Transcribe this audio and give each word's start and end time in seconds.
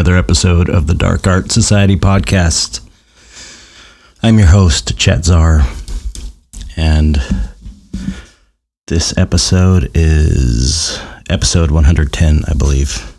another 0.00 0.16
episode 0.16 0.70
of 0.70 0.86
the 0.86 0.94
Dark 0.94 1.26
Art 1.26 1.52
Society 1.52 1.94
podcast. 1.94 2.80
I'm 4.22 4.38
your 4.38 4.48
host, 4.48 4.96
Chet 4.96 5.26
Zar, 5.26 5.60
and 6.74 7.18
this 8.86 9.14
episode 9.18 9.90
is 9.92 10.98
episode 11.28 11.70
110, 11.70 12.44
I 12.48 12.54
believe. 12.54 13.14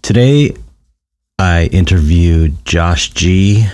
Today, 0.00 0.56
I 1.38 1.68
interviewed 1.72 2.64
Josh 2.64 3.10
G, 3.10 3.66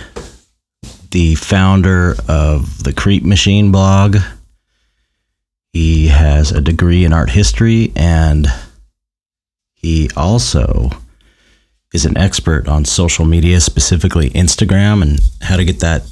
the 1.11 1.35
founder 1.35 2.17
of 2.27 2.83
the 2.83 2.91
Creep 2.91 3.23
Machine 3.23 3.71
blog. 3.71 4.17
He 5.71 6.07
has 6.07 6.51
a 6.51 6.59
degree 6.59 7.05
in 7.05 7.13
art 7.13 7.29
history 7.29 7.93
and 7.95 8.47
he 9.73 10.09
also 10.17 10.89
is 11.93 12.05
an 12.05 12.17
expert 12.17 12.67
on 12.67 12.83
social 12.83 13.23
media, 13.23 13.61
specifically 13.61 14.31
Instagram, 14.31 15.01
and 15.01 15.19
how 15.41 15.55
to 15.55 15.63
get 15.63 15.79
that 15.79 16.03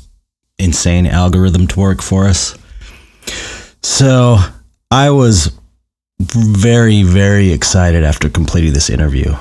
insane 0.57 1.07
algorithm 1.07 1.67
to 1.67 1.79
work 1.79 2.01
for 2.01 2.27
us. 2.27 2.57
So 3.81 4.37
I 4.91 5.09
was 5.09 5.51
very, 6.19 7.01
very 7.01 7.51
excited 7.51 8.03
after 8.03 8.29
completing 8.29 8.73
this 8.73 8.89
interview. 8.89 9.35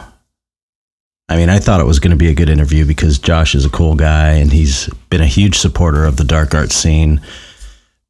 I 1.29 1.37
mean, 1.37 1.51
I 1.51 1.59
thought 1.59 1.81
it 1.81 1.87
was 1.87 2.01
going 2.01 2.11
to 2.11 2.17
be 2.17 2.29
a 2.29 2.35
good 2.35 2.49
interview 2.49 2.85
because 2.85 3.19
Josh 3.19 3.55
is 3.55 3.65
a 3.65 3.71
cool 3.71 3.95
guy 3.95 4.33
and 4.33 4.53
he's 4.53 4.89
been 5.11 5.21
a 5.21 5.27
huge 5.27 5.59
supporter 5.59 6.05
of 6.05 6.17
the 6.17 6.25
dark 6.25 6.55
art 6.55 6.73
scene 6.73 7.21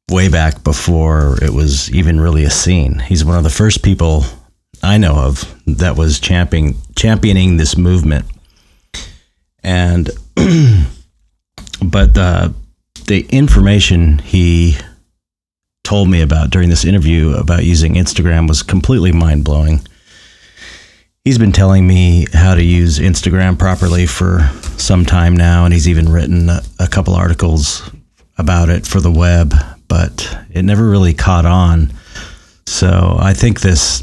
way 0.09 0.27
back 0.27 0.63
before 0.63 1.37
it 1.43 1.51
was 1.51 1.91
even 1.93 2.19
really 2.19 2.43
a 2.45 2.49
scene. 2.49 2.97
He's 2.99 3.23
one 3.23 3.37
of 3.37 3.43
the 3.43 3.49
first 3.49 3.83
people 3.83 4.25
I 4.83 4.97
know 4.97 5.15
of 5.15 5.55
that 5.65 5.95
was 5.95 6.19
championing 6.19 6.77
championing 6.95 7.57
this 7.57 7.77
movement. 7.77 8.25
And 9.63 10.09
but 11.83 12.17
uh, 12.17 12.49
the 13.07 13.25
information 13.29 14.19
he 14.19 14.77
told 15.83 16.09
me 16.09 16.21
about 16.21 16.49
during 16.49 16.69
this 16.69 16.85
interview 16.85 17.33
about 17.33 17.63
using 17.63 17.95
Instagram 17.95 18.47
was 18.47 18.63
completely 18.63 19.11
mind 19.11 19.43
blowing. 19.43 19.81
He's 21.23 21.37
been 21.37 21.51
telling 21.51 21.85
me 21.85 22.25
how 22.33 22.55
to 22.55 22.63
use 22.63 22.97
Instagram 22.97 23.59
properly 23.59 24.07
for 24.07 24.49
some 24.77 25.05
time 25.05 25.37
now, 25.37 25.65
and 25.65 25.73
he's 25.73 25.87
even 25.87 26.11
written 26.11 26.49
a, 26.49 26.61
a 26.79 26.87
couple 26.87 27.13
articles 27.13 27.91
about 28.39 28.69
it 28.69 28.87
for 28.87 28.99
the 28.99 29.11
web, 29.11 29.53
but 29.87 30.35
it 30.49 30.63
never 30.63 30.89
really 30.89 31.13
caught 31.13 31.45
on. 31.45 31.93
So 32.65 33.17
I 33.19 33.33
think 33.33 33.61
this 33.61 34.01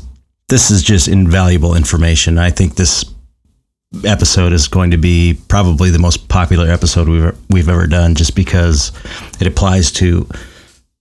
this 0.49 0.71
is 0.71 0.83
just 0.83 1.09
invaluable 1.09 1.75
information. 1.75 2.39
I 2.39 2.51
think 2.51 2.75
this 2.75 3.05
episode 4.05 4.53
is 4.53 4.69
going 4.69 4.91
to 4.91 4.99
be 4.99 5.39
probably 5.49 5.91
the 5.91 5.99
most 5.99 6.29
popular 6.29 6.71
episode 6.71 7.09
we've 7.09 7.37
we've 7.51 7.69
ever 7.69 7.87
done, 7.87 8.15
just 8.15 8.35
because 8.35 8.93
it 9.41 9.47
applies 9.47 9.91
to 9.93 10.29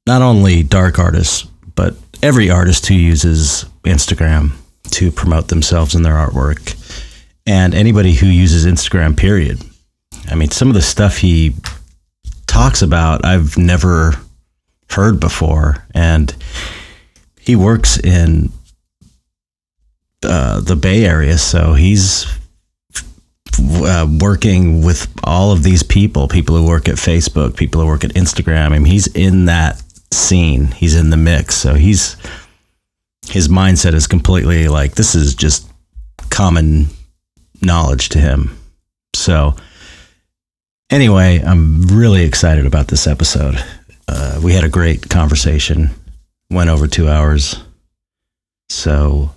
not 0.06 0.22
only 0.22 0.64
dark 0.64 1.00
artists 1.00 1.48
but 1.76 1.96
every 2.24 2.50
artist 2.50 2.88
who 2.88 2.96
uses 2.96 3.66
Instagram 3.84 4.52
to 4.92 5.12
promote 5.12 5.50
themselves 5.50 5.96
and 5.96 6.04
their 6.04 6.14
artwork, 6.14 6.76
and 7.46 7.74
anybody 7.74 8.14
who 8.14 8.28
uses 8.28 8.66
Instagram. 8.66 9.16
Period. 9.16 9.62
I 10.30 10.36
mean, 10.36 10.50
some 10.50 10.68
of 10.68 10.74
the 10.74 10.82
stuff 10.82 11.18
he 11.18 11.56
talks 12.48 12.82
about, 12.82 13.24
I've 13.24 13.58
never 13.58 14.14
heard 14.90 15.20
before, 15.20 15.86
and 15.94 16.36
he 17.40 17.56
works 17.56 17.98
in 18.00 18.52
uh, 20.24 20.62
the 20.62 20.76
Bay 20.76 21.06
Area, 21.06 21.38
so 21.38 21.74
he's 21.74 22.26
uh, 23.60 24.08
working 24.20 24.84
with 24.84 25.12
all 25.24 25.52
of 25.52 25.64
these 25.64 25.84
people, 25.84 26.28
people 26.28 26.56
who 26.56 26.66
work 26.66 26.88
at 26.88 26.96
Facebook, 26.96 27.56
people 27.56 27.82
who 27.82 27.88
work 27.88 28.04
at 28.04 28.12
Instagram. 28.12 28.72
I 28.72 28.80
mean, 28.80 28.86
he's 28.86 29.08
in 29.08 29.46
that 29.46 29.82
scene. 30.12 30.68
He's 30.68 30.96
in 30.96 31.10
the 31.10 31.18
mix. 31.18 31.56
So 31.56 31.74
he's 31.74 32.18
his 33.30 33.50
mindset 33.50 33.94
is 33.94 34.08
completely 34.08 34.68
like 34.68 34.96
this 34.96 35.16
is 35.16 35.36
just 35.36 35.70
common 36.30 36.88
knowledge 37.62 38.10
to 38.10 38.20
him. 38.20 38.58
So 39.16 39.56
anyway, 40.90 41.42
I'm 41.42 41.88
really 41.88 42.24
excited 42.24 42.66
about 42.66 42.88
this 42.88 43.08
episode. 43.08 43.64
Uh, 44.08 44.40
we 44.44 44.54
had 44.54 44.64
a 44.64 44.70
great 44.70 45.10
conversation. 45.10 45.90
Went 46.50 46.70
over 46.70 46.88
two 46.88 47.10
hours. 47.10 47.62
So 48.70 49.32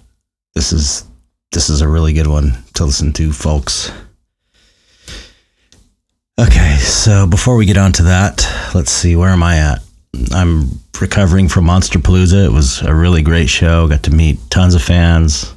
this 0.55 0.73
is 0.73 1.05
this 1.53 1.69
is 1.69 1.81
a 1.81 1.89
really 1.89 2.13
good 2.13 2.27
one 2.27 2.53
to 2.75 2.85
listen 2.85 3.13
to, 3.15 3.33
folks. 3.33 3.91
Okay, 6.39 6.77
so 6.77 7.27
before 7.27 7.57
we 7.57 7.67
get 7.67 7.77
on 7.77 7.93
to 7.93 8.05
that, 8.05 8.49
let's 8.75 8.91
see 8.91 9.17
where 9.17 9.31
am 9.31 9.43
I 9.43 9.59
at? 9.59 9.81
I'm 10.33 10.81
recovering 11.01 11.49
from 11.49 11.67
Monsterpalooza. 11.67 12.47
It 12.47 12.53
was 12.53 12.83
a 12.83 12.95
really 12.95 13.23
great 13.23 13.49
show. 13.49 13.89
Got 13.89 14.05
to 14.05 14.11
meet 14.11 14.39
tons 14.51 14.75
of 14.75 14.83
fans. 14.83 15.55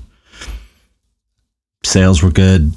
Sales 1.83 2.23
were 2.23 2.31
good. 2.31 2.73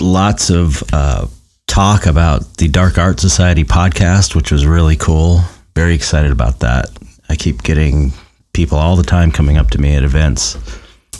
Lots 0.00 0.50
of 0.50 0.82
uh, 0.92 1.26
talk 1.66 2.06
about 2.06 2.56
the 2.58 2.68
Dark 2.68 2.98
Art 2.98 3.20
Society 3.20 3.64
podcast, 3.64 4.34
which 4.34 4.52
was 4.52 4.66
really 4.66 4.96
cool. 4.96 5.40
Very 5.74 5.94
excited 5.94 6.30
about 6.30 6.60
that. 6.60 6.90
I 7.28 7.36
keep 7.36 7.62
getting 7.62 8.12
people 8.56 8.78
all 8.78 8.96
the 8.96 9.02
time 9.02 9.30
coming 9.30 9.58
up 9.58 9.68
to 9.68 9.78
me 9.78 9.94
at 9.94 10.02
events 10.02 10.56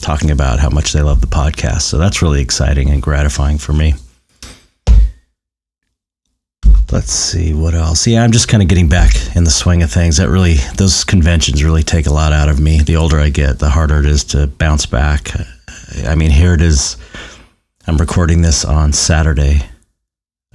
talking 0.01 0.31
about 0.31 0.59
how 0.59 0.71
much 0.71 0.95
they 0.95 1.03
love 1.03 1.21
the 1.21 1.27
podcast. 1.27 1.83
So 1.83 1.99
that's 1.99 2.23
really 2.23 2.41
exciting 2.41 2.89
and 2.89 3.03
gratifying 3.03 3.59
for 3.59 3.75
me. 3.75 3.93
Let's 6.91 7.13
see 7.13 7.53
what 7.53 7.75
else. 7.75 8.07
Yeah, 8.07 8.25
I'm 8.25 8.33
just 8.33 8.49
kind 8.49 8.63
of 8.63 8.71
getting 8.71 8.89
back 8.89 9.15
in 9.37 9.45
the 9.45 9.51
swing 9.51 9.83
of 9.83 9.91
things. 9.91 10.17
That 10.17 10.31
really, 10.31 10.55
those 10.79 11.05
conventions 11.05 11.63
really 11.63 11.83
take 11.83 12.07
a 12.07 12.13
lot 12.13 12.33
out 12.33 12.49
of 12.49 12.59
me. 12.59 12.81
The 12.81 12.97
older 12.97 13.21
I 13.21 13.29
get, 13.29 13.59
the 13.59 13.69
harder 13.69 13.99
it 13.99 14.07
is 14.07 14.25
to 14.25 14.47
bounce 14.47 14.87
back. 14.87 15.29
I 16.07 16.15
mean, 16.15 16.31
here 16.31 16.55
it 16.55 16.63
is. 16.63 16.97
I'm 17.87 17.99
recording 17.99 18.41
this 18.41 18.65
on 18.65 18.95
Saturday, 18.95 19.61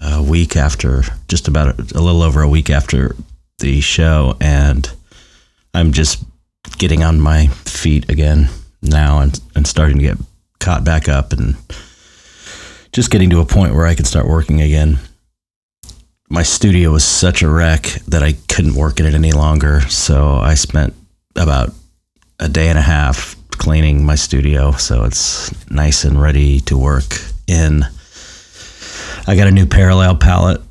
a 0.01 0.23
week 0.23 0.55
after, 0.55 1.03
just 1.27 1.47
about 1.47 1.79
a, 1.79 1.99
a 1.99 2.01
little 2.01 2.23
over 2.23 2.41
a 2.41 2.49
week 2.49 2.71
after 2.71 3.15
the 3.59 3.81
show, 3.81 4.35
and 4.41 4.91
I'm 5.75 5.91
just 5.91 6.23
getting 6.77 7.03
on 7.03 7.19
my 7.19 7.47
feet 7.47 8.09
again 8.09 8.49
now 8.81 9.19
and, 9.19 9.39
and 9.55 9.67
starting 9.67 9.97
to 9.97 10.03
get 10.03 10.17
caught 10.59 10.83
back 10.83 11.09
up 11.09 11.33
and 11.33 11.55
just 12.91 13.11
getting 13.11 13.29
to 13.29 13.39
a 13.39 13.45
point 13.45 13.73
where 13.73 13.85
I 13.85 13.95
can 13.95 14.05
start 14.05 14.27
working 14.27 14.61
again. 14.61 14.99
My 16.29 16.43
studio 16.43 16.91
was 16.91 17.03
such 17.03 17.41
a 17.41 17.49
wreck 17.49 17.83
that 18.07 18.23
I 18.23 18.33
couldn't 18.47 18.75
work 18.75 18.99
in 18.99 19.05
it 19.05 19.13
any 19.13 19.31
longer. 19.31 19.81
So 19.81 20.35
I 20.35 20.53
spent 20.53 20.93
about 21.35 21.71
a 22.39 22.47
day 22.47 22.69
and 22.69 22.77
a 22.77 22.81
half 22.81 23.35
cleaning 23.51 24.05
my 24.05 24.15
studio. 24.15 24.71
So 24.71 25.03
it's 25.03 25.69
nice 25.69 26.03
and 26.03 26.21
ready 26.21 26.59
to 26.61 26.77
work 26.77 27.19
in. 27.47 27.83
I 29.27 29.35
got 29.35 29.47
a 29.47 29.51
new 29.51 29.65
parallel 29.65 30.15
palette, 30.17 30.61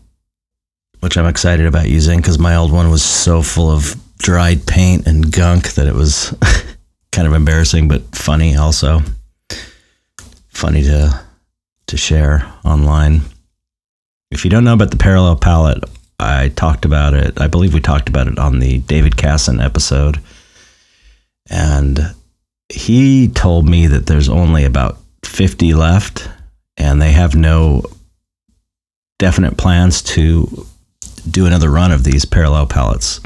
which 1.01 1.17
I'm 1.17 1.27
excited 1.27 1.67
about 1.67 1.89
using 1.89 2.19
because 2.19 2.39
my 2.39 2.57
old 2.57 2.73
one 2.73 2.91
was 2.91 3.03
so 3.03 3.43
full 3.43 3.71
of 3.71 3.95
dried 4.21 4.67
paint 4.67 5.07
and 5.07 5.33
gunk 5.33 5.73
that 5.73 5.87
it 5.87 5.95
was 5.95 6.35
kind 7.13 7.27
of 7.27 7.33
embarrassing 7.35 7.89
but 7.89 8.03
funny 8.15 8.57
also. 8.57 9.01
Funny 10.49 10.83
to 10.83 11.21
to 11.87 11.97
share 11.97 12.53
online. 12.65 13.23
If 14.31 14.45
you 14.45 14.51
don't 14.51 14.65
know 14.65 14.75
about 14.75 14.91
the 14.91 14.97
parallel 14.97 15.37
palette 15.37 15.85
i 16.21 16.51
talked 16.51 16.85
about 16.85 17.15
it 17.15 17.41
i 17.41 17.47
believe 17.47 17.73
we 17.73 17.81
talked 17.81 18.11
about 18.11 18.27
it 18.27 18.39
on 18.39 18.59
the 18.59 18.79
David 18.79 19.17
Kassan 19.17 19.65
episode. 19.65 20.21
And 21.49 22.15
he 22.69 23.27
told 23.29 23.69
me 23.69 23.87
that 23.89 24.07
there's 24.07 24.29
only 24.29 24.65
about 24.65 24.99
50 25.25 25.75
left 25.75 26.29
and 26.77 27.01
they 27.01 27.13
have 27.13 27.35
no 27.35 27.83
definite 29.19 29.57
plans 29.57 30.03
to 30.03 30.67
do 31.29 31.47
another 31.47 31.71
run 31.71 31.91
of 31.91 32.05
these 32.05 32.25
parallel 32.25 32.67
palettes 32.67 33.21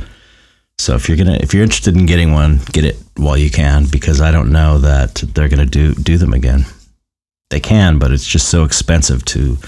so 0.78 0.94
if 0.94 1.08
you're 1.08 1.16
gonna 1.16 1.38
if 1.40 1.54
you're 1.54 1.62
interested 1.62 1.96
in 1.96 2.06
getting 2.06 2.32
one, 2.32 2.60
get 2.72 2.84
it 2.84 2.96
while 3.16 3.36
you 3.36 3.50
can 3.50 3.86
because 3.86 4.20
I 4.20 4.30
don't 4.30 4.52
know 4.52 4.78
that 4.78 5.16
they're 5.34 5.48
gonna 5.48 5.66
do 5.66 5.94
do 5.94 6.18
them 6.18 6.32
again. 6.32 6.66
They 7.50 7.60
can, 7.60 7.98
but 7.98 8.10
it's 8.10 8.26
just 8.26 8.48
so 8.48 8.64
expensive 8.64 9.24
to 9.26 9.58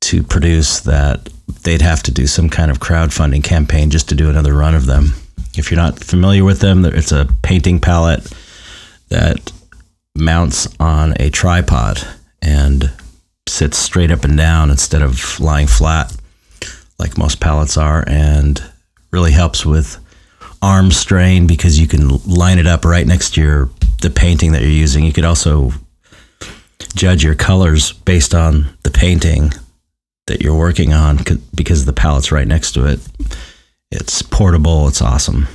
to 0.00 0.22
produce 0.22 0.80
that 0.80 1.28
they'd 1.62 1.82
have 1.82 2.02
to 2.04 2.10
do 2.10 2.26
some 2.26 2.48
kind 2.48 2.70
of 2.70 2.78
crowdfunding 2.78 3.42
campaign 3.44 3.90
just 3.90 4.08
to 4.08 4.14
do 4.14 4.30
another 4.30 4.54
run 4.54 4.74
of 4.74 4.86
them. 4.86 5.12
If 5.56 5.70
you're 5.70 5.80
not 5.80 6.02
familiar 6.02 6.44
with 6.44 6.60
them, 6.60 6.84
it's 6.84 7.12
a 7.12 7.28
painting 7.42 7.80
palette 7.80 8.32
that 9.08 9.52
mounts 10.14 10.68
on 10.78 11.14
a 11.20 11.30
tripod 11.30 12.06
and 12.40 12.90
sits 13.48 13.78
straight 13.78 14.10
up 14.10 14.24
and 14.24 14.36
down 14.36 14.70
instead 14.70 15.02
of 15.02 15.40
lying 15.40 15.66
flat 15.66 16.14
like 16.98 17.16
most 17.16 17.40
palettes 17.40 17.76
are 17.76 18.04
and 18.06 18.62
really 19.10 19.32
helps 19.32 19.64
with 19.64 19.98
arm 20.60 20.90
strain 20.90 21.46
because 21.46 21.78
you 21.78 21.86
can 21.86 22.08
line 22.26 22.58
it 22.58 22.66
up 22.66 22.84
right 22.84 23.06
next 23.06 23.34
to 23.34 23.40
your 23.40 23.70
the 24.02 24.10
painting 24.10 24.52
that 24.52 24.62
you're 24.62 24.70
using. 24.70 25.04
You 25.04 25.12
could 25.12 25.24
also 25.24 25.72
judge 26.94 27.24
your 27.24 27.34
colors 27.34 27.92
based 27.92 28.34
on 28.34 28.66
the 28.82 28.90
painting 28.90 29.52
that 30.26 30.40
you're 30.40 30.56
working 30.56 30.92
on 30.92 31.18
because 31.54 31.84
the 31.84 31.92
palette's 31.92 32.30
right 32.30 32.46
next 32.46 32.72
to 32.72 32.86
it. 32.86 33.00
It's 33.90 34.22
portable. 34.22 34.88
It's 34.88 35.02
awesome. 35.02 35.48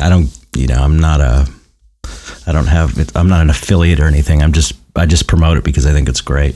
I 0.00 0.08
don't, 0.08 0.28
you 0.56 0.66
know, 0.66 0.80
I'm 0.80 0.98
not 0.98 1.20
a, 1.20 1.48
I 2.46 2.52
don't 2.52 2.66
have, 2.66 3.16
I'm 3.16 3.28
not 3.28 3.42
an 3.42 3.50
affiliate 3.50 4.00
or 4.00 4.06
anything. 4.06 4.42
I'm 4.42 4.52
just, 4.52 4.74
I 4.94 5.06
just 5.06 5.26
promote 5.26 5.58
it 5.58 5.64
because 5.64 5.86
I 5.86 5.92
think 5.92 6.08
it's 6.08 6.20
great. 6.20 6.54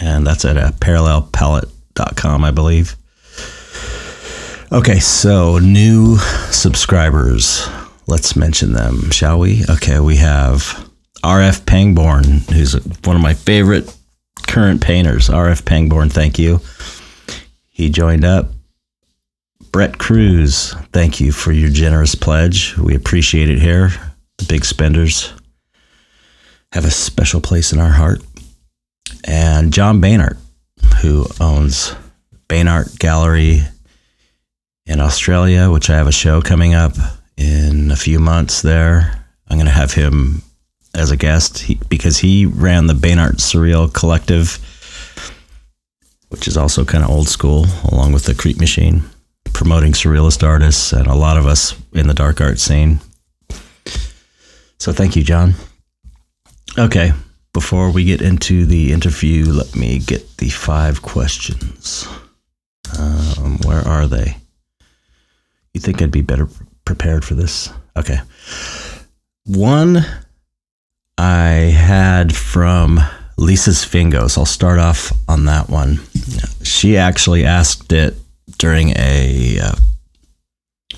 And 0.00 0.26
that's 0.26 0.44
at 0.44 0.56
a 0.56 0.74
parallelpalette.com, 0.78 2.44
I 2.44 2.50
believe. 2.50 2.96
Okay, 4.70 5.00
so 5.00 5.56
new 5.56 6.18
subscribers. 6.50 7.66
Let's 8.06 8.36
mention 8.36 8.74
them, 8.74 9.10
shall 9.10 9.38
we? 9.38 9.64
Okay, 9.66 9.98
we 9.98 10.16
have 10.16 10.90
RF 11.24 11.64
Pangborn, 11.64 12.40
who's 12.52 12.74
one 13.04 13.16
of 13.16 13.22
my 13.22 13.32
favorite 13.32 13.90
current 14.46 14.82
painters. 14.82 15.30
RF 15.30 15.64
Pangborn, 15.64 16.10
thank 16.10 16.38
you. 16.38 16.60
He 17.70 17.88
joined 17.88 18.26
up. 18.26 18.50
Brett 19.72 19.96
Cruz, 19.96 20.74
thank 20.92 21.18
you 21.18 21.32
for 21.32 21.50
your 21.50 21.70
generous 21.70 22.14
pledge. 22.14 22.76
We 22.76 22.94
appreciate 22.94 23.48
it 23.48 23.62
here. 23.62 23.88
The 24.36 24.44
big 24.44 24.66
spenders 24.66 25.32
have 26.72 26.84
a 26.84 26.90
special 26.90 27.40
place 27.40 27.72
in 27.72 27.80
our 27.80 27.92
heart. 27.92 28.20
And 29.24 29.72
John 29.72 30.02
Beinart, 30.02 30.36
who 31.00 31.24
owns 31.40 31.94
Beinart 32.50 32.98
Gallery 32.98 33.62
in 34.88 35.00
Australia, 35.00 35.70
which 35.70 35.90
I 35.90 35.96
have 35.96 36.08
a 36.08 36.12
show 36.12 36.40
coming 36.40 36.74
up 36.74 36.94
in 37.36 37.90
a 37.90 37.96
few 37.96 38.18
months 38.18 38.62
there. 38.62 39.24
I'm 39.46 39.58
going 39.58 39.66
to 39.66 39.72
have 39.72 39.92
him 39.92 40.42
as 40.94 41.10
a 41.10 41.16
guest 41.16 41.58
he, 41.58 41.74
because 41.88 42.18
he 42.18 42.46
ran 42.46 42.86
the 42.86 42.94
Beinart 42.94 43.36
Surreal 43.36 43.92
Collective, 43.92 44.58
which 46.30 46.48
is 46.48 46.56
also 46.56 46.84
kind 46.84 47.04
of 47.04 47.10
old 47.10 47.28
school, 47.28 47.66
along 47.92 48.12
with 48.12 48.24
the 48.24 48.34
Creep 48.34 48.58
Machine, 48.58 49.02
promoting 49.52 49.92
surrealist 49.92 50.42
artists 50.42 50.92
and 50.92 51.06
a 51.06 51.14
lot 51.14 51.36
of 51.36 51.46
us 51.46 51.74
in 51.92 52.08
the 52.08 52.14
dark 52.14 52.40
art 52.40 52.58
scene. 52.58 52.98
So 54.78 54.92
thank 54.92 55.16
you, 55.16 55.22
John. 55.22 55.54
Okay, 56.78 57.12
before 57.52 57.90
we 57.90 58.04
get 58.04 58.22
into 58.22 58.64
the 58.64 58.92
interview, 58.92 59.46
let 59.46 59.76
me 59.76 59.98
get 59.98 60.38
the 60.38 60.48
five 60.48 61.02
questions. 61.02 62.06
Um, 62.98 63.58
where 63.64 63.86
are 63.86 64.06
they? 64.06 64.36
You 65.78 65.82
think 65.82 66.02
I'd 66.02 66.10
be 66.10 66.22
better 66.22 66.48
prepared 66.84 67.24
for 67.24 67.34
this? 67.34 67.72
Okay. 67.96 68.18
One 69.46 70.04
I 71.16 71.50
had 71.70 72.34
from 72.34 72.98
Lisa's 73.36 73.84
Fingos. 73.84 74.36
I'll 74.36 74.44
start 74.44 74.80
off 74.80 75.12
on 75.28 75.44
that 75.44 75.70
one. 75.70 76.00
She 76.64 76.96
actually 76.96 77.44
asked 77.44 77.92
it 77.92 78.16
during 78.58 78.90
a 78.96 79.60
uh, 79.60 79.76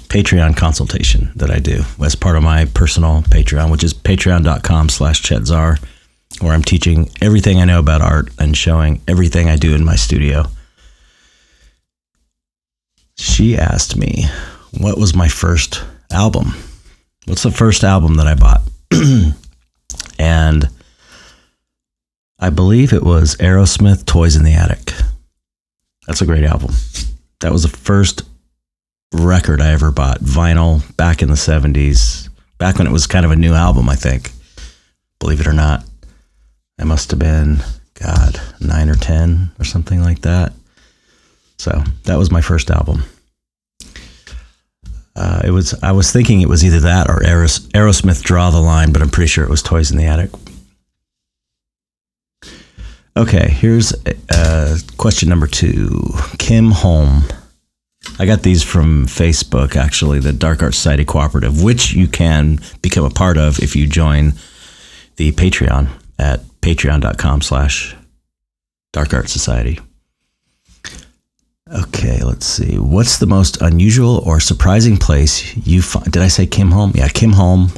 Patreon 0.08 0.56
consultation 0.56 1.30
that 1.36 1.50
I 1.50 1.58
do 1.58 1.82
as 2.02 2.14
part 2.14 2.36
of 2.36 2.42
my 2.42 2.64
personal 2.64 3.20
Patreon, 3.24 3.70
which 3.70 3.84
is 3.84 3.92
patreon.com 3.92 4.88
slash 4.88 5.20
chetzar, 5.20 5.78
where 6.40 6.54
I'm 6.54 6.64
teaching 6.64 7.10
everything 7.20 7.60
I 7.60 7.66
know 7.66 7.80
about 7.80 8.00
art 8.00 8.30
and 8.38 8.56
showing 8.56 9.02
everything 9.06 9.50
I 9.50 9.56
do 9.56 9.74
in 9.74 9.84
my 9.84 9.96
studio. 9.96 10.46
She 13.18 13.58
asked 13.58 13.94
me 13.98 14.24
what 14.78 14.99
was 14.99 15.14
my 15.14 15.28
first 15.28 15.82
album? 16.11 16.55
What's 17.26 17.43
the 17.43 17.50
first 17.50 17.84
album 17.84 18.17
that 18.17 18.26
I 18.26 18.34
bought? 18.34 18.62
and 20.19 20.69
I 22.38 22.50
believe 22.50 22.93
it 22.93 23.02
was 23.02 23.37
Aerosmith 23.37 24.06
Toys 24.06 24.37
in 24.37 24.44
the 24.44 24.55
Attic. 24.55 24.93
That's 26.06 26.22
a 26.22 26.26
great 26.26 26.44
album. 26.44 26.75
That 27.40 27.52
was 27.52 27.62
the 27.62 27.69
first 27.69 28.22
record 29.12 29.61
I 29.61 29.72
ever 29.72 29.90
bought, 29.90 30.20
vinyl, 30.20 30.96
back 30.96 31.23
in 31.23 31.28
the 31.28 31.34
70s, 31.34 32.28
back 32.58 32.78
when 32.78 32.87
it 32.87 32.93
was 32.93 33.06
kind 33.06 33.25
of 33.25 33.31
a 33.31 33.37
new 33.37 33.55
album, 33.55 33.88
I 33.88 33.96
think. 33.96 34.31
Believe 35.19 35.40
it 35.40 35.46
or 35.46 35.52
not. 35.52 35.84
I 36.78 36.84
must 36.84 37.11
have 37.11 37.19
been, 37.19 37.58
God, 37.94 38.40
nine 38.61 38.88
or 38.88 38.94
10 38.94 39.52
or 39.58 39.64
something 39.64 40.00
like 40.00 40.23
that. 40.23 40.52
So 41.58 41.84
that 42.05 42.16
was 42.16 42.31
my 42.31 42.40
first 42.40 42.70
album. 42.70 43.05
Uh, 45.20 45.43
it 45.44 45.50
was. 45.50 45.75
I 45.82 45.93
was 45.93 46.11
thinking 46.11 46.40
it 46.40 46.49
was 46.49 46.64
either 46.64 46.81
that 46.81 47.11
or 47.11 47.20
Aeros, 47.20 47.61
Aerosmith 47.72 48.22
"Draw 48.22 48.49
the 48.50 48.61
Line," 48.61 48.90
but 48.90 49.02
I'm 49.02 49.11
pretty 49.11 49.28
sure 49.28 49.44
it 49.44 49.50
was 49.50 49.62
"Toys 49.62 49.90
in 49.90 49.99
the 49.99 50.06
Attic." 50.06 50.31
Okay, 53.14 53.50
here's 53.50 53.93
uh, 54.31 54.78
question 54.96 55.28
number 55.28 55.46
two. 55.46 56.14
Kim 56.38 56.70
Holm. 56.70 57.25
I 58.19 58.25
got 58.25 58.43
these 58.43 58.62
from 58.62 59.05
Facebook, 59.05 59.76
actually, 59.76 60.20
the 60.20 60.32
Dark 60.32 60.62
Art 60.62 60.72
Society 60.72 61.05
Cooperative, 61.05 61.62
which 61.62 61.92
you 61.92 62.09
can 62.09 62.59
become 62.80 63.04
a 63.04 63.11
part 63.11 63.37
of 63.37 63.59
if 63.59 63.76
you 63.76 63.87
join 63.87 64.33
the 65.16 65.33
Patreon 65.33 65.90
at 66.18 66.40
patreon.com 66.62 67.42
slash 67.42 67.94
Dark 68.94 69.12
Art 69.12 69.28
Society. 69.28 69.80
Okay, 71.72 72.20
let's 72.24 72.46
see. 72.46 72.78
What's 72.78 73.18
the 73.18 73.26
most 73.26 73.62
unusual 73.62 74.18
or 74.26 74.40
surprising 74.40 74.96
place 74.96 75.56
you 75.56 75.82
find? 75.82 76.10
Did 76.10 76.22
I 76.22 76.26
say 76.26 76.44
Kim 76.46 76.72
Home? 76.72 76.90
Yeah, 76.96 77.06
Kim 77.08 77.32
Home. 77.32 77.70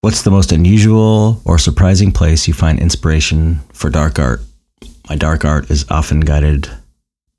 What's 0.00 0.22
the 0.22 0.30
most 0.30 0.50
unusual 0.50 1.42
or 1.44 1.58
surprising 1.58 2.10
place 2.10 2.48
you 2.48 2.54
find 2.54 2.78
inspiration 2.78 3.60
for 3.74 3.90
dark 3.90 4.18
art? 4.18 4.40
My 5.10 5.16
dark 5.16 5.44
art 5.44 5.70
is 5.70 5.84
often 5.90 6.20
guided 6.20 6.70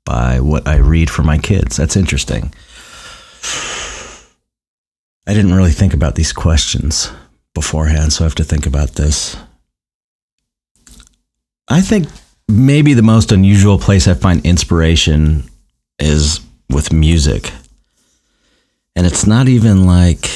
by 0.04 0.38
what 0.38 0.68
I 0.68 0.76
read 0.76 1.10
for 1.10 1.24
my 1.24 1.38
kids. 1.38 1.76
That's 1.76 1.96
interesting. 1.96 2.54
I 5.26 5.34
didn't 5.34 5.54
really 5.54 5.72
think 5.72 5.92
about 5.92 6.14
these 6.14 6.32
questions 6.32 7.10
beforehand, 7.54 8.12
so 8.12 8.24
I 8.24 8.26
have 8.26 8.34
to 8.36 8.44
think 8.44 8.66
about 8.66 8.94
this. 8.94 9.36
I 11.68 11.80
think 11.80 12.08
maybe 12.50 12.94
the 12.94 13.02
most 13.02 13.32
unusual 13.32 13.78
place 13.78 14.08
I 14.08 14.14
find 14.14 14.44
inspiration 14.44 15.44
is 15.98 16.40
with 16.68 16.92
music. 16.92 17.52
And 18.96 19.06
it's 19.06 19.26
not 19.26 19.48
even 19.48 19.86
like 19.86 20.28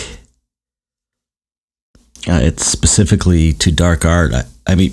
uh, 2.27 2.41
it's 2.43 2.65
specifically 2.65 3.53
to 3.55 3.71
dark 3.71 4.05
art. 4.05 4.33
I, 4.33 4.45
I 4.67 4.75
mean, 4.75 4.93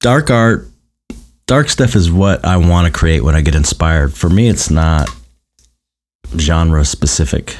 dark 0.00 0.30
art, 0.30 0.68
dark 1.46 1.68
stuff 1.68 1.94
is 1.94 2.10
what 2.10 2.44
I 2.44 2.56
want 2.56 2.86
to 2.86 2.92
create 2.92 3.22
when 3.22 3.34
I 3.34 3.42
get 3.42 3.54
inspired. 3.54 4.14
For 4.14 4.30
me, 4.30 4.48
it's 4.48 4.70
not 4.70 5.10
genre 6.38 6.84
specific. 6.84 7.56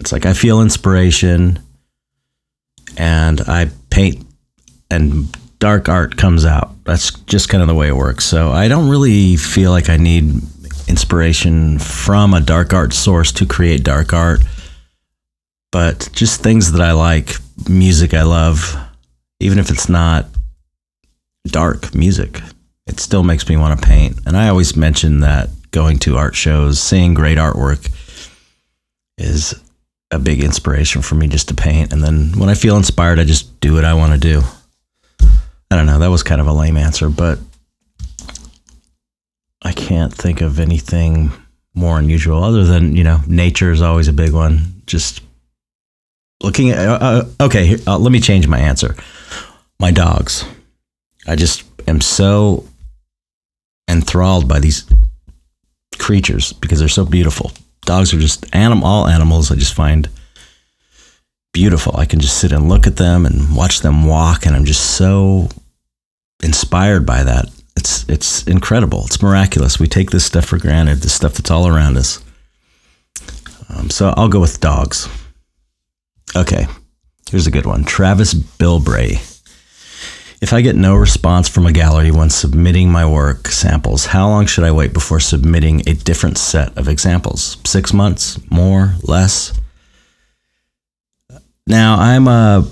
It's 0.00 0.12
like 0.12 0.26
I 0.26 0.32
feel 0.32 0.60
inspiration 0.60 1.60
and 2.96 3.40
I 3.42 3.70
paint 3.90 4.26
and 4.90 5.34
dark 5.58 5.88
art 5.88 6.16
comes 6.16 6.44
out. 6.44 6.72
That's 6.84 7.10
just 7.20 7.48
kind 7.48 7.62
of 7.62 7.68
the 7.68 7.74
way 7.74 7.88
it 7.88 7.96
works. 7.96 8.24
So 8.24 8.50
I 8.50 8.68
don't 8.68 8.88
really 8.88 9.36
feel 9.36 9.70
like 9.70 9.88
I 9.88 9.96
need 9.96 10.40
inspiration 10.88 11.78
from 11.78 12.34
a 12.34 12.40
dark 12.40 12.72
art 12.72 12.92
source 12.92 13.32
to 13.32 13.46
create 13.46 13.84
dark 13.84 14.12
art, 14.12 14.40
but 15.70 16.08
just 16.12 16.42
things 16.42 16.72
that 16.72 16.80
I 16.80 16.92
like, 16.92 17.34
music 17.68 18.14
I 18.14 18.22
love, 18.22 18.76
even 19.40 19.58
if 19.58 19.70
it's 19.70 19.88
not 19.88 20.26
dark 21.46 21.94
music, 21.94 22.40
it 22.86 23.00
still 23.00 23.22
makes 23.22 23.48
me 23.48 23.56
want 23.56 23.78
to 23.78 23.86
paint. 23.86 24.18
And 24.26 24.36
I 24.36 24.48
always 24.48 24.76
mention 24.76 25.20
that 25.20 25.50
going 25.70 25.98
to 26.00 26.16
art 26.16 26.34
shows, 26.34 26.80
seeing 26.80 27.14
great 27.14 27.38
artwork 27.38 27.90
is 29.18 29.54
a 30.10 30.18
big 30.18 30.42
inspiration 30.42 31.02
for 31.02 31.16
me 31.16 31.28
just 31.28 31.48
to 31.48 31.54
paint. 31.54 31.92
And 31.92 32.02
then 32.02 32.38
when 32.38 32.48
I 32.48 32.54
feel 32.54 32.76
inspired, 32.76 33.18
I 33.18 33.24
just 33.24 33.60
do 33.60 33.74
what 33.74 33.84
I 33.84 33.92
want 33.92 34.14
to 34.14 34.18
do. 34.18 34.42
I 35.70 35.76
don't 35.76 35.86
know. 35.86 35.98
That 35.98 36.10
was 36.10 36.22
kind 36.22 36.40
of 36.40 36.46
a 36.46 36.52
lame 36.52 36.76
answer, 36.76 37.08
but 37.08 37.38
I 39.62 39.72
can't 39.72 40.12
think 40.12 40.40
of 40.40 40.60
anything 40.60 41.32
more 41.74 41.98
unusual 41.98 42.42
other 42.42 42.64
than, 42.64 42.96
you 42.96 43.04
know, 43.04 43.20
nature 43.26 43.70
is 43.70 43.82
always 43.82 44.08
a 44.08 44.12
big 44.12 44.32
one. 44.32 44.82
Just 44.86 45.20
looking 46.42 46.70
at, 46.70 46.78
uh, 46.78 46.98
uh 47.00 47.44
okay, 47.44 47.76
uh, 47.86 47.98
let 47.98 48.12
me 48.12 48.20
change 48.20 48.48
my 48.48 48.58
answer. 48.58 48.96
My 49.78 49.90
dogs. 49.90 50.44
I 51.26 51.36
just 51.36 51.64
am 51.86 52.00
so 52.00 52.64
enthralled 53.88 54.48
by 54.48 54.58
these 54.58 54.84
creatures 55.98 56.52
because 56.54 56.78
they're 56.78 56.88
so 56.88 57.04
beautiful. 57.04 57.52
Dogs 57.82 58.12
are 58.14 58.18
just 58.18 58.46
anim- 58.54 58.84
all 58.84 59.06
animals 59.06 59.50
I 59.50 59.56
just 59.56 59.74
find 59.74 60.08
beautiful. 61.52 61.96
I 61.96 62.04
can 62.04 62.20
just 62.20 62.38
sit 62.38 62.52
and 62.52 62.68
look 62.68 62.86
at 62.86 62.96
them 62.96 63.26
and 63.26 63.54
watch 63.54 63.80
them 63.80 64.06
walk, 64.06 64.46
and 64.46 64.54
I'm 64.54 64.64
just 64.64 64.96
so 64.96 65.48
inspired 66.42 67.04
by 67.06 67.24
that. 67.24 67.46
It's 67.76 68.08
it's 68.08 68.42
incredible. 68.44 69.04
It's 69.06 69.22
miraculous. 69.22 69.78
We 69.78 69.86
take 69.86 70.10
this 70.10 70.24
stuff 70.24 70.46
for 70.46 70.58
granted. 70.58 70.98
This 70.98 71.12
stuff 71.12 71.34
that's 71.34 71.50
all 71.50 71.68
around 71.68 71.96
us. 71.96 72.22
Um, 73.68 73.90
so 73.90 74.14
I'll 74.16 74.28
go 74.28 74.40
with 74.40 74.60
dogs. 74.60 75.08
Okay, 76.34 76.66
here's 77.30 77.46
a 77.46 77.50
good 77.50 77.66
one. 77.66 77.84
Travis 77.84 78.34
Bilbray. 78.34 79.24
If 80.40 80.52
I 80.52 80.60
get 80.60 80.76
no 80.76 80.94
response 80.94 81.48
from 81.48 81.66
a 81.66 81.72
gallery 81.72 82.12
when 82.12 82.30
submitting 82.30 82.92
my 82.92 83.04
work 83.04 83.48
samples, 83.48 84.06
how 84.06 84.28
long 84.28 84.46
should 84.46 84.62
I 84.62 84.70
wait 84.70 84.92
before 84.92 85.18
submitting 85.18 85.80
a 85.88 85.94
different 85.94 86.38
set 86.38 86.78
of 86.78 86.86
examples? 86.86 87.56
Six 87.64 87.92
months? 87.92 88.38
More? 88.48 88.94
Less? 89.02 89.52
Now 91.68 91.96
I'm 92.00 92.26
a 92.28 92.66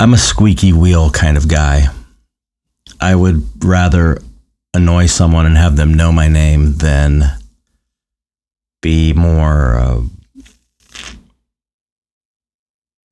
I'm 0.00 0.14
a 0.14 0.18
squeaky 0.18 0.72
wheel 0.72 1.10
kind 1.10 1.36
of 1.36 1.48
guy. 1.48 1.88
I 2.98 3.14
would 3.14 3.46
rather 3.62 4.22
annoy 4.72 5.04
someone 5.04 5.44
and 5.44 5.58
have 5.58 5.76
them 5.76 5.92
know 5.92 6.10
my 6.10 6.26
name 6.26 6.76
than 6.78 7.24
be 8.80 9.12
more 9.12 9.74
uh, 9.74 10.00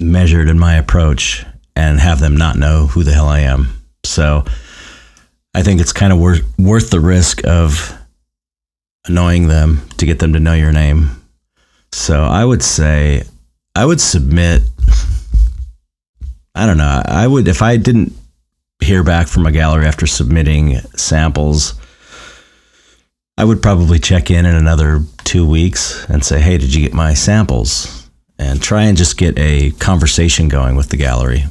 measured 0.01 0.49
in 0.49 0.59
my 0.59 0.77
approach 0.77 1.45
and 1.77 2.01
have 2.01 2.21
them 2.21 2.39
not 2.39 2.57
know 2.57 2.87
who 2.87 3.03
the 3.03 3.13
hell 3.13 3.29
I 3.29 3.41
am. 3.41 3.83
So 4.05 4.47
I 5.53 5.63
think 5.63 5.83
it's 5.83 5.93
kind 5.93 6.15
of 6.15 6.19
worth 6.19 6.47
worth 6.59 6.89
the 6.89 7.01
risk 7.01 7.47
of 7.47 7.95
annoying 9.07 9.49
them 9.49 9.87
to 9.99 10.07
get 10.07 10.19
them 10.19 10.33
to 10.33 10.41
know 10.41 10.55
your 10.55 10.73
name. 10.73 11.11
So 11.93 12.23
I 12.23 12.43
would 12.43 12.63
say 12.63 13.25
I 13.79 13.87
would 13.87 14.01
submit 14.01 14.63
I 16.53 16.67
don't 16.67 16.79
know. 16.79 17.01
I 17.05 17.25
would 17.25 17.47
if 17.47 17.63
I 17.63 17.77
didn't 17.77 18.13
hear 18.81 19.05
back 19.05 19.29
from 19.29 19.47
a 19.47 19.53
gallery 19.53 19.87
after 19.87 20.05
submitting 20.05 20.81
samples, 20.97 21.75
I 23.37 23.45
would 23.45 23.63
probably 23.63 24.01
check 24.01 24.33
in 24.33 24.47
in 24.47 24.57
another 24.57 25.05
2 25.23 25.47
weeks 25.47 26.05
and 26.09 26.25
say, 26.25 26.41
"Hey, 26.41 26.59
did 26.59 26.75
you 26.75 26.83
get 26.83 26.93
my 26.93 27.15
samples?" 27.15 28.09
and 28.37 28.61
try 28.61 28.83
and 28.83 28.99
just 28.99 29.17
get 29.17 29.39
a 29.39 29.71
conversation 29.79 30.49
going 30.49 30.75
with 30.75 30.89
the 30.89 30.97
gallery. 30.97 31.47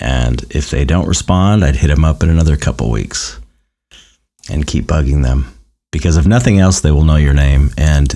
And 0.00 0.44
if 0.50 0.70
they 0.70 0.84
don't 0.84 1.06
respond, 1.06 1.64
I'd 1.64 1.76
hit 1.76 1.88
them 1.88 2.04
up 2.04 2.24
in 2.24 2.30
another 2.30 2.56
couple 2.56 2.90
weeks 2.90 3.38
and 4.48 4.66
keep 4.66 4.86
bugging 4.86 5.22
them. 5.22 5.54
Because 5.92 6.16
if 6.16 6.26
nothing 6.26 6.58
else, 6.58 6.80
they 6.80 6.90
will 6.90 7.04
know 7.04 7.16
your 7.16 7.34
name. 7.34 7.70
And 7.76 8.14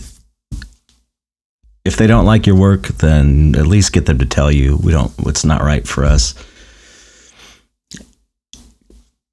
if 1.84 1.96
they 1.96 2.06
don't 2.06 2.26
like 2.26 2.46
your 2.46 2.56
work, 2.56 2.86
then 2.88 3.54
at 3.56 3.66
least 3.66 3.92
get 3.92 4.06
them 4.06 4.18
to 4.18 4.26
tell 4.26 4.50
you 4.50 4.76
we 4.76 4.92
don't 4.92 5.12
it's 5.26 5.44
not 5.44 5.62
right 5.62 5.86
for 5.86 6.04
us. 6.04 6.34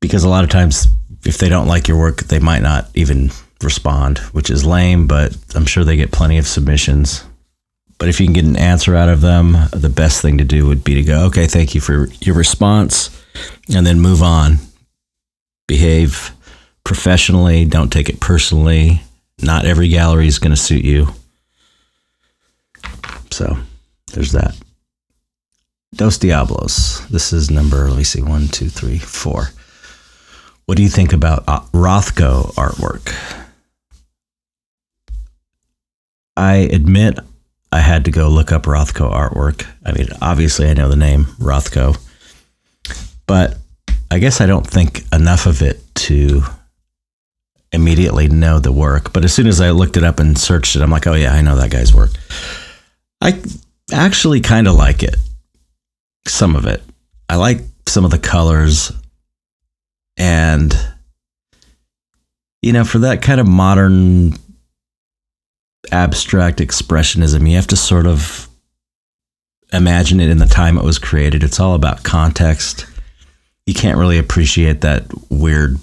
Because 0.01 0.23
a 0.23 0.29
lot 0.29 0.43
of 0.43 0.49
times 0.49 0.87
if 1.25 1.37
they 1.37 1.49
don't 1.49 1.67
like 1.67 1.87
your 1.87 1.97
work, 1.97 2.23
they 2.23 2.39
might 2.39 2.61
not 2.61 2.89
even 2.93 3.31
respond, 3.61 4.17
which 4.33 4.49
is 4.49 4.65
lame, 4.65 5.07
but 5.07 5.35
I'm 5.55 5.65
sure 5.65 5.83
they 5.83 5.95
get 5.95 6.11
plenty 6.11 6.37
of 6.37 6.47
submissions. 6.47 7.23
But 7.97 8.09
if 8.09 8.19
you 8.19 8.25
can 8.25 8.33
get 8.33 8.45
an 8.45 8.55
answer 8.55 8.95
out 8.95 9.09
of 9.09 9.21
them, 9.21 9.55
the 9.71 9.91
best 9.93 10.21
thing 10.23 10.39
to 10.39 10.43
do 10.43 10.65
would 10.65 10.83
be 10.83 10.95
to 10.95 11.03
go, 11.03 11.25
okay, 11.25 11.45
thank 11.45 11.75
you 11.75 11.81
for 11.81 12.07
your 12.19 12.35
response, 12.35 13.11
and 13.73 13.85
then 13.85 13.99
move 13.99 14.23
on. 14.23 14.57
Behave 15.67 16.31
professionally, 16.83 17.63
don't 17.65 17.93
take 17.93 18.09
it 18.09 18.19
personally. 18.19 19.03
Not 19.43 19.65
every 19.65 19.87
gallery 19.87 20.27
is 20.27 20.39
going 20.39 20.51
to 20.51 20.57
suit 20.57 20.83
you. 20.83 21.13
So 23.31 23.57
there's 24.13 24.33
that. 24.33 24.55
Dos 25.95 26.17
Diablos. 26.17 27.05
This 27.09 27.33
is 27.33 27.51
number, 27.51 27.87
let 27.89 27.97
me 27.97 28.03
see, 28.03 28.21
one, 28.21 28.47
two, 28.47 28.69
three, 28.69 28.97
four. 28.97 29.49
What 30.65 30.77
do 30.77 30.83
you 30.83 30.89
think 30.89 31.11
about 31.11 31.43
uh, 31.47 31.61
Rothko 31.73 32.53
artwork? 32.53 33.13
I 36.37 36.55
admit 36.71 37.19
I 37.71 37.79
had 37.79 38.05
to 38.05 38.11
go 38.11 38.29
look 38.29 38.51
up 38.51 38.63
Rothko 38.63 39.11
artwork. 39.11 39.65
I 39.85 39.91
mean, 39.91 40.07
obviously, 40.21 40.69
I 40.69 40.73
know 40.73 40.87
the 40.87 40.95
name 40.95 41.25
Rothko, 41.39 41.97
but 43.27 43.57
I 44.09 44.19
guess 44.19 44.39
I 44.39 44.45
don't 44.45 44.65
think 44.65 45.03
enough 45.13 45.45
of 45.45 45.61
it 45.61 45.81
to 45.95 46.43
immediately 47.73 48.27
know 48.27 48.59
the 48.59 48.71
work. 48.71 49.13
But 49.13 49.25
as 49.25 49.33
soon 49.33 49.47
as 49.47 49.61
I 49.61 49.71
looked 49.71 49.97
it 49.97 50.03
up 50.03 50.19
and 50.19 50.37
searched 50.37 50.75
it, 50.75 50.81
I'm 50.81 50.91
like, 50.91 51.07
oh, 51.07 51.13
yeah, 51.13 51.33
I 51.33 51.41
know 51.41 51.55
that 51.57 51.71
guy's 51.71 51.93
work. 51.93 52.11
I 53.21 53.39
actually 53.93 54.41
kind 54.41 54.67
of 54.67 54.75
like 54.75 55.03
it, 55.03 55.15
some 56.27 56.55
of 56.55 56.65
it. 56.65 56.81
I 57.29 57.35
like 57.35 57.59
some 57.87 58.05
of 58.05 58.11
the 58.11 58.19
colors. 58.19 58.91
And, 60.17 60.75
you 62.61 62.73
know, 62.73 62.83
for 62.83 62.99
that 62.99 63.21
kind 63.21 63.39
of 63.39 63.47
modern 63.47 64.33
abstract 65.91 66.59
expressionism. 66.59 67.49
You 67.49 67.55
have 67.55 67.67
to 67.67 67.75
sort 67.77 68.05
of 68.05 68.47
imagine 69.73 70.19
it 70.19 70.29
in 70.29 70.37
the 70.37 70.45
time 70.45 70.77
it 70.77 70.83
was 70.83 70.99
created. 70.99 71.43
It's 71.43 71.59
all 71.59 71.75
about 71.75 72.03
context. 72.03 72.85
You 73.65 73.73
can't 73.73 73.97
really 73.97 74.17
appreciate 74.17 74.81
that 74.81 75.05
weird 75.29 75.77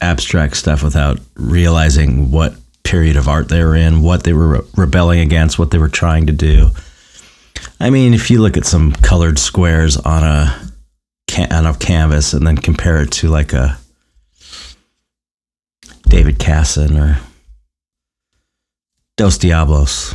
abstract 0.00 0.56
stuff 0.56 0.82
without 0.82 1.20
realizing 1.34 2.30
what 2.30 2.54
period 2.84 3.16
of 3.16 3.28
art 3.28 3.48
they 3.48 3.62
were 3.62 3.76
in, 3.76 4.02
what 4.02 4.24
they 4.24 4.32
were 4.32 4.64
rebelling 4.76 5.20
against, 5.20 5.58
what 5.58 5.70
they 5.70 5.78
were 5.78 5.88
trying 5.88 6.26
to 6.26 6.32
do. 6.32 6.70
I 7.78 7.90
mean, 7.90 8.14
if 8.14 8.30
you 8.30 8.40
look 8.40 8.56
at 8.56 8.66
some 8.66 8.92
colored 8.92 9.38
squares 9.38 9.96
on 9.96 10.22
a 10.22 10.70
on 11.50 11.66
a 11.66 11.74
canvas 11.74 12.32
and 12.32 12.46
then 12.46 12.56
compare 12.56 13.02
it 13.02 13.12
to 13.12 13.28
like 13.28 13.52
a 13.52 13.78
David 16.08 16.38
Kassan 16.38 16.98
or 16.98 17.20
Dos 19.16 19.38
Diablos. 19.38 20.14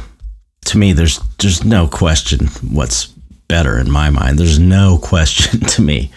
To 0.66 0.78
me, 0.78 0.94
there's 0.94 1.20
there's 1.40 1.64
no 1.64 1.88
question 1.88 2.48
what's 2.70 3.08
better 3.48 3.80
in 3.80 3.90
my 3.90 4.10
mind. 4.10 4.38
There's 4.38 4.60
no 4.60 4.98
question 5.02 5.62
to 5.62 5.82
me. 5.82 6.12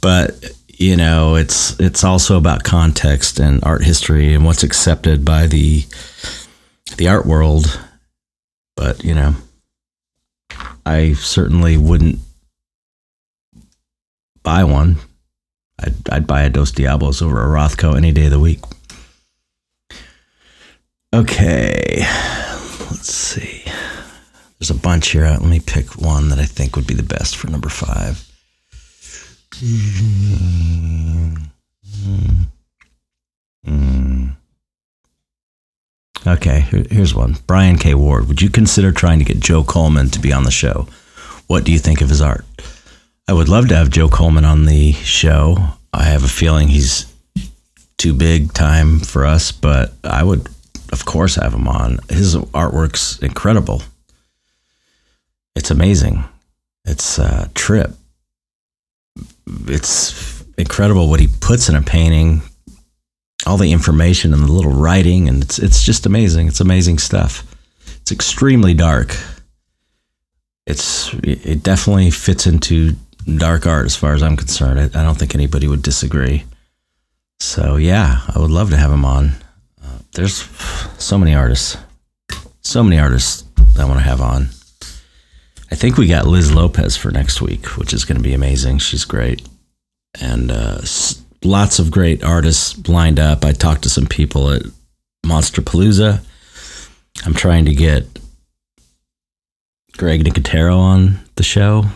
But 0.00 0.52
you 0.78 0.96
know, 0.96 1.36
it's 1.36 1.78
it's 1.80 2.04
also 2.04 2.36
about 2.36 2.64
context 2.64 3.38
and 3.38 3.62
art 3.64 3.84
history 3.84 4.34
and 4.34 4.44
what's 4.44 4.62
accepted 4.62 5.24
by 5.24 5.46
the 5.46 5.84
the 6.96 7.08
art 7.08 7.26
world. 7.26 7.80
But, 8.76 9.04
you 9.04 9.14
know, 9.14 9.34
I 10.84 11.12
certainly 11.14 11.76
wouldn't 11.76 12.18
buy 14.42 14.64
one. 14.64 14.96
I'd, 15.78 15.94
I'd 16.10 16.26
buy 16.26 16.42
a 16.42 16.50
Dos 16.50 16.72
Diablos 16.72 17.22
over 17.22 17.42
a 17.42 17.46
Rothko 17.46 17.96
any 17.96 18.12
day 18.12 18.26
of 18.26 18.32
the 18.32 18.40
week. 18.40 18.60
Okay, 21.14 21.98
let's 22.90 23.14
see. 23.14 23.62
There's 24.58 24.70
a 24.70 24.74
bunch 24.74 25.10
here. 25.10 25.24
Let 25.24 25.42
me 25.42 25.60
pick 25.60 25.96
one 25.96 26.28
that 26.30 26.40
I 26.40 26.44
think 26.44 26.74
would 26.74 26.86
be 26.86 26.94
the 26.94 27.02
best 27.04 27.36
for 27.36 27.48
number 27.48 27.68
five. 27.68 28.26
Hmm. 29.60 31.34
Okay, 36.26 36.60
here's 36.90 37.14
one. 37.14 37.36
Brian 37.46 37.76
K. 37.76 37.94
Ward. 37.94 38.28
Would 38.28 38.42
you 38.42 38.50
consider 38.50 38.92
trying 38.92 39.18
to 39.18 39.24
get 39.24 39.40
Joe 39.40 39.62
Coleman 39.62 40.10
to 40.10 40.18
be 40.18 40.32
on 40.32 40.44
the 40.44 40.50
show? 40.50 40.88
What 41.46 41.64
do 41.64 41.72
you 41.72 41.78
think 41.78 42.00
of 42.00 42.08
his 42.08 42.22
art? 42.22 42.44
I 43.28 43.32
would 43.32 43.48
love 43.48 43.68
to 43.68 43.76
have 43.76 43.90
Joe 43.90 44.08
Coleman 44.08 44.44
on 44.44 44.64
the 44.64 44.92
show. 44.92 45.56
I 45.92 46.04
have 46.04 46.24
a 46.24 46.28
feeling 46.28 46.68
he's 46.68 47.12
too 47.98 48.14
big 48.14 48.52
time 48.52 49.00
for 49.00 49.24
us, 49.24 49.52
but 49.52 49.92
I 50.02 50.24
would 50.24 50.48
of 50.92 51.04
course 51.04 51.36
have 51.36 51.54
him 51.54 51.68
on. 51.68 51.98
His 52.08 52.36
artwork's 52.36 53.18
incredible. 53.20 53.82
It's 55.54 55.70
amazing. 55.70 56.24
It's 56.84 57.18
a 57.18 57.50
trip. 57.54 57.92
It's 59.46 60.44
incredible 60.56 61.08
what 61.08 61.20
he 61.20 61.28
puts 61.40 61.68
in 61.68 61.76
a 61.76 61.82
painting, 61.82 62.42
all 63.46 63.56
the 63.56 63.72
information 63.72 64.32
and 64.32 64.44
the 64.44 64.52
little 64.52 64.72
writing, 64.72 65.28
and 65.28 65.42
it's 65.42 65.58
it's 65.58 65.82
just 65.82 66.06
amazing. 66.06 66.48
It's 66.48 66.60
amazing 66.60 66.98
stuff. 66.98 67.44
It's 68.00 68.12
extremely 68.12 68.74
dark. 68.74 69.16
It's 70.66 71.12
it 71.22 71.62
definitely 71.62 72.10
fits 72.10 72.46
into 72.46 72.96
dark 73.36 73.66
art 73.66 73.86
as 73.86 73.96
far 73.96 74.14
as 74.14 74.22
I'm 74.22 74.36
concerned. 74.36 74.80
I, 74.80 74.84
I 75.00 75.04
don't 75.04 75.18
think 75.18 75.34
anybody 75.34 75.68
would 75.68 75.82
disagree. 75.82 76.44
So 77.40 77.76
yeah, 77.76 78.22
I 78.34 78.38
would 78.38 78.50
love 78.50 78.70
to 78.70 78.76
have 78.76 78.90
him 78.90 79.04
on 79.04 79.32
uh, 79.84 79.98
there's 80.12 80.48
so 80.98 81.18
many 81.18 81.34
artists, 81.34 81.76
so 82.60 82.82
many 82.82 82.98
artists 82.98 83.42
that 83.56 83.80
I 83.80 83.84
want 83.84 83.98
to 83.98 84.04
have 84.04 84.20
on. 84.20 84.48
I 85.74 85.76
think 85.76 85.96
we 85.96 86.06
got 86.06 86.28
Liz 86.28 86.54
Lopez 86.54 86.96
for 86.96 87.10
next 87.10 87.42
week, 87.42 87.76
which 87.76 87.92
is 87.92 88.04
going 88.04 88.16
to 88.16 88.22
be 88.22 88.32
amazing. 88.32 88.78
She's 88.78 89.04
great, 89.04 89.42
and 90.20 90.52
uh, 90.52 90.80
lots 91.42 91.80
of 91.80 91.90
great 91.90 92.22
artists 92.22 92.86
lined 92.86 93.18
up. 93.18 93.44
I 93.44 93.50
talked 93.50 93.82
to 93.82 93.88
some 93.90 94.06
people 94.06 94.52
at 94.52 94.62
Monsterpalooza. 95.26 96.24
I'm 97.26 97.34
trying 97.34 97.64
to 97.64 97.74
get 97.74 98.06
Greg 99.96 100.22
Nicotero 100.22 100.78
on 100.78 101.18
the 101.34 101.42
show. 101.42 101.86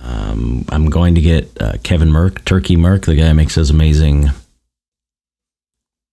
Um, 0.00 0.64
I'm 0.70 0.88
going 0.88 1.14
to 1.14 1.20
get 1.20 1.60
uh, 1.60 1.74
Kevin 1.82 2.10
Merk, 2.10 2.42
Turkey 2.46 2.76
Merk, 2.76 3.04
the 3.04 3.16
guy 3.16 3.28
who 3.28 3.34
makes 3.34 3.54
those 3.54 3.68
amazing 3.68 4.30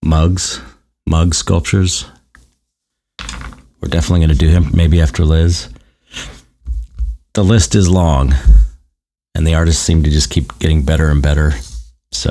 mugs, 0.04 0.60
mug 1.06 1.34
sculptures. 1.34 2.04
We're 3.82 3.88
definitely 3.88 4.20
going 4.20 4.38
to 4.38 4.46
do 4.46 4.48
him 4.48 4.70
maybe 4.72 5.00
after 5.00 5.24
Liz. 5.24 5.68
The 7.34 7.42
list 7.42 7.74
is 7.74 7.88
long, 7.88 8.32
and 9.34 9.46
the 9.46 9.54
artists 9.54 9.82
seem 9.82 10.04
to 10.04 10.10
just 10.10 10.30
keep 10.30 10.58
getting 10.58 10.82
better 10.82 11.08
and 11.08 11.20
better. 11.20 11.52
So, 12.12 12.30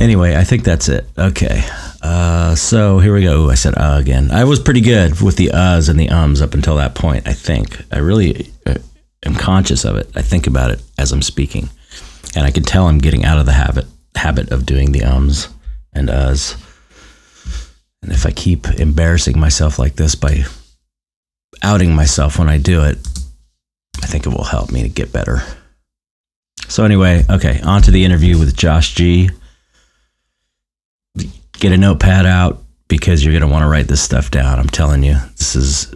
anyway, 0.00 0.34
I 0.34 0.42
think 0.42 0.64
that's 0.64 0.88
it. 0.88 1.06
Okay. 1.16 1.62
Uh, 2.02 2.56
so 2.56 2.98
here 2.98 3.14
we 3.14 3.22
go. 3.22 3.42
Ooh, 3.42 3.50
I 3.50 3.54
said 3.54 3.74
uh 3.76 3.98
again. 4.00 4.32
I 4.32 4.44
was 4.44 4.58
pretty 4.58 4.80
good 4.80 5.20
with 5.20 5.36
the 5.36 5.50
uhs 5.54 5.88
and 5.88 6.00
the 6.00 6.08
ums 6.08 6.42
up 6.42 6.54
until 6.54 6.76
that 6.76 6.96
point. 6.96 7.28
I 7.28 7.32
think 7.32 7.80
I 7.92 7.98
really 7.98 8.50
uh, 8.66 8.78
am 9.24 9.36
conscious 9.36 9.84
of 9.84 9.96
it. 9.96 10.10
I 10.16 10.22
think 10.22 10.48
about 10.48 10.72
it 10.72 10.82
as 10.98 11.12
I'm 11.12 11.22
speaking, 11.22 11.68
and 12.34 12.44
I 12.44 12.50
can 12.50 12.64
tell 12.64 12.88
I'm 12.88 12.98
getting 12.98 13.24
out 13.24 13.38
of 13.38 13.46
the 13.46 13.52
habit 13.52 13.86
habit 14.16 14.50
of 14.50 14.66
doing 14.66 14.90
the 14.92 15.04
ums 15.04 15.48
and 15.92 16.08
uhs. 16.08 16.56
And 18.02 18.12
if 18.12 18.26
I 18.26 18.30
keep 18.30 18.66
embarrassing 18.66 19.38
myself 19.38 19.78
like 19.78 19.96
this 19.96 20.14
by 20.14 20.44
outing 21.62 21.94
myself 21.94 22.38
when 22.38 22.48
I 22.48 22.58
do 22.58 22.82
it, 22.84 22.98
I 24.02 24.06
think 24.06 24.26
it 24.26 24.30
will 24.30 24.44
help 24.44 24.72
me 24.72 24.82
to 24.82 24.88
get 24.88 25.12
better. 25.12 25.42
So 26.68 26.84
anyway, 26.84 27.24
okay, 27.30 27.60
on 27.60 27.82
to 27.82 27.90
the 27.90 28.04
interview 28.04 28.38
with 28.38 28.56
Josh 28.56 28.94
G 28.94 29.30
get 31.62 31.72
a 31.72 31.76
notepad 31.76 32.26
out 32.26 32.60
because 32.88 33.24
you're 33.24 33.32
going 33.32 33.48
to 33.48 33.48
want 33.48 33.62
to 33.62 33.68
write 33.68 33.86
this 33.86 34.02
stuff 34.02 34.30
down. 34.32 34.58
I'm 34.58 34.68
telling 34.68 35.04
you, 35.04 35.16
this 35.38 35.54
is 35.54 35.94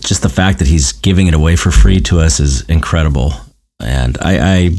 just 0.00 0.22
the 0.22 0.28
fact 0.28 0.58
that 0.58 0.66
he's 0.66 0.92
giving 0.92 1.28
it 1.28 1.34
away 1.34 1.54
for 1.54 1.70
free 1.70 2.00
to 2.00 2.18
us 2.18 2.40
is 2.40 2.62
incredible. 2.62 3.32
And 3.80 4.18
I, 4.20 4.56
I 4.56 4.70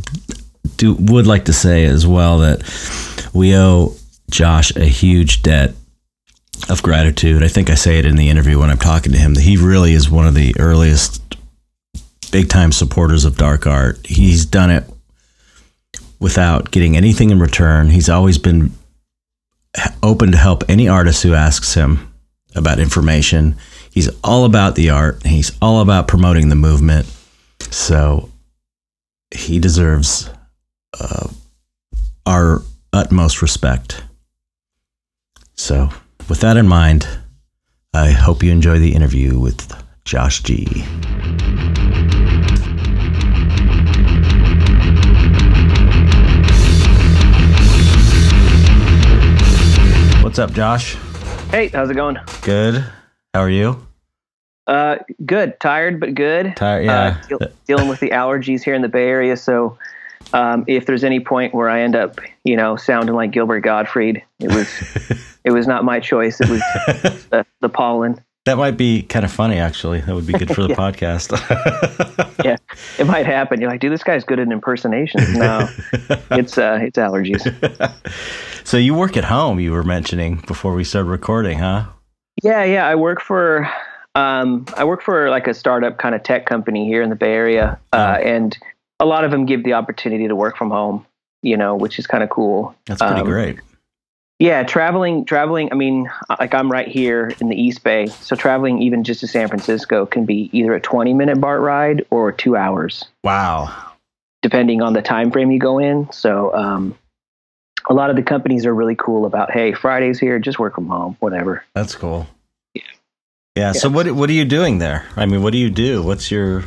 do 0.75 0.95
would 0.99 1.27
like 1.27 1.45
to 1.45 1.53
say 1.53 1.85
as 1.85 2.05
well 2.05 2.39
that 2.39 3.29
we 3.33 3.55
owe 3.55 3.95
Josh 4.29 4.75
a 4.75 4.85
huge 4.85 5.41
debt 5.41 5.73
of 6.69 6.83
gratitude. 6.83 7.43
I 7.43 7.47
think 7.47 7.69
I 7.69 7.75
say 7.75 7.99
it 7.99 8.05
in 8.05 8.15
the 8.15 8.29
interview 8.29 8.59
when 8.59 8.69
I'm 8.69 8.77
talking 8.77 9.11
to 9.11 9.17
him 9.17 9.35
that 9.35 9.43
he 9.43 9.57
really 9.57 9.93
is 9.93 10.09
one 10.09 10.27
of 10.27 10.33
the 10.33 10.55
earliest 10.59 11.37
big 12.31 12.49
time 12.49 12.71
supporters 12.71 13.25
of 13.25 13.37
dark 13.37 13.65
art. 13.65 14.05
He's 14.05 14.45
done 14.45 14.69
it 14.69 14.83
without 16.19 16.71
getting 16.71 16.97
anything 16.97 17.29
in 17.29 17.39
return. 17.39 17.89
He's 17.89 18.09
always 18.09 18.37
been 18.37 18.71
open 20.01 20.31
to 20.31 20.37
help 20.37 20.63
any 20.67 20.87
artist 20.87 21.23
who 21.23 21.33
asks 21.33 21.73
him 21.75 22.11
about 22.55 22.79
information. 22.79 23.55
He's 23.91 24.09
all 24.23 24.45
about 24.45 24.75
the 24.75 24.89
art. 24.89 25.25
He's 25.25 25.51
all 25.61 25.81
about 25.81 26.07
promoting 26.07 26.49
the 26.49 26.55
movement. 26.55 27.07
So 27.69 28.31
he 29.33 29.59
deserves 29.59 30.29
uh, 30.99 31.27
our 32.25 32.61
utmost 32.93 33.41
respect. 33.41 34.03
So, 35.57 35.89
with 36.29 36.39
that 36.41 36.55
in 36.57 36.67
mind, 36.67 37.07
I 37.93 38.11
hope 38.11 38.43
you 38.43 38.51
enjoy 38.51 38.79
the 38.79 38.93
interview 38.93 39.39
with 39.39 39.73
Josh 40.05 40.43
G. 40.43 40.65
What's 50.23 50.39
up, 50.39 50.51
Josh? 50.51 50.95
Hey, 51.51 51.69
how's 51.69 51.89
it 51.89 51.95
going? 51.95 52.17
Good. 52.41 52.83
How 53.33 53.39
are 53.41 53.49
you? 53.49 53.87
Uh, 54.67 54.97
good. 55.25 55.57
Tired, 55.61 55.99
but 56.01 56.13
good. 56.13 56.53
Tired, 56.57 56.85
yeah. 56.85 57.19
Uh, 57.23 57.27
deal- 57.27 57.51
dealing 57.65 57.87
with 57.87 57.99
the 58.01 58.09
allergies 58.09 58.61
here 58.63 58.73
in 58.73 58.81
the 58.81 58.89
Bay 58.89 59.07
Area, 59.07 59.37
so 59.37 59.77
um, 60.33 60.63
if 60.67 60.85
there's 60.85 61.03
any 61.03 61.19
point 61.19 61.53
where 61.53 61.69
I 61.69 61.81
end 61.81 61.95
up, 61.95 62.19
you 62.43 62.55
know, 62.55 62.75
sounding 62.75 63.15
like 63.15 63.31
Gilbert 63.31 63.61
Gottfried, 63.61 64.23
it 64.39 64.53
was 64.53 64.67
it 65.43 65.51
was 65.51 65.67
not 65.67 65.83
my 65.83 65.99
choice. 65.99 66.39
It 66.41 66.49
was 66.49 66.59
the, 67.29 67.45
the 67.61 67.69
pollen. 67.69 68.21
That 68.45 68.57
might 68.57 68.77
be 68.77 69.01
kind 69.03 69.25
of 69.25 69.31
funny, 69.31 69.57
actually. 69.57 69.99
That 70.01 70.15
would 70.15 70.25
be 70.25 70.33
good 70.33 70.53
for 70.55 70.61
the 70.61 70.69
podcast. 70.73 71.33
Yeah, 72.45 72.55
it 72.97 73.05
might 73.05 73.25
happen. 73.25 73.59
You're 73.59 73.69
like, 73.69 73.81
dude, 73.81 73.91
this 73.91 74.03
guy's 74.03 74.23
good 74.23 74.39
at 74.39 74.47
impersonations. 74.47 75.35
No, 75.35 75.67
it's 76.31 76.57
uh, 76.57 76.79
it's 76.81 76.97
allergies. 76.97 77.43
so 78.63 78.77
you 78.77 78.93
work 78.93 79.17
at 79.17 79.25
home, 79.25 79.59
you 79.59 79.71
were 79.71 79.83
mentioning 79.83 80.43
before 80.47 80.75
we 80.75 80.85
started 80.85 81.09
recording, 81.09 81.59
huh? 81.59 81.87
Yeah, 82.41 82.63
yeah. 82.63 82.87
I 82.87 82.95
work 82.95 83.21
for 83.21 83.69
um, 84.15 84.65
I 84.75 84.83
work 84.83 85.03
for 85.03 85.29
like 85.29 85.47
a 85.47 85.53
startup 85.53 85.97
kind 85.97 86.15
of 86.15 86.23
tech 86.23 86.45
company 86.45 86.87
here 86.87 87.01
in 87.01 87.09
the 87.09 87.15
Bay 87.15 87.33
Area, 87.33 87.79
uh, 87.93 88.17
and 88.23 88.57
a 88.99 89.05
lot 89.05 89.23
of 89.23 89.31
them 89.31 89.45
give 89.45 89.63
the 89.63 89.73
opportunity 89.73 90.27
to 90.27 90.35
work 90.35 90.57
from 90.57 90.71
home. 90.71 91.05
You 91.43 91.55
know, 91.55 91.75
which 91.75 91.99
is 91.99 92.07
kind 92.07 92.23
of 92.23 92.29
cool. 92.31 92.75
That's 92.87 93.01
pretty 93.01 93.21
Um, 93.21 93.27
great. 93.27 93.59
Yeah, 94.39 94.63
traveling, 94.63 95.23
traveling. 95.25 95.69
I 95.71 95.75
mean, 95.75 96.09
like 96.39 96.53
I'm 96.53 96.71
right 96.71 96.87
here 96.87 97.31
in 97.39 97.49
the 97.49 97.55
East 97.55 97.83
Bay, 97.83 98.07
so 98.07 98.35
traveling 98.35 98.81
even 98.81 99.03
just 99.03 99.19
to 99.21 99.27
San 99.27 99.47
Francisco 99.47 100.05
can 100.05 100.25
be 100.25 100.49
either 100.51 100.73
a 100.73 100.81
20 100.81 101.13
minute 101.13 101.39
BART 101.39 101.61
ride 101.61 102.05
or 102.09 102.31
two 102.31 102.55
hours, 102.55 103.05
Wow. 103.23 103.71
depending 104.41 104.81
on 104.81 104.93
the 104.93 105.01
time 105.01 105.31
frame 105.31 105.51
you 105.51 105.59
go 105.59 105.77
in. 105.79 106.11
So, 106.11 106.53
um, 106.55 106.95
a 107.89 107.93
lot 107.93 108.09
of 108.09 108.15
the 108.15 108.23
companies 108.23 108.65
are 108.65 108.73
really 108.75 108.95
cool 108.95 109.25
about, 109.25 109.49
hey, 109.51 109.73
Friday's 109.73 110.19
here, 110.19 110.39
just 110.39 110.59
work 110.59 110.75
from 110.75 110.87
home, 110.87 111.15
whatever. 111.19 111.63
That's 111.73 111.95
cool. 111.95 112.27
Yeah. 112.73 112.81
Yeah. 113.55 113.71
So 113.71 113.89
what 113.89 114.11
what 114.11 114.29
are 114.29 114.33
you 114.33 114.45
doing 114.45 114.79
there? 114.79 115.05
I 115.15 115.25
mean, 115.27 115.41
what 115.43 115.51
do 115.53 115.57
you 115.59 115.69
do? 115.69 116.03
What's 116.03 116.29
your 116.31 116.63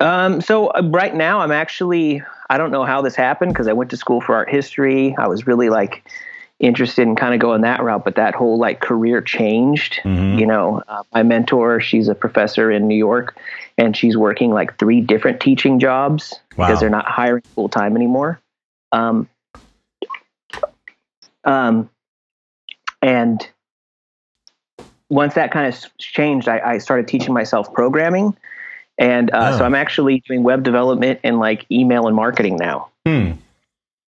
Um, 0.00 0.40
so 0.40 0.68
uh, 0.68 0.82
right 0.84 1.14
now, 1.14 1.40
I'm 1.40 1.52
actually 1.52 2.22
I 2.48 2.58
don't 2.58 2.70
know 2.70 2.84
how 2.84 3.02
this 3.02 3.14
happened 3.14 3.52
because 3.52 3.68
I 3.68 3.72
went 3.72 3.90
to 3.90 3.96
school 3.96 4.20
for 4.20 4.34
art 4.34 4.48
history. 4.50 5.14
I 5.18 5.28
was 5.28 5.46
really 5.46 5.68
like 5.68 6.02
interested 6.58 7.02
in 7.02 7.16
kind 7.16 7.32
of 7.32 7.40
going 7.40 7.62
that 7.62 7.82
route, 7.82 8.04
but 8.04 8.16
that 8.16 8.34
whole 8.34 8.58
like 8.58 8.80
career 8.80 9.20
changed. 9.22 10.00
Mhm. 10.04 10.38
You 10.38 10.46
know, 10.46 10.82
uh, 10.88 11.02
my 11.14 11.22
mentor, 11.22 11.80
she's 11.80 12.08
a 12.08 12.14
professor 12.14 12.70
in 12.70 12.86
New 12.88 12.96
York, 12.96 13.36
and 13.78 13.96
she's 13.96 14.16
working 14.16 14.52
like 14.52 14.78
three 14.78 15.00
different 15.00 15.40
teaching 15.40 15.78
jobs 15.78 16.38
Wow. 16.56 16.66
because 16.66 16.80
they're 16.80 16.90
not 16.90 17.06
hiring 17.06 17.42
full 17.54 17.68
time 17.68 17.96
anymore. 17.96 18.40
Um, 18.92 19.28
um, 21.44 21.88
and 23.00 23.48
once 25.08 25.34
that 25.34 25.50
kind 25.50 25.72
of 25.72 25.96
changed, 25.98 26.48
I, 26.48 26.60
I 26.60 26.78
started 26.78 27.08
teaching 27.08 27.32
myself 27.32 27.72
programming. 27.72 28.36
And 28.98 29.30
uh, 29.32 29.50
Oh. 29.54 29.58
so 29.58 29.64
I'm 29.64 29.74
actually 29.74 30.22
doing 30.26 30.42
web 30.42 30.62
development 30.62 31.20
and 31.24 31.38
like 31.38 31.64
email 31.70 32.06
and 32.06 32.14
marketing 32.16 32.56
now. 32.56 32.88
Hmm. 33.06 33.32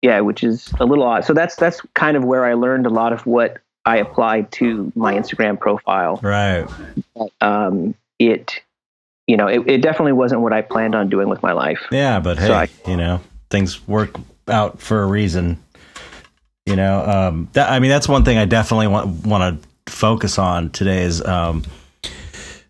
Yeah, 0.03 0.21
which 0.21 0.43
is 0.43 0.73
a 0.81 0.85
little 0.85 1.05
odd. 1.05 1.25
So 1.25 1.33
that's 1.33 1.55
that's 1.57 1.81
kind 1.95 2.17
of 2.17 2.25
where 2.25 2.45
I 2.45 2.55
learned 2.55 2.87
a 2.87 2.91
lot 2.91 3.13
of 3.13 3.25
what 3.27 3.59
I 3.87 3.97
applied 3.99 4.51
to 4.53 4.93
my 4.95 5.15
Instagram 5.15 5.59
profile. 5.59 6.19
Right. 6.23 6.67
Um, 7.41 7.95
it, 8.19 8.61
you 9.27 9.37
know, 9.37 9.47
it, 9.47 9.63
it 9.69 9.83
definitely 9.83 10.13
wasn't 10.13 10.41
what 10.41 10.53
I 10.53 10.63
planned 10.63 10.95
on 10.95 11.09
doing 11.09 11.29
with 11.29 11.43
my 11.43 11.53
life. 11.53 11.81
Yeah, 11.91 12.21
but 12.21 12.39
hey, 12.39 12.47
So 12.49 12.55
I- 12.55 12.69
you 12.87 12.97
know, 12.97 13.21
things 13.51 13.87
work 13.89 14.11
out 14.49 14.81
for 14.81 15.03
a 15.03 15.07
reason. 15.07 15.59
You 16.67 16.77
know, 16.77 17.05
um, 17.05 17.49
that, 17.55 17.71
I 17.71 17.79
mean, 17.81 17.91
that's 17.91 18.09
one 18.09 18.25
thing 18.25 18.39
I 18.39 18.45
definitely 18.45 18.87
want 18.89 19.27
want 19.27 19.63
to 19.63 19.93
focus 19.93 20.39
on 20.39 20.71
today 20.71 21.03
is 21.03 21.25
um, 21.25 21.65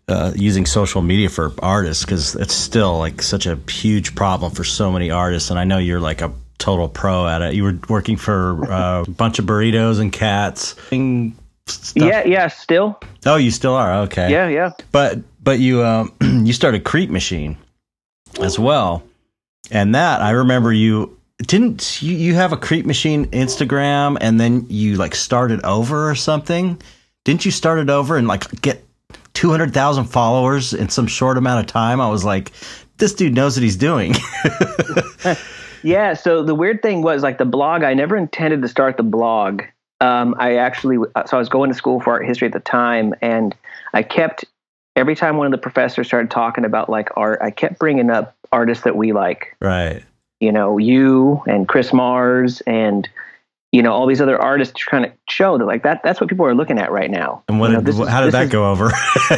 uh, 0.07 0.33
using 0.35 0.65
social 0.65 1.01
media 1.01 1.29
for 1.29 1.53
artists 1.59 2.03
because 2.03 2.35
it's 2.35 2.53
still 2.53 2.97
like 2.97 3.21
such 3.21 3.45
a 3.45 3.57
huge 3.69 4.15
problem 4.15 4.51
for 4.51 4.63
so 4.63 4.91
many 4.91 5.11
artists. 5.11 5.49
And 5.49 5.59
I 5.59 5.63
know 5.63 5.77
you're 5.77 5.99
like 5.99 6.21
a 6.21 6.31
total 6.57 6.89
pro 6.89 7.27
at 7.27 7.41
it. 7.41 7.53
You 7.55 7.63
were 7.63 7.79
working 7.89 8.17
for 8.17 8.71
uh, 8.71 9.03
a 9.03 9.09
bunch 9.09 9.39
of 9.39 9.45
burritos 9.45 9.99
and 9.99 10.11
cats. 10.11 10.75
and. 10.91 11.35
Yeah, 11.95 12.25
yeah, 12.25 12.49
still. 12.49 12.99
Oh, 13.25 13.37
you 13.37 13.49
still 13.49 13.73
are 13.73 14.01
okay. 14.01 14.29
Yeah, 14.29 14.49
yeah. 14.49 14.71
But 14.91 15.19
but 15.41 15.59
you 15.59 15.81
um 15.85 16.13
you 16.21 16.51
started 16.51 16.83
Creep 16.83 17.09
Machine 17.09 17.57
as 18.41 18.59
well, 18.59 19.01
and 19.71 19.95
that 19.95 20.21
I 20.21 20.31
remember 20.31 20.73
you 20.73 21.17
didn't 21.39 22.01
you, 22.01 22.15
you 22.15 22.35
have 22.35 22.51
a 22.51 22.57
Creep 22.57 22.85
Machine 22.85 23.27
Instagram 23.27 24.17
and 24.19 24.39
then 24.39 24.65
you 24.69 24.95
like 24.95 25.15
started 25.15 25.63
over 25.63 26.09
or 26.09 26.15
something? 26.15 26.81
Didn't 27.23 27.45
you 27.45 27.51
start 27.51 27.79
it 27.79 27.89
over 27.89 28.17
and 28.17 28.27
like 28.27 28.61
get 28.61 28.72
two 29.43 29.51
hundred 29.51 29.73
thousand 29.73 30.05
followers 30.05 30.73
in 30.73 30.87
some 30.87 31.05
short 31.05 31.37
amount 31.37 31.59
of 31.59 31.67
time? 31.67 31.99
I 31.99 32.07
was 32.07 32.23
like, 32.23 32.53
this 32.95 33.13
dude 33.13 33.35
knows 33.35 33.57
what 33.57 33.63
he's 33.63 33.75
doing. 33.75 34.13
Yeah. 35.85 36.13
So 36.13 36.41
the 36.41 36.55
weird 36.55 36.81
thing 36.81 37.01
was 37.01 37.23
like 37.23 37.39
the 37.39 37.43
blog, 37.45 37.83
I 37.83 37.93
never 37.93 38.15
intended 38.15 38.61
to 38.61 38.69
start 38.69 38.95
the 38.95 39.03
blog. 39.03 39.63
Um, 39.99 40.33
I 40.39 40.55
actually, 40.55 40.95
so 40.95 41.35
I 41.35 41.37
was 41.37 41.49
going 41.49 41.69
to 41.69 41.75
school 41.75 41.99
for 41.99 42.13
art 42.13 42.25
history 42.25 42.45
at 42.47 42.53
the 42.53 42.61
time, 42.61 43.13
and 43.21 43.53
I 43.93 44.01
kept, 44.01 44.45
every 44.95 45.13
time 45.13 45.35
one 45.35 45.45
of 45.45 45.51
the 45.51 45.57
professors 45.57 46.07
started 46.07 46.31
talking 46.31 46.63
about 46.63 46.89
like 46.89 47.09
art, 47.17 47.39
I 47.41 47.51
kept 47.51 47.79
bringing 47.79 48.09
up 48.09 48.33
artists 48.53 48.85
that 48.85 48.95
we 48.95 49.11
like, 49.11 49.57
right. 49.59 50.01
you 50.39 50.53
know, 50.53 50.77
you 50.77 51.43
and 51.47 51.67
Chris 51.67 51.91
Mars 51.91 52.61
and, 52.61 53.09
you 53.73 53.81
know, 53.81 53.91
all 53.91 54.05
these 54.05 54.21
other 54.21 54.39
artists 54.41 54.73
trying 54.77 55.03
to 55.03 55.11
show 55.27 55.57
that 55.57 55.65
like 55.65 55.81
that, 55.83 55.99
that's 56.03 56.21
what 56.21 56.29
people 56.29 56.45
are 56.45 56.53
looking 56.55 56.77
at 56.79 56.91
right 56.91 57.09
now. 57.11 57.43
And 57.49 57.59
what 57.59 57.71
You 57.71 57.77
know, 57.77 57.81
did, 57.83 57.95
how 58.07 58.21
did 58.21 58.31
that 58.31 58.45
is- 58.45 58.51
go 58.51 58.69
over? 58.71 58.87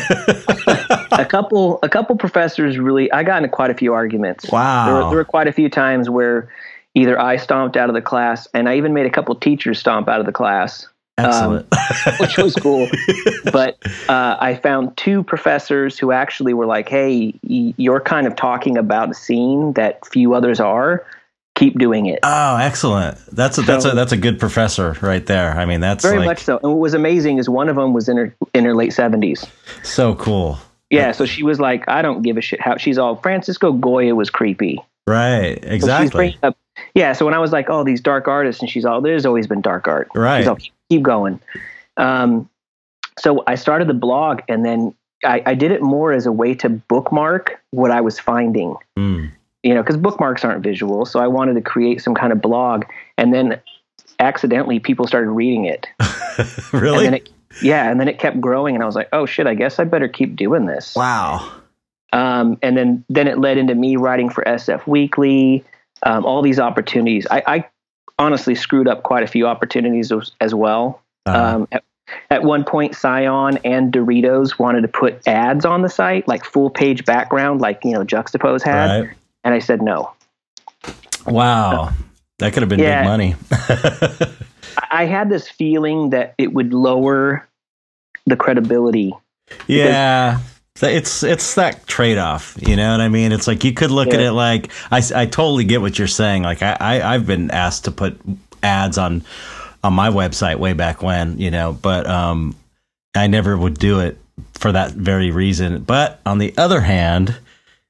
a 1.12 1.26
couple 1.26 1.80
a 1.84 1.90
couple 1.90 2.16
professors 2.18 2.78
really 2.78 3.12
I 3.12 3.24
got 3.24 3.38
into 3.38 3.50
quite 3.50 3.72
a 3.72 3.74
few 3.74 3.94
arguments. 3.94 4.52
Wow. 4.52 4.86
There 4.86 4.94
were, 4.96 5.10
there 5.10 5.18
were 5.18 5.26
quite 5.26 5.48
a 5.48 5.54
few 5.54 5.70
times 5.70 6.10
where 6.10 6.50
either 6.94 7.20
I 7.20 7.38
stomped 7.38 7.78
out 7.78 7.90
of 7.90 7.96
the 7.96 8.02
class 8.02 8.48
and 8.54 8.70
I 8.70 8.78
even 8.78 8.94
made 8.94 9.06
a 9.06 9.10
couple 9.10 9.36
teachers 9.36 9.80
stomp 9.80 10.08
out 10.08 10.20
of 10.20 10.26
the 10.26 10.32
class 10.32 10.88
Excellent. 11.18 11.66
um, 11.74 12.14
which 12.20 12.38
was 12.38 12.56
cool. 12.56 12.88
but 13.54 13.78
uh, 14.10 14.36
I 14.40 14.56
found 14.62 14.98
two 14.98 15.24
professors 15.24 15.98
who 15.98 16.12
actually 16.12 16.54
were 16.54 16.66
like, 16.66 16.90
"Hey, 16.90 17.34
y- 17.48 17.74
you're 17.78 18.02
kind 18.02 18.28
of 18.28 18.36
talking 18.36 18.78
about 18.78 19.12
a 19.12 19.14
scene 19.14 19.72
that 19.74 20.06
few 20.06 20.34
others 20.34 20.60
are. 20.60 21.06
Keep 21.56 21.80
doing 21.80 22.06
it." 22.06 22.20
oh, 22.24 22.58
excellent. 22.58 23.18
That's 23.32 23.58
a, 23.58 23.62
that's 23.62 23.86
a 23.86 23.92
that's 23.92 24.12
a 24.12 24.18
good 24.18 24.40
professor 24.40 24.98
right 25.02 25.26
there. 25.26 25.58
I 25.58 25.66
mean, 25.66 25.80
that's 25.80 26.04
Very 26.04 26.20
like 26.20 26.26
much 26.26 26.44
so. 26.44 26.58
And 26.58 26.72
what 26.72 26.80
was 26.80 26.94
amazing 26.94 27.38
is 27.38 27.50
one 27.50 27.70
of 27.70 27.76
them 27.76 27.94
was 27.94 28.08
in 28.08 28.18
her 28.18 28.36
in 28.54 28.66
her 28.66 28.76
late 28.76 28.94
seventies. 28.94 29.46
so 29.84 30.16
cool. 30.16 30.60
Yeah, 30.92 31.12
so 31.12 31.26
she 31.26 31.44
was 31.44 31.60
like, 31.60 31.88
"I 31.90 32.02
don't 32.02 32.22
give 32.22 32.38
a 32.38 32.42
shit." 32.42 32.62
How 32.62 32.78
she's 32.78 32.98
all 32.98 33.16
Francisco 33.16 33.72
Goya 33.72 34.16
was 34.16 34.30
creepy. 34.30 34.80
Right. 35.08 35.60
Exactly. 35.64 36.10
bringing 36.10 36.40
up, 36.44 36.58
yeah. 36.94 37.14
So 37.14 37.26
when 37.26 37.34
I 37.34 37.40
was 37.40 37.52
like, 37.52 37.70
"Oh, 37.70 37.84
these 37.84 38.02
dark 38.02 38.28
artists," 38.28 38.62
and 38.62 38.70
she's 38.70 38.86
all, 38.86 39.02
"There's 39.02 39.26
always 39.26 39.48
been 39.48 39.62
dark 39.62 39.88
art." 39.88 40.10
Right. 40.16 40.48
All, 40.48 40.56
keep, 40.56 40.74
keep 40.90 41.02
going. 41.02 41.40
Um, 41.98 42.50
so 43.18 43.44
I 43.48 43.56
started 43.56 43.88
the 43.88 43.94
blog, 43.94 44.42
and 44.48 44.66
then 44.66 44.94
I, 45.24 45.42
I 45.46 45.54
did 45.54 45.72
it 45.72 45.82
more 45.82 46.12
as 46.12 46.26
a 46.26 46.32
way 46.32 46.54
to 46.56 46.70
bookmark 46.70 47.62
what 47.72 47.92
I 47.92 48.02
was 48.02 48.20
finding. 48.20 48.76
Mm. 48.98 49.32
You 49.66 49.74
know, 49.74 49.82
because 49.82 49.98
bookmarks 49.98 50.46
aren't 50.46 50.64
visual, 50.64 51.06
so 51.06 51.20
I 51.20 51.28
wanted 51.28 51.56
to 51.56 51.62
create 51.62 52.00
some 52.00 52.14
kind 52.14 52.32
of 52.32 52.40
blog, 52.42 52.86
and 53.18 53.34
then 53.34 53.60
accidentally 54.20 54.80
people 54.80 55.08
started 55.08 55.32
reading 55.32 55.66
it. 55.66 55.88
really? 56.72 57.08
And 57.08 57.16
it, 57.16 57.30
yeah, 57.62 57.90
and 57.90 58.00
then 58.00 58.08
it 58.08 58.20
kept 58.20 58.40
growing, 58.40 58.76
and 58.76 58.84
I 58.84 58.86
was 58.86 58.96
like, 58.96 59.10
"Oh 59.12 59.26
shit! 59.26 59.48
I 59.48 59.56
guess 59.56 59.80
I 59.80 59.84
better 59.86 60.08
keep 60.08 60.36
doing 60.36 60.66
this." 60.66 60.96
wow. 60.96 61.52
um, 62.14 62.60
and 62.62 62.78
then 62.78 63.04
then 63.10 63.28
it 63.28 63.40
led 63.40 63.58
into 63.58 63.76
me 63.76 63.96
writing 63.96 64.30
for 64.30 64.44
SF 64.44 64.86
Weekly, 64.86 65.64
um, 66.04 66.26
all 66.26 66.42
these 66.42 66.60
opportunities. 66.60 67.26
I, 67.32 67.44
I 67.48 67.70
honestly 68.20 68.56
screwed 68.56 68.88
up 68.88 69.04
quite 69.04 69.24
a 69.24 69.28
few 69.28 69.48
opportunities 69.48 70.12
as, 70.12 70.32
as 70.40 70.54
well. 70.54 71.02
Uh, 71.26 71.32
Um, 71.56 71.68
at, 71.72 71.84
at 72.30 72.44
one 72.44 72.64
point, 72.64 72.96
Scion 72.96 73.58
and 73.66 73.92
Doritos 73.92 74.60
wanted 74.60 74.82
to 74.82 74.88
put 74.88 75.28
ads 75.28 75.66
on 75.66 75.82
the 75.82 75.90
site, 75.90 76.28
like 76.28 76.46
full 76.46 76.70
page 76.70 77.04
background, 77.04 77.62
like 77.62 77.84
you 77.84 77.94
know 77.94 78.04
Juxtapose 78.04 78.62
had, 78.62 79.02
right. 79.02 79.16
And 79.46 79.54
I 79.54 79.60
said 79.60 79.82
no. 79.82 80.12
Wow. 81.26 81.94
That 82.40 82.52
could 82.54 82.62
have 82.64 82.70
been 82.70 82.80
Yeah. 82.80 83.04
big 83.04 83.08
money. 83.08 83.36
I, 84.92 85.06
had 85.06 85.30
this 85.30 85.48
feeling 85.48 86.10
that 86.10 86.36
it 86.38 86.52
would 86.54 86.74
lower 86.74 87.48
the 88.26 88.36
credibility. 88.36 89.14
yeah. 89.68 90.40
It's 90.82 91.24
it's 91.24 91.56
that 91.56 91.88
trade 91.88 92.18
off, 92.18 92.58
you 92.60 92.76
know 92.76 92.92
what 92.92 93.00
I 93.00 93.08
mean? 93.08 93.32
It's 93.32 93.48
like 93.48 93.64
you 93.64 93.72
could 93.72 93.92
look 93.92 94.10
at 94.10 94.20
it 94.20 94.34
like 94.34 94.74
I, 94.92 95.02
I 95.16 95.26
totally 95.26 95.64
get 95.64 95.80
what 95.80 95.98
you're 95.98 96.06
saying. 96.10 96.44
Like 96.44 96.62
I, 96.62 96.76
I 96.78 97.14
I've 97.14 97.26
been 97.26 97.50
asked 97.50 97.86
to 97.86 97.92
put 97.92 98.20
ads 98.62 98.98
on 98.98 99.24
on 99.86 99.94
my 99.94 100.10
website 100.10 100.58
way 100.58 100.74
back 100.74 101.02
when, 101.02 101.38
you 101.40 101.50
know, 101.50 101.72
but 101.72 102.06
um 102.08 102.58
I 103.16 103.28
never 103.28 103.58
would 103.58 103.76
do 103.76 104.02
it 104.02 104.18
for 104.56 104.74
that 104.74 104.92
very 104.92 105.32
reason. 105.32 105.82
But 105.84 106.20
on 106.26 106.40
the 106.40 106.54
other 106.58 106.82
hand, 106.82 107.38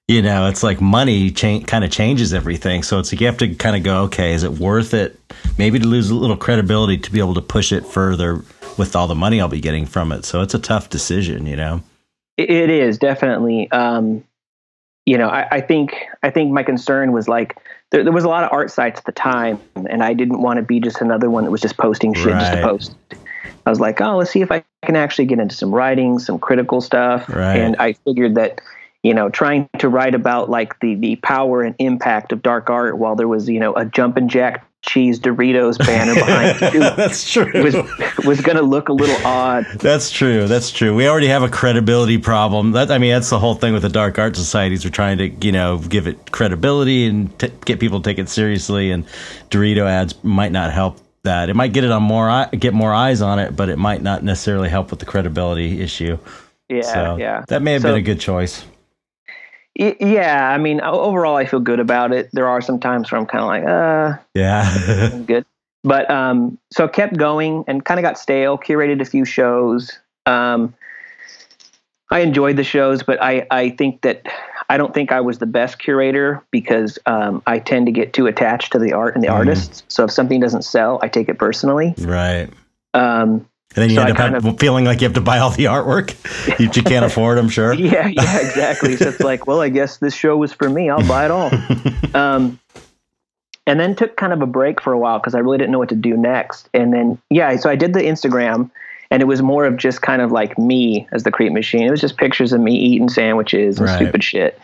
you 0.08 0.22
know, 0.22 0.48
it's 0.48 0.62
like 0.62 0.80
money 0.82 1.32
cha- 1.32 1.62
kind 1.62 1.84
of 1.84 1.92
changes 1.92 2.34
everything. 2.34 2.84
So 2.84 3.00
it's 3.00 3.12
like 3.12 3.22
you 3.22 3.28
have 3.28 3.38
to 3.38 3.54
kind 3.56 3.76
of 3.76 3.84
go, 3.84 4.04
okay, 4.04 4.34
is 4.34 4.44
it 4.44 4.52
worth 4.54 4.94
it? 4.94 5.20
Maybe 5.58 5.80
to 5.80 5.88
lose 5.88 6.10
a 6.12 6.16
little 6.16 6.38
credibility 6.38 6.98
to 6.98 7.12
be 7.12 7.20
able 7.20 7.34
to 7.34 7.42
push 7.42 7.72
it 7.72 7.86
further 7.86 8.44
with 8.78 8.96
all 8.96 9.08
the 9.08 9.16
money 9.16 9.42
I'll 9.42 9.48
be 9.48 9.62
getting 9.62 9.86
from 9.86 10.12
it. 10.12 10.26
So 10.26 10.42
it's 10.42 10.54
a 10.54 10.60
tough 10.60 10.90
decision, 10.90 11.48
you 11.48 11.56
know. 11.56 11.82
It, 12.38 12.70
is 12.70 12.98
definitely. 12.98 13.72
Um, 13.72 14.24
you 15.06 15.18
know, 15.18 15.30
I, 15.30 15.48
I 15.52 15.62
think 15.62 15.94
I 16.24 16.30
think 16.32 16.52
my 16.52 16.64
concern 16.64 17.12
was 17.12 17.28
like 17.28 17.56
there, 17.92 18.04
there 18.04 18.12
was 18.12 18.24
a 18.26 18.28
lot 18.28 18.44
of 18.44 18.52
art 18.52 18.72
sites 18.72 19.00
at 19.00 19.06
the 19.06 19.12
time, 19.12 19.60
and 19.76 20.04
I 20.04 20.14
didn't 20.14 20.42
want 20.42 20.58
to 20.58 20.64
be 20.64 20.80
just 20.80 21.00
another 21.00 21.30
one 21.30 21.46
that 21.46 21.52
was 21.52 21.62
just 21.62 21.78
posting 21.78 22.14
shit 22.14 22.34
just 22.34 22.52
to 22.54 22.62
post. 22.62 22.96
I 23.66 23.70
was 23.70 23.80
like, 23.80 24.02
oh, 24.02 24.18
let's 24.18 24.32
see 24.32 24.42
if 24.42 24.52
I 24.52 24.64
can 24.84 24.96
actually 24.96 25.26
get 25.26 25.40
into 25.40 25.56
some 25.56 25.74
writing, 25.74 26.20
some 26.20 26.38
critical 26.40 26.82
stuff, 26.82 27.30
Right. 27.30 27.58
and 27.58 27.76
I 27.78 27.94
figured 27.94 28.36
that 28.36 28.62
you 29.06 29.14
know 29.14 29.30
trying 29.30 29.70
to 29.78 29.88
write 29.88 30.16
about 30.16 30.50
like 30.50 30.80
the 30.80 30.96
the 30.96 31.16
power 31.18 31.62
and 31.62 31.76
impact 31.80 32.32
of 32.32 32.42
dark 32.42 32.70
art 32.70 32.98
while 32.98 33.16
there 33.16 33.28
was 33.28 33.48
you 33.48 33.60
know 33.60 33.74
a 33.76 33.86
jumpin' 33.86 34.28
jack 34.28 34.68
cheese 34.82 35.20
Doritos 35.20 35.78
banner 35.80 36.14
behind 36.14 36.58
it 36.76 36.96
That's 36.96 37.32
true. 37.32 37.52
was 37.64 37.76
was 38.26 38.42
going 38.42 38.56
to 38.58 38.62
look 38.64 38.90
a 38.90 38.94
little 38.94 39.16
odd. 39.26 39.66
That's 39.80 40.12
true. 40.12 40.48
That's 40.48 40.70
true. 40.72 40.96
We 40.96 41.08
already 41.08 41.28
have 41.28 41.42
a 41.42 41.50
credibility 41.50 42.20
problem. 42.20 42.72
That 42.74 42.92
I 42.92 43.00
mean, 43.00 43.12
that's 43.12 43.30
the 43.32 43.40
whole 43.40 43.56
thing 43.56 43.74
with 43.74 43.82
the 43.82 43.90
dark 43.90 44.20
art 44.20 44.36
societies. 44.36 44.86
We're 44.86 44.92
trying 44.92 45.18
to, 45.18 45.28
you 45.30 45.52
know, 45.52 45.80
give 45.80 46.06
it 46.08 46.32
credibility 46.32 47.08
and 47.08 47.38
t- 47.40 47.52
get 47.66 47.80
people 47.80 48.00
to 48.00 48.08
take 48.08 48.20
it 48.20 48.30
seriously. 48.30 48.92
And 48.92 49.06
Dorito 49.50 49.88
ads 49.88 50.24
might 50.24 50.52
not 50.52 50.72
help 50.72 51.00
that. 51.24 51.50
It 51.50 51.56
might 51.56 51.74
get 51.74 51.84
it 51.84 51.92
on 51.92 52.04
more, 52.04 52.46
get 52.52 52.76
more 52.76 52.94
eyes 52.94 53.24
on 53.24 53.40
it, 53.40 53.56
but 53.56 53.70
it 53.70 53.78
might 53.80 54.04
not 54.04 54.24
necessarily 54.24 54.70
help 54.70 54.92
with 54.92 55.00
the 55.00 55.08
credibility 55.08 55.82
issue. 55.82 56.20
Yeah, 56.70 56.82
so 56.82 57.18
yeah. 57.18 57.44
that 57.48 57.64
may 57.64 57.74
have 57.74 57.82
So- 57.82 57.88
been 57.90 57.98
a 57.98 58.02
good 58.04 58.20
choice. 58.20 58.66
Yeah, 59.76 60.50
I 60.52 60.58
mean, 60.58 60.80
overall, 60.82 61.36
I 61.36 61.46
feel 61.46 61.60
good 61.60 61.80
about 61.82 62.14
it. 62.14 62.30
There 62.32 62.48
are 62.48 62.62
some 62.62 62.80
times 62.80 63.12
where 63.12 63.20
I'm 63.20 63.28
kind 63.28 63.42
of 63.44 63.48
like, 63.48 63.64
uh, 63.66 64.18
Yeah. 64.34 65.10
I'm 65.14 65.26
good. 65.26 65.46
But 65.84 66.10
um, 66.10 66.58
so 66.72 66.86
I 66.86 66.88
kept 66.88 67.18
going 67.18 67.64
and 67.68 67.84
kind 67.86 68.00
of 68.00 68.04
got 68.04 68.18
stale. 68.18 68.58
Curated 68.58 69.02
a 69.02 69.06
few 69.06 69.26
shows. 69.26 70.00
Um, 70.26 70.74
I 72.10 72.20
enjoyed 72.22 72.56
the 72.56 72.64
shows, 72.64 73.04
but 73.04 73.22
I 73.22 73.46
I 73.52 73.70
think 73.72 74.02
that 74.02 74.26
I 74.70 74.78
don't 74.78 74.94
think 74.94 75.12
I 75.12 75.22
was 75.22 75.38
the 75.40 75.46
best 75.46 75.78
curator 75.78 76.44
because 76.50 76.98
um, 77.06 77.44
I 77.46 77.60
tend 77.60 77.86
to 77.86 77.92
get 77.92 78.14
too 78.14 78.26
attached 78.26 78.72
to 78.72 78.80
the 78.80 78.94
art 78.94 79.14
and 79.14 79.24
the 79.24 79.28
Mhm. 79.28 79.34
artists. 79.34 79.84
So 79.90 80.06
if 80.06 80.12
something 80.12 80.40
doesn't 80.40 80.64
sell, 80.64 81.00
I 81.04 81.08
take 81.08 81.30
it 81.30 81.38
personally. 81.38 81.94
right. 82.00 82.50
Um, 82.96 83.46
And 83.76 83.84
then 83.84 83.90
you 83.90 83.96
So 83.98 84.04
end 84.04 84.18
I 84.18 84.28
up 84.38 84.44
have- 84.44 84.60
feeling 84.60 84.86
like 84.86 85.02
you 85.02 85.06
have 85.06 85.16
to 85.16 85.22
buy 85.22 85.40
all 85.40 85.50
the 85.50 85.66
artwork 85.66 86.16
you, 86.60 86.70
you 86.74 86.84
can't 86.84 87.04
afford. 87.06 87.38
I'm 87.38 87.50
sure. 87.50 87.74
yeah, 87.74 88.08
yeah, 88.08 88.40
exactly. 88.40 88.96
so 88.96 89.10
it's 89.10 89.20
like, 89.20 89.48
well, 89.48 89.62
I 89.62 89.70
guess 89.70 89.98
this 89.98 90.16
show 90.16 90.38
was 90.38 90.54
for 90.54 90.70
me. 90.70 90.90
I'll 90.90 91.06
buy 91.08 91.26
it 91.26 91.32
all. 91.32 91.52
um, 92.20 92.60
and 93.68 93.80
then 93.80 93.96
took 93.96 94.16
kind 94.16 94.32
of 94.32 94.42
a 94.42 94.46
break 94.46 94.80
for 94.82 94.94
a 94.94 94.98
while 95.00 95.20
because 95.20 95.34
I 95.36 95.40
really 95.40 95.58
didn't 95.58 95.72
know 95.72 95.80
what 95.80 95.90
to 95.90 95.96
do 95.96 96.16
next. 96.16 96.70
And 96.74 96.94
then, 96.94 97.18
yeah, 97.30 97.56
so 97.58 97.70
I 97.70 97.76
did 97.76 97.94
the 97.94 98.00
Instagram, 98.02 98.70
and 99.10 99.22
it 99.22 99.26
was 99.26 99.42
more 99.42 99.66
of 99.66 99.76
just 99.78 100.02
kind 100.04 100.22
of 100.22 100.32
like 100.32 100.58
me 100.60 101.08
as 101.12 101.24
the 101.24 101.32
creep 101.32 101.52
machine. 101.52 101.82
It 101.82 101.92
was 101.92 102.00
just 102.02 102.18
pictures 102.18 102.54
of 102.54 102.62
me 102.62 102.76
eating 102.76 103.10
sandwiches 103.10 103.80
and 103.80 103.88
Right. 103.88 103.96
stupid 103.96 104.24
shit. 104.24 104.60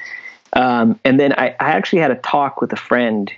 Um, 0.54 1.00
and 1.04 1.20
then 1.20 1.34
I, 1.34 1.56
I 1.60 1.72
actually 1.72 2.00
had 2.00 2.12
a 2.12 2.16
talk 2.16 2.62
with 2.62 2.72
a 2.74 2.78
friend 2.78 3.32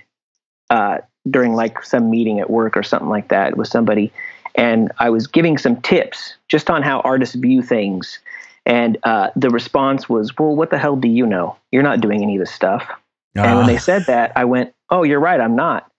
uh, 0.70 0.98
during 1.30 1.54
like 1.54 1.82
some 1.82 2.10
meeting 2.10 2.40
at 2.40 2.50
work 2.50 2.76
or 2.76 2.82
something 2.82 3.08
like 3.08 3.28
that 3.28 3.56
with 3.56 3.68
somebody, 3.68 4.12
and 4.54 4.92
I 4.98 5.10
was 5.10 5.26
giving 5.26 5.58
some 5.58 5.80
tips 5.82 6.34
just 6.48 6.70
on 6.70 6.82
how 6.82 7.00
artists 7.00 7.34
view 7.34 7.62
things. 7.62 8.18
And 8.66 8.96
uh, 9.02 9.30
the 9.36 9.50
response 9.50 10.08
was, 10.08 10.36
"Well, 10.38 10.54
what 10.56 10.70
the 10.70 10.78
hell 10.78 10.96
do 10.96 11.08
you 11.08 11.26
know? 11.26 11.56
You're 11.70 11.82
not 11.82 12.00
doing 12.00 12.22
any 12.22 12.36
of 12.36 12.40
this 12.40 12.50
stuff." 12.52 12.86
And 13.36 13.56
when 13.56 13.64
Ah, 13.64 13.66
they 13.66 13.78
said 13.78 14.06
that, 14.06 14.32
I 14.36 14.44
went, 14.44 14.72
"Oh, 14.90 15.02
you're 15.02 15.20
right. 15.20 15.40
I'm 15.40 15.56
not." 15.56 15.90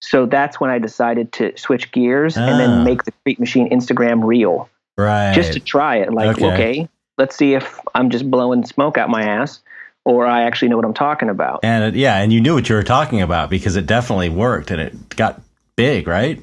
So 0.00 0.26
that's 0.26 0.58
when 0.60 0.70
I 0.70 0.78
decided 0.78 1.32
to 1.34 1.56
switch 1.56 1.92
gears 1.92 2.36
and 2.36 2.50
Ah. 2.50 2.56
then 2.58 2.84
make 2.84 3.04
the 3.04 3.12
Creep 3.22 3.38
Machine 3.38 3.70
Instagram 3.70 4.24
real, 4.24 4.68
right. 4.98 5.32
just 5.34 5.52
to 5.54 5.60
try 5.60 5.96
it. 5.96 6.12
Like, 6.12 6.36
Okay. 6.38 6.52
okay. 6.52 6.88
let's 7.18 7.36
see 7.36 7.54
if 7.54 7.78
I'm 7.94 8.08
just 8.10 8.30
blowing 8.30 8.64
smoke 8.64 8.96
out 8.98 9.10
my 9.10 9.22
ass 9.22 9.60
or 10.06 10.26
I 10.26 10.42
actually 10.44 10.68
know 10.68 10.76
what 10.76 10.86
I'm 10.86 10.94
talking 10.94 11.28
about. 11.28 11.60
and 11.62 11.84
it, 11.84 11.94
yeah, 11.94 12.16
and 12.16 12.32
you 12.32 12.40
knew 12.40 12.54
what 12.54 12.66
you 12.70 12.74
were 12.74 12.82
talking 12.82 13.20
about 13.20 13.50
because 13.50 13.76
it 13.76 13.84
definitely 13.86 14.30
worked 14.30 14.70
and 14.70 14.80
it 14.80 15.10
got 15.16 15.40
big, 15.76 16.08
right? 16.08 16.42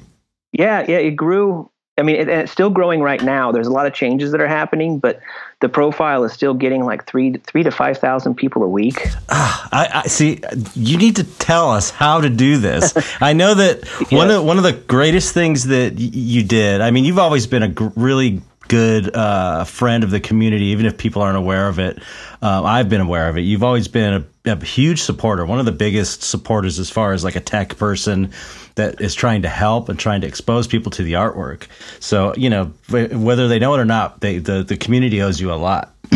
Yeah, 0.52 0.84
yeah, 0.88 0.98
it 0.98 1.12
grew. 1.12 1.70
I 1.98 2.02
mean, 2.02 2.14
it, 2.16 2.28
and 2.28 2.40
it's 2.42 2.52
still 2.52 2.70
growing 2.70 3.00
right 3.00 3.20
now. 3.22 3.50
There's 3.50 3.66
a 3.66 3.72
lot 3.72 3.86
of 3.86 3.92
changes 3.92 4.30
that 4.30 4.40
are 4.40 4.46
happening, 4.46 5.00
but 5.00 5.20
the 5.60 5.68
profile 5.68 6.22
is 6.22 6.32
still 6.32 6.54
getting 6.54 6.84
like 6.84 7.06
three, 7.06 7.32
three 7.38 7.64
to 7.64 7.72
five 7.72 7.98
thousand 7.98 8.36
people 8.36 8.62
a 8.62 8.68
week. 8.68 9.04
Ah, 9.30 9.68
I, 9.72 10.02
I 10.04 10.06
see. 10.06 10.40
You 10.74 10.96
need 10.96 11.16
to 11.16 11.24
tell 11.24 11.70
us 11.70 11.90
how 11.90 12.20
to 12.20 12.30
do 12.30 12.56
this. 12.56 12.94
I 13.20 13.32
know 13.32 13.54
that 13.54 13.84
one 14.12 14.30
of 14.30 14.44
one 14.44 14.58
of 14.58 14.62
the 14.62 14.74
greatest 14.74 15.34
things 15.34 15.64
that 15.64 15.94
y- 15.94 16.10
you 16.12 16.44
did. 16.44 16.80
I 16.80 16.92
mean, 16.92 17.04
you've 17.04 17.18
always 17.18 17.48
been 17.48 17.64
a 17.64 17.68
gr- 17.68 17.88
really 17.96 18.42
good 18.68 19.14
uh, 19.16 19.64
friend 19.64 20.04
of 20.04 20.10
the 20.10 20.20
community, 20.20 20.66
even 20.66 20.86
if 20.86 20.96
people 20.98 21.22
aren't 21.22 21.38
aware 21.38 21.66
of 21.68 21.78
it. 21.78 21.98
Um, 22.42 22.64
I've 22.64 22.88
been 22.88 23.00
aware 23.00 23.28
of 23.28 23.36
it. 23.36 23.40
You've 23.40 23.64
always 23.64 23.88
been 23.88 24.14
a, 24.14 24.24
a 24.48 24.56
huge 24.64 25.02
supporter, 25.02 25.44
one 25.46 25.58
of 25.58 25.66
the 25.66 25.72
biggest 25.72 26.22
supporters 26.22 26.78
as 26.78 26.90
far 26.90 27.12
as 27.12 27.24
like 27.24 27.36
a 27.36 27.40
tech 27.40 27.76
person 27.76 28.32
that 28.74 29.00
is 29.00 29.14
trying 29.14 29.42
to 29.42 29.48
help 29.48 29.88
and 29.88 29.98
trying 29.98 30.20
to 30.20 30.26
expose 30.26 30.66
people 30.66 30.90
to 30.92 31.02
the 31.02 31.14
artwork. 31.14 31.66
So 32.00 32.34
you 32.36 32.50
know, 32.50 32.66
whether 32.90 33.48
they 33.48 33.58
know 33.58 33.74
it 33.74 33.80
or 33.80 33.84
not, 33.84 34.20
they, 34.20 34.38
the 34.38 34.62
the 34.62 34.76
community 34.76 35.22
owes 35.22 35.40
you 35.40 35.52
a 35.52 35.54
lot. 35.54 35.92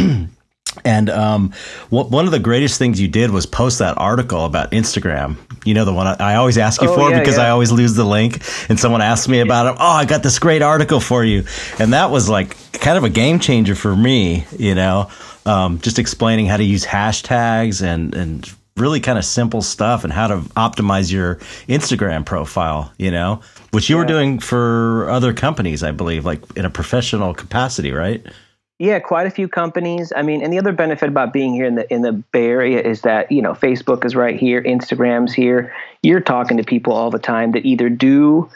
And 0.87 1.11
um, 1.11 1.53
wh- 1.91 2.11
one 2.11 2.25
of 2.25 2.31
the 2.31 2.39
greatest 2.39 2.79
things 2.79 2.99
you 2.99 3.07
did 3.07 3.31
was 3.31 3.45
post 3.45 3.81
that 3.81 3.99
article 3.99 4.47
about 4.47 4.71
Instagram. 4.71 5.37
You 5.67 5.75
know, 5.75 5.85
the 5.85 5.93
one 5.93 6.07
I, 6.07 6.17
I 6.19 6.35
always 6.37 6.57
ask 6.57 6.81
you 6.81 6.89
Oh, 6.89 6.95
for 6.95 7.11
yeah, 7.11 7.19
because 7.19 7.37
yeah. 7.37 7.45
I 7.45 7.51
always 7.51 7.71
lose 7.71 7.95
the 7.95 8.05
link. 8.05 8.43
And 8.71 8.81
someone 8.81 9.03
asks 9.03 9.29
me 9.29 9.41
about 9.41 9.67
it. 9.67 9.77
Oh, 9.79 9.87
I 9.87 10.07
got 10.07 10.23
this 10.23 10.39
great 10.39 10.63
article 10.63 10.99
for 10.99 11.23
you. 11.25 11.45
And 11.79 11.93
that 11.93 12.11
was 12.11 12.29
like 12.31 12.57
kind 12.73 12.97
of 12.97 13.05
a 13.05 13.11
game 13.11 13.39
changer 13.39 13.75
for 13.75 13.95
me, 13.95 14.47
you 14.59 14.75
know, 14.75 15.11
um, 15.47 15.81
just 15.81 15.99
explaining 15.99 16.47
how 16.47 16.57
to 16.57 16.65
use 16.65 16.85
hashtags 16.85 17.83
and, 17.83 18.15
and 18.15 18.53
really 18.77 19.01
kind 19.01 19.19
of 19.19 19.25
simple 19.25 19.63
stuff 19.63 20.05
and 20.05 20.13
how 20.13 20.29
to 20.29 20.37
optimize 20.57 21.13
your 21.13 21.37
Instagram 21.69 22.25
profile, 22.25 22.93
you 22.99 23.11
know, 23.11 23.41
which 23.73 23.91
you 23.91 23.97
yeah. 23.97 24.03
were 24.03 24.07
doing 24.07 24.39
for 24.39 25.09
other 25.11 25.33
companies, 25.33 25.83
I 25.83 25.93
believe, 25.93 26.25
like 26.25 26.41
in 26.57 26.65
a 26.65 26.71
professional 26.71 27.35
capacity, 27.35 27.93
right? 27.93 28.25
Yeah, 28.79 28.99
quite 28.99 29.27
a 29.27 29.31
few 29.31 29.47
companies. 29.47 30.13
I 30.17 30.23
mean, 30.23 30.43
and 30.43 30.53
the 30.53 30.59
other 30.59 30.73
benefit 30.73 31.09
about 31.09 31.33
being 31.33 31.55
here 31.55 31.67
in 31.67 31.77
the 31.77 31.93
in 31.93 32.03
the 32.03 32.13
Bay 32.13 32.47
Area 32.47 32.81
is 32.81 33.03
that 33.03 33.31
you 33.31 33.41
know 33.41 33.53
Facebook 33.53 34.05
is 34.05 34.17
right 34.17 34.37
here, 34.37 34.61
Instagram's 34.63 35.33
here. 35.33 35.73
You're 36.03 36.21
talking 36.21 36.57
to 36.57 36.65
people 36.65 36.93
all 36.93 37.11
the 37.11 37.19
time 37.21 37.53
that 37.53 37.65
either 37.65 37.89
do 37.89 38.51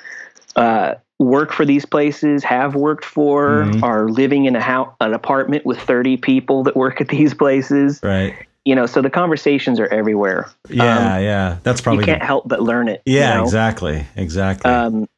uh, 0.56 0.94
work 1.18 1.52
for 1.52 1.64
these 1.64 1.86
places, 1.86 2.44
have 2.44 2.74
worked 2.74 3.04
for, 3.04 3.64
mm-hmm. 3.64 3.82
are 3.82 4.08
living 4.08 4.44
in 4.44 4.54
a 4.54 4.60
house, 4.60 4.94
an 5.00 5.14
apartment 5.14 5.64
with 5.64 5.78
30 5.80 6.18
people 6.18 6.62
that 6.64 6.76
work 6.76 7.00
at 7.00 7.08
these 7.16 7.34
places. 7.34 8.00
Right. 8.02 8.34
You 8.64 8.74
know, 8.74 8.86
so 8.86 9.00
the 9.00 9.10
conversations 9.10 9.78
are 9.78 9.86
everywhere. 9.86 10.50
Yeah, 10.68 11.16
um, 11.16 11.22
yeah, 11.22 11.58
that's 11.62 11.80
probably 11.80 12.02
you 12.02 12.06
can't 12.06 12.20
the, 12.20 12.26
help 12.26 12.48
but 12.48 12.60
learn 12.60 12.88
it. 12.88 13.00
Yeah, 13.06 13.28
you 13.28 13.38
know? 13.38 13.44
exactly, 13.44 14.04
exactly. 14.16 14.68
Um, 14.68 15.08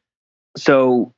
so 0.55 1.13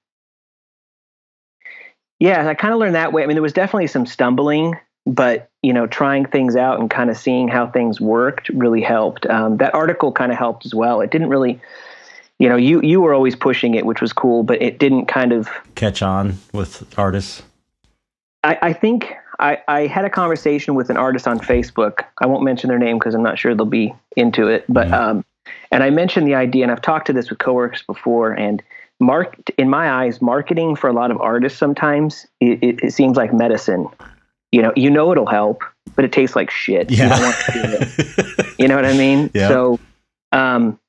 yeah, 2.21 2.47
I 2.47 2.53
kind 2.53 2.71
of 2.71 2.79
learned 2.79 2.95
that 2.95 3.11
way. 3.11 3.23
I 3.23 3.25
mean, 3.25 3.35
there 3.35 3.41
was 3.41 3.51
definitely 3.51 3.87
some 3.87 4.05
stumbling, 4.05 4.77
but 5.07 5.49
you 5.63 5.73
know, 5.73 5.87
trying 5.87 6.25
things 6.25 6.55
out 6.55 6.79
and 6.79 6.89
kind 6.89 7.09
of 7.09 7.17
seeing 7.17 7.47
how 7.47 7.67
things 7.67 7.99
worked 7.99 8.47
really 8.49 8.81
helped. 8.81 9.25
Um, 9.25 9.57
that 9.57 9.73
article 9.73 10.11
kind 10.11 10.31
of 10.31 10.37
helped 10.37 10.65
as 10.65 10.73
well. 10.73 11.01
It 11.01 11.09
didn't 11.09 11.29
really, 11.29 11.59
you 12.41 12.49
know, 12.49 12.55
you 12.55 12.81
you 12.81 12.99
were 13.01 13.13
always 13.13 13.35
pushing 13.35 13.75
it, 13.75 13.85
which 13.85 14.01
was 14.01 14.11
cool, 14.11 14.41
but 14.41 14.59
it 14.63 14.79
didn't 14.79 15.05
kind 15.05 15.31
of 15.31 15.47
catch 15.75 16.01
on 16.01 16.39
with 16.53 16.83
artists. 16.97 17.43
I, 18.43 18.57
I 18.63 18.73
think 18.73 19.13
I, 19.39 19.59
I 19.67 19.85
had 19.85 20.05
a 20.05 20.09
conversation 20.09 20.73
with 20.73 20.89
an 20.89 20.97
artist 20.97 21.27
on 21.27 21.39
Facebook. 21.39 22.05
I 22.17 22.25
won't 22.25 22.43
mention 22.43 22.69
their 22.69 22.79
name 22.79 22.97
because 22.97 23.13
I'm 23.13 23.21
not 23.21 23.37
sure 23.37 23.53
they'll 23.53 23.67
be 23.67 23.93
into 24.17 24.47
it, 24.47 24.65
but 24.67 24.87
mm-hmm. 24.87 24.93
um, 24.95 25.25
and 25.71 25.83
I 25.83 25.91
mentioned 25.91 26.25
the 26.25 26.33
idea, 26.33 26.63
and 26.63 26.71
I've 26.71 26.81
talked 26.81 27.05
to 27.07 27.13
this 27.13 27.29
with 27.29 27.37
coworkers 27.37 27.83
before, 27.83 28.31
and 28.31 28.63
mark 28.99 29.35
in 29.59 29.69
my 29.69 29.91
eyes 29.91 30.19
marketing 30.19 30.75
for 30.75 30.89
a 30.89 30.93
lot 30.93 31.11
of 31.11 31.21
artists 31.21 31.59
sometimes 31.59 32.25
it, 32.39 32.57
it, 32.63 32.83
it, 32.83 32.93
seems 32.93 33.17
like 33.17 33.33
medicine 33.33 33.87
you 34.51 34.61
know 34.61 34.71
you 34.75 34.91
know 34.91 35.11
it'll 35.11 35.25
help 35.25 35.63
but 35.95 36.05
it 36.05 36.11
tastes 36.11 36.35
like 36.35 36.51
shit 36.51 36.91
yeah. 36.91 37.33
you, 37.55 38.25
you 38.59 38.67
know 38.67 38.75
what 38.75 38.85
i 38.85 38.95
mean 38.95 39.31
yeah. 39.33 39.47
so 39.47 39.79
um 40.33 40.79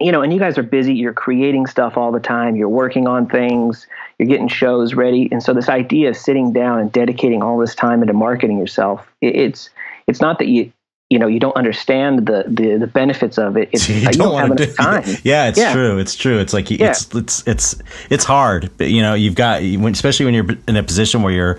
you 0.00 0.10
know 0.10 0.22
and 0.22 0.32
you 0.32 0.38
guys 0.38 0.56
are 0.56 0.62
busy 0.62 0.94
you're 0.94 1.12
creating 1.12 1.66
stuff 1.66 1.96
all 1.96 2.10
the 2.10 2.20
time 2.20 2.56
you're 2.56 2.68
working 2.68 3.06
on 3.06 3.26
things 3.26 3.86
you're 4.18 4.28
getting 4.28 4.48
shows 4.48 4.92
ready. 4.92 5.30
And 5.32 5.42
so 5.42 5.54
this 5.54 5.70
idea 5.70 6.10
of 6.10 6.16
sitting 6.16 6.52
down 6.52 6.78
and 6.78 6.92
dedicating 6.92 7.42
all 7.42 7.58
this 7.58 7.74
time 7.74 8.02
into 8.02 8.12
marketing 8.12 8.58
yourself 8.58 9.06
it, 9.20 9.34
it's 9.36 9.70
it's 10.06 10.20
not 10.20 10.38
that 10.38 10.48
you 10.48 10.72
you 11.10 11.18
know 11.18 11.26
you 11.26 11.40
don't 11.40 11.56
understand 11.56 12.26
the 12.26 12.44
the, 12.46 12.78
the 12.78 12.86
benefits 12.86 13.36
of 13.36 13.56
it. 13.56 13.68
It's, 13.72 13.88
you, 13.88 14.02
don't, 14.02 14.18
don't 14.18 14.38
have 14.38 14.50
enough 14.52 14.76
time. 14.76 15.16
Yeah, 15.24 15.48
it's 15.48 15.58
yeah. 15.58 15.72
true. 15.72 15.98
It's 15.98 16.14
true. 16.14 16.38
It's 16.38 16.54
like 16.54 16.70
yeah. 16.70 16.90
it's 16.90 17.12
it's 17.14 17.46
it's 17.46 17.82
it's 18.08 18.24
hard. 18.24 18.70
But 18.76 18.90
you 18.90 19.02
know, 19.02 19.14
you've 19.14 19.34
got 19.34 19.62
especially 19.62 20.26
when 20.26 20.34
you're 20.34 20.56
in 20.68 20.76
a 20.76 20.82
position 20.82 21.22
where 21.22 21.32
you're 21.32 21.58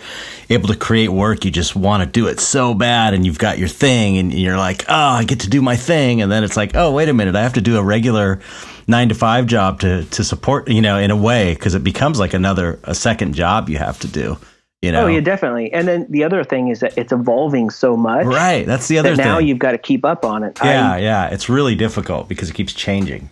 able 0.50 0.70
to 0.70 0.76
create 0.76 1.10
work, 1.10 1.44
you 1.44 1.52
just 1.52 1.76
want 1.76 2.02
to 2.02 2.10
do 2.10 2.28
it 2.28 2.40
so 2.40 2.74
bad, 2.74 3.14
and 3.14 3.26
you've 3.26 3.40
got 3.40 3.60
your 3.60 3.68
thing, 3.68 4.18
and 4.18 4.34
you're 4.34 4.58
like, 4.58 4.86
oh, 4.88 4.96
I 4.96 5.26
get 5.26 5.42
to 5.42 5.50
do 5.50 5.62
my 5.62 5.76
thing, 5.76 6.22
and 6.22 6.32
then 6.32 6.44
it's 6.44 6.56
like, 6.56 6.72
oh, 6.76 6.94
wait 6.94 7.10
a 7.10 7.14
minute, 7.14 7.36
I 7.36 7.42
have 7.42 7.54
to 7.54 7.62
do 7.62 7.78
a 7.78 7.84
regular 7.84 8.40
nine 8.88 9.10
to 9.10 9.16
five 9.16 9.46
job 9.48 9.80
to 9.82 10.06
to 10.06 10.24
support 10.24 10.68
you 10.70 10.82
know 10.82 10.98
in 10.98 11.12
a 11.12 11.16
way 11.16 11.54
because 11.54 11.76
it 11.76 11.84
becomes 11.84 12.20
like 12.20 12.34
another 12.34 12.80
a 12.84 12.96
second 12.96 13.34
job 13.34 13.70
you 13.70 13.78
have 13.78 14.00
to 14.00 14.08
do 14.08 14.38
you 14.82 14.92
know? 14.92 15.06
Oh 15.06 15.08
yeah, 15.08 15.20
definitely. 15.20 15.72
And 15.72 15.88
then 15.88 16.08
the 16.10 16.24
other 16.24 16.44
thing 16.44 16.70
is 16.70 16.80
that 16.80 16.98
it's 16.98 17.12
evolving 17.12 17.70
so 17.70 17.96
much. 17.96 18.26
Right. 18.26 18.66
That's 18.66 18.88
the 18.88 18.98
other 18.98 19.12
that 19.12 19.18
thing. 19.18 19.26
Now 19.26 19.38
you've 19.38 19.60
got 19.60 19.72
to 19.72 19.78
keep 19.78 20.04
up 20.04 20.26
on 20.26 20.44
it. 20.44 20.58
Yeah, 20.64 20.94
I, 20.94 20.98
yeah. 21.00 21.28
It's 21.30 21.50
really 21.50 21.76
difficult 21.76 22.28
because 22.28 22.50
it 22.50 22.54
keeps 22.54 22.74
changing. 22.74 23.30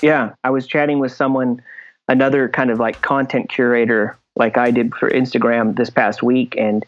Yeah. 0.00 0.34
I 0.44 0.50
was 0.50 0.66
chatting 0.66 1.00
with 1.00 1.12
someone, 1.12 1.62
another 2.08 2.48
kind 2.48 2.70
of 2.70 2.78
like 2.78 3.02
content 3.02 3.48
curator, 3.48 4.16
like 4.36 4.56
I 4.56 4.70
did 4.70 4.94
for 4.94 5.10
Instagram 5.10 5.76
this 5.76 5.90
past 5.90 6.22
week, 6.22 6.54
and 6.58 6.84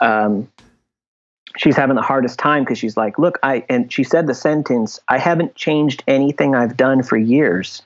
um, 0.00 0.48
she's 1.56 1.76
having 1.76 1.96
the 1.96 2.02
hardest 2.02 2.38
time 2.38 2.64
because 2.64 2.78
she's 2.78 2.96
like, 2.96 3.18
"Look, 3.18 3.38
I," 3.42 3.64
and 3.68 3.92
she 3.92 4.04
said 4.04 4.26
the 4.26 4.34
sentence, 4.34 5.00
"I 5.08 5.18
haven't 5.18 5.54
changed 5.54 6.04
anything 6.06 6.54
I've 6.54 6.76
done 6.76 7.02
for 7.02 7.16
years." 7.16 7.82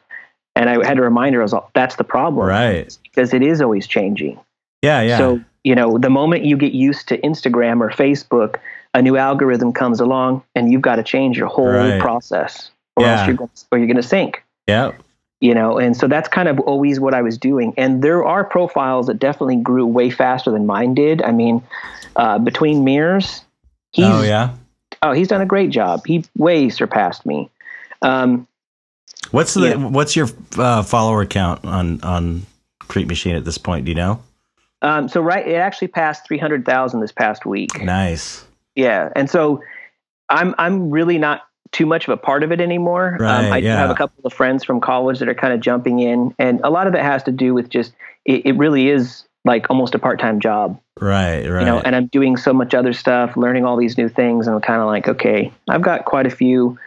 And 0.54 0.70
I 0.70 0.86
had 0.86 0.96
to 0.96 1.02
remind 1.02 1.34
her, 1.34 1.42
I 1.42 1.44
was 1.44 1.52
like, 1.52 1.64
"That's 1.74 1.96
the 1.96 2.04
problem, 2.04 2.48
right? 2.48 2.96
Because 3.04 3.32
it 3.34 3.42
is 3.42 3.60
always 3.60 3.86
changing." 3.86 4.40
Yeah, 4.82 5.02
yeah. 5.02 5.18
So 5.18 5.40
you 5.66 5.74
know, 5.74 5.98
the 5.98 6.10
moment 6.10 6.44
you 6.44 6.56
get 6.56 6.74
used 6.74 7.08
to 7.08 7.18
Instagram 7.18 7.80
or 7.80 7.90
Facebook, 7.90 8.60
a 8.94 9.02
new 9.02 9.16
algorithm 9.16 9.72
comes 9.72 9.98
along 9.98 10.44
and 10.54 10.70
you've 10.70 10.80
got 10.80 10.94
to 10.94 11.02
change 11.02 11.36
your 11.36 11.48
whole 11.48 11.66
right. 11.66 12.00
process 12.00 12.70
or 12.94 13.02
yeah. 13.02 13.18
else 13.18 13.26
you're 13.26 13.36
going 13.36 13.50
or 13.72 13.78
you're 13.78 13.88
going 13.88 13.96
to 13.96 14.02
sink. 14.02 14.44
Yeah. 14.68 14.92
You 15.40 15.54
know, 15.54 15.76
and 15.76 15.96
so 15.96 16.06
that's 16.06 16.28
kind 16.28 16.46
of 16.48 16.60
always 16.60 17.00
what 17.00 17.14
I 17.14 17.22
was 17.22 17.36
doing. 17.36 17.74
And 17.76 18.00
there 18.00 18.24
are 18.24 18.44
profiles 18.44 19.08
that 19.08 19.18
definitely 19.18 19.56
grew 19.56 19.84
way 19.84 20.08
faster 20.08 20.52
than 20.52 20.66
mine 20.66 20.94
did. 20.94 21.20
I 21.20 21.32
mean, 21.32 21.60
uh, 22.14 22.38
between 22.38 22.84
mirrors, 22.84 23.42
he's, 23.90 24.06
oh 24.06 24.22
yeah, 24.22 24.54
oh 25.02 25.10
he's 25.10 25.26
done 25.26 25.40
a 25.40 25.46
great 25.46 25.70
job. 25.70 26.06
He 26.06 26.24
way 26.36 26.68
surpassed 26.68 27.26
me. 27.26 27.50
Um, 28.02 28.46
what's 29.32 29.54
the 29.54 29.70
yeah. 29.70 29.74
what's 29.74 30.14
your 30.14 30.28
uh, 30.56 30.84
follower 30.84 31.26
count 31.26 31.64
on 31.64 32.00
on 32.02 32.46
Creep 32.78 33.08
Machine 33.08 33.34
at 33.34 33.44
this 33.44 33.58
point? 33.58 33.84
Do 33.84 33.90
you 33.90 33.96
know? 33.96 34.22
Um, 34.82 35.08
so 35.08 35.20
right, 35.20 35.46
it 35.46 35.54
actually 35.54 35.88
passed 35.88 36.26
three 36.26 36.38
hundred 36.38 36.64
thousand 36.64 37.00
this 37.00 37.12
past 37.12 37.46
week. 37.46 37.82
Nice. 37.82 38.44
Yeah, 38.74 39.10
and 39.16 39.28
so 39.30 39.62
I'm 40.28 40.54
I'm 40.58 40.90
really 40.90 41.18
not 41.18 41.42
too 41.72 41.86
much 41.86 42.06
of 42.06 42.10
a 42.10 42.16
part 42.16 42.42
of 42.42 42.52
it 42.52 42.60
anymore. 42.60 43.14
Um, 43.14 43.22
right, 43.22 43.46
um, 43.46 43.52
I 43.52 43.58
yeah. 43.58 43.76
have 43.76 43.90
a 43.90 43.94
couple 43.94 44.24
of 44.24 44.32
friends 44.32 44.64
from 44.64 44.80
college 44.80 45.18
that 45.18 45.28
are 45.28 45.34
kind 45.34 45.52
of 45.52 45.60
jumping 45.60 45.98
in, 45.98 46.34
and 46.38 46.60
a 46.62 46.70
lot 46.70 46.86
of 46.86 46.94
it 46.94 47.02
has 47.02 47.22
to 47.24 47.32
do 47.32 47.54
with 47.54 47.68
just 47.68 47.92
it, 48.24 48.46
it 48.46 48.52
really 48.56 48.88
is 48.88 49.24
like 49.44 49.66
almost 49.70 49.94
a 49.94 49.98
part 49.98 50.20
time 50.20 50.40
job. 50.40 50.80
Right, 51.00 51.48
right. 51.48 51.60
You 51.60 51.66
know, 51.66 51.78
and 51.78 51.94
I'm 51.94 52.06
doing 52.06 52.36
so 52.36 52.52
much 52.52 52.74
other 52.74 52.92
stuff, 52.92 53.36
learning 53.36 53.64
all 53.64 53.76
these 53.76 53.96
new 53.96 54.08
things, 54.08 54.46
and 54.46 54.56
I'm 54.56 54.62
kind 54.62 54.80
of 54.80 54.86
like, 54.86 55.08
okay, 55.08 55.52
I've 55.68 55.82
got 55.82 56.04
quite 56.04 56.26
a 56.26 56.30
few 56.30 56.78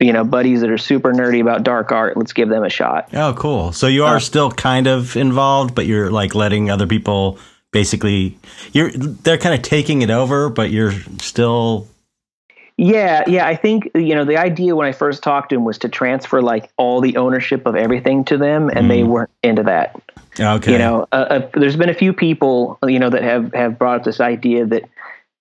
you 0.00 0.12
know 0.12 0.24
buddies 0.24 0.60
that 0.60 0.70
are 0.70 0.78
super 0.78 1.12
nerdy 1.12 1.40
about 1.40 1.62
dark 1.62 1.92
art 1.92 2.16
let's 2.16 2.32
give 2.32 2.48
them 2.48 2.64
a 2.64 2.70
shot. 2.70 3.08
Oh 3.12 3.34
cool. 3.34 3.72
So 3.72 3.86
you 3.86 4.04
are 4.04 4.16
uh, 4.16 4.20
still 4.20 4.50
kind 4.50 4.86
of 4.86 5.16
involved 5.16 5.74
but 5.74 5.86
you're 5.86 6.10
like 6.10 6.34
letting 6.34 6.70
other 6.70 6.86
people 6.86 7.38
basically 7.72 8.38
you're 8.72 8.90
they're 8.92 9.38
kind 9.38 9.54
of 9.54 9.62
taking 9.62 10.02
it 10.02 10.10
over 10.10 10.48
but 10.48 10.70
you're 10.70 10.92
still 11.20 11.88
yeah 12.76 13.24
yeah 13.26 13.46
i 13.46 13.56
think 13.56 13.90
you 13.94 14.14
know 14.14 14.24
the 14.24 14.36
idea 14.36 14.76
when 14.76 14.86
i 14.86 14.92
first 14.92 15.22
talked 15.22 15.50
to 15.50 15.56
him 15.56 15.64
was 15.64 15.78
to 15.78 15.88
transfer 15.88 16.40
like 16.40 16.70
all 16.76 17.00
the 17.00 17.16
ownership 17.16 17.66
of 17.66 17.74
everything 17.74 18.24
to 18.24 18.36
them 18.36 18.68
and 18.68 18.86
mm. 18.86 18.88
they 18.88 19.02
weren't 19.02 19.30
into 19.42 19.62
that. 19.62 20.00
Okay. 20.38 20.72
you 20.72 20.78
know 20.78 21.06
uh, 21.12 21.14
uh, 21.14 21.50
there's 21.54 21.76
been 21.76 21.90
a 21.90 21.94
few 21.94 22.12
people 22.12 22.78
you 22.86 22.98
know 22.98 23.10
that 23.10 23.22
have 23.22 23.52
have 23.54 23.78
brought 23.78 23.98
up 23.98 24.04
this 24.04 24.20
idea 24.20 24.64
that 24.64 24.88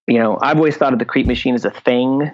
you 0.07 0.17
know 0.17 0.37
i've 0.41 0.57
always 0.57 0.75
thought 0.75 0.93
of 0.93 0.99
the 0.99 1.05
creep 1.05 1.27
machine 1.27 1.55
as 1.55 1.63
a 1.63 1.71
thing 1.71 2.31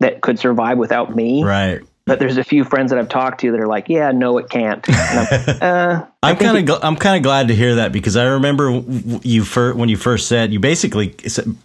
that 0.00 0.20
could 0.20 0.38
survive 0.38 0.78
without 0.78 1.14
me. 1.14 1.44
Right. 1.44 1.80
But 2.06 2.18
there's 2.18 2.38
a 2.38 2.44
few 2.44 2.64
friends 2.64 2.90
that 2.90 2.98
I've 2.98 3.08
talked 3.08 3.40
to 3.42 3.52
that 3.52 3.60
are 3.60 3.68
like, 3.68 3.88
yeah, 3.88 4.10
no, 4.10 4.36
it 4.38 4.50
can't. 4.50 4.84
I'm, 4.88 5.26
uh, 5.60 6.06
I'm 6.24 6.36
kind 6.36 6.58
of 6.58 6.64
gl- 6.64 6.80
I'm 6.82 6.96
kind 6.96 7.16
of 7.16 7.22
glad 7.22 7.48
to 7.48 7.54
hear 7.54 7.76
that 7.76 7.92
because 7.92 8.16
I 8.16 8.24
remember 8.24 8.82
you 9.22 9.44
fir- 9.44 9.74
when 9.74 9.88
you 9.88 9.96
first 9.96 10.26
said 10.26 10.52
you 10.52 10.58
basically 10.58 11.14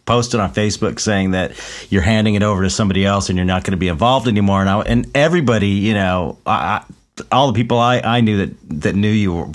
posted 0.05 0.39
on 0.39 0.53
Facebook 0.53 0.99
saying 0.99 1.31
that 1.31 1.53
you're 1.89 2.03
handing 2.03 2.35
it 2.35 2.43
over 2.43 2.61
to 2.61 2.69
somebody 2.69 3.05
else 3.05 3.29
and 3.29 3.37
you're 3.37 3.45
not 3.45 3.63
going 3.63 3.71
to 3.71 3.77
be 3.77 3.87
involved 3.87 4.27
anymore. 4.27 4.61
And 4.61 4.69
I, 4.69 4.81
and 4.81 5.09
everybody, 5.15 5.69
you 5.69 5.95
know, 5.95 6.37
I, 6.45 6.83
all 7.31 7.51
the 7.51 7.55
people 7.55 7.79
I, 7.79 8.01
I 8.01 8.21
knew 8.21 8.45
that, 8.45 8.81
that 8.81 8.95
knew 8.95 9.09
you 9.09 9.33
were, 9.33 9.47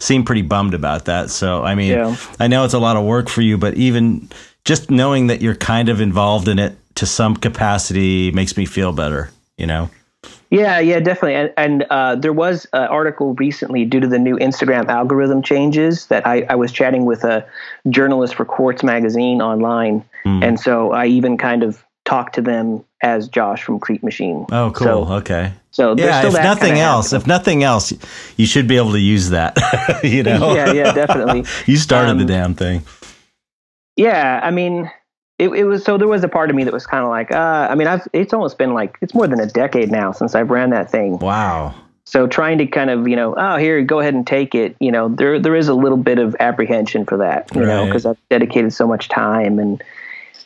seemed 0.00 0.26
pretty 0.26 0.42
bummed 0.42 0.74
about 0.74 1.04
that. 1.04 1.30
So, 1.30 1.62
I 1.62 1.76
mean, 1.76 1.92
yeah. 1.92 2.16
I 2.40 2.48
know 2.48 2.64
it's 2.64 2.74
a 2.74 2.80
lot 2.80 2.96
of 2.96 3.04
work 3.04 3.28
for 3.28 3.42
you, 3.42 3.58
but 3.58 3.74
even 3.74 4.28
just 4.64 4.90
knowing 4.90 5.28
that 5.28 5.42
you're 5.42 5.54
kind 5.54 5.88
of 5.88 6.00
involved 6.00 6.48
in 6.48 6.58
it 6.58 6.76
to 6.94 7.06
some 7.06 7.36
capacity 7.36 8.30
makes 8.32 8.56
me 8.56 8.66
feel 8.66 8.92
better, 8.92 9.30
you 9.56 9.66
know? 9.66 9.90
Yeah, 10.50 10.80
yeah, 10.80 11.00
definitely. 11.00 11.34
And, 11.34 11.52
and 11.56 11.82
uh, 11.88 12.14
there 12.14 12.32
was 12.32 12.66
an 12.74 12.82
article 12.88 13.34
recently 13.34 13.86
due 13.86 14.00
to 14.00 14.06
the 14.06 14.18
new 14.18 14.36
Instagram 14.36 14.86
algorithm 14.88 15.42
changes 15.42 16.06
that 16.08 16.26
I, 16.26 16.46
I 16.50 16.56
was 16.56 16.70
chatting 16.70 17.06
with 17.06 17.24
a 17.24 17.46
journalist 17.88 18.34
for 18.34 18.44
Quartz 18.44 18.82
Magazine 18.82 19.40
online. 19.40 20.04
Mm. 20.26 20.44
And 20.44 20.60
so 20.60 20.92
I 20.92 21.06
even 21.06 21.38
kind 21.38 21.62
of 21.62 21.82
talked 22.04 22.34
to 22.34 22.42
them 22.42 22.84
as 23.02 23.28
Josh 23.28 23.62
from 23.62 23.80
Creep 23.80 24.02
Machine. 24.02 24.44
Oh, 24.52 24.70
cool. 24.72 25.06
So, 25.06 25.12
okay. 25.14 25.54
So 25.70 25.96
yeah, 25.96 26.26
if 26.26 26.34
nothing 26.34 26.78
else, 26.78 27.14
if 27.14 27.26
nothing 27.26 27.62
else, 27.62 27.94
you 28.36 28.44
should 28.44 28.68
be 28.68 28.76
able 28.76 28.92
to 28.92 29.00
use 29.00 29.30
that. 29.30 29.56
you 30.04 30.22
know? 30.22 30.54
yeah, 30.54 30.72
yeah, 30.72 30.92
definitely. 30.92 31.44
you 31.66 31.78
started 31.78 32.10
um, 32.10 32.18
the 32.18 32.26
damn 32.26 32.54
thing. 32.54 32.84
Yeah, 33.96 34.40
I 34.42 34.50
mean, 34.50 34.90
it, 35.38 35.48
it 35.48 35.64
was 35.64 35.84
so 35.84 35.98
there 35.98 36.08
was 36.08 36.22
a 36.22 36.28
part 36.28 36.50
of 36.50 36.56
me 36.56 36.64
that 36.64 36.72
was 36.72 36.86
kind 36.86 37.02
of 37.02 37.10
like, 37.10 37.32
uh, 37.32 37.68
I 37.70 37.74
mean, 37.74 37.88
I've 37.88 38.06
it's 38.12 38.32
almost 38.32 38.58
been 38.58 38.74
like 38.74 38.98
it's 39.00 39.14
more 39.14 39.26
than 39.26 39.40
a 39.40 39.46
decade 39.46 39.90
now 39.90 40.12
since 40.12 40.34
I've 40.34 40.50
ran 40.50 40.70
that 40.70 40.90
thing. 40.90 41.18
Wow. 41.18 41.74
So 42.04 42.26
trying 42.26 42.58
to 42.58 42.66
kind 42.66 42.90
of 42.90 43.08
you 43.08 43.16
know, 43.16 43.34
oh 43.36 43.56
here, 43.56 43.82
go 43.82 44.00
ahead 44.00 44.14
and 44.14 44.26
take 44.26 44.54
it. 44.54 44.76
You 44.80 44.92
know, 44.92 45.08
there 45.08 45.38
there 45.38 45.56
is 45.56 45.68
a 45.68 45.74
little 45.74 45.98
bit 45.98 46.18
of 46.18 46.36
apprehension 46.40 47.04
for 47.04 47.16
that. 47.18 47.52
You 47.54 47.62
right. 47.62 47.68
know, 47.68 47.86
because 47.86 48.06
I've 48.06 48.18
dedicated 48.28 48.72
so 48.72 48.86
much 48.86 49.08
time 49.08 49.58
and 49.58 49.82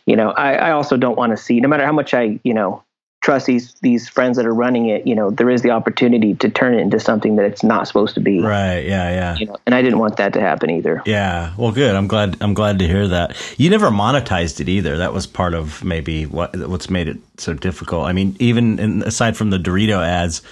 you 0.06 0.14
know, 0.14 0.30
I, 0.30 0.54
I 0.54 0.70
also 0.70 0.96
don't 0.96 1.16
want 1.16 1.32
to 1.32 1.36
see 1.36 1.60
no 1.60 1.68
matter 1.68 1.84
how 1.84 1.92
much 1.92 2.14
I 2.14 2.38
you 2.44 2.54
know 2.54 2.82
trust 3.26 3.46
these 3.46 3.74
these 3.82 4.08
friends 4.08 4.36
that 4.36 4.46
are 4.46 4.54
running 4.54 4.86
it, 4.86 5.04
you 5.04 5.12
know, 5.12 5.30
there 5.30 5.50
is 5.50 5.62
the 5.62 5.70
opportunity 5.70 6.32
to 6.36 6.48
turn 6.48 6.74
it 6.74 6.78
into 6.78 7.00
something 7.00 7.34
that 7.34 7.44
it's 7.44 7.64
not 7.64 7.88
supposed 7.88 8.14
to 8.14 8.20
be. 8.20 8.40
Right. 8.40 8.82
Yeah. 8.86 9.10
Yeah. 9.10 9.36
You 9.36 9.46
know, 9.46 9.56
and 9.66 9.74
I 9.74 9.82
didn't 9.82 9.98
want 9.98 10.16
that 10.18 10.32
to 10.34 10.40
happen 10.40 10.70
either. 10.70 11.02
Yeah. 11.06 11.52
Well, 11.58 11.72
good. 11.72 11.96
I'm 11.96 12.06
glad. 12.06 12.36
I'm 12.40 12.54
glad 12.54 12.78
to 12.78 12.86
hear 12.86 13.08
that. 13.08 13.36
You 13.58 13.68
never 13.68 13.90
monetized 13.90 14.60
it 14.60 14.68
either. 14.68 14.98
That 14.98 15.12
was 15.12 15.26
part 15.26 15.54
of 15.54 15.82
maybe 15.82 16.24
what 16.26 16.56
what's 16.68 16.88
made 16.88 17.08
it 17.08 17.18
so 17.36 17.52
difficult. 17.52 18.06
I 18.06 18.12
mean, 18.12 18.36
even 18.38 18.78
in, 18.78 19.02
aside 19.02 19.36
from 19.36 19.50
the 19.50 19.58
Dorito 19.58 20.06
ads, 20.06 20.42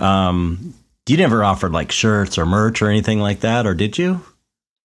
um, 0.00 0.74
you 1.06 1.16
never 1.16 1.44
offered 1.44 1.70
like 1.72 1.92
shirts 1.92 2.36
or 2.36 2.46
merch 2.46 2.82
or 2.82 2.90
anything 2.90 3.20
like 3.20 3.40
that, 3.40 3.64
or 3.64 3.74
did 3.74 3.96
you? 3.96 4.20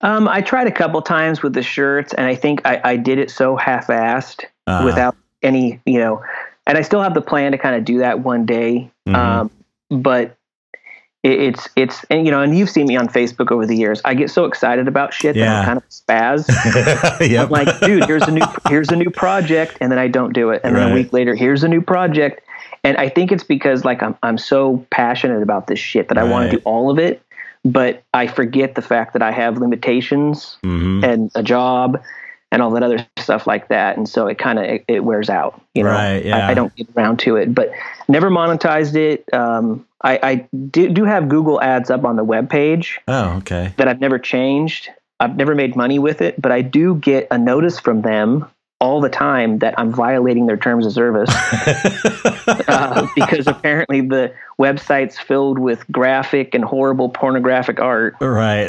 Um, 0.02 0.28
I 0.28 0.42
tried 0.42 0.68
a 0.68 0.72
couple 0.72 1.02
times 1.02 1.42
with 1.42 1.54
the 1.54 1.64
shirts, 1.64 2.14
and 2.14 2.28
I 2.28 2.36
think 2.36 2.62
I, 2.64 2.80
I 2.84 2.96
did 2.98 3.18
it 3.18 3.32
so 3.32 3.56
half-assed 3.56 4.46
Uh-huh. 4.68 4.86
without 4.86 5.16
any, 5.42 5.80
you 5.86 5.98
know. 5.98 6.22
And 6.66 6.78
I 6.78 6.82
still 6.82 7.02
have 7.02 7.14
the 7.14 7.22
plan 7.22 7.52
to 7.52 7.58
kind 7.58 7.76
of 7.76 7.84
do 7.86 8.00
that 8.00 8.22
one 8.22 8.46
day, 8.46 8.90
Mhm. 9.08 9.16
um, 9.16 9.52
but 9.90 10.36
it, 11.24 11.40
it's 11.40 11.70
it's 11.76 12.06
and 12.10 12.26
you 12.26 12.32
know, 12.32 12.42
and 12.42 12.58
you've 12.58 12.70
seen 12.70 12.88
me 12.88 12.96
on 12.96 13.08
Facebook 13.08 13.52
over 13.52 13.66
the 13.66 13.76
years. 13.76 14.02
I 14.06 14.14
get 14.14 14.30
so 14.30 14.46
excited 14.46 14.88
about 14.88 15.14
shit 15.14 15.36
that 15.36 15.40
Yeah. 15.42 15.60
I'm 15.60 15.66
kind 15.66 15.78
of 15.78 15.84
spaz. 15.90 17.20
yep. 17.30 17.46
I'm 17.46 17.50
like, 17.50 17.80
dude, 17.82 18.06
here's 18.06 18.24
a 18.24 18.32
new 18.32 18.46
here's 18.70 18.90
a 18.92 18.96
new 18.96 19.10
project, 19.10 19.78
and 19.82 19.92
then 19.92 20.00
I 20.00 20.08
don't 20.08 20.34
do 20.34 20.52
it, 20.52 20.62
and 20.64 20.76
then 20.76 20.84
Right. 20.84 20.92
a 20.92 20.96
week 20.96 21.12
later, 21.14 21.36
here's 21.36 21.64
a 21.64 21.68
new 21.68 21.82
project, 21.82 22.42
and 22.84 22.96
I 22.98 23.10
think 23.10 23.32
it's 23.32 23.44
because 23.44 23.84
like 23.86 24.02
I'm 24.02 24.16
I'm 24.24 24.38
so 24.38 24.86
passionate 24.90 25.42
about 25.42 25.68
this 25.68 25.80
shit 25.80 26.08
that 26.10 26.18
I 26.18 26.24
want 26.24 26.50
to 26.52 26.58
do 26.58 26.62
all 26.66 26.90
of 26.90 26.98
it, 27.00 27.22
but 27.66 28.04
I 28.14 28.28
forget 28.28 28.76
the 28.76 28.82
fact 28.82 29.12
that 29.14 29.22
I 29.22 29.32
have 29.32 29.58
limitations 29.58 30.58
hmm 30.64 31.04
and 31.04 31.30
a 31.36 31.44
job 31.44 32.02
and 32.54 32.62
all 32.62 32.70
that 32.72 32.84
other 32.84 33.06
stuff 33.18 33.48
like 33.48 33.68
that, 33.70 33.98
and 33.98 34.08
so 34.08 34.28
it 34.28 34.38
kind 34.38 34.60
of 34.60 34.66
it, 34.66 34.86
it 34.88 35.04
wears 35.04 35.28
out, 35.30 35.60
you 35.74 35.84
know. 35.84 35.90
Right, 35.90 36.24
yeah. 36.24 36.48
I, 36.48 36.52
I 36.52 36.54
don't 36.54 36.74
get 36.76 36.88
around 36.96 37.18
to 37.22 37.36
it, 37.36 37.54
but 37.54 37.72
never 38.08 38.30
monetized 38.30 38.96
it. 38.96 39.26
Um, 39.34 39.86
I, 40.04 40.20
I 40.22 40.36
do, 40.70 40.88
do 40.90 41.04
have 41.04 41.30
Google 41.30 41.60
Ads 41.60 41.90
up 41.90 42.06
on 42.06 42.16
the 42.16 42.24
web 42.24 42.50
page 42.50 43.00
Oh, 43.08 43.38
okay. 43.38 43.74
that 43.78 43.88
I've 43.88 44.00
never 44.00 44.20
changed. 44.20 44.90
I've 45.20 45.36
never 45.36 45.56
made 45.56 45.76
money 45.76 45.98
with 45.98 46.22
it, 46.22 46.40
but 46.40 46.52
I 46.52 46.62
do 46.62 46.96
get 46.96 47.28
a 47.32 47.38
notice 47.40 47.80
from 47.80 48.02
them 48.04 48.46
all 48.80 49.00
the 49.02 49.10
time 49.10 49.60
that 49.60 49.74
I'm 49.80 49.92
violating 49.94 50.46
their 50.46 50.58
terms 50.58 50.86
of 50.86 50.92
service 50.92 51.30
uh, 52.68 53.08
because 53.16 53.48
apparently 53.48 54.02
the 54.02 54.34
website's 54.60 55.18
filled 55.18 55.58
with 55.58 55.90
graphic 55.90 56.54
and 56.54 56.64
horrible 56.66 57.10
pornographic 57.10 57.80
art. 57.80 58.16
right. 58.20 58.68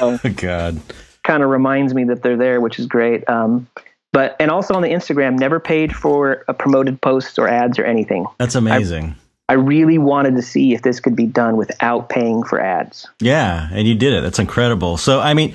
Oh. 0.00 0.18
God. 0.36 0.80
Kind 1.26 1.42
of 1.42 1.50
reminds 1.50 1.92
me 1.92 2.04
that 2.04 2.22
they're 2.22 2.36
there, 2.36 2.60
which 2.60 2.78
is 2.78 2.86
great. 2.86 3.28
Um, 3.28 3.66
but 4.12 4.36
and 4.40 4.50
also 4.50 4.74
on 4.74 4.82
the 4.82 4.88
Instagram, 4.88 5.38
never 5.38 5.60
paid 5.60 5.94
for 5.94 6.44
a 6.48 6.54
promoted 6.54 7.00
posts 7.02 7.38
or 7.38 7.48
ads 7.48 7.78
or 7.78 7.84
anything. 7.84 8.26
That's 8.38 8.54
amazing. 8.54 9.16
I 9.48 9.54
really 9.54 9.98
wanted 9.98 10.36
to 10.36 10.42
see 10.42 10.74
if 10.74 10.82
this 10.82 11.00
could 11.00 11.14
be 11.14 11.26
done 11.26 11.56
without 11.56 12.08
paying 12.08 12.42
for 12.42 12.60
ads. 12.60 13.08
Yeah, 13.20 13.68
and 13.72 13.86
you 13.86 13.94
did 13.94 14.12
it. 14.12 14.22
That's 14.22 14.38
incredible. 14.38 14.96
So, 14.96 15.20
I 15.20 15.34
mean, 15.34 15.54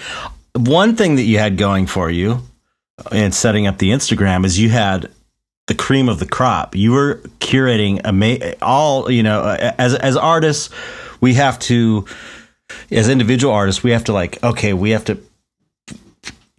one 0.56 0.96
thing 0.96 1.16
that 1.16 1.24
you 1.24 1.40
had 1.40 1.58
going 1.58 1.88
for 1.88 2.10
you 2.10 2.40
in 3.12 3.32
setting 3.32 3.68
up 3.68 3.80
the 3.80 3.92
Instagram 3.92 4.46
is 4.46 4.60
you 4.60 4.70
had 4.70 5.10
the 5.68 5.76
cream 5.76 6.08
of 6.08 6.20
the 6.20 6.26
crop. 6.26 6.76
You 6.76 6.92
were 6.92 7.16
curating 7.40 8.02
ama- 8.06 8.56
all, 8.62 9.12
you 9.12 9.24
know, 9.24 9.42
uh, 9.42 9.74
as 9.78 9.96
as 9.96 10.16
artists, 10.16 10.70
we 11.20 11.34
have 11.34 11.60
to 11.60 12.06
as 12.92 13.10
individual 13.10 13.54
artists, 13.54 13.84
we 13.84 13.92
have 13.92 14.04
to 14.06 14.14
like, 14.14 14.42
okay, 14.44 14.74
we 14.74 14.92
have 14.92 15.06
to 15.06 15.22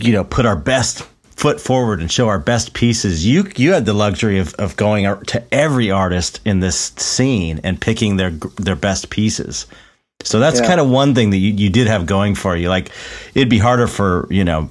you 0.03 0.13
know, 0.13 0.25
put 0.25 0.47
our 0.47 0.57
best 0.57 1.03
foot 1.37 1.61
forward 1.61 2.01
and 2.01 2.11
show 2.11 2.29
our 2.29 2.39
best 2.39 2.73
pieces. 2.75 3.27
You 3.27 3.51
you 3.57 3.73
had 3.73 3.87
the 3.87 3.95
luxury 3.95 4.39
of, 4.39 4.55
of 4.55 4.77
going 4.77 5.05
to 5.27 5.43
every 5.53 5.91
artist 5.91 6.41
in 6.45 6.61
this 6.61 6.93
scene 6.97 7.61
and 7.65 7.81
picking 7.81 8.17
their 8.17 8.31
their 8.31 8.77
best 8.77 9.11
pieces. 9.11 9.67
So 10.23 10.39
that's 10.39 10.61
Yeah. 10.61 10.67
kind 10.67 10.81
of 10.81 10.89
one 10.89 11.15
thing 11.15 11.31
that 11.31 11.39
you, 11.39 11.53
you 11.53 11.69
did 11.69 11.89
have 11.89 12.07
going 12.07 12.35
for 12.37 12.57
you. 12.57 12.69
Like 12.69 12.91
it'd 13.35 13.49
be 13.49 13.59
harder 13.59 13.89
for, 13.89 14.29
you 14.31 14.45
know, 14.45 14.71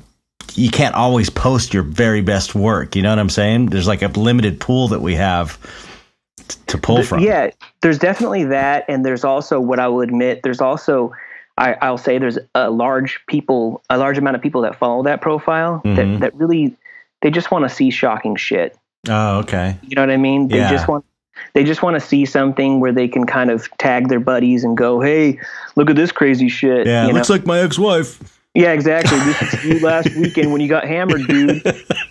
you 0.56 0.70
can't 0.70 0.96
always 0.96 1.30
post 1.30 1.74
your 1.74 1.84
very 1.84 2.22
best 2.22 2.56
work. 2.56 2.96
You 2.96 3.02
know 3.02 3.10
what 3.10 3.20
I'm 3.20 3.30
saying? 3.30 3.68
There's 3.68 3.88
like 3.88 4.02
a 4.02 4.08
limited 4.08 4.60
pool 4.60 4.88
that 4.90 5.02
we 5.02 5.16
have 5.16 5.58
to 6.68 6.78
pull 6.78 7.04
from. 7.04 7.20
Yeah, 7.20 7.52
there's 7.82 8.00
definitely 8.00 8.44
that, 8.46 8.86
and 8.90 9.06
there's 9.06 9.24
also 9.24 9.60
what 9.60 9.80
I 9.80 9.88
will 9.88 10.02
admit. 10.02 10.42
There's 10.44 10.60
also, 10.62 11.14
I, 11.58 11.74
I'll 11.82 11.98
say, 11.98 12.18
there's 12.18 12.40
a 12.56 12.70
large 12.72 13.20
people, 13.28 13.84
a 13.90 13.98
large 13.98 14.18
amount 14.18 14.36
of 14.36 14.42
people 14.42 14.62
that 14.62 14.78
follow 14.78 15.04
that 15.04 15.22
profile 15.22 15.82
Mhm. 15.86 15.96
that 15.96 16.20
that 16.22 16.36
really, 16.36 16.76
they 17.22 17.30
just 17.30 17.52
want 17.52 17.64
to 17.66 17.70
see 17.70 17.92
shocking 17.92 18.36
shit. 18.36 18.78
Oh, 19.10 19.40
okay. 19.40 19.78
You 19.84 19.96
know 19.96 20.02
what 20.02 20.10
I 20.12 20.18
mean? 20.18 20.48
They 20.48 20.58
Yeah. 20.58 20.70
just 20.72 20.88
want. 20.88 21.06
They 21.54 21.64
just 21.64 21.82
want 21.82 21.96
to 21.96 22.00
see 22.00 22.26
something 22.26 22.80
where 22.80 22.92
they 22.92 23.08
can 23.08 23.26
kind 23.26 23.50
of 23.50 23.68
tag 23.80 24.10
their 24.10 24.20
buddies 24.20 24.64
and 24.64 24.78
go, 24.78 25.02
"Hey, 25.02 25.40
look 25.76 25.90
at 25.90 25.96
this 25.96 26.12
crazy 26.12 26.50
shit." 26.50 26.86
Yeah, 26.86 27.08
you 27.08 27.14
looks 27.14 27.30
know? 27.30 27.36
like 27.36 27.46
my 27.48 27.60
ex-wife. 27.60 28.20
yeah, 28.54 28.72
exactly. 28.74 29.18
This 29.20 29.42
is 29.54 29.64
you 29.66 29.80
last 29.86 30.16
weekend 30.16 30.52
when 30.52 30.62
you 30.62 30.68
got 30.68 30.86
hammered, 30.86 31.26
dude. 31.28 31.64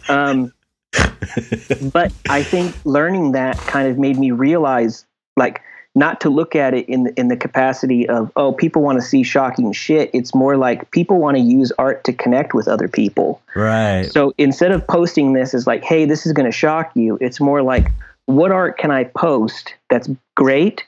Um, 0.09 0.53
but 1.92 2.12
I 2.29 2.42
think 2.42 2.74
learning 2.85 3.33
that 3.33 3.57
kind 3.59 3.88
of 3.88 3.98
made 3.98 4.18
me 4.18 4.31
realize, 4.33 5.05
like, 5.37 5.62
not 5.94 6.20
to 6.20 6.31
look 6.31 6.55
at 6.55 6.72
it 6.72 6.88
in 6.88 7.05
the, 7.05 7.18
in 7.18 7.29
the 7.29 7.37
capacity 7.37 8.09
of, 8.09 8.31
oh, 8.37 8.53
people 8.53 8.81
want 8.83 9.00
to 9.00 9.05
see 9.05 9.22
shocking 9.22 9.72
shit. 9.72 10.11
It's 10.14 10.35
more 10.35 10.57
like 10.57 10.90
people 10.92 11.18
want 11.18 11.37
to 11.37 11.42
use 11.42 11.72
art 11.79 12.05
to 12.05 12.12
connect 12.12 12.55
with 12.55 12.68
other 12.68 12.87
people. 12.87 13.42
Right. 13.57 14.05
So 14.05 14.33
instead 14.38 14.70
of 14.70 14.87
posting 14.87 15.33
this 15.33 15.53
as 15.53 15.66
like, 15.66 15.83
hey, 15.83 16.05
this 16.05 16.26
is 16.26 16.33
going 16.33 16.46
to 16.46 16.57
shock 16.57 16.92
you, 16.94 17.18
it's 17.20 17.40
more 17.40 17.62
like, 17.62 17.90
what 18.26 18.53
art 18.53 18.79
can 18.79 18.92
I 18.92 19.05
post 19.05 19.74
that's 19.88 20.09
great, 20.37 20.85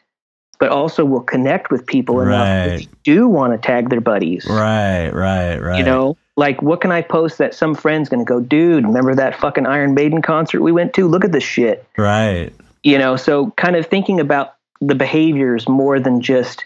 but 0.60 0.68
also 0.68 1.04
will 1.04 1.22
connect 1.22 1.72
with 1.72 1.84
people 1.84 2.20
enough 2.20 2.46
that 2.46 2.78
they 2.78 2.88
do 3.02 3.26
want 3.26 3.52
to 3.52 3.58
tag 3.58 3.90
their 3.90 4.00
buddies. 4.00 4.46
Right, 4.48 5.10
right, 5.10 5.58
right. 5.58 5.78
You 5.78 5.84
know, 5.84 6.16
like 6.36 6.62
what 6.62 6.80
can 6.80 6.92
I 6.92 7.02
post 7.02 7.38
that 7.38 7.52
some 7.52 7.74
friend's 7.74 8.08
going 8.08 8.24
to 8.24 8.28
go, 8.28 8.38
dude, 8.38 8.84
remember 8.86 9.16
that 9.16 9.34
fucking 9.34 9.66
Iron 9.66 9.94
Maiden 9.94 10.22
concert 10.22 10.62
we 10.62 10.70
went 10.70 10.94
to? 10.94 11.08
Look 11.08 11.24
at 11.24 11.32
this 11.32 11.42
shit. 11.42 11.84
Right. 11.98 12.54
You 12.84 12.98
know, 12.98 13.16
so 13.16 13.50
kind 13.56 13.74
of 13.74 13.86
thinking 13.86 14.20
about 14.20 14.54
the 14.82 14.94
behaviors 14.94 15.68
more 15.68 16.00
than 16.00 16.20
just, 16.20 16.64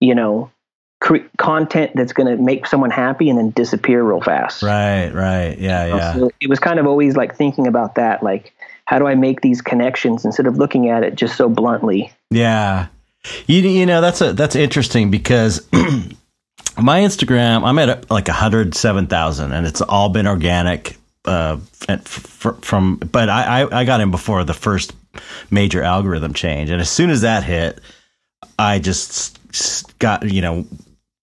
you 0.00 0.14
know, 0.14 0.50
cre- 1.00 1.26
content 1.38 1.92
that's 1.94 2.12
going 2.12 2.36
to 2.36 2.42
make 2.42 2.66
someone 2.66 2.90
happy 2.90 3.28
and 3.30 3.38
then 3.38 3.50
disappear 3.50 4.02
real 4.02 4.20
fast. 4.20 4.62
Right, 4.62 5.10
right. 5.12 5.58
Yeah, 5.58 5.86
yeah. 5.86 6.14
So 6.14 6.30
it 6.40 6.48
was 6.48 6.58
kind 6.58 6.78
of 6.78 6.86
always 6.86 7.16
like 7.16 7.36
thinking 7.36 7.66
about 7.66 7.94
that, 7.96 8.22
like 8.22 8.52
how 8.84 8.98
do 8.98 9.06
I 9.06 9.14
make 9.14 9.40
these 9.40 9.62
connections 9.62 10.24
instead 10.24 10.46
of 10.46 10.58
looking 10.58 10.90
at 10.90 11.02
it 11.02 11.14
just 11.14 11.36
so 11.36 11.48
bluntly? 11.48 12.12
Yeah. 12.30 12.88
You, 13.46 13.60
you 13.62 13.86
know, 13.86 14.02
that's 14.02 14.20
a 14.20 14.34
that's 14.34 14.54
interesting 14.54 15.10
because 15.10 15.66
my 15.72 17.00
Instagram, 17.00 17.64
I'm 17.64 17.78
at 17.78 18.10
like 18.10 18.28
107,000 18.28 19.52
and 19.52 19.66
it's 19.66 19.80
all 19.80 20.10
been 20.10 20.26
organic 20.26 20.98
uh 21.26 21.56
f- 21.88 22.44
f- 22.46 22.62
from 22.62 22.96
but 22.96 23.30
I, 23.30 23.62
I 23.62 23.80
I 23.80 23.84
got 23.84 24.02
in 24.02 24.10
before 24.10 24.44
the 24.44 24.52
first 24.52 24.92
major 25.50 25.82
algorithm 25.82 26.32
change 26.34 26.70
and 26.70 26.80
as 26.80 26.90
soon 26.90 27.10
as 27.10 27.22
that 27.22 27.44
hit 27.44 27.80
I 28.58 28.78
just 28.78 29.38
got, 29.98 30.30
you 30.30 30.42
know, 30.42 30.66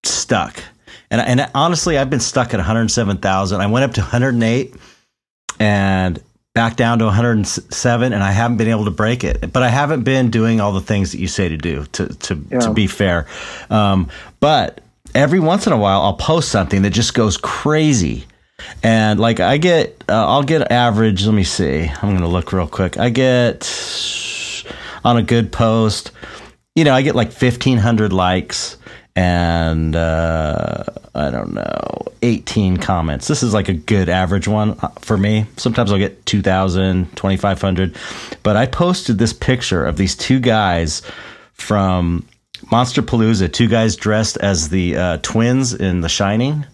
stuck. 0.03 0.63
And 1.09 1.21
and 1.21 1.49
honestly, 1.53 1.97
I've 1.97 2.09
been 2.09 2.19
stuck 2.19 2.53
at 2.53 2.57
107,000. 2.57 3.61
I 3.61 3.67
went 3.67 3.83
up 3.83 3.93
to 3.95 4.01
108 4.01 4.75
and 5.59 6.19
back 6.53 6.75
down 6.75 6.99
to 6.99 7.05
107 7.05 8.13
and 8.13 8.23
I 8.23 8.31
haven't 8.31 8.57
been 8.57 8.67
able 8.67 8.85
to 8.85 8.91
break 8.91 9.23
it. 9.23 9.51
But 9.51 9.63
I 9.63 9.69
haven't 9.69 10.03
been 10.03 10.31
doing 10.31 10.61
all 10.61 10.71
the 10.71 10.81
things 10.81 11.11
that 11.11 11.19
you 11.19 11.27
say 11.27 11.49
to 11.49 11.57
do 11.57 11.85
to 11.93 12.07
to 12.07 12.35
to 12.61 12.73
be 12.73 12.87
fair. 12.87 13.27
Um, 13.69 14.09
but 14.39 14.81
every 15.13 15.39
once 15.39 15.67
in 15.67 15.73
a 15.73 15.77
while 15.77 16.01
I'll 16.01 16.13
post 16.13 16.49
something 16.49 16.81
that 16.83 16.91
just 16.91 17.13
goes 17.13 17.37
crazy. 17.37 18.25
And 18.83 19.19
like 19.19 19.39
I 19.39 19.57
get 19.57 20.03
uh, 20.09 20.25
I'll 20.27 20.43
get 20.43 20.71
average, 20.71 21.25
let 21.25 21.33
me 21.33 21.43
see. 21.43 21.87
I'm 22.01 22.17
to 22.17 22.27
look 22.27 22.53
real 22.53 22.67
quick. 22.67 22.97
I 22.97 23.09
get 23.09 24.65
on 25.03 25.17
a 25.17 25.23
good 25.23 25.51
post, 25.51 26.11
you 26.75 26.83
know, 26.83 26.93
I 26.93 27.01
get 27.01 27.15
like 27.15 27.29
1500 27.29 28.13
likes 28.13 28.77
and 29.15 29.95
uh, 29.95 30.83
I 31.13 31.29
don't 31.29 31.53
know, 31.53 32.05
18 32.21 32.77
comments. 32.77 33.27
This 33.27 33.43
is 33.43 33.53
like 33.53 33.67
a 33.67 33.73
good 33.73 34.09
average 34.09 34.47
one 34.47 34.77
uh, 34.81 34.87
for 34.99 35.17
me. 35.17 35.45
Sometimes 35.57 35.91
I'll 35.91 35.97
get 35.97 36.25
2000, 36.25 37.15
2500. 37.15 37.95
But 38.43 38.55
I 38.55 38.65
posted 38.65 39.17
this 39.17 39.33
picture 39.33 39.85
of 39.85 39.97
these 39.97 40.15
two 40.15 40.39
guys 40.39 41.01
from 41.53 42.25
Monsterpalooza, 42.67 43.51
two 43.51 43.67
guys 43.67 43.95
dressed 43.95 44.37
as 44.37 44.69
the 44.69 44.95
uh, 44.95 45.17
twins 45.17 45.73
in 45.73 46.01
The 46.01 46.09
Shining. 46.09 46.65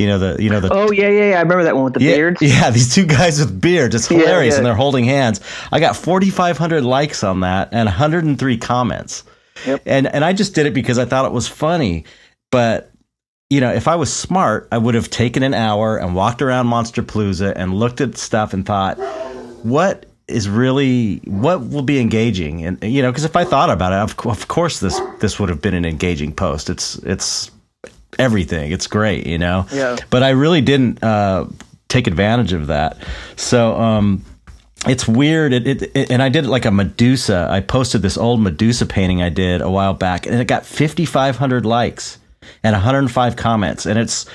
You 0.00 0.06
know 0.06 0.18
the 0.18 0.42
you 0.42 0.48
know 0.48 0.60
the 0.60 0.72
Oh 0.72 0.90
yeah, 0.90 1.08
yeah, 1.08 1.30
yeah. 1.30 1.36
I 1.36 1.42
remember 1.42 1.64
that 1.64 1.74
one 1.74 1.84
with 1.84 1.94
the 1.94 2.02
yeah, 2.02 2.14
beards. 2.14 2.40
Yeah, 2.40 2.70
these 2.76 2.94
two 2.94 3.04
guys 3.04 3.38
with 3.38 3.60
beards. 3.60 3.94
It's 3.94 4.10
Yeah, 4.10 4.18
hilarious, 4.18 4.54
yeah. 4.54 4.58
and 4.58 4.66
they're 4.66 4.74
holding 4.74 5.04
hands. 5.04 5.40
I 5.70 5.78
got 5.78 5.94
4,500 5.94 6.82
likes 6.82 7.22
on 7.22 7.40
that 7.40 7.68
and 7.72 7.86
103 7.86 8.56
comments. 8.56 9.24
Yep. 9.66 9.82
And 9.84 10.06
and 10.06 10.24
I 10.24 10.32
just 10.32 10.54
did 10.54 10.64
it 10.66 10.72
because 10.72 10.98
I 10.98 11.04
thought 11.04 11.26
it 11.26 11.32
was 11.32 11.46
funny. 11.46 12.04
But 12.50 12.90
you 13.50 13.60
know, 13.60 13.72
if 13.72 13.88
I 13.88 13.96
was 13.96 14.10
smart, 14.12 14.68
I 14.72 14.78
would 14.78 14.94
have 14.94 15.10
taken 15.10 15.42
an 15.42 15.52
hour 15.54 15.98
and 15.98 16.14
walked 16.14 16.40
around 16.40 16.66
Monsterpalooza 16.68 17.52
and 17.56 17.74
looked 17.74 18.00
at 18.00 18.16
stuff 18.16 18.54
and 18.54 18.64
thought, 18.64 18.96
what 19.64 20.06
is 20.28 20.48
really 20.48 21.16
what 21.24 21.68
will 21.68 21.82
be 21.82 21.98
engaging 21.98 22.64
and 22.64 22.82
you 22.84 23.02
know 23.02 23.10
because 23.10 23.24
if 23.24 23.34
i 23.34 23.44
thought 23.44 23.68
about 23.68 23.92
it 23.92 23.96
of, 23.96 24.26
of 24.28 24.46
course 24.46 24.78
this 24.78 25.00
this 25.18 25.40
would 25.40 25.48
have 25.48 25.60
been 25.60 25.74
an 25.74 25.84
engaging 25.84 26.32
post 26.32 26.70
it's 26.70 26.94
it's 26.98 27.50
everything. 28.20 28.72
It's 28.72 28.86
great 28.86 29.26
you 29.26 29.38
know? 29.38 29.66
Yeah. 29.72 29.96
but 30.10 30.22
i 30.22 30.30
really 30.30 30.60
didn't 30.60 31.02
uh 31.02 31.46
take 31.88 32.06
advantage 32.06 32.52
of 32.52 32.68
that. 32.68 32.96
So 33.36 33.74
um 33.76 34.24
it's 34.86 35.06
weird. 35.06 35.52
It, 35.52 35.66
it, 35.66 35.82
it 35.94 36.10
and 36.10 36.22
i 36.22 36.28
did 36.28 36.46
like 36.46 36.64
a 36.64 36.70
medusa. 36.70 37.48
I 37.50 37.60
posted 37.60 38.02
this 38.02 38.16
old 38.16 38.40
medusa 38.40 38.86
painting 38.86 39.22
i 39.22 39.28
did 39.28 39.60
a 39.60 39.70
while 39.70 39.94
back 39.94 40.26
and 40.26 40.34
it 40.40 40.46
got 40.46 40.64
5500 40.64 41.66
likes 41.66 42.18
and 42.62 42.72
105 42.72 43.36
comments 43.36 43.86
and 43.86 43.98
it's 43.98 44.26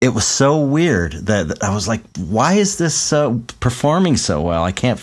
it 0.00 0.14
was 0.14 0.26
so 0.26 0.60
weird 0.64 1.12
that 1.12 1.48
that 1.48 1.62
I 1.62 1.74
was 1.74 1.86
like, 1.86 2.00
why 2.16 2.54
is 2.54 2.78
this 2.78 2.94
so 2.94 3.42
performing 3.60 4.16
so 4.16 4.40
well? 4.40 4.64
I 4.64 4.72
can't, 4.72 5.02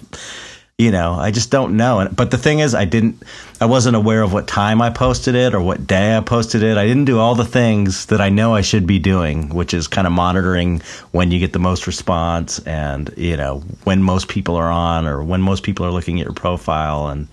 you 0.78 0.92
know, 0.92 1.14
I 1.14 1.32
just 1.32 1.50
don't 1.50 1.76
know. 1.76 2.02
And, 2.02 2.16
but 2.16 2.30
the 2.30 2.38
thing 2.38 2.60
is, 2.60 2.76
I 2.76 2.86
didn't, 2.86 3.24
I 3.60 3.66
wasn't 3.66 3.96
aware 3.96 4.22
of 4.22 4.32
what 4.32 4.48
time 4.48 4.80
I 4.80 4.92
posted 4.92 5.34
it 5.34 5.56
or 5.56 5.62
what 5.62 5.88
day 5.88 6.16
I 6.16 6.22
posted 6.22 6.62
it. 6.62 6.78
I 6.78 6.86
didn't 6.86 7.06
do 7.06 7.18
all 7.18 7.34
the 7.34 7.46
things 7.46 8.06
that 8.08 8.22
I 8.22 8.30
know 8.30 8.54
I 8.54 8.62
should 8.62 8.86
be 8.86 9.00
doing, 9.00 9.50
which 9.50 9.74
is 9.74 9.88
kind 9.88 10.06
of 10.06 10.14
monitoring 10.14 10.82
when 11.12 11.32
you 11.32 11.40
get 11.40 11.54
the 11.54 11.60
most 11.60 11.88
response 11.88 12.60
and, 12.60 13.12
you 13.18 13.36
know, 13.36 13.64
when 13.86 14.04
most 14.04 14.28
people 14.28 14.56
are 14.56 14.70
on 14.70 15.08
or 15.08 15.24
when 15.24 15.42
most 15.42 15.64
people 15.64 15.84
are 15.84 15.92
looking 15.92 16.20
at 16.20 16.26
your 16.26 16.36
profile. 16.36 17.08
And, 17.08 17.28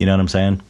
you 0.00 0.06
know 0.06 0.12
what 0.12 0.20
I'm 0.20 0.28
saying? 0.28 0.60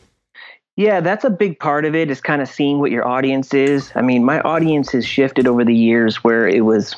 Yeah, 0.76 1.00
that's 1.00 1.24
a 1.24 1.30
big 1.30 1.58
part 1.58 1.86
of 1.86 1.94
it 1.94 2.10
is 2.10 2.20
kind 2.20 2.42
of 2.42 2.48
seeing 2.48 2.80
what 2.80 2.90
your 2.90 3.08
audience 3.08 3.54
is. 3.54 3.92
I 3.94 4.02
mean, 4.02 4.24
my 4.24 4.40
audience 4.42 4.92
has 4.92 5.06
shifted 5.06 5.46
over 5.46 5.64
the 5.64 5.74
years 5.74 6.22
where 6.22 6.46
it 6.46 6.66
was 6.66 6.94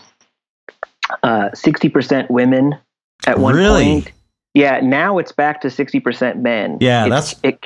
uh, 1.23 1.51
60% 1.51 2.29
women 2.29 2.77
at 3.25 3.39
one 3.39 3.55
Really? 3.55 3.85
point. 3.85 4.13
Yeah, 4.55 4.81
now 4.81 5.19
it's 5.19 5.33
back 5.33 5.61
to 5.63 5.69
60% 5.69 6.37
men. 6.43 6.79
Yeah, 6.81 7.07
It- 7.07 7.11
that's- 7.11 7.35
it. 7.43 7.59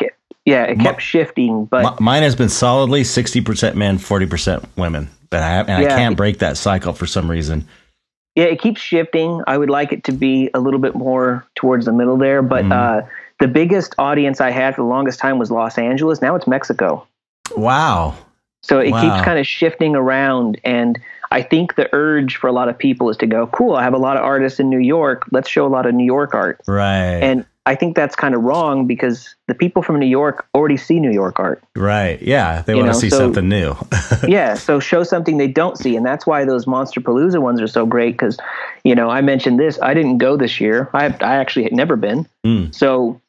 Yeah, 0.45 0.63
it 0.63 0.79
kept 0.79 1.03
shifting, 1.03 1.65
but 1.65 1.83
Mi- 1.99 2.05
Mine 2.05 2.23
has 2.23 2.37
been 2.37 2.49
solidly 2.49 3.03
60% 3.03 3.75
men, 3.75 3.99
40% 3.99 4.65
women. 4.77 5.09
But 5.29 5.43
I, 5.43 5.61
and 5.63 5.85
I 5.85 5.89
can't 5.89 6.17
break 6.17 6.39
that 6.39 6.57
cycle 6.57 6.93
for 6.93 7.05
some 7.07 7.29
reason. 7.29 7.67
yeah, 8.37 8.45
it 8.45 8.61
keeps 8.61 8.81
shifting. 8.81 9.43
I 9.49 9.57
would 9.59 9.71
like 9.71 9.93
it 9.93 10.05
to 10.05 10.13
be 10.13 10.49
a 10.55 10.61
little 10.61 10.79
bit 10.79 10.95
more 10.95 11.45
towards 11.57 11.87
the 11.87 11.93
middle 11.93 12.17
there, 12.19 12.43
but 12.43 12.65
Mhm. 12.67 12.73
uh, 12.73 13.07
the 13.41 13.49
biggest 13.49 13.95
audience 13.99 14.41
I 14.41 14.51
had 14.51 14.77
for 14.77 14.83
the 14.83 14.89
longest 14.89 15.19
time 15.19 15.39
was 15.39 15.51
Los 15.51 15.79
Angeles. 15.79 16.21
Now 16.23 16.37
it's 16.37 16.47
Mexico. 16.47 17.07
Wow. 17.57 18.15
So 18.63 18.79
it 18.79 18.91
Wow. 18.93 19.01
keeps 19.01 19.25
kind 19.25 19.39
of 19.41 19.47
shifting 19.47 19.97
around. 19.97 20.61
And 20.65 20.99
I 21.31 21.43
think 21.43 21.75
the 21.75 21.89
urge 21.93 22.37
for 22.37 22.47
a 22.47 22.53
lot 22.53 22.69
of 22.69 22.79
people 22.79 23.11
is 23.11 23.17
to 23.19 23.27
go, 23.27 23.47
cool, 23.49 23.75
I 23.75 23.83
have 23.83 23.95
a 23.95 23.99
lot 23.99 24.17
of 24.17 24.23
artists 24.25 24.61
in 24.61 24.71
New 24.71 24.79
York. 24.79 25.25
Let's 25.33 25.49
show 25.49 25.67
a 25.67 25.69
lot 25.69 25.87
of 25.87 25.95
New 25.95 26.05
York 26.05 26.35
art. 26.35 26.61
Right. 26.67 27.19
And 27.21 27.45
I 27.69 27.75
think 27.75 27.97
that's 27.97 28.15
kind 28.15 28.35
of 28.37 28.43
wrong 28.45 28.87
because 28.87 29.35
the 29.49 29.55
people 29.55 29.83
from 29.83 29.99
New 29.99 30.07
York 30.07 30.47
already 30.55 30.77
see 30.77 31.01
New 31.01 31.11
York 31.11 31.41
art. 31.41 31.65
right. 31.75 32.23
Yeah. 32.23 32.63
They 32.63 32.75
You 32.75 32.83
want 32.83 32.93
to 32.95 32.99
see 33.01 33.11
so- 33.11 33.19
something 33.19 33.49
new. 33.49 33.75
yeah. 34.29 34.55
So 34.55 34.79
show 34.79 35.03
something 35.03 35.37
they 35.37 35.49
don't 35.49 35.77
see. 35.77 35.97
And 35.97 36.07
that's 36.07 36.27
why 36.29 36.45
those 36.45 36.67
Monsterpalooza 36.67 37.41
ones 37.43 37.61
are 37.61 37.67
so 37.67 37.85
great 37.85 38.13
because, 38.13 38.39
you 38.85 38.95
know, 38.95 39.11
I 39.11 39.21
mentioned 39.21 39.59
this. 39.59 39.81
I 39.83 39.95
didn't 39.95 40.19
go 40.19 40.37
this 40.37 40.61
year. 40.61 40.89
I, 40.95 41.07
I 41.07 41.37
actually 41.37 41.65
had 41.65 41.73
never 41.73 41.97
been. 41.97 42.29
Mm. 42.45 42.73
So 42.73 43.21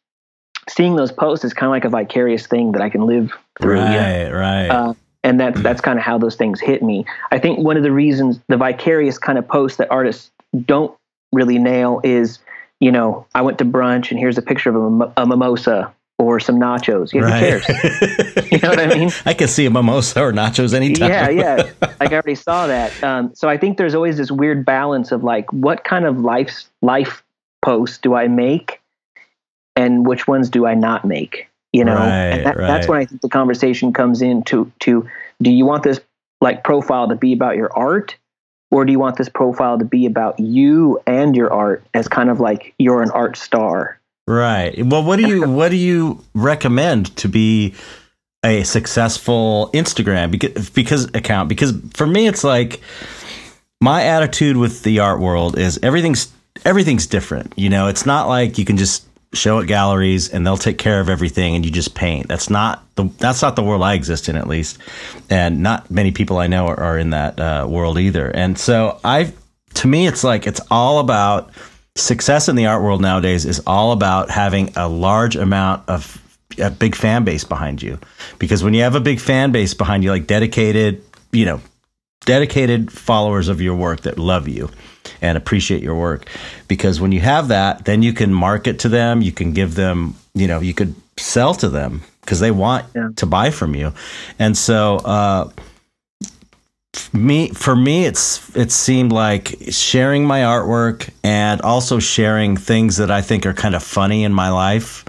seeing 0.69 0.95
those 0.95 1.11
posts 1.11 1.43
is 1.43 1.53
kind 1.53 1.67
of 1.67 1.71
like 1.71 1.85
a 1.85 1.89
vicarious 1.89 2.45
thing 2.45 2.73
that 2.73 2.81
I 2.83 2.89
can 2.89 3.07
live 3.07 3.31
through. 3.59 3.79
you 3.79 3.85
know? 3.85 3.97
right. 3.97 4.29
Right. 4.29 4.67
Uh, 4.67 4.93
and 5.27 5.41
that's 5.41 5.61
that's 5.61 5.81
kind 5.81 5.99
of 5.99 6.05
how 6.05 6.17
those 6.17 6.35
things 6.35 6.61
hit 6.61 6.81
me. 6.81 7.05
I 7.31 7.37
think 7.37 7.59
one 7.59 7.75
of 7.75 7.83
the 7.83 7.91
reasons 7.91 8.39
the 8.47 8.55
vicarious 8.55 9.17
kind 9.17 9.37
of 9.37 9.45
posts 9.47 9.77
that 9.77 9.91
artists 9.91 10.31
don't 10.65 10.97
really 11.33 11.59
nail 11.59 11.99
is, 12.03 12.39
you 12.79 12.91
know, 12.91 13.27
I 13.35 13.41
went 13.41 13.57
to 13.57 13.65
brunch 13.65 14.09
and 14.09 14.19
here's 14.19 14.37
a 14.37 14.41
picture 14.41 14.69
of 14.69 14.75
a, 14.77 14.89
mim- 14.89 15.13
a 15.17 15.25
mimosa 15.25 15.93
or 16.17 16.39
some 16.39 16.57
nachos. 16.57 17.11
Yeah, 17.13 17.21
right. 17.23 17.61
Who 17.61 17.73
cares? 17.73 18.47
You 18.51 18.59
know 18.59 18.69
what 18.69 18.79
I 18.79 18.87
mean? 18.87 19.11
I 19.25 19.33
can 19.33 19.49
see 19.49 19.65
a 19.65 19.69
mimosa 19.69 20.21
or 20.21 20.31
nachos 20.31 20.73
anytime. 20.73 21.09
Yeah, 21.09 21.29
yeah. 21.29 21.71
Like 21.99 22.11
I 22.11 22.13
already 22.13 22.35
saw 22.35 22.67
that. 22.67 23.03
Um, 23.03 23.35
so 23.35 23.49
I 23.49 23.57
think 23.57 23.77
there's 23.77 23.93
always 23.93 24.17
this 24.17 24.31
weird 24.31 24.63
balance 24.65 25.11
of 25.11 25.23
like, 25.23 25.51
what 25.51 25.83
kind 25.83 26.05
of 26.05 26.19
life 26.19 26.63
life 26.81 27.23
posts 27.61 27.97
do 27.97 28.13
I 28.13 28.27
make, 28.27 28.79
and 29.75 30.07
which 30.07 30.27
ones 30.27 30.49
do 30.49 30.65
I 30.65 30.75
not 30.75 31.03
make? 31.05 31.46
You 31.73 31.83
know, 31.83 31.95
Right, 31.95 32.43
that, 32.43 32.57
that's 32.57 32.87
when 32.87 32.99
I 32.99 33.05
think 33.05 33.21
the 33.21 33.29
conversation 33.29 33.93
comes 33.93 34.21
in 34.21 34.43
to 34.43 34.71
to 34.79 35.07
do 35.41 35.51
you 35.51 35.65
want 35.65 35.83
this 35.83 35.99
like 36.41 36.63
profile 36.63 37.07
to 37.09 37.15
be 37.15 37.33
about 37.33 37.55
your 37.55 37.71
art, 37.77 38.15
or 38.71 38.85
do 38.85 38.91
you 38.91 38.99
want 38.99 39.17
this 39.17 39.29
profile 39.29 39.77
to 39.77 39.85
be 39.85 40.05
about 40.05 40.39
you 40.39 41.01
and 41.05 41.35
your 41.35 41.51
art 41.51 41.83
as 41.93 42.07
kind 42.07 42.29
of 42.29 42.39
like 42.39 42.73
you're 42.79 43.01
an 43.01 43.11
art 43.11 43.37
star? 43.37 43.99
Right. 44.27 44.85
Well, 44.85 45.03
what 45.03 45.17
do 45.17 45.27
you 45.27 45.49
what 45.49 45.69
do 45.69 45.77
you 45.77 46.23
recommend 46.33 47.15
to 47.17 47.29
be 47.29 47.73
a 48.43 48.63
successful 48.63 49.69
Instagram 49.73 50.31
because 50.31 50.69
because 50.69 51.05
account? 51.13 51.49
Because 51.49 51.73
for 51.93 52.05
me, 52.05 52.27
it's 52.27 52.43
like 52.43 52.81
my 53.81 54.03
attitude 54.03 54.57
with 54.57 54.83
the 54.83 54.99
art 54.99 55.19
world 55.19 55.57
is 55.57 55.79
everything's 55.81 56.31
everything's 56.65 57.07
different. 57.07 57.53
You 57.55 57.69
know, 57.69 57.87
it's 57.87 58.05
not 58.05 58.27
like 58.27 58.57
you 58.57 58.65
can 58.65 58.77
just 58.77 59.06
show 59.33 59.59
at 59.59 59.67
galleries 59.67 60.29
and 60.29 60.45
they'll 60.45 60.57
take 60.57 60.77
care 60.77 60.99
of 60.99 61.09
everything 61.09 61.55
and 61.55 61.65
you 61.65 61.71
just 61.71 61.95
paint. 61.95 62.27
That's 62.27 62.49
not 62.49 62.83
the 62.95 63.05
that's 63.17 63.41
not 63.41 63.55
the 63.55 63.63
world 63.63 63.83
I 63.83 63.93
exist 63.93 64.29
in 64.29 64.35
at 64.35 64.47
least, 64.47 64.77
and 65.29 65.61
not 65.61 65.89
many 65.91 66.11
people 66.11 66.37
I 66.37 66.47
know 66.47 66.67
are, 66.67 66.79
are 66.79 66.97
in 66.97 67.11
that 67.11 67.39
uh, 67.39 67.65
world 67.69 67.97
either. 67.97 68.29
And 68.29 68.57
so 68.57 68.99
I, 69.03 69.33
to 69.75 69.87
me, 69.87 70.07
it's 70.07 70.23
like 70.23 70.47
it's 70.47 70.61
all 70.71 70.99
about 70.99 71.51
success 71.95 72.47
in 72.47 72.55
the 72.55 72.67
art 72.67 72.83
world 72.83 73.01
nowadays 73.01 73.45
is 73.45 73.61
all 73.65 73.91
about 73.91 74.29
having 74.29 74.71
a 74.75 74.87
large 74.87 75.35
amount 75.35 75.87
of 75.89 76.21
a 76.59 76.69
big 76.69 76.95
fan 76.95 77.23
base 77.23 77.43
behind 77.43 77.81
you 77.81 77.99
because 78.39 78.63
when 78.63 78.73
you 78.73 78.81
have 78.81 78.95
a 78.95 78.99
big 78.99 79.19
fan 79.19 79.51
base 79.51 79.73
behind 79.73 80.03
you 80.03 80.11
like 80.11 80.27
dedicated 80.27 81.03
you 81.31 81.45
know 81.45 81.59
dedicated 82.25 82.91
followers 82.91 83.47
of 83.47 83.61
your 83.61 83.75
work 83.75 84.01
that 84.01 84.17
love 84.17 84.47
you 84.47 84.69
and 85.21 85.37
appreciate 85.37 85.81
your 85.83 85.95
work 85.95 86.29
because 86.67 86.99
when 87.01 87.11
you 87.11 87.19
have 87.19 87.47
that 87.47 87.85
then 87.85 88.01
you 88.03 88.13
can 88.13 88.33
market 88.33 88.79
to 88.79 88.89
them 88.89 89.21
you 89.21 89.31
can 89.31 89.53
give 89.53 89.75
them 89.75 90.15
you 90.33 90.47
know 90.47 90.59
you 90.59 90.73
could 90.73 90.95
sell 91.17 91.53
to 91.53 91.69
them 91.69 92.01
because 92.21 92.39
they 92.39 92.51
want 92.51 92.85
Yeah. 92.95 93.09
to 93.15 93.25
buy 93.25 93.49
from 93.51 93.75
you 93.75 93.93
and 94.39 94.57
so 94.57 94.97
uh 94.97 95.49
me 97.13 97.49
for 97.49 97.75
me 97.75 98.05
it's 98.05 98.55
it 98.55 98.71
seemed 98.71 99.11
like 99.11 99.55
sharing 99.69 100.25
my 100.25 100.41
artwork 100.41 101.09
and 101.23 101.61
also 101.61 101.99
sharing 101.99 102.57
things 102.57 102.97
that 102.97 103.11
I 103.11 103.21
think 103.21 103.45
are 103.45 103.53
kind 103.53 103.75
of 103.75 103.83
funny 103.83 104.23
in 104.23 104.33
my 104.33 104.49
life. 104.49 105.05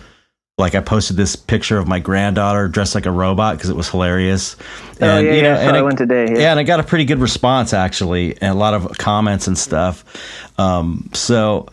Like 0.58 0.74
I 0.74 0.80
posted 0.80 1.16
this 1.16 1.36
picture 1.36 1.78
of 1.78 1.86
my 1.86 2.00
granddaughter 2.00 2.66
dressed 2.66 2.94
like 2.96 3.06
a 3.06 3.12
robot 3.12 3.56
because 3.56 3.70
it 3.70 3.76
was 3.76 3.88
hilarious. 3.88 4.56
oh 5.00 5.18
yeah, 5.18 5.18
you 5.20 5.42
know, 5.42 5.52
yeah. 5.52 5.58
I 5.58 5.60
and 5.62 5.68
that 5.68 5.76
it- 5.76 5.82
one 5.84 5.96
today. 5.96 6.26
Yeah. 6.32 6.38
yeah, 6.38 6.50
and 6.50 6.58
I 6.60 6.64
got 6.64 6.80
a 6.80 6.82
pretty 6.82 7.04
good 7.04 7.20
response 7.20 7.72
actually, 7.72 8.32
and 8.42 8.50
a 8.50 8.54
lot 8.58 8.74
of 8.74 8.98
comments 8.98 9.46
and 9.46 9.56
stuff. 9.56 10.04
Um, 10.58 11.08
so, 11.14 11.68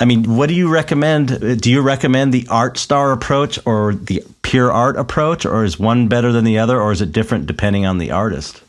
I 0.00 0.04
mean, 0.04 0.36
what 0.36 0.48
do 0.48 0.54
you 0.54 0.68
recommend? 0.68 1.60
Do 1.62 1.70
you 1.70 1.80
recommend 1.80 2.34
the 2.34 2.46
art 2.50 2.76
star 2.76 3.12
approach 3.12 3.58
or 3.64 3.94
the 3.94 4.22
pure 4.42 4.70
art 4.70 4.96
approach, 4.98 5.46
or 5.46 5.64
is 5.64 5.78
one 5.78 6.06
better 6.08 6.30
than 6.30 6.44
the 6.44 6.58
other, 6.58 6.78
or 6.78 6.92
is 6.92 7.00
it 7.00 7.12
different 7.12 7.46
depending 7.46 7.86
on 7.86 7.96
the 7.98 8.10
artist? 8.10 8.62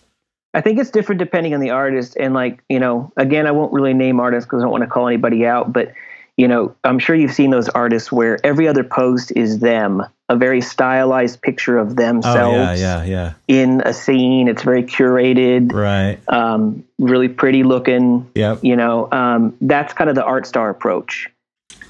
I 0.53 0.61
think 0.61 0.79
it's 0.79 0.89
different 0.91 1.19
depending 1.19 1.53
on 1.53 1.59
the 1.59 1.69
artist. 1.69 2.17
And 2.19 2.33
like, 2.33 2.61
you 2.69 2.79
know, 2.79 3.11
again, 3.17 3.47
I 3.47 3.51
won't 3.51 3.71
really 3.73 3.93
name 3.93 4.19
artists 4.19 4.45
because 4.45 4.61
I 4.61 4.63
don't 4.63 4.71
want 4.71 4.83
to 4.83 4.89
call 4.89 5.07
anybody 5.07 5.45
out, 5.45 5.71
but 5.71 5.93
you 6.37 6.47
know, 6.47 6.75
I'm 6.83 6.97
sure 6.99 7.15
you've 7.15 7.33
seen 7.33 7.49
those 7.49 7.69
artists 7.69 8.11
where 8.11 8.39
every 8.45 8.67
other 8.67 8.83
post 8.83 9.31
is 9.35 9.59
them, 9.59 10.01
a 10.29 10.35
very 10.35 10.61
stylized 10.61 11.41
picture 11.41 11.77
of 11.77 11.89
Oh 11.91 11.93
themselves 11.93 12.79
yeah, 12.81 13.03
yeah, 13.03 13.03
yeah. 13.03 13.33
in 13.47 13.81
a 13.85 13.93
scene. 13.93 14.47
It's 14.47 14.63
very 14.63 14.83
curated, 14.83 15.71
Right. 15.73 16.17
um, 16.29 16.83
really 16.97 17.27
pretty 17.27 17.63
looking. 17.63 18.29
Yep. 18.35 18.59
You 18.63 18.75
know, 18.75 19.09
um, 19.11 19.55
that's 19.61 19.93
kind 19.93 20.09
of 20.09 20.15
the 20.15 20.23
art 20.23 20.47
star 20.47 20.69
approach. 20.69 21.29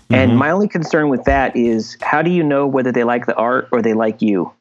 And 0.09 0.31
Mhm. 0.33 0.37
my 0.37 0.51
only 0.51 0.67
concern 0.67 1.07
with 1.09 1.23
that 1.25 1.55
is 1.55 1.97
how 2.01 2.21
do 2.21 2.29
you 2.31 2.43
know 2.43 2.67
whether 2.67 2.91
they 2.91 3.05
like 3.05 3.27
the 3.27 3.35
art 3.35 3.69
or 3.71 3.81
they 3.81 3.93
like 3.93 4.21
you? 4.21 4.51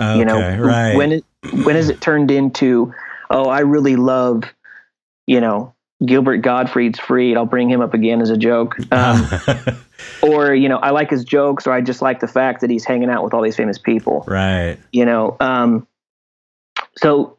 Okay. 0.00 0.18
you 0.18 0.24
know 0.24 0.40
right. 0.58 0.96
when 0.96 1.12
it 1.12 1.24
when 1.64 1.76
is 1.76 1.88
it 1.88 2.00
turned 2.00 2.30
into 2.32 2.92
oh 3.30 3.48
i 3.48 3.60
really 3.60 3.94
love 3.94 4.42
you 5.26 5.40
know 5.40 5.73
gilbert 6.04 6.38
gottfried's 6.38 6.98
freed. 6.98 7.36
I'll 7.36 7.46
bring 7.46 7.70
him 7.70 7.80
up 7.80 7.94
again 7.94 8.20
as 8.20 8.30
a 8.30 8.36
joke. 8.36 8.76
Um, 8.92 9.28
or 10.22 10.54
you 10.54 10.68
know 10.68 10.78
i 10.78 10.90
like 10.90 11.10
his 11.10 11.24
jokes 11.24 11.66
or 11.66 11.72
i 11.72 11.80
just 11.80 12.02
like 12.02 12.20
the 12.20 12.28
fact 12.28 12.60
that 12.60 12.68
he's 12.68 12.84
hanging 12.84 13.08
out 13.08 13.22
with 13.24 13.32
all 13.34 13.42
these 13.42 13.56
famous 13.56 13.78
people. 13.78 14.24
Right. 14.26 14.78
you 14.92 15.04
know 15.04 15.36
um, 15.40 15.86
so 16.96 17.38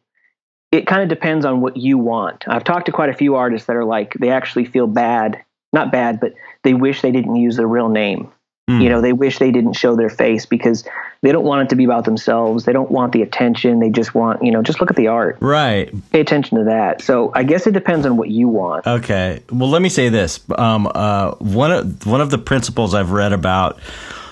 it 0.72 0.86
kind 0.86 1.02
of 1.02 1.08
depends 1.08 1.44
on 1.44 1.60
what 1.60 1.76
you 1.76 1.96
want. 1.96 2.44
I've 2.48 2.64
talked 2.64 2.86
to 2.86 2.92
quite 2.92 3.08
a 3.08 3.14
few 3.14 3.36
artists 3.36 3.66
that 3.68 3.76
are 3.76 3.84
like 3.84 4.14
they 4.14 4.30
actually 4.30 4.64
feel 4.64 4.86
bad 4.86 5.42
not 5.72 5.92
bad 5.92 6.20
but 6.20 6.34
they 6.62 6.74
wish 6.74 7.02
they 7.02 7.12
didn't 7.12 7.36
use 7.36 7.56
their 7.56 7.66
real 7.66 7.88
name 7.88 8.32
Hmm. 8.68 8.80
You 8.80 8.88
know, 8.88 9.00
they 9.00 9.12
wish 9.12 9.38
they 9.38 9.52
didn't 9.52 9.74
show 9.74 9.94
their 9.94 10.10
face 10.10 10.44
because 10.44 10.84
they 11.22 11.30
don't 11.30 11.44
want 11.44 11.62
it 11.62 11.68
to 11.70 11.76
be 11.76 11.84
about 11.84 12.04
themselves. 12.04 12.64
They 12.64 12.72
don't 12.72 12.90
want 12.90 13.12
the 13.12 13.22
attention. 13.22 13.78
They 13.78 13.90
just 13.90 14.14
want, 14.14 14.44
you 14.44 14.50
know, 14.50 14.60
just 14.60 14.80
look 14.80 14.90
at 14.90 14.96
the 14.96 15.06
art. 15.06 15.36
Right. 15.40 15.92
Pay 16.10 16.20
attention 16.20 16.58
to 16.58 16.64
that. 16.64 17.00
So 17.00 17.30
I 17.34 17.44
guess 17.44 17.66
it 17.68 17.72
depends 17.74 18.06
on 18.06 18.16
what 18.16 18.28
you 18.28 18.48
want. 18.48 18.84
Okay. 18.86 19.42
Well, 19.52 19.70
let 19.70 19.82
me 19.82 19.88
say 19.88 20.08
this. 20.08 20.40
Um, 20.58 20.90
uh, 20.92 21.32
one 21.36 21.70
of 21.70 22.06
one 22.06 22.20
of 22.20 22.30
the 22.30 22.38
principles 22.38 22.92
I've 22.92 23.12
read 23.12 23.32
about 23.32 23.80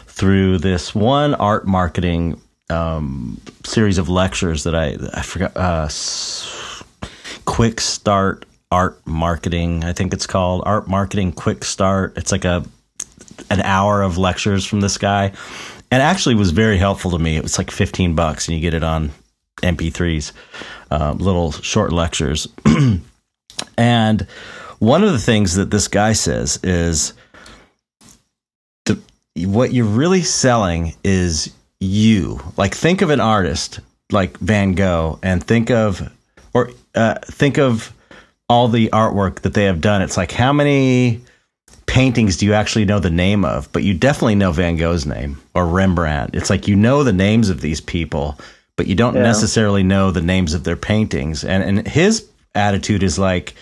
through 0.09 0.59
this 0.59 0.95
one 0.95 1.35
art 1.35 1.66
marketing 1.66 2.41
um, 2.70 3.41
series 3.64 3.99
of 3.99 4.09
lectures 4.09 4.64
that 4.64 4.74
I 4.74 4.97
I 5.14 5.22
forgot. 5.22 5.57
Uh, 5.57 5.89
quick 7.45 7.80
start 7.80 8.47
art 8.72 9.01
marketing. 9.07 9.85
I 9.85 9.93
think 9.93 10.12
it's 10.12 10.26
called 10.26 10.64
art 10.66 10.89
marketing 10.89 11.32
quick 11.32 11.62
start. 11.62 12.14
It's 12.16 12.32
like 12.32 12.45
a 12.45 12.64
an 13.51 13.61
hour 13.62 14.03
of 14.03 14.18
lectures 14.18 14.64
from 14.64 14.80
this 14.80 14.99
guy, 14.99 15.32
and 15.91 16.03
actually 16.03 16.35
was 16.35 16.51
very 16.51 16.78
helpful 16.78 17.11
to 17.12 17.18
me. 17.18 17.37
It 17.37 17.43
was 17.43 17.59
like 17.59 17.70
fifteen 17.70 18.14
bucks, 18.14 18.49
and 18.49 18.57
you 18.57 18.62
get 18.62 18.74
it 18.74 18.85
on 18.85 19.11
MP3s, 19.62 20.32
um, 20.91 21.18
little 21.18 21.53
short 21.53 21.93
lectures. 21.93 22.49
and 23.78 24.26
one 24.78 25.05
of 25.05 25.12
the 25.12 25.18
things 25.18 25.55
that 25.55 25.70
this 25.70 25.89
guy 25.89 26.12
says 26.12 26.59
is 26.62 27.14
the, 28.85 29.01
what 29.37 29.72
you're 29.72 29.87
really 29.87 30.22
selling 30.22 30.95
is 31.03 31.53
you. 31.80 32.41
Like 32.57 32.74
think 32.74 33.03
of 33.03 33.11
an 33.11 33.20
artist 33.20 33.80
like 34.11 34.37
Van 34.39 34.72
Gogh, 34.72 35.18
and 35.22 35.43
think 35.43 35.70
of 35.70 36.11
or 36.53 36.70
uh, 36.95 37.16
think 37.24 37.59
of 37.59 37.93
all 38.49 38.68
the 38.68 38.89
artwork 38.91 39.41
that 39.41 39.55
they 39.55 39.64
have 39.64 39.80
done. 39.80 40.03
It's 40.03 40.16
like 40.16 40.32
how 40.32 40.53
many 40.53 41.22
paintings 41.95 42.36
do 42.36 42.45
you 42.47 42.55
actually 42.55 42.84
know 42.84 42.99
the 42.99 43.09
name 43.09 43.45
of? 43.45 43.70
But 43.72 43.84
you 43.84 43.95
definitely 43.95 44.34
know 44.34 44.51
Van 44.51 44.76
Gogh's 44.76 45.07
name 45.07 45.40
or 45.55 45.64
Rembrandt. 45.66 46.34
It's 46.34 46.51
like 46.51 46.66
you 46.66 46.74
know 46.74 47.05
the 47.05 47.12
names 47.12 47.51
of 47.51 47.61
these 47.61 47.80
people, 47.80 48.36
but 48.76 48.88
you 48.88 48.97
don't 48.97 49.14
Yeah. 49.14 49.22
necessarily 49.22 49.84
know 49.84 50.11
the 50.11 50.20
names 50.20 50.55
of 50.55 50.64
their 50.64 50.76
paintings. 50.76 51.45
And 51.45 51.62
and 51.62 51.86
his 51.86 52.26
attitude 52.55 53.05
is 53.05 53.16
like 53.16 53.55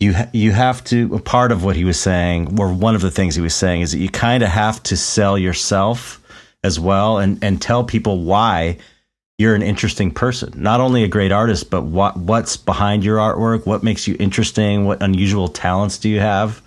you 0.00 0.14
you 0.32 0.52
have 0.52 0.82
to 0.84 1.14
a 1.14 1.20
part 1.20 1.52
of 1.52 1.62
what 1.64 1.76
he 1.76 1.84
was 1.84 2.00
saying 2.00 2.58
or 2.58 2.72
one 2.72 2.94
of 2.94 3.02
the 3.02 3.10
things 3.10 3.34
he 3.34 3.42
was 3.42 3.54
saying 3.54 3.82
is 3.82 3.92
that 3.92 3.98
you 3.98 4.08
kind 4.08 4.42
of 4.42 4.48
have 4.48 4.82
to 4.84 4.96
sell 4.96 5.36
yourself 5.38 6.20
as 6.62 6.80
well 6.80 7.18
and 7.18 7.42
and 7.44 7.60
tell 7.60 7.84
people 7.84 8.22
why 8.24 8.76
you're 9.38 9.54
an 9.54 9.62
interesting 9.62 10.10
person 10.10 10.52
not 10.56 10.80
only 10.80 11.04
a 11.04 11.08
great 11.08 11.32
artist 11.32 11.70
but 11.70 11.82
what 11.84 12.16
what's 12.16 12.56
behind 12.56 13.04
your 13.04 13.18
artwork 13.18 13.64
what 13.66 13.82
makes 13.82 14.06
you 14.08 14.16
interesting 14.18 14.84
what 14.84 15.02
unusual 15.02 15.48
talents 15.48 15.96
do 15.98 16.08
you 16.08 16.20
have 16.20 16.60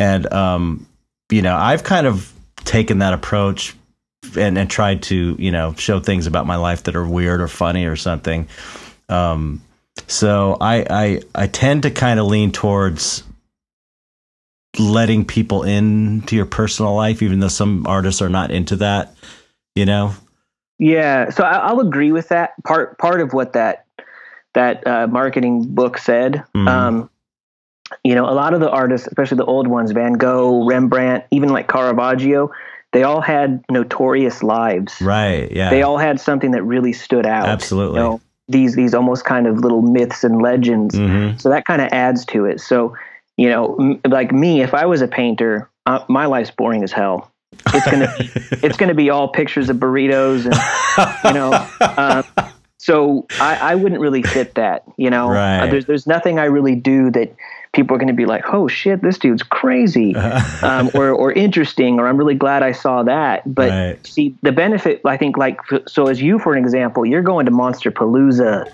and 0.00 0.32
um 0.32 0.86
you 1.30 1.42
know 1.42 1.54
i've 1.54 1.84
kind 1.84 2.06
of 2.06 2.32
taken 2.64 2.98
that 2.98 3.12
approach 3.12 3.76
and, 4.36 4.58
and 4.58 4.68
tried 4.68 5.02
to 5.02 5.36
you 5.38 5.50
know 5.52 5.72
show 5.74 6.00
things 6.00 6.26
about 6.26 6.46
my 6.46 6.56
life 6.56 6.82
that 6.84 6.96
are 6.96 7.06
weird 7.06 7.40
or 7.40 7.48
funny 7.48 7.86
or 7.86 7.94
something 7.96 8.48
um 9.08 9.62
so 10.06 10.56
I 10.60 10.86
I 10.88 11.20
I 11.34 11.46
tend 11.46 11.82
to 11.84 11.90
kind 11.90 12.20
of 12.20 12.26
lean 12.26 12.52
towards 12.52 13.22
letting 14.78 15.24
people 15.24 15.64
into 15.64 16.36
your 16.36 16.46
personal 16.46 16.94
life, 16.94 17.22
even 17.22 17.40
though 17.40 17.48
some 17.48 17.86
artists 17.86 18.22
are 18.22 18.28
not 18.28 18.50
into 18.50 18.76
that. 18.76 19.14
You 19.74 19.86
know, 19.86 20.14
Yeah, 20.78 21.30
so 21.30 21.44
I, 21.44 21.58
I'll 21.58 21.80
agree 21.80 22.12
with 22.12 22.28
that. 22.28 22.52
Part 22.64 22.98
part 22.98 23.20
of 23.20 23.32
what 23.32 23.52
that 23.52 23.86
that 24.54 24.86
uh, 24.86 25.06
marketing 25.06 25.66
book 25.74 25.98
said. 25.98 26.44
Mhm. 26.56 26.68
Um, 26.68 27.10
you 28.04 28.14
know, 28.14 28.24
a 28.28 28.32
lot 28.34 28.54
of 28.54 28.60
the 28.60 28.70
artists, 28.70 29.06
especially 29.06 29.36
the 29.38 29.44
old 29.44 29.66
ones, 29.66 29.90
Van 29.92 30.14
Gogh, 30.14 30.64
Rembrandt, 30.66 31.24
even 31.30 31.48
like 31.50 31.68
Caravaggio, 31.68 32.50
they 32.92 33.02
all 33.02 33.20
had 33.20 33.64
notorious 33.70 34.42
lives. 34.42 35.00
right? 35.00 35.50
Yeah, 35.50 35.70
They 35.70 35.82
all 35.82 35.98
had 35.98 36.18
something 36.20 36.50
that 36.52 36.62
really 36.62 36.92
stood 36.92 37.26
out. 37.26 37.48
Absolutely. 37.48 38.00
You 38.00 38.04
know, 38.06 38.20
these 38.48 38.74
these 38.74 38.94
almost 38.94 39.24
kind 39.24 39.46
of 39.46 39.58
little 39.58 39.82
myths 39.82 40.24
and 40.24 40.42
legends. 40.42 40.96
hmm 40.96 41.36
So 41.38 41.50
that 41.50 41.64
kind 41.66 41.80
of 41.82 41.88
adds 41.92 42.24
to 42.26 42.46
it. 42.46 42.60
So, 42.60 42.96
you 43.36 43.48
know, 43.48 43.76
m- 43.78 44.00
like 44.08 44.32
me, 44.32 44.60
if 44.62 44.74
I 44.74 44.86
was 44.86 45.02
a 45.02 45.08
painter, 45.08 45.68
uh, 45.86 46.04
my 46.08 46.26
life's 46.26 46.50
boring 46.50 46.82
as 46.82 46.90
hell. 46.92 47.30
It's 47.74 47.88
gonna 47.90 48.12
it's 48.64 48.76
gonna 48.76 48.94
be 48.94 49.10
all 49.10 49.28
pictures 49.28 49.68
of 49.70 49.76
burritos 49.76 50.46
and 50.46 51.24
you 51.24 51.32
know. 51.32 51.52
Uh, 51.80 52.22
so 52.78 53.26
I, 53.40 53.56
I 53.72 53.74
wouldn't 53.74 54.00
really 54.00 54.22
fit 54.22 54.54
that. 54.54 54.82
You 54.96 55.10
know, 55.10 55.28
Right. 55.28 55.60
Uh, 55.60 55.66
there's 55.66 55.86
there's 55.86 56.06
nothing 56.06 56.38
I 56.38 56.44
really 56.46 56.74
do 56.74 57.10
that 57.12 57.34
people 57.72 57.94
are 57.94 57.98
going 57.98 58.08
to 58.08 58.14
be 58.14 58.26
like, 58.26 58.44
oh 58.52 58.66
shit, 58.68 59.00
this 59.02 59.18
dude's 59.18 59.42
crazy, 59.42 60.14
um, 60.62 60.90
or 60.94 61.10
or 61.10 61.32
interesting, 61.32 61.98
or 62.00 62.08
I'm 62.08 62.16
really 62.16 62.34
glad 62.34 62.62
I 62.62 62.72
saw 62.72 63.02
that. 63.04 63.42
But 63.52 63.70
Right. 63.70 64.06
see, 64.06 64.34
the 64.42 64.52
benefit, 64.52 65.00
I 65.04 65.16
think, 65.16 65.36
like 65.36 65.60
so 65.86 66.08
as 66.08 66.20
you, 66.20 66.38
for 66.38 66.54
an 66.54 66.62
example, 66.62 67.06
you're 67.06 67.22
going 67.22 67.46
to 67.46 67.52
Monsterpalooza. 67.52 68.68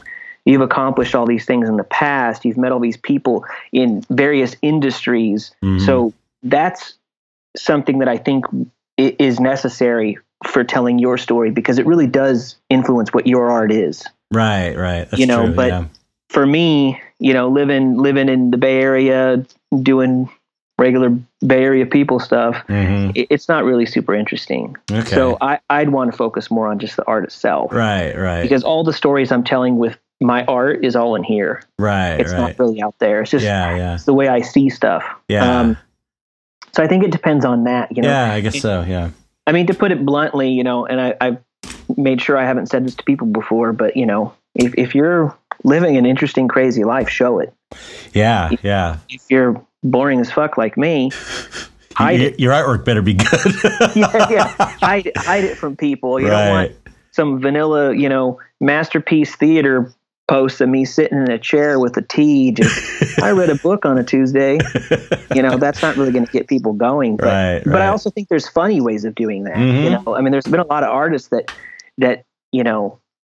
You've 0.45 0.61
accomplished 0.61 1.15
all 1.17 1.27
these 1.27 1.45
things 1.45 1.69
in 1.69 1.77
the 1.77 1.83
past. 1.85 2.45
You've 2.45 2.57
met 2.57 2.71
all 2.71 2.79
these 2.79 2.97
people 2.97 3.45
in 3.73 4.03
various 4.11 4.55
industries. 4.63 5.51
Mhm. 5.63 5.85
So 5.85 6.13
that's 6.45 6.95
something 7.57 7.99
that 7.99 8.09
I 8.09 8.17
think 8.17 8.45
is 8.97 9.41
necessary 9.41 10.19
for 10.47 10.63
telling 10.63 10.99
your 11.01 11.19
story 11.19 11.51
because 11.51 11.79
it 11.79 11.87
really 11.87 12.07
does 12.07 12.57
influence 12.71 13.13
what 13.13 13.27
your 13.27 13.51
art 13.51 13.73
is. 13.73 14.05
right, 14.33 14.77
right. 14.77 15.09
That's 15.11 15.19
You 15.19 15.27
know, 15.27 15.47
true, 15.47 15.55
but- 15.55 15.69
yeah. 15.69 15.85
For 16.31 16.47
me, 16.47 17.01
you 17.19 17.33
know, 17.33 17.49
living 17.49 17.97
living 17.97 18.29
in 18.29 18.51
the 18.51 18.57
Bay 18.59 18.81
Area, 18.81 19.45
doing 19.83 20.29
regular 20.79 21.11
Bay 21.47 21.63
Area 21.65 21.87
people 21.87 22.21
stuff, 22.21 22.57
Mhm. 22.69 23.13
it, 23.15 23.29
it's 23.31 23.49
not 23.49 23.65
really 23.65 23.87
super 23.87 24.15
interesting. 24.15 24.77
Okay. 24.91 25.03
So 25.09 25.39
I, 25.41 25.59
I'd 25.71 25.91
want 25.91 26.11
to 26.11 26.17
focus 26.17 26.51
more 26.51 26.69
on 26.69 26.79
just 26.79 26.97
the 26.97 27.05
art 27.07 27.25
itself 27.25 27.73
right, 27.73 28.15
right, 28.17 28.43
because 28.43 28.63
all 28.63 28.85
the 28.85 28.93
stories 28.93 29.33
I'm 29.33 29.45
telling 29.45 29.79
with 29.79 29.97
my 30.21 30.45
art 30.47 30.85
is 30.85 30.97
all 30.97 31.15
in 31.15 31.23
here. 31.23 31.63
right, 31.79 32.19
It's 32.21 32.33
right. 32.33 32.41
not 32.41 32.59
really 32.59 32.83
out 32.83 32.95
there. 32.99 33.23
It's 33.23 33.31
just 33.31 33.45
yeah, 33.45 33.77
yeah, 33.77 33.95
it's 33.95 34.05
the 34.05 34.15
way 34.15 34.29
I 34.29 34.41
see 34.43 34.69
stuff. 34.69 35.05
yeah, 35.29 35.61
Um, 35.61 35.77
so 36.75 36.83
I 36.83 36.89
think 36.89 37.05
it 37.05 37.11
depends 37.11 37.45
on 37.45 37.65
that. 37.65 37.95
You 37.97 38.03
know, 38.03 38.09
yeah. 38.09 38.33
I 38.33 38.41
guess 38.41 38.61
so. 38.61 38.83
Yeah. 38.87 39.11
I 39.47 39.53
mean, 39.53 39.67
to 39.69 39.75
put 39.75 39.93
it 39.93 40.05
bluntly, 40.05 40.51
you 40.51 40.65
know, 40.65 40.85
and 40.87 41.01
I, 41.01 41.15
I've 41.21 41.39
made 41.97 42.21
sure 42.21 42.37
I 42.37 42.45
haven't 42.45 42.67
said 42.67 42.85
this 42.85 42.95
to 42.97 43.05
people 43.05 43.29
before, 43.29 43.73
but 43.73 43.97
you 43.97 44.05
know, 44.05 44.35
if 44.57 44.75
if 44.77 44.95
you're 44.95 45.37
living 45.65 45.97
an 45.97 46.07
interesting, 46.07 46.49
crazy 46.49 46.85
life, 46.85 47.09
show 47.09 47.39
it. 47.39 47.53
Yeah, 48.13 48.51
yeah. 48.63 48.99
If 49.09 49.23
you're 49.31 49.61
boring 49.83 50.21
as 50.21 50.31
fuck 50.31 50.57
like 50.57 50.77
me, 50.77 51.11
hide 51.95 52.21
Y- 52.21 52.27
it. 52.27 52.41
Your 52.41 52.53
artwork 52.53 52.85
better 52.85 53.03
be 53.03 53.15
good. 53.15 53.29
yeah, 53.97 54.31
yeah, 54.31 54.49
hide 54.81 55.07
it, 55.07 55.17
hide 55.17 55.45
it 55.45 55.57
from 55.57 55.77
people. 55.77 56.21
You 56.21 56.29
don't 56.29 56.51
want 56.51 56.73
some 57.13 57.41
vanilla, 57.41 57.95
you 57.95 58.09
know, 58.09 58.39
masterpiece 58.61 59.35
theater 59.37 59.93
post 60.29 60.61
of 60.61 60.69
me 60.69 60.85
sitting 60.85 61.19
in 61.19 61.31
a 61.31 61.39
chair 61.39 61.79
with 61.79 61.97
a 61.97 62.03
tea. 62.03 62.51
Just 62.51 63.19
I 63.23 63.31
read 63.31 63.49
a 63.49 63.55
book 63.55 63.87
on 63.87 63.97
a 63.97 64.03
Tuesday. 64.05 64.59
You 65.35 65.41
know, 65.43 65.57
that's 65.57 65.81
not 65.83 65.97
really 65.97 66.11
going 66.13 66.27
to 66.27 66.33
get 66.33 66.49
people 66.49 66.73
going. 66.73 67.17
But, 67.17 67.27
Right, 67.27 67.63
but 67.65 67.81
I 67.81 67.87
also 67.89 68.11
think 68.11 68.29
there's 68.29 68.49
funny 68.49 68.81
ways 68.81 69.05
of 69.05 69.15
doing 69.15 69.45
that. 69.45 69.57
Mhm. 69.57 69.85
You 69.85 69.91
know, 69.91 70.17
I 70.17 70.21
mean, 70.21 70.33
there's 70.33 70.47
been 70.47 70.61
a 70.61 70.67
lot 70.67 70.83
of 70.83 70.91
artists 70.91 71.29
that 71.29 71.53
that 71.99 72.25
you 72.53 72.63
know 72.65 72.99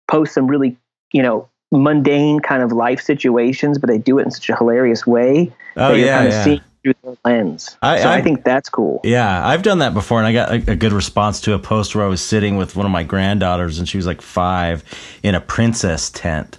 post 0.10 0.34
some 0.34 0.48
really 0.48 0.78
you 1.12 1.22
know 1.22 1.48
mundane 1.72 2.40
kind 2.40 2.64
of 2.64 2.72
life 2.72 3.02
situations, 3.02 3.78
but 3.78 3.90
they 3.90 3.98
do 3.98 4.20
it 4.20 4.24
in 4.24 4.32
such 4.32 4.50
a 4.50 4.56
hilarious 4.56 5.06
way 5.06 5.52
Oh 5.76 5.90
that 5.90 5.98
you're 5.98 6.06
yeah, 6.08 6.16
kind 6.18 6.28
of 6.28 6.34
yeah. 6.34 6.44
seeing 6.44 6.62
through 6.84 6.94
their 7.04 7.16
lens. 7.26 7.78
I- 7.82 8.00
so 8.02 8.10
I, 8.10 8.16
I- 8.16 8.22
think 8.22 8.44
that's 8.46 8.70
cool. 8.70 9.02
Yeah, 9.04 9.46
I've 9.46 9.64
done 9.64 9.80
that 9.80 9.94
before, 9.94 10.20
and 10.20 10.28
I 10.28 10.32
got 10.34 10.50
a, 10.52 10.72
a 10.72 10.76
good 10.76 10.94
response 10.94 11.42
to 11.42 11.54
a 11.54 11.60
post 11.60 11.94
where 11.96 12.06
I 12.06 12.08
was 12.08 12.22
sitting 12.22 12.56
with 12.56 12.76
one 12.76 12.86
of 12.86 12.92
my 12.92 13.04
granddaughters, 13.04 13.80
and 13.80 13.88
she 13.90 13.98
was 13.98 14.06
like 14.06 14.22
five 14.22 14.84
in 15.24 15.36
a 15.36 15.42
princess 15.42 16.10
tent. 16.10 16.58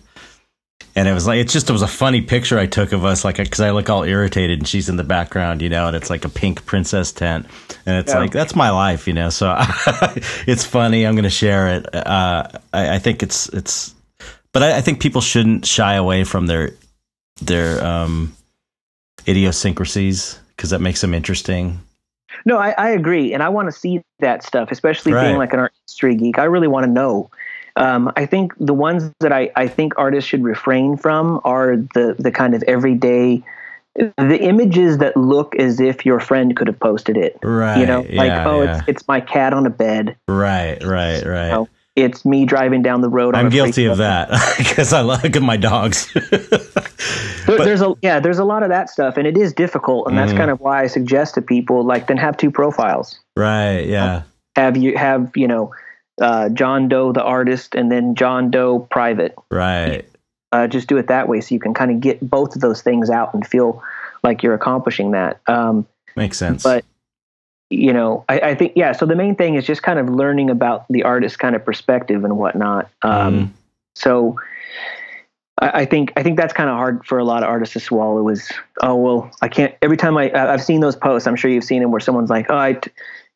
And 0.97 1.07
it 1.07 1.13
was 1.13 1.29
like, 1.29 1.39
it's 1.39 1.53
just, 1.53 1.71
it 1.71 1.73
was 1.73 1.83
a 1.83 1.87
funny 1.87 2.21
picture 2.23 2.59
I 2.59 2.67
took 2.67 2.91
of 2.93 3.05
us, 3.05 3.25
like, 3.25 3.37
because 3.37 3.61
I 3.61 3.71
look 3.71 3.89
all 3.89 4.03
irritated 4.03 4.59
and 4.59 4.67
she's 4.67 4.89
in 4.89 4.97
the 4.97 5.05
background, 5.05 5.63
you 5.63 5.69
know, 5.69 5.87
and 5.87 5.95
it's 5.95 6.11
like 6.11 6.25
a 6.25 6.29
pink 6.29 6.67
princess 6.67 7.13
tent. 7.13 7.47
And 7.87 7.99
it's 7.99 8.13
Yeah. 8.13 8.19
like, 8.19 8.33
that's 8.33 8.57
my 8.57 8.71
life, 8.71 9.07
you 9.07 9.13
know, 9.15 9.31
so 9.31 9.55
it's 10.49 10.65
funny. 10.65 11.07
I'm 11.07 11.15
going 11.15 11.23
to 11.23 11.31
share 11.31 11.69
it. 11.77 11.95
Uh, 11.95 12.49
I, 12.73 12.97
I 12.97 12.99
think 12.99 13.23
it's, 13.23 13.49
it's, 13.51 13.95
but 14.53 14.63
I, 14.63 14.79
I 14.79 14.81
think 14.81 15.01
people 15.01 15.21
shouldn't 15.21 15.67
shy 15.67 15.95
away 15.95 16.25
from 16.25 16.47
their, 16.47 16.73
their, 17.41 17.85
um, 17.85 18.35
idiosyncrasies 19.27 20.39
because 20.57 20.71
that 20.71 20.81
makes 20.81 21.01
them 21.01 21.15
interesting. 21.15 21.81
No, 22.45 22.59
I, 22.59 22.71
I 22.79 22.91
agree, 22.91 23.33
and 23.35 23.43
I 23.43 23.49
want 23.49 23.69
to 23.69 23.73
see 23.73 24.03
that 24.21 24.43
stuff, 24.43 24.71
especially 24.71 25.13
Right. 25.13 25.27
being 25.27 25.39
like 25.39 25.53
an 25.53 25.61
art 25.61 25.73
history 25.87 26.15
geek. 26.15 26.39
I 26.39 26.45
really 26.45 26.69
want 26.69 26.85
to 26.85 26.91
know. 26.91 27.31
Um, 27.77 28.13
I 28.17 28.27
think 28.27 28.53
the 28.59 28.75
ones 28.75 29.11
that 29.21 29.33
I, 29.33 29.51
I 29.55 29.69
think 29.69 29.93
artists 29.97 30.29
should 30.29 30.43
refrain 30.43 30.97
from 30.97 31.41
are 31.45 31.77
the 31.77 32.17
the 32.19 32.31
kind 32.31 32.55
of 32.55 32.63
everyday, 32.65 33.43
the 33.95 34.39
images 34.41 34.99
that 34.99 35.17
look 35.17 35.55
as 35.57 35.79
if 35.79 36.05
your 36.05 36.21
friend 36.21 36.57
could 36.57 36.67
have 36.67 36.79
posted 36.81 37.17
it. 37.17 37.39
Right. 37.43 37.79
You 37.79 37.87
know, 37.87 38.01
like 38.01 38.29
yeah, 38.29 38.49
oh, 38.49 38.63
yeah. 38.63 38.79
it's 38.79 38.89
it's 38.89 39.09
my 39.09 39.21
cat 39.21 39.53
on 39.53 39.65
a 39.67 39.71
bed. 39.71 40.17
Right, 40.27 40.83
right, 40.85 41.25
right. 41.25 41.51
know, 41.51 41.69
it's 41.99 42.25
me 42.25 42.45
driving 42.45 42.83
down 42.83 43.01
the 43.01 43.09
road. 43.09 43.35
I'm 43.35 43.49
guilty 43.49 43.87
of 43.87 43.99
that 43.99 44.31
because 44.59 44.93
I 44.93 45.01
like 45.01 45.41
my 45.41 45.57
dogs. 45.57 46.13
there, 46.31 47.59
there's 47.59 47.83
a 47.83 47.95
yeah, 48.03 48.21
there's 48.21 48.39
a 48.39 48.45
lot 48.45 48.63
of 48.63 48.69
that 48.69 48.89
stuff, 48.89 49.17
and 49.17 49.27
it 49.27 49.37
is 49.37 49.53
difficult, 49.53 50.09
and 50.09 50.17
that's 50.17 50.33
mm. 50.33 50.37
kind 50.37 50.51
of 50.51 50.61
why 50.61 50.83
I 50.83 50.87
suggest 50.87 51.35
to 51.35 51.43
people 51.43 51.85
like 51.85 52.07
then 52.07 52.17
have 52.17 52.37
two 52.37 52.51
profiles. 52.51 53.19
Right. 53.37 53.81
Yeah. 53.81 54.23
Have 54.57 54.77
you 54.77 54.97
have 54.97 55.33
you 55.37 55.49
know 55.49 55.75
uh, 56.21 56.49
John 56.51 56.89
Doe 56.89 57.13
the 57.13 57.23
artist, 57.23 57.75
and 57.75 57.91
then 57.91 58.15
John 58.15 58.51
Doe 58.51 58.81
private. 58.81 59.35
Right. 59.51 60.09
Uh, 60.51 60.67
just 60.67 60.89
do 60.89 60.97
it 60.97 61.09
that 61.09 61.29
way, 61.29 61.41
so 61.41 61.55
you 61.55 61.61
can 61.61 61.75
kind 61.75 61.91
of 61.91 62.01
get 62.01 62.21
both 62.21 62.55
of 62.55 62.63
those 62.63 62.81
things 62.81 63.11
out 63.11 63.35
and 63.35 63.47
feel 63.47 63.83
like 64.23 64.43
you're 64.43 64.55
accomplishing 64.55 65.11
that. 65.11 65.41
Um, 65.47 65.87
Makes 66.17 66.39
sense. 66.39 66.63
But 66.63 66.85
you 67.71 67.93
know, 67.93 68.25
I, 68.29 68.41
I, 68.41 68.55
think 68.55 68.73
yeah. 68.77 68.93
So 68.93 69.05
the 69.05 69.17
main 69.17 69.35
thing 69.35 69.55
is 69.55 69.67
just 69.67 69.83
kind 69.83 69.99
of 69.99 70.09
learning 70.09 70.49
about 70.51 70.87
the 70.89 71.03
artist 71.03 71.39
kind 71.39 71.55
of 71.55 71.65
perspective 71.65 72.25
and 72.25 72.39
whatnot. 72.39 72.91
Um, 73.03 73.35
mm. 73.35 73.51
So 73.95 74.39
I, 75.61 75.81
I, 75.81 75.85
think 75.85 76.13
I 76.17 76.23
think 76.23 76.39
that's 76.39 76.55
kind 76.55 76.71
of 76.71 76.77
hard 76.77 77.05
for 77.05 77.19
a 77.19 77.25
lot 77.25 77.43
of 77.43 77.49
artists 77.49 77.75
to 77.75 77.81
swallow. 77.81 78.29
Is 78.29 78.51
oh 78.83 78.97
well, 78.97 79.31
I 79.43 79.49
can't. 79.49 79.75
Every 79.83 79.97
time 79.97 80.17
I 80.17 80.33
I've 80.33 80.63
seen 80.63 80.81
those 80.81 80.97
posts, 80.97 81.27
I'm 81.27 81.37
sure 81.37 81.51
you've 81.51 81.65
seen 81.65 81.83
them 81.83 81.91
where 81.91 82.01
someone's 82.01 82.31
like, 82.31 82.47
oh, 82.51 82.59
I. 82.59 82.75
T- 82.75 82.91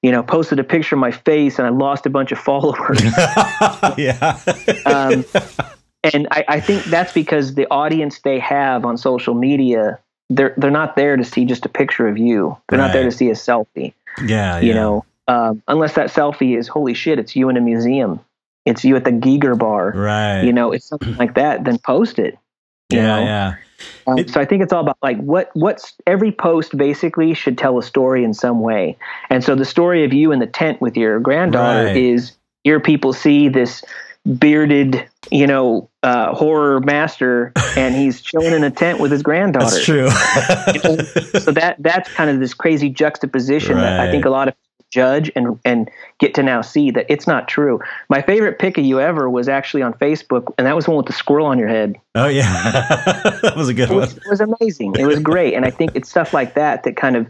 you 0.04 0.10
know, 0.10 0.20
posted 0.20 0.58
a 0.58 0.64
picture 0.64 0.96
of 0.96 0.98
my 0.98 1.12
face 1.12 1.60
and 1.60 1.66
I 1.66 1.70
lost 1.70 2.06
a 2.06 2.10
bunch 2.10 2.32
of 2.32 2.38
followers. 2.40 3.00
yeah. 3.96 4.36
um, 4.84 5.24
and 6.02 6.26
I, 6.32 6.44
I 6.48 6.60
think 6.60 6.82
that's 6.86 7.12
because 7.12 7.54
the 7.54 7.68
audience 7.70 8.18
they 8.22 8.40
have 8.40 8.84
on 8.84 8.96
social 8.96 9.34
media 9.34 10.00
they're 10.36 10.54
they're 10.56 10.70
not 10.70 10.96
there 10.96 11.16
to 11.16 11.24
see 11.24 11.44
just 11.44 11.66
a 11.66 11.68
picture 11.68 12.08
of 12.08 12.18
you. 12.18 12.56
They're 12.68 12.78
right. 12.78 12.86
not 12.86 12.92
there 12.92 13.04
to 13.04 13.10
see 13.10 13.28
a 13.28 13.34
selfie. 13.34 13.92
Yeah, 14.24 14.60
you 14.60 14.68
yeah. 14.68 14.74
know, 14.74 15.04
um, 15.28 15.62
unless 15.68 15.94
that 15.94 16.10
selfie 16.10 16.56
is 16.58 16.68
holy 16.68 16.94
shit, 16.94 17.18
it's 17.18 17.36
you 17.36 17.48
in 17.48 17.56
a 17.56 17.60
museum, 17.60 18.20
it's 18.64 18.84
you 18.84 18.96
at 18.96 19.04
the 19.04 19.12
Giger 19.12 19.58
bar, 19.58 19.92
right? 19.94 20.42
You 20.42 20.52
know, 20.52 20.72
it's 20.72 20.86
something 20.86 21.16
like 21.16 21.34
that. 21.34 21.64
Then 21.64 21.78
post 21.78 22.18
it. 22.18 22.38
yeah, 22.90 23.02
know? 23.02 23.24
yeah. 23.24 23.54
Um, 24.06 24.18
it, 24.18 24.30
so 24.30 24.40
I 24.40 24.44
think 24.44 24.62
it's 24.62 24.72
all 24.72 24.82
about 24.82 24.98
like 25.02 25.18
what 25.18 25.50
what's 25.54 25.94
every 26.06 26.32
post 26.32 26.76
basically 26.76 27.34
should 27.34 27.58
tell 27.58 27.78
a 27.78 27.82
story 27.82 28.24
in 28.24 28.34
some 28.34 28.60
way. 28.60 28.96
And 29.30 29.42
so 29.42 29.54
the 29.54 29.64
story 29.64 30.04
of 30.04 30.12
you 30.12 30.32
in 30.32 30.38
the 30.38 30.46
tent 30.46 30.80
with 30.80 30.96
your 30.96 31.20
granddaughter 31.20 31.86
right. 31.86 31.96
is 31.96 32.32
your 32.64 32.80
people 32.80 33.12
see 33.12 33.48
this 33.48 33.82
bearded, 34.38 35.08
you 35.30 35.46
know, 35.46 35.88
uh, 36.02 36.34
horror 36.34 36.80
master, 36.80 37.52
and 37.76 37.94
he's 37.94 38.20
chilling 38.20 38.52
in 38.52 38.64
a 38.64 38.70
tent 38.70 39.00
with 39.00 39.10
his 39.10 39.22
granddaughter. 39.22 39.66
That's 39.66 39.84
true. 39.84 40.08
so 41.40 41.50
that 41.52 41.76
that's 41.78 42.12
kind 42.12 42.30
of 42.30 42.40
this 42.40 42.54
crazy 42.54 42.88
juxtaposition 42.88 43.76
right. 43.76 43.82
that 43.82 44.00
I 44.00 44.10
think 44.10 44.24
a 44.24 44.30
lot 44.30 44.48
of 44.48 44.54
judge 44.90 45.32
and 45.34 45.58
and 45.64 45.90
get 46.18 46.34
to 46.34 46.42
now 46.42 46.60
see 46.60 46.90
that 46.92 47.06
it's 47.08 47.26
not 47.26 47.48
true. 47.48 47.80
My 48.08 48.22
favorite 48.22 48.58
pic 48.58 48.78
of 48.78 48.84
you 48.84 49.00
ever 49.00 49.28
was 49.28 49.48
actually 49.48 49.82
on 49.82 49.94
Facebook, 49.94 50.52
and 50.58 50.66
that 50.66 50.76
was 50.76 50.86
one 50.86 50.96
with 50.96 51.06
the 51.06 51.12
squirrel 51.12 51.46
on 51.46 51.58
your 51.58 51.68
head. 51.68 51.96
Oh 52.14 52.28
yeah, 52.28 52.42
that 53.42 53.54
was 53.56 53.68
a 53.68 53.74
good 53.74 53.90
it 53.90 53.94
was, 53.94 54.14
one. 54.14 54.22
It 54.24 54.30
was 54.30 54.40
amazing. 54.40 54.94
It 54.98 55.06
was 55.06 55.18
great, 55.18 55.54
and 55.54 55.64
I 55.64 55.70
think 55.70 55.96
it's 55.96 56.08
stuff 56.08 56.32
like 56.32 56.54
that 56.54 56.84
that 56.84 56.96
kind 56.96 57.16
of, 57.16 57.26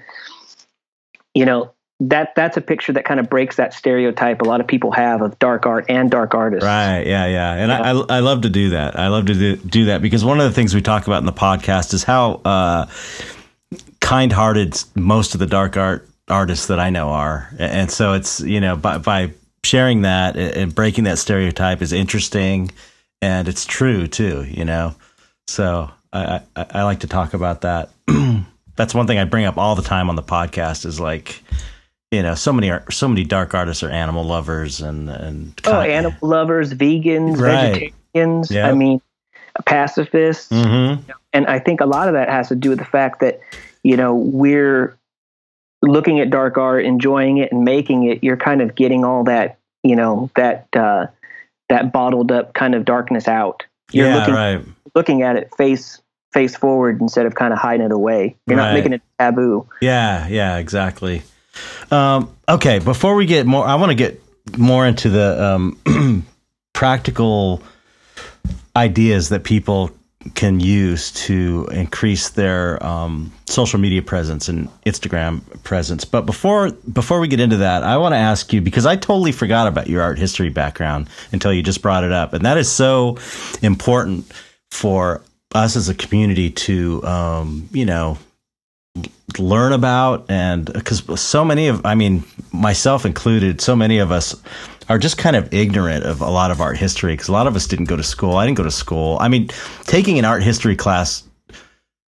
you 1.34 1.46
know, 1.46 1.72
that 2.08 2.34
that's 2.34 2.56
a 2.56 2.60
picture 2.60 2.92
that 2.92 3.04
kind 3.04 3.20
of 3.20 3.30
breaks 3.30 3.56
that 3.56 3.72
stereotype 3.72 4.42
a 4.42 4.44
lot 4.44 4.60
of 4.60 4.66
people 4.66 4.90
have 4.90 5.22
of 5.22 5.38
dark 5.38 5.66
art 5.66 5.84
and 5.88 6.10
dark 6.10 6.34
artists. 6.34 6.64
Right. 6.64 7.06
Yeah. 7.06 7.26
Yeah. 7.26 7.52
And 7.54 7.70
yeah. 7.70 8.04
I, 8.08 8.16
I 8.16 8.20
love 8.20 8.42
to 8.42 8.50
do 8.50 8.70
that. 8.70 8.98
I 8.98 9.06
love 9.08 9.26
to 9.26 9.34
do, 9.34 9.56
do 9.56 9.84
that 9.86 10.02
because 10.02 10.24
one 10.24 10.40
of 10.40 10.44
the 10.44 10.52
things 10.52 10.74
we 10.74 10.82
talk 10.82 11.06
about 11.06 11.18
in 11.18 11.26
the 11.26 11.32
podcast 11.32 11.94
is 11.94 12.02
how 12.02 12.40
uh, 12.44 12.86
kind-hearted 14.00 14.82
most 14.96 15.34
of 15.34 15.40
the 15.40 15.46
dark 15.46 15.76
art 15.76 16.08
artists 16.28 16.66
that 16.66 16.80
I 16.80 16.90
know 16.90 17.08
are, 17.08 17.48
and 17.58 17.90
so 17.90 18.14
it's 18.14 18.40
you 18.40 18.60
know 18.60 18.76
by 18.76 18.98
by 18.98 19.32
sharing 19.64 20.02
that 20.02 20.36
and 20.36 20.74
breaking 20.74 21.04
that 21.04 21.18
stereotype 21.18 21.82
is 21.82 21.92
interesting, 21.92 22.70
and 23.20 23.48
it's 23.48 23.64
true 23.64 24.06
too. 24.06 24.44
You 24.48 24.64
know, 24.64 24.94
so 25.46 25.90
I 26.12 26.40
I, 26.56 26.66
I 26.70 26.82
like 26.82 27.00
to 27.00 27.06
talk 27.06 27.34
about 27.34 27.60
that. 27.62 27.90
That's 28.76 28.94
one 28.94 29.06
thing 29.06 29.18
I 29.18 29.24
bring 29.24 29.44
up 29.44 29.58
all 29.58 29.74
the 29.76 29.82
time 29.82 30.08
on 30.08 30.16
the 30.16 30.22
podcast 30.22 30.86
is 30.86 30.98
like 30.98 31.42
you 32.12 32.22
know, 32.22 32.34
so 32.34 32.52
many 32.52 32.70
so 32.90 33.08
many 33.08 33.24
dark 33.24 33.54
artists 33.54 33.82
are 33.82 33.88
animal 33.88 34.22
lovers 34.22 34.82
and 34.82 35.08
and 35.08 35.58
oh, 35.64 35.80
animal 35.80 36.16
lovers, 36.20 36.74
vegans, 36.74 37.40
right. 37.40 37.92
vegetarians. 38.12 38.50
Yep. 38.50 38.70
I 38.70 38.74
mean, 38.74 39.00
pacifists. 39.64 40.52
Mm-hmm. 40.52 41.10
And 41.32 41.46
I 41.46 41.58
think 41.58 41.80
a 41.80 41.86
lot 41.86 42.08
of 42.08 42.14
that 42.14 42.28
has 42.28 42.48
to 42.48 42.54
do 42.54 42.68
with 42.68 42.78
the 42.78 42.84
fact 42.84 43.20
that 43.20 43.40
you 43.82 43.96
know 43.96 44.14
we're 44.14 44.96
looking 45.80 46.20
at 46.20 46.28
dark 46.28 46.58
art, 46.58 46.84
enjoying 46.84 47.38
it, 47.38 47.50
and 47.50 47.64
making 47.64 48.04
it. 48.04 48.22
You're 48.22 48.36
kind 48.36 48.60
of 48.60 48.74
getting 48.74 49.06
all 49.06 49.24
that 49.24 49.58
you 49.82 49.96
know 49.96 50.30
that 50.36 50.66
uh, 50.74 51.06
that 51.70 51.92
bottled 51.92 52.30
up 52.30 52.52
kind 52.52 52.74
of 52.74 52.84
darkness 52.84 53.26
out. 53.26 53.64
You're 53.90 54.08
yeah, 54.08 54.16
looking, 54.18 54.34
right. 54.34 54.64
looking 54.94 55.22
at 55.22 55.36
it 55.36 55.50
face 55.56 56.02
face 56.34 56.56
forward 56.56 57.00
instead 57.00 57.24
of 57.24 57.36
kind 57.36 57.54
of 57.54 57.58
hiding 57.58 57.86
it 57.86 57.92
away. 57.92 58.36
You're 58.46 58.58
right. 58.58 58.66
not 58.66 58.74
making 58.74 58.92
it 58.92 59.02
taboo. 59.18 59.66
Yeah, 59.80 60.28
yeah, 60.28 60.58
exactly. 60.58 61.22
Um, 61.90 62.34
okay, 62.48 62.78
before 62.78 63.14
we 63.14 63.26
get 63.26 63.46
more, 63.46 63.66
I 63.66 63.74
want 63.74 63.90
to 63.90 63.94
get 63.94 64.20
more 64.56 64.86
into 64.86 65.08
the 65.08 65.42
um, 65.44 66.26
practical 66.72 67.62
ideas 68.76 69.28
that 69.28 69.44
people 69.44 69.90
can 70.34 70.60
use 70.60 71.10
to 71.10 71.68
increase 71.72 72.30
their 72.30 72.84
um, 72.84 73.32
social 73.46 73.78
media 73.78 74.00
presence 74.00 74.48
and 74.48 74.68
Instagram 74.86 75.42
presence. 75.64 76.04
But 76.04 76.26
before 76.26 76.70
before 76.70 77.20
we 77.20 77.28
get 77.28 77.40
into 77.40 77.58
that, 77.58 77.82
I 77.82 77.96
want 77.96 78.12
to 78.12 78.18
ask 78.18 78.52
you 78.52 78.60
because 78.60 78.86
I 78.86 78.96
totally 78.96 79.32
forgot 79.32 79.66
about 79.66 79.88
your 79.88 80.02
art 80.02 80.18
history 80.18 80.48
background 80.48 81.08
until 81.32 81.52
you 81.52 81.62
just 81.62 81.82
brought 81.82 82.04
it 82.04 82.12
up, 82.12 82.32
and 82.32 82.44
that 82.44 82.56
is 82.56 82.70
so 82.70 83.18
important 83.62 84.30
for 84.70 85.22
us 85.54 85.76
as 85.76 85.88
a 85.88 85.94
community 85.94 86.50
to 86.50 87.04
um, 87.04 87.68
you 87.72 87.84
know 87.84 88.16
learn 89.38 89.72
about 89.72 90.24
and 90.30 90.72
because 90.72 91.02
so 91.20 91.44
many 91.44 91.68
of 91.68 91.84
i 91.84 91.94
mean 91.94 92.22
myself 92.52 93.04
included 93.06 93.60
so 93.60 93.74
many 93.74 93.98
of 93.98 94.10
us 94.10 94.34
are 94.88 94.98
just 94.98 95.18
kind 95.18 95.36
of 95.36 95.52
ignorant 95.52 96.04
of 96.04 96.20
a 96.20 96.30
lot 96.30 96.50
of 96.50 96.60
art 96.60 96.76
history 96.76 97.14
because 97.14 97.28
a 97.28 97.32
lot 97.32 97.46
of 97.46 97.56
us 97.56 97.66
didn't 97.66 97.86
go 97.86 97.96
to 97.96 98.02
school. 98.02 98.36
I 98.36 98.46
didn't 98.46 98.58
go 98.58 98.64
to 98.64 98.70
school. 98.70 99.16
I 99.20 99.28
mean 99.28 99.48
taking 99.84 100.18
an 100.18 100.24
art 100.24 100.42
history 100.42 100.76
class 100.76 101.24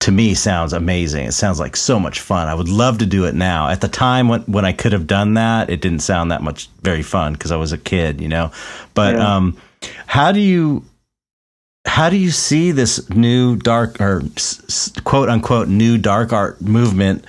to 0.01 0.11
me 0.11 0.35
sounds 0.35 0.73
amazing. 0.73 1.25
It 1.25 1.31
sounds 1.31 1.59
like 1.59 1.75
so 1.75 1.99
much 1.99 2.19
fun. 2.19 2.47
I 2.47 2.53
would 2.53 2.69
love 2.69 2.99
to 2.99 3.05
do 3.05 3.25
it 3.25 3.33
now. 3.33 3.67
At 3.69 3.81
the 3.81 3.87
time 3.87 4.27
when, 4.27 4.41
when 4.41 4.65
i 4.65 4.73
could 4.73 4.91
have 4.91 5.07
done 5.07 5.33
that 5.35 5.69
it 5.69 5.81
didn't 5.81 5.99
sound 5.99 6.31
that 6.31 6.43
much 6.43 6.69
very 6.81 7.03
fun 7.03 7.33
because 7.33 7.51
i 7.51 7.55
was 7.55 7.71
a 7.71 7.77
kid 7.77 8.21
you 8.21 8.27
know? 8.27 8.51
But 8.93 9.15
yeah. 9.15 9.35
um 9.35 9.57
how 10.05 10.31
do 10.31 10.39
you 10.39 10.83
how 11.87 12.09
do 12.09 12.17
you 12.17 12.31
see 12.31 12.71
this 12.71 13.09
new 13.09 13.55
dark 13.55 13.99
or 14.01 14.21
quote 15.03 15.29
unquote 15.29 15.67
new 15.67 15.97
dark 15.97 16.33
art 16.33 16.61
movement 16.61 17.25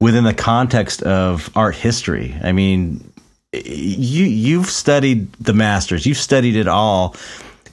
within 0.00 0.24
the 0.24 0.32
context 0.32 1.02
of 1.02 1.50
art 1.54 1.74
history? 1.74 2.34
I 2.42 2.52
mean, 2.52 3.12
you 3.52 4.24
you've 4.24 4.70
studied 4.70 5.32
the 5.34 5.52
masters, 5.52 6.06
you've 6.06 6.16
studied 6.16 6.56
it 6.56 6.68
all. 6.68 7.16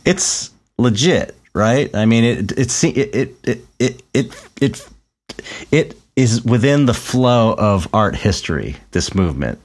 It's 0.03 0.49
legit, 0.77 1.37
right? 1.53 1.93
I 1.95 2.05
mean, 2.05 2.23
it 2.23 2.51
it 2.57 2.83
it 2.83 3.35
it 3.43 3.65
it 3.79 4.03
it 4.13 4.47
it, 4.59 4.89
it 5.71 5.97
is 6.15 6.43
within 6.43 6.85
the 6.85 6.93
flow 6.93 7.53
of 7.53 7.87
art 7.93 8.15
history. 8.15 8.75
This 8.91 9.13
movement, 9.13 9.59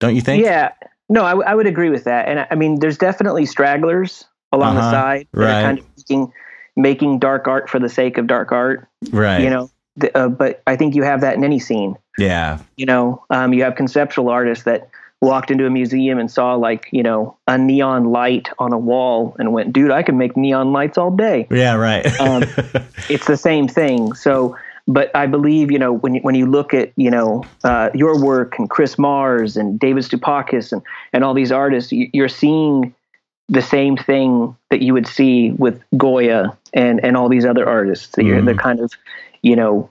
don't 0.00 0.16
you 0.16 0.20
think? 0.20 0.44
Yeah. 0.44 0.72
No, 1.08 1.22
I, 1.24 1.30
w- 1.30 1.46
I 1.46 1.54
would 1.54 1.66
agree 1.66 1.90
with 1.90 2.04
that. 2.04 2.28
And 2.28 2.46
I 2.50 2.54
mean, 2.54 2.80
there's 2.80 2.96
definitely 2.96 3.44
stragglers 3.44 4.24
along 4.54 4.76
uh-huh. 4.76 4.86
the 4.86 4.90
side 4.90 5.28
that 5.32 5.40
right. 5.40 5.50
are 5.50 5.62
kind 5.62 5.78
of 5.78 5.86
making, 5.96 6.32
making 6.76 7.18
dark 7.18 7.46
art 7.48 7.68
for 7.68 7.78
the 7.78 7.88
sake 7.88 8.18
of 8.18 8.26
dark 8.26 8.52
art. 8.52 8.88
Right. 9.10 9.40
You 9.40 9.50
know, 9.50 9.70
the, 9.96 10.16
uh, 10.16 10.28
but 10.28 10.62
I 10.66 10.76
think 10.76 10.94
you 10.94 11.02
have 11.02 11.20
that 11.20 11.36
in 11.36 11.44
any 11.44 11.58
scene. 11.58 11.96
Yeah. 12.18 12.60
You 12.76 12.86
know, 12.86 13.24
um, 13.30 13.52
you 13.52 13.62
have 13.62 13.76
conceptual 13.76 14.28
artists 14.28 14.64
that 14.64 14.88
walked 15.20 15.50
into 15.50 15.66
a 15.66 15.70
museum 15.70 16.18
and 16.18 16.30
saw 16.30 16.54
like 16.54 16.88
you 16.92 17.02
know 17.02 17.34
a 17.46 17.56
neon 17.56 18.04
light 18.04 18.48
on 18.58 18.72
a 18.72 18.78
wall 18.78 19.34
and 19.38 19.52
went, 19.52 19.72
dude, 19.72 19.90
I 19.90 20.02
can 20.02 20.18
make 20.18 20.36
neon 20.36 20.72
lights 20.72 20.98
all 20.98 21.10
day. 21.10 21.46
Yeah. 21.50 21.74
Right. 21.74 22.04
um, 22.20 22.42
it's 23.08 23.26
the 23.26 23.36
same 23.36 23.68
thing. 23.68 24.14
So. 24.14 24.56
But 24.86 25.10
I 25.16 25.24
believe, 25.24 25.70
you 25.70 25.78
know, 25.78 25.94
when 25.94 26.16
you, 26.16 26.20
when 26.20 26.34
you 26.34 26.44
look 26.44 26.74
at, 26.74 26.92
you 26.96 27.10
know, 27.10 27.42
uh, 27.64 27.88
your 27.94 28.22
work 28.22 28.58
and 28.58 28.68
Chris 28.68 28.98
Mars 28.98 29.56
and 29.56 29.80
David 29.80 30.04
Stoupakis 30.04 30.72
and, 30.72 30.82
and 31.14 31.24
all 31.24 31.32
these 31.32 31.50
artists, 31.50 31.90
you're 31.90 32.28
seeing 32.28 32.94
the 33.48 33.62
same 33.62 33.96
thing 33.96 34.56
that 34.70 34.82
you 34.82 34.92
would 34.94 35.06
see 35.06 35.50
with 35.50 35.82
Goya 35.96 36.56
and 36.72 37.04
and 37.04 37.16
all 37.16 37.28
these 37.28 37.44
other 37.44 37.68
artists. 37.68 38.14
Mm-hmm. 38.16 38.26
You're 38.26 38.42
the 38.42 38.52
mm-hmm. 38.52 38.60
kind 38.60 38.80
of, 38.80 38.92
you 39.42 39.56
know, 39.56 39.90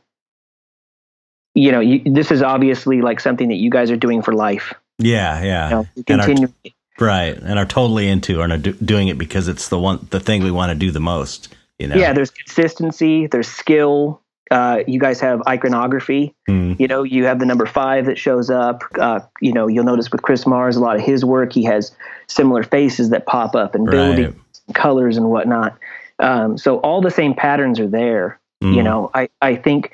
you 1.56 1.72
know, 1.72 1.80
you, 1.80 2.02
this 2.06 2.32
is 2.32 2.42
obviously 2.42 3.02
like 3.02 3.20
something 3.20 3.50
that 3.50 3.58
you 3.58 3.70
guys 3.70 3.92
are 3.92 3.98
doing 3.98 4.22
for 4.22 4.34
life. 4.34 4.74
Yeah, 4.98 5.44
yeah. 5.44 5.70
You 5.70 5.76
know, 5.76 5.88
continue. 6.06 6.48
And 6.64 6.74
are, 7.00 7.06
right, 7.06 7.38
and 7.38 7.60
are 7.60 7.66
totally 7.66 8.08
into 8.08 8.42
and 8.42 8.54
are 8.54 8.58
do, 8.58 8.74
doing 8.74 9.08
it 9.08 9.18
because 9.18 9.48
it's 9.48 9.70
the 9.70 9.80
one 9.80 10.08
the 10.10 10.20
thing 10.20 10.44
we 10.44 10.52
want 10.52 10.72
to 10.72 10.76
do 10.76 10.92
the 10.92 11.00
most. 11.00 11.54
You 11.80 11.88
know. 11.88 11.96
Yeah, 11.96 12.14
there's 12.14 12.30
consistency, 12.30 13.28
there's 13.28 13.48
skill, 13.48 14.22
uh, 14.54 14.84
you 14.88 15.00
guys 15.00 15.20
have 15.20 15.42
iconography. 15.48 16.36
Mm. 16.48 16.80
You 16.80 16.88
know, 16.88 17.02
you 17.02 17.26
have 17.26 17.40
the 17.40 17.46
number 17.46 17.66
five 17.66 18.06
that 18.06 18.20
shows 18.20 18.52
up. 18.52 18.84
Uh, 19.00 19.22
you 19.42 19.52
know, 19.52 19.68
you'll 19.68 19.84
notice 19.84 20.12
with 20.12 20.22
Chris 20.22 20.46
Mars, 20.46 20.76
a 20.76 20.80
lot 20.80 20.96
of 20.96 21.02
his 21.02 21.26
work, 21.26 21.54
he 21.54 21.64
has 21.64 21.92
similar 22.28 22.64
faces 22.64 23.10
that 23.10 23.26
pop 23.26 23.56
up 23.56 23.76
and 23.76 23.90
buildings, 23.90 24.36
Right. 24.68 24.76
colors, 24.76 25.18
and 25.18 25.30
whatnot. 25.30 25.78
Um, 26.20 26.58
so 26.58 26.78
all 26.80 27.02
the 27.02 27.12
same 27.12 27.34
patterns 27.34 27.80
are 27.80 27.88
there. 27.88 28.40
Mm. 28.64 28.76
You 28.76 28.84
know, 28.84 29.12
I, 29.14 29.30
I 29.42 29.56
think 29.56 29.92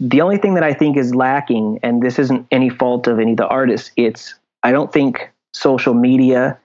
the 0.00 0.20
only 0.20 0.38
thing 0.38 0.54
that 0.54 0.62
I 0.62 0.72
think 0.72 0.96
is 0.96 1.14
lacking, 1.14 1.80
and 1.82 2.02
this 2.02 2.18
isn't 2.18 2.46
any 2.50 2.70
fault 2.70 3.06
of 3.06 3.18
any 3.18 3.32
of 3.32 3.36
the 3.36 3.46
artists, 3.46 3.90
it's 3.96 4.34
I 4.62 4.72
don't 4.72 4.92
think 4.92 5.30
social 5.52 5.94
media 5.94 6.58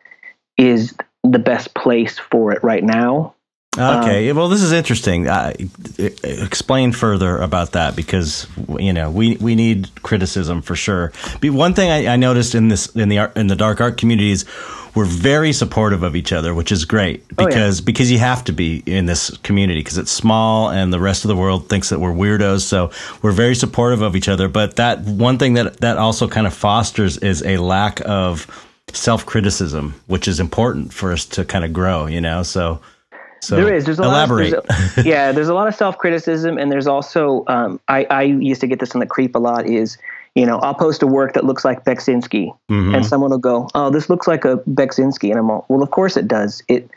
is 0.57 0.93
the 1.23 1.39
best 1.39 1.73
place 1.73 2.19
for 2.19 2.51
it 2.51 2.63
right 2.63 2.83
now. 2.83 3.33
Okay. 3.77 4.31
well, 4.33 4.49
this 4.49 4.61
is 4.61 4.71
interesting. 4.71 5.27
Uh, 5.27 5.53
explain 6.23 6.91
further 6.91 7.37
about 7.37 7.71
that 7.71 7.95
because 7.95 8.47
you 8.79 8.93
know 8.93 9.09
we 9.09 9.37
we 9.37 9.55
need 9.55 9.89
criticism 10.03 10.61
for 10.61 10.75
sure. 10.75 11.11
But 11.41 11.51
one 11.51 11.73
thing 11.73 11.89
I, 11.89 12.13
I 12.13 12.15
noticed 12.15 12.55
in 12.55 12.67
this 12.67 12.87
in 12.95 13.09
the 13.09 13.19
art, 13.19 13.35
in 13.35 13.47
the 13.47 13.55
dark 13.55 13.81
art 13.81 13.97
communities, 13.97 14.45
we're 14.93 15.05
very 15.05 15.53
supportive 15.53 16.03
of 16.03 16.15
each 16.15 16.31
other, 16.31 16.53
which 16.53 16.71
is 16.71 16.85
great 16.85 17.23
Oh, 17.37 17.43
yeah. 17.43 17.45
because 17.47 17.81
because 17.81 18.11
you 18.11 18.19
have 18.19 18.43
to 18.43 18.51
be 18.53 18.83
in 18.85 19.07
this 19.07 19.35
community 19.37 19.79
because 19.79 19.97
it's 19.97 20.11
small 20.11 20.69
and 20.69 20.93
the 20.93 20.99
rest 20.99 21.23
of 21.25 21.29
the 21.29 21.35
world 21.35 21.67
thinks 21.67 21.89
that 21.89 21.99
we're 21.99 22.13
weirdos. 22.13 22.61
So 22.61 22.91
we're 23.23 23.31
very 23.31 23.55
supportive 23.55 24.01
of 24.03 24.15
each 24.15 24.29
other. 24.29 24.47
But 24.47 24.75
that 24.75 24.99
one 25.01 25.39
thing 25.39 25.55
that 25.55 25.77
that 25.77 25.97
also 25.97 26.27
kind 26.27 26.45
of 26.45 26.53
fosters 26.53 27.17
is 27.17 27.41
a 27.43 27.57
lack 27.57 28.01
of 28.05 28.45
self 28.91 29.25
criticism, 29.25 29.95
which 30.05 30.27
is 30.27 30.39
important 30.39 30.93
for 30.93 31.11
us 31.11 31.25
to 31.25 31.43
kind 31.43 31.65
of 31.65 31.73
grow. 31.73 32.05
You 32.05 32.21
know, 32.21 32.43
so. 32.43 32.79
So 33.43 33.55
there 33.57 33.73
is. 33.73 33.85
There's 33.85 33.99
a 33.99 34.03
elaborate. 34.03 34.53
lot. 34.53 34.59
Of, 34.59 34.65
there's 34.95 34.97
a- 34.97 35.03
yeah, 35.09 35.31
there's 35.31 35.49
a 35.49 35.53
lot 35.53 35.67
of 35.67 35.75
self 35.75 35.97
criticism, 35.97 36.57
and 36.57 36.71
there's 36.71 36.87
also 36.87 37.43
um, 37.47 37.79
I 37.87 38.05
I 38.09 38.21
used 38.23 38.61
to 38.61 38.67
get 38.67 38.79
this 38.79 38.93
on 38.95 38.99
the 38.99 39.05
creep 39.07 39.35
a 39.35 39.39
lot. 39.39 39.65
Is 39.67 39.97
you 40.35 40.45
know 40.45 40.57
I'll 40.59 40.73
post 40.73 41.03
a 41.03 41.07
work 41.07 41.33
that 41.33 41.45
looks 41.45 41.63
like 41.65 41.83
Beksinski, 41.85 42.55
Mhm. 42.71 42.95
and 42.95 43.05
someone 43.05 43.31
will 43.31 43.37
go, 43.37 43.69
"Oh, 43.75 43.89
this 43.89 44.09
looks 44.09 44.27
like 44.27 44.45
a 44.45 44.57
Beksinski," 44.69 45.29
and 45.29 45.39
I'm 45.39 45.49
all, 45.51 45.65
"Well, 45.69 45.83
of 45.83 45.91
course 45.91 46.17
it 46.17 46.27
does. 46.27 46.61
It 46.67 46.89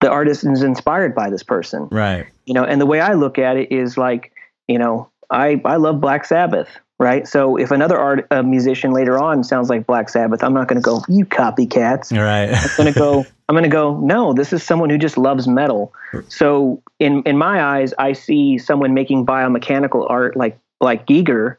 the 0.00 0.10
artist 0.10 0.44
is 0.44 0.62
inspired 0.62 1.14
by 1.14 1.30
this 1.30 1.42
person, 1.42 1.88
Right. 1.90 2.26
you 2.46 2.54
know." 2.54 2.64
And 2.64 2.80
the 2.80 2.86
way 2.86 3.00
I 3.00 3.14
look 3.14 3.38
at 3.38 3.56
it 3.56 3.72
is 3.72 3.96
like, 3.96 4.32
you 4.68 4.78
know, 4.78 5.08
I 5.30 5.60
I 5.64 5.76
love 5.76 6.00
Black 6.00 6.24
Sabbath, 6.26 6.68
right? 7.00 7.26
So 7.26 7.56
if 7.56 7.70
another 7.70 7.98
art 7.98 8.26
a 8.30 8.42
musician 8.42 8.92
later 8.92 9.18
on 9.18 9.42
sounds 9.44 9.70
like 9.70 9.86
Black 9.86 10.08
Sabbath, 10.10 10.44
I'm 10.44 10.52
not 10.52 10.68
going 10.68 10.80
to 10.80 10.84
go, 10.84 11.02
"You 11.08 11.24
copycats." 11.24 12.12
Right. 12.16 12.50
I'm 12.54 12.68
gonna 12.76 12.92
go. 12.92 13.24
I'm 13.48 13.54
gonna 13.54 13.68
go. 13.68 13.98
No, 13.98 14.32
this 14.32 14.52
is 14.52 14.62
someone 14.62 14.88
who 14.90 14.98
just 14.98 15.18
loves 15.18 15.46
metal. 15.46 15.92
So 16.28 16.82
in 16.98 17.22
in 17.24 17.36
my 17.36 17.62
eyes, 17.62 17.92
I 17.98 18.12
see 18.14 18.58
someone 18.58 18.94
making 18.94 19.26
biomechanical 19.26 20.08
art 20.08 20.36
like 20.36 20.58
like 20.80 21.06
Giger, 21.06 21.56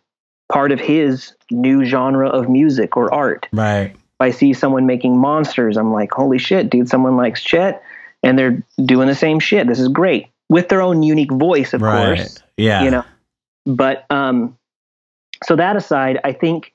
part 0.52 0.72
of 0.72 0.80
his 0.80 1.34
new 1.52 1.86
genre 1.86 2.28
of 2.30 2.50
music 2.50 2.98
or 2.98 3.14
art. 3.14 3.48
right. 3.52 3.92
If 3.92 4.22
I 4.22 4.30
see 4.32 4.54
someone 4.54 4.86
making 4.86 5.18
monsters, 5.18 5.76
I'm 5.78 5.92
like, 5.92 6.12
holy 6.12 6.38
shit, 6.40 6.70
dude! 6.70 6.88
Someone 6.90 7.18
likes 7.18 7.44
Chet, 7.44 7.84
and 8.24 8.40
they're 8.40 8.64
doing 8.84 9.08
the 9.08 9.16
same 9.16 9.40
shit. 9.40 9.68
This 9.68 9.80
is 9.80 9.90
great 9.90 10.28
with 10.50 10.70
their 10.70 10.82
own 10.82 11.04
unique 11.04 11.32
voice, 11.32 11.74
of 11.74 11.82
Right. 11.82 12.18
course 12.18 12.38
Yeah. 12.58 12.84
you 12.84 12.92
know 12.92 13.04
but 13.68 14.06
um 14.12 14.56
so 15.44 15.56
that 15.56 15.76
aside 15.76 16.20
i 16.24 16.32
think 16.32 16.72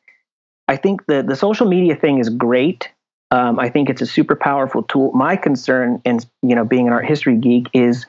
i 0.67 0.77
think 0.77 1.07
the 1.07 1.23
the 1.23 1.37
social 1.37 1.69
media 1.69 1.95
thing 1.95 2.19
is 2.19 2.29
great 2.29 2.91
um, 3.31 3.59
I 3.59 3.69
think 3.69 3.89
it's 3.91 4.03
a 4.03 4.07
super 4.07 4.35
powerful 4.35 4.83
tool. 4.83 5.13
My 5.13 5.37
concern, 5.37 6.03
and 6.05 6.25
you 6.43 6.55
know, 6.55 6.65
being 6.65 6.87
an 6.87 6.93
art 6.93 7.07
history 7.07 7.37
geek, 7.37 7.69
is 7.73 8.07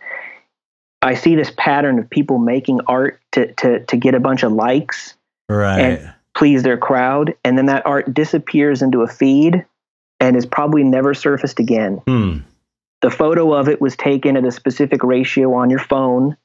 I 1.02 1.16
see 1.16 1.36
this 1.36 1.52
pattern 1.56 2.00
of 2.00 2.10
people 2.10 2.38
making 2.38 2.82
art 2.88 3.20
to 3.34 3.52
to 3.54 3.86
to 3.86 3.98
get 3.98 4.16
a 4.16 4.20
bunch 4.20 4.44
of 4.44 4.52
likes, 4.52 5.16
right. 5.50 5.80
and- 5.80 6.14
please 6.34 6.64
their 6.64 6.78
crowd, 6.78 7.36
and 7.44 7.58
then 7.58 7.66
that 7.66 7.86
art 7.86 8.14
disappears 8.14 8.82
into 8.82 9.02
a 9.02 9.08
feed 9.08 9.66
and 10.22 10.38
is 10.38 10.46
probably 10.46 10.84
never 10.84 11.14
surfaced 11.14 11.60
again 11.60 11.98
hmm. 12.08 12.38
the 13.02 13.10
photo 13.10 13.54
of 13.54 13.68
it 13.68 13.82
was 13.82 13.98
taken 13.98 14.38
at 14.38 14.46
a 14.46 14.52
specific 14.52 15.04
ratio 15.04 15.54
on 15.56 15.70
your 15.70 15.80
phone. 15.80 16.38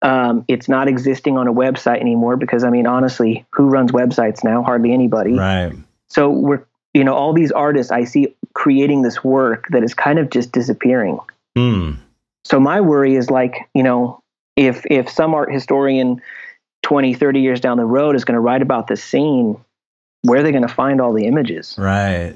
Um, 0.00 0.44
it's 0.48 0.68
not 0.68 0.88
existing 0.88 1.38
on 1.38 1.46
a 1.46 1.52
website 1.52 2.00
anymore 2.00 2.36
because 2.36 2.64
I 2.64 2.70
mean, 2.70 2.88
honestly, 2.88 3.46
who 3.52 3.68
runs 3.68 3.92
websites 3.92 4.42
now? 4.42 4.64
Hardly 4.64 4.92
anybody. 4.92 5.34
Right. 5.34 5.72
So 6.08 6.30
we're, 6.30 6.64
you 6.94 7.04
know, 7.04 7.14
all 7.14 7.32
these 7.32 7.52
artists 7.52 7.90
I 7.90 8.04
see 8.04 8.34
creating 8.54 9.02
this 9.02 9.24
work 9.24 9.68
that 9.70 9.82
is 9.82 9.94
kind 9.94 10.18
of 10.18 10.30
just 10.30 10.52
disappearing. 10.52 11.18
Hmm. 11.56 11.92
So 12.44 12.60
my 12.60 12.80
worry 12.80 13.14
is 13.16 13.30
like, 13.30 13.68
you 13.74 13.82
know, 13.82 14.22
if 14.56 14.84
if 14.90 15.08
some 15.08 15.34
art 15.34 15.52
historian 15.52 16.20
20, 16.82 17.14
30 17.14 17.40
years 17.40 17.60
down 17.60 17.76
the 17.76 17.84
road 17.84 18.16
is 18.16 18.24
going 18.24 18.34
to 18.34 18.40
write 18.40 18.62
about 18.62 18.88
this 18.88 19.02
scene, 19.02 19.56
where 20.22 20.40
are 20.40 20.42
they 20.42 20.50
going 20.50 20.66
to 20.66 20.74
find 20.74 21.00
all 21.00 21.12
the 21.12 21.26
images? 21.26 21.74
Right. 21.78 22.34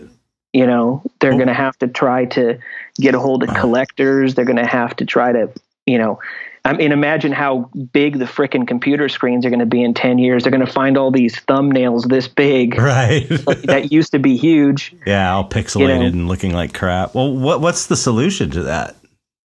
you 0.53 0.67
know 0.67 1.03
they're 1.21 1.35
going 1.35 1.49
to 1.49 1.55
have 1.55 1.77
to 1.79 1.89
try 1.89 2.25
to 2.25 2.59
get 2.99 3.15
a 3.15 3.19
hold 3.19 3.43
of 3.43 3.55
collectors 3.57 4.35
they're 4.35 4.45
going 4.45 4.57
to 4.57 4.67
have 4.67 4.97
to 4.97 5.05
try 5.05 5.33
to 5.33 5.51
you 5.85 5.99
know 5.99 6.19
i 6.67 6.73
mean 6.75 6.93
imagine 6.93 7.33
how 7.33 7.71
big 7.93 8.19
the 8.19 8.25
frickin' 8.27 8.67
computer 8.69 9.09
screens 9.09 9.47
are 9.47 9.51
going 9.51 9.61
to 9.61 9.67
be 9.67 9.83
in 9.83 9.95
10 9.95 10.19
years 10.19 10.43
they're 10.43 10.51
going 10.53 10.65
to 10.67 10.71
find 10.73 10.99
all 10.99 11.11
these 11.11 11.37
thumbnails 11.47 12.09
this 12.09 12.29
big 12.29 12.79
Right. 12.79 13.27
that 13.65 13.89
used 13.93 14.13
to 14.13 14.19
be 14.19 14.37
huge 14.37 14.95
yeah. 15.07 15.33
All 15.35 15.49
pixelated 15.49 15.81
You 15.81 15.87
know. 15.89 16.01
and 16.07 16.29
looking 16.29 16.53
like 16.53 16.75
crap. 16.75 17.15
Well, 17.15 17.35
what 17.35 17.61
what's 17.61 17.87
the 17.87 17.97
solution 17.97 18.51
to 18.51 18.63
that? 18.65 18.97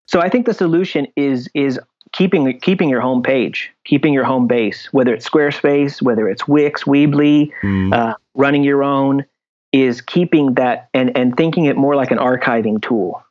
so 0.08 0.20
i 0.20 0.28
think 0.28 0.46
the 0.46 0.54
solution 0.54 1.08
is 1.16 1.48
is 1.54 1.80
keeping 2.12 2.60
keeping 2.60 2.90
your 2.90 3.00
home 3.00 3.24
page 3.24 3.72
keeping 3.86 4.12
your 4.14 4.26
home 4.26 4.46
base 4.48 4.90
whether 4.92 5.14
it's 5.14 5.30
squarespace 5.30 6.02
whether 6.02 6.28
it's 6.28 6.46
wix 6.48 6.84
weebly 6.84 7.52
Hmm. 7.62 7.94
uh, 7.94 8.14
running 8.36 8.64
your 8.64 8.84
own 8.84 9.24
is 9.72 10.02
keeping 10.02 10.56
that 10.56 10.90
and 10.94 11.16
and 11.16 11.38
thinking 11.38 11.66
it 11.66 11.78
more 11.78 11.96
like 11.96 12.12
an 12.12 12.18
archiving 12.18 12.82
tool 12.82 13.24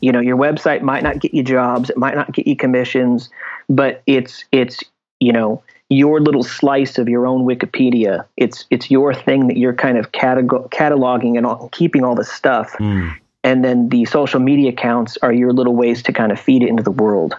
you 0.00 0.12
know 0.12 0.20
your 0.20 0.36
website 0.36 0.82
might 0.82 1.02
not 1.02 1.18
get 1.20 1.34
you 1.34 1.42
jobs 1.42 1.90
it 1.90 1.96
might 1.96 2.14
not 2.14 2.32
get 2.32 2.46
you 2.46 2.56
commissions 2.56 3.28
but 3.68 4.02
it's 4.06 4.44
it's 4.52 4.82
you 5.20 5.32
know 5.32 5.62
your 5.90 6.20
little 6.20 6.42
slice 6.42 6.98
of 6.98 7.08
your 7.08 7.26
own 7.26 7.44
wikipedia 7.46 8.24
it's 8.36 8.64
it's 8.70 8.90
your 8.90 9.14
thing 9.14 9.46
that 9.48 9.56
you're 9.56 9.72
kind 9.74 9.96
of 9.98 10.12
catalog- 10.12 10.70
cataloging 10.70 11.36
and 11.36 11.46
all, 11.46 11.68
keeping 11.72 12.04
all 12.04 12.14
the 12.14 12.24
stuff 12.24 12.74
Hmm. 12.78 13.08
and 13.44 13.64
then 13.64 13.88
the 13.88 14.04
social 14.04 14.40
media 14.40 14.70
accounts 14.70 15.16
are 15.22 15.32
your 15.32 15.52
little 15.52 15.74
ways 15.74 16.02
to 16.04 16.12
kind 16.12 16.30
of 16.32 16.38
feed 16.40 16.62
it 16.62 16.68
into 16.68 16.82
the 16.82 16.90
world 16.90 17.34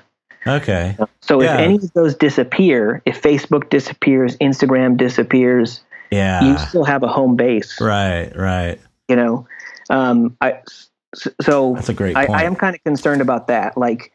Okay. 0.47 0.97
so 1.21 1.41
Yeah. 1.41 1.55
if 1.55 1.59
any 1.59 1.75
of 1.75 1.93
those 1.93 2.15
disappear 2.15 3.01
if 3.05 3.21
facebook 3.21 3.69
disappears 3.69 4.35
instagram 4.37 4.97
disappears 4.97 5.81
Yeah. 6.11 6.41
you 6.43 6.57
still 6.57 6.85
have 6.85 7.03
a 7.03 7.07
home 7.07 7.35
base 7.35 7.79
right. 7.79 8.35
Right. 8.35 8.79
you 9.07 9.15
know 9.15 9.47
um 9.91 10.35
i 10.41 10.57
so 11.15 11.73
That's 11.73 11.89
a 11.89 11.93
great 11.93 12.15
I. 12.15 12.25
I 12.25 12.43
am 12.43 12.55
kind 12.55 12.75
of 12.75 12.83
concerned 12.83 13.21
about 13.21 13.47
that 13.47 13.77
like 13.77 14.11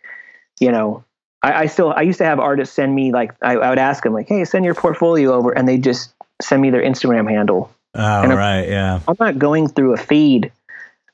you 0.61 0.70
know 0.70 1.05
I, 1.42 1.62
I 1.62 1.66
still 1.66 1.92
i 1.92 2.03
used 2.03 2.18
to 2.18 2.24
have 2.24 2.38
artists 2.38 2.74
send 2.74 2.95
me 2.95 3.12
like 3.12 3.32
I, 3.42 3.57
I 3.57 3.68
would 3.70 3.78
ask 3.78 4.05
them 4.05 4.12
like 4.12 4.28
hey 4.28 4.45
send 4.45 4.64
your 4.64 4.74
portfolio 4.74 5.32
over 5.32 5.51
and 5.51 5.68
they 5.68 5.78
just 5.78 6.14
send 6.40 6.62
me 6.62 6.70
their 6.70 6.82
instagram 6.82 7.28
handle 7.28 7.70
oh, 7.95 8.22
and 8.22 8.32
right. 8.32 8.68
Yeah. 8.68 9.01
i'm 9.09 9.16
not 9.18 9.38
going 9.38 9.68
through 9.68 9.95
a 9.95 9.97
feed 9.97 10.53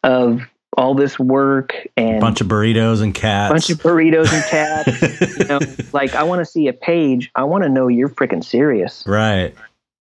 of 0.03 0.43
all 0.77 0.95
this 0.95 1.19
work 1.19 1.75
and 1.97 2.19
a 2.19 2.21
Bunch 2.21 2.41
of 2.41 2.47
burritos 2.47 3.03
and 3.03 3.15
cats. 3.15 3.53
bunch 3.53 3.71
of 3.71 3.79
burritos 3.79 4.33
and 4.33 4.45
cats 4.45 5.39
you 5.39 5.45
know 5.47 5.61
like 5.93 6.15
i 6.15 6.23
want 6.23 6.41
to 6.41 6.47
see 6.47 6.69
a 6.69 6.73
page 6.73 7.31
i 7.35 7.45
want 7.45 7.65
to 7.65 7.69
know 7.69 7.89
you're 7.89 8.09
freaking 8.09 8.45
serious 8.45 9.05
right. 9.07 9.55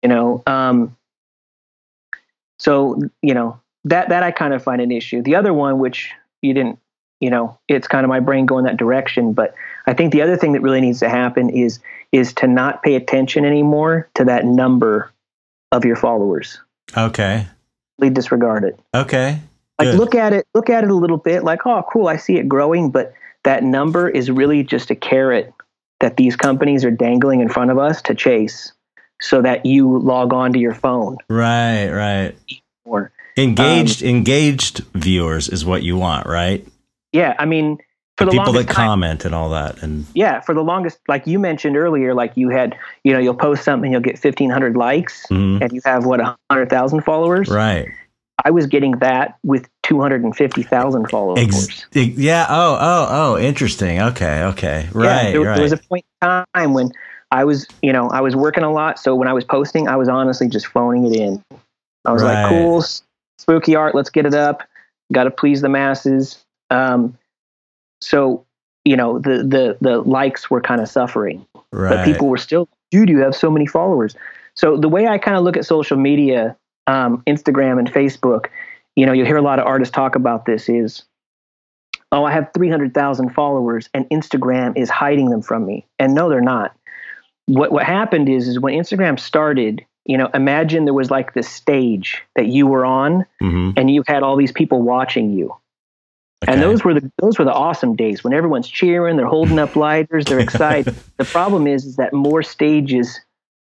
you 0.04 0.10
know 0.10 0.44
um 0.46 0.96
so 2.60 3.00
you 3.22 3.34
know 3.34 3.60
that 3.90 4.10
that 4.10 4.24
i 4.24 4.32
kind 4.32 4.54
of 4.54 4.64
find 4.64 4.82
an 4.82 4.92
issue 4.92 5.22
the 5.22 5.36
other 5.36 5.54
one 5.54 5.80
which 5.80 6.10
you 6.42 6.54
didn't 6.54 6.80
you 7.20 7.30
know 7.30 7.58
it's 7.68 7.88
kind 7.88 8.04
of 8.06 8.10
my 8.10 8.20
brain 8.20 8.46
going 8.46 8.66
that 8.66 8.78
direction 8.78 9.34
but 9.34 9.54
i 9.88 9.94
think 9.94 10.12
the 10.14 10.22
other 10.22 10.38
thing 10.38 10.54
that 10.54 10.62
really 10.62 10.82
needs 10.82 11.00
to 11.00 11.10
happen 11.10 11.50
is 11.50 11.80
is 12.12 12.34
to 12.34 12.48
not 12.48 12.82
pay 12.82 12.96
attention 12.96 13.46
anymore 13.46 14.10
to 14.16 14.24
that 14.26 14.46
number 14.46 15.12
of 15.72 15.86
your 15.86 15.96
followers 15.96 16.60
Okay. 16.98 17.46
Really 18.00 18.12
disregard 18.14 18.64
it 18.64 18.80
Okay. 18.96 19.40
like 19.78 19.90
Good. 19.90 19.98
look 20.00 20.16
at 20.16 20.34
it 20.34 20.48
look 20.56 20.70
at 20.70 20.84
it 20.84 20.90
a 20.90 20.96
little 20.96 21.18
bit 21.18 21.44
like 21.44 21.66
oh 21.68 21.84
cool 21.92 22.08
i 22.08 22.18
see 22.18 22.38
it 22.38 22.48
growing 22.50 22.90
but 22.92 23.14
that 23.44 23.64
number 23.64 24.10
is 24.10 24.32
really 24.32 24.64
just 24.64 24.90
a 24.90 24.96
carrot 24.96 25.54
that 26.00 26.18
these 26.18 26.36
companies 26.36 26.84
are 26.86 26.92
dangling 26.92 27.42
in 27.42 27.50
front 27.50 27.70
of 27.72 27.78
us 27.78 28.02
to 28.04 28.16
chase 28.16 28.72
so 29.22 29.42
that 29.42 29.66
you 29.66 30.00
log 30.00 30.34
on 30.34 30.54
to 30.54 30.60
your 30.60 30.74
phone 30.74 31.18
Right. 31.30 31.90
Right. 31.92 32.36
or 32.86 33.12
Engaged. 33.44 34.02
engaged 34.04 34.80
viewers 34.94 35.50
is 35.50 35.66
what 35.66 35.84
you 35.84 35.98
want, 35.98 36.28
right? 36.28 36.66
Yeah, 37.14 37.36
I 37.40 37.46
mean, 37.46 37.78
for 38.18 38.26
the, 38.26 38.32
people 38.32 38.54
that 38.54 38.68
time, 38.68 38.76
comment 38.76 39.26
and 39.26 39.34
all 39.34 39.50
that, 39.52 39.82
and 39.82 40.06
yeah, 40.14 40.42
for 40.42 40.54
the 40.54 40.64
longest, 40.64 41.00
like 41.08 41.26
you 41.26 41.40
mentioned 41.40 41.78
earlier, 41.78 42.14
like 42.14 42.34
you 42.36 42.50
had, 42.50 42.78
you 43.04 43.14
know, 43.14 43.20
you'll 43.20 43.34
post 43.34 43.64
something, 43.64 43.92
you'll 43.92 44.02
get 44.02 44.20
fifteen 44.20 44.50
hundred 44.50 44.76
likes, 44.76 45.26
Mhm. 45.28 45.62
and 45.62 45.72
you 45.72 45.82
have 45.86 46.06
what 46.06 46.20
hundred 46.52 46.70
thousand 46.70 47.02
followers. 47.02 47.50
right. 47.50 47.88
I 48.46 48.52
was 48.52 48.68
getting 48.68 48.94
that 49.00 49.38
with 49.44 49.68
two 49.84 50.00
hundred 50.00 50.24
and 50.24 50.34
fifty 50.36 50.64
thousand 50.64 51.10
followers. 51.10 51.40
Ex- 51.42 51.86
yeah. 51.94 52.46
Oh. 52.50 52.78
Oh. 52.80 53.08
Oh. 53.10 53.38
Interesting. 53.38 54.02
Okay. 54.02 54.44
Okay. 54.44 54.84
Yeah, 54.84 54.90
Right. 54.94 55.32
there, 55.34 55.42
right. 55.42 55.56
there 55.56 55.64
was 55.64 55.74
a 55.74 55.78
point 55.78 56.06
in 56.22 56.44
time 56.56 56.74
when 56.74 56.92
I 57.32 57.44
was, 57.44 57.68
you 57.82 57.92
know, 57.92 58.08
I 58.10 58.22
was 58.22 58.38
working 58.38 58.64
a 58.64 58.72
lot. 58.72 58.98
So 58.98 59.14
when 59.14 59.28
I 59.28 59.34
was 59.34 59.44
posting, 59.44 59.90
I 59.90 59.98
was 59.98 60.08
honestly 60.08 60.48
just 60.48 60.68
phoning 60.68 61.06
it 61.06 61.18
in. 61.20 61.44
I 62.06 62.14
was 62.14 62.24
Right. 62.24 62.44
like, 62.44 62.50
cool, 62.50 62.82
spooky 63.40 63.76
art, 63.76 63.96
let's 63.96 64.10
get 64.10 64.26
it 64.26 64.34
up. 64.34 64.64
Got 65.12 65.24
to 65.24 65.32
please 65.32 65.62
the 65.62 65.70
masses. 65.70 66.44
Um, 66.70 67.18
so, 68.02 68.46
you 68.86 68.96
know, 68.96 69.20
the, 69.20 69.44
the, 69.44 69.78
the 69.82 70.00
likes 70.02 70.50
were 70.52 70.62
kind 70.62 70.82
of 70.82 70.88
suffering, 70.88 71.46
Right. 71.72 71.90
but 71.96 72.06
people 72.06 72.28
were 72.28 72.38
still, 72.38 72.70
dude, 72.92 73.10
you 73.10 73.20
have 73.20 73.36
so 73.36 73.50
many 73.50 73.66
followers. 73.66 74.16
So 74.56 74.78
the 74.78 74.90
way 74.90 75.08
I 75.08 75.18
kind 75.18 75.38
of 75.38 75.44
look 75.44 75.58
at 75.58 75.66
social 75.66 75.98
media, 75.98 76.56
um, 76.88 77.24
Instagram 77.28 77.80
and 77.80 77.92
Facebook, 77.92 78.48
you 78.96 79.06
know, 79.06 79.14
you 79.14 79.26
hear 79.26 79.38
a 79.38 79.42
lot 79.42 79.60
of 79.60 79.66
artists 79.66 79.94
talk 79.94 80.16
about 80.16 80.46
this 80.46 80.68
is, 80.70 81.04
oh, 82.12 82.26
I 82.26 82.32
have 82.32 82.50
300,000 82.54 83.30
followers 83.30 83.90
and 83.94 84.06
Instagram 84.10 84.78
is 84.78 84.90
hiding 84.90 85.30
them 85.30 85.42
from 85.42 85.66
me. 85.66 85.86
And 85.98 86.14
no, 86.14 86.30
they're 86.30 86.42
not. 86.42 86.76
What, 87.46 87.72
what 87.72 87.84
happened 87.86 88.30
is, 88.30 88.48
is 88.48 88.60
when 88.60 88.74
Instagram 88.74 89.20
started, 89.20 89.86
you 90.10 90.18
know, 90.18 90.28
imagine 90.34 90.86
there 90.86 90.94
was 90.96 91.12
like 91.12 91.36
this 91.36 91.48
stage 91.48 92.24
that 92.36 92.48
you 92.48 92.66
were 92.66 92.84
on 92.84 93.26
Mhm. 93.44 93.74
and 93.78 93.92
you 93.92 94.04
had 94.08 94.24
all 94.24 94.36
these 94.36 94.52
people 94.52 94.82
watching 94.82 95.32
you. 95.34 95.56
And 96.48 96.62
those 96.64 96.84
were 96.84 96.96
the 96.96 97.12
those 97.22 97.38
were 97.38 97.46
the 97.46 97.54
awesome 97.54 97.96
days 97.96 98.24
when 98.24 98.34
everyone's 98.34 98.68
cheering, 98.68 99.18
they're 99.18 99.28
holding 99.28 99.60
up 99.60 99.76
lighters, 99.76 100.26
they're 100.26 100.40
excited. 100.40 100.96
the 101.18 101.26
problem 101.26 101.68
is, 101.68 101.86
is 101.86 101.98
that 101.98 102.12
more 102.12 102.42
stages 102.42 103.20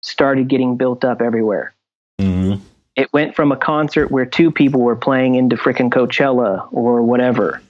started 0.02 0.48
getting 0.48 0.76
built 0.76 1.04
up 1.04 1.22
everywhere. 1.22 1.72
Mhm. 2.20 2.58
It 2.96 3.12
went 3.12 3.36
from 3.36 3.52
a 3.52 3.56
concert 3.56 4.10
where 4.10 4.26
two 4.26 4.50
people 4.50 4.80
were 4.80 4.96
playing 4.96 5.36
into 5.36 5.54
frickin' 5.56 5.90
Coachella 5.90 6.66
or 6.72 7.00
whatever. 7.02 7.60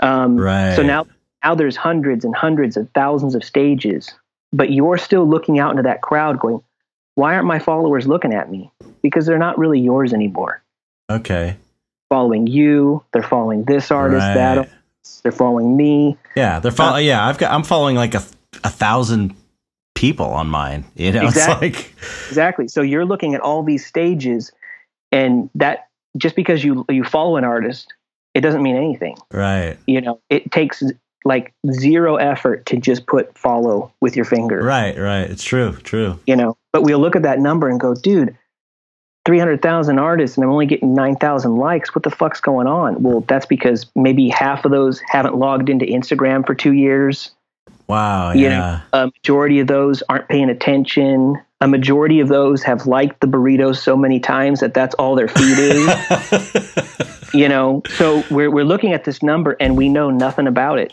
Um, 0.00 0.36
Right. 0.36 0.74
So 0.76 0.82
now, 0.82 1.06
now 1.42 1.54
there's 1.54 1.76
hundreds 1.76 2.26
and 2.26 2.34
hundreds 2.34 2.76
of 2.76 2.90
thousands 2.90 3.34
of 3.34 3.42
stages, 3.42 4.12
but 4.52 4.70
you're 4.70 4.98
still 4.98 5.26
looking 5.26 5.58
out 5.58 5.70
into 5.70 5.82
that 5.84 6.02
crowd, 6.02 6.38
going, 6.40 6.60
"Why 7.14 7.34
aren't 7.34 7.46
my 7.46 7.58
followers 7.58 8.06
looking 8.06 8.32
at 8.34 8.50
me? 8.50 8.70
Because 9.02 9.26
they're 9.26 9.38
not 9.38 9.58
really 9.58 9.80
yours 9.80 10.12
anymore. 10.12 10.62
Okay. 11.10 11.56
Following 12.08 12.46
you, 12.46 13.04
they're 13.12 13.22
following 13.22 13.64
this 13.64 13.90
artist, 13.90 14.20
that, 14.20 14.58
artist, 14.58 15.22
they're 15.22 15.32
following 15.32 15.76
me. 15.76 16.16
Yeah, 16.36 16.58
they're 16.60 16.72
follow- 16.72 16.96
uh, 16.96 16.98
yeah, 16.98 17.26
I've 17.26 17.38
got 17.38 17.52
I'm 17.52 17.62
following 17.64 17.96
like 17.96 18.14
a 18.14 18.22
a 18.64 18.68
thousand 18.70 19.34
people 19.94 20.26
on 20.26 20.48
mine. 20.48 20.84
You 20.96 21.12
know, 21.12 21.22
Exactly. 21.26 21.68
it's 21.68 21.78
like 21.78 21.94
Exactly. 22.28 22.68
So 22.68 22.82
you're 22.82 23.04
looking 23.06 23.34
at 23.34 23.40
all 23.40 23.62
these 23.62 23.86
stages, 23.86 24.52
and 25.12 25.48
that 25.54 25.88
just 26.16 26.34
because 26.36 26.64
you 26.64 26.84
you 26.88 27.04
follow 27.04 27.36
an 27.36 27.44
artist, 27.44 27.92
it 28.34 28.40
doesn't 28.40 28.62
mean 28.62 28.76
anything. 28.76 29.16
right, 29.32 29.76
You 29.86 30.00
know, 30.00 30.20
it 30.30 30.50
takes 30.50 30.82
like 31.24 31.52
zero 31.70 32.16
effort 32.16 32.66
to 32.66 32.76
just 32.76 33.06
put 33.06 33.36
follow 33.36 33.92
with 34.00 34.16
your 34.16 34.24
finger. 34.24 34.62
right, 34.62 34.96
right. 34.98 35.30
It's 35.30 35.44
true, 35.44 35.72
true. 35.82 36.18
You 36.26 36.36
know, 36.36 36.56
but 36.72 36.82
we'll 36.82 36.98
look 36.98 37.16
at 37.16 37.22
that 37.22 37.38
number 37.40 37.68
and 37.68 37.78
go, 37.78 37.94
dude, 37.94 38.36
three 39.26 39.38
hundred 39.38 39.62
thousand 39.62 39.98
artists, 39.98 40.36
and 40.36 40.44
I'm 40.44 40.50
only 40.50 40.66
getting 40.66 40.94
nine 40.94 41.16
thousand 41.16 41.56
likes. 41.56 41.94
What 41.94 42.04
the 42.04 42.10
fuck's 42.10 42.40
going 42.40 42.66
on? 42.66 43.02
Well, 43.02 43.20
that's 43.20 43.46
because 43.46 43.86
maybe 43.94 44.28
half 44.28 44.64
of 44.64 44.70
those 44.70 45.00
haven't 45.06 45.36
logged 45.36 45.68
into 45.68 45.84
Instagram 45.84 46.46
for 46.46 46.54
two 46.54 46.72
years. 46.72 47.30
Wow. 47.86 48.32
You 48.32 48.48
know, 48.48 48.56
Yeah. 48.58 48.80
A 48.92 49.06
majority 49.06 49.58
of 49.60 49.66
those 49.66 50.02
aren't 50.08 50.28
paying 50.28 50.48
attention. 50.48 51.36
A 51.60 51.66
majority 51.66 52.20
of 52.20 52.28
those 52.28 52.62
have 52.62 52.86
liked 52.86 53.20
the 53.20 53.26
burritos 53.26 53.78
so 53.78 53.96
many 53.96 54.20
times 54.20 54.60
that 54.60 54.74
that's 54.74 54.94
all 54.94 55.14
their 55.16 55.28
feed 55.28 55.58
is. 55.58 57.30
you 57.34 57.48
know, 57.48 57.82
so 57.96 58.22
we're 58.30 58.50
we're 58.50 58.64
looking 58.64 58.92
at 58.92 59.04
this 59.04 59.22
number 59.22 59.56
and 59.60 59.76
we 59.76 59.88
know 59.88 60.08
nothing 60.10 60.46
about 60.46 60.78
it. 60.78 60.92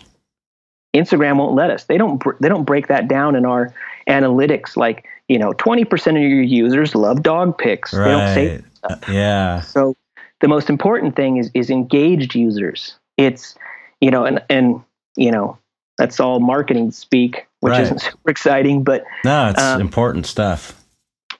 Instagram 0.98 1.38
won't 1.38 1.56
let 1.56 1.70
us. 1.70 1.86
They 1.86 1.98
don't 1.98 2.22
they 2.41 2.50
don't 2.50 2.64
break 2.66 2.88
that 2.88 3.08
down 3.08 3.36
in 3.36 3.45
our 3.45 3.74
analytics. 4.10 4.76
Like 4.78 5.06
you 5.28 5.38
know, 5.39 5.54
twenty 5.54 5.86
percent 5.86 6.18
of 6.18 6.24
your 6.24 6.41
users 6.41 6.95
love 6.95 7.24
dog 7.24 7.58
pics. 7.58 7.91
They 7.91 7.98
don't 8.04 8.34
say 8.34 8.62
right. 8.89 9.10
yeah. 9.10 9.62
so 9.62 9.95
the 10.41 10.48
most 10.48 10.70
important 10.70 11.16
thing 11.16 11.38
is 11.38 11.50
is 11.54 11.70
engaged 11.70 12.36
users. 12.36 12.95
It's 13.18 13.56
you 14.02 14.12
know, 14.12 14.26
and 14.26 14.41
and 14.50 14.82
you 15.16 15.32
know, 15.32 15.58
that's 15.98 16.20
all 16.20 16.39
marketing 16.39 16.91
speak, 16.91 17.48
which 17.62 17.72
Right. 17.72 17.82
isn't 17.82 18.00
super 18.02 18.30
exciting, 18.30 18.84
but 18.84 19.04
No, 19.26 19.50
it's 19.50 19.62
Um, 19.62 19.82
important 19.82 20.26
stuff. 20.28 20.80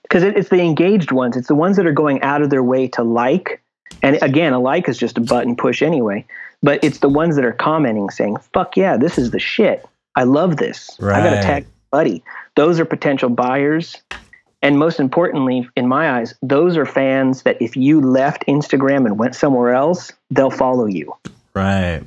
because 0.02 0.22
it, 0.24 0.36
it's 0.36 0.48
the 0.48 0.60
engaged 0.60 1.12
ones. 1.12 1.36
It's 1.36 1.48
the 1.48 1.54
ones 1.54 1.76
that 1.76 1.86
are 1.86 1.92
going 1.92 2.20
out 2.22 2.42
of 2.42 2.50
their 2.50 2.62
way 2.62 2.88
to 2.88 3.02
like. 3.02 3.62
And 4.02 4.18
again, 4.22 4.52
a 4.52 4.58
like 4.58 4.88
is 4.88 4.98
just 4.98 5.16
a 5.16 5.20
button 5.20 5.56
push 5.56 5.80
anyway. 5.82 6.24
But 6.62 6.82
it's 6.82 6.98
the 6.98 7.08
ones 7.08 7.36
that 7.36 7.44
are 7.44 7.52
commenting 7.52 8.10
saying, 8.10 8.36
"Fuck 8.52 8.76
yeah, 8.76 8.96
this 8.96 9.18
is 9.18 9.30
the 9.30 9.38
shit. 9.38 9.86
I 10.16 10.24
love 10.24 10.56
this. 10.56 10.90
I 11.00 11.04
got 11.22 11.30
to 11.30 11.36
Right. 11.36 11.42
tag 11.42 11.66
buddy." 11.90 12.22
Those 12.56 12.80
are 12.80 12.84
potential 12.84 13.28
buyers. 13.28 13.96
And 14.60 14.76
most 14.76 14.98
importantly, 14.98 15.68
in 15.76 15.86
my 15.86 16.18
eyes, 16.18 16.34
those 16.42 16.76
are 16.76 16.84
fans 16.84 17.42
that 17.42 17.62
if 17.62 17.76
you 17.76 18.00
left 18.00 18.44
Instagram 18.48 19.06
and 19.06 19.16
went 19.16 19.36
somewhere 19.36 19.72
else, 19.72 20.12
they'll 20.30 20.50
follow 20.50 20.86
you. 20.86 21.14
Right. 21.54 22.02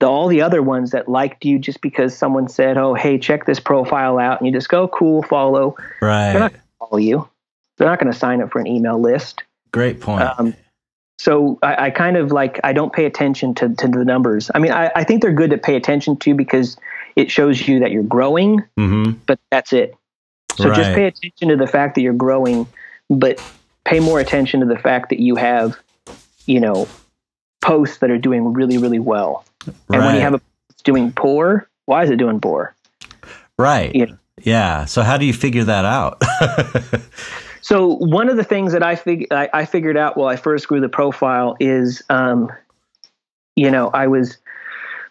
The, 0.00 0.06
all 0.06 0.28
the 0.28 0.42
other 0.42 0.60
ones 0.62 0.90
that 0.90 1.08
liked 1.08 1.46
you 1.46 1.58
just 1.58 1.80
because 1.80 2.14
someone 2.14 2.46
said, 2.48 2.76
"Oh, 2.76 2.92
hey, 2.92 3.16
check 3.18 3.46
this 3.46 3.58
profile 3.58 4.18
out," 4.18 4.38
and 4.38 4.46
you 4.46 4.52
just 4.52 4.68
go, 4.68 4.86
"Cool, 4.86 5.22
follow." 5.22 5.76
Right. 6.02 6.32
They're 6.32 6.40
not- 6.40 6.52
going 6.52 6.60
to 6.60 6.66
Follow 6.80 6.98
you. 6.98 7.28
They're 7.78 7.88
not 7.88 7.98
going 7.98 8.12
to 8.12 8.18
sign 8.18 8.42
up 8.42 8.50
for 8.52 8.58
an 8.60 8.66
email 8.66 9.00
list. 9.00 9.42
Great 9.72 10.00
point. 10.02 10.28
Um, 10.38 10.54
so 11.18 11.58
I, 11.62 11.86
I 11.86 11.90
kind 11.90 12.16
of 12.16 12.32
like 12.32 12.60
I 12.64 12.72
don't 12.72 12.92
pay 12.92 13.04
attention 13.04 13.54
to, 13.56 13.74
to 13.74 13.88
the 13.88 14.04
numbers. 14.04 14.50
I 14.54 14.58
mean, 14.58 14.72
I, 14.72 14.90
I 14.94 15.04
think 15.04 15.22
they're 15.22 15.32
good 15.32 15.50
to 15.50 15.58
pay 15.58 15.76
attention 15.76 16.16
to 16.18 16.34
because 16.34 16.76
it 17.16 17.30
shows 17.30 17.66
you 17.66 17.80
that 17.80 17.92
you're 17.92 18.02
growing, 18.02 18.62
mm-hmm. 18.78 19.12
but 19.26 19.38
that's 19.50 19.72
it. 19.72 19.94
So 20.56 20.72
just 20.72 20.94
pay 20.94 21.06
attention 21.06 21.48
to 21.48 21.56
the 21.56 21.66
fact 21.66 21.96
that 21.96 22.02
you're 22.02 22.12
growing, 22.12 22.66
but 23.10 23.42
pay 23.84 23.98
more 23.98 24.20
attention 24.20 24.60
to 24.60 24.66
the 24.66 24.78
fact 24.78 25.08
that 25.10 25.18
you 25.18 25.34
have, 25.34 25.76
you 26.46 26.60
know, 26.60 26.88
posts 27.60 27.98
that 27.98 28.10
are 28.10 28.18
doing 28.18 28.52
really, 28.52 28.78
really 28.78 29.00
well. 29.00 29.44
And 29.66 30.04
when 30.04 30.14
you 30.14 30.20
have 30.20 30.34
a 30.34 30.40
doing 30.84 31.12
poor, 31.12 31.68
why 31.86 32.04
is 32.04 32.10
it 32.10 32.16
doing 32.16 32.40
poor? 32.40 32.74
Right. 33.58 33.94
you 33.94 34.06
know. 34.06 34.18
Yeah. 34.42 34.84
So 34.84 35.02
how 35.02 35.16
do 35.16 35.24
you 35.24 35.32
figure 35.32 35.64
that 35.64 35.84
out? 35.84 36.20
So 37.64 37.94
one 37.96 38.28
of 38.28 38.36
the 38.36 38.44
things 38.44 38.72
that 38.74 38.82
I 38.82 38.94
fig- 38.94 39.32
I, 39.32 39.48
I 39.54 39.64
figured 39.64 39.96
out 39.96 40.18
while 40.18 40.28
I 40.28 40.36
first 40.36 40.68
grew 40.68 40.80
the 40.82 40.88
profile 40.90 41.56
is, 41.60 42.02
um, 42.10 42.52
you 43.56 43.70
know, 43.70 43.88
I 43.94 44.06
was 44.06 44.36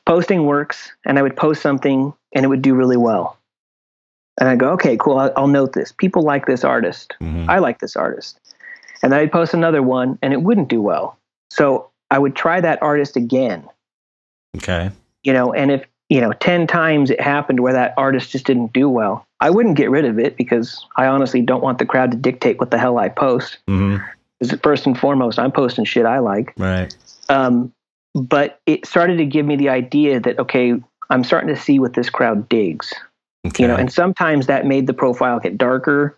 posting 0.05 0.45
works 0.45 0.91
and 1.03 1.17
I 1.17 1.23
would 1.23 1.35
post 1.35 1.63
something 1.63 2.13
and 2.31 2.45
it 2.45 2.49
would 2.49 2.61
do 2.61 2.75
really 2.75 2.95
well, 2.95 3.39
and 4.39 4.47
I 4.47 4.55
go, 4.55 4.69
okay, 4.73 4.95
cool, 4.97 5.17
I'll, 5.17 5.33
I'll 5.35 5.47
note 5.47 5.73
this. 5.73 5.91
People 5.91 6.21
like 6.21 6.45
this 6.45 6.63
artist. 6.63 7.15
Mhm. 7.21 7.49
I 7.49 7.57
like 7.57 7.79
this 7.79 7.95
artist, 7.95 8.39
and 9.01 9.11
then 9.11 9.19
I'd 9.19 9.31
post 9.31 9.55
another 9.55 9.81
one 9.81 10.19
and 10.21 10.31
it 10.31 10.43
wouldn't 10.43 10.67
do 10.69 10.79
well. 10.79 11.17
So 11.49 11.89
I 12.11 12.19
would 12.19 12.35
try 12.35 12.61
that 12.61 12.79
artist 12.83 13.15
again, 13.15 13.67
Okay. 14.57 14.91
you 15.23 15.33
know, 15.33 15.53
and 15.53 15.71
if 15.71 15.87
you 16.13 16.21
know, 16.21 16.31
10 16.31 16.67
times 16.67 17.09
it 17.09 17.19
happened 17.19 17.61
where 17.61 17.73
that 17.73 17.95
artist 17.97 18.29
just 18.29 18.45
didn't 18.45 18.71
do 18.71 18.87
well. 18.87 19.25
I 19.39 19.49
wouldn't 19.49 19.75
get 19.75 19.89
rid 19.89 20.05
of 20.05 20.19
it 20.19 20.37
because 20.37 20.85
I 20.95 21.07
honestly 21.07 21.41
don't 21.41 21.63
want 21.63 21.79
the 21.79 21.87
crowd 21.87 22.11
to 22.11 22.17
dictate 22.17 22.59
what 22.59 22.69
the 22.69 22.77
hell 22.77 22.99
I 22.99 23.09
post. 23.09 23.57
hmm 23.67 23.97
Because 24.39 24.59
first 24.61 24.85
and 24.85 24.95
foremost, 24.95 25.39
I'm 25.39 25.51
posting 25.51 25.85
shit 25.85 26.05
I 26.05 26.19
like. 26.19 26.53
Right. 26.55 26.95
Um, 27.29 27.73
but 28.13 28.59
it 28.67 28.85
started 28.85 29.17
to 29.17 29.25
give 29.25 29.47
me 29.47 29.55
the 29.55 29.69
idea 29.69 30.19
that, 30.19 30.37
okay, 30.37 30.75
I'm 31.09 31.23
starting 31.23 31.49
to 31.49 31.59
see 31.59 31.79
what 31.79 31.95
this 31.95 32.11
crowd 32.11 32.47
digs. 32.47 32.93
Okay. 33.47 33.63
You 33.63 33.67
know, 33.67 33.75
and 33.75 33.91
sometimes 33.91 34.45
that 34.45 34.67
made 34.67 34.85
the 34.85 34.93
profile 34.93 35.39
get 35.39 35.57
darker. 35.57 36.15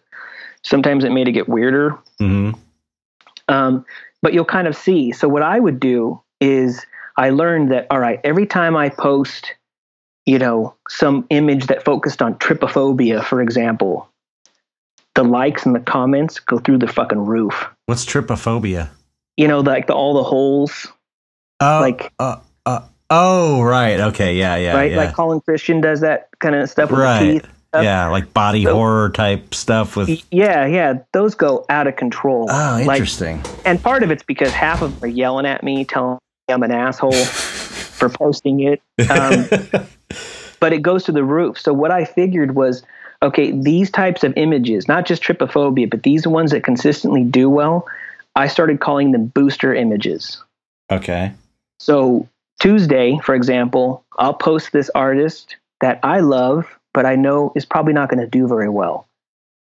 Sometimes 0.64 1.06
it 1.06 1.14
made 1.14 1.30
it 1.30 1.32
get 1.32 1.48
weirder. 1.48 1.98
hmm 2.20 2.52
Um, 3.48 3.86
but 4.22 4.34
you'll 4.34 4.44
kind 4.44 4.68
of 4.68 4.76
see. 4.76 5.14
So 5.14 5.30
what 5.30 5.42
I 5.42 5.58
would 5.58 5.80
do 5.80 6.22
is 6.42 6.86
I 7.16 7.30
learned 7.30 7.72
that 7.72 7.88
all 7.90 8.00
right, 8.00 8.20
every 8.26 8.46
time 8.46 8.76
I 8.76 8.90
post, 8.90 9.56
you 10.26 10.40
know, 10.40 10.74
some 10.90 11.26
image 11.30 11.68
that 11.68 11.84
focused 11.86 12.22
on 12.22 12.36
trypophobia, 12.36 13.24
for 13.24 13.42
example, 13.42 14.10
the 15.14 15.24
likes 15.24 15.66
and 15.66 15.76
the 15.76 15.80
comments 15.80 16.40
go 16.40 16.58
through 16.60 16.80
the 16.80 16.88
fucking 16.88 17.20
roof. 17.26 17.68
What's 17.86 18.06
trypophobia? 18.06 18.90
You 19.38 19.48
know, 19.48 19.60
like 19.62 19.88
the, 19.88 19.94
all 19.94 20.14
the 20.16 20.24
holes, 20.24 20.88
Oh, 21.62 21.80
like 21.80 22.12
uh, 22.20 22.38
uh, 22.66 22.82
oh, 23.10 23.62
right. 23.62 24.00
Okay. 24.00 24.36
Yeah. 24.36 24.56
Yeah. 24.58 24.76
right, 24.76 24.92
Yeah. 24.92 24.98
like 24.98 25.14
Colin 25.14 25.40
Christian 25.42 25.80
does 25.80 26.02
that 26.02 26.28
kind 26.40 26.56
of 26.56 26.70
stuff 26.70 26.92
with 26.92 27.00
right. 27.00 27.20
teeth. 27.42 27.48
Yeah. 27.74 28.08
Like 28.08 28.34
body 28.34 28.64
So- 28.64 28.74
horror 28.74 29.10
type 29.10 29.54
stuff 29.54 29.96
with. 29.96 30.10
Yeah, 30.32 30.66
yeah, 30.66 31.00
those 31.14 31.36
go 31.36 31.66
out 31.70 31.88
of 31.88 31.96
control. 31.98 32.48
Oh, 32.50 32.82
Like, 32.86 32.96
interesting. 33.00 33.42
and 33.66 33.82
part 33.82 34.02
of 34.04 34.12
it's 34.12 34.24
because 34.24 34.52
half 34.52 34.82
of 34.82 34.94
them 35.00 35.04
are 35.10 35.12
yelling 35.14 35.46
at 35.46 35.62
me, 35.64 35.84
telling 35.86 36.18
me 36.48 36.54
I'm 36.54 36.64
an 36.64 36.72
asshole 36.72 37.12
for 37.14 38.10
posting 38.10 38.62
it. 38.62 38.82
Um, 39.10 39.86
but 40.66 40.74
it 40.74 40.82
goes 40.82 41.04
to 41.04 41.12
the 41.12 41.24
roof. 41.24 41.60
So 41.60 41.74
what 41.74 41.92
I 41.92 42.06
figured 42.06 42.56
was, 42.56 42.82
okay, 43.22 43.52
these 43.52 43.92
types 43.92 44.24
of 44.24 44.34
images, 44.36 44.88
not 44.88 45.06
just 45.06 45.22
trypophobia, 45.22 45.88
but 45.88 46.02
these 46.02 46.26
ones 46.26 46.50
that 46.50 46.64
consistently 46.64 47.24
do 47.24 47.52
well, 47.52 47.88
I 48.36 48.48
started 48.48 48.80
calling 48.80 49.12
them 49.12 49.28
booster 49.28 49.76
images. 49.76 50.42
okay. 50.92 51.34
So 51.80 52.28
Tuesday, 52.60 53.20
for 53.24 53.36
example, 53.36 54.04
I'll 54.18 54.34
post 54.34 54.72
this 54.72 54.90
artist 54.96 55.56
that 55.82 56.00
I 56.02 56.22
love, 56.22 56.66
but 56.96 57.06
I 57.06 57.16
know 57.16 57.52
is 57.56 57.64
probably 57.64 57.94
not 57.94 58.10
going 58.10 58.22
to 58.22 58.28
do 58.28 58.48
very 58.48 58.70
well. 58.70 59.08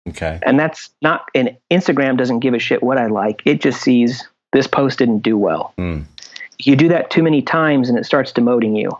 Okay. 0.07 0.39
And 0.43 0.59
that's 0.59 0.91
not, 1.01 1.25
and 1.33 1.57
Instagram 1.71 2.19
doesn't 2.19 2.41
give 2.41 2.53
a 2.53 2.59
shit 2.59 2.83
what 2.83 2.99
I 2.99 3.07
like. 3.07 3.41
It 3.45 3.61
just 3.61 3.81
sees 3.81 4.27
this 4.51 4.67
post 4.67 4.99
didn't 4.99 5.23
do 5.23 5.39
well. 5.39 5.73
Mm. 5.79 6.05
You 6.59 6.75
do 6.75 6.89
that 6.89 7.09
too 7.09 7.23
many 7.23 7.41
times 7.41 7.89
and 7.89 7.97
it 7.97 8.05
starts 8.05 8.31
demoting 8.31 8.79
you. 8.79 8.91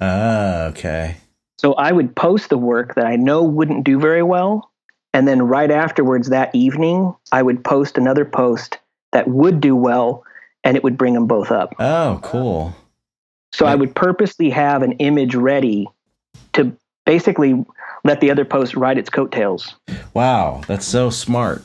Ah, 0.00 0.62
okay. 0.68 1.16
So 1.62 1.74
I 1.74 1.92
would 1.92 2.16
post 2.16 2.50
the 2.50 2.58
work 2.58 2.96
that 2.96 3.06
I 3.06 3.14
know 3.14 3.44
wouldn't 3.44 3.84
do 3.84 4.00
very 4.00 4.24
well. 4.24 4.68
And 5.14 5.28
then 5.28 5.42
right 5.42 5.70
afterwards 5.70 6.28
that 6.30 6.52
evening, 6.52 7.14
I 7.30 7.42
would 7.42 7.62
post 7.62 7.96
another 7.96 8.24
post 8.24 8.78
that 9.12 9.28
would 9.28 9.60
do 9.60 9.76
well 9.76 10.24
and 10.64 10.76
it 10.76 10.82
would 10.82 10.98
bring 10.98 11.14
them 11.14 11.28
both 11.28 11.52
up. 11.52 11.76
Oh, 11.78 12.18
cool. 12.22 12.74
So 13.52 13.66
I 13.66 13.76
would 13.76 13.94
purposely 13.94 14.50
have 14.50 14.82
an 14.82 14.92
image 14.92 15.36
ready 15.36 15.86
to 16.54 16.76
basically 17.04 17.64
let 18.02 18.20
the 18.20 18.30
other 18.30 18.44
post 18.44 18.74
ride 18.74 18.98
its 18.98 19.10
coattails. 19.10 19.76
Wow, 20.14 20.62
that's 20.66 20.86
so 20.86 21.10
smart. 21.10 21.62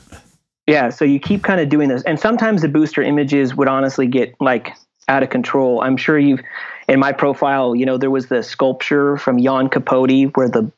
Yeah, 0.68 0.90
so 0.90 1.04
you 1.04 1.18
keep 1.18 1.42
kind 1.42 1.60
of 1.60 1.70
doing 1.70 1.88
this. 1.88 2.02
And 2.04 2.20
sometimes 2.20 2.62
the 2.62 2.68
booster 2.68 3.02
images 3.02 3.56
would 3.56 3.68
honestly 3.68 4.06
get 4.06 4.34
like 4.38 4.74
out 5.08 5.22
of 5.22 5.30
control. 5.30 5.80
I'm 5.80 5.96
sure 5.96 6.18
you've 6.18 6.42
in 6.88 6.98
my 6.98 7.12
profile, 7.12 7.74
you 7.76 7.84
know, 7.86 7.96
there 7.98 8.10
was 8.10 8.26
the 8.28 8.42
sculpture 8.42 9.16
from 9.16 9.40
Jan 9.42 9.68
Capote 9.68 10.36
where 10.36 10.48
the 10.48 10.70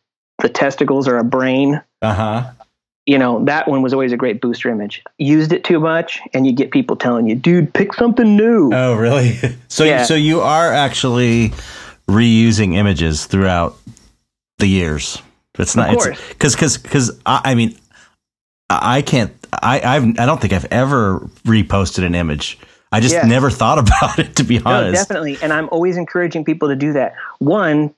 the 0.43 0.49
testicles 0.49 1.07
are 1.07 1.19
a 1.19 1.25
brain. 1.25 1.81
Uh-huh. 2.03 2.51
You 3.07 3.19
know, 3.19 3.45
that 3.45 3.69
one 3.69 3.83
was 3.83 3.93
always 3.93 4.13
a 4.13 4.17
great 4.17 4.41
booster 4.41 4.71
image. 4.71 5.03
Used 5.19 5.53
it 5.53 5.65
too 5.65 5.81
much 5.81 6.21
and 6.33 6.47
you 6.47 6.53
get 6.53 6.71
people 6.71 6.97
telling 6.97 7.27
you, 7.29 7.35
"Dude, 7.35 7.73
pick 7.73 7.95
something 7.95 8.37
new." 8.37 8.71
Oh, 8.73 8.95
really? 8.95 9.39
So 9.69 9.85
Yeah. 9.85 10.03
so 10.05 10.15
you 10.15 10.41
are 10.41 10.73
actually 10.73 11.53
reusing 12.09 12.75
images 12.75 13.27
throughout 13.27 13.77
the 14.59 14.67
years. 14.67 15.23
It's 15.59 15.77
not 15.77 15.89
Of 15.89 15.95
it's 15.95 16.05
course. 16.05 16.21
cuz 16.39 16.57
cuz 16.57 16.77
cuz 16.79 17.11
I, 17.25 17.41
I 17.45 17.55
mean 17.55 17.77
I 18.69 18.99
I 18.99 19.03
can't 19.03 19.33
I 19.63 19.81
I've 19.81 20.19
I 20.19 20.27
don't 20.27 20.41
think 20.41 20.53
I've 20.53 20.67
ever 20.73 21.21
reposted 21.47 22.05
an 22.05 22.15
image. 22.15 22.59
I 22.93 23.01
just 23.01 23.15
Yeah. 23.15 23.27
never 23.27 23.51
thought 23.51 23.79
about 23.79 24.19
it 24.19 24.37
to 24.37 24.45
be 24.45 24.59
No, 24.59 24.71
honest. 24.71 24.95
definitely. 25.09 25.39
And 25.43 25.53
I'm 25.53 25.69
always 25.71 25.97
encouraging 25.97 26.45
people 26.45 26.69
to 26.69 26.77
do 26.77 26.93
that. 26.95 27.15
One, 27.39 27.95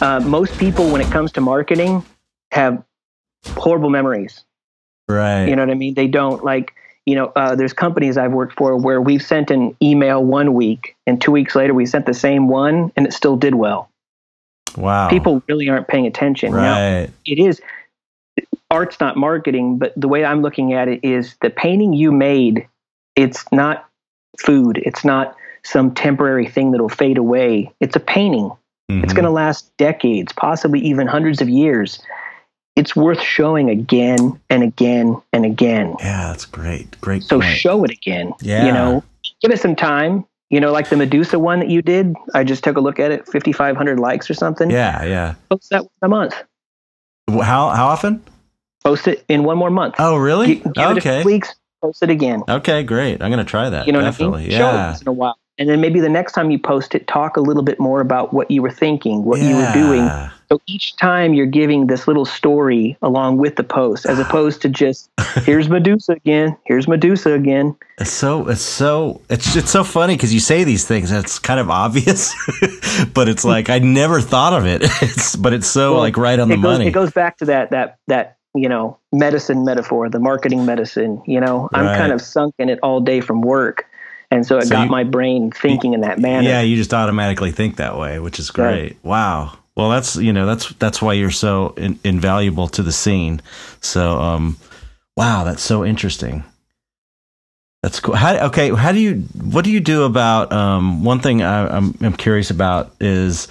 uh, 0.00 0.20
most 0.20 0.56
people, 0.58 0.90
when 0.90 1.00
it 1.00 1.10
comes 1.10 1.32
to 1.32 1.40
marketing, 1.40 2.02
have 2.52 2.82
horrible 3.56 3.90
memories. 3.90 4.44
Right. 5.08 5.46
You 5.46 5.56
know 5.56 5.62
what 5.62 5.70
I 5.70 5.74
mean? 5.74 5.94
They 5.94 6.06
don't 6.06 6.44
like, 6.44 6.72
you 7.06 7.14
know, 7.16 7.32
uh, 7.36 7.54
there's 7.54 7.72
companies 7.72 8.16
I've 8.16 8.32
worked 8.32 8.54
for 8.56 8.76
where 8.76 9.00
we've 9.00 9.22
sent 9.22 9.50
an 9.50 9.76
email 9.82 10.22
one 10.24 10.54
week 10.54 10.96
and 11.06 11.20
two 11.20 11.32
weeks 11.32 11.54
later 11.54 11.74
we 11.74 11.84
sent 11.86 12.06
the 12.06 12.14
same 12.14 12.48
one 12.48 12.92
and 12.96 13.06
it 13.06 13.12
still 13.12 13.36
did 13.36 13.54
well. 13.54 13.88
wow. 14.76 15.08
People 15.08 15.42
really 15.48 15.68
aren't 15.68 15.88
paying 15.88 16.06
attention. 16.06 16.52
Now, 16.52 16.74
Right. 17.00 17.10
it 17.26 17.38
is 17.38 17.60
art's 18.70 19.00
not 19.00 19.16
marketing, 19.16 19.78
but 19.78 19.92
the 19.96 20.06
way 20.06 20.24
I'm 20.24 20.42
looking 20.42 20.72
at 20.74 20.86
it 20.86 21.00
is 21.02 21.34
the 21.42 21.50
painting 21.50 21.92
you 21.92 22.12
made, 22.12 22.68
it's 23.16 23.44
not 23.50 23.88
food. 24.38 24.78
It's 24.84 25.04
not 25.04 25.36
some 25.64 25.92
temporary 25.94 26.46
thing 26.46 26.70
that'll 26.70 26.88
fade 26.88 27.18
away. 27.18 27.72
It's 27.80 27.96
a 27.96 28.00
painting. 28.00 28.50
It's 28.88 29.12
Mhm. 29.12 29.16
going 29.16 29.24
to 29.24 29.30
last 29.30 29.70
decades, 29.76 30.32
possibly 30.32 30.80
even 30.80 31.06
hundreds 31.06 31.40
of 31.40 31.48
years. 31.48 32.00
It's 32.76 32.96
worth 32.96 33.20
showing 33.20 33.68
again 33.70 34.40
and 34.48 34.62
again 34.62 35.16
and 35.32 35.44
again. 35.44 35.94
Yeah, 36.00 36.28
that's 36.28 36.44
great. 36.46 37.00
Great 37.00 37.22
So 37.22 37.40
point. 37.40 37.56
show 37.56 37.84
it 37.84 37.90
again. 37.90 38.32
Yeah. 38.40 38.66
You 38.66 38.72
know, 38.72 39.04
give 39.42 39.50
it 39.52 39.60
some 39.60 39.76
time. 39.76 40.24
You 40.48 40.58
know, 40.60 40.72
like 40.72 40.88
the 40.88 40.96
Medusa 40.96 41.38
one 41.38 41.60
that 41.60 41.68
you 41.68 41.82
did. 41.82 42.16
I 42.34 42.42
just 42.42 42.64
took 42.64 42.76
a 42.76 42.80
look 42.80 42.98
at 42.98 43.12
it, 43.12 43.28
5,500 43.28 44.00
likes 44.00 44.28
or 44.28 44.34
something. 44.34 44.70
yeah, 44.70 45.04
yeah. 45.04 45.34
Post 45.50 45.68
that 45.70 45.84
a 46.02 46.08
month. 46.08 46.34
How 47.28 47.68
how 47.70 47.86
often? 47.86 48.22
Post 48.82 49.06
it 49.06 49.24
in 49.28 49.44
one 49.44 49.58
more 49.58 49.70
month. 49.70 49.94
Oh, 49.98 50.16
really? 50.16 50.46
Gi- 50.46 50.54
give 50.54 50.66
it 50.74 50.78
a 50.78 50.90
okay. 50.98 51.22
few 51.22 51.26
weeks. 51.32 51.54
Post 51.80 52.02
it 52.02 52.10
again. 52.10 52.42
Okay, 52.48 52.82
great. 52.82 53.22
I'm 53.22 53.30
going 53.30 53.44
to 53.44 53.50
try 53.50 53.70
that. 53.70 53.86
You 53.86 53.92
know 53.92 54.00
Definitely. 54.02 54.32
what 54.32 54.38
I 54.40 54.42
mean? 54.42 54.50
Show 54.50 54.68
it 54.68 54.72
Yeah. 54.72 54.86
once 54.88 55.00
in 55.02 55.08
a 55.08 55.12
while. 55.12 55.36
And 55.58 55.68
then 55.68 55.80
maybe 55.82 56.00
the 56.00 56.08
next 56.08 56.32
time 56.32 56.50
you 56.50 56.58
post 56.58 56.94
it, 56.94 57.06
talk 57.06 57.36
a 57.36 57.40
little 57.40 57.62
bit 57.62 57.78
more 57.78 58.00
about 58.00 58.32
what 58.32 58.50
you 58.50 58.62
were 58.62 58.70
thinking, 58.70 59.24
what 59.24 59.40
you 59.42 59.54
were 59.56 59.70
doing. 59.74 60.08
So 60.48 60.58
each 60.66 60.96
time 60.96 61.34
you're 61.34 61.44
giving 61.44 61.86
this 61.86 62.08
little 62.08 62.24
story 62.24 62.96
along 63.02 63.36
with 63.36 63.56
the 63.56 63.62
post, 63.62 64.06
as 64.06 64.18
opposed 64.18 64.62
to 64.62 64.70
just 64.70 65.10
here's 65.44 65.68
Medusa 65.68 66.12
again, 66.12 66.56
here's 66.64 66.88
Medusa 66.88 67.34
again. 67.34 67.76
It's 67.98 68.10
so 68.10 68.48
it's 68.48 68.62
so 68.62 69.20
it's 69.28 69.54
it's 69.54 69.70
so 69.70 69.84
funny 69.84 70.14
because 70.14 70.32
you 70.32 70.40
say 70.40 70.64
these 70.64 70.86
things 70.86 71.10
and 71.10 71.22
it's 71.22 71.38
kind 71.38 71.60
of 71.60 71.68
obvious, 71.68 72.34
but 73.14 73.28
it's 73.28 73.44
like 73.44 73.68
I 73.68 73.80
never 73.80 74.20
thought 74.22 74.54
of 74.54 74.64
it. 74.66 74.82
It's 75.02 75.36
but 75.36 75.52
it's 75.52 75.66
so 75.66 75.92
Well, 75.92 76.00
like 76.00 76.16
right 76.16 76.38
on 76.38 76.48
the 76.48 76.56
goes, 76.56 76.62
money. 76.62 76.86
It 76.88 76.92
goes 76.92 77.10
back 77.12 77.36
to 77.38 77.44
that 77.46 77.70
that 77.72 77.98
that 78.08 78.38
you 78.54 78.68
know 78.68 78.98
medicine 79.12 79.64
metaphor, 79.64 80.08
the 80.08 80.18
marketing 80.20 80.64
medicine. 80.66 81.22
You 81.26 81.40
know, 81.40 81.68
I'm 81.72 81.86
kind 81.96 82.12
of 82.12 82.20
sunk 82.20 82.54
in 82.58 82.68
it 82.68 82.78
all 82.82 83.00
day 83.00 83.20
from 83.20 83.42
work, 83.42 83.86
and 84.30 84.44
so 84.46 84.58
it 84.58 84.64
So 84.66 84.70
got 84.70 84.84
you- 84.84 84.90
my 84.90 85.04
brain 85.04 85.50
thinking 85.52 85.94
in 85.94 86.00
that 86.02 86.18
manner. 86.18 86.48
yeah, 86.48 86.60
you 86.60 86.76
just 86.76 86.92
automatically 86.94 87.52
think 87.52 87.76
that 87.76 87.96
way, 87.98 88.18
which 88.18 88.38
is 88.38 88.50
great. 88.50 88.66
Right. 88.82 88.96
Wow. 89.02 89.52
Well, 89.76 89.88
that's 89.90 90.16
you 90.16 90.32
know 90.32 90.46
that's 90.46 90.68
that's 90.74 91.00
why 91.00 91.12
you're 91.14 91.30
so 91.30 91.74
in, 91.76 91.98
invaluable 92.04 92.68
to 92.68 92.82
the 92.82 92.92
scene. 92.92 93.40
So, 93.80 94.18
um, 94.20 94.56
wow, 95.16 95.44
that's 95.44 95.62
so 95.62 95.84
interesting. 95.84 96.44
That's 97.82 97.98
cool. 97.98 98.14
How, 98.14 98.46
okay, 98.48 98.68
how 98.74 98.92
do 98.92 98.98
you? 99.00 99.22
What 99.42 99.64
do 99.64 99.70
you 99.70 99.80
do 99.80 100.02
about? 100.02 100.52
Um, 100.52 101.02
one 101.02 101.20
thing 101.20 101.40
I, 101.42 101.74
I'm 101.74 101.96
I'm 102.02 102.12
curious 102.12 102.50
about 102.50 102.92
is 103.00 103.48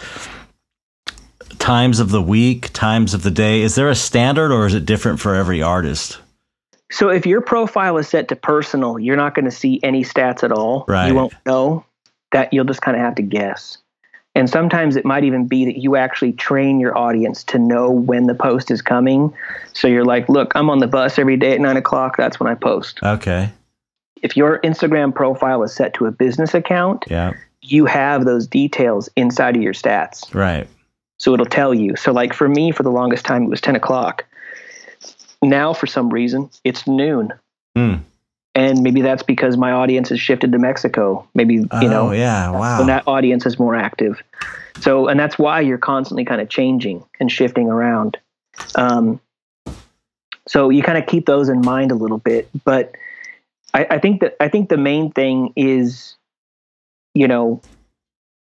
times 1.59 1.99
of 1.99 2.09
the 2.09 2.21
week, 2.21 2.71
times 2.73 3.13
of 3.13 3.23
the 3.23 3.31
day. 3.31 3.61
Is 3.61 3.75
there 3.75 3.89
a 3.89 3.95
standard, 3.95 4.51
or 4.51 4.65
is 4.65 4.73
it 4.73 4.85
different 4.85 5.19
for 5.19 5.35
every 5.35 5.61
artist? 5.61 6.19
So 6.91 7.09
if 7.09 7.25
your 7.25 7.41
profile 7.41 7.97
is 7.97 8.07
set 8.07 8.27
to 8.29 8.35
personal, 8.35 8.97
you're 8.97 9.15
not 9.15 9.35
going 9.35 9.45
to 9.45 9.51
see 9.51 9.79
any 9.83 10.03
stats 10.03 10.43
at 10.43 10.51
all. 10.51 10.85
Right. 10.87 11.07
You 11.07 11.13
won't 11.15 11.33
know 11.45 11.85
that. 12.31 12.51
You'll 12.51 12.65
just 12.65 12.81
kind 12.81 12.97
of 12.97 13.01
have 13.03 13.15
to 13.15 13.21
guess. 13.21 13.77
And 14.35 14.49
sometimes 14.49 14.95
it 14.95 15.05
might 15.05 15.23
even 15.23 15.47
be 15.47 15.65
that 15.65 15.77
you 15.77 15.95
actually 15.95 16.33
train 16.33 16.79
your 16.79 16.97
audience 16.97 17.43
to 17.45 17.59
know 17.59 17.91
when 17.91 18.27
the 18.27 18.35
post 18.35 18.71
is 18.71 18.81
coming. 18.81 19.33
So 19.73 19.87
you're 19.87 20.05
like, 20.05 20.29
look, 20.29 20.51
I'm 20.55 20.69
on 20.69 20.79
the 20.79 20.87
bus 20.87 21.19
every 21.19 21.35
day 21.37 21.53
at 21.53 21.59
nine 21.61 21.77
o'clock. 21.77 22.15
That's 22.17 22.39
when 22.39 22.49
I 22.49 22.55
post. 22.55 22.99
Okay. 23.03 23.49
If 24.21 24.35
your 24.37 24.59
Instagram 24.59 25.13
profile 25.13 25.61
is 25.63 25.73
set 25.73 25.93
to 25.95 26.05
a 26.05 26.11
business 26.11 26.53
account, 26.53 27.05
Yeah. 27.09 27.33
you 27.61 27.85
have 27.85 28.25
those 28.25 28.47
details 28.47 29.09
inside 29.15 29.55
of 29.55 29.61
your 29.61 29.73
stats. 29.73 30.33
Right. 30.33 30.67
So 31.19 31.33
it'll 31.33 31.45
tell 31.45 31.73
you. 31.73 31.95
So, 31.95 32.11
like 32.11 32.33
for 32.33 32.47
me, 32.47 32.71
for 32.71 32.83
the 32.83 32.91
longest 32.91 33.25
time, 33.25 33.43
it 33.43 33.49
was 33.49 33.61
10 33.61 33.75
o'clock. 33.75 34.25
Now, 35.41 35.73
for 35.73 35.87
some 35.87 36.09
reason, 36.09 36.49
it's 36.63 36.87
noon. 36.87 37.33
Hmm. 37.75 37.95
And 38.55 38.81
maybe 38.81 39.01
that's 39.01 39.23
because 39.23 39.57
my 39.57 39.71
audience 39.71 40.09
has 40.09 40.19
shifted 40.19 40.51
to 40.51 40.57
Mexico. 40.57 41.27
Maybe, 41.33 41.55
you 41.55 41.67
oh 41.71 41.79
know, 41.81 42.11
yeah. 42.11 42.49
Wow. 42.49 42.79
when 42.79 42.87
that 42.87 43.07
audience 43.07 43.45
is 43.45 43.59
more 43.59 43.75
active. 43.75 44.21
So, 44.79 45.07
and 45.07 45.19
that's 45.19 45.37
why 45.37 45.61
you're 45.61 45.77
constantly 45.77 46.25
kind 46.25 46.41
of 46.41 46.49
changing 46.49 47.03
and 47.19 47.31
shifting 47.31 47.69
around. 47.69 48.17
Um, 48.75 49.19
so 50.47 50.69
you 50.69 50.81
kind 50.81 50.97
of 50.97 51.05
keep 51.05 51.25
those 51.25 51.47
in 51.47 51.61
mind 51.61 51.91
a 51.91 51.95
little 51.95 52.17
bit. 52.17 52.49
But 52.65 52.95
I, 53.73 53.85
I 53.91 53.99
think 53.99 54.21
that 54.21 54.35
I 54.39 54.49
think 54.49 54.69
the 54.69 54.77
main 54.77 55.11
thing 55.11 55.53
is, 55.55 56.15
you 57.13 57.27
know, 57.27 57.61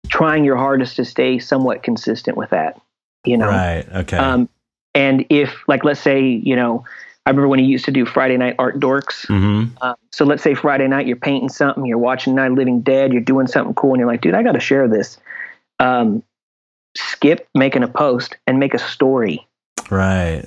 trying 0.08 0.44
your 0.44 0.56
hardest 0.56 0.96
to 0.96 1.04
stay 1.04 1.38
somewhat 1.38 1.82
consistent 1.82 2.36
with 2.36 2.50
that. 2.50 2.80
You 3.24 3.36
know, 3.36 3.48
Right. 3.48 3.86
Okay. 3.92 4.16
um, 4.16 4.48
and 4.94 5.26
if, 5.28 5.66
like, 5.68 5.84
let's 5.84 6.00
say, 6.00 6.22
you 6.22 6.56
know, 6.56 6.84
I 7.26 7.30
remember 7.30 7.48
when 7.48 7.58
he 7.58 7.66
used 7.66 7.84
to 7.84 7.90
do 7.90 8.06
Friday 8.06 8.36
Night 8.36 8.54
Art 8.58 8.80
Dorks. 8.80 9.26
mm-hmm. 9.26 9.76
Um, 9.82 9.96
so 10.12 10.24
let's 10.24 10.42
say 10.42 10.54
Friday 10.54 10.88
night 10.88 11.06
you're 11.06 11.16
painting 11.16 11.50
something, 11.50 11.84
you're 11.84 11.98
watching 11.98 12.34
Night 12.34 12.52
Living 12.52 12.80
Dead, 12.80 13.12
you're 13.12 13.20
doing 13.20 13.46
something 13.46 13.74
cool, 13.74 13.92
and 13.92 14.00
you're 14.00 14.08
like, 14.08 14.22
dude, 14.22 14.34
I 14.34 14.42
got 14.42 14.52
to 14.52 14.60
share 14.60 14.88
this. 14.88 15.18
Um, 15.78 16.22
skip 16.96 17.46
making 17.54 17.82
a 17.82 17.88
post 17.88 18.36
and 18.46 18.58
make 18.58 18.72
a 18.72 18.78
story. 18.78 19.46
Right. 19.90 20.46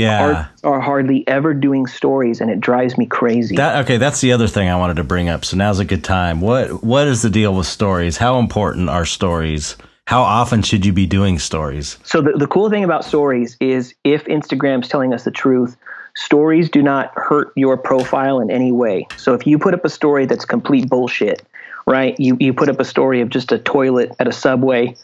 Yeah. 0.00 0.22
Artists 0.22 0.64
are 0.64 0.80
hardly 0.80 1.26
ever 1.28 1.54
doing 1.54 1.86
stories, 1.86 2.40
and 2.40 2.50
it 2.50 2.60
drives 2.60 2.96
me 2.96 3.06
crazy. 3.06 3.56
That 3.56 3.84
okay, 3.84 3.98
that's 3.98 4.20
the 4.20 4.32
other 4.32 4.48
thing 4.48 4.68
I 4.68 4.76
wanted 4.76 4.96
to 4.96 5.04
bring 5.04 5.28
up. 5.28 5.44
So 5.44 5.56
now's 5.56 5.78
a 5.78 5.84
good 5.84 6.04
time. 6.04 6.40
What 6.40 6.82
what 6.82 7.06
is 7.06 7.22
the 7.22 7.30
deal 7.30 7.54
with 7.54 7.66
stories? 7.66 8.16
How 8.16 8.38
important 8.38 8.88
are 8.88 9.04
stories? 9.04 9.76
How 10.06 10.22
often 10.22 10.62
should 10.62 10.84
you 10.84 10.92
be 10.92 11.06
doing 11.06 11.38
stories? 11.38 11.98
so 12.02 12.20
the, 12.20 12.32
the 12.32 12.46
cool 12.46 12.68
thing 12.68 12.82
about 12.82 13.04
stories 13.04 13.56
is 13.60 13.94
if 14.02 14.24
Instagram's 14.24 14.88
telling 14.88 15.14
us 15.14 15.22
the 15.22 15.30
truth, 15.30 15.76
stories 16.16 16.68
do 16.68 16.82
not 16.82 17.12
hurt 17.14 17.52
your 17.54 17.76
profile 17.76 18.40
in 18.40 18.50
any 18.50 18.72
way. 18.72 19.06
So 19.16 19.34
if 19.34 19.46
you 19.46 19.58
put 19.58 19.74
up 19.74 19.84
a 19.84 19.88
story 19.88 20.26
that's 20.26 20.44
complete 20.44 20.88
bullshit, 20.88 21.42
right? 21.86 22.18
You 22.18 22.36
you 22.40 22.52
put 22.52 22.68
up 22.68 22.80
a 22.80 22.84
story 22.84 23.20
of 23.20 23.28
just 23.28 23.52
a 23.52 23.58
toilet 23.58 24.12
at 24.18 24.26
a 24.26 24.32
subway, 24.32 24.96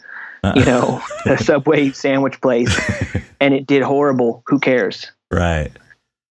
you 0.55 0.65
know, 0.65 1.01
a 1.25 1.37
subway 1.37 1.91
sandwich 1.91 2.39
place, 2.41 2.75
and 3.39 3.53
it 3.53 3.67
did 3.67 3.81
horrible. 3.83 4.43
Who 4.47 4.59
cares? 4.59 5.11
Right. 5.31 5.71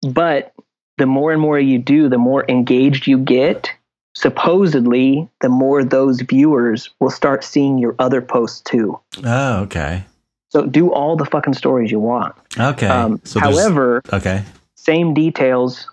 But 0.03 0.53
the 0.99 1.07
more 1.07 1.33
and 1.33 1.41
more 1.41 1.59
you 1.59 1.79
do, 1.79 2.09
the 2.09 2.19
more 2.19 2.45
engaged 2.49 3.07
you 3.07 3.19
get. 3.19 3.71
Supposedly, 4.15 5.27
the 5.41 5.49
more 5.49 5.83
those 5.83 6.21
viewers 6.21 6.91
will 7.01 7.11
start 7.11 7.43
seeing 7.43 7.79
your 7.79 7.95
other 7.99 8.21
posts 8.21 8.61
too. 8.61 9.01
Oh, 9.25 9.61
okay. 9.63 10.05
So 10.51 10.67
do 10.67 10.93
all 10.93 11.17
the 11.17 11.25
fucking 11.25 11.55
stories 11.55 11.91
you 11.91 11.99
want. 11.99 12.35
Okay. 12.59 12.87
Um, 12.87 13.23
so 13.25 13.41
however, 13.41 14.03
okay, 14.13 14.45
same 14.77 15.15
details. 15.15 15.89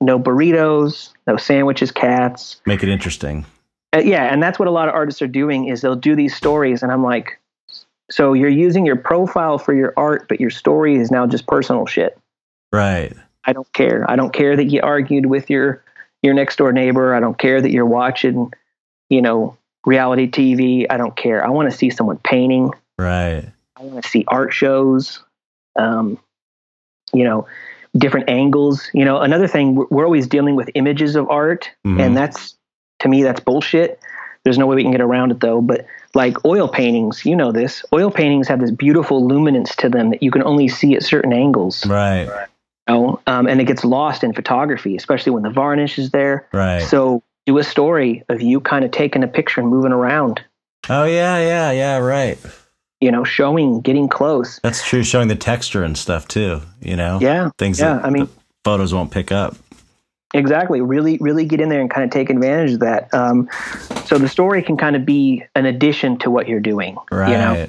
No 0.00 0.18
burritos, 0.18 1.14
no 1.26 1.38
sandwiches, 1.38 1.90
cats. 1.90 2.60
make 2.66 2.82
it 2.82 2.90
interesting. 2.90 3.46
Uh, 3.94 4.02
yeah, 4.04 4.24
and 4.24 4.42
that's 4.42 4.58
what 4.58 4.68
a 4.68 4.70
lot 4.70 4.88
of 4.88 4.94
artists 4.94 5.22
are 5.22 5.26
doing 5.26 5.68
is 5.68 5.80
they'll 5.80 5.96
do 5.96 6.14
these 6.14 6.36
stories, 6.36 6.82
and 6.82 6.92
I'm 6.92 7.02
like, 7.02 7.40
so 8.10 8.32
you're 8.32 8.48
using 8.48 8.84
your 8.84 8.96
profile 8.96 9.58
for 9.58 9.74
your 9.74 9.92
art, 9.96 10.26
but 10.28 10.40
your 10.40 10.50
story 10.50 10.96
is 10.96 11.10
now 11.10 11.26
just 11.26 11.46
personal 11.46 11.86
shit. 11.86 12.18
Right. 12.72 13.12
I 13.44 13.52
don't 13.52 13.70
care. 13.72 14.08
I 14.10 14.16
don't 14.16 14.32
care 14.32 14.56
that 14.56 14.66
you 14.66 14.80
argued 14.82 15.26
with 15.26 15.50
your 15.50 15.82
your 16.22 16.34
next 16.34 16.56
door 16.56 16.72
neighbor. 16.72 17.14
I 17.14 17.20
don't 17.20 17.36
care 17.38 17.60
that 17.60 17.70
you're 17.70 17.84
watching, 17.86 18.52
you 19.10 19.20
know, 19.20 19.56
reality 19.84 20.30
TV. 20.30 20.86
I 20.88 20.96
don't 20.96 21.14
care. 21.14 21.44
I 21.44 21.50
want 21.50 21.70
to 21.70 21.76
see 21.76 21.90
someone 21.90 22.18
painting. 22.18 22.70
Right. 22.98 23.44
I 23.76 23.82
want 23.82 24.02
to 24.04 24.08
see 24.10 24.24
art 24.28 24.52
shows. 24.52 25.22
Um, 25.76 26.18
you 27.12 27.24
know, 27.24 27.46
different 27.96 28.28
angles. 28.30 28.88
You 28.94 29.04
know, 29.04 29.18
another 29.18 29.46
thing 29.46 29.74
we're, 29.90 30.04
always 30.04 30.26
dealing 30.26 30.56
with 30.56 30.70
images 30.74 31.14
of 31.16 31.28
art, 31.30 31.70
Mhm. 31.86 32.00
and 32.00 32.16
that's 32.16 32.56
to 33.00 33.08
me 33.08 33.22
that's 33.22 33.40
bullshit. 33.40 34.00
There's 34.44 34.58
no 34.58 34.66
way 34.66 34.76
we 34.76 34.82
can 34.82 34.92
get 34.92 35.00
around 35.00 35.30
it 35.30 35.40
though. 35.40 35.60
But 35.60 35.86
like 36.14 36.44
oil 36.44 36.68
paintings, 36.68 37.24
you 37.24 37.34
know 37.36 37.52
this. 37.52 37.84
Oil 37.92 38.10
paintings 38.10 38.48
have 38.48 38.60
this 38.60 38.70
beautiful 38.70 39.26
luminance 39.26 39.74
to 39.76 39.88
them 39.88 40.10
that 40.10 40.22
you 40.22 40.30
can 40.30 40.42
only 40.42 40.68
see 40.68 40.94
at 40.94 41.02
certain 41.02 41.32
angles. 41.32 41.84
Right. 41.86 42.24
You 42.88 42.94
know? 42.94 43.20
um, 43.26 43.46
and 43.46 43.60
it 43.60 43.64
gets 43.64 43.84
lost 43.84 44.22
in 44.22 44.32
photography, 44.32 44.96
especially 44.96 45.32
when 45.32 45.42
the 45.42 45.50
varnish 45.50 45.98
is 45.98 46.10
there. 46.10 46.48
Right. 46.52 46.82
So 46.82 47.22
do 47.46 47.58
a 47.58 47.64
story 47.64 48.22
of 48.28 48.40
you 48.40 48.60
kind 48.60 48.84
of 48.84 48.90
taking 48.90 49.22
a 49.22 49.28
picture 49.28 49.60
and 49.60 49.70
moving 49.70 49.92
around. 49.92 50.42
oh 50.88 51.04
yeah, 51.04 51.38
yeah, 51.38 51.70
yeah. 51.72 51.98
Right. 51.98 52.38
You 53.00 53.10
know, 53.10 53.24
showing, 53.24 53.80
getting 53.80 54.08
close. 54.08 54.60
That's 54.62 54.86
true. 54.86 55.02
Showing 55.02 55.28
the 55.28 55.36
texture 55.36 55.82
and 55.82 55.96
stuff 55.98 56.26
too. 56.28 56.62
You 56.80 56.96
know. 56.96 57.18
Yeah, 57.20 57.50
Things 57.58 57.80
yeah. 57.80 57.94
that 57.94 58.04
I 58.04 58.10
mean, 58.10 58.28
photos 58.64 58.94
won't 58.94 59.10
pick 59.10 59.30
up. 59.32 59.56
Exactly. 60.34 60.80
Really, 60.80 61.16
really 61.18 61.44
get 61.44 61.60
in 61.60 61.68
there 61.68 61.80
and 61.80 61.90
kind 61.90 62.04
of 62.04 62.10
take 62.10 62.28
advantage 62.28 62.74
of 62.74 62.80
that. 62.80 63.12
Um, 63.14 63.48
so 64.04 64.18
the 64.18 64.28
story 64.28 64.62
can 64.62 64.76
kind 64.76 64.96
of 64.96 65.06
be 65.06 65.44
an 65.54 65.64
addition 65.64 66.18
to 66.18 66.30
what 66.30 66.48
you're 66.48 66.60
doing. 66.60 66.96
Right. 67.10 67.30
You 67.30 67.38
know, 67.38 67.68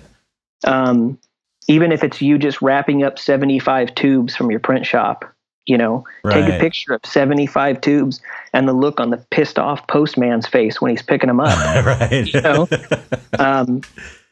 um, 0.65 1.19
even 1.67 1.91
if 1.91 2.03
it's 2.03 2.21
you 2.21 2.37
just 2.37 2.61
wrapping 2.61 3.03
up 3.03 3.17
75 3.17 3.95
tubes 3.95 4.35
from 4.35 4.51
your 4.51 4.59
print 4.59 4.85
shop. 4.85 5.31
You 5.67 5.79
know, 5.79 6.05
take 6.29 6.47
a 6.47 6.59
picture 6.59 6.93
of 6.93 7.01
75 7.03 7.81
tubes 7.81 8.21
and 8.53 8.67
the 8.67 8.73
look 8.73 8.99
on 8.99 9.09
the 9.09 9.17
pissed 9.31 9.57
off 9.57 9.87
postman's 9.87 10.45
face 10.45 10.79
when 10.79 10.91
he's 10.91 11.01
picking 11.01 11.25
them 11.25 11.39
up. 11.39 11.57
right. 11.85 12.31
know? 12.35 12.67
um, 13.39 13.81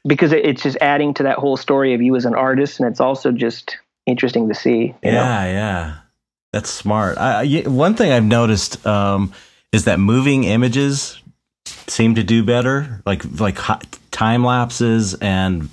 because 0.05 0.31
it, 0.31 0.45
it's 0.45 0.61
just 0.61 0.77
adding 0.79 1.11
to 1.15 1.23
that 1.23 1.39
whole 1.39 1.57
story 1.57 1.95
of 1.95 2.03
you 2.03 2.15
as 2.15 2.25
an 2.25 2.35
artist, 2.35 2.79
and 2.79 2.87
it's 2.87 2.99
also 2.99 3.31
just 3.31 3.77
interesting 4.05 4.47
to 4.49 4.53
see. 4.53 4.93
You 5.03 5.11
know? 5.11 5.23
Yeah, 5.23 5.45
yeah. 5.45 5.95
That's 6.53 6.69
smart. 6.69 7.17
I, 7.17 7.63
one 7.65 7.95
thing 7.95 8.11
I've 8.11 8.23
noticed 8.23 8.85
um, 8.85 9.33
is 9.71 9.85
that 9.85 9.99
moving 9.99 10.43
images 10.43 11.19
seem 11.65 12.15
to 12.15 12.23
do 12.23 12.43
better, 12.43 13.01
like 13.07 13.23
like 13.39 13.57
time 14.11 14.45
lapses 14.45 15.15
and 15.15 15.67